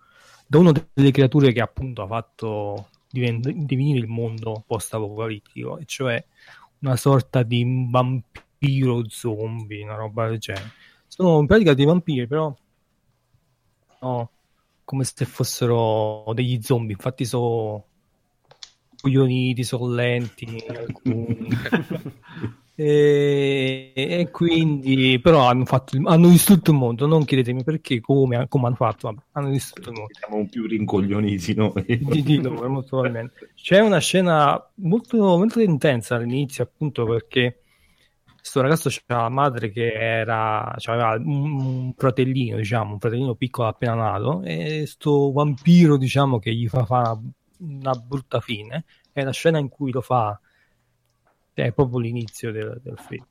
da 0.48 0.60
una 0.60 0.72
delle 0.94 1.12
creature 1.12 1.52
che 1.52 1.62
appunto 1.62 2.04
ha 2.04 2.08
fatto 2.08 2.90
diven- 3.10 3.66
divenire 3.66 4.00
il 4.00 4.08
mondo 4.08 4.64
post-apocalittico, 4.66 5.78
e 5.80 5.86
cioè 5.86 6.24
una 6.80 6.96
sorta 6.96 7.44
di 7.44 7.88
vampiro 7.90 9.04
zombie, 9.10 9.84
una 9.84 9.96
roba 9.96 10.28
del 10.30 10.38
genere. 10.40 10.72
Sono 11.08 11.40
in 11.40 11.48
pratica 11.48 11.74
dei 11.74 11.86
vampiri, 11.86 12.28
però 12.28 12.56
no, 14.02 14.30
come 14.84 15.04
se 15.04 15.26
fossero 15.26 16.32
degli 16.34 16.62
zombie, 16.62 16.94
infatti 16.94 17.26
sono 17.26 17.86
coglioniti, 19.06 19.64
sono 19.64 19.88
lenti, 19.88 20.64
alcuni. 20.68 21.48
E, 22.78 23.94
e 23.96 24.30
quindi 24.32 25.18
però 25.22 25.48
hanno, 25.48 25.64
fatto, 25.64 25.98
hanno 26.04 26.28
distrutto 26.28 26.72
il 26.72 26.78
mondo 26.78 27.08
non 27.08 27.24
chiedetemi 27.24 27.64
perché 27.64 28.02
come, 28.02 28.48
come 28.50 28.66
hanno 28.66 28.76
fatto 28.76 29.08
vabbè, 29.08 29.22
hanno 29.32 29.50
distrutto 29.50 29.92
il 29.92 29.96
mondo 29.96 30.14
Siamo 30.14 30.46
più 30.50 30.66
rincoglioniti 30.66 31.54
noi. 31.54 31.86
di, 31.88 32.22
di 32.22 32.40
molto 32.42 32.88
probabilmente. 32.90 33.52
C'è 33.56 33.80
una 33.80 34.00
scena 34.00 34.62
molto, 34.76 35.18
molto 35.18 35.62
intensa 35.62 36.16
all'inizio, 36.16 36.64
appunto 36.64 37.06
perché 37.06 37.62
questo 38.36 38.62
ragazzo 38.62 38.90
c'era 38.90 39.22
la 39.22 39.30
madre 39.30 39.72
che 39.72 39.94
era, 39.94 40.76
aveva 40.84 41.16
un, 41.18 41.94
fratellino, 41.96 42.58
diciamo, 42.58 42.94
un 42.94 43.00
fratellino 43.00 43.36
piccolo 43.36 43.70
appena 43.70 43.96
nato, 43.96 44.44
e 44.44 44.84
sto 44.86 45.32
vampiro, 45.32 45.98
diciamo, 45.98 46.38
che 46.40 46.54
gli 46.54 46.68
fa 46.68 46.86
fare 46.86 47.08
una, 47.08 47.22
una 47.60 47.94
brutta 47.94 48.40
fine. 48.40 48.86
È 49.12 49.24
la 49.24 49.32
scena 49.32 49.60
in 49.60 49.70
cui 49.70 49.92
lo 49.92 50.02
fa, 50.02 50.40
è 51.54 51.72
proprio 51.72 52.00
l'inizio 52.00 52.52
del, 52.52 52.80
del 52.84 52.98
film. 52.98 53.26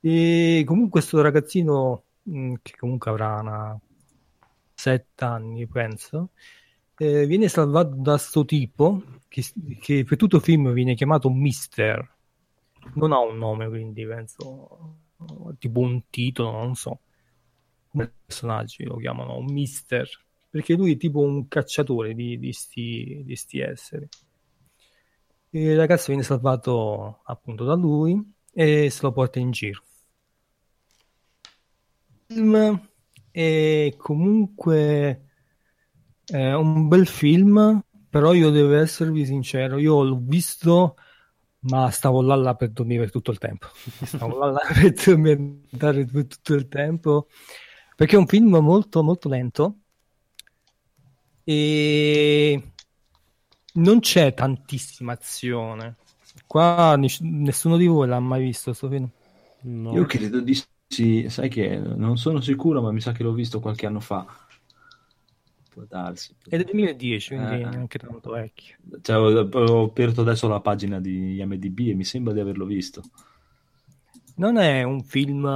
E 0.00 0.62
comunque 0.66 1.00
questo 1.00 1.20
ragazzino, 1.22 2.04
mh, 2.22 2.54
che 2.60 2.74
comunque 2.76 3.10
avrà 3.10 3.40
una 3.40 3.80
sette 4.74 5.24
anni, 5.24 5.66
penso, 5.66 6.30
eh, 6.96 7.26
viene 7.26 7.48
salvato 7.48 7.94
da 7.96 8.18
sto 8.18 8.44
tipo 8.44 9.02
che, 9.28 9.42
che 9.80 10.04
per 10.04 10.18
tutto 10.18 10.36
il 10.36 10.42
film 10.42 10.72
viene 10.72 10.94
chiamato 10.94 11.30
Mister. 11.30 12.12
Non 12.94 13.12
ha 13.12 13.18
un 13.18 13.38
nome, 13.38 13.68
quindi 13.68 14.04
penso 14.06 14.98
tipo 15.58 15.80
un 15.80 16.02
titolo, 16.10 16.50
non 16.50 16.74
so. 16.74 17.00
Personaggi 17.90 18.84
lo 18.84 18.96
chiamano 18.96 19.40
Mister, 19.40 20.06
perché 20.54 20.74
lui 20.74 20.92
è 20.92 20.96
tipo 20.96 21.18
un 21.18 21.48
cacciatore 21.48 22.14
di, 22.14 22.38
di, 22.38 22.52
sti, 22.52 23.22
di 23.24 23.34
sti 23.34 23.58
esseri. 23.58 24.08
Il 25.50 25.76
ragazzo 25.76 26.04
viene 26.06 26.22
salvato 26.22 27.22
appunto 27.24 27.64
da 27.64 27.74
lui 27.74 28.16
e 28.52 28.88
se 28.88 29.00
lo 29.02 29.10
porta 29.10 29.40
in 29.40 29.50
giro. 29.50 29.82
Il 32.28 32.36
film 32.36 32.88
è 33.32 33.94
comunque 33.96 35.26
è 36.24 36.52
un 36.52 36.86
bel 36.86 37.08
film, 37.08 37.82
però 38.08 38.32
io 38.32 38.50
devo 38.50 38.74
esservi 38.74 39.26
sincero, 39.26 39.78
io 39.78 40.04
l'ho 40.04 40.20
visto, 40.22 40.94
ma 41.62 41.90
stavo 41.90 42.22
là, 42.22 42.36
là 42.36 42.54
per 42.54 42.70
dormire 42.70 43.08
tutto 43.08 43.32
il 43.32 43.38
tempo. 43.38 43.66
Stavo 44.06 44.38
là, 44.38 44.52
là 44.52 44.60
per 44.72 44.92
dormire 45.02 46.04
tutto 46.28 46.54
il 46.54 46.68
tempo, 46.68 47.26
perché 47.96 48.14
è 48.14 48.18
un 48.20 48.28
film 48.28 48.56
molto, 48.58 49.02
molto 49.02 49.28
lento 49.28 49.78
e 51.44 52.62
non 53.74 54.00
c'è 54.00 54.34
tantissima 54.34 55.12
azione. 55.12 55.96
Qua 56.46 56.96
nessuno 56.96 57.76
di 57.76 57.86
voi 57.86 58.06
l'ha 58.08 58.20
mai 58.20 58.42
visto 58.42 58.64
questo 58.70 58.88
film. 58.88 59.08
No. 59.62 59.92
Io 59.94 60.04
credo 60.04 60.40
di 60.40 60.60
sì, 60.86 61.26
sai 61.28 61.48
che 61.48 61.78
non 61.78 62.16
sono 62.16 62.40
sicuro, 62.40 62.82
ma 62.82 62.92
mi 62.92 63.00
sa 63.00 63.12
che 63.12 63.22
l'ho 63.22 63.32
visto 63.32 63.60
qualche 63.60 63.86
anno 63.86 64.00
fa. 64.00 64.26
Può 65.70 65.84
darsi. 65.88 66.36
È 66.48 66.56
del 66.56 66.66
2010, 66.66 67.34
quindi 67.34 67.54
Eh. 67.54 67.64
neanche 67.64 67.98
tanto 67.98 68.30
vecchio. 68.30 68.76
Cioè, 69.02 69.16
ho, 69.16 69.48
ho 69.48 69.84
aperto 69.84 70.20
adesso 70.20 70.46
la 70.46 70.60
pagina 70.60 71.00
di 71.00 71.36
IMDb 71.40 71.88
e 71.88 71.94
mi 71.94 72.04
sembra 72.04 72.32
di 72.32 72.40
averlo 72.40 72.64
visto. 72.64 73.02
Non 74.36 74.56
è 74.58 74.82
un 74.82 75.02
film 75.02 75.46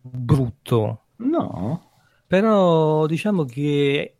brutto, 0.00 1.04
No, 1.16 1.90
però 2.26 3.06
diciamo 3.06 3.44
che 3.44 4.17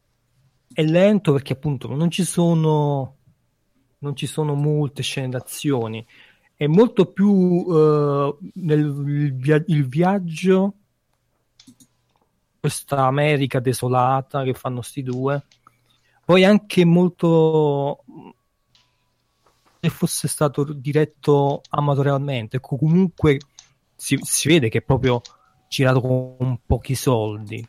è 0.78 0.84
lento 0.84 1.32
perché 1.32 1.54
appunto 1.54 1.92
non 1.92 2.08
ci 2.08 2.22
sono 2.22 3.16
non 3.98 4.14
ci 4.14 4.28
sono 4.28 4.54
molte 4.54 5.02
scene 5.02 5.28
d'azione. 5.28 6.06
È 6.54 6.68
molto 6.68 7.06
più 7.06 7.66
eh, 7.68 8.36
nel 8.54 8.78
il, 8.78 9.34
via- 9.34 9.64
il 9.66 9.88
viaggio 9.88 10.74
questa 12.60 13.06
America 13.06 13.58
desolata 13.58 14.44
che 14.44 14.54
fanno 14.54 14.80
sti 14.80 15.02
due. 15.02 15.46
Poi 16.24 16.44
anche 16.44 16.84
molto 16.84 18.04
se 19.80 19.88
fosse 19.88 20.28
stato 20.28 20.62
diretto 20.62 21.62
amatorialmente 21.70 22.60
comunque 22.60 23.40
si, 23.96 24.16
si 24.22 24.46
vede 24.46 24.68
che 24.68 24.78
è 24.78 24.82
proprio 24.82 25.22
girato 25.66 26.00
con 26.00 26.60
pochi 26.64 26.94
soldi 26.94 27.66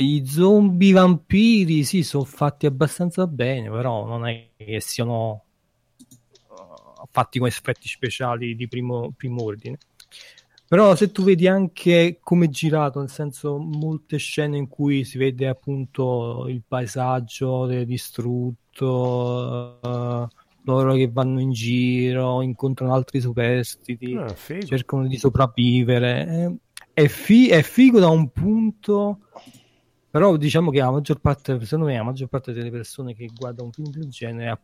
gli 0.00 0.26
zombie 0.26 0.92
vampiri 0.92 1.84
sì, 1.84 2.02
sono 2.02 2.24
fatti 2.24 2.66
abbastanza 2.66 3.26
bene, 3.26 3.70
però 3.70 4.06
non 4.06 4.26
è 4.26 4.50
che 4.56 4.80
siano 4.80 5.44
fatti 7.10 7.38
con 7.38 7.48
effetti 7.48 7.88
speciali 7.88 8.54
di 8.54 8.68
primo, 8.68 9.12
primo 9.16 9.42
ordine. 9.44 9.78
Però 10.66 10.94
se 10.94 11.10
tu 11.10 11.22
vedi 11.22 11.46
anche 11.48 12.18
come 12.22 12.44
è 12.46 12.48
girato, 12.50 12.98
nel 13.00 13.08
senso 13.08 13.56
molte 13.56 14.18
scene 14.18 14.58
in 14.58 14.68
cui 14.68 15.04
si 15.04 15.16
vede 15.16 15.48
appunto 15.48 16.46
il 16.48 16.62
paesaggio 16.66 17.66
distrutto, 17.84 18.86
uh, 19.82 20.28
loro 20.64 20.92
che 20.94 21.08
vanno 21.10 21.40
in 21.40 21.52
giro, 21.52 22.42
incontrano 22.42 22.92
altri 22.92 23.20
superstiti, 23.20 24.14
Ah, 24.14 24.34
cercano 24.58 25.06
di 25.06 25.16
sopravvivere. 25.16 26.26
eh, 26.28 26.56
È, 26.92 27.06
fi- 27.08 27.48
è 27.48 27.62
figo 27.62 27.98
da 27.98 28.08
un 28.08 28.28
punto, 28.30 29.20
però 30.10 30.36
diciamo 30.36 30.70
che 30.70 30.78
la 30.78 30.90
maggior 30.90 31.20
parte, 31.20 31.62
secondo 31.64 31.86
me, 31.86 31.96
la 31.96 32.02
maggior 32.02 32.28
parte 32.28 32.52
delle 32.52 32.70
persone 32.70 33.14
che 33.14 33.30
guardano 33.34 33.66
un 33.66 33.72
film 33.72 33.90
del 33.90 34.08
genere 34.08 34.48
ha 34.48 34.60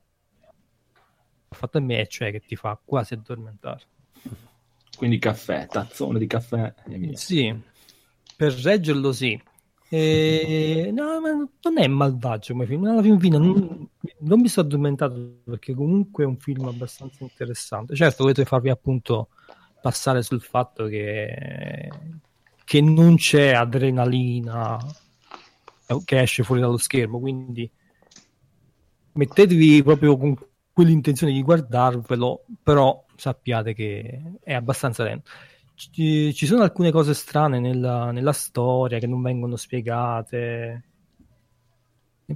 fatto 1.50 1.78
a 1.78 1.80
me, 1.80 2.06
cioè 2.08 2.30
che 2.30 2.40
ti 2.40 2.56
fa 2.56 2.78
quasi 2.82 3.14
addormentare. 3.14 3.82
quindi 4.96 5.18
caffè, 5.18 5.66
tazzone 5.66 6.18
di 6.18 6.26
caffè. 6.26 6.74
Sì, 7.12 7.54
per 8.36 8.52
reggerlo 8.54 9.12
sì. 9.12 9.40
E... 9.90 10.90
No, 10.92 11.20
ma 11.20 11.48
non 11.62 11.78
è 11.78 11.86
malvagio 11.86 12.52
come 12.52 12.66
film. 12.66 12.84
Alla 12.86 13.02
fin 13.02 13.20
fine 13.20 13.38
non, 13.38 13.88
non 14.20 14.40
mi 14.40 14.48
sono 14.48 14.66
addormentato 14.66 15.42
perché 15.44 15.74
comunque 15.74 16.24
è 16.24 16.26
un 16.26 16.38
film 16.38 16.66
abbastanza 16.66 17.22
interessante. 17.22 17.94
Certo, 17.94 18.22
volete 18.22 18.44
farvi 18.44 18.70
appunto 18.70 19.28
passare 19.80 20.22
sul 20.22 20.40
fatto 20.40 20.86
che, 20.86 21.90
che 22.64 22.80
non 22.80 23.16
c'è 23.16 23.52
adrenalina 23.52 24.78
che 26.04 26.20
esce 26.20 26.42
fuori 26.42 26.60
dallo 26.60 26.76
schermo, 26.76 27.20
quindi 27.20 27.70
mettetevi 29.12 29.82
proprio 29.82 30.16
con 30.16 30.36
quell'intenzione 30.72 31.32
di 31.32 31.42
guardarvelo, 31.42 32.44
però 32.62 33.04
sappiate 33.16 33.74
che 33.74 34.38
è 34.42 34.52
abbastanza 34.54 35.04
lento. 35.04 35.30
Ci, 35.74 36.32
ci 36.34 36.46
sono 36.46 36.62
alcune 36.62 36.90
cose 36.90 37.14
strane 37.14 37.58
nella, 37.58 38.10
nella 38.10 38.32
storia 38.32 38.98
che 38.98 39.06
non 39.06 39.22
vengono 39.22 39.56
spiegate. 39.56 40.88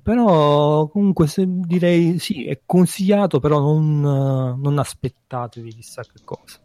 Però 0.02 0.86
comunque 0.89 1.27
direi 1.36 2.18
sì, 2.18 2.47
è 2.47 2.60
consigliato, 2.67 3.41
però 3.41 3.59
non, 3.60 4.60
non 4.60 4.78
aspettatevi 4.78 5.70
chissà 5.70 6.02
che 6.02 6.20
cosa. 6.25 6.59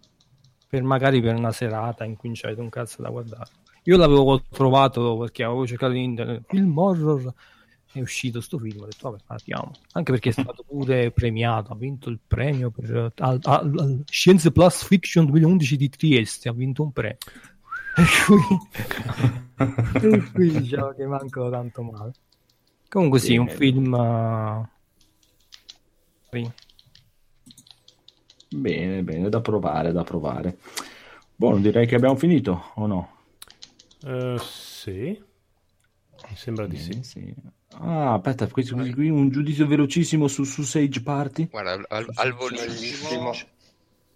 per 0.67 0.83
magari 0.83 1.21
per 1.21 1.35
una 1.35 1.51
serata 1.51 2.03
in 2.03 2.17
cui 2.17 2.29
non 2.29 2.37
c'avete 2.39 2.61
un 2.61 2.69
cazzo 2.69 3.01
da 3.01 3.09
guardare. 3.09 3.51
Io 3.83 3.97
l'avevo 3.97 4.41
trovato 4.49 5.17
perché 5.17 5.43
avevo 5.43 5.67
cercato 5.67 5.93
in 5.93 6.03
internet 6.03 6.43
film 6.47 6.77
horror 6.77 7.33
è 7.91 8.01
uscito 8.01 8.41
sto 8.41 8.57
film, 8.57 8.81
ho 8.81 8.85
detto 8.85 9.11
vabbè 9.11 9.23
parliamo, 9.25 9.71
anche 9.91 10.11
perché 10.11 10.29
è 10.29 10.31
stato 10.31 10.63
pure 10.67 11.11
premiato, 11.11 11.73
ha 11.73 11.75
vinto 11.75 12.09
il 12.09 12.19
premio 12.25 12.71
per 12.71 13.11
al, 13.17 13.39
al, 13.43 13.73
al 13.77 14.03
Scienze 14.09 14.51
Plus 14.51 14.83
Fiction 14.83 15.25
2011 15.25 15.77
di 15.77 15.89
Trieste, 15.89 16.49
ha 16.49 16.53
vinto 16.53 16.83
un 16.83 16.91
premio. 16.91 17.17
E 19.55 20.31
qui, 20.33 20.49
diciamo 20.49 20.89
che 20.93 21.05
manco 21.05 21.49
tanto 21.49 21.83
male. 21.83 22.11
Comunque 22.89 23.19
sì, 23.19 23.37
un 23.37 23.47
film... 23.47 23.93
uh. 23.93 24.67
Bene, 28.49 29.03
bene, 29.03 29.29
da 29.29 29.39
provare, 29.41 29.91
da 29.91 30.03
provare. 30.03 30.57
Buono, 31.35 31.59
direi 31.59 31.85
che 31.85 31.95
abbiamo 31.95 32.15
finito, 32.15 32.71
o 32.73 32.87
no? 32.87 33.12
Eh, 34.05 34.37
sì, 34.39 35.23
mi 36.29 36.35
sembra 36.35 36.67
di 36.67 36.77
sì. 36.77 36.97
sì. 37.01 37.33
Ah, 37.75 38.13
aspetta, 38.13 38.47
questo 38.47 38.75
qui, 38.75 38.93
qui 38.93 39.09
un 39.09 39.29
giudizio 39.29 39.65
velocissimo 39.67 40.27
su, 40.27 40.43
su 40.43 40.61
Sage 40.63 41.01
Party. 41.01 41.49
Guarda, 41.49 41.73
al, 41.73 41.85
al- 41.89 42.09
al 42.15 42.33
volissimo, 42.33 43.33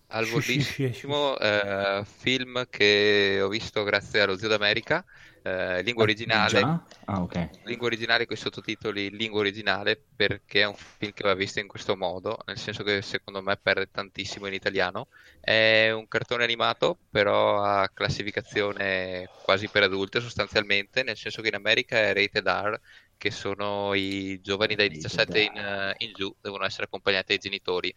al 0.07 0.25
volissimo 0.27 1.37
eh, 1.39 2.03
film 2.05 2.65
che 2.69 3.39
ho 3.41 3.47
visto 3.49 3.83
grazie 3.83 4.21
allo 4.21 4.37
Zio 4.37 4.47
d'America, 4.47 5.03
eh, 5.47 5.81
lingua 5.83 6.03
originale, 6.03 6.59
Già? 6.59 6.85
Ah, 7.05 7.21
ok. 7.21 7.49
lingua 7.63 7.87
originale 7.87 8.25
con 8.25 8.35
i 8.35 8.39
sottotitoli 8.39 9.07
in 9.07 9.15
lingua 9.15 9.39
originale 9.41 10.01
perché 10.15 10.61
è 10.61 10.65
un 10.65 10.75
film 10.75 11.11
che 11.13 11.23
va 11.23 11.33
visto 11.33 11.59
in 11.59 11.67
questo 11.67 11.95
modo, 11.97 12.39
nel 12.45 12.57
senso 12.57 12.83
che 12.83 13.01
secondo 13.01 13.41
me 13.41 13.57
perde 13.57 13.89
tantissimo 13.91 14.47
in 14.47 14.53
italiano. 14.53 15.07
È 15.39 15.91
un 15.91 16.07
cartone 16.07 16.43
animato, 16.43 16.99
però 17.09 17.61
a 17.61 17.89
classificazione 17.93 19.31
quasi 19.41 19.69
per 19.69 19.83
adulte 19.83 20.19
sostanzialmente, 20.21 21.03
nel 21.03 21.17
senso 21.17 21.41
che 21.41 21.49
in 21.49 21.55
America 21.55 21.97
è 21.97 22.13
rated 22.13 22.47
R, 22.47 22.79
che 23.17 23.31
sono 23.31 23.93
i 23.93 24.39
giovani 24.41 24.75
dai 24.75 24.89
Rated 24.89 24.89
17 24.89 25.39
in, 25.41 25.57
eh, 25.57 25.93
in 25.97 26.13
giù, 26.13 26.33
devono 26.41 26.65
essere 26.65 26.85
accompagnati 26.85 27.25
dai 27.27 27.37
genitori, 27.39 27.93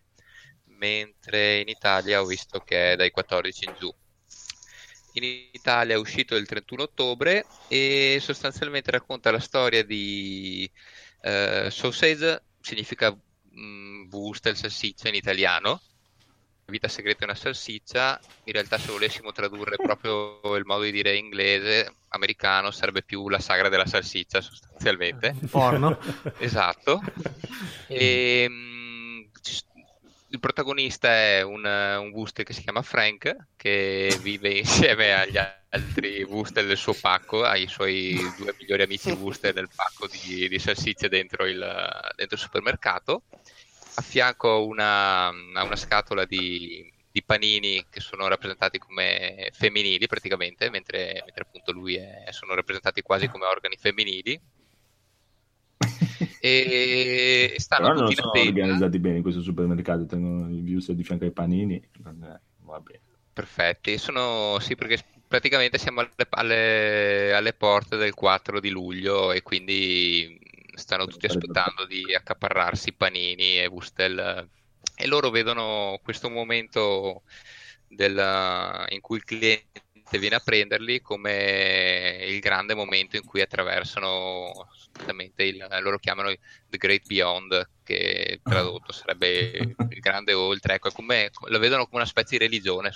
mentre 0.79 1.61
in 1.61 1.69
Italia 1.69 2.21
ho 2.21 2.25
visto 2.27 2.61
che 2.61 2.93
è 2.93 2.97
dai 2.97 3.11
14 3.11 3.65
in 3.67 3.73
giù. 3.75 3.95
In 5.13 5.25
Italia 5.53 5.95
è 5.95 5.99
uscito 5.99 6.37
il 6.37 6.47
31 6.47 6.83
ottobre 6.85 7.47
e 7.67 8.19
sostanzialmente 8.21 8.91
racconta 8.91 9.31
la 9.31 9.41
storia 9.41 9.85
di 9.85 10.71
eh, 11.23 11.69
sausage, 11.71 12.45
significa 12.61 13.11
mh, 13.11 14.09
wurstel, 14.11 14.57
salsiccia 14.57 15.09
in 15.09 15.15
italiano. 15.15 15.81
Vita 16.67 16.87
segreta 16.87 17.23
è 17.23 17.25
una 17.25 17.35
salsiccia, 17.35 18.21
in 18.45 18.53
realtà 18.53 18.79
se 18.79 18.93
volessimo 18.93 19.33
tradurre 19.33 19.77
proprio 19.77 20.41
il 20.57 20.65
modo 20.65 20.83
di 20.85 20.93
dire 20.93 21.17
inglese, 21.17 21.97
americano, 22.09 22.71
sarebbe 22.71 23.03
più 23.03 23.29
la 23.29 23.41
sagra 23.41 23.69
della 23.69 23.87
salsiccia 23.87 24.41
sostanzialmente. 24.41 25.35
Porno. 25.51 25.99
Esatto. 26.39 27.01
E, 27.89 28.47
mm, 28.49 29.23
ci- 29.43 29.63
il 30.33 30.39
protagonista 30.39 31.09
è 31.09 31.43
un, 31.43 31.65
un 31.65 32.11
Wustel 32.13 32.45
che 32.45 32.53
si 32.53 32.63
chiama 32.63 32.83
Frank, 32.83 33.37
che 33.57 34.17
vive 34.23 34.51
insieme 34.59 35.13
agli 35.13 35.39
altri 35.69 36.23
Wustel 36.23 36.67
del 36.67 36.77
suo 36.77 36.95
pacco, 36.95 37.43
ai 37.45 37.67
suoi 37.67 38.17
due 38.37 38.55
migliori 38.59 38.83
amici 38.83 39.11
Wustel 39.11 39.53
del 39.53 39.69
pacco 39.75 40.07
di, 40.07 40.49
di 40.49 40.59
salsicce 40.59 41.09
dentro 41.09 41.47
il, 41.47 41.59
dentro 42.17 42.37
il 42.37 42.43
supermercato. 42.43 43.23
A 43.95 44.03
fianco 44.03 44.65
una, 44.65 45.27
a 45.27 45.63
una 45.63 45.77
scatola 45.77 46.25
di, 46.25 46.91
di 47.11 47.23
panini 47.25 47.85
che 47.91 48.01
sono 48.01 48.29
rappresentati 48.29 48.79
come 48.79 49.51
femminili 49.53 50.07
praticamente, 50.07 50.71
mentre, 50.71 51.23
mentre 51.25 51.43
appunto 51.43 51.73
lui 51.73 51.97
è, 51.97 52.27
sono 52.31 52.55
rappresentati 52.55 53.03
quasi 53.03 53.27
come 53.27 53.47
organi 53.47 53.77
femminili 53.77 54.41
e 56.41 57.55
stanno 57.59 57.89
Però 57.89 58.01
non 58.01 58.09
tutti 58.09 58.19
in 58.21 58.27
sono 58.27 58.49
organizzati 58.49 58.99
bene 58.99 59.17
in 59.17 59.23
questo 59.23 59.43
supermercato, 59.43 60.07
tengono 60.07 60.51
i 60.51 60.61
views 60.61 60.91
di 60.93 61.05
fianco 61.05 61.25
ai 61.25 61.33
panini. 61.33 61.81
Va 62.63 62.81
bene. 62.81 63.01
Perfetti, 63.33 63.99
sono 63.99 64.59
sì 64.59 64.75
perché 64.75 64.99
praticamente 65.29 65.79
siamo 65.79 66.01
alle, 66.01 66.11
alle- 66.31 67.33
alle 67.33 67.53
porte 67.53 67.97
del 67.97 68.15
4 68.15 68.59
di 68.61 68.71
luglio 68.71 69.33
e 69.33 69.43
quindi 69.43 70.39
stanno 70.75 71.07
tutti 71.07 71.27
aspettando 71.27 71.87
di 71.87 72.15
accaparrarsi 72.15 72.93
panini 72.93 73.59
e 73.59 73.67
Wustel 73.67 74.49
e 74.97 75.07
loro 75.07 75.31
vedono 75.31 75.99
questo 76.03 76.29
momento 76.29 77.23
del- 77.87 78.87
in 78.91 79.01
cui 79.01 79.17
il 79.19 79.25
cliente 79.25 79.83
viene 80.19 80.37
a 80.37 80.41
prenderli 80.41 81.01
come 81.01 82.25
il 82.27 82.41
grande 82.41 82.75
momento 82.75 83.17
in 83.17 83.25
cui 83.25 83.41
attraversano 83.41 84.69
sostanzialmente 84.73 85.45
il, 85.45 85.67
loro 85.81 85.99
chiamano 85.99 86.33
The 86.69 86.77
Great 86.77 87.07
Beyond 87.07 87.69
che 87.85 88.41
tradotto 88.43 88.93
sarebbe 88.93 89.75
il 89.91 90.01
grande 90.01 90.33
oltre. 90.33 90.75
Ecco, 90.75 90.91
come, 90.91 91.31
lo 91.47 91.59
vedono 91.59 91.85
come 91.85 91.99
una 91.99 92.07
specie 92.07 92.39
di 92.39 92.45
religione. 92.45 92.89
A 92.89 92.93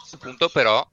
questo 0.00 0.18
punto 0.18 0.48
però 0.48 0.88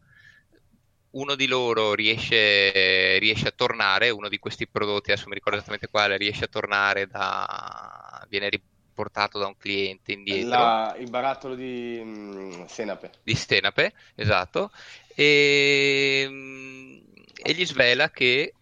uno 1.12 1.36
di 1.36 1.48
loro 1.48 1.94
riesce, 1.94 3.18
riesce 3.20 3.48
a 3.48 3.54
tornare, 3.56 4.10
uno 4.10 4.30
di 4.30 4.40
questi 4.40 4.68
prodotti, 4.68 5.12
adesso 5.12 5.28
mi 5.28 5.36
ricordo 5.36 5.58
esattamente 5.58 5.90
quale, 5.90 6.18
riesce 6.18 6.46
a 6.46 6.48
tornare 6.48 7.08
da... 7.08 8.26
viene 8.30 8.50
riportato 8.94 9.40
da 9.40 9.48
un 9.48 9.58
cliente 9.58 10.12
indietro 10.12 10.50
La- 10.50 10.96
il 11.00 11.10
barattolo 11.10 11.56
di 11.56 12.00
mm, 12.04 12.66
Senape. 12.66 13.12
di 13.24 13.34
Stenape, 13.36 13.94
esatto, 14.16 14.72
e, 15.16 16.26
mm, 16.30 16.98
e 17.42 17.54
gli 17.54 17.66
svela 17.66 18.10
che 18.12 18.54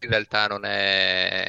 in 0.00 0.08
realtà 0.08 0.46
non, 0.48 0.64
è, 0.64 1.48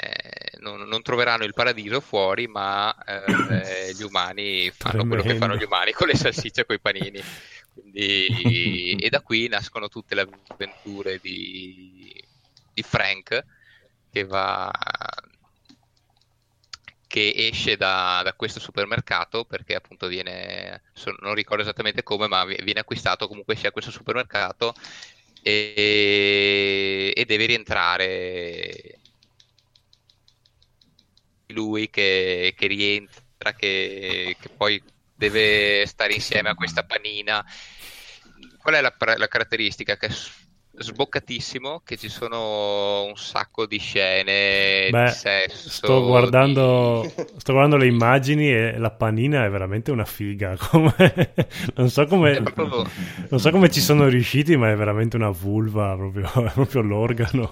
non, 0.59 0.81
non 0.81 1.01
troveranno 1.01 1.43
il 1.43 1.53
paradiso 1.53 1.99
fuori, 1.99 2.47
ma 2.47 2.95
eh, 3.03 3.93
gli 3.95 4.03
umani 4.03 4.69
fanno 4.77 5.05
quello 5.05 5.23
che 5.23 5.29
Tremendo. 5.29 5.35
fanno 5.35 5.55
gli 5.55 5.63
umani 5.63 5.91
con 5.91 6.07
le 6.07 6.15
salsicce 6.15 6.61
e 6.61 6.65
con 6.65 6.75
i 6.75 6.79
panini. 6.79 7.19
Quindi, 7.73 8.95
e 8.99 9.09
da 9.09 9.21
qui 9.21 9.47
nascono 9.47 9.87
tutte 9.89 10.13
le 10.13 10.21
avventure 10.21 11.17
di, 11.19 12.23
di 12.71 12.83
Frank 12.83 13.43
che 14.11 14.23
va 14.25 14.71
che 17.13 17.31
esce 17.35 17.77
da, 17.77 18.21
da 18.23 18.33
questo 18.33 18.59
supermercato 18.59 19.45
perché 19.45 19.75
appunto 19.75 20.07
viene, 20.07 20.81
non 21.21 21.35
ricordo 21.35 21.61
esattamente 21.61 22.01
come, 22.01 22.27
ma 22.27 22.43
vi- 22.43 22.57
viene 22.63 22.79
acquistato 22.79 23.27
comunque 23.27 23.55
sia 23.55 23.69
questo 23.69 23.91
supermercato 23.91 24.73
e, 25.43 27.13
e 27.15 27.25
deve 27.25 27.45
rientrare 27.45 28.97
lui 31.49 31.91
che, 31.91 32.55
che 32.57 32.65
rientra, 32.65 33.53
che, 33.53 34.35
che 34.39 34.49
poi 34.49 34.81
deve 35.13 35.85
stare 35.85 36.13
insieme 36.15 36.49
a 36.49 36.55
questa 36.55 36.83
panina. 36.83 37.45
Qual 38.57 38.73
è 38.73 38.81
la, 38.81 38.91
la 39.17 39.27
caratteristica? 39.27 39.97
Che 39.97 40.09
sboccatissimo, 40.75 41.81
che 41.83 41.97
ci 41.97 42.09
sono 42.09 43.03
un 43.05 43.15
sacco 43.17 43.65
di 43.65 43.77
scene 43.79 44.91
Beh, 44.91 45.03
di 45.03 45.07
sesso. 45.07 45.69
sto 45.69 46.03
guardando, 46.05 47.01
di- 47.01 47.13
sto 47.37 47.51
guardando 47.53 47.77
le 47.77 47.87
immagini 47.87 48.51
e 48.51 48.77
la 48.77 48.91
panina 48.91 49.45
è 49.45 49.49
veramente 49.49 49.91
una 49.91 50.05
figa. 50.05 50.55
come- 50.59 51.33
non, 51.75 51.89
so 51.89 52.05
come, 52.05 52.41
proprio- 52.41 52.93
non 53.29 53.39
so 53.39 53.49
come 53.51 53.69
ci 53.71 53.81
sono 53.81 54.07
riusciti, 54.07 54.57
ma 54.57 54.71
è 54.71 54.75
veramente 54.75 55.15
una 55.15 55.29
vulva, 55.29 55.95
proprio, 55.95 56.25
è 56.47 56.51
proprio 56.53 56.81
l'organo. 56.81 57.51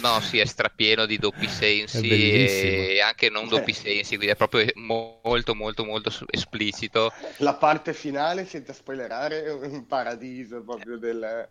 No, 0.00 0.20
sì, 0.20 0.38
è 0.38 0.44
strapieno 0.44 1.06
di 1.06 1.18
doppi 1.18 1.48
sensi 1.48 2.92
e 2.94 3.00
anche 3.00 3.30
non 3.30 3.48
doppi 3.48 3.72
sensi, 3.72 4.14
quindi 4.16 4.32
è 4.32 4.36
proprio 4.36 4.64
mo- 4.74 5.20
molto 5.24 5.54
molto 5.56 5.84
molto 5.84 6.10
esplicito. 6.30 7.10
La 7.38 7.56
parte 7.56 7.92
finale, 7.94 8.44
senza 8.44 8.72
spoilerare, 8.72 9.44
è 9.44 9.52
un 9.52 9.86
paradiso 9.86 10.62
proprio 10.62 10.98
del, 10.98 11.50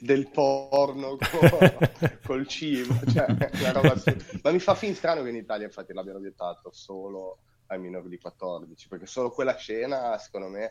del 0.00 0.30
porno 0.30 1.16
co- 1.16 1.78
col 2.22 2.46
cibo. 2.46 2.94
Cioè, 3.06 3.26
una 3.58 3.72
roba 3.72 3.92
assurda. 3.92 4.22
Ma 4.42 4.50
mi 4.52 4.58
fa 4.60 4.74
fin 4.74 4.94
strano 4.94 5.22
che 5.22 5.30
in 5.30 5.36
Italia 5.36 5.66
infatti 5.66 5.92
l'abbiano 5.92 6.18
vietato 6.20 6.70
solo 6.72 7.40
ai 7.66 7.78
minori 7.80 8.08
di 8.08 8.18
14, 8.18 8.88
perché 8.88 9.06
solo 9.06 9.30
quella 9.30 9.56
scena, 9.56 10.16
secondo 10.18 10.48
me, 10.48 10.70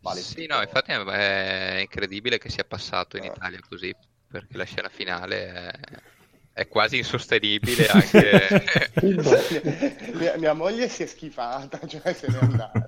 vale 0.00 0.20
Sì, 0.20 0.46
tutto. 0.46 0.46
no, 0.46 0.60
infatti 0.62 0.90
è, 0.92 0.96
è 1.76 1.80
incredibile 1.80 2.38
che 2.38 2.50
sia 2.50 2.64
passato 2.64 3.16
in 3.16 3.24
Ah. 3.24 3.26
Italia 3.26 3.60
così, 3.60 3.94
perché 4.26 4.56
la 4.56 4.64
scena 4.64 4.88
finale 4.88 5.46
è, 5.52 5.70
è 6.52 6.68
quasi 6.68 6.98
insostenibile 6.98 7.86
anche... 7.88 8.48
mia, 10.14 10.36
mia 10.38 10.52
moglie 10.54 10.88
si 10.88 11.02
è 11.02 11.06
schifata, 11.06 11.86
cioè 11.86 12.12
se 12.12 12.28
n'è 12.28 12.38
andata. 12.38 12.84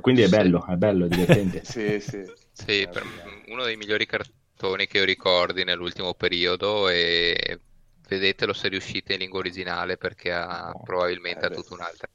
Quindi 0.00 0.22
è 0.22 0.26
Sì. 0.26 0.30
bello, 0.30 0.66
è 0.66 0.74
bello, 0.76 1.04
è 1.06 1.08
divertente. 1.08 1.64
Sì, 1.64 2.00
sì. 2.00 2.24
Sì, 2.52 2.86
per 2.90 3.02
uno 3.48 3.64
dei 3.64 3.76
migliori 3.76 4.06
cartoni 4.06 4.86
che 4.86 4.98
io 4.98 5.04
ricordi 5.04 5.64
nell'ultimo 5.64 6.14
periodo 6.14 6.88
e 6.88 7.60
vedetelo 8.08 8.52
se 8.52 8.68
riuscite 8.68 9.14
in 9.14 9.20
lingua 9.20 9.38
originale 9.38 9.96
perché 9.96 10.32
ha, 10.32 10.72
No. 10.72 10.82
probabilmente 10.84 11.44
Eh, 11.44 11.48
ha 11.48 11.50
beh. 11.50 11.54
tutto 11.56 11.74
un 11.74 11.80
altro 11.80 12.08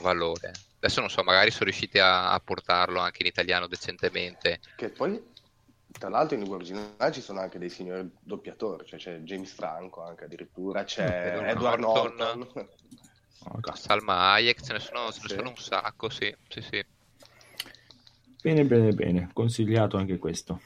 valore. 0.00 0.62
Adesso 0.78 1.00
non 1.00 1.10
so, 1.10 1.22
magari 1.22 1.50
sono 1.50 1.64
riusciti 1.64 1.98
a, 1.98 2.32
a 2.32 2.40
portarlo 2.40 3.00
anche 3.00 3.22
in 3.22 3.28
italiano 3.28 3.66
decentemente. 3.66 4.60
Che 4.76 4.90
poi, 4.90 5.20
tra 5.98 6.08
l'altro, 6.08 6.34
in 6.34 6.40
lingua 6.40 6.58
originale 6.58 7.12
ci 7.12 7.20
sono 7.20 7.40
anche 7.40 7.58
dei 7.58 7.70
signori 7.70 8.08
doppiatori, 8.20 8.84
cioè 8.86 8.98
c'è 8.98 9.18
James 9.18 9.52
Franco 9.52 10.02
anche 10.02 10.24
addirittura, 10.24 10.84
c'è 10.84 11.32
Edward 11.32 11.80
Edward 11.80 11.80
Norton. 11.80 12.16
Norton. 12.16 12.68
Salma 13.74 14.32
Hayek, 14.32 14.60
ce 14.62 14.72
ne 14.72 14.80
sono, 14.80 15.10
ce 15.12 15.20
ne 15.22 15.28
Sì. 15.28 15.34
sono 15.34 15.48
un 15.50 15.56
sacco, 15.56 16.08
sì, 16.08 16.34
sì, 16.48 16.60
sì. 16.60 16.84
Bene, 18.46 18.64
bene, 18.64 18.92
bene. 18.92 19.28
Consigliato 19.32 19.96
anche 19.96 20.18
questo. 20.18 20.60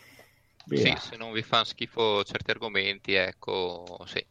Sì, 0.67 0.83
Via. 0.83 0.97
se 0.99 1.17
non 1.17 1.33
vi 1.33 1.41
fanno 1.41 1.65
schifo 1.65 2.23
certi 2.25 2.51
argomenti, 2.51 3.15
ecco, 3.15 4.05
sì. 4.05 4.23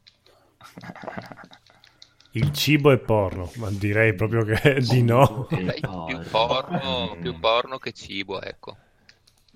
Il 2.34 2.52
cibo 2.52 2.92
è 2.92 3.00
porno, 3.00 3.52
ma 3.56 3.72
direi 3.72 4.14
proprio 4.14 4.44
che 4.44 4.82
di 4.82 5.02
no. 5.02 5.48
Più 5.50 6.20
porno. 6.30 7.18
più 7.20 7.40
porno 7.40 7.80
che 7.80 7.92
cibo, 7.92 8.40
ecco. 8.40 8.78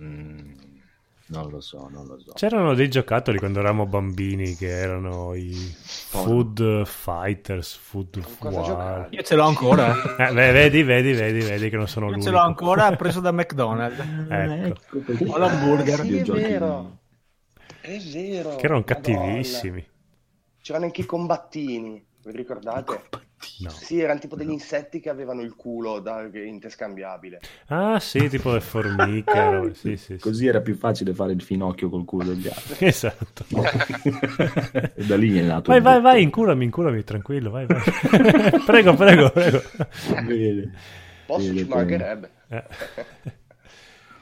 Mm, 0.01 0.53
non 1.41 1.49
lo 1.51 1.59
so, 1.61 1.87
non 1.91 2.05
lo 2.07 2.19
so. 2.19 2.31
C'erano 2.33 2.73
dei 2.73 2.89
giocattoli 2.89 3.37
quando 3.39 3.59
eravamo 3.59 3.85
bambini 3.85 4.55
che 4.55 4.67
erano 4.69 5.33
i 5.33 5.51
Food 5.53 6.85
Fighters, 6.85 7.75
Food 7.75 8.23
War. 8.41 9.07
Io 9.11 9.21
ce 9.23 9.35
l'ho 9.35 9.43
ancora. 9.45 9.93
Eh, 10.17 10.33
beh, 10.33 10.51
vedi, 10.51 10.83
vedi, 10.83 11.11
vedi, 11.13 11.39
vedi 11.39 11.69
che 11.69 11.75
non 11.77 11.87
sono 11.87 12.05
Io 12.05 12.11
l'unico. 12.13 12.29
ce 12.29 12.35
l'ho 12.35 12.41
ancora 12.43 12.95
preso 12.95 13.19
da 13.19 13.31
McDonald's. 13.31 13.99
Ecco. 14.29 14.99
perché- 15.05 15.25
Ho 15.27 15.37
l'hamburger. 15.37 15.99
Ah, 15.99 16.03
sì, 16.03 16.17
è 16.17 16.21
vero. 16.23 16.97
È 17.81 17.97
vero. 17.97 18.55
Che 18.55 18.65
erano 18.65 18.79
Madonna. 18.79 18.83
cattivissimi. 18.83 19.87
C'erano 20.61 20.85
anche 20.85 21.01
i 21.01 21.05
combattini, 21.05 22.05
vi 22.23 22.31
ricordate? 22.31 23.01
No. 23.59 23.69
Sì, 23.69 23.99
erano 23.99 24.19
tipo 24.19 24.35
degli 24.35 24.51
insetti 24.51 24.99
che 24.99 25.09
avevano 25.09 25.41
il 25.41 25.55
culo 25.55 25.99
da- 25.99 26.29
interscambiabile. 26.33 27.39
Ah, 27.67 27.99
sì, 27.99 28.27
tipo 28.29 28.51
le 28.53 28.61
formiche. 28.61 29.31
Sì, 29.73 29.95
sì, 29.97 30.13
sì. 30.13 30.17
Così 30.19 30.47
era 30.47 30.61
più 30.61 30.75
facile 30.75 31.13
fare 31.13 31.33
il 31.33 31.41
finocchio 31.41 31.89
col 31.89 32.05
culo 32.05 32.23
degli 32.25 32.47
altri. 32.53 32.85
Esatto. 32.87 33.45
e 34.95 35.03
da 35.05 35.15
lì 35.17 35.37
è 35.37 35.41
nato 35.43 35.71
Vai, 35.71 35.81
vai, 35.81 35.93
detto. 35.95 36.03
vai, 36.03 36.21
inculami, 36.23 36.63
inculami, 36.65 37.03
tranquillo, 37.03 37.49
vai, 37.51 37.65
vai. 37.65 37.81
prego, 38.65 38.93
prego, 38.95 39.29
prego. 39.31 39.61
Bene. 40.25 40.73
Posso 41.25 41.47
Bene, 41.47 41.57
ci 41.59 41.65
mancherebbe. 41.67 42.29
Eh, 42.49 42.63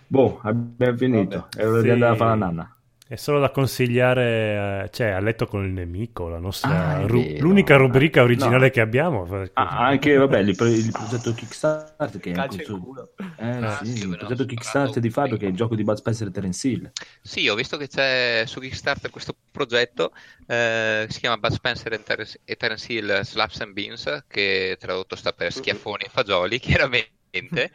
Boh, 0.08 0.40
abbiamo 0.44 0.98
finito. 0.98 1.48
È 1.56 1.66
ora 1.66 1.78
Sì. 1.80 1.84
di 1.84 1.90
andare 1.92 2.14
a 2.14 2.16
fare 2.16 2.30
la 2.32 2.46
nanna. 2.46 2.76
È 3.12 3.18
solo 3.18 3.42
da 3.42 3.50
consigliare, 3.50 4.84
eh, 4.86 4.90
cioè, 4.94 5.08
a 5.08 5.20
letto 5.20 5.46
con 5.46 5.66
il 5.66 5.72
nemico, 5.74 6.30
la 6.30 6.40
nostra 6.40 6.70
Ah, 6.96 7.02
è 7.02 7.08
ru- 7.08 7.40
l'unica 7.40 7.76
rubrica 7.76 8.22
originale 8.24 8.68
No. 8.68 8.72
che 8.72 8.80
abbiamo. 8.80 9.28
Ah, 9.52 9.80
anche 9.86 10.16
vabbè, 10.16 10.40
il, 10.40 10.56
pro- 10.56 10.68
il 10.68 10.90
progetto 10.94 11.34
Kickstarter 11.34 12.22
che 12.22 12.32
è 12.32 12.34
Calcio 12.34 12.56
questo- 12.56 12.74
in 12.74 12.80
culo. 12.82 13.12
eh, 13.38 13.48
Ah, 13.66 13.80
sì, 13.84 13.98
sì, 13.98 14.08
il 14.08 14.16
progetto 14.18 14.46
Kickstarter 14.46 15.02
di 15.02 15.10
Fabio 15.10 15.36
che 15.36 15.46
è 15.46 15.50
il 15.50 15.56
gioco 15.58 15.76
di 15.76 15.84
Bud 15.84 15.98
Spencer 15.98 16.28
e 16.28 16.32
Terence 16.32 16.66
Hill. 16.70 16.90
Sì, 17.22 17.50
ho 17.50 17.56
visto 17.56 17.76
che 17.76 17.90
c'è 17.90 18.44
su 18.48 18.62
Kickstarter 18.62 19.10
questo 19.10 19.36
progetto 19.52 20.14
eh, 20.48 21.04
che 21.06 21.12
si 21.12 21.20
chiama 21.20 21.36
Bud 21.36 21.52
Spencer 21.52 21.92
and 21.92 22.04
Terence- 22.04 22.40
e 22.46 22.56
Terence 22.56 22.94
Hill 22.94 23.22
Slaps 23.24 23.60
and 23.60 23.74
Beans, 23.74 24.24
che 24.30 24.78
tradotto 24.80 25.18
sta 25.18 25.34
per 25.34 25.52
schiaffoni 25.52 26.04
e 26.06 26.10
fagioli, 26.10 26.60
chiaramente. 26.64 27.72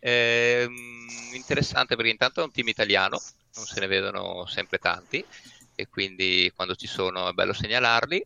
Ehm, 0.00 1.06
interessante 1.34 1.94
perché 1.94 2.10
intanto 2.10 2.40
è 2.40 2.44
un 2.44 2.50
team 2.50 2.68
italiano, 2.68 3.20
non 3.54 3.64
se 3.64 3.80
ne 3.80 3.86
vedono 3.86 4.46
sempre 4.46 4.78
tanti 4.78 5.24
e 5.74 5.88
quindi 5.88 6.50
quando 6.54 6.74
ci 6.74 6.86
sono 6.86 7.28
è 7.28 7.32
bello 7.32 7.52
segnalarli. 7.52 8.24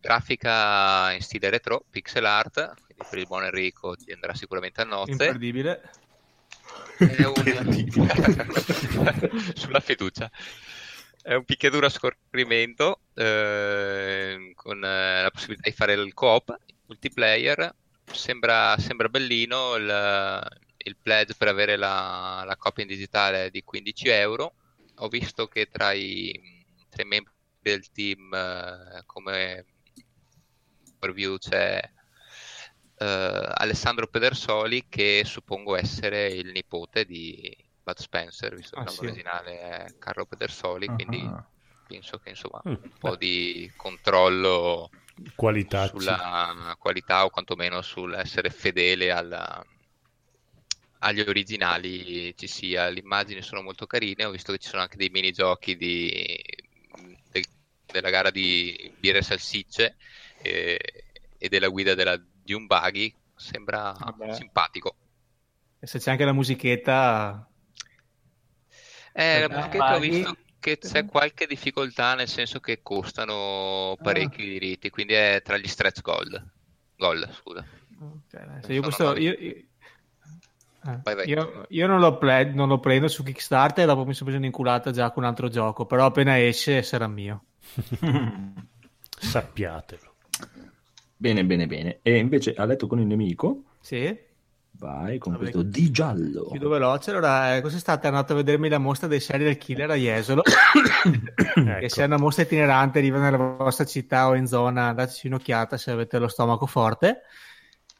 Grafica 0.00 1.12
in 1.12 1.20
stile 1.20 1.50
retro, 1.50 1.84
pixel 1.90 2.24
art, 2.24 2.72
quindi 2.84 3.04
per 3.08 3.18
il 3.18 3.26
buon 3.26 3.44
Enrico 3.44 3.96
ti 3.96 4.12
andrà 4.12 4.34
sicuramente 4.34 4.80
a 4.80 4.84
nozze. 4.84 5.12
Imperdibile. 5.12 5.90
È 6.96 7.24
un... 7.24 7.34
sulla 9.54 9.80
fiducia. 9.80 10.30
È 11.22 11.34
un 11.34 11.44
picchiaduro 11.44 11.86
a 11.86 11.90
scorrimento 11.90 13.00
eh, 13.14 14.52
con 14.54 14.82
eh, 14.82 15.22
la 15.22 15.30
possibilità 15.30 15.68
di 15.68 15.76
fare 15.76 15.92
il 15.92 16.14
co-op, 16.14 16.58
multiplayer. 16.86 17.74
Sembra, 18.12 18.76
sembra 18.78 19.08
bellino 19.08 19.76
il, 19.76 20.48
il 20.78 20.96
pledge 21.00 21.34
per 21.36 21.48
avere 21.48 21.76
la, 21.76 22.42
la 22.44 22.56
copia 22.56 22.82
in 22.82 22.88
digitale 22.88 23.50
di 23.50 23.62
15 23.62 24.08
euro. 24.08 24.54
Ho 24.96 25.08
visto 25.08 25.46
che 25.46 25.66
tra 25.70 25.92
i, 25.92 26.32
tra 26.88 27.02
i 27.02 27.06
membri 27.06 27.32
del 27.60 27.90
team 27.92 28.32
eh, 28.34 29.02
come 29.06 29.66
review 31.00 31.38
c'è 31.38 31.80
eh, 32.96 33.50
Alessandro 33.54 34.06
Pedersoli 34.08 34.86
che 34.88 35.22
suppongo 35.24 35.76
essere 35.76 36.28
il 36.28 36.50
nipote 36.50 37.04
di 37.04 37.54
Bud 37.82 37.98
Spencer, 37.98 38.54
visto 38.54 38.76
che 38.76 38.82
Ah, 38.82 38.86
il 38.86 38.88
nome 38.88 39.00
sì. 39.00 39.06
originale 39.08 39.58
è 39.60 39.94
Carlo 39.98 40.26
Pedersoli, 40.26 40.90
quindi 40.90 41.32
Ah. 41.32 41.44
penso 41.86 42.18
che 42.18 42.30
insomma 42.30 42.62
Mm, 42.64 42.76
un 42.80 42.92
po' 42.98 43.16
di 43.16 43.70
controllo 43.76 44.92
Qualità. 45.34 45.90
sulla 45.90 46.76
qualità 46.78 47.24
o 47.24 47.30
quantomeno 47.30 47.82
sull'essere 47.82 48.50
fedele 48.50 49.10
alla- 49.10 49.64
agli 51.00 51.20
originali 51.20 52.34
ci 52.36 52.46
sia. 52.46 52.88
Le 52.90 53.00
immagini 53.00 53.42
sono 53.42 53.62
molto 53.62 53.86
carine, 53.86 54.24
ho 54.24 54.30
visto 54.30 54.52
che 54.52 54.58
ci 54.58 54.68
sono 54.68 54.82
anche 54.82 54.96
dei 54.96 55.08
minigiochi 55.10 55.76
di, 55.76 56.38
de- 57.30 57.44
della 57.86 58.10
gara 58.10 58.30
di 58.30 58.92
birre 58.98 59.18
e 59.18 59.22
salsicce 59.22 59.96
eh, 60.42 60.78
e 61.38 61.48
della 61.48 61.68
guida 61.68 61.94
della, 61.94 62.16
di 62.18 62.52
un 62.52 62.66
buggy, 62.66 63.14
sembra 63.34 63.96
Vabbè. 63.98 64.34
simpatico. 64.34 64.96
E 65.80 65.86
se 65.86 65.98
c'è 65.98 66.10
anche 66.12 66.24
la 66.24 66.32
musichetta, 66.32 67.46
Eh, 69.14 69.40
la 69.40 69.46
Eh, 69.46 69.48
musichetta 69.48 69.96
ho 69.96 69.98
visto 69.98 70.36
che 70.60 70.78
c'è 70.78 71.06
qualche 71.06 71.46
difficoltà 71.46 72.14
nel 72.14 72.28
senso 72.28 72.60
che 72.60 72.80
costano 72.82 73.96
parecchi 74.00 74.44
diritti, 74.44 74.90
quindi 74.90 75.14
è 75.14 75.40
tra 75.42 75.56
gli 75.56 75.66
stretch 75.66 76.02
gold. 76.02 76.46
Gold, 76.96 77.32
scusa. 77.32 77.64
Ok, 78.00 78.64
se 78.64 78.72
io, 78.72 78.82
nuovi. 78.98 79.22
io, 79.22 79.36
io- 79.38 79.54
eh, 80.86 80.98
Vai, 81.02 81.14
vai. 81.14 81.28
io- 81.28 81.66
io 81.68 81.86
non, 81.86 82.00
lo 82.00 82.16
ple- 82.18 82.52
non 82.52 82.68
lo 82.68 82.78
prendo 82.78 83.08
su 83.08 83.22
Kickstarter 83.22 83.84
e 83.84 83.86
dopo 83.86 84.04
mi 84.06 84.14
sono 84.14 84.28
preso 84.30 84.38
un'inculata 84.38 84.90
già 84.90 85.10
con 85.10 85.22
un 85.24 85.28
altro 85.28 85.48
gioco, 85.48 85.84
però 85.86 86.06
appena 86.06 86.38
esce 86.40 86.82
sarà 86.82 87.06
mio. 87.08 87.44
Sappiatelo. 89.18 90.14
Bene, 91.16 91.44
bene, 91.44 91.66
bene. 91.66 91.98
E 92.02 92.16
invece 92.16 92.54
a 92.54 92.64
letto 92.64 92.86
con 92.86 92.98
il 93.00 93.06
nemico, 93.06 93.64
Sì? 93.80 94.16
Vai 94.80 95.18
con 95.18 95.32
Vabbè, 95.32 95.50
questo 95.50 95.62
di 95.62 95.90
giallo. 95.90 96.46
Chiudo 96.46 96.70
veloce. 96.70 97.10
Allora, 97.10 97.54
eh, 97.54 97.60
quest'estate 97.60 98.04
è 98.04 98.10
andato 98.10 98.32
a 98.32 98.36
vedermi 98.36 98.68
la 98.68 98.78
mostra 98.78 99.06
dei 99.06 99.20
serial 99.20 99.56
killer 99.58 99.90
a 99.90 99.94
Jesolo. 99.94 100.42
che 101.54 101.60
Ecco. 101.60 101.88
se 101.88 102.02
è 102.02 102.06
una 102.06 102.16
mostra 102.16 102.42
itinerante 102.42 102.98
arriva 102.98 103.18
nella 103.18 103.36
vostra 103.36 103.84
città 103.84 104.28
o 104.28 104.34
in 104.34 104.46
zona, 104.46 104.88
andateci 104.88 105.26
un'occhiata 105.26 105.76
se 105.76 105.90
avete 105.90 106.18
lo 106.18 106.28
stomaco 106.28 106.64
forte. 106.66 107.22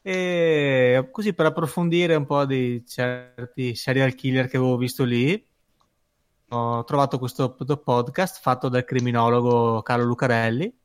E 0.01 1.07
così 1.11 1.33
per 1.33 1.45
approfondire 1.45 2.15
un 2.15 2.25
po' 2.25 2.45
di 2.45 2.83
certi 2.87 3.75
serial 3.75 4.15
killer 4.15 4.47
che 4.47 4.57
avevo 4.57 4.75
visto 4.77 5.03
lì, 5.03 5.47
ho 6.49 6.83
trovato 6.83 7.19
questo 7.19 7.55
podcast 7.55 8.41
fatto 8.41 8.67
dal 8.67 8.83
criminologo 8.83 9.83
Carlo 9.83 10.05
Lucarelli. 10.05 10.75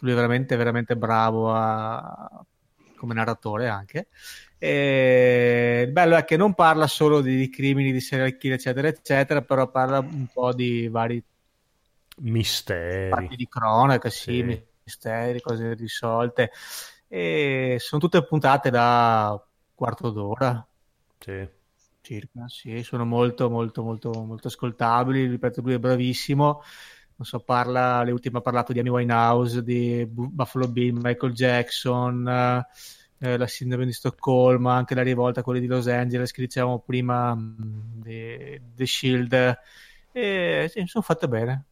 Lui 0.00 0.10
è 0.10 0.14
veramente, 0.14 0.56
veramente 0.56 0.96
bravo 0.96 1.52
a- 1.52 2.44
come 2.96 3.14
narratore 3.14 3.68
anche. 3.68 4.08
E 4.66 5.82
il 5.86 5.92
bello 5.92 6.16
è 6.16 6.24
che 6.24 6.36
non 6.38 6.54
parla 6.54 6.86
solo 6.86 7.20
di, 7.20 7.36
di 7.36 7.50
crimini, 7.50 7.92
di 7.92 8.00
serial 8.00 8.36
killer, 8.38 8.56
eccetera, 8.58 8.88
eccetera, 8.88 9.42
però 9.42 9.70
parla 9.70 9.98
un 10.00 10.26
po' 10.32 10.54
di 10.54 10.88
vari 10.88 11.22
Misteri. 12.18 13.30
di 13.36 13.46
cronaca, 13.48 14.10
sì, 14.10 14.42
Sì. 14.42 14.58
misteri, 14.84 15.40
cose 15.40 15.74
risolte. 15.74 16.50
E 17.08 17.76
sono 17.80 18.00
tutte 18.00 18.24
puntate 18.24 18.70
da 18.70 19.40
quarto 19.74 20.10
d'ora 20.10 20.66
Sì. 21.20 21.48
circa, 22.00 22.44
sì, 22.48 22.82
sono 22.82 23.04
molto, 23.04 23.48
molto, 23.50 23.82
molto, 23.82 24.24
molto 24.24 24.48
ascoltabili. 24.48 25.26
Ripeto, 25.26 25.60
lui 25.62 25.74
è 25.74 25.78
bravissimo. 25.78 26.62
Non 27.16 27.26
so, 27.26 27.40
parla, 27.40 28.02
le 28.02 28.10
ultime 28.12 28.38
ha 28.38 28.40
parlato 28.40 28.72
di 28.72 28.80
Amy 28.80 28.88
Winehouse, 28.90 29.62
di 29.62 30.04
Bu- 30.06 30.30
Buffalo 30.30 30.68
Bill, 30.68 30.96
Michael 31.00 31.32
Jackson, 31.32 32.64
eh, 33.24 33.36
la 33.38 33.46
sindrome 33.46 33.86
di 33.86 33.92
Stoccolma, 33.92 34.74
anche 34.74 34.94
la 34.94 35.02
rivolta, 35.02 35.42
quelle 35.42 35.60
di 35.60 35.66
Los 35.66 35.88
Angeles 35.88 36.30
che 36.30 36.42
dicevamo 36.42 36.80
prima, 36.80 37.34
mh, 37.34 38.02
di 38.02 38.60
The 38.74 38.86
Shield. 38.86 39.58
E 40.12 40.70
sì, 40.70 40.82
sono 40.86 41.02
fatte 41.02 41.26
bene. 41.26 41.64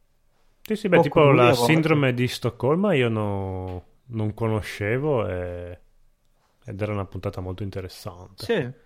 Sì, 0.61 0.75
sì, 0.75 0.89
beh, 0.89 1.01
tipo 1.01 1.31
la 1.31 1.53
sindrome 1.53 2.13
di 2.13 2.27
Stoccolma 2.27 2.93
io 2.93 3.09
no- 3.09 3.85
non 4.07 4.33
conoscevo 4.33 5.27
e- 5.27 5.79
ed 6.65 6.81
era 6.81 6.93
una 6.93 7.05
puntata 7.05 7.41
molto 7.41 7.63
interessante. 7.63 8.43
Sì. 8.43 8.81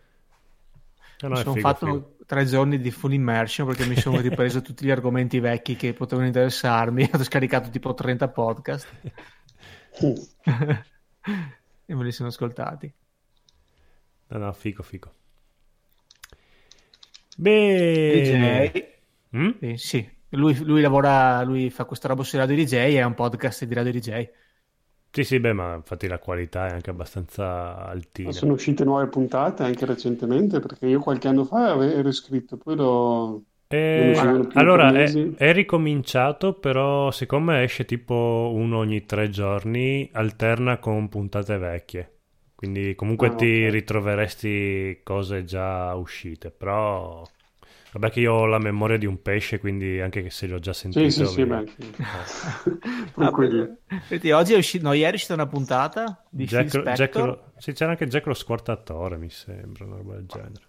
No, 1.20 1.30
no, 1.30 1.36
sono 1.38 1.54
figo, 1.54 1.68
fatto 1.68 1.86
figo. 1.86 2.16
tre 2.26 2.46
giorni 2.46 2.80
di 2.80 2.92
full 2.92 3.14
immersion 3.14 3.66
perché 3.68 3.86
mi 3.86 3.96
sono 3.96 4.20
ripreso 4.20 4.62
tutti 4.62 4.86
gli 4.86 4.92
argomenti 4.92 5.40
vecchi 5.40 5.76
che 5.76 5.94
potevano 5.94 6.28
interessarmi. 6.28 7.10
Ho 7.14 7.24
scaricato 7.24 7.70
tipo 7.70 7.94
30 7.94 8.28
podcast 8.30 8.88
e 11.88 11.96
me 11.96 12.04
li 12.04 12.12
sono 12.12 12.28
ascoltati. 12.30 12.94
No, 14.28 14.38
no, 14.38 14.52
figo, 14.52 14.84
figo. 14.84 15.12
Bene. 17.38 18.72
DJ. 18.72 19.38
Mm? 19.38 19.50
Sì, 19.60 19.78
sì. 19.78 20.16
Lui, 20.32 20.56
lui 20.64 20.82
lavora, 20.82 21.42
lui 21.44 21.70
fa 21.70 21.86
questa 21.86 22.10
roba 22.10 22.24
su 22.24 22.36
Radio 22.36 22.56
DJ, 22.58 22.96
è 22.96 23.04
un 23.04 23.14
podcast 23.14 23.64
di 23.64 23.74
Radio 23.74 23.94
DJ. 23.94 24.30
Sì, 25.10 25.24
sì, 25.24 25.40
beh, 25.40 25.54
ma 25.54 25.76
infatti 25.76 26.08
la 26.08 26.20
qualità 26.20 26.68
è 26.68 26.72
anche 26.72 26.90
abbastanza 26.90 27.86
altina. 27.88 28.28
Ma 28.28 28.34
sono 28.34 28.54
uscite 28.54 28.84
nuove 28.84 29.08
puntate 29.08 29.64
anche 29.64 29.86
recentemente 29.86 30.60
perché 30.60 30.88
io 30.88 31.00
qualche 31.00 31.30
anno 31.30 31.46
fa 31.46 31.82
ero 31.82 32.10
iscritto, 32.10 32.58
poi 32.58 32.76
l'ho... 32.76 33.44
Eh, 33.70 34.16
allora, 34.54 34.94
è, 34.94 35.12
è 35.36 35.52
ricominciato, 35.52 36.54
però 36.54 37.12
secondo 37.12 37.52
me 37.52 37.64
esce 37.64 37.84
tipo 37.86 38.52
uno 38.54 38.78
ogni 38.78 39.06
tre 39.06 39.30
giorni, 39.30 40.10
alterna 40.14 40.78
con 40.80 41.10
puntate 41.10 41.58
vecchie. 41.58 42.12
Quindi 42.56 42.96
comunque 42.96 43.28
Ah, 43.28 43.36
ti 43.36 43.68
ok. 43.68 43.72
ritroveresti 43.72 45.02
cose 45.04 45.44
già 45.44 45.94
uscite, 45.96 46.50
però... 46.52 47.24
Vabbè 47.92 48.10
che 48.12 48.20
io 48.20 48.34
ho 48.34 48.46
la 48.46 48.60
memoria 48.60 48.98
di 48.98 49.06
un 49.06 49.22
pesce, 49.22 49.60
quindi 49.60 50.00
anche 50.02 50.30
se 50.30 50.46
li 50.48 50.54
ho 50.54 50.60
già 50.60 50.74
sentiti... 50.74 51.10
Sì, 51.10 51.26
sì, 51.26 51.26
sì, 51.26 51.46
beh, 51.46 51.66
sì. 51.68 51.96
Tranquilli. 53.16 53.78
Senti, 54.06 54.32
oggi 54.32 54.54
è 54.54 54.58
uscito, 54.58 54.88
no, 54.88 54.94
ieri 54.94 55.12
è 55.12 55.16
uscita 55.16 55.34
una 55.34 55.48
puntata 55.48 56.24
di 56.30 56.46
Jack, 56.46 56.92
Jack 56.94 57.16
lo- 57.16 57.52
sì, 57.58 57.74
c'era 57.74 57.92
anche 57.92 58.08
Jack 58.08 58.26
lo 58.28 58.34
squartatore, 58.34 59.18
mi 59.18 59.30
sembra, 59.30 59.86
una 59.86 59.98
roba 59.98 60.16
del 60.16 60.26
genere. 60.26 60.66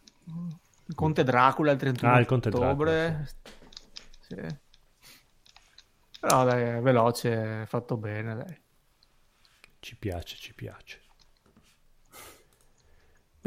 Il 0.89 0.95
Conte 0.95 1.23
Dracula 1.23 1.73
il 1.73 1.79
31 1.79 2.13
Ah, 2.13 2.19
il 2.19 2.27
Conte 2.27 2.49
ottobre. 2.49 3.29
Sì. 4.21 4.37
Però 6.21 6.45
dai, 6.45 6.77
è 6.77 6.81
veloce, 6.81 7.63
è 7.63 7.67
fatto 7.67 7.97
bene, 7.97 8.35
dai. 8.35 8.61
Ci 9.79 9.97
piace, 9.97 10.37
ci 10.37 10.55
piace. 10.55 11.03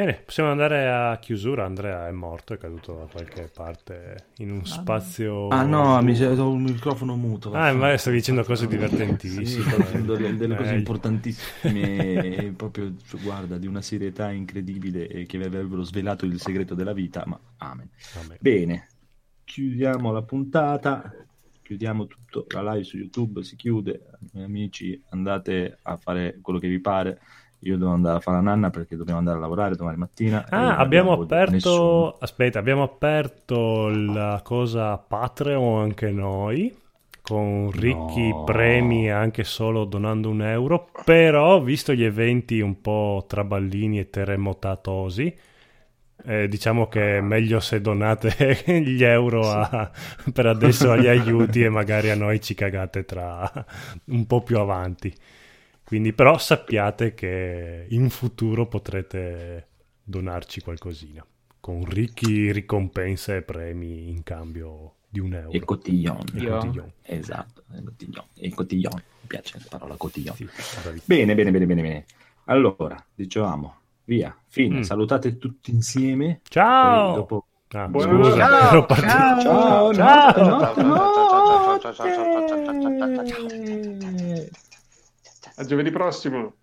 Bene, 0.01 0.23
possiamo 0.25 0.49
andare 0.49 0.89
a 0.89 1.19
chiusura. 1.19 1.63
Andrea 1.63 2.07
è 2.07 2.11
morto, 2.11 2.53
è 2.55 2.57
caduto 2.57 2.95
da 2.95 3.05
qualche 3.05 3.51
parte 3.53 4.29
in 4.37 4.49
un 4.49 4.65
spazio. 4.65 5.47
Ah 5.49 5.61
no, 5.61 6.01
mi 6.01 6.19
ho 6.19 6.53
il 6.53 6.59
microfono 6.59 7.15
muto. 7.15 7.53
Ah, 7.53 7.71
ma 7.71 7.95
stai 7.97 8.13
dicendo 8.13 8.43
cose 8.43 8.63
Sì, 8.63 8.67
divertentissime. 8.69 9.45
sto 9.45 9.77
dicendo 9.77 10.15
delle, 10.15 10.35
delle 10.37 10.55
cose 10.55 10.73
Eh, 10.73 10.77
importantissime, 10.77 12.35
e 12.35 12.51
proprio 12.55 12.95
guarda, 13.21 13.59
di 13.59 13.67
una 13.67 13.83
serietà 13.83 14.31
incredibile 14.31 15.07
e 15.07 15.27
che 15.27 15.37
vi 15.37 15.43
avrebbero 15.43 15.83
svelato 15.83 16.25
il 16.25 16.41
segreto 16.41 16.73
della 16.73 16.93
vita, 16.93 17.23
ma 17.27 17.39
amen. 17.57 17.87
vabbè. 18.15 18.37
Bene, 18.39 18.87
chiudiamo 19.43 20.11
la 20.11 20.23
puntata, 20.23 21.13
chiudiamo 21.61 22.07
tutto, 22.07 22.47
la 22.49 22.73
live 22.73 22.85
su 22.85 22.97
YouTube 22.97 23.43
si 23.43 23.55
chiude, 23.55 24.01
amici 24.33 24.99
andate 25.09 25.77
a 25.83 25.95
fare 25.97 26.39
quello 26.41 26.57
che 26.57 26.67
vi 26.67 26.79
pare, 26.79 27.19
io 27.61 27.77
devo 27.77 27.91
andare 27.91 28.17
a 28.17 28.19
fare 28.19 28.37
la 28.37 28.43
nanna 28.43 28.69
perché 28.69 28.95
dobbiamo 28.95 29.19
andare 29.19 29.37
a 29.37 29.41
lavorare 29.41 29.75
domani 29.75 29.97
mattina. 29.97 30.45
Ah, 30.49 30.77
abbiamo 30.77 31.13
aperto. 31.13 31.51
nessuno. 31.51 32.17
Aspetta, 32.19 32.59
abbiamo 32.59 32.83
aperto 32.83 33.89
la 33.89 34.41
cosa 34.43 34.97
Patreon 34.97 35.81
anche 35.81 36.11
noi. 36.11 36.75
Con 37.23 37.69
ricchi 37.71 38.29
No. 38.29 38.43
premi 38.45 39.09
anche 39.11 39.43
solo 39.43 39.85
donando 39.85 40.29
un 40.29 40.41
euro. 40.41 40.89
Però, 41.05 41.61
visto 41.61 41.93
gli 41.93 42.03
eventi 42.03 42.59
un 42.61 42.81
po' 42.81 43.23
traballini 43.27 43.99
e 43.99 44.09
terremotatosi, 44.09 45.37
eh, 46.25 46.47
diciamo 46.47 46.87
che 46.87 47.17
è 47.17 47.21
meglio 47.21 47.59
se 47.59 47.79
donate 47.79 48.63
gli 48.83 49.03
euro 49.03 49.49
a- 49.51 49.89
per 50.33 50.47
adesso 50.47 50.91
agli 50.91 51.05
aiuti 51.07 51.61
e 51.63 51.69
magari 51.69 52.09
a 52.09 52.15
noi 52.15 52.41
ci 52.41 52.55
cagate 52.55 53.05
tra 53.05 53.49
un 54.05 54.25
po' 54.25 54.41
più 54.41 54.57
avanti. 54.57 55.13
Quindi, 55.91 56.13
però 56.13 56.37
sappiate 56.37 57.13
che 57.13 57.85
in 57.89 58.09
futuro 58.09 58.65
potrete 58.65 59.67
donarci 60.01 60.61
qualcosina 60.61 61.21
con 61.59 61.83
ricchi 61.83 62.49
ricompense 62.53 63.35
e 63.35 63.41
premi 63.41 64.07
in 64.09 64.23
cambio 64.23 64.93
di 65.09 65.19
un 65.19 65.33
euro. 65.33 65.51
E 65.51 65.59
cotillon. 65.59 66.23
E 66.33 66.39
Io- 66.39 66.57
cotillon. 66.59 66.91
Esatto, 67.01 67.63
e 67.73 67.83
cotillon. 67.83 68.25
E 68.35 68.49
cotillon. 68.53 68.93
Mi 68.95 69.27
piace 69.27 69.57
la 69.59 69.65
parola 69.69 69.95
cotillon. 69.97 70.33
Sì. 70.33 70.47
Bene, 71.03 71.35
bene, 71.35 71.51
bene, 71.51 71.65
bene, 71.65 71.81
bene. 71.81 72.05
Allora, 72.45 72.95
dicevamo, 73.13 73.75
via, 74.05 74.33
fine, 74.47 74.77
Mm. 74.77 74.81
salutate 74.83 75.37
tutti 75.37 75.71
insieme. 75.71 76.39
Ciao! 76.47 77.15
Dopo- 77.15 77.45
Ah, 77.73 77.89
scusa, 77.91 78.35
Ciao, 78.35 78.69
ero 78.69 78.85
partito. 78.85 79.11
ciao. 79.11 79.93
Ciao, 79.93 79.93
Ciao. 79.93 80.47
notte, 80.49 80.81
notte, 80.83 81.91
A 85.61 85.63
giovedì 85.63 85.91
prossimo. 85.91 86.55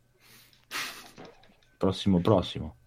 Prossimo, 1.76 2.20
prossimo. 2.20 2.78